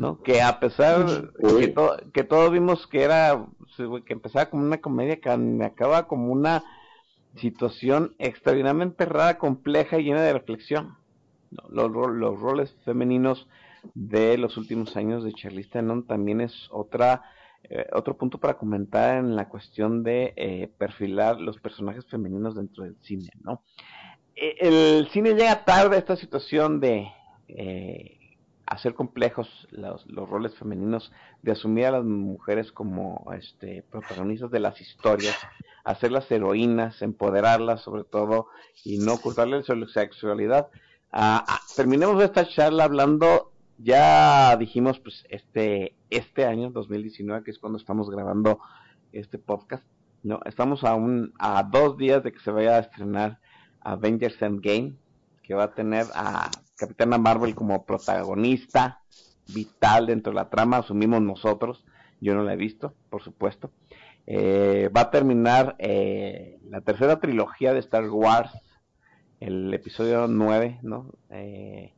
¿no? 0.00 0.22
Que 0.22 0.40
a 0.40 0.58
pesar 0.60 1.30
que, 1.38 1.68
to 1.68 1.96
que 2.14 2.24
todos 2.24 2.50
vimos 2.50 2.86
que 2.86 3.02
era, 3.02 3.46
que 3.76 4.12
empezaba 4.14 4.48
como 4.48 4.62
una 4.62 4.80
comedia, 4.80 5.20
que 5.20 5.36
me 5.36 5.66
acaba 5.66 6.08
como 6.08 6.32
una 6.32 6.64
situación 7.36 8.14
extraordinariamente 8.18 9.04
rara, 9.04 9.36
compleja 9.36 9.98
y 9.98 10.04
llena 10.04 10.22
de 10.22 10.32
reflexión. 10.32 10.96
¿no? 11.50 11.68
Los, 11.68 12.10
los, 12.16 12.40
roles 12.40 12.74
femeninos 12.86 13.46
de 13.92 14.38
los 14.38 14.56
últimos 14.56 14.96
años 14.96 15.22
de 15.22 15.34
Charlize 15.34 15.68
Theron 15.68 16.06
también 16.06 16.40
es 16.40 16.68
otra 16.70 17.22
eh, 17.64 17.86
otro 17.92 18.16
punto 18.16 18.38
para 18.38 18.56
comentar 18.56 19.18
en 19.18 19.36
la 19.36 19.50
cuestión 19.50 20.02
de 20.02 20.32
eh, 20.36 20.70
perfilar 20.78 21.38
los 21.38 21.60
personajes 21.60 22.06
femeninos 22.06 22.54
dentro 22.54 22.84
del 22.84 22.96
cine, 23.02 23.28
¿no? 23.42 23.62
Eh, 24.34 24.56
el 24.60 25.08
cine 25.08 25.34
llega 25.34 25.66
tarde 25.66 25.96
a 25.96 25.98
esta 25.98 26.16
situación 26.16 26.80
de 26.80 27.06
eh, 27.48 28.19
hacer 28.70 28.94
complejos 28.94 29.66
los, 29.72 30.06
los, 30.06 30.28
roles 30.28 30.54
femeninos, 30.54 31.12
de 31.42 31.52
asumir 31.52 31.86
a 31.86 31.90
las 31.90 32.04
mujeres 32.04 32.70
como 32.70 33.28
este, 33.36 33.82
protagonistas 33.90 34.52
de 34.52 34.60
las 34.60 34.80
historias, 34.80 35.36
hacerlas 35.84 36.30
heroínas, 36.30 37.02
empoderarlas 37.02 37.82
sobre 37.82 38.04
todo 38.04 38.46
y 38.84 38.98
no 38.98 39.14
ocultarles 39.14 39.66
su 39.66 39.86
sexualidad. 39.88 40.68
Ah, 41.10 41.44
ah, 41.48 41.60
terminemos 41.74 42.22
esta 42.22 42.46
charla 42.46 42.84
hablando, 42.84 43.50
ya 43.78 44.56
dijimos, 44.56 45.00
pues 45.00 45.24
este, 45.28 45.96
este 46.08 46.46
año, 46.46 46.70
2019, 46.70 47.42
que 47.42 47.50
es 47.50 47.58
cuando 47.58 47.76
estamos 47.76 48.08
grabando 48.08 48.60
este 49.12 49.38
podcast, 49.38 49.84
no, 50.22 50.38
estamos 50.44 50.84
a, 50.84 50.94
un, 50.94 51.34
a 51.40 51.64
dos 51.64 51.96
días 51.96 52.22
de 52.22 52.32
que 52.32 52.38
se 52.38 52.52
vaya 52.52 52.76
a 52.76 52.80
estrenar 52.80 53.40
Avengers 53.80 54.40
Endgame, 54.40 54.94
que 55.42 55.54
va 55.54 55.64
a 55.64 55.74
tener 55.74 56.06
a 56.14 56.48
Capitana 56.80 57.18
Marvel 57.18 57.54
como 57.54 57.84
protagonista 57.84 59.02
vital 59.52 60.06
dentro 60.06 60.32
de 60.32 60.36
la 60.36 60.48
trama, 60.48 60.78
asumimos 60.78 61.20
nosotros, 61.20 61.84
yo 62.22 62.34
no 62.34 62.42
la 62.42 62.54
he 62.54 62.56
visto, 62.56 62.94
por 63.10 63.22
supuesto. 63.22 63.70
Eh, 64.26 64.88
va 64.96 65.02
a 65.02 65.10
terminar 65.10 65.76
eh, 65.78 66.58
la 66.70 66.80
tercera 66.80 67.20
trilogía 67.20 67.74
de 67.74 67.80
Star 67.80 68.08
Wars, 68.08 68.50
el 69.40 69.74
episodio 69.74 70.26
9, 70.26 70.78
¿no? 70.82 71.12
Eh, 71.28 71.92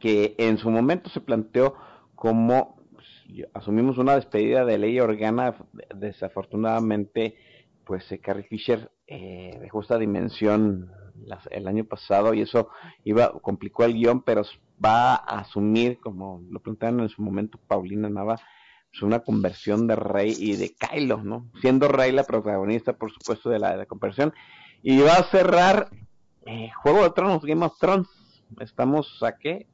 que 0.00 0.34
en 0.38 0.58
su 0.58 0.68
momento 0.68 1.08
se 1.10 1.20
planteó 1.20 1.74
como 2.16 2.80
pues, 2.92 3.06
asumimos 3.54 3.98
una 3.98 4.16
despedida 4.16 4.64
de 4.64 4.78
Ley 4.78 4.98
Organa, 4.98 5.54
desafortunadamente, 5.94 7.36
pues 7.84 8.04
Carrie 8.20 8.42
Fisher 8.42 8.90
dejó 9.06 9.82
esta 9.82 9.98
dimensión 9.98 10.90
las, 11.24 11.46
el 11.50 11.66
año 11.66 11.84
pasado 11.84 12.34
y 12.34 12.42
eso 12.42 12.68
iba 13.04 13.32
complicó 13.40 13.84
el 13.84 13.94
guion, 13.94 14.22
pero 14.22 14.42
va 14.84 15.14
a 15.14 15.40
asumir, 15.40 15.98
como 16.00 16.42
lo 16.50 16.60
plantearon 16.60 17.00
en 17.00 17.08
su 17.08 17.22
momento 17.22 17.58
Paulina 17.66 18.08
Nava, 18.08 18.40
pues 18.90 19.02
una 19.02 19.20
conversión 19.20 19.86
de 19.86 19.96
Rey 19.96 20.34
y 20.38 20.56
de 20.56 20.74
Kylo, 20.74 21.18
¿no? 21.22 21.50
Siendo 21.60 21.88
Rey 21.88 22.12
la 22.12 22.24
protagonista, 22.24 22.94
por 22.94 23.12
supuesto, 23.12 23.50
de 23.50 23.58
la, 23.58 23.72
de 23.72 23.78
la 23.78 23.86
conversión. 23.86 24.32
Y 24.82 25.00
va 25.00 25.14
a 25.14 25.30
cerrar 25.30 25.90
eh, 26.46 26.70
Juego 26.82 27.02
de 27.02 27.10
Tronos, 27.10 27.44
Game 27.44 27.64
of 27.64 27.78
Thrones. 27.78 28.08
Estamos 28.60 29.22
a 29.22 29.36
qué? 29.36 29.66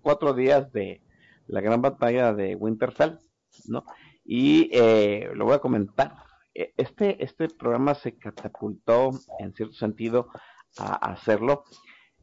Cuatro 0.00 0.34
días 0.34 0.72
de 0.72 1.00
la 1.48 1.60
gran 1.60 1.82
batalla 1.82 2.32
de 2.32 2.54
Winterfell, 2.54 3.18
¿no? 3.66 3.84
Y 4.24 4.70
eh, 4.72 5.30
lo 5.34 5.44
voy 5.44 5.54
a 5.54 5.58
comentar. 5.58 6.14
E, 6.54 6.72
este, 6.76 7.22
este 7.24 7.48
programa 7.48 7.94
se 7.94 8.16
catapultó, 8.16 9.10
en 9.40 9.52
cierto 9.54 9.74
sentido, 9.74 10.28
a, 10.78 10.94
hacerlo, 11.12 11.64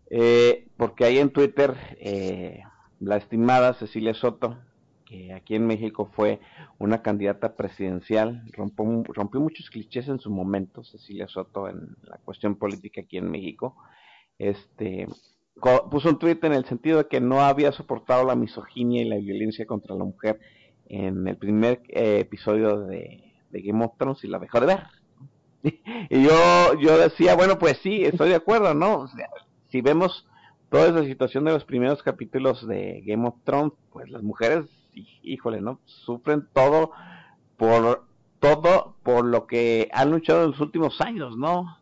eh, 0.09 0.67
porque 0.77 1.05
ahí 1.05 1.19
en 1.19 1.31
Twitter 1.31 1.75
eh, 1.99 2.61
la 2.99 3.17
estimada 3.17 3.73
Cecilia 3.73 4.13
Soto, 4.13 4.57
que 5.05 5.33
aquí 5.33 5.55
en 5.55 5.65
México 5.65 6.09
fue 6.13 6.39
una 6.77 7.01
candidata 7.01 7.55
presidencial, 7.55 8.43
rompió, 8.53 9.03
rompió 9.13 9.41
muchos 9.41 9.69
clichés 9.69 10.07
en 10.07 10.19
su 10.19 10.29
momento, 10.29 10.83
Cecilia 10.83 11.27
Soto, 11.27 11.67
en 11.67 11.95
la 12.03 12.17
cuestión 12.17 12.55
política 12.55 13.01
aquí 13.01 13.17
en 13.17 13.29
México, 13.29 13.75
este 14.37 15.07
puso 15.91 16.09
un 16.09 16.19
tweet 16.19 16.39
en 16.43 16.53
el 16.53 16.65
sentido 16.65 16.99
de 16.99 17.07
que 17.07 17.19
no 17.19 17.41
había 17.41 17.73
soportado 17.73 18.25
la 18.25 18.35
misoginia 18.35 19.01
y 19.01 19.05
la 19.05 19.17
violencia 19.17 19.65
contra 19.65 19.95
la 19.95 20.05
mujer 20.05 20.39
en 20.87 21.27
el 21.27 21.37
primer 21.37 21.81
eh, 21.89 22.19
episodio 22.19 22.79
de, 22.85 23.33
de 23.49 23.61
Game 23.61 23.83
of 23.83 23.97
Thrones 23.97 24.23
y 24.23 24.27
la 24.27 24.39
dejó 24.39 24.59
de 24.61 24.67
ver. 24.67 24.98
y 26.09 26.23
yo, 26.23 26.79
yo 26.79 26.97
decía, 26.97 27.35
bueno, 27.35 27.59
pues 27.59 27.77
sí, 27.79 28.03
estoy 28.03 28.29
de 28.29 28.35
acuerdo, 28.35 28.73
¿no? 28.73 29.07
Si 29.69 29.81
vemos 29.81 30.27
toda 30.69 30.87
esa 30.87 31.03
situación 31.03 31.45
de 31.45 31.51
los 31.51 31.65
primeros 31.65 32.03
capítulos 32.03 32.67
de 32.67 33.01
Game 33.05 33.27
of 33.27 33.35
Thrones, 33.43 33.73
pues 33.91 34.09
las 34.09 34.23
mujeres, 34.23 34.65
híjole, 34.93 35.61
¿no? 35.61 35.79
Sufren 35.85 36.47
todo 36.53 36.91
por 37.57 38.07
todo 38.39 38.95
por 39.03 39.25
lo 39.25 39.47
que 39.47 39.89
han 39.91 40.11
luchado 40.11 40.45
en 40.45 40.51
los 40.51 40.59
últimos 40.61 41.01
años, 41.01 41.37
¿no? 41.37 41.77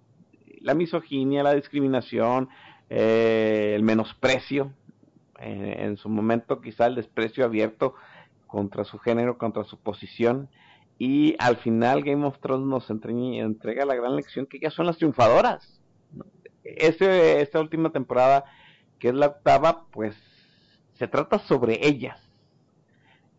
La 0.61 0.73
misoginia, 0.73 1.43
la 1.43 1.53
discriminación, 1.53 2.49
eh, 2.89 3.73
el 3.75 3.83
menosprecio, 3.83 4.73
eh, 5.39 5.75
en 5.80 5.97
su 5.97 6.09
momento 6.09 6.61
quizá 6.61 6.88
el 6.88 6.95
desprecio 6.95 7.45
abierto 7.45 7.93
contra 8.47 8.85
su 8.85 8.97
género, 8.97 9.38
contra 9.38 9.64
su 9.65 9.77
posición, 9.77 10.49
y 10.98 11.35
al 11.40 11.58
final 11.58 12.03
Game 12.03 12.26
of 12.26 12.40
Thrones 12.40 12.67
nos 12.67 12.90
entrega 12.90 13.85
la 13.85 13.95
gran 13.95 14.16
lección 14.16 14.45
que 14.45 14.58
ellas 14.58 14.74
son 14.74 14.88
las 14.88 14.98
triunfadoras. 14.98 15.82
Este, 16.64 17.42
esta 17.42 17.59
última 17.59 17.92
temporada 17.92 18.45
que 19.00 19.09
es 19.09 19.14
la 19.14 19.27
octava, 19.27 19.85
pues 19.92 20.16
se 20.93 21.08
trata 21.08 21.40
sobre 21.40 21.85
ellas. 21.88 22.19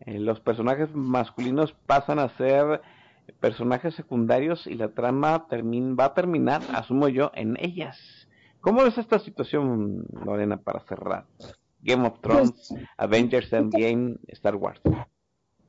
Eh, 0.01 0.19
los 0.19 0.39
personajes 0.39 0.93
masculinos 0.95 1.73
pasan 1.85 2.19
a 2.19 2.29
ser 2.37 2.81
personajes 3.39 3.93
secundarios 3.95 4.65
y 4.65 4.75
la 4.75 4.89
trama 4.89 5.47
va 5.51 6.05
a 6.05 6.13
terminar, 6.13 6.61
asumo 6.73 7.09
yo, 7.09 7.31
en 7.35 7.57
ellas. 7.59 8.27
¿Cómo 8.61 8.83
ves 8.83 8.97
esta 8.97 9.19
situación, 9.19 10.05
Lorena, 10.25 10.57
para 10.57 10.79
cerrar? 10.81 11.25
Game 11.81 12.07
of 12.07 12.19
Thrones, 12.21 12.51
pues, 12.69 12.83
Avengers 12.97 13.53
Endgame, 13.53 14.17
Star 14.27 14.55
Wars. 14.55 14.81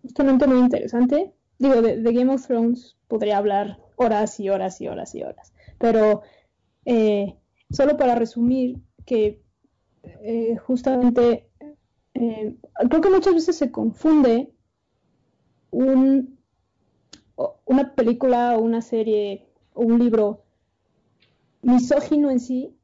Justamente 0.02 0.47
muy 0.47 0.59
interesante. 0.60 1.33
Digo, 1.60 1.82
de, 1.82 2.02
Game 2.02 2.32
of 2.32 2.47
Thrones 2.47 2.97
podría 3.06 3.36
hablar 3.36 3.78
horas 3.97 4.40
y 4.40 4.48
horas 4.48 4.80
y 4.80 4.89
horas 4.89 5.14
y 5.14 5.22
horas. 5.22 5.52
Pero 5.78 6.22
eh, 6.86 7.36
solo 7.70 7.98
para 7.98 8.14
resumir 8.14 8.78
que 9.05 9.42
eh, 10.02 10.56
justamente 10.56 11.50
eh, 12.14 12.56
creo 12.89 13.00
que 13.02 13.10
muchas 13.10 13.34
veces 13.34 13.56
se 13.56 13.70
confunde 13.70 14.50
un, 15.70 16.39
una 17.66 17.94
película 17.94 18.56
o 18.56 18.62
una 18.62 18.80
serie 18.80 19.47
o 19.74 19.82
un 19.82 19.98
libro 19.98 20.44
misógino 21.60 22.30
en 22.30 22.40
sí 22.40 22.74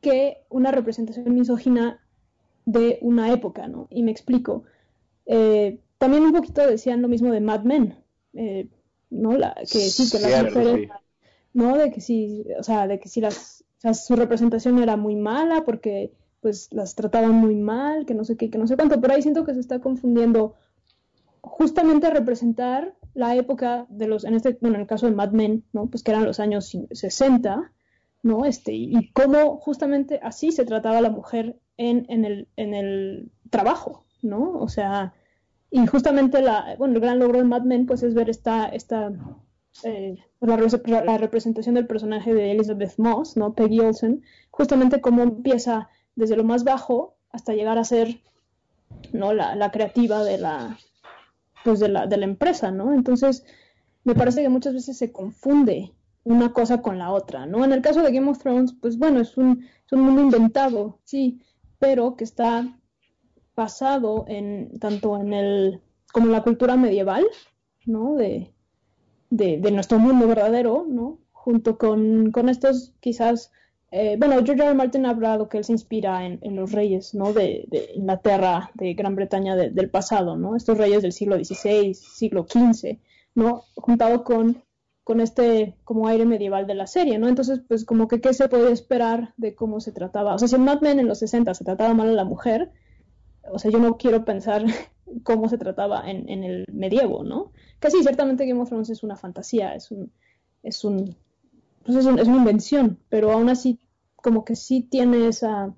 que 0.00 0.44
una 0.48 0.70
representación 0.70 1.34
misógina 1.34 2.00
de 2.66 3.00
una 3.02 3.32
época, 3.32 3.66
¿no? 3.66 3.88
Y 3.90 4.04
me 4.04 4.12
explico. 4.12 4.62
Eh, 5.26 5.80
también 5.98 6.22
un 6.22 6.32
poquito 6.32 6.64
decían 6.64 7.02
lo 7.02 7.08
mismo 7.08 7.32
de 7.32 7.40
Mad 7.40 7.62
Men, 7.62 8.01
eh, 8.34 8.68
¿no? 9.10 9.36
La, 9.36 9.54
que 9.54 9.66
sí, 9.66 10.10
que 10.10 10.18
las 10.18 10.44
mujeres, 10.44 10.88
¿no? 11.52 11.76
De 11.76 11.90
que 11.90 12.00
sí, 12.00 12.44
o 12.58 12.62
sea, 12.62 12.86
de 12.86 12.98
que 12.98 13.08
sí 13.08 13.20
las, 13.20 13.64
o 13.78 13.80
sea, 13.80 13.94
su 13.94 14.16
representación 14.16 14.82
era 14.82 14.96
muy 14.96 15.16
mala 15.16 15.64
porque 15.64 16.12
pues 16.40 16.68
las 16.72 16.96
trataban 16.96 17.34
muy 17.34 17.54
mal, 17.54 18.04
que 18.04 18.14
no 18.14 18.24
sé 18.24 18.36
qué, 18.36 18.50
que 18.50 18.58
no 18.58 18.66
sé 18.66 18.76
cuánto, 18.76 19.00
pero 19.00 19.14
ahí 19.14 19.22
siento 19.22 19.44
que 19.44 19.54
se 19.54 19.60
está 19.60 19.80
confundiendo 19.80 20.54
justamente 21.40 22.10
representar 22.10 22.94
la 23.14 23.36
época 23.36 23.86
de 23.90 24.08
los, 24.08 24.24
en 24.24 24.34
este, 24.34 24.58
bueno, 24.60 24.76
en 24.76 24.82
el 24.82 24.86
caso 24.86 25.06
de 25.06 25.12
Mad 25.12 25.30
Men, 25.32 25.64
¿no? 25.72 25.86
Pues 25.86 26.02
que 26.02 26.10
eran 26.10 26.24
los 26.24 26.40
años 26.40 26.76
60, 26.90 27.72
¿no? 28.22 28.44
Este, 28.44 28.72
y, 28.72 29.12
cómo 29.12 29.58
justamente 29.58 30.18
así 30.22 30.52
se 30.52 30.64
trataba 30.64 30.98
a 30.98 31.02
la 31.02 31.10
mujer 31.10 31.58
en, 31.76 32.06
en, 32.08 32.24
el, 32.24 32.48
en 32.56 32.74
el 32.74 33.30
trabajo, 33.50 34.04
¿no? 34.22 34.58
O 34.58 34.68
sea, 34.68 35.14
y 35.74 35.86
justamente 35.86 36.42
la, 36.42 36.76
bueno, 36.76 36.94
el 36.94 37.00
gran 37.00 37.18
logro 37.18 37.38
de 37.38 37.44
Mad 37.44 37.62
Men, 37.62 37.86
pues 37.86 38.02
es 38.02 38.12
ver 38.12 38.28
esta, 38.28 38.66
esta 38.66 39.10
eh, 39.84 40.18
la, 40.40 41.02
la, 41.02 41.16
representación 41.16 41.74
del 41.74 41.86
personaje 41.86 42.34
de 42.34 42.52
Elizabeth 42.52 42.98
Moss, 42.98 43.38
¿no? 43.38 43.54
Peggy 43.54 43.80
Olsen, 43.80 44.22
justamente 44.50 45.00
cómo 45.00 45.22
empieza 45.22 45.88
desde 46.14 46.36
lo 46.36 46.44
más 46.44 46.64
bajo 46.64 47.16
hasta 47.30 47.54
llegar 47.54 47.78
a 47.78 47.84
ser 47.84 48.20
¿no? 49.14 49.32
la, 49.32 49.70
creativa 49.70 50.22
de 50.22 50.36
la, 50.36 50.78
pues 51.64 51.80
de 51.80 51.88
la, 51.88 52.06
de 52.06 52.18
la 52.18 52.26
empresa, 52.26 52.70
¿no? 52.70 52.92
Entonces, 52.92 53.46
me 54.04 54.14
parece 54.14 54.42
que 54.42 54.50
muchas 54.50 54.74
veces 54.74 54.98
se 54.98 55.10
confunde 55.10 55.94
una 56.22 56.52
cosa 56.52 56.82
con 56.82 56.98
la 56.98 57.12
otra, 57.12 57.46
¿no? 57.46 57.64
En 57.64 57.72
el 57.72 57.80
caso 57.80 58.02
de 58.02 58.12
Game 58.12 58.30
of 58.30 58.38
Thrones, 58.38 58.74
pues 58.78 58.98
bueno, 58.98 59.20
es 59.20 59.38
un, 59.38 59.66
es 59.86 59.92
un 59.92 60.02
mundo 60.02 60.20
inventado, 60.20 61.00
sí, 61.04 61.40
pero 61.78 62.14
que 62.14 62.24
está 62.24 62.78
basado 63.54 64.24
en 64.28 64.78
tanto 64.78 65.18
en 65.18 65.32
el 65.32 65.80
como 66.12 66.26
en 66.26 66.32
la 66.32 66.42
cultura 66.42 66.76
medieval, 66.76 67.26
¿no? 67.86 68.14
De, 68.16 68.52
de, 69.30 69.58
de 69.58 69.70
nuestro 69.70 69.98
mundo 69.98 70.28
verdadero, 70.28 70.86
¿no? 70.88 71.18
Junto 71.32 71.78
con, 71.78 72.32
estos 72.48 72.94
quizás 73.00 73.50
eh, 73.90 74.16
bueno, 74.18 74.36
George 74.44 74.62
R. 74.62 74.74
Martin 74.74 75.04
ha 75.04 75.10
hablado 75.10 75.50
que 75.50 75.58
él 75.58 75.64
se 75.64 75.72
inspira 75.72 76.24
en, 76.24 76.56
los 76.56 76.72
reyes, 76.72 77.14
¿no? 77.14 77.34
De, 77.34 77.66
Inglaterra, 77.94 78.70
de 78.74 78.94
Gran 78.94 79.14
Bretaña 79.14 79.54
del 79.54 79.90
pasado, 79.90 80.36
¿no? 80.36 80.56
Estos 80.56 80.78
reyes 80.78 81.02
del 81.02 81.12
siglo 81.12 81.36
XVI, 81.36 81.92
siglo 81.92 82.46
XV, 82.48 82.98
¿no? 83.34 83.64
Juntado 83.74 84.24
con, 84.24 84.62
con 85.04 85.20
este 85.20 85.76
como 85.84 86.08
aire 86.08 86.24
medieval 86.24 86.66
de 86.66 86.74
la 86.74 86.86
serie, 86.86 87.18
¿no? 87.18 87.28
Entonces, 87.28 87.60
pues 87.68 87.84
como 87.84 88.08
que 88.08 88.22
qué 88.22 88.32
se 88.32 88.48
puede 88.48 88.72
esperar 88.72 89.34
de 89.36 89.54
cómo 89.54 89.80
se 89.80 89.92
trataba. 89.92 90.34
O 90.34 90.38
sea, 90.38 90.48
si 90.48 90.54
en 90.54 90.64
Mad 90.64 90.80
Men 90.80 90.98
en 90.98 91.08
los 91.08 91.18
60 91.18 91.52
se 91.52 91.64
trataba 91.64 91.92
mal 91.92 92.08
a 92.08 92.12
la 92.12 92.24
mujer, 92.24 92.70
o 93.50 93.58
sea, 93.58 93.70
yo 93.70 93.78
no 93.78 93.96
quiero 93.96 94.24
pensar 94.24 94.64
cómo 95.22 95.48
se 95.48 95.58
trataba 95.58 96.08
en, 96.10 96.28
el 96.44 96.64
medievo, 96.72 97.24
¿no? 97.24 97.52
Que 97.80 97.90
sí, 97.90 98.02
ciertamente 98.02 98.46
Game 98.46 98.60
of 98.60 98.68
Thrones 98.68 98.90
es 98.90 99.02
una 99.02 99.16
fantasía, 99.16 99.74
es 99.74 99.90
un, 99.90 100.10
es 100.62 100.84
un 100.84 101.16
pues 101.84 101.98
es, 101.98 102.06
una 102.06 102.36
invención, 102.36 102.98
pero 103.08 103.32
aún 103.32 103.48
así 103.48 103.80
como 104.16 104.44
que 104.44 104.54
sí 104.56 104.82
tiene 104.82 105.26
esa, 105.26 105.74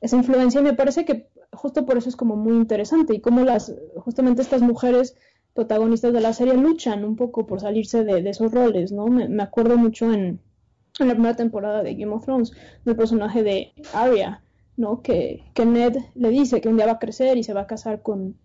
esa 0.00 0.16
influencia 0.16 0.60
y 0.60 0.64
me 0.64 0.74
parece 0.74 1.04
que 1.04 1.28
justo 1.52 1.86
por 1.86 1.96
eso 1.96 2.08
es 2.08 2.16
como 2.16 2.36
muy 2.36 2.54
interesante 2.54 3.14
y 3.14 3.20
cómo 3.20 3.44
las, 3.44 3.74
justamente 3.96 4.42
estas 4.42 4.60
mujeres 4.60 5.16
protagonistas 5.54 6.12
de 6.12 6.20
la 6.20 6.34
serie 6.34 6.54
luchan 6.54 7.04
un 7.04 7.16
poco 7.16 7.46
por 7.46 7.60
salirse 7.60 8.04
de, 8.04 8.28
esos 8.28 8.52
roles, 8.52 8.92
¿no? 8.92 9.06
Me, 9.06 9.42
acuerdo 9.42 9.76
mucho 9.76 10.12
en, 10.12 10.40
en, 11.00 11.08
la 11.08 11.14
primera 11.14 11.34
temporada 11.34 11.82
de 11.82 11.94
Game 11.94 12.12
of 12.12 12.24
Thrones 12.24 12.52
del 12.84 12.94
personaje 12.94 13.42
de 13.42 13.72
Arya, 13.92 14.42
¿no? 14.78 15.02
Que, 15.02 15.42
Ned 15.66 15.96
le 16.14 16.30
dice 16.30 16.60
que 16.60 16.68
un 16.68 16.76
día 16.76 16.86
va 16.86 16.92
a 16.92 16.98
crecer 16.98 17.36
y 17.36 17.42
se 17.42 17.52
va 17.52 17.62
a 17.62 17.66
casar 17.66 18.00
con, 18.00 18.36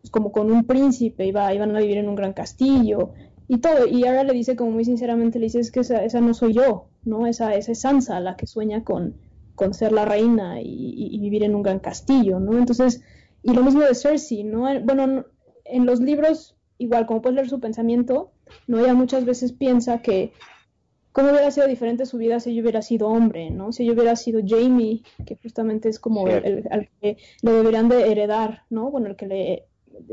pues, 0.00 0.10
como 0.10 0.32
con 0.32 0.50
un 0.50 0.64
príncipe 0.64 1.26
y, 1.26 1.32
va, 1.32 1.52
y 1.52 1.58
van 1.58 1.74
a 1.76 1.80
vivir 1.80 1.98
en 1.98 2.08
un 2.08 2.14
gran 2.14 2.32
castillo 2.32 3.12
y 3.48 3.58
todo. 3.58 3.86
Y 3.86 4.06
ahora 4.06 4.22
le 4.22 4.32
dice 4.32 4.56
como 4.56 4.70
muy 4.70 4.84
sinceramente, 4.84 5.38
le 5.38 5.46
dice, 5.46 5.58
es 5.58 5.72
que 5.72 5.80
esa, 5.80 6.04
esa 6.04 6.20
no 6.20 6.32
soy 6.32 6.54
yo, 6.54 6.86
¿no? 7.04 7.26
Esa, 7.26 7.54
esa 7.54 7.72
es 7.72 7.80
Sansa 7.80 8.20
la 8.20 8.36
que 8.36 8.46
sueña 8.46 8.84
con, 8.84 9.16
con 9.56 9.74
ser 9.74 9.92
la 9.92 10.04
reina 10.04 10.60
y, 10.62 11.18
vivir 11.20 11.42
en 11.42 11.54
un 11.56 11.62
gran 11.62 11.80
castillo, 11.80 12.38
¿no? 12.38 12.56
Entonces, 12.56 13.02
y 13.42 13.52
lo 13.52 13.62
mismo 13.62 13.80
de 13.82 13.94
Cersei, 13.94 14.44
¿no? 14.44 14.66
Bueno, 14.84 15.26
en 15.64 15.86
los 15.86 16.00
libros, 16.00 16.56
igual, 16.78 17.06
como 17.06 17.20
puedes 17.20 17.34
leer 17.34 17.48
su 17.48 17.58
pensamiento, 17.58 18.30
¿no? 18.68 18.78
Ella 18.78 18.94
muchas 18.94 19.24
veces 19.24 19.52
piensa 19.52 20.02
que 20.02 20.32
cómo 21.12 21.30
hubiera 21.30 21.50
sido 21.50 21.66
diferente 21.66 22.06
su 22.06 22.18
vida 22.18 22.40
si 22.40 22.50
ella 22.50 22.62
hubiera 22.62 22.82
sido 22.82 23.08
hombre, 23.08 23.50
¿no? 23.50 23.72
Si 23.72 23.82
ella 23.82 23.92
hubiera 23.92 24.16
sido 24.16 24.40
Jamie, 24.46 25.02
que 25.26 25.36
justamente 25.36 25.88
es 25.88 25.98
como 25.98 26.28
el, 26.28 26.66
al 26.70 26.88
que 27.00 27.16
le 27.42 27.52
deberían 27.52 27.88
de 27.88 28.10
heredar, 28.10 28.64
¿no? 28.70 28.90
Bueno, 28.90 29.08
el 29.08 29.16
que 29.16 29.26
le 29.26 29.66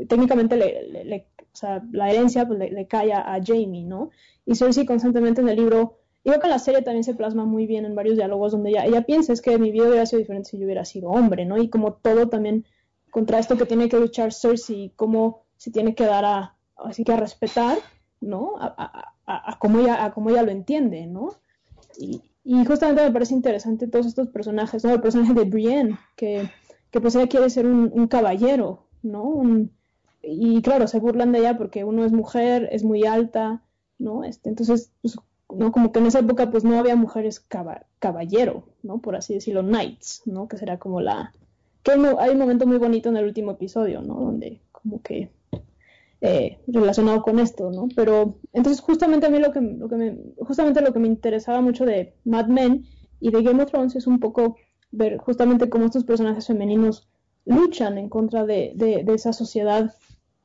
técnicamente 0.08 0.56
le, 0.56 1.26
o 1.40 1.56
sea, 1.56 1.82
la 1.92 2.10
herencia 2.10 2.46
pues, 2.46 2.58
le, 2.58 2.86
cae 2.86 3.12
a, 3.12 3.40
Jamie, 3.44 3.84
¿no? 3.84 4.10
Y 4.44 4.54
Cersei 4.54 4.86
constantemente 4.86 5.40
en 5.40 5.48
el 5.48 5.56
libro, 5.56 5.98
y 6.24 6.30
creo 6.30 6.40
que 6.40 6.48
la 6.48 6.58
serie 6.58 6.82
también 6.82 7.04
se 7.04 7.14
plasma 7.14 7.44
muy 7.44 7.66
bien 7.66 7.84
en 7.84 7.94
varios 7.94 8.16
diálogos 8.16 8.52
donde 8.52 8.70
ella, 8.70 8.84
ella 8.84 9.02
piensa 9.02 9.32
es 9.32 9.40
que 9.40 9.58
mi 9.58 9.70
vida 9.70 9.88
hubiera 9.88 10.06
sido 10.06 10.20
diferente 10.20 10.50
si 10.50 10.58
yo 10.58 10.64
hubiera 10.64 10.84
sido 10.84 11.10
hombre, 11.10 11.44
¿no? 11.44 11.58
Y 11.58 11.68
como 11.68 11.94
todo 11.94 12.28
también 12.28 12.66
contra 13.10 13.38
esto 13.38 13.56
que 13.56 13.66
tiene 13.66 13.88
que 13.88 13.98
luchar 13.98 14.32
Cersei, 14.32 14.92
cómo 14.96 15.44
se 15.56 15.70
tiene 15.70 15.94
que 15.94 16.04
dar 16.04 16.24
a, 16.24 16.56
así 16.76 17.04
que 17.04 17.12
a 17.12 17.16
respetar, 17.16 17.78
¿no? 18.20 18.56
A, 18.58 18.74
a, 18.76 19.14
cómo, 19.58 19.80
ella, 19.80 20.04
a 20.04 20.12
cómo 20.12 20.30
ella 20.30 20.42
lo 20.42 20.50
entiende, 20.50 21.06
¿no? 21.06 21.30
Y, 21.98 22.22
justamente 22.66 23.02
me 23.02 23.10
parece 23.10 23.34
interesante 23.34 23.88
todos 23.88 24.06
estos 24.06 24.28
personajes, 24.28 24.82
¿no? 24.82 24.94
El 24.94 25.00
personaje 25.00 25.34
de 25.34 25.44
Brienne, 25.44 25.98
que, 26.16 26.48
pues 26.92 27.14
ella 27.14 27.26
quiere 27.26 27.50
ser 27.50 27.66
un, 27.66 27.90
un 27.92 28.08
caballero, 28.08 28.86
¿no? 29.02 29.24
Un, 29.24 29.70
y 30.22 30.62
claro, 30.62 30.86
se 30.88 30.98
burlan 30.98 31.32
de 31.32 31.40
ella 31.40 31.56
porque 31.58 31.84
uno 31.84 32.04
es 32.04 32.12
mujer, 32.12 32.68
es 32.72 32.84
muy 32.84 33.04
alta, 33.04 33.62
¿no? 33.98 34.24
Este, 34.24 34.48
entonces, 34.48 34.92
pues, 35.02 35.16
¿no? 35.54 35.72
Como 35.72 35.92
que 35.92 36.00
en 36.00 36.06
esa 36.06 36.20
época 36.20 36.50
pues 36.50 36.64
no 36.64 36.78
había 36.78 36.96
mujeres 36.96 37.44
caballero, 37.98 38.64
¿no? 38.82 38.98
Por 38.98 39.16
así 39.16 39.34
decirlo, 39.34 39.62
knights, 39.62 40.22
¿no? 40.26 40.48
Que 40.48 40.58
será 40.58 40.78
como 40.78 41.00
la... 41.00 41.32
que 41.82 41.92
hay 41.92 42.30
un 42.30 42.38
momento 42.38 42.66
muy 42.66 42.78
bonito 42.78 43.08
en 43.08 43.16
el 43.16 43.24
último 43.24 43.52
episodio, 43.52 44.02
¿no? 44.02 44.14
Donde 44.14 44.60
como 44.72 45.02
que 45.02 45.30
eh, 46.20 46.58
relacionado 46.66 47.22
con 47.22 47.38
esto, 47.38 47.70
¿no? 47.70 47.88
Pero 47.94 48.38
entonces 48.52 48.80
justamente 48.80 49.26
a 49.26 49.30
mí 49.30 49.38
lo 49.38 49.52
que, 49.52 49.60
lo 49.60 49.88
que 49.88 49.96
me, 49.96 50.18
justamente 50.38 50.80
lo 50.80 50.92
que 50.92 50.98
me 50.98 51.08
interesaba 51.08 51.60
mucho 51.60 51.84
de 51.84 52.14
Mad 52.24 52.46
Men 52.46 52.86
y 53.20 53.30
de 53.30 53.42
Game 53.42 53.62
of 53.62 53.70
Thrones 53.70 53.96
es 53.96 54.06
un 54.06 54.18
poco 54.18 54.56
ver 54.90 55.18
justamente 55.18 55.68
cómo 55.68 55.86
estos 55.86 56.04
personajes 56.04 56.46
femeninos 56.46 57.08
luchan 57.44 57.98
en 57.98 58.08
contra 58.08 58.44
de, 58.44 58.72
de, 58.74 59.04
de 59.04 59.14
esa 59.14 59.32
sociedad 59.32 59.94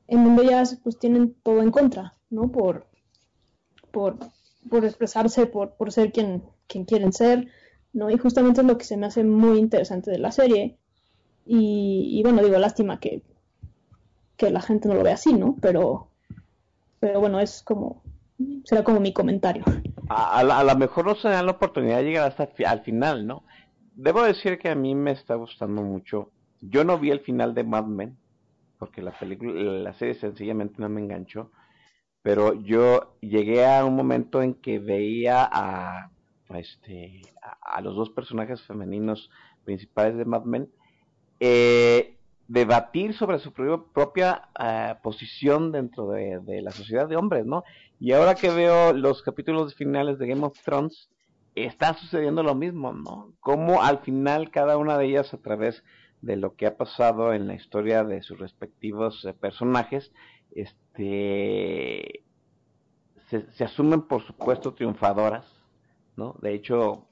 en 0.08 0.24
donde 0.24 0.44
ellas 0.44 0.80
pues 0.84 1.00
tienen 1.00 1.36
todo 1.44 1.62
en 1.62 1.72
contra, 1.72 2.14
¿no? 2.30 2.52
Por, 2.52 2.86
por, 3.92 4.18
por 4.70 4.86
expresarse, 4.86 5.46
por, 5.46 5.76
por 5.76 5.92
ser 5.92 6.12
quien, 6.12 6.44
quien 6.68 6.86
quieren 6.86 7.14
ser, 7.14 7.48
¿no? 7.94 8.10
Y 8.10 8.18
justamente 8.18 8.62
es 8.62 8.68
lo 8.68 8.78
que 8.78 8.86
se 8.86 8.98
me 8.98 9.06
hace 9.06 9.24
muy 9.24 9.60
interesante 9.60 10.12
de 10.12 10.20
la 10.20 10.32
serie. 10.32 10.78
Y, 11.46 12.22
bueno, 12.24 12.42
digo, 12.42 12.58
lástima 12.58 13.00
que, 13.00 13.22
que 14.38 14.50
la 14.50 14.62
gente 14.62 14.88
no 14.88 14.96
lo 14.96 15.04
ve 15.04 15.12
así, 15.12 15.34
¿no? 15.34 15.56
Pero, 15.62 16.10
pero 17.00 17.20
bueno, 17.20 17.40
es 17.40 17.64
como, 17.64 18.04
será 18.64 18.84
como 18.84 19.00
mi 19.00 19.14
comentario. 19.14 19.64
A, 20.10 20.40
a, 20.40 20.64
lo 20.64 20.76
mejor 20.76 21.06
no 21.06 21.16
se 21.16 21.30
la 21.30 21.52
oportunidad 21.52 21.98
de 21.98 22.04
llegar 22.04 22.28
hasta 22.28 22.50
al 22.68 22.82
final, 22.82 23.26
¿no? 23.26 23.44
Debo 23.96 24.24
decir 24.24 24.58
que 24.58 24.70
a 24.70 24.76
mí 24.76 24.96
me 24.96 25.12
está 25.12 25.36
gustando 25.36 25.82
mucho. 25.82 26.32
Yo 26.62 26.84
no 26.84 26.98
vi 26.98 27.12
el 27.12 27.20
final 27.20 27.54
de 27.54 27.64
Mad 27.64 27.86
Men, 27.86 28.18
porque 28.80 29.02
la 29.02 29.12
película, 29.12 29.54
la 29.54 29.94
serie 29.94 30.16
sencillamente 30.16 30.76
no 30.80 30.90
me 30.90 31.02
enganchó. 31.02 31.52
Pero 32.22 32.54
yo 32.54 33.18
llegué 33.20 33.66
a 33.66 33.86
un 33.86 33.96
momento 33.96 34.42
en 34.42 34.54
que 34.56 34.80
veía 34.80 35.48
a, 35.52 36.10
este, 36.56 37.22
a, 37.62 37.82
los 37.82 37.96
dos 37.96 38.10
personajes 38.10 38.62
femeninos 38.62 39.30
principales 39.66 40.18
de 40.18 40.26
Mad 40.26 40.46
Men, 40.46 40.70
eh, 41.40 42.13
debatir 42.48 43.14
sobre 43.14 43.40
su 43.40 43.54
propia 43.54 44.50
eh, 44.60 44.96
posición 45.02 45.72
dentro 45.72 46.10
de, 46.10 46.62
la 46.62 46.72
sociedad 46.72 47.08
de 47.08 47.16
hombres, 47.16 47.46
¿no? 47.46 47.64
Y 48.00 48.12
ahora 48.12 48.36
que 48.36 48.50
veo 48.50 48.94
los 48.94 49.22
capítulos 49.22 49.76
finales 49.76 50.20
de 50.20 50.28
Game 50.28 50.46
of 50.46 50.60
Thrones, 50.64 51.10
está 51.56 51.94
sucediendo 51.94 52.44
lo 52.44 52.56
mismo, 52.56 52.94
¿no? 52.94 53.32
Como 53.40 53.82
al 53.82 54.00
final 54.00 54.50
cada 54.52 54.78
una 54.78 54.98
de 54.98 55.06
ellas 55.06 55.34
a 55.34 55.38
través 55.38 55.84
de 56.22 56.36
lo 56.36 56.56
que 56.56 56.66
ha 56.66 56.78
pasado 56.78 57.34
en 57.34 57.48
la 57.48 57.54
historia 57.54 58.04
de 58.04 58.22
sus 58.22 58.40
respectivos 58.40 59.24
eh, 59.26 59.34
personajes, 59.34 60.12
este, 60.52 62.24
se, 63.30 63.64
asumen 63.64 64.04
por 64.04 64.24
supuesto 64.24 64.74
triunfadoras, 64.74 65.46
¿no? 66.16 66.36
De 66.42 66.54
hecho, 66.54 67.06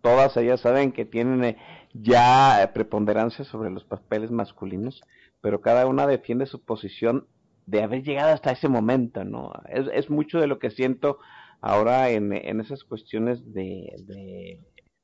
todas 0.00 0.36
ellas 0.36 0.60
saben 0.60 0.92
que 0.92 1.04
tienen 1.04 1.44
eh, 1.44 1.56
ya 1.94 2.70
preponderancia 2.74 3.44
sobre 3.44 3.70
los 3.70 3.84
papeles 3.84 4.30
masculinos, 4.30 5.02
pero 5.40 5.60
cada 5.60 5.86
una 5.86 6.06
defiende 6.06 6.46
su 6.46 6.62
posición 6.62 7.26
de 7.66 7.82
haber 7.82 8.02
llegado 8.02 8.32
hasta 8.32 8.52
ese 8.52 8.68
momento, 8.68 9.24
¿no? 9.24 9.52
Es, 9.68 9.86
es 9.92 10.10
mucho 10.10 10.40
de 10.40 10.46
lo 10.46 10.58
que 10.58 10.70
siento 10.70 11.18
ahora 11.60 12.10
en, 12.10 12.32
en 12.32 12.60
esas 12.60 12.84
cuestiones 12.84 13.52
de, 13.52 14.60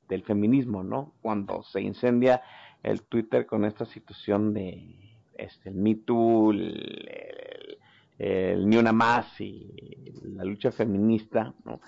del 0.07 0.23
feminismo, 0.23 0.83
¿no? 0.83 1.13
Cuando 1.21 1.63
se 1.63 1.81
incendia 1.81 2.41
el 2.83 3.03
Twitter 3.03 3.45
con 3.45 3.65
esta 3.65 3.85
situación 3.85 4.53
de 4.53 5.15
este, 5.37 5.69
el 5.69 5.75
Me 5.75 5.95
Too, 5.95 6.51
el, 6.51 7.77
Ni 8.65 8.77
Una 8.77 8.91
Más 8.91 9.39
y 9.39 10.13
la 10.23 10.43
lucha 10.43 10.71
feminista, 10.71 11.53
¿no? 11.63 11.79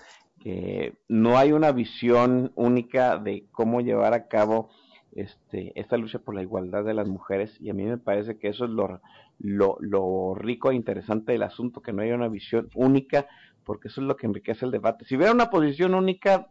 que 0.42 0.94
no 1.08 1.38
hay 1.38 1.52
una 1.52 1.70
visión 1.70 2.50
única 2.56 3.16
de 3.18 3.46
cómo 3.52 3.80
llevar 3.80 4.12
a 4.12 4.26
cabo 4.26 4.70
este, 5.14 5.78
esta 5.78 5.96
lucha 5.96 6.18
por 6.18 6.34
la 6.34 6.42
igualdad 6.42 6.84
de 6.84 6.94
las 6.94 7.08
mujeres 7.08 7.56
y 7.60 7.70
a 7.70 7.74
mí 7.74 7.84
me 7.84 7.98
parece 7.98 8.38
que 8.38 8.48
eso 8.48 8.64
es 8.64 8.70
lo, 8.70 9.00
lo, 9.38 9.76
lo 9.80 10.34
rico 10.34 10.70
e 10.70 10.74
interesante 10.74 11.32
del 11.32 11.42
asunto, 11.42 11.82
que 11.82 11.92
no 11.92 12.02
haya 12.02 12.14
una 12.14 12.28
visión 12.28 12.68
única, 12.74 13.26
porque 13.64 13.88
eso 13.88 14.00
es 14.00 14.06
lo 14.06 14.16
que 14.16 14.26
enriquece 14.26 14.64
el 14.64 14.70
debate. 14.70 15.04
Si 15.04 15.16
hubiera 15.16 15.32
una 15.32 15.50
posición 15.50 15.94
única, 15.94 16.48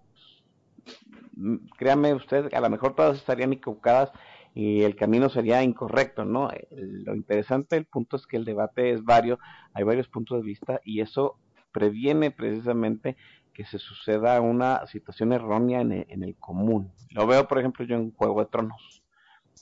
créame 1.77 2.13
usted, 2.13 2.53
a 2.53 2.61
lo 2.61 2.69
mejor 2.69 2.95
todas 2.95 3.17
estarían 3.17 3.53
equivocadas 3.53 4.11
y 4.53 4.81
el 4.83 4.95
camino 4.95 5.29
sería 5.29 5.63
incorrecto, 5.63 6.25
¿no? 6.25 6.49
Lo 6.71 7.15
interesante 7.15 7.75
del 7.75 7.85
punto 7.85 8.17
es 8.17 8.27
que 8.27 8.37
el 8.37 8.45
debate 8.45 8.91
es 8.91 9.03
vario, 9.03 9.39
hay 9.73 9.83
varios 9.83 10.07
puntos 10.07 10.39
de 10.39 10.45
vista 10.45 10.81
y 10.83 11.01
eso 11.01 11.37
previene 11.71 12.31
precisamente 12.31 13.15
que 13.53 13.65
se 13.65 13.79
suceda 13.79 14.39
una 14.41 14.85
situación 14.87 15.33
errónea 15.33 15.81
en 15.81 16.23
el, 16.23 16.35
común. 16.37 16.91
Lo 17.09 17.27
veo, 17.27 17.47
por 17.47 17.59
ejemplo, 17.59 17.85
yo 17.85 17.95
en 17.95 18.11
Juego 18.11 18.41
de 18.41 18.49
Tronos. 18.49 19.03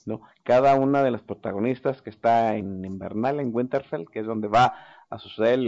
¿no? 0.06 0.22
Cada 0.44 0.74
una 0.76 1.02
de 1.02 1.10
las 1.10 1.22
protagonistas 1.22 2.00
que 2.02 2.10
está 2.10 2.56
en 2.56 2.84
Invernal, 2.84 3.40
en 3.40 3.54
Winterfell, 3.54 4.06
que 4.10 4.20
es 4.20 4.26
donde 4.26 4.48
va 4.48 4.74
a 5.10 5.18
suceder 5.18 5.58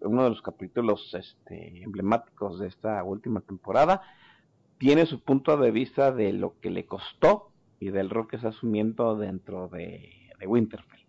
uno 0.00 0.24
de 0.24 0.30
los 0.30 0.42
capítulos 0.42 1.14
este, 1.14 1.82
emblemáticos 1.82 2.58
de 2.58 2.68
esta 2.68 3.02
última 3.02 3.40
temporada, 3.40 4.02
tiene 4.78 5.06
su 5.06 5.22
punto 5.22 5.56
de 5.56 5.70
vista 5.70 6.12
de 6.12 6.32
lo 6.32 6.58
que 6.60 6.70
le 6.70 6.86
costó 6.86 7.50
y 7.80 7.90
del 7.90 8.10
rol 8.10 8.28
que 8.28 8.36
está 8.36 8.48
asumiendo 8.48 9.16
dentro 9.16 9.68
de 9.68 10.28
Winterfell 10.46 10.99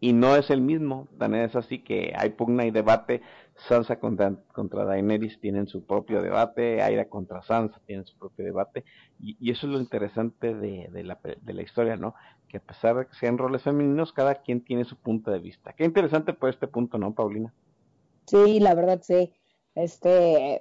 y 0.00 0.14
no 0.14 0.34
es 0.34 0.50
el 0.50 0.62
mismo. 0.62 1.06
También 1.18 1.44
es 1.44 1.54
así 1.54 1.78
que 1.78 2.12
hay 2.16 2.30
pugna 2.30 2.66
y 2.66 2.70
debate. 2.70 3.22
Sansa 3.68 4.00
contra, 4.00 4.34
contra 4.54 4.86
Daenerys 4.86 5.38
tienen 5.38 5.66
su 5.66 5.84
propio 5.84 6.22
debate, 6.22 6.80
Aira 6.80 7.10
contra 7.10 7.42
Sansa 7.42 7.78
tienen 7.86 8.06
su 8.06 8.16
propio 8.16 8.44
debate. 8.44 8.84
Y, 9.20 9.50
eso 9.50 9.66
es 9.66 9.72
lo 9.72 9.78
interesante 9.78 10.54
de, 10.54 10.88
de, 10.90 11.04
la, 11.04 11.18
de 11.22 11.52
la 11.52 11.62
historia, 11.62 11.96
¿no? 11.96 12.14
Que 12.48 12.56
a 12.56 12.60
pesar 12.60 12.96
de 12.96 13.06
que 13.06 13.14
sean 13.14 13.36
roles 13.36 13.62
femeninos, 13.62 14.14
cada 14.14 14.36
quien 14.36 14.64
tiene 14.64 14.84
su 14.84 14.96
punto 14.96 15.30
de 15.30 15.38
vista. 15.38 15.74
Qué 15.74 15.84
interesante 15.84 16.32
por 16.32 16.48
este 16.48 16.66
punto, 16.66 16.96
¿no, 16.96 17.14
Paulina? 17.14 17.52
Sí, 18.26 18.60
la 18.60 18.74
verdad, 18.74 19.02
sí. 19.02 19.32
Este, 19.74 20.54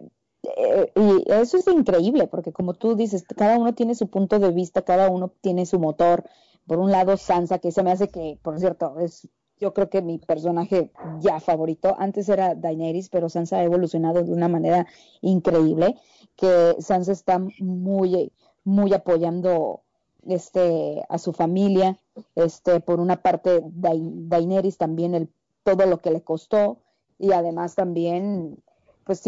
eh, 0.43 0.91
y 0.95 1.31
eso 1.31 1.57
es 1.57 1.67
increíble, 1.67 2.27
porque 2.27 2.51
como 2.51 2.73
tú 2.73 2.95
dices, 2.95 3.23
cada 3.23 3.57
uno 3.57 3.73
tiene 3.73 3.95
su 3.95 4.09
punto 4.09 4.39
de 4.39 4.51
vista, 4.51 4.81
cada 4.81 5.09
uno 5.09 5.31
tiene 5.41 5.65
su 5.65 5.79
motor 5.79 6.25
por 6.69 6.77
un 6.77 6.91
lado 6.91 7.17
Sansa, 7.17 7.57
que 7.57 7.71
se 7.71 7.81
me 7.81 7.91
hace 7.91 8.09
que, 8.09 8.37
por 8.43 8.59
cierto, 8.59 8.99
es 8.99 9.27
yo 9.59 9.73
creo 9.73 9.89
que 9.89 10.03
mi 10.03 10.19
personaje 10.19 10.91
ya 11.19 11.39
favorito. 11.39 11.95
Antes 11.97 12.29
era 12.29 12.53
Daenerys, 12.53 13.09
pero 13.09 13.27
Sansa 13.27 13.57
ha 13.57 13.63
evolucionado 13.63 14.23
de 14.23 14.31
una 14.31 14.47
manera 14.47 14.85
increíble, 15.21 15.97
que 16.35 16.75
Sansa 16.79 17.11
está 17.11 17.41
muy, 17.59 18.31
muy 18.63 18.93
apoyando 18.93 19.81
este 20.27 21.03
a 21.09 21.17
su 21.17 21.33
familia, 21.33 21.97
este 22.35 22.81
por 22.81 22.99
una 22.99 23.21
parte 23.23 23.61
Daenerys 23.63 24.77
también 24.77 25.15
el 25.15 25.27
todo 25.63 25.87
lo 25.87 25.97
que 25.97 26.11
le 26.11 26.21
costó 26.21 26.77
y 27.17 27.31
además 27.31 27.73
también 27.73 28.59
pues 29.05 29.23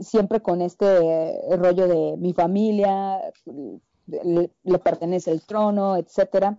siempre 0.00 0.42
con 0.42 0.60
este 0.60 1.40
rollo 1.56 1.88
de 1.88 2.18
mi 2.18 2.34
familia, 2.34 3.22
le, 4.06 4.78
pertenece 4.78 5.30
el 5.30 5.44
trono, 5.44 5.96
etcétera. 5.96 6.58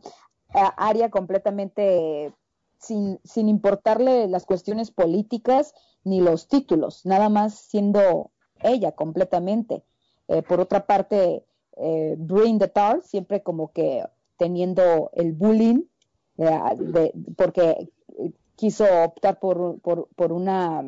Aria 0.53 1.09
completamente 1.09 2.33
sin, 2.79 3.19
sin 3.23 3.49
importarle 3.49 4.27
las 4.27 4.45
cuestiones 4.45 4.91
políticas 4.91 5.73
ni 6.03 6.21
los 6.21 6.47
títulos, 6.47 7.05
nada 7.05 7.29
más 7.29 7.55
siendo 7.55 8.31
ella 8.61 8.91
completamente. 8.93 9.83
Eh, 10.27 10.41
por 10.41 10.59
otra 10.59 10.85
parte, 10.85 11.43
eh, 11.77 12.15
Bring 12.17 12.59
the 12.59 12.67
Tar, 12.67 13.01
siempre 13.03 13.43
como 13.43 13.71
que 13.71 14.03
teniendo 14.37 15.09
el 15.13 15.33
bullying, 15.33 15.83
eh, 16.37 17.11
porque 17.37 17.91
quiso 18.55 18.85
optar 19.03 19.39
por, 19.39 19.79
por, 19.81 20.07
por, 20.15 20.31
una, 20.31 20.83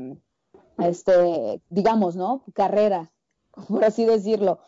este, 0.80 1.62
digamos, 1.70 2.16
¿no? 2.16 2.44
Carrera, 2.54 3.12
por 3.68 3.84
así 3.84 4.06
decirlo, 4.06 4.60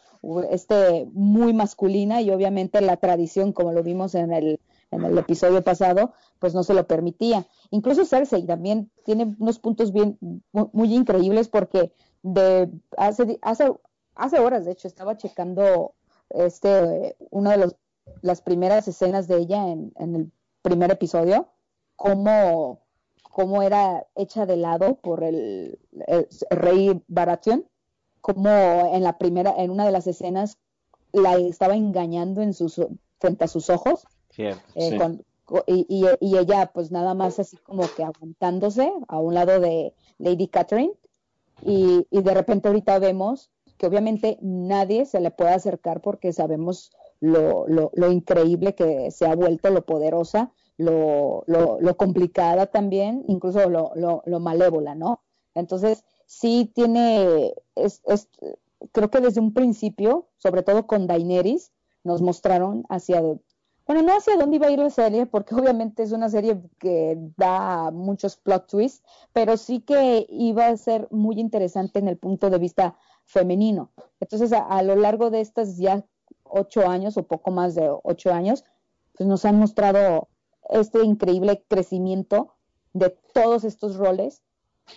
este, 0.50 1.08
muy 1.14 1.54
masculina 1.54 2.22
y 2.22 2.30
obviamente 2.32 2.82
la 2.82 2.98
tradición, 2.98 3.54
como 3.54 3.72
lo 3.72 3.84
vimos 3.84 4.16
en 4.16 4.34
el, 4.34 4.60
en 4.92 5.04
el 5.04 5.18
episodio 5.18 5.64
pasado, 5.64 6.14
pues 6.40 6.54
no 6.54 6.64
se 6.64 6.74
lo 6.74 6.88
permitía. 6.88 7.46
Incluso 7.72 8.06
Cersei 8.06 8.46
también 8.46 8.92
tiene 9.06 9.36
unos 9.40 9.60
puntos 9.60 9.92
bien 9.94 10.18
muy, 10.52 10.94
increíbles 10.94 11.48
porque 11.48 11.94
de 12.24 12.70
hace, 12.98 13.40
hace, 13.42 13.72
hace 14.16 14.40
horas, 14.40 14.66
de 14.66 14.72
hecho, 14.72 14.88
estaba 14.88 15.18
checando 15.18 15.94
este 16.30 17.16
una 17.32 17.52
de 17.52 17.58
los, 17.58 17.76
las 18.22 18.42
primeras 18.42 18.88
escenas 18.88 19.28
de 19.28 19.38
ella 19.38 19.68
en, 19.70 19.94
en 19.98 20.16
el 20.16 20.32
primer 20.62 20.92
episodio, 20.92 21.48
cómo, 21.96 22.82
cómo 23.24 23.62
era 23.62 24.06
hecha 24.16 24.46
de 24.46 24.58
lado 24.58 24.96
por 24.96 25.24
el, 25.24 25.80
rey 26.50 27.04
Baratheon 27.08 27.66
como 28.22 28.50
en 28.94 29.04
la 29.04 29.18
primera, 29.18 29.54
en 29.58 29.72
una 29.72 29.86
de 29.86 29.92
las 29.92 30.08
escenas, 30.08 30.58
la 31.12 31.38
estaba 31.38 31.76
engañando 31.76 32.42
en 32.42 32.54
sus, 32.54 32.82
frente 33.20 33.44
a 33.44 33.48
sus 33.48 33.70
ojos. 33.70 34.06
Eh, 34.38 35.84
y, 35.88 36.06
y, 36.20 36.38
ella 36.38 36.72
pues 36.72 36.92
nada 36.92 37.16
más 37.16 37.40
así 37.40 37.58
como 37.58 37.84
que 37.96 38.04
aguantándose 38.04 38.94
a 39.08 39.18
un 39.18 39.34
lado 39.34 39.60
de 39.60 39.94
Lady 40.20 40.48
Catherine. 40.48 40.94
Y, 41.64 42.06
y 42.10 42.22
de 42.22 42.34
repente 42.34 42.68
ahorita 42.68 43.00
vemos 43.00 43.52
que 43.78 43.88
obviamente 43.88 44.38
nadie 44.42 45.06
se 45.06 45.20
le 45.20 45.32
puede 45.32 45.52
acercar 45.52 46.02
porque 46.02 46.34
sabemos 46.34 46.92
lo, 47.20 47.68
lo, 47.68 47.92
lo 47.94 48.12
increíble 48.12 48.76
que 48.76 49.10
se 49.12 49.26
ha 49.26 49.36
vuelto, 49.36 49.70
lo 49.70 49.86
poderosa, 49.86 50.52
lo, 50.78 51.44
lo, 51.48 51.80
lo 51.80 51.98
complicada 51.98 52.68
también, 52.68 53.24
incluso 53.28 53.70
lo, 53.70 53.92
lo, 53.96 54.22
lo 54.26 54.40
malévola, 54.40 54.96
¿no? 54.96 55.22
Entonces, 55.56 56.06
sí 56.30 56.72
tiene, 56.76 57.56
es, 57.74 58.04
es, 58.06 58.30
creo 58.92 59.10
que 59.10 59.20
desde 59.20 59.42
un 59.42 59.52
principio, 59.52 60.28
sobre 60.38 60.62
todo 60.62 60.86
con 60.86 61.08
Daenerys, 61.08 61.72
nos 62.04 62.22
mostraron 62.22 62.84
hacia, 62.88 63.20
bueno, 63.20 64.04
no 64.04 64.16
hacia 64.16 64.38
dónde 64.38 64.58
iba 64.58 64.68
a 64.68 64.72
ir 64.72 64.78
la 64.78 64.92
serie, 64.92 65.26
porque 65.26 65.56
obviamente 65.60 66.04
es 66.04 66.12
una 66.12 66.30
serie 66.30 66.62
que 66.78 67.18
da 67.36 67.90
muchos 67.90 68.38
plot 68.38 68.68
twists, 68.68 69.04
pero 69.34 69.58
sí 69.58 69.80
que 69.80 70.28
iba 70.30 70.68
a 70.68 70.78
ser 70.78 71.08
muy 71.10 71.40
interesante 71.40 71.98
en 71.98 72.08
el 72.08 72.18
punto 72.18 72.52
de 72.52 72.60
vista 72.60 72.96
femenino. 73.26 73.90
Entonces, 74.20 74.54
a, 74.54 74.60
a 74.68 74.84
lo 74.84 74.96
largo 74.96 75.32
de 75.32 75.42
estas 75.42 75.78
ya 75.78 76.06
ocho 76.44 76.88
años 76.88 77.18
o 77.18 77.24
poco 77.24 77.50
más 77.50 77.74
de 77.74 77.90
ocho 78.04 78.32
años, 78.32 78.66
pues 79.18 79.28
nos 79.28 79.46
han 79.46 79.58
mostrado 79.58 80.28
este 80.70 81.04
increíble 81.04 81.66
crecimiento 81.68 82.54
de 82.94 83.18
todos 83.34 83.64
estos 83.64 83.98
roles 83.98 84.44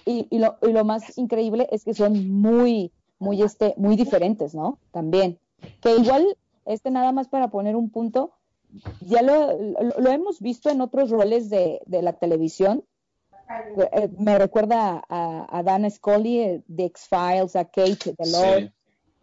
y, 0.04 0.26
y, 0.30 0.38
lo, 0.38 0.56
y, 0.62 0.72
lo, 0.72 0.84
más 0.84 1.16
increíble 1.18 1.68
es 1.70 1.84
que 1.84 1.94
son 1.94 2.28
muy, 2.30 2.92
muy, 3.18 3.42
este, 3.42 3.74
muy 3.76 3.96
diferentes, 3.96 4.54
¿no? 4.54 4.78
También. 4.90 5.38
Que 5.80 5.96
igual, 5.96 6.36
este 6.66 6.90
nada 6.90 7.12
más 7.12 7.28
para 7.28 7.48
poner 7.48 7.76
un 7.76 7.90
punto, 7.90 8.32
ya 9.00 9.22
lo, 9.22 9.52
lo, 9.98 10.10
hemos 10.10 10.40
visto 10.40 10.70
en 10.70 10.80
otros 10.80 11.10
roles 11.10 11.50
de, 11.50 11.80
de 11.86 12.02
la 12.02 12.14
televisión. 12.14 12.84
Me 14.18 14.38
recuerda 14.38 15.02
a, 15.08 15.58
a 15.58 15.62
Dan 15.62 15.90
Scully 15.90 16.62
de 16.66 16.84
X-Files, 16.84 17.54
a 17.54 17.66
Kate 17.66 18.14
de 18.18 18.30
Lord. 18.30 18.72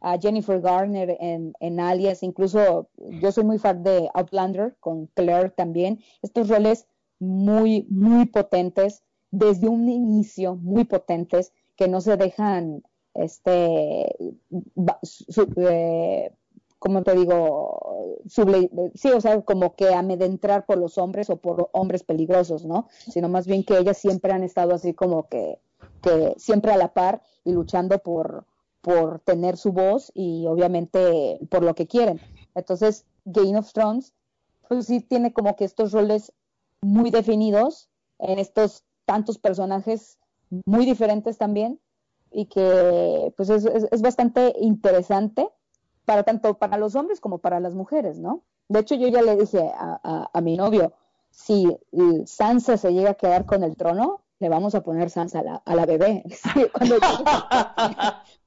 a 0.01 0.17
Jennifer 0.17 0.61
Garner 0.61 1.17
en, 1.19 1.53
en 1.59 1.79
Alias, 1.79 2.23
incluso 2.23 2.87
yo 2.97 3.31
soy 3.31 3.43
muy 3.43 3.59
fan 3.59 3.83
de 3.83 4.09
Outlander 4.13 4.75
con 4.79 5.07
Claire 5.07 5.49
también, 5.49 5.99
estos 6.21 6.47
roles 6.47 6.87
muy, 7.19 7.85
muy 7.89 8.25
potentes, 8.25 9.03
desde 9.31 9.67
un 9.67 9.89
inicio, 9.89 10.55
muy 10.55 10.85
potentes, 10.85 11.53
que 11.75 11.87
no 11.87 12.01
se 12.01 12.17
dejan, 12.17 12.83
este, 13.13 14.15
eh, 15.57 16.31
como 16.79 17.03
te 17.03 17.13
digo, 17.13 17.97
sí, 18.27 19.11
o 19.11 19.21
sea, 19.21 19.41
como 19.41 19.75
que 19.75 19.93
amedrentar 19.93 20.65
por 20.65 20.77
los 20.77 20.97
hombres 20.97 21.29
o 21.29 21.35
por 21.37 21.69
hombres 21.73 22.03
peligrosos, 22.03 22.65
¿no? 22.65 22.87
Sino 22.89 23.27
más 23.27 23.47
bien 23.47 23.63
que 23.63 23.77
ellas 23.77 23.97
siempre 23.97 24.31
han 24.31 24.43
estado 24.43 24.73
así 24.73 24.93
como 24.93 25.27
que, 25.27 25.59
que 26.01 26.33
siempre 26.37 26.71
a 26.71 26.77
la 26.77 26.93
par 26.93 27.21
y 27.43 27.51
luchando 27.51 27.99
por, 27.99 28.45
por 28.81 29.19
tener 29.19 29.57
su 29.57 29.73
voz 29.73 30.11
y 30.13 30.45
obviamente 30.47 31.39
por 31.49 31.63
lo 31.63 31.75
que 31.75 31.87
quieren. 31.87 32.21
Entonces, 32.55 33.05
Game 33.25 33.57
of 33.57 33.71
Thrones, 33.73 34.13
pues 34.67 34.85
sí 34.85 35.01
tiene 35.01 35.33
como 35.33 35.55
que 35.55 35.65
estos 35.65 35.91
roles 35.91 36.31
muy 36.81 37.11
definidos 37.11 37.89
en 38.19 38.39
estos 38.39 38.85
tantos 39.09 39.39
personajes 39.39 40.19
muy 40.67 40.85
diferentes 40.85 41.39
también 41.39 41.79
y 42.29 42.45
que 42.45 43.33
pues 43.35 43.49
es, 43.49 43.65
es, 43.65 44.01
bastante 44.03 44.53
interesante 44.59 45.49
para 46.05 46.21
tanto 46.21 46.59
para 46.59 46.77
los 46.77 46.93
hombres 46.93 47.19
como 47.19 47.39
para 47.39 47.59
las 47.59 47.73
mujeres, 47.73 48.19
¿no? 48.19 48.43
De 48.67 48.81
hecho, 48.81 48.93
yo 48.93 49.07
ya 49.07 49.23
le 49.23 49.35
dije 49.35 49.67
a, 49.75 50.29
a, 50.31 50.41
mi 50.41 50.57
novio, 50.57 50.93
si 51.31 51.75
Sansa 52.27 52.77
se 52.77 52.93
llega 52.93 53.09
a 53.09 53.13
quedar 53.15 53.47
con 53.47 53.63
el 53.63 53.75
trono, 53.75 54.21
le 54.37 54.47
vamos 54.47 54.75
a 54.75 54.83
poner 54.83 55.09
Sansa 55.09 55.39
a 55.39 55.43
la, 55.43 55.55
a 55.55 55.75
la 55.75 55.87
bebé. 55.87 56.23
cuando, 56.71 56.95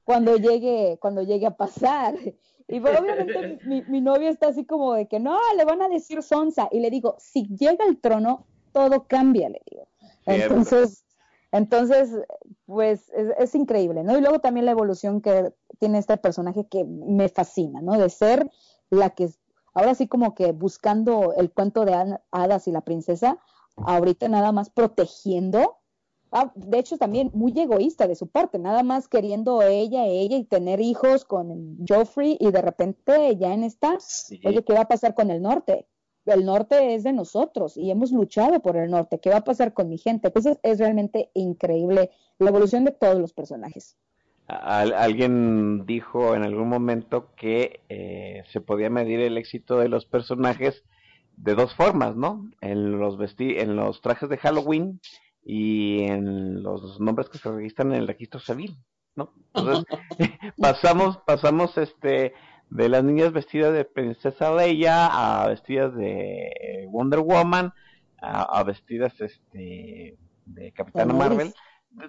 cuando 0.05 0.37
llegue, 0.37 0.97
cuando 1.01 1.23
llegue 1.23 1.47
a 1.47 1.57
pasar. 1.57 2.15
Y 2.69 2.79
obviamente 2.79 3.59
mi, 3.65 3.81
mi, 3.81 3.99
novio 3.99 4.29
está 4.29 4.47
así 4.47 4.65
como 4.65 4.93
de 4.93 5.09
que 5.09 5.19
no, 5.19 5.37
le 5.57 5.65
van 5.65 5.81
a 5.81 5.89
decir 5.89 6.23
Sonsa. 6.23 6.69
Y 6.71 6.79
le 6.79 6.89
digo, 6.89 7.17
si 7.19 7.47
llega 7.53 7.83
al 7.83 7.97
trono, 7.97 8.45
todo 8.73 9.07
cambia, 9.07 9.49
le 9.49 9.61
digo. 9.69 9.87
Entonces, 10.25 11.05
entonces 11.51 12.09
pues 12.65 13.09
es, 13.15 13.27
es, 13.37 13.55
increíble, 13.55 14.03
¿no? 14.03 14.17
Y 14.17 14.21
luego 14.21 14.39
también 14.39 14.65
la 14.65 14.71
evolución 14.71 15.21
que 15.21 15.53
tiene 15.79 15.99
este 15.99 16.17
personaje 16.17 16.65
que 16.67 16.83
me 16.83 17.29
fascina, 17.29 17.81
¿no? 17.81 17.97
De 17.97 18.09
ser 18.09 18.49
la 18.89 19.11
que, 19.11 19.29
ahora 19.73 19.95
sí 19.95 20.07
como 20.07 20.33
que 20.33 20.51
buscando 20.51 21.33
el 21.35 21.51
cuento 21.51 21.85
de 21.85 22.17
hadas 22.31 22.67
y 22.67 22.71
la 22.71 22.81
princesa, 22.81 23.37
ahorita 23.75 24.27
nada 24.27 24.51
más 24.51 24.69
protegiendo 24.69 25.77
Ah, 26.35 26.51
de 26.55 26.79
hecho 26.79 26.97
también 26.97 27.29
muy 27.35 27.53
egoísta 27.55 28.07
de 28.07 28.15
su 28.15 28.25
parte, 28.25 28.57
nada 28.57 28.81
más 28.81 29.07
queriendo 29.07 29.61
ella, 29.61 30.07
ella 30.07 30.35
y 30.37 30.43
tener 30.45 30.81
hijos 30.81 31.25
con 31.25 31.77
Joffrey 31.87 32.37
y 32.39 32.49
de 32.49 32.59
repente 32.59 33.37
ya 33.37 33.53
en 33.53 33.63
esta, 33.63 33.99
oye, 34.43 34.63
¿qué 34.63 34.73
va 34.73 34.81
a 34.81 34.87
pasar 34.87 35.13
con 35.13 35.29
el 35.29 35.43
norte? 35.43 35.85
El 36.25 36.45
norte 36.45 36.95
es 36.95 37.03
de 37.03 37.11
nosotros 37.11 37.77
y 37.77 37.91
hemos 37.91 38.11
luchado 38.11 38.61
por 38.61 38.77
el 38.77 38.89
norte, 38.89 39.19
¿qué 39.19 39.29
va 39.29 39.37
a 39.37 39.43
pasar 39.43 39.73
con 39.73 39.89
mi 39.89 39.97
gente? 39.97 40.27
Entonces 40.27 40.57
es 40.63 40.79
realmente 40.79 41.29
increíble 41.33 42.11
la 42.39 42.49
evolución 42.49 42.85
de 42.85 42.91
todos 42.91 43.19
los 43.19 43.33
personajes. 43.33 43.97
alguien 44.47 45.85
dijo 45.85 46.35
en 46.35 46.43
algún 46.43 46.69
momento 46.69 47.33
que 47.35 47.81
eh, 47.89 48.43
se 48.51 48.61
podía 48.61 48.89
medir 48.89 49.19
el 49.19 49.37
éxito 49.37 49.79
de 49.79 49.89
los 49.89 50.05
personajes 50.05 50.83
de 51.35 51.55
dos 51.55 51.73
formas, 51.75 52.15
¿no? 52.15 52.49
En 52.61 52.99
los 52.99 53.17
en 53.39 53.75
los 53.75 54.01
trajes 54.01 54.29
de 54.29 54.37
Halloween 54.37 55.01
y 55.43 56.03
en 56.03 56.63
los 56.63 56.99
nombres 56.99 57.29
que 57.29 57.37
se 57.37 57.51
registran 57.51 57.91
en 57.91 57.99
el 57.99 58.07
registro 58.07 58.39
civil, 58.39 58.77
¿no? 59.15 59.33
Entonces, 59.53 59.85
pasamos, 60.57 61.17
pasamos 61.25 61.77
este 61.77 62.33
de 62.69 62.89
las 62.89 63.03
niñas 63.03 63.31
vestidas 63.31 63.73
de 63.73 63.85
princesa 63.85 64.53
Leia 64.53 65.07
a 65.07 65.47
vestidas 65.47 65.95
de 65.95 66.87
Wonder 66.89 67.19
Woman, 67.19 67.73
a, 68.21 68.63
vestidas 68.63 69.19
este 69.19 70.17
de 70.45 70.71
Capitana 70.71 71.13
Marvel. 71.13 71.53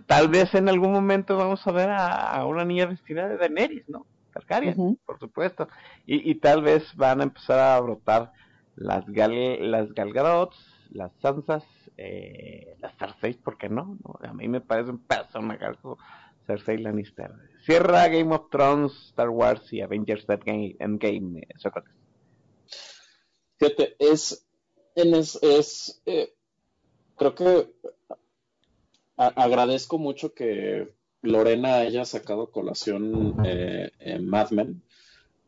Tal 0.07 0.29
vez 0.29 0.55
en 0.55 0.69
algún 0.69 0.93
momento 0.93 1.37
vamos 1.37 1.67
a 1.67 1.73
ver 1.73 1.91
a, 1.91 2.45
una 2.47 2.65
niña 2.65 2.87
vestida 2.87 3.29
de 3.29 3.37
Daenerys, 3.37 3.89
¿no? 3.89 4.07
Targaryen, 4.33 4.99
por 5.05 5.19
supuesto. 5.19 5.69
Y, 6.07 6.31
y 6.31 6.37
tal 6.37 6.63
vez 6.63 6.95
van 6.97 7.21
a 7.21 7.25
empezar 7.25 7.59
a 7.59 7.81
brotar 7.81 8.33
las 8.77 9.07
gal 9.07 9.71
las 9.71 9.93
Galgadots, 9.93 10.57
las 10.91 11.13
Sansas, 11.21 11.65
eh, 11.97 12.77
la 12.81 12.91
Cersei, 12.99 13.35
¿por 13.35 13.57
qué 13.57 13.69
no? 13.69 13.97
A 14.23 14.33
mí 14.33 14.49
me 14.49 14.61
parece 14.61 14.91
un 14.91 14.99
personaje 14.99 15.65
Cersei 16.47 16.79
Lannister. 16.79 17.33
Cierra 17.65 18.09
Game 18.09 18.35
of 18.35 18.51
Thrones, 18.51 18.93
Star 19.09 19.31
Wars 19.31 19.73
y 19.73 19.81
Avengers 19.81 20.27
Endgame, 20.29 21.47
Sócrates. 21.57 21.93
Fíjate, 23.57 23.97
es, 23.99 24.47
es, 24.95 25.39
es 25.43 26.03
eh, 26.07 26.35
creo 27.17 27.35
que 27.35 27.71
agradezco 29.17 29.99
mucho 29.99 30.35
que 30.35 30.93
Lorena 31.23 31.77
haya 31.77 32.05
sacado 32.05 32.51
colación 32.51 33.37
eh, 33.45 33.91
en 33.99 34.29
Mad 34.29 34.51
Men, 34.51 34.83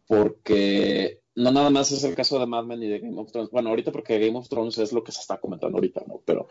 porque 0.07 1.21
no 1.35 1.53
nada 1.53 1.69
más 1.71 1.93
es 1.93 2.05
el 2.05 2.15
caso 2.15 2.39
de 2.39 2.47
Mad 2.47 2.65
Men 2.65 2.83
y 2.83 2.89
de 2.89 3.01
Game 3.01 3.21
of 3.21 3.31
Thrones. 3.31 3.51
Bueno, 3.51 3.71
ahorita 3.71 3.93
porque 3.93 4.19
Game 4.19 4.39
of 4.39 4.49
Thrones 4.49 4.79
es 4.79 4.93
lo 4.93 5.05
que 5.05 5.13
se 5.13 5.21
está 5.21 5.39
comentando 5.39 5.77
ahorita, 5.77 6.03
¿no? 6.07 6.23
Pero 6.25 6.49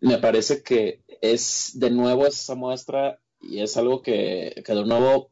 me 0.00 0.18
parece 0.18 0.62
que 0.62 1.02
es 1.20 1.72
de 1.74 1.90
nuevo 1.90 2.26
esa 2.26 2.54
muestra 2.54 3.20
y 3.42 3.60
es 3.60 3.76
algo 3.76 4.02
que, 4.02 4.62
que 4.64 4.74
de 4.74 4.84
nuevo, 4.84 5.30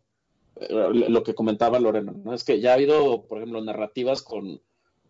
eh, 0.56 0.68
lo 1.08 1.22
que 1.22 1.34
comentaba 1.34 1.80
Lorena, 1.80 2.12
¿no? 2.12 2.34
Es 2.34 2.44
que 2.44 2.60
ya 2.60 2.72
ha 2.72 2.74
habido, 2.74 3.22
por 3.22 3.38
ejemplo, 3.38 3.62
narrativas 3.62 4.22
con 4.22 4.60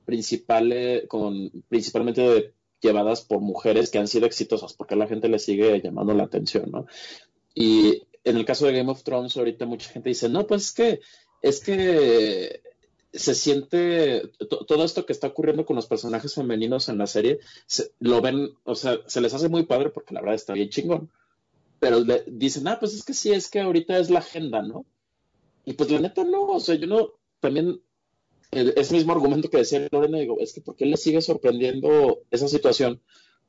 principales, 0.05 1.07
con 1.09 1.51
principalmente 1.69 2.53
llevadas 2.81 3.23
por 3.23 3.41
mujeres 3.41 3.91
que 3.91 3.99
han 3.99 4.09
sido 4.09 4.27
exitosas, 4.27 4.73
porque 4.75 4.95
a 4.95 4.99
la 4.99 5.07
gente 5.07 5.29
le 5.29 5.39
sigue 5.39 5.81
llamando 5.81 6.15
la 6.15 6.25
atención, 6.25 6.71
¿no? 6.71 6.87
Y 7.55 8.03
en 8.25 8.37
el 8.37 8.45
caso 8.45 8.67
de 8.67 8.73
Game 8.73 8.91
of 8.91 9.03
Thrones, 9.03 9.37
ahorita 9.37 9.67
mucha 9.67 9.91
gente 9.91 10.09
dice, 10.09 10.29
no, 10.29 10.47
pues 10.47 10.67
es 10.67 10.73
que, 10.73 11.01
es 11.43 11.61
que 11.61 12.63
se 13.13 13.35
siente 13.35 14.31
todo 14.69 14.85
esto 14.85 15.05
que 15.05 15.13
está 15.13 15.29
ocurriendo 15.29 15.67
con 15.67 15.77
los 15.77 15.87
personajes 15.87 16.35
femeninos 16.35 16.89
en 16.89 16.99
la 16.99 17.07
serie, 17.07 17.41
lo 17.99 18.21
ven, 18.21 18.51
o 18.65 18.75
sea, 18.75 19.01
se 19.07 19.21
les 19.21 19.35
hace 19.35 19.49
muy 19.49 19.65
padre 19.65 19.91
porque 19.91 20.15
la 20.15 20.21
verdad 20.21 20.37
está 20.37 20.53
bien 20.53 20.69
chingón. 20.69 21.11
Pero 21.81 22.01
le 22.01 22.25
dicen, 22.27 22.69
ah, 22.69 22.79
pues 22.79 22.95
es 22.95 23.03
que 23.03 23.15
sí, 23.15 23.33
es 23.33 23.51
que 23.51 23.61
ahorita 23.61 23.99
es 23.99 24.11
la 24.11 24.21
agenda, 24.21 24.63
¿no? 24.63 24.85
Y 25.65 25.73
pues 25.73 25.91
la 25.91 25.99
neta 25.99 26.25
no, 26.25 26.47
o 26.47 26.61
sea, 26.61 26.77
yo 26.77 26.87
no, 26.87 27.15
también 27.41 27.81
ese 28.51 28.95
mismo 28.95 29.13
argumento 29.13 29.49
que 29.49 29.59
decía 29.59 29.87
Lorena, 29.91 30.19
digo, 30.19 30.39
es 30.41 30.53
que 30.53 30.61
¿por 30.61 30.77
qué 30.77 30.87
le 30.87 30.97
sigue 30.97 31.23
sorprendiendo 31.23 32.23
esa 32.31 32.49
situación? 32.49 33.01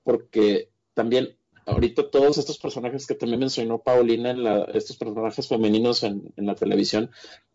Porque 0.03 0.69
también 0.93 1.37
ahorita 1.65 2.09
todos 2.09 2.37
estos 2.37 2.59
personajes 2.59 3.07
que 3.07 3.15
también 3.15 3.39
mencionó 3.39 3.79
Paulina, 3.79 4.31
en 4.31 4.75
estos 4.75 4.97
personajes 4.97 5.47
femeninos 5.47 6.03
en, 6.03 6.31
la 6.35 6.55
televisión, 6.55 7.09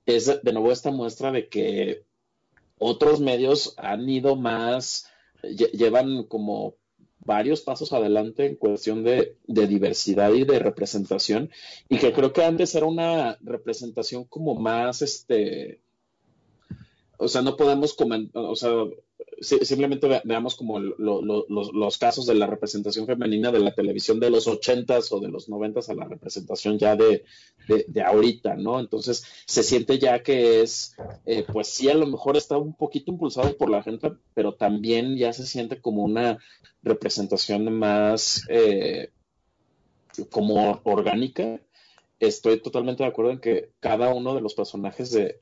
es 0.06 0.26
de 0.42 0.52
nuevo 0.52 0.72
esta 0.72 0.90
muestra 0.90 1.30
de 1.30 1.48
que 1.48 2.04
otros 2.78 3.20
medios 3.20 3.74
han 3.76 4.08
ido 4.08 4.36
más, 4.36 5.08
llevan 5.42 6.24
como 6.24 6.74
varios 7.26 7.60
pasos 7.60 7.92
adelante 7.92 8.46
en 8.46 8.56
cuestión 8.56 9.04
de, 9.04 9.36
diversidad 9.46 10.32
y 10.32 10.44
de 10.44 10.58
representación 10.58 11.50
y 11.88 11.98
que 11.98 12.12
creo 12.12 12.32
que 12.32 12.44
antes 12.44 12.74
era 12.74 12.86
una 12.86 13.36
representación 13.42 14.24
como 14.24 14.54
más 14.54 15.02
este 15.02 15.80
o 17.18 17.28
sea 17.28 17.42
no 17.42 17.56
podemos 17.56 17.94
comentar 17.94 18.42
o 18.44 18.56
sea 18.56 18.70
simplemente 19.40 20.22
veamos 20.24 20.54
como 20.54 20.78
los, 20.78 21.98
casos 21.98 22.26
de 22.26 22.34
la 22.34 22.46
representación 22.46 23.06
femenina 23.06 23.52
de 23.52 23.60
la 23.60 23.74
televisión 23.74 24.18
de 24.20 24.30
los 24.30 24.46
ochentas 24.46 25.12
o 25.12 25.20
de 25.20 25.28
los 25.28 25.48
noventas 25.48 25.88
a 25.88 25.94
la 25.94 26.04
representación 26.04 26.78
ya 26.78 26.96
de, 26.96 27.24
de, 27.68 28.02
ahorita, 28.02 28.56
¿no? 28.56 28.80
Entonces 28.80 29.24
se 29.46 29.62
siente 29.62 29.98
ya 29.98 30.22
que 30.22 30.62
es, 30.62 30.96
eh, 31.26 31.44
pues 31.52 31.68
sí, 31.68 31.88
a 31.88 31.94
lo 31.94 32.06
mejor 32.06 32.36
está 32.36 32.56
un 32.56 32.74
poquito 32.74 33.10
impulsado 33.10 33.56
por 33.56 33.70
la 33.70 33.82
gente, 33.82 34.12
pero 34.34 34.54
también 34.54 35.16
ya 35.16 35.32
se 35.32 35.46
siente 35.46 35.80
como 35.80 36.04
una 36.04 36.38
representación 36.82 37.78
más 37.78 38.42
eh, 38.48 39.10
como 40.30 40.80
orgánica 40.84 41.60
estoy 42.18 42.60
totalmente 42.60 43.02
de 43.02 43.08
acuerdo 43.08 43.32
en 43.32 43.40
que 43.40 43.72
cada 43.80 44.12
uno 44.14 44.34
de 44.34 44.40
los 44.40 44.54
personajes 44.54 45.10
de, 45.10 45.38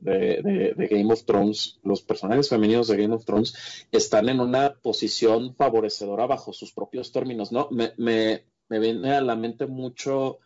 Game 0.91 1.13
of 1.13 1.25
Thrones, 1.25 1.79
los 1.83 2.03
personajes 2.03 2.49
femeninos 2.49 2.89
de 2.89 2.97
Game 2.97 3.15
of 3.15 3.25
Thrones, 3.25 3.87
están 3.93 4.29
en 4.29 4.41
una 4.41 4.75
posición 4.75 5.55
favorecedora 5.55 6.27
bajo 6.27 6.53
sus 6.53 6.73
propios 6.73 7.13
términos, 7.13 7.53
¿no? 7.53 7.69
Me, 7.71 7.93
me, 7.97 8.43
viene 8.69 9.13
a 9.13 9.21
la 9.21 9.37
mente 9.37 9.67
mucho, 9.67 10.39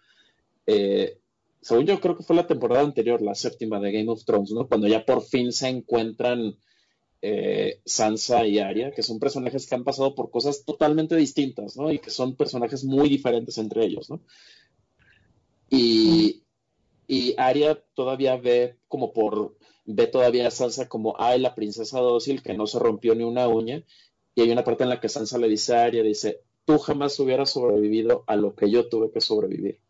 eh, 0.67 1.19
según 1.63 1.87
yo 1.87 1.99
creo 2.01 2.17
que 2.17 2.25
fue 2.25 2.37
la 2.37 2.47
temporada 2.47 2.83
anterior, 2.83 3.23
la 3.23 3.35
séptima 3.35 3.81
de 3.81 3.93
Game 3.93 4.11
of 4.11 4.25
Thrones, 4.25 4.51
¿no? 4.51 4.69
Cuando 4.69 4.87
ya 4.87 5.05
por 5.05 5.23
fin 5.23 5.53
se 5.53 5.69
encuentran 5.69 6.59
eh, 7.23 7.81
Sansa 7.85 8.47
y 8.47 8.59
Arya, 8.59 8.93
que 8.93 9.03
son 9.03 9.19
personajes 9.19 9.67
que 9.67 9.75
han 9.75 9.85
pasado 9.85 10.15
por 10.15 10.31
cosas 10.31 10.65
totalmente 10.65 11.17
distintas, 11.17 11.77
¿no? 11.77 11.91
Y 11.91 11.99
que 12.01 12.11
son 12.11 12.37
personajes 12.37 12.85
muy 12.85 13.09
diferentes 13.09 13.57
entre 13.57 13.85
ellos, 13.85 14.11
¿no? 14.11 14.21
Y 15.71 16.43
y 17.09 17.35
Arya 17.39 17.83
todavía 17.95 18.37
ve 18.37 18.77
como 18.87 19.15
por, 19.15 19.57
ve 19.87 20.07
todavía 20.07 20.47
a 20.47 20.51
Sansa 20.51 20.89
como, 20.89 21.17
ay, 21.19 21.41
la 21.41 21.55
princesa 21.55 22.01
dócil 22.01 22.43
que 22.43 22.53
no 22.53 22.67
se 22.67 22.79
rompió 22.79 23.15
ni 23.15 23.25
una 23.25 23.49
uña, 23.49 23.83
y 24.35 24.43
hay 24.43 24.51
una 24.53 24.63
parte 24.63 24.85
en 24.85 24.91
la 24.91 25.01
que 25.01 25.09
Sansa 25.09 25.39
le 25.39 25.49
dice 25.49 25.75
a 25.75 25.85
Arya, 25.85 26.03
dice, 26.03 26.43
tú 26.67 26.79
jamás 26.79 27.19
hubieras 27.19 27.51
sobrevivido 27.51 28.25
a 28.27 28.37
lo 28.37 28.55
que 28.55 28.71
yo 28.71 28.91
tuve 28.91 29.11
que 29.11 29.23
sobrevivir. 29.23 29.81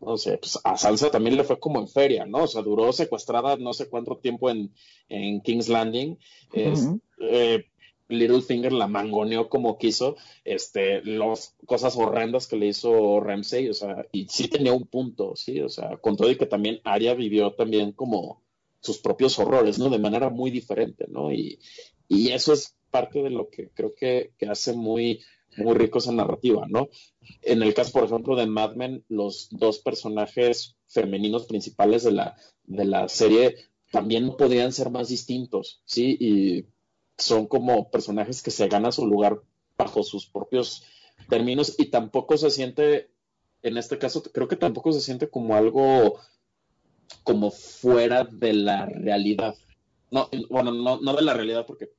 O 0.00 0.18
sea, 0.18 0.38
pues 0.38 0.58
a 0.62 0.76
Sansa 0.76 1.10
también 1.10 1.36
le 1.36 1.44
fue 1.44 1.58
como 1.58 1.80
en 1.80 1.88
feria, 1.88 2.26
¿no? 2.26 2.44
O 2.44 2.46
sea, 2.46 2.62
duró 2.62 2.92
secuestrada 2.92 3.56
no 3.56 3.72
sé 3.72 3.88
cuánto 3.88 4.16
tiempo 4.18 4.50
en, 4.50 4.72
en 5.08 5.40
King's 5.40 5.68
Landing. 5.68 6.18
Eh, 6.52 7.66
Littlefinger 8.12 8.72
la 8.72 8.86
mangoneó 8.86 9.48
como 9.48 9.78
quiso, 9.78 10.16
este, 10.44 11.02
las 11.04 11.56
cosas 11.66 11.96
horrendas 11.96 12.46
que 12.46 12.56
le 12.56 12.68
hizo 12.68 13.20
Ramsey, 13.20 13.68
o 13.68 13.74
sea, 13.74 14.06
y 14.12 14.26
sí 14.28 14.48
tenía 14.48 14.72
un 14.72 14.86
punto, 14.86 15.34
sí, 15.36 15.60
o 15.60 15.68
sea, 15.68 15.96
con 15.98 16.16
todo 16.16 16.30
y 16.30 16.36
que 16.36 16.46
también 16.46 16.80
Arya 16.84 17.14
vivió 17.14 17.52
también 17.52 17.92
como 17.92 18.42
sus 18.80 18.98
propios 18.98 19.38
horrores, 19.38 19.78
¿no? 19.78 19.90
De 19.90 19.98
manera 19.98 20.30
muy 20.30 20.50
diferente, 20.50 21.06
¿no? 21.08 21.32
Y, 21.32 21.58
y 22.08 22.30
eso 22.30 22.52
es 22.52 22.76
parte 22.90 23.22
de 23.22 23.30
lo 23.30 23.48
que 23.48 23.70
creo 23.70 23.94
que, 23.94 24.32
que 24.38 24.46
hace 24.46 24.72
muy, 24.72 25.20
muy 25.56 25.74
rico 25.74 25.98
esa 25.98 26.12
narrativa, 26.12 26.66
¿no? 26.68 26.88
En 27.42 27.62
el 27.62 27.74
caso, 27.74 27.92
por 27.92 28.04
ejemplo, 28.04 28.36
de 28.36 28.46
Mad 28.46 28.74
Men, 28.74 29.04
los 29.08 29.48
dos 29.50 29.78
personajes 29.78 30.76
femeninos 30.86 31.46
principales 31.46 32.02
de 32.02 32.12
la, 32.12 32.36
de 32.64 32.84
la 32.84 33.08
serie 33.08 33.56
también 33.90 34.26
no 34.26 34.36
podrían 34.36 34.72
ser 34.72 34.90
más 34.90 35.08
distintos, 35.08 35.82
¿sí? 35.84 36.16
Y 36.20 36.64
son 37.20 37.46
como 37.46 37.90
personajes 37.90 38.42
que 38.42 38.50
se 38.50 38.68
ganan 38.68 38.92
su 38.92 39.06
lugar 39.06 39.42
bajo 39.76 40.02
sus 40.02 40.26
propios 40.26 40.84
términos 41.28 41.74
y 41.78 41.86
tampoco 41.86 42.36
se 42.36 42.50
siente, 42.50 43.10
en 43.62 43.76
este 43.76 43.98
caso, 43.98 44.22
creo 44.22 44.48
que 44.48 44.56
tampoco 44.56 44.92
se 44.92 45.00
siente 45.00 45.28
como 45.28 45.54
algo 45.54 46.18
como 47.24 47.50
fuera 47.50 48.24
de 48.24 48.52
la 48.52 48.86
realidad. 48.86 49.56
No, 50.10 50.28
bueno, 50.48 50.72
no, 50.72 51.00
no 51.00 51.14
de 51.14 51.22
la 51.22 51.34
realidad 51.34 51.66
porque 51.66 51.90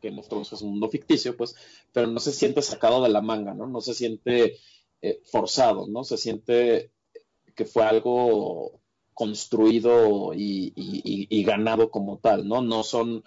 que 0.00 0.10
mostramos 0.10 0.52
es 0.52 0.62
un 0.62 0.70
mundo 0.70 0.88
ficticio, 0.88 1.36
pues, 1.36 1.54
pero 1.92 2.06
no 2.06 2.18
se 2.18 2.32
siente 2.32 2.62
sacado 2.62 3.02
de 3.02 3.10
la 3.10 3.20
manga, 3.20 3.54
¿no? 3.54 3.66
No 3.66 3.80
se 3.80 3.94
siente 3.94 4.56
eh, 5.02 5.20
forzado, 5.24 5.86
¿no? 5.86 6.04
Se 6.04 6.16
siente 6.16 6.90
que 7.54 7.64
fue 7.66 7.84
algo 7.84 8.80
construido 9.14 10.32
y, 10.34 11.44
ganado 11.44 11.90
como 11.90 12.18
tal, 12.18 12.48
¿no? 12.48 12.62
No 12.62 12.82
son 12.82 13.22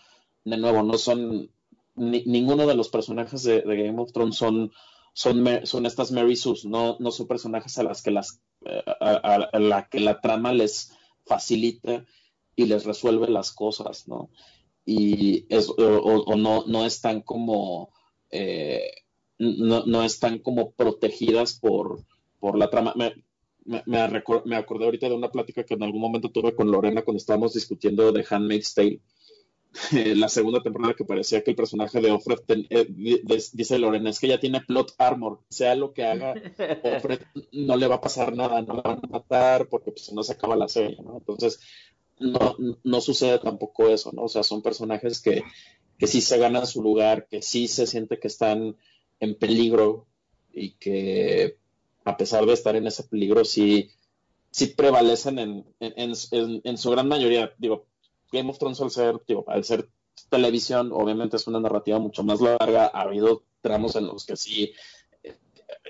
de 0.45 0.57
nuevo, 0.57 0.83
no 0.83 0.97
son, 0.97 1.49
ninguno 1.95 2.67
de 2.67 2.75
los 2.75 2.89
personajes 2.89 3.43
de, 3.43 3.61
Game 3.61 4.01
of 4.01 4.11
Thrones 4.11 4.35
son, 4.35 4.71
son, 5.13 5.85
estas 5.85 6.11
Mary 6.11 6.35
Sues, 6.35 6.65
no, 6.65 6.97
no 6.99 7.11
son 7.11 7.27
personajes 7.27 7.77
a 7.77 7.83
las 7.83 8.03
eh, 8.65 8.83
que 9.89 9.99
la 9.99 10.21
trama 10.21 10.53
les 10.53 10.91
facilita 11.25 12.05
y 12.55 12.65
les 12.65 12.85
resuelve 12.85 13.29
las 13.29 13.51
cosas, 13.51 14.07
¿no? 14.07 14.29
Y 14.85 15.45
o, 15.77 16.35
no, 16.35 16.65
no 16.67 16.85
están 16.85 17.21
como, 17.21 17.93
eh, 18.29 18.91
no, 19.37 19.85
no, 19.85 20.03
están 20.03 20.39
como 20.39 20.71
protegidas 20.71 21.57
por, 21.57 22.03
por 22.39 22.57
la 22.57 22.69
trama. 22.69 22.93
Me, 22.95 23.13
me, 23.63 23.81
me, 23.85 24.55
acordé 24.57 24.85
ahorita 24.85 25.07
de 25.07 25.15
una 25.15 25.31
plática 25.31 25.63
que 25.63 25.75
en 25.75 25.83
algún 25.83 26.01
momento 26.01 26.29
tuve 26.31 26.53
con 26.53 26.69
Lorena 26.69 27.03
cuando 27.03 27.19
estábamos 27.19 27.53
discutiendo 27.53 28.11
de 28.11 28.25
Handmaid's 28.29 28.73
Tale 28.73 28.99
la 29.91 30.29
segunda 30.29 30.61
temporada 30.61 30.93
que 30.93 31.05
parecía 31.05 31.43
que 31.43 31.51
el 31.51 31.55
personaje 31.55 31.99
de 31.99 32.11
Offred, 32.11 32.39
eh, 32.47 32.87
dice 33.53 33.79
Lorena, 33.79 34.09
es 34.09 34.19
que 34.19 34.27
ya 34.27 34.39
tiene 34.39 34.61
plot 34.61 34.93
armor, 34.97 35.41
sea 35.49 35.75
lo 35.75 35.93
que 35.93 36.03
haga, 36.03 36.33
Offred 36.83 37.21
no 37.51 37.75
le 37.75 37.87
va 37.87 37.95
a 37.95 38.01
pasar 38.01 38.35
nada, 38.35 38.61
no 38.61 38.75
la 38.75 38.81
van 38.81 38.99
a 39.03 39.07
matar 39.07 39.67
porque 39.67 39.91
pues, 39.91 40.11
no 40.13 40.23
se 40.23 40.33
acaba 40.33 40.55
la 40.55 40.67
serie, 40.67 40.97
¿no? 41.03 41.17
Entonces, 41.17 41.59
no, 42.19 42.55
no 42.83 43.01
sucede 43.01 43.39
tampoco 43.39 43.89
eso, 43.89 44.11
¿no? 44.13 44.23
O 44.23 44.29
sea, 44.29 44.43
son 44.43 44.61
personajes 44.61 45.19
que, 45.19 45.43
que 45.97 46.07
sí 46.07 46.21
se 46.21 46.37
ganan 46.37 46.67
su 46.67 46.83
lugar, 46.83 47.27
que 47.27 47.41
sí 47.41 47.67
se 47.67 47.87
siente 47.87 48.19
que 48.19 48.27
están 48.27 48.77
en 49.19 49.35
peligro 49.35 50.05
y 50.53 50.71
que 50.71 51.57
a 52.05 52.15
pesar 52.17 52.45
de 52.45 52.53
estar 52.53 52.75
en 52.75 52.85
ese 52.85 53.03
peligro, 53.03 53.43
sí, 53.43 53.89
sí 54.51 54.67
prevalecen 54.67 55.39
en, 55.39 55.65
en, 55.79 56.13
en 56.63 56.77
su 56.77 56.91
gran 56.91 57.07
mayoría. 57.07 57.53
Digo, 57.57 57.87
Game 58.33 58.49
of 58.49 58.57
Thrones 58.57 58.81
al 58.81 58.91
ser, 58.91 59.21
al 59.47 59.63
ser 59.63 59.87
televisión, 60.29 60.91
obviamente 60.91 61.37
es 61.37 61.47
una 61.47 61.59
narrativa 61.59 61.99
mucho 61.99 62.23
más 62.23 62.41
larga. 62.41 62.91
Ha 62.93 63.01
habido 63.01 63.43
tramos 63.61 63.95
en 63.95 64.07
los 64.07 64.25
que 64.25 64.35
sí 64.35 64.73
eh, 65.23 65.37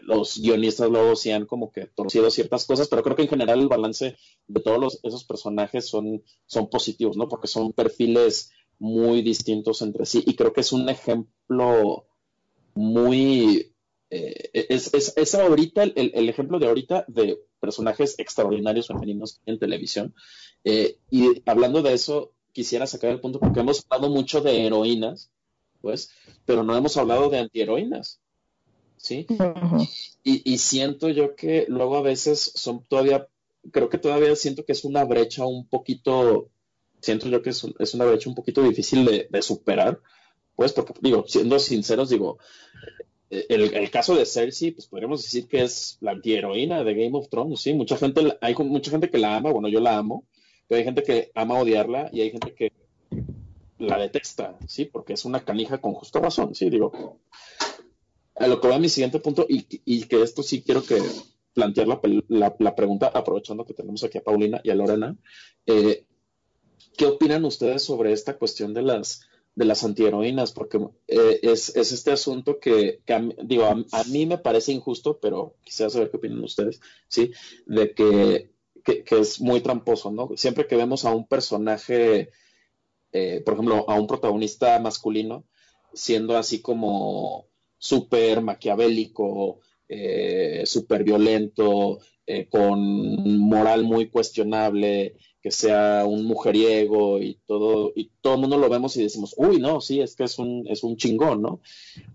los 0.01 0.39
guionistas 0.39 0.89
luego 0.89 1.15
sí 1.15 1.31
han 1.31 1.45
como 1.45 1.71
que 1.71 1.87
torcido 1.87 2.29
ciertas 2.29 2.65
cosas, 2.65 2.87
pero 2.87 3.01
creo 3.03 3.15
que 3.15 3.23
en 3.23 3.29
general 3.29 3.59
el 3.59 3.67
balance 3.67 4.17
de 4.47 4.61
todos 4.61 4.99
esos 5.03 5.23
personajes 5.23 5.87
son, 5.87 6.23
son 6.45 6.69
positivos, 6.69 7.17
¿no? 7.17 7.27
Porque 7.27 7.47
son 7.47 7.73
perfiles 7.73 8.51
muy 8.79 9.21
distintos 9.21 9.81
entre 9.81 10.05
sí 10.05 10.23
y 10.25 10.35
creo 10.35 10.53
que 10.53 10.61
es 10.61 10.71
un 10.71 10.89
ejemplo 10.89 12.05
muy... 12.75 13.73
Eh, 14.09 14.67
es, 14.69 14.93
es, 14.93 15.35
ahorita 15.35 15.83
el, 15.83 16.11
el, 16.13 16.29
ejemplo 16.29 16.59
de 16.59 16.67
ahorita 16.67 17.05
de 17.07 17.39
personajes 17.63 18.15
extraordinarios 18.17 18.87
femeninos 18.87 19.39
en 19.45 19.57
televisión. 19.57 20.13
Eh, 20.65 20.97
y 21.09 21.41
hablando 21.45 21.81
de 21.81 21.93
eso, 21.93 22.33
quisiera 22.51 22.85
sacar 22.87 23.11
el 23.11 23.21
punto 23.21 23.39
porque 23.39 23.61
hemos 23.61 23.85
hablado 23.89 24.13
mucho 24.13 24.41
de 24.41 24.65
heroínas, 24.65 25.31
pues, 25.79 26.09
pero 26.45 26.63
no 26.63 26.75
hemos 26.75 26.97
hablado 26.97 27.29
de 27.29 27.39
antiheroínas. 27.39 28.19
¿Sí? 28.97 29.25
y, 30.23 30.57
siento 30.57 31.09
yo 31.09 31.35
que 31.35 31.65
luego 31.69 31.97
a 31.97 32.01
veces 32.01 32.51
son 32.55 32.83
todavía, 32.83 33.27
creo 33.71 33.89
que 33.89 33.97
todavía 33.97 34.35
siento 34.35 34.65
que 34.65 34.73
es 34.73 34.83
una 34.83 35.05
brecha 35.05 35.45
un 35.45 35.65
poquito, 35.67 36.49
siento 37.01 37.29
yo 37.29 37.41
que 37.41 37.51
es, 37.51 37.65
es 37.79 37.93
una 37.93 38.05
brecha 38.05 38.29
un 38.29 38.35
poquito 38.35 38.61
difícil 38.61 39.27
de, 39.29 39.41
superar, 39.41 40.01
pues, 40.57 40.73
porque 40.73 40.99
digo, 41.01 41.23
siendo 41.27 41.59
sinceros, 41.59 42.09
digo, 42.09 42.39
el, 43.49 43.89
caso 43.89 44.15
de 44.15 44.25
Cersei, 44.25 44.71
pues 44.71 44.87
podríamos 44.87 45.23
decir 45.23 45.47
que 45.47 45.63
es 45.63 45.97
la 46.01 46.11
antiheroína 46.11 46.83
de 46.83 46.93
Game 46.93 47.17
of 47.17 47.29
Thrones, 47.29 47.61
sí, 47.61 47.73
mucha 47.73 47.97
gente, 47.97 48.37
hay 48.41 48.55
mucha 48.55 48.91
gente 48.91 49.09
que 49.09 49.17
la 49.17 49.35
ama, 49.35 49.51
bueno, 49.51 49.67
yo 49.69 49.79
la 49.79 49.97
amo, 49.97 50.25
pero 50.67 50.79
hay 50.79 50.85
gente 50.85 51.03
que 51.03 51.31
ama 51.35 51.59
odiarla 51.59 52.09
y 52.11 52.21
hay 52.21 52.31
gente 52.31 52.53
que 52.53 52.71
la 53.79 53.97
detesta, 53.97 54.57
¿sí? 54.67 54.85
Porque 54.85 55.13
es 55.13 55.25
una 55.25 55.43
canija 55.43 55.79
con 55.79 55.93
justa 55.93 56.19
razón, 56.19 56.55
¿sí? 56.55 56.69
Digo, 56.69 57.19
a 58.35 58.47
lo 58.47 58.61
que 58.61 58.67
va 58.67 58.75
a 58.75 58.79
mi 58.79 58.89
siguiente 58.89 59.19
punto, 59.19 59.45
y, 59.49 59.65
y 59.85 60.03
que 60.03 60.21
esto 60.21 60.43
sí 60.43 60.61
quiero 60.61 60.83
que 60.83 60.99
plantear 61.53 61.87
la, 61.87 62.55
la, 62.57 62.75
pregunta, 62.75 63.11
aprovechando 63.13 63.65
que 63.65 63.73
tenemos 63.73 64.03
aquí 64.03 64.17
a 64.17 64.23
Paulina 64.23 64.61
y 64.63 64.69
a 64.69 64.75
Lorena, 64.75 65.15
eh, 65.65 66.05
¿qué 66.97 67.05
opinan 67.05 67.45
ustedes 67.45 67.83
sobre 67.83 68.11
esta 68.11 68.37
cuestión 68.37 68.73
de 68.73 68.81
las 68.81 69.21
de 69.55 69.65
las 69.65 69.83
antiheroínas, 69.83 70.51
porque 70.51 70.79
eh, 71.07 71.39
es, 71.43 71.75
es, 71.75 71.91
este 71.91 72.11
asunto 72.11 72.59
que, 72.59 73.01
digo, 73.43 73.65
a, 73.65 74.03
mí 74.05 74.25
me 74.25 74.37
parece 74.37 74.71
injusto, 74.71 75.19
pero 75.19 75.55
quisiera 75.63 75.89
saber 75.89 76.09
qué 76.09 76.17
opinan 76.17 76.43
ustedes, 76.43 76.81
¿sí? 77.07 77.31
De 77.65 77.93
que 77.93 78.53
que, 78.83 79.19
es 79.19 79.39
muy 79.41 79.61
tramposo, 79.61 80.11
¿no? 80.11 80.29
Siempre 80.35 80.67
que 80.67 80.75
vemos 80.75 81.05
a 81.05 81.15
un 81.15 81.27
personaje, 81.27 82.29
eh, 83.11 83.41
por 83.45 83.53
ejemplo, 83.55 83.89
a 83.89 83.99
un 83.99 84.07
protagonista 84.07 84.79
masculino, 84.79 85.45
siendo 85.93 86.37
así 86.37 86.61
como 86.61 87.47
súper 87.77 88.41
maquiavélico, 88.41 89.59
eh, 89.87 90.63
súper 90.65 91.03
violento, 91.03 91.99
eh, 92.25 92.47
con 92.49 93.39
moral 93.39 93.83
muy 93.83 94.09
cuestionable, 94.09 95.15
que 95.43 95.51
sea 95.51 96.05
un 96.05 96.23
mujeriego 96.23 97.21
y 97.21 97.37
todo, 97.45 97.91
y 97.97 98.11
todo 98.21 98.35
el 98.35 98.39
mundo 98.39 98.57
lo 98.57 98.69
vemos 98.69 98.95
y 98.95 99.03
decimos, 99.03 99.35
uy, 99.35 99.59
no, 99.59 99.81
sí, 99.81 99.99
es 99.99 100.15
que 100.15 100.23
es 100.23 100.39
un, 100.39 100.65
es 100.69 100.83
un 100.83 100.95
chingón, 100.95 101.41
¿no? 101.41 101.59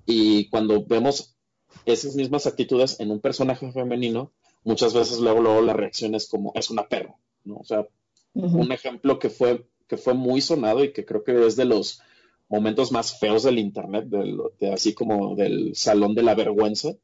Y 0.06 0.48
cuando 0.48 0.82
vemos 0.82 1.36
esas 1.84 2.16
mismas 2.16 2.46
actitudes 2.46 2.98
en 3.00 3.10
un 3.10 3.20
personaje 3.20 3.70
femenino, 3.70 4.32
muchas 4.64 4.94
veces 4.94 5.20
luego, 5.20 5.42
luego 5.42 5.60
la 5.60 5.74
reacción 5.74 6.14
es 6.14 6.26
como, 6.26 6.52
es 6.54 6.70
una 6.70 6.88
perro, 6.88 7.18
¿no? 7.44 7.56
O 7.56 7.64
sea, 7.64 7.86
un 8.32 8.72
ejemplo 8.72 9.18
que 9.18 9.28
fue, 9.28 9.66
que 9.86 9.98
fue 9.98 10.14
muy 10.14 10.40
sonado 10.40 10.82
y 10.82 10.94
que 10.94 11.04
creo 11.04 11.22
que 11.22 11.46
es 11.46 11.54
de 11.54 11.66
los 11.66 12.00
momentos 12.48 12.92
más 12.92 13.18
feos 13.18 13.42
del 13.42 13.58
Internet, 13.58 14.06
de, 14.06 14.72
así 14.72 14.94
como 14.94 15.36
del 15.36 15.76
salón 15.76 16.14
de 16.14 16.22
la 16.22 16.34
vergüenza, 16.34 16.94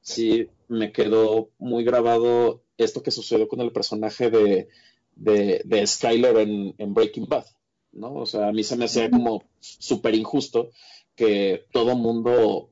sí 0.00 0.46
me 0.68 0.92
quedó 0.92 1.50
muy 1.58 1.82
grabado 1.82 2.62
esto 2.76 3.02
que 3.02 3.10
sucedió 3.10 3.48
con 3.48 3.60
el 3.60 3.72
personaje 3.72 4.30
de, 4.30 4.68
de, 5.14 5.86
Skyler 5.86 6.36
en, 6.38 6.94
Breaking 6.94 7.26
Bad, 7.26 7.44
¿no? 7.92 8.14
O 8.14 8.26
sea, 8.26 8.48
a 8.48 8.52
mí 8.52 8.64
se 8.64 8.76
me 8.76 8.86
hacía 8.86 9.10
como 9.10 9.44
súper 9.60 10.14
injusto 10.14 10.70
que 11.14 11.66
todo 11.72 11.96
mundo 11.96 12.70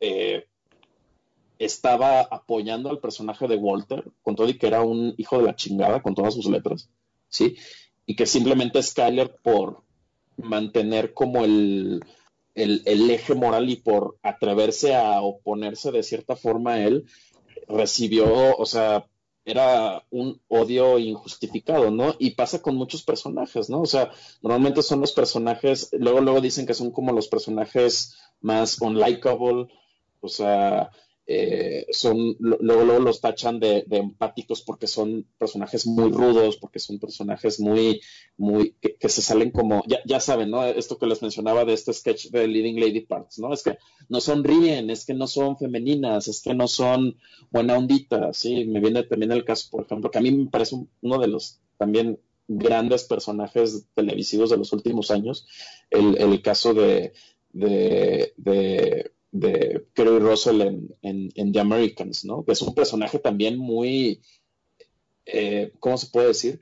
eh, 0.00 0.46
estaba 1.58 2.20
apoyando 2.20 2.90
al 2.90 3.00
personaje 3.00 3.48
de 3.48 3.56
Walter, 3.56 4.04
con 4.22 4.36
todo 4.36 4.48
y 4.48 4.58
que 4.58 4.68
era 4.68 4.82
un 4.82 5.14
hijo 5.18 5.38
de 5.38 5.44
la 5.44 5.56
chingada 5.56 6.02
con 6.02 6.14
todas 6.14 6.34
sus 6.34 6.46
letras, 6.46 6.88
¿sí? 7.28 7.56
Y 8.06 8.16
que 8.16 8.26
simplemente 8.26 8.82
Skyler 8.82 9.36
por 9.42 9.82
mantener 10.36 11.12
como 11.12 11.44
el, 11.44 12.00
el, 12.54 13.10
eje 13.10 13.34
moral 13.34 13.68
y 13.68 13.76
por 13.76 14.18
atreverse 14.22 14.94
a 14.94 15.20
oponerse 15.20 15.92
de 15.92 16.02
cierta 16.02 16.36
forma 16.36 16.74
a 16.74 16.84
él, 16.84 17.04
recibió, 17.66 18.56
o 18.56 18.66
sea, 18.66 19.06
era 19.48 20.04
un 20.10 20.40
odio 20.48 20.98
injustificado, 20.98 21.90
¿no? 21.90 22.14
Y 22.18 22.32
pasa 22.32 22.60
con 22.60 22.76
muchos 22.76 23.02
personajes, 23.02 23.70
¿no? 23.70 23.80
O 23.80 23.86
sea, 23.86 24.10
normalmente 24.42 24.82
son 24.82 25.00
los 25.00 25.12
personajes, 25.12 25.88
luego, 25.92 26.20
luego 26.20 26.40
dicen 26.42 26.66
que 26.66 26.74
son 26.74 26.90
como 26.90 27.12
los 27.12 27.28
personajes 27.28 28.18
más 28.42 28.78
unlikable, 28.80 29.68
o 30.20 30.28
sea, 30.28 30.90
eh, 31.30 31.84
son, 31.90 32.36
luego, 32.38 32.84
luego 32.84 33.00
los 33.00 33.20
tachan 33.20 33.60
de, 33.60 33.84
empáticos 33.90 34.62
porque 34.62 34.86
son 34.86 35.26
personajes 35.36 35.86
muy 35.86 36.10
rudos, 36.10 36.56
porque 36.56 36.78
son 36.78 36.98
personajes 36.98 37.60
muy, 37.60 38.00
muy, 38.38 38.76
que, 38.80 39.08
se 39.10 39.20
salen 39.20 39.50
como, 39.50 39.84
ya, 39.86 39.98
ya, 40.06 40.20
saben, 40.20 40.50
¿no? 40.50 40.64
Esto 40.64 40.96
que 40.98 41.04
les 41.04 41.20
mencionaba 41.20 41.66
de 41.66 41.74
este 41.74 41.92
sketch 41.92 42.30
de 42.30 42.48
Leading 42.48 42.80
Lady 42.80 43.02
Parts, 43.02 43.38
¿no? 43.40 43.52
Es 43.52 43.62
que 43.62 43.76
no 44.08 44.22
sonríen, 44.22 44.88
es 44.88 45.04
que 45.04 45.12
no 45.12 45.26
son 45.26 45.58
femeninas, 45.58 46.28
es 46.28 46.40
que 46.40 46.54
no 46.54 46.66
son 46.66 47.18
buena 47.50 47.76
ondita, 47.76 48.32
¿sí? 48.32 48.64
Me 48.64 48.80
viene 48.80 49.02
también 49.02 49.30
el 49.30 49.44
caso, 49.44 49.68
por 49.70 49.84
ejemplo, 49.84 50.10
que 50.10 50.18
a 50.18 50.22
mí 50.22 50.30
me 50.30 50.46
parece 50.48 50.76
uno 51.02 51.18
de 51.18 51.28
los 51.28 51.60
también 51.76 52.18
grandes 52.46 53.04
personajes 53.04 53.84
televisivos 53.94 54.48
de 54.48 54.56
los 54.56 54.72
últimos 54.72 55.10
años, 55.10 55.46
el, 55.90 56.16
el 56.16 56.40
caso 56.40 56.72
de, 56.72 57.12
de, 57.52 58.32
de 58.38 59.12
de 59.30 59.86
Kerry 59.94 60.18
Russell 60.18 60.62
en, 61.02 61.52
The 61.52 61.60
Americans, 61.60 62.24
¿no? 62.24 62.44
Que 62.44 62.52
es 62.52 62.62
un 62.62 62.74
personaje 62.74 63.18
también 63.18 63.58
muy, 63.58 64.20
eh, 65.26 65.72
¿cómo 65.80 65.98
se 65.98 66.08
puede 66.08 66.28
decir? 66.28 66.60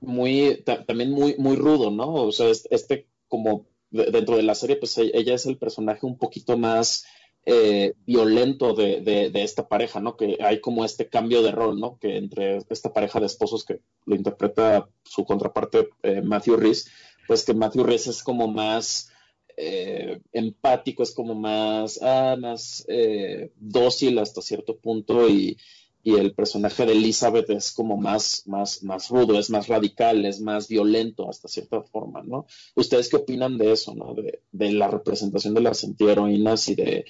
Muy, 0.00 0.62
también 0.86 1.10
muy, 1.10 1.36
muy 1.38 1.56
rudo, 1.56 1.90
¿no? 1.90 2.12
O 2.12 2.32
sea, 2.32 2.50
este, 2.50 3.06
como 3.28 3.66
dentro 3.90 4.36
de 4.36 4.42
la 4.42 4.54
serie, 4.54 4.76
pues 4.76 4.98
e, 4.98 5.10
ella 5.14 5.34
es 5.34 5.46
el 5.46 5.56
personaje 5.56 6.04
un 6.04 6.18
poquito 6.18 6.58
más 6.58 7.04
eh, 7.46 7.94
violento 8.06 8.74
de, 8.74 9.30
esta 9.34 9.68
pareja, 9.68 10.00
¿no? 10.00 10.16
Que 10.16 10.38
hay 10.40 10.60
como 10.60 10.84
este 10.84 11.08
cambio 11.08 11.42
de 11.42 11.52
rol, 11.52 11.78
¿no? 11.78 11.98
Que 11.98 12.16
entre 12.16 12.58
esta 12.70 12.92
pareja 12.92 13.20
de 13.20 13.26
esposos 13.26 13.64
que 13.64 13.80
lo 14.06 14.16
interpreta 14.16 14.88
su 15.04 15.24
contraparte 15.24 15.90
eh, 16.02 16.22
Matthew 16.22 16.56
Rhys, 16.56 16.90
pues 17.26 17.44
que 17.44 17.54
Matthew 17.54 17.84
Rhys 17.84 18.06
es 18.06 18.22
como 18.22 18.48
más 18.48 19.10
eh, 19.56 20.20
empático, 20.32 21.02
es 21.02 21.12
como 21.12 21.34
más, 21.34 22.00
ah, 22.02 22.36
más 22.38 22.84
eh, 22.88 23.52
dócil 23.56 24.18
hasta 24.18 24.42
cierto 24.42 24.78
punto 24.78 25.28
y, 25.28 25.56
el 26.04 26.34
personaje 26.34 26.84
de 26.84 26.92
Elizabeth 26.92 27.48
es 27.48 27.72
como 27.72 27.96
más, 27.96 28.42
más, 28.46 28.82
más 28.82 29.08
rudo, 29.08 29.38
es 29.38 29.48
más 29.48 29.68
radical, 29.68 30.26
es 30.26 30.38
más 30.38 30.68
violento 30.68 31.30
hasta 31.30 31.48
cierta 31.48 31.80
forma, 31.80 32.22
¿no? 32.22 32.44
¿Ustedes 32.74 33.08
qué 33.08 33.16
opinan 33.16 33.56
de 33.56 33.72
eso, 33.72 33.94
¿no? 33.94 34.14
De, 34.14 34.72
la 34.72 34.88
representación 34.88 35.54
de 35.54 35.62
las 35.62 35.82
antiheroínas 35.82 36.68
y 36.68 36.74
de, 36.74 37.06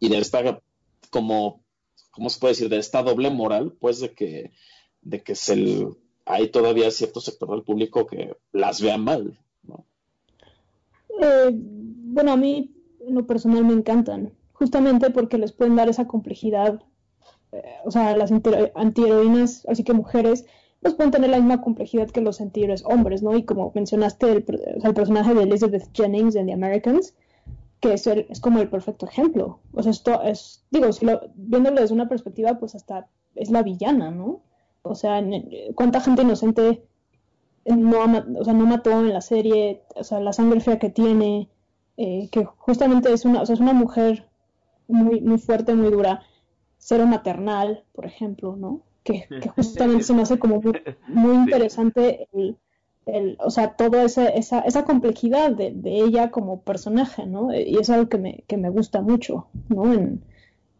y 0.00 0.08
de 0.08 0.18
esta, 0.18 0.60
como, 1.10 1.62
¿cómo 2.10 2.28
se 2.28 2.40
puede 2.40 2.54
decir? 2.54 2.68
De 2.68 2.78
esta 2.78 3.04
doble 3.04 3.30
moral, 3.30 3.76
pues, 3.78 4.00
de 4.00 4.12
que, 4.12 4.50
de 5.02 5.22
que 5.22 5.36
se, 5.36 5.86
hay 6.24 6.48
todavía 6.48 6.90
cierto 6.90 7.20
sector 7.20 7.48
del 7.50 7.62
público 7.62 8.08
que 8.08 8.36
las 8.50 8.82
vea 8.82 8.98
mal, 8.98 9.38
eh, 11.20 11.50
bueno, 11.52 12.32
a 12.32 12.36
mí 12.36 12.74
en 13.00 13.14
lo 13.14 13.26
personal 13.26 13.64
me 13.64 13.72
encantan, 13.72 14.32
justamente 14.52 15.10
porque 15.10 15.38
les 15.38 15.52
pueden 15.52 15.76
dar 15.76 15.88
esa 15.88 16.06
complejidad. 16.06 16.82
Eh, 17.52 17.62
o 17.84 17.90
sea, 17.90 18.16
las 18.16 18.32
antiheroínas, 18.74 19.66
así 19.68 19.84
que 19.84 19.92
mujeres, 19.92 20.46
pues 20.80 20.94
pueden 20.94 21.10
tener 21.10 21.30
la 21.30 21.38
misma 21.38 21.62
complejidad 21.62 22.10
que 22.10 22.20
los 22.20 22.40
antihéroes 22.40 22.84
hombres, 22.84 23.22
¿no? 23.22 23.36
Y 23.36 23.44
como 23.44 23.72
mencionaste, 23.74 24.30
el, 24.30 24.94
personaje 24.94 25.34
de 25.34 25.42
Elizabeth 25.42 25.88
Jennings 25.92 26.36
en 26.36 26.46
The 26.46 26.52
Americans, 26.52 27.14
que 27.80 27.94
es, 27.94 28.06
es 28.06 28.40
como 28.40 28.60
el 28.60 28.68
perfecto 28.68 29.06
ejemplo. 29.06 29.60
O 29.72 29.82
sea, 29.82 29.90
esto 29.90 30.22
es, 30.22 30.64
digo, 30.70 30.92
si 30.92 31.06
lo, 31.06 31.20
viéndolo 31.34 31.80
desde 31.80 31.94
una 31.94 32.08
perspectiva, 32.08 32.58
pues 32.58 32.74
hasta 32.74 33.08
es 33.34 33.50
la 33.50 33.62
villana, 33.62 34.10
¿no? 34.10 34.40
O 34.82 34.94
sea, 34.94 35.22
¿cuánta 35.74 36.00
gente 36.00 36.22
inocente 36.22 36.82
no, 37.74 37.98
o 38.38 38.44
sea, 38.44 38.54
no 38.54 38.66
mató 38.66 38.90
en 38.92 39.12
la 39.12 39.20
serie, 39.20 39.82
o 39.94 40.04
sea, 40.04 40.20
la 40.20 40.32
sangre 40.32 40.60
fea 40.60 40.78
que 40.78 40.90
tiene, 40.90 41.48
eh, 41.96 42.28
que 42.30 42.44
justamente 42.44 43.12
es 43.12 43.24
una, 43.24 43.42
o 43.42 43.46
sea, 43.46 43.54
es 43.54 43.60
una 43.60 43.72
mujer 43.72 44.28
muy, 44.86 45.20
muy 45.20 45.38
fuerte, 45.38 45.74
muy 45.74 45.90
dura, 45.90 46.22
cero 46.78 47.06
maternal, 47.06 47.84
por 47.92 48.06
ejemplo, 48.06 48.56
¿no? 48.56 48.82
Que, 49.02 49.26
justamente 49.56 50.04
se 50.04 50.14
me 50.14 50.22
hace 50.22 50.38
como 50.38 50.60
muy, 51.08 51.34
interesante 51.34 52.28
el, 52.32 52.56
el, 53.06 53.36
o 53.40 53.50
sea, 53.50 53.74
toda 53.74 54.04
esa, 54.04 54.28
esa, 54.28 54.60
esa 54.60 54.84
complejidad 54.84 55.50
de, 55.50 55.72
de, 55.72 56.00
ella 56.00 56.30
como 56.30 56.60
personaje, 56.60 57.26
¿no? 57.26 57.52
Y 57.54 57.76
es 57.78 57.90
algo 57.90 58.08
que 58.08 58.18
me, 58.18 58.44
que 58.46 58.56
me 58.56 58.70
gusta 58.70 59.00
mucho, 59.02 59.48
¿no? 59.68 59.92
En, 59.92 60.22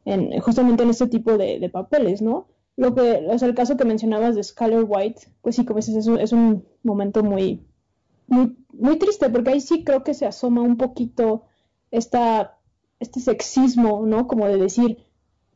en, 0.05 0.39
justamente 0.41 0.85
en 0.85 0.91
este 0.91 1.09
tipo 1.09 1.37
de, 1.37 1.59
de 1.59 1.69
papeles, 1.69 2.23
¿no? 2.23 2.47
Lo 2.77 2.95
que, 2.95 3.27
o 3.29 3.39
sea, 3.39 3.49
el 3.49 3.55
caso 3.55 3.77
que 3.77 3.87
mencionabas 3.87 4.35
de 4.35 4.45
Skyler 4.45 4.85
White, 4.87 5.29
pues 5.41 5.57
sí, 5.57 5.65
como 5.65 5.79
dices, 5.79 5.97
es 5.97 6.07
un, 6.07 6.21
es 6.21 6.33
un 6.33 6.67
momento 6.83 7.23
muy, 7.23 7.67
muy, 8.27 8.57
muy 8.73 8.99
triste, 8.99 9.31
porque 9.31 9.51
ahí 9.51 9.61
sí 9.61 9.83
creo 9.83 10.05
que 10.05 10.13
se 10.15 10.27
asoma 10.27 10.61
un 10.61 10.77
poquito 10.77 11.45
esta, 11.91 12.59
este 13.01 13.21
sexismo, 13.21 14.05
¿no? 14.07 14.27
Como 14.27 14.47
de 14.47 14.59
decir, 14.59 15.07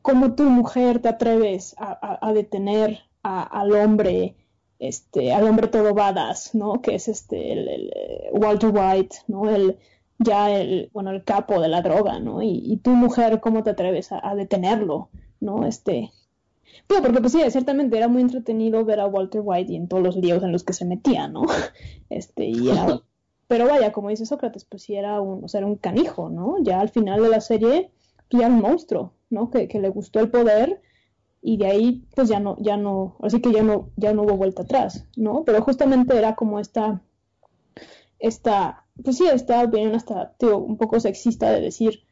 ¿cómo 0.01 0.33
tu 0.33 0.43
mujer 0.43 0.99
te 0.99 1.09
atreves 1.09 1.75
a, 1.77 2.33
detener 2.33 3.01
al 3.21 3.71
hombre, 3.73 4.35
este, 4.79 5.31
al 5.31 5.47
hombre 5.47 5.67
todo 5.67 5.93
badass, 5.93 6.55
¿no? 6.55 6.81
Que 6.81 6.95
es 6.95 7.07
este, 7.07 7.53
el, 7.53 7.91
Walter 8.33 8.71
White, 8.73 9.17
¿no? 9.27 9.47
El, 9.47 9.77
ya 10.17 10.49
el, 10.51 10.89
bueno, 10.93 11.11
el 11.11 11.23
capo 11.23 11.61
de 11.61 11.67
la 11.67 11.83
droga, 11.83 12.19
¿no? 12.19 12.41
Y, 12.41 12.63
y 12.65 12.77
tu 12.77 12.91
mujer, 12.91 13.39
¿cómo 13.41 13.63
te 13.63 13.71
atreves 13.71 14.11
a, 14.11 14.27
a 14.27 14.33
detenerlo, 14.33 15.09
¿no? 15.39 15.65
Este, 15.67 16.11
porque 17.01 17.21
pues 17.21 17.33
sí, 17.33 17.41
ciertamente 17.49 17.97
era 17.97 18.07
muy 18.07 18.21
entretenido 18.21 18.83
ver 18.83 18.99
a 18.99 19.07
Walter 19.07 19.41
White 19.43 19.71
y 19.71 19.75
en 19.75 19.87
todos 19.87 20.03
los 20.03 20.15
líos 20.15 20.43
en 20.43 20.51
los 20.51 20.63
que 20.63 20.73
se 20.73 20.85
metía, 20.85 21.27
¿no? 21.27 21.43
Este, 22.09 22.45
y 22.45 22.69
era... 22.69 23.01
Pero 23.47 23.67
vaya, 23.67 23.91
como 23.91 24.09
dice 24.09 24.25
Sócrates, 24.25 24.63
pues 24.63 24.83
sí 24.83 24.95
era 24.95 25.19
un, 25.19 25.43
o 25.43 25.47
sea, 25.49 25.59
era 25.59 25.67
un 25.67 25.75
canijo, 25.75 26.29
¿no? 26.29 26.55
Ya 26.63 26.79
al 26.79 26.87
final 26.87 27.21
de 27.21 27.29
la 27.29 27.41
serie, 27.41 27.91
pues 28.29 28.41
ya 28.41 28.47
un 28.47 28.61
monstruo, 28.61 29.13
¿no? 29.29 29.49
Que, 29.49 29.67
que 29.67 29.79
le 29.79 29.89
gustó 29.89 30.21
el 30.21 30.31
poder 30.31 30.81
y 31.41 31.57
de 31.57 31.65
ahí, 31.65 32.07
pues 32.15 32.29
ya 32.29 32.39
no, 32.39 32.55
ya 32.59 32.77
no, 32.77 33.17
así 33.21 33.41
que 33.41 33.51
ya 33.51 33.63
no, 33.63 33.89
ya 33.97 34.13
no 34.13 34.23
hubo 34.23 34.37
vuelta 34.37 34.61
atrás, 34.61 35.07
¿no? 35.17 35.43
Pero 35.43 35.61
justamente 35.61 36.17
era 36.17 36.35
como 36.35 36.59
esta, 36.59 37.01
esta, 38.19 38.85
pues 39.03 39.17
sí, 39.17 39.25
esta 39.27 39.63
opinión 39.63 39.95
hasta, 39.95 40.33
tío, 40.37 40.57
un 40.59 40.77
poco 40.77 40.99
sexista 40.99 41.49
de 41.51 41.61
decir, 41.61 42.03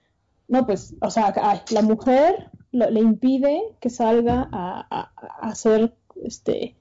no, 0.47 0.65
pues, 0.65 0.95
o 0.99 1.11
sea, 1.11 1.33
la 1.69 1.81
mujer 1.83 2.49
le 2.71 2.99
impide 2.99 3.61
que 3.79 3.89
salga 3.89 4.47
a, 4.51 5.11
hacer, 5.41 5.95
este, 6.23 6.75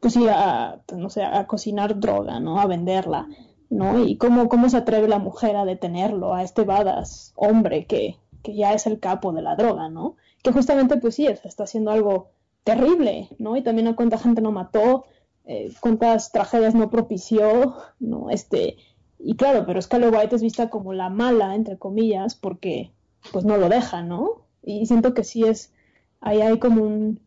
pues 0.00 0.14
sí, 0.14 0.26
a, 0.28 0.80
no 0.96 1.10
sé, 1.10 1.22
a 1.22 1.46
cocinar 1.46 2.00
droga, 2.00 2.40
¿no? 2.40 2.60
A 2.60 2.66
venderla, 2.66 3.28
¿no? 3.70 4.04
Y 4.04 4.16
cómo, 4.16 4.48
cómo 4.48 4.68
se 4.68 4.78
atreve 4.78 5.08
la 5.08 5.18
mujer 5.18 5.56
a 5.56 5.64
detenerlo, 5.64 6.34
a 6.34 6.42
este 6.42 6.64
badass 6.64 7.32
hombre 7.36 7.86
que, 7.86 8.18
que 8.42 8.54
ya 8.54 8.72
es 8.72 8.86
el 8.86 9.00
capo 9.00 9.32
de 9.32 9.42
la 9.42 9.56
droga, 9.56 9.88
¿no? 9.88 10.16
Que 10.42 10.52
justamente, 10.52 10.96
pues 10.96 11.14
sí, 11.14 11.26
está 11.26 11.64
haciendo 11.64 11.90
algo 11.90 12.30
terrible, 12.62 13.28
¿no? 13.38 13.56
Y 13.56 13.62
también 13.62 13.88
a 13.88 13.96
cuánta 13.96 14.18
gente 14.18 14.40
no 14.40 14.52
mató, 14.52 15.04
eh, 15.44 15.72
cuántas 15.80 16.32
tragedias 16.32 16.74
no 16.74 16.90
propició, 16.90 17.76
¿no? 18.00 18.30
Este, 18.30 18.76
y 19.18 19.36
claro, 19.36 19.64
pero 19.66 19.80
Scarlett 19.80 20.14
White 20.14 20.36
es 20.36 20.42
vista 20.42 20.70
como 20.70 20.92
la 20.92 21.10
mala, 21.10 21.54
entre 21.54 21.78
comillas, 21.78 22.34
porque 22.34 22.92
pues 23.32 23.44
no 23.44 23.56
lo 23.56 23.68
deja, 23.68 24.02
¿no? 24.02 24.43
Y 24.64 24.86
siento 24.86 25.14
que 25.14 25.24
sí 25.24 25.44
es, 25.44 25.72
ahí 26.20 26.40
hay 26.40 26.58
como 26.58 26.82
un, 26.84 27.20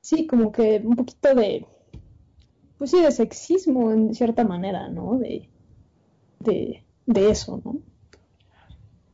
sí, 0.00 0.26
como 0.26 0.52
que 0.52 0.82
un 0.84 0.96
poquito 0.96 1.34
de, 1.34 1.66
pues 2.78 2.90
sí, 2.90 3.00
de 3.00 3.10
sexismo 3.12 3.90
en 3.92 4.14
cierta 4.14 4.44
manera, 4.44 4.88
¿no? 4.88 5.18
De, 5.18 5.48
de, 6.40 6.84
de 7.06 7.30
eso, 7.30 7.60
¿no? 7.64 7.78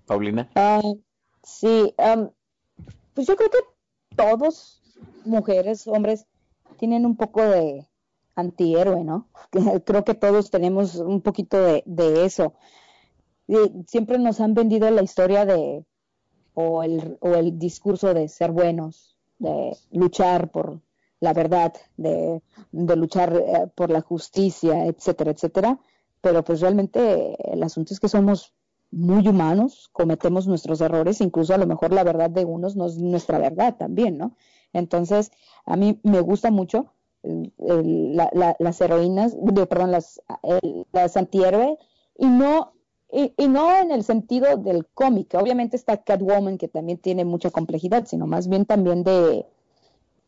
Paulina. 0.06 0.50
Ah, 0.54 0.82
sí, 1.42 1.94
pues 3.14 3.26
yo 3.26 3.36
creo 3.36 3.50
que 3.50 3.58
todos, 4.16 4.82
mujeres, 5.24 5.86
hombres, 5.86 6.26
tienen 6.78 7.06
un 7.06 7.16
poco 7.16 7.42
de 7.42 7.88
antihéroe, 8.34 9.02
¿no? 9.02 9.28
Creo 9.84 10.04
que 10.04 10.14
todos 10.14 10.50
tenemos 10.50 10.96
un 10.96 11.22
poquito 11.22 11.60
de, 11.60 11.82
de 11.86 12.24
eso. 12.26 12.54
siempre 13.86 14.18
nos 14.18 14.40
han 14.40 14.54
vendido 14.54 14.90
la 14.90 15.02
historia 15.02 15.46
de 15.46 15.84
o 16.58 16.82
el, 16.82 17.18
o 17.20 17.34
el 17.34 17.58
discurso 17.58 18.14
de 18.14 18.28
ser 18.28 18.50
buenos, 18.50 19.14
de 19.38 19.76
luchar 19.92 20.50
por 20.50 20.80
la 21.20 21.34
verdad, 21.34 21.74
de, 21.98 22.42
de 22.72 22.96
luchar 22.96 23.34
eh, 23.36 23.66
por 23.74 23.90
la 23.90 24.00
justicia, 24.00 24.86
etcétera, 24.86 25.32
etcétera. 25.32 25.78
Pero 26.22 26.42
pues 26.42 26.62
realmente 26.62 27.36
el 27.52 27.62
asunto 27.62 27.92
es 27.92 28.00
que 28.00 28.08
somos 28.08 28.54
muy 28.90 29.28
humanos, 29.28 29.90
cometemos 29.92 30.46
nuestros 30.46 30.80
errores, 30.80 31.20
incluso 31.20 31.52
a 31.52 31.58
lo 31.58 31.66
mejor 31.66 31.92
la 31.92 32.04
verdad 32.04 32.30
de 32.30 32.46
unos 32.46 32.74
no 32.74 32.86
es 32.86 32.96
nuestra 32.96 33.38
verdad 33.38 33.76
también, 33.76 34.16
¿no? 34.16 34.34
Entonces, 34.72 35.32
a 35.66 35.76
mí 35.76 36.00
me 36.04 36.20
gusta 36.20 36.50
mucho 36.50 36.86
las 37.22 38.80
heroínas, 38.80 39.36
perdón, 39.68 39.90
las, 39.90 40.22
las 40.92 41.16
antihéroes, 41.18 41.76
y 42.18 42.26
no 42.26 42.72
y, 43.10 43.48
no 43.48 43.76
en 43.76 43.92
el 43.92 44.02
sentido 44.02 44.56
del 44.56 44.86
cómic, 44.86 45.34
obviamente 45.34 45.76
está 45.76 46.02
Catwoman 46.02 46.58
que 46.58 46.68
también 46.68 46.98
tiene 46.98 47.24
mucha 47.24 47.50
complejidad, 47.50 48.06
sino 48.06 48.26
más 48.26 48.48
bien 48.48 48.66
también 48.66 49.04
de, 49.04 49.46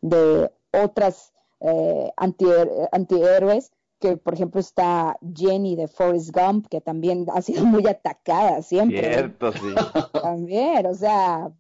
de 0.01 0.51
otras 0.73 1.33
eh, 1.61 2.13
antihéroes, 2.17 3.73
que 3.99 4.17
por 4.17 4.35
ejemplo 4.35 4.61
está 4.61 5.19
Jenny 5.35 5.75
de 5.75 5.89
Forrest 5.89 6.31
Gump, 6.31 6.69
que 6.69 6.81
también 6.81 7.27
ha 7.35 7.43
sido 7.43 7.65
muy 7.67 7.87
atacada 7.87 8.63
siempre. 8.63 9.13
Cierto, 9.13 9.53
sí. 9.53 9.75
También, 10.23 10.87
o 10.87 10.95
sea, 10.95 11.51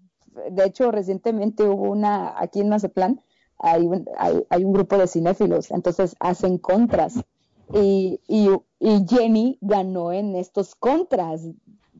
de 0.50 0.64
hecho 0.64 0.92
recientemente 0.92 1.64
hubo 1.64 1.90
una, 1.90 2.40
aquí 2.40 2.60
en 2.60 2.68
Mazatlán, 2.68 3.20
hay 3.58 3.86
un, 3.86 4.08
hay, 4.18 4.46
hay 4.50 4.64
un 4.64 4.72
grupo 4.72 4.96
de 4.96 5.08
cinéfilos, 5.08 5.72
entonces 5.72 6.14
hacen 6.20 6.58
contras. 6.58 7.20
Y, 7.74 8.20
y, 8.26 8.48
y 8.80 9.04
Jenny 9.08 9.58
ganó 9.60 10.12
en 10.12 10.36
estos 10.36 10.74
contras 10.74 11.42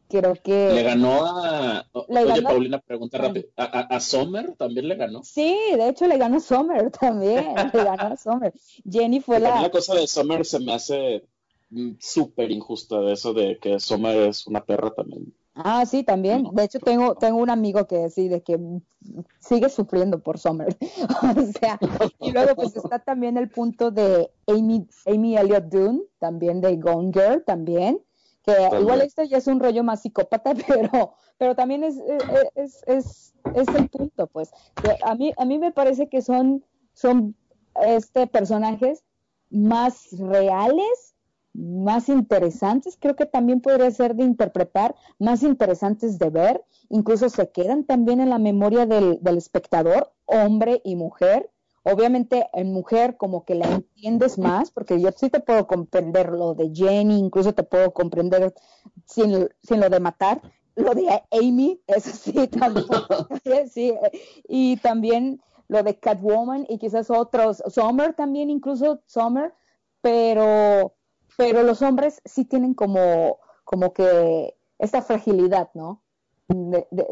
creo 0.08 0.34
que... 0.42 0.72
Le 0.74 0.82
ganó 0.82 1.24
a... 1.24 1.86
Oye, 1.92 2.42
Paulina, 2.42 2.80
pregunta 2.80 3.18
rápido. 3.18 3.48
¿A, 3.56 3.64
a, 3.64 4.00
Sommer 4.00 4.54
también 4.56 4.88
le 4.88 4.96
ganó? 4.96 5.22
Sí, 5.22 5.56
de 5.72 5.88
hecho 5.88 6.06
le 6.06 6.18
ganó 6.18 6.38
a 6.38 6.40
Sommer 6.40 6.90
también. 7.00 7.54
le 7.72 7.84
ganó 7.84 8.14
a 8.14 8.16
Sommer. 8.16 8.52
Jenny 8.90 9.20
fue 9.20 9.38
la... 9.38 9.62
La 9.62 9.70
cosa 9.70 9.94
de 9.94 10.06
Sommer 10.06 10.44
se 10.44 10.58
me 10.60 10.72
hace 10.72 11.24
mm, 11.70 11.92
súper 12.00 12.50
injusta 12.50 13.00
de 13.00 13.12
eso 13.12 13.34
de 13.34 13.58
que 13.58 13.78
Sommer 13.78 14.28
es 14.28 14.46
una 14.46 14.64
perra 14.64 14.90
también. 14.90 15.34
Ah, 15.64 15.84
sí, 15.86 16.04
también. 16.04 16.48
De 16.52 16.64
hecho, 16.64 16.78
tengo, 16.78 17.14
tengo 17.14 17.38
un 17.38 17.50
amigo 17.50 17.86
que 17.86 18.08
sí, 18.10 18.28
de 18.28 18.42
que 18.42 18.58
sigue 19.38 19.68
sufriendo 19.68 20.20
por 20.20 20.38
Sommer. 20.38 20.76
o 21.36 21.42
sea, 21.58 21.78
y 22.20 22.32
luego 22.32 22.54
pues 22.54 22.76
está 22.76 22.98
también 22.98 23.36
el 23.36 23.50
punto 23.50 23.90
de 23.90 24.30
Amy, 24.46 24.86
Amy 25.06 25.36
Elliott 25.36 25.64
Dune, 25.64 26.02
también 26.18 26.60
de 26.60 26.76
Gone 26.76 27.10
Girl, 27.12 27.44
también 27.44 28.00
igual 28.80 29.02
esto 29.02 29.22
ya 29.24 29.38
es 29.38 29.46
un 29.46 29.60
rollo 29.60 29.84
más 29.84 30.02
psicópata, 30.02 30.54
pero, 30.66 31.14
pero 31.36 31.54
también 31.54 31.84
es, 31.84 31.96
es, 32.54 32.82
es, 32.86 33.34
es 33.54 33.68
el 33.74 33.88
punto, 33.88 34.26
pues. 34.26 34.50
A 35.02 35.14
mí, 35.14 35.32
a 35.36 35.44
mí 35.44 35.58
me 35.58 35.72
parece 35.72 36.08
que 36.08 36.22
son, 36.22 36.64
son 36.94 37.34
este, 37.86 38.26
personajes 38.26 39.04
más 39.50 40.08
reales, 40.12 41.14
más 41.54 42.08
interesantes, 42.08 42.96
creo 43.00 43.16
que 43.16 43.26
también 43.26 43.60
podría 43.60 43.90
ser 43.90 44.14
de 44.14 44.24
interpretar, 44.24 44.94
más 45.18 45.42
interesantes 45.42 46.18
de 46.18 46.30
ver, 46.30 46.64
incluso 46.88 47.28
se 47.28 47.50
quedan 47.50 47.84
también 47.84 48.20
en 48.20 48.30
la 48.30 48.38
memoria 48.38 48.86
del, 48.86 49.18
del 49.22 49.38
espectador, 49.38 50.12
hombre 50.26 50.80
y 50.84 50.96
mujer, 50.96 51.50
Obviamente 51.90 52.48
en 52.52 52.72
mujer 52.72 53.16
como 53.16 53.44
que 53.44 53.54
la 53.54 53.66
entiendes 53.66 54.36
más, 54.38 54.70
porque 54.70 55.00
yo 55.00 55.10
sí 55.12 55.30
te 55.30 55.40
puedo 55.40 55.66
comprender 55.66 56.30
lo 56.30 56.54
de 56.54 56.70
Jenny, 56.74 57.18
incluso 57.18 57.54
te 57.54 57.62
puedo 57.62 57.94
comprender 57.94 58.52
sin, 59.06 59.48
sin 59.62 59.80
lo 59.80 59.88
de 59.88 60.00
matar, 60.00 60.42
lo 60.74 60.94
de 60.94 61.22
Amy, 61.30 61.80
eso 61.86 62.10
sí, 62.10 62.34
sí, 63.72 63.94
y 64.46 64.76
también 64.78 65.40
lo 65.68 65.82
de 65.82 65.98
Catwoman 65.98 66.66
y 66.68 66.78
quizás 66.78 67.10
otros, 67.10 67.62
Summer 67.68 68.12
también, 68.14 68.50
incluso 68.50 69.00
Summer, 69.06 69.54
pero, 70.02 70.94
pero 71.38 71.62
los 71.62 71.82
hombres 71.82 72.20
sí 72.24 72.44
tienen 72.44 72.74
como, 72.74 73.38
como 73.62 73.92
que 73.92 74.56
esta 74.80 75.02
fragilidad, 75.02 75.70
¿no? 75.72 76.02
De, 76.48 76.84
de, 76.90 77.06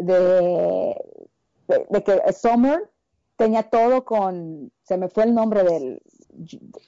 de, 1.68 1.86
de 1.88 2.02
que 2.02 2.32
Summer 2.32 2.90
tenía 3.36 3.70
todo 3.70 4.04
con, 4.04 4.72
se 4.82 4.96
me 4.96 5.08
fue 5.08 5.24
el 5.24 5.34
nombre 5.34 5.62
del 5.62 6.02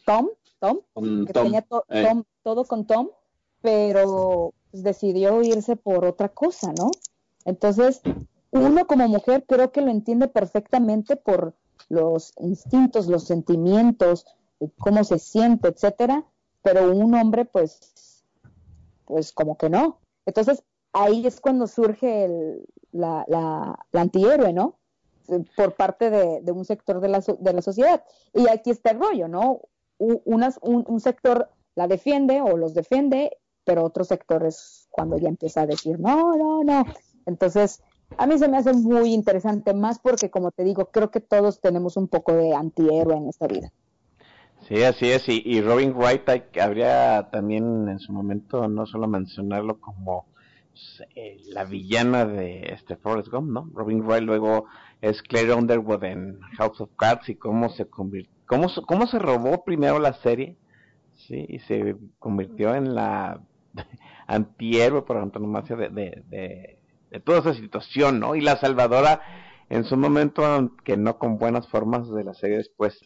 Tom, 0.05 0.31
Tom, 0.59 0.81
que 1.27 1.33
tenía 1.33 1.65
eh. 1.91 2.05
Tom, 2.09 2.25
todo 2.43 2.65
con 2.65 2.89
Tom, 2.89 3.11
pero 3.63 4.53
pues, 4.73 4.83
decidió 4.83 5.41
irse 5.41 5.77
por 5.77 6.05
otra 6.05 6.31
cosa, 6.31 6.73
¿no? 6.77 6.91
Entonces, 7.45 8.01
uno 8.51 8.85
como 8.89 9.07
mujer 9.07 9.45
creo 9.47 9.71
que 9.71 9.81
lo 9.81 9.93
entiende 9.93 10.27
perfectamente 10.27 11.15
por 11.15 11.55
los 11.89 12.33
instintos, 12.41 13.07
los 13.07 13.23
sentimientos, 13.23 14.27
cómo 14.79 15.05
se 15.05 15.21
siente, 15.21 15.69
etcétera, 15.69 16.25
pero 16.71 16.93
un 16.93 17.15
hombre, 17.15 17.47
pues, 17.47 18.25
pues 19.07 19.33
como 19.33 19.57
que 19.57 19.71
no. 19.71 20.01
Entonces, 20.27 20.63
ahí 20.93 21.27
es 21.27 21.41
cuando 21.41 21.67
surge 21.67 22.25
el, 22.25 22.67
la, 22.93 23.25
la, 23.27 24.03
antihéroe, 24.03 24.53
¿no? 24.53 24.75
por 25.57 25.75
parte 25.75 26.11
de, 26.11 26.53
un 26.53 26.65
sector 26.67 27.01
de 27.01 27.09
la, 27.09 27.21
de 27.21 27.53
la, 27.55 27.63
sociedad. 27.63 28.05
Y 28.35 28.49
aquí 28.49 28.71
está 28.71 28.91
el 28.91 29.01
rollo, 29.01 29.29
¿no? 29.29 29.63
un, 29.99 31.01
sector 31.01 31.49
la 31.75 31.89
defiende 31.89 32.43
o 32.43 32.57
los 32.59 32.75
defiende, 32.75 33.39
pero 33.65 33.85
otro 33.85 34.05
sector 34.05 34.45
es 34.45 34.89
cuando 34.91 35.17
ya 35.17 35.29
empieza 35.29 35.63
a 35.63 35.67
decir, 35.67 35.99
no, 35.99 36.37
no, 36.37 36.65
no. 36.65 36.85
Entonces, 37.25 37.83
a 38.19 38.27
mí 38.27 38.39
se 38.39 38.49
me 38.49 38.59
hace 38.59 38.75
muy 38.75 39.15
interesante, 39.15 39.73
más 39.73 39.99
porque, 39.99 40.31
como 40.31 40.51
te 40.51 40.65
digo, 40.65 40.87
creo 40.87 41.11
que 41.11 41.21
todos 41.21 41.61
tenemos 41.61 41.97
un 41.97 42.09
poco 42.09 42.33
de 42.33 42.55
antihéroe 42.55 43.17
en 43.17 43.29
esta 43.29 43.47
vida. 43.47 43.73
Sí, 44.67 44.83
así 44.83 45.11
es. 45.11 45.25
Y, 45.29 45.61
Robin 45.63 45.95
Wright 45.95 46.29
habría 46.61 47.29
también 47.31 47.89
en 47.89 47.99
su 48.01 48.13
momento 48.13 48.69
no 48.69 48.87
solo 48.87 49.07
mencionarlo 49.09 49.81
como 49.81 50.27
eh, 51.15 51.39
la 51.49 51.65
villana 51.65 52.27
de 52.27 52.73
este 52.73 52.97
Forrest 52.97 53.29
Gump, 53.29 53.51
¿no? 53.51 53.71
Robin 53.73 54.03
Wright 54.03 54.23
luego 54.23 54.67
es 55.01 55.23
Claire 55.23 55.55
Underwood 55.55 56.05
en 56.05 56.41
House 56.57 56.81
of 56.81 56.91
Cards 56.97 57.29
y 57.29 57.37
cómo 57.37 57.71
se 57.71 57.87
convirtió, 57.87 58.33
cómo, 58.47 59.07
se 59.07 59.19
robó 59.19 59.65
primero 59.65 59.99
la 59.99 60.15
serie, 60.15 60.57
sí, 61.15 61.47
y 61.49 61.61
se 61.61 61.97
convirtió 62.19 62.75
en 62.75 62.95
la 62.95 63.41
antihéroe 64.27 65.03
por 65.03 65.17
antonomasia 65.17 65.77
de, 65.77 65.89
de, 65.89 67.21
toda 67.21 67.39
esa 67.39 67.55
situación, 67.55 68.21
¿no? 68.21 68.35
Y 68.35 68.41
la 68.41 68.57
salvadora 68.59 69.23
en 69.71 69.85
su 69.85 69.97
momento, 69.97 70.45
aunque 70.45 70.97
no 70.97 71.19
con 71.19 71.39
buenas 71.39 71.69
formas 71.69 72.11
de 72.11 72.25
la 72.25 72.35
serie 72.35 72.59
después 72.59 73.01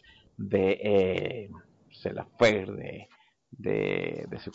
de 0.49 0.79
eh, 0.83 1.49
de, 2.03 3.07
de, 3.51 4.27
de 4.29 4.39
su 4.39 4.51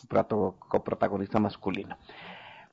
coprotagonista 0.69 1.39
masculino. 1.39 1.97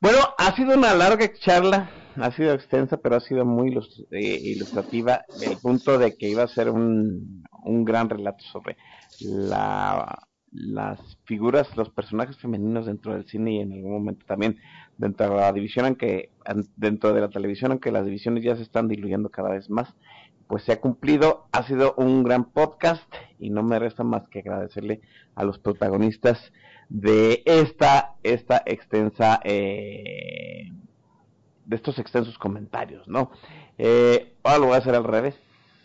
Bueno, 0.02 0.18
ha 0.38 0.56
sido 0.56 0.76
una 0.78 0.94
larga 0.94 1.32
charla, 1.34 1.90
ha 2.18 2.32
sido 2.32 2.54
extensa, 2.54 2.98
pero 2.98 3.16
ha 3.16 3.22
sido 3.22 3.46
muy 3.46 3.76
eh, 4.12 4.40
ilustrativa. 4.44 5.24
El 5.42 5.58
punto 5.58 5.98
de 5.98 6.18
que 6.18 6.30
iba 6.30 6.44
a 6.44 6.48
ser 6.48 6.70
un, 6.70 7.44
un 7.64 7.86
gran 7.86 8.10
relato 8.10 8.44
sobre 8.52 8.76
la, 9.22 10.20
las 10.52 11.00
figuras, 11.24 11.76
los 11.78 11.90
personajes 11.90 12.38
femeninos 12.38 12.86
dentro 12.86 13.14
del 13.14 13.26
cine 13.26 13.54
y 13.54 13.60
en 13.62 13.72
algún 13.72 13.94
momento 13.94 14.26
también 14.26 14.58
dentro 14.98 15.30
de 15.30 15.36
la 15.36 15.54
división, 15.54 15.86
aunque 15.86 16.32
dentro 16.76 17.14
de 17.14 17.22
la 17.22 17.30
televisión, 17.30 17.72
aunque 17.72 17.92
las 17.92 18.06
divisiones 18.06 18.44
ya 18.44 18.56
se 18.56 18.64
están 18.64 18.88
diluyendo 18.88 19.30
cada 19.30 19.50
vez 19.50 19.70
más, 19.70 19.94
pues 20.48 20.64
se 20.64 20.74
ha 20.74 20.82
cumplido. 20.82 21.48
Ha 21.52 21.64
sido 21.64 21.94
un 21.98 22.24
gran 22.24 22.46
podcast 22.46 23.04
y 23.40 23.50
no 23.50 23.64
me 23.64 23.80
resta 23.80 24.04
más 24.04 24.28
que 24.28 24.40
agradecerle 24.40 25.02
a 25.36 25.44
los 25.44 25.60
protagonistas 25.60 26.52
de 26.90 27.44
esta, 27.46 28.16
esta 28.24 28.62
extensa, 28.66 29.40
eh, 29.44 30.72
de 31.66 31.76
estos 31.76 32.00
extensos 32.00 32.38
comentarios, 32.38 33.08
¿no? 33.08 33.32
Eh, 33.78 34.36
ahora 34.44 34.60
lo 34.60 34.66
voy 34.68 34.76
a 34.76 34.80
hacer 34.80 34.96
al 34.96 35.04
revés, 35.04 35.36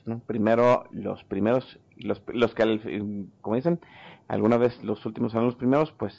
¿no? 0.05 0.21
Primero, 0.21 0.85
los 0.93 1.25
primeros, 1.25 1.79
los, 1.97 2.23
los 2.29 2.55
que, 2.55 3.25
como 3.41 3.57
dicen, 3.57 3.81
alguna 4.29 4.59
vez 4.59 4.83
los 4.85 5.05
últimos 5.07 5.33
son 5.33 5.47
los 5.47 5.57
primeros, 5.57 5.93
pues 5.93 6.15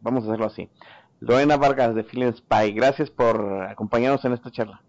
vamos 0.00 0.24
a 0.24 0.28
hacerlo 0.28 0.46
así. 0.46 0.68
Lorena 1.20 1.56
Vargas 1.56 1.94
de 1.94 2.04
Feeling 2.04 2.32
Spy, 2.32 2.72
gracias 2.72 3.10
por 3.10 3.62
acompañarnos 3.62 4.24
en 4.24 4.32
esta 4.32 4.50
charla. 4.50 4.82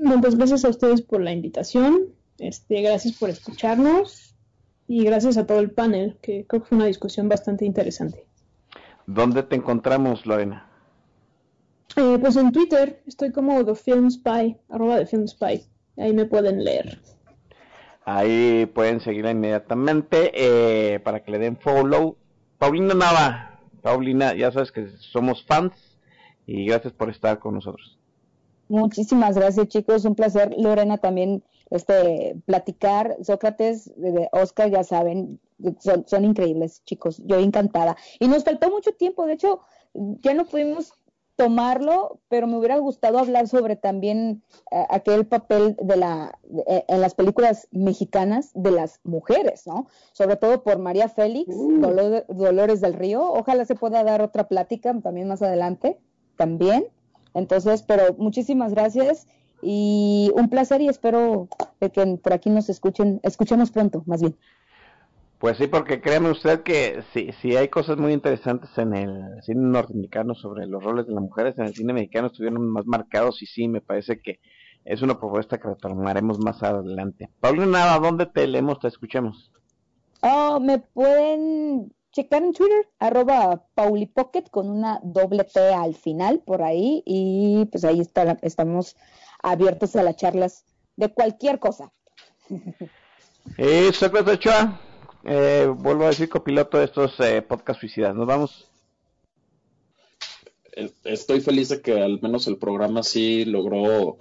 Muchas 0.00 0.36
gracias 0.36 0.64
a 0.64 0.68
ustedes 0.68 1.02
por 1.02 1.20
la 1.20 1.32
invitación, 1.32 2.08
este, 2.38 2.82
gracias 2.82 3.16
por 3.16 3.30
escucharnos 3.30 4.34
y 4.86 5.04
gracias 5.04 5.36
a 5.36 5.46
todo 5.46 5.58
el 5.60 5.70
panel, 5.70 6.18
que 6.20 6.46
creo 6.46 6.62
que 6.62 6.68
fue 6.68 6.76
una 6.76 6.86
discusión 6.86 7.28
bastante 7.28 7.64
interesante. 7.64 8.26
¿Dónde 9.06 9.42
te 9.42 9.56
encontramos, 9.56 10.26
Lorena? 10.26 10.68
Eh, 11.96 12.18
pues 12.20 12.36
en 12.36 12.52
Twitter 12.52 13.02
estoy 13.06 13.32
como 13.32 13.64
The 13.64 13.74
Film 13.74 14.10
Spy, 14.10 14.56
arroba 14.68 14.98
The 14.98 15.06
Film 15.06 15.26
Spy. 15.26 15.62
Ahí 15.96 16.12
me 16.12 16.26
pueden 16.26 16.62
leer. 16.62 17.00
Ahí 18.04 18.66
pueden 18.66 19.00
seguirla 19.00 19.30
inmediatamente 19.30 20.30
eh, 20.34 21.00
para 21.00 21.22
que 21.22 21.30
le 21.30 21.38
den 21.38 21.56
follow. 21.56 22.16
Paulina 22.58 22.94
Nava, 22.94 23.60
Paulina, 23.82 24.34
ya 24.34 24.52
sabes 24.52 24.72
que 24.72 24.88
somos 24.98 25.44
fans 25.44 25.72
y 26.46 26.66
gracias 26.66 26.92
por 26.92 27.10
estar 27.10 27.38
con 27.38 27.54
nosotros. 27.54 27.98
Muchísimas 28.68 29.36
gracias 29.36 29.68
chicos, 29.68 30.04
un 30.04 30.14
placer. 30.14 30.54
Lorena 30.58 30.98
también 30.98 31.42
este, 31.70 32.36
platicar. 32.46 33.16
Sócrates, 33.22 33.92
de 33.96 34.28
Oscar, 34.32 34.70
ya 34.70 34.84
saben, 34.84 35.40
son, 35.78 36.04
son 36.06 36.24
increíbles, 36.24 36.82
chicos. 36.84 37.22
Yo 37.24 37.38
encantada. 37.38 37.96
Y 38.18 38.28
nos 38.28 38.44
faltó 38.44 38.70
mucho 38.70 38.92
tiempo, 38.92 39.26
de 39.26 39.34
hecho, 39.34 39.60
ya 39.94 40.34
no 40.34 40.44
pudimos 40.46 40.92
tomarlo, 41.36 42.18
pero 42.28 42.46
me 42.46 42.56
hubiera 42.56 42.78
gustado 42.78 43.18
hablar 43.18 43.46
sobre 43.46 43.76
también 43.76 44.42
eh, 44.70 44.84
aquel 44.88 45.26
papel 45.26 45.76
de 45.80 45.96
la 45.96 46.38
eh, 46.66 46.84
en 46.88 47.02
las 47.02 47.14
películas 47.14 47.68
mexicanas 47.70 48.50
de 48.54 48.70
las 48.70 49.00
mujeres, 49.04 49.66
¿no? 49.66 49.86
Sobre 50.12 50.36
todo 50.36 50.62
por 50.62 50.78
María 50.78 51.08
Félix, 51.08 51.54
uh. 51.54 52.24
Dolores 52.28 52.80
del 52.80 52.94
Río. 52.94 53.32
Ojalá 53.32 53.66
se 53.66 53.74
pueda 53.74 54.02
dar 54.02 54.22
otra 54.22 54.48
plática 54.48 54.98
también 55.02 55.28
más 55.28 55.42
adelante, 55.42 55.98
también. 56.36 56.86
Entonces, 57.36 57.82
pero 57.82 58.14
muchísimas 58.18 58.72
gracias 58.72 59.28
Y 59.62 60.30
un 60.34 60.48
placer 60.48 60.80
y 60.80 60.88
espero 60.88 61.48
que 61.80 62.18
por 62.22 62.32
aquí 62.32 62.50
nos 62.50 62.68
escuchen, 62.68 63.20
escuchemos 63.22 63.70
pronto, 63.70 64.02
más 64.06 64.20
bien. 64.20 64.36
Pues 65.38 65.58
sí, 65.58 65.66
porque 65.66 66.00
créame 66.00 66.30
usted 66.30 66.62
que 66.62 67.02
sí, 67.12 67.30
sí 67.40 67.56
hay 67.56 67.68
cosas 67.68 67.98
muy 67.98 68.12
interesantes 68.12 68.70
en 68.78 68.94
el 68.94 69.42
cine 69.42 69.60
norteamericano 69.60 70.34
sobre 70.34 70.66
los 70.66 70.82
roles 70.82 71.06
de 71.06 71.14
las 71.14 71.22
mujeres. 71.22 71.58
En 71.58 71.64
el 71.64 71.74
cine 71.74 71.92
mexicano 71.92 72.28
estuvieron 72.28 72.68
más 72.70 72.86
marcados 72.86 73.42
y 73.42 73.46
sí, 73.46 73.68
me 73.68 73.80
parece 73.80 74.20
que 74.20 74.40
es 74.84 75.02
una 75.02 75.18
propuesta 75.18 75.58
que 75.58 75.68
retomaremos 75.68 76.38
más 76.38 76.62
adelante. 76.62 77.28
Paulina, 77.40 77.98
¿dónde 77.98 78.26
te 78.26 78.46
leemos, 78.46 78.78
te 78.78 78.88
escuchemos? 78.88 79.50
Oh, 80.22 80.58
me 80.60 80.78
pueden 80.78 81.92
checar 82.16 82.42
en 82.42 82.54
Twitter, 82.54 82.88
arroba 82.98 83.66
paulipocket 83.74 84.48
con 84.48 84.70
una 84.70 85.00
doble 85.02 85.44
P 85.44 85.60
al 85.60 85.94
final 85.94 86.40
por 86.40 86.62
ahí 86.62 87.02
y 87.04 87.66
pues 87.66 87.84
ahí 87.84 88.00
está, 88.00 88.38
estamos 88.40 88.96
abiertos 89.42 89.94
a 89.96 90.02
las 90.02 90.16
charlas 90.16 90.64
de 90.96 91.12
cualquier 91.12 91.58
cosa. 91.58 91.92
Y 93.58 93.92
Sócrates 93.92 94.34
Ochoa, 94.34 94.80
eh, 95.22 95.72
vuelvo 95.72 96.02
a 96.02 96.08
decir 96.08 96.28
copiloto 96.28 96.78
de 96.78 96.86
estos 96.86 97.14
eh, 97.20 97.42
podcast 97.42 97.78
suicidas. 97.78 98.12
Nos 98.12 98.26
vamos. 98.26 98.68
Estoy 101.04 101.40
feliz 101.40 101.68
de 101.68 101.80
que 101.80 102.02
al 102.02 102.20
menos 102.20 102.48
el 102.48 102.58
programa 102.58 103.04
sí 103.04 103.44
logró 103.44 104.18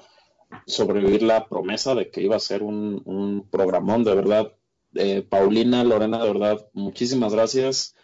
sobrevivir 0.67 1.23
la 1.23 1.47
promesa 1.47 1.95
de 1.95 2.11
que 2.11 2.21
iba 2.21 2.35
a 2.35 2.39
ser 2.39 2.61
un, 2.61 3.01
un 3.05 3.47
programón, 3.49 4.03
de 4.03 4.13
verdad. 4.13 4.53
Eh, 4.95 5.21
Paulina, 5.27 5.83
Lorena, 5.83 6.19
de 6.23 6.31
verdad, 6.31 6.67
muchísimas 6.73 7.33
gracias 7.33 7.95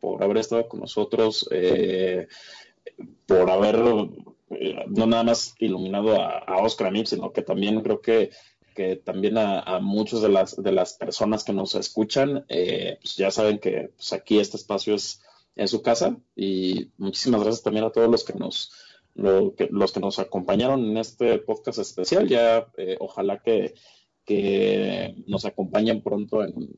por 0.00 0.22
haber 0.22 0.38
estado 0.38 0.68
con 0.68 0.80
nosotros, 0.80 1.48
eh, 1.50 2.28
por 3.26 3.50
haber 3.50 3.76
no 3.78 5.06
nada 5.06 5.24
más 5.24 5.54
iluminado 5.58 6.20
a, 6.20 6.62
Oscar 6.62 6.94
a 6.94 7.06
sino 7.06 7.32
que 7.32 7.42
también 7.42 7.80
creo 7.80 8.00
que 8.00 8.30
que 8.76 8.94
también 8.96 9.38
a, 9.38 9.60
a 9.60 9.80
muchas 9.80 10.20
de 10.20 10.28
las, 10.28 10.62
de 10.62 10.70
las 10.70 10.92
personas 10.92 11.42
que 11.44 11.54
nos 11.54 11.74
escuchan, 11.74 12.44
eh, 12.50 12.98
pues 13.00 13.16
ya 13.16 13.30
saben 13.30 13.58
que 13.58 13.90
pues 13.96 14.12
aquí 14.12 14.38
este 14.38 14.58
espacio 14.58 14.94
es, 14.94 15.22
en 15.56 15.68
su 15.68 15.82
casa 15.82 16.16
y 16.36 16.90
muchísimas 16.98 17.40
gracias 17.42 17.62
también 17.62 17.86
a 17.86 17.90
todos 17.90 18.10
los 18.10 18.24
que 18.24 18.34
nos, 18.34 18.72
los 19.14 19.92
que 19.92 20.00
nos 20.00 20.18
acompañaron 20.18 20.84
en 20.84 20.98
este 20.98 21.38
podcast 21.38 21.78
especial. 21.78 22.28
Ya 22.28 22.68
eh, 22.76 22.96
ojalá 23.00 23.38
que, 23.42 23.74
que 24.26 25.14
nos 25.26 25.44
acompañen 25.46 26.02
pronto 26.02 26.42
en, 26.42 26.74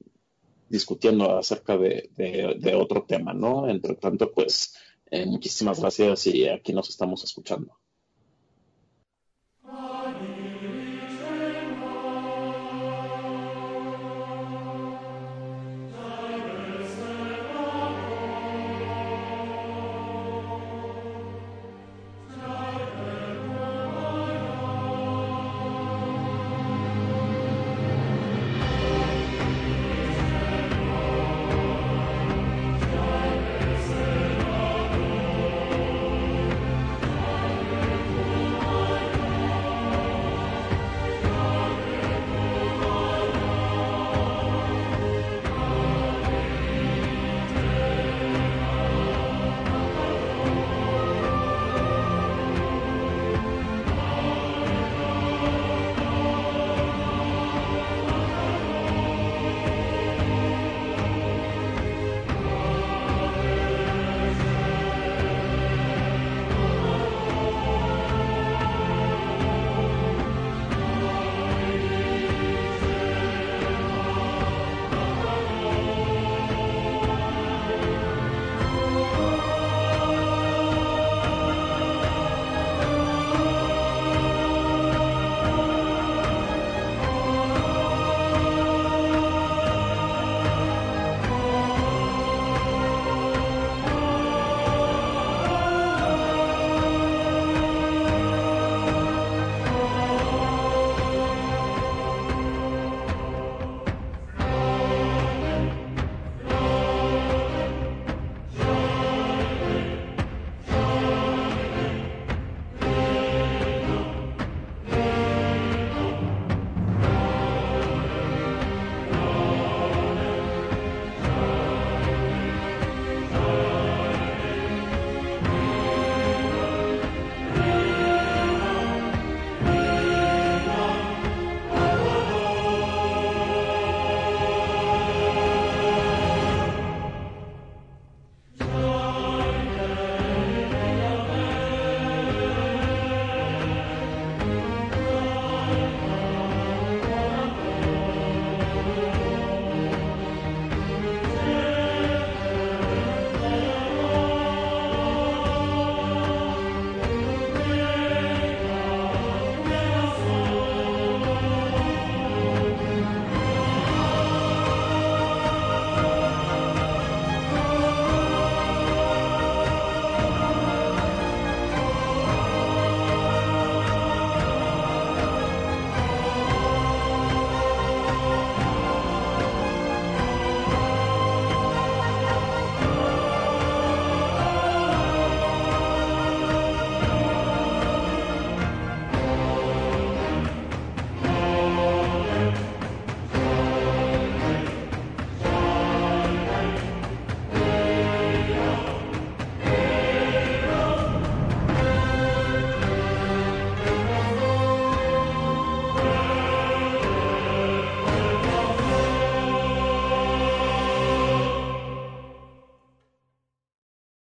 discutiendo 0.69 1.37
acerca 1.39 1.77
de, 1.77 2.75
otro 2.77 3.05
tema, 3.05 3.33
¿no? 3.33 3.69
Entre 3.69 3.95
tanto, 3.95 4.33
pues 4.33 4.77
eh, 5.11 5.27
muchísimas 5.27 5.81
gracias 5.81 6.27
y 6.27 6.49
aquí 6.49 6.73
nos 6.73 6.91
estamos 6.91 7.25
escuchando. 7.25 7.79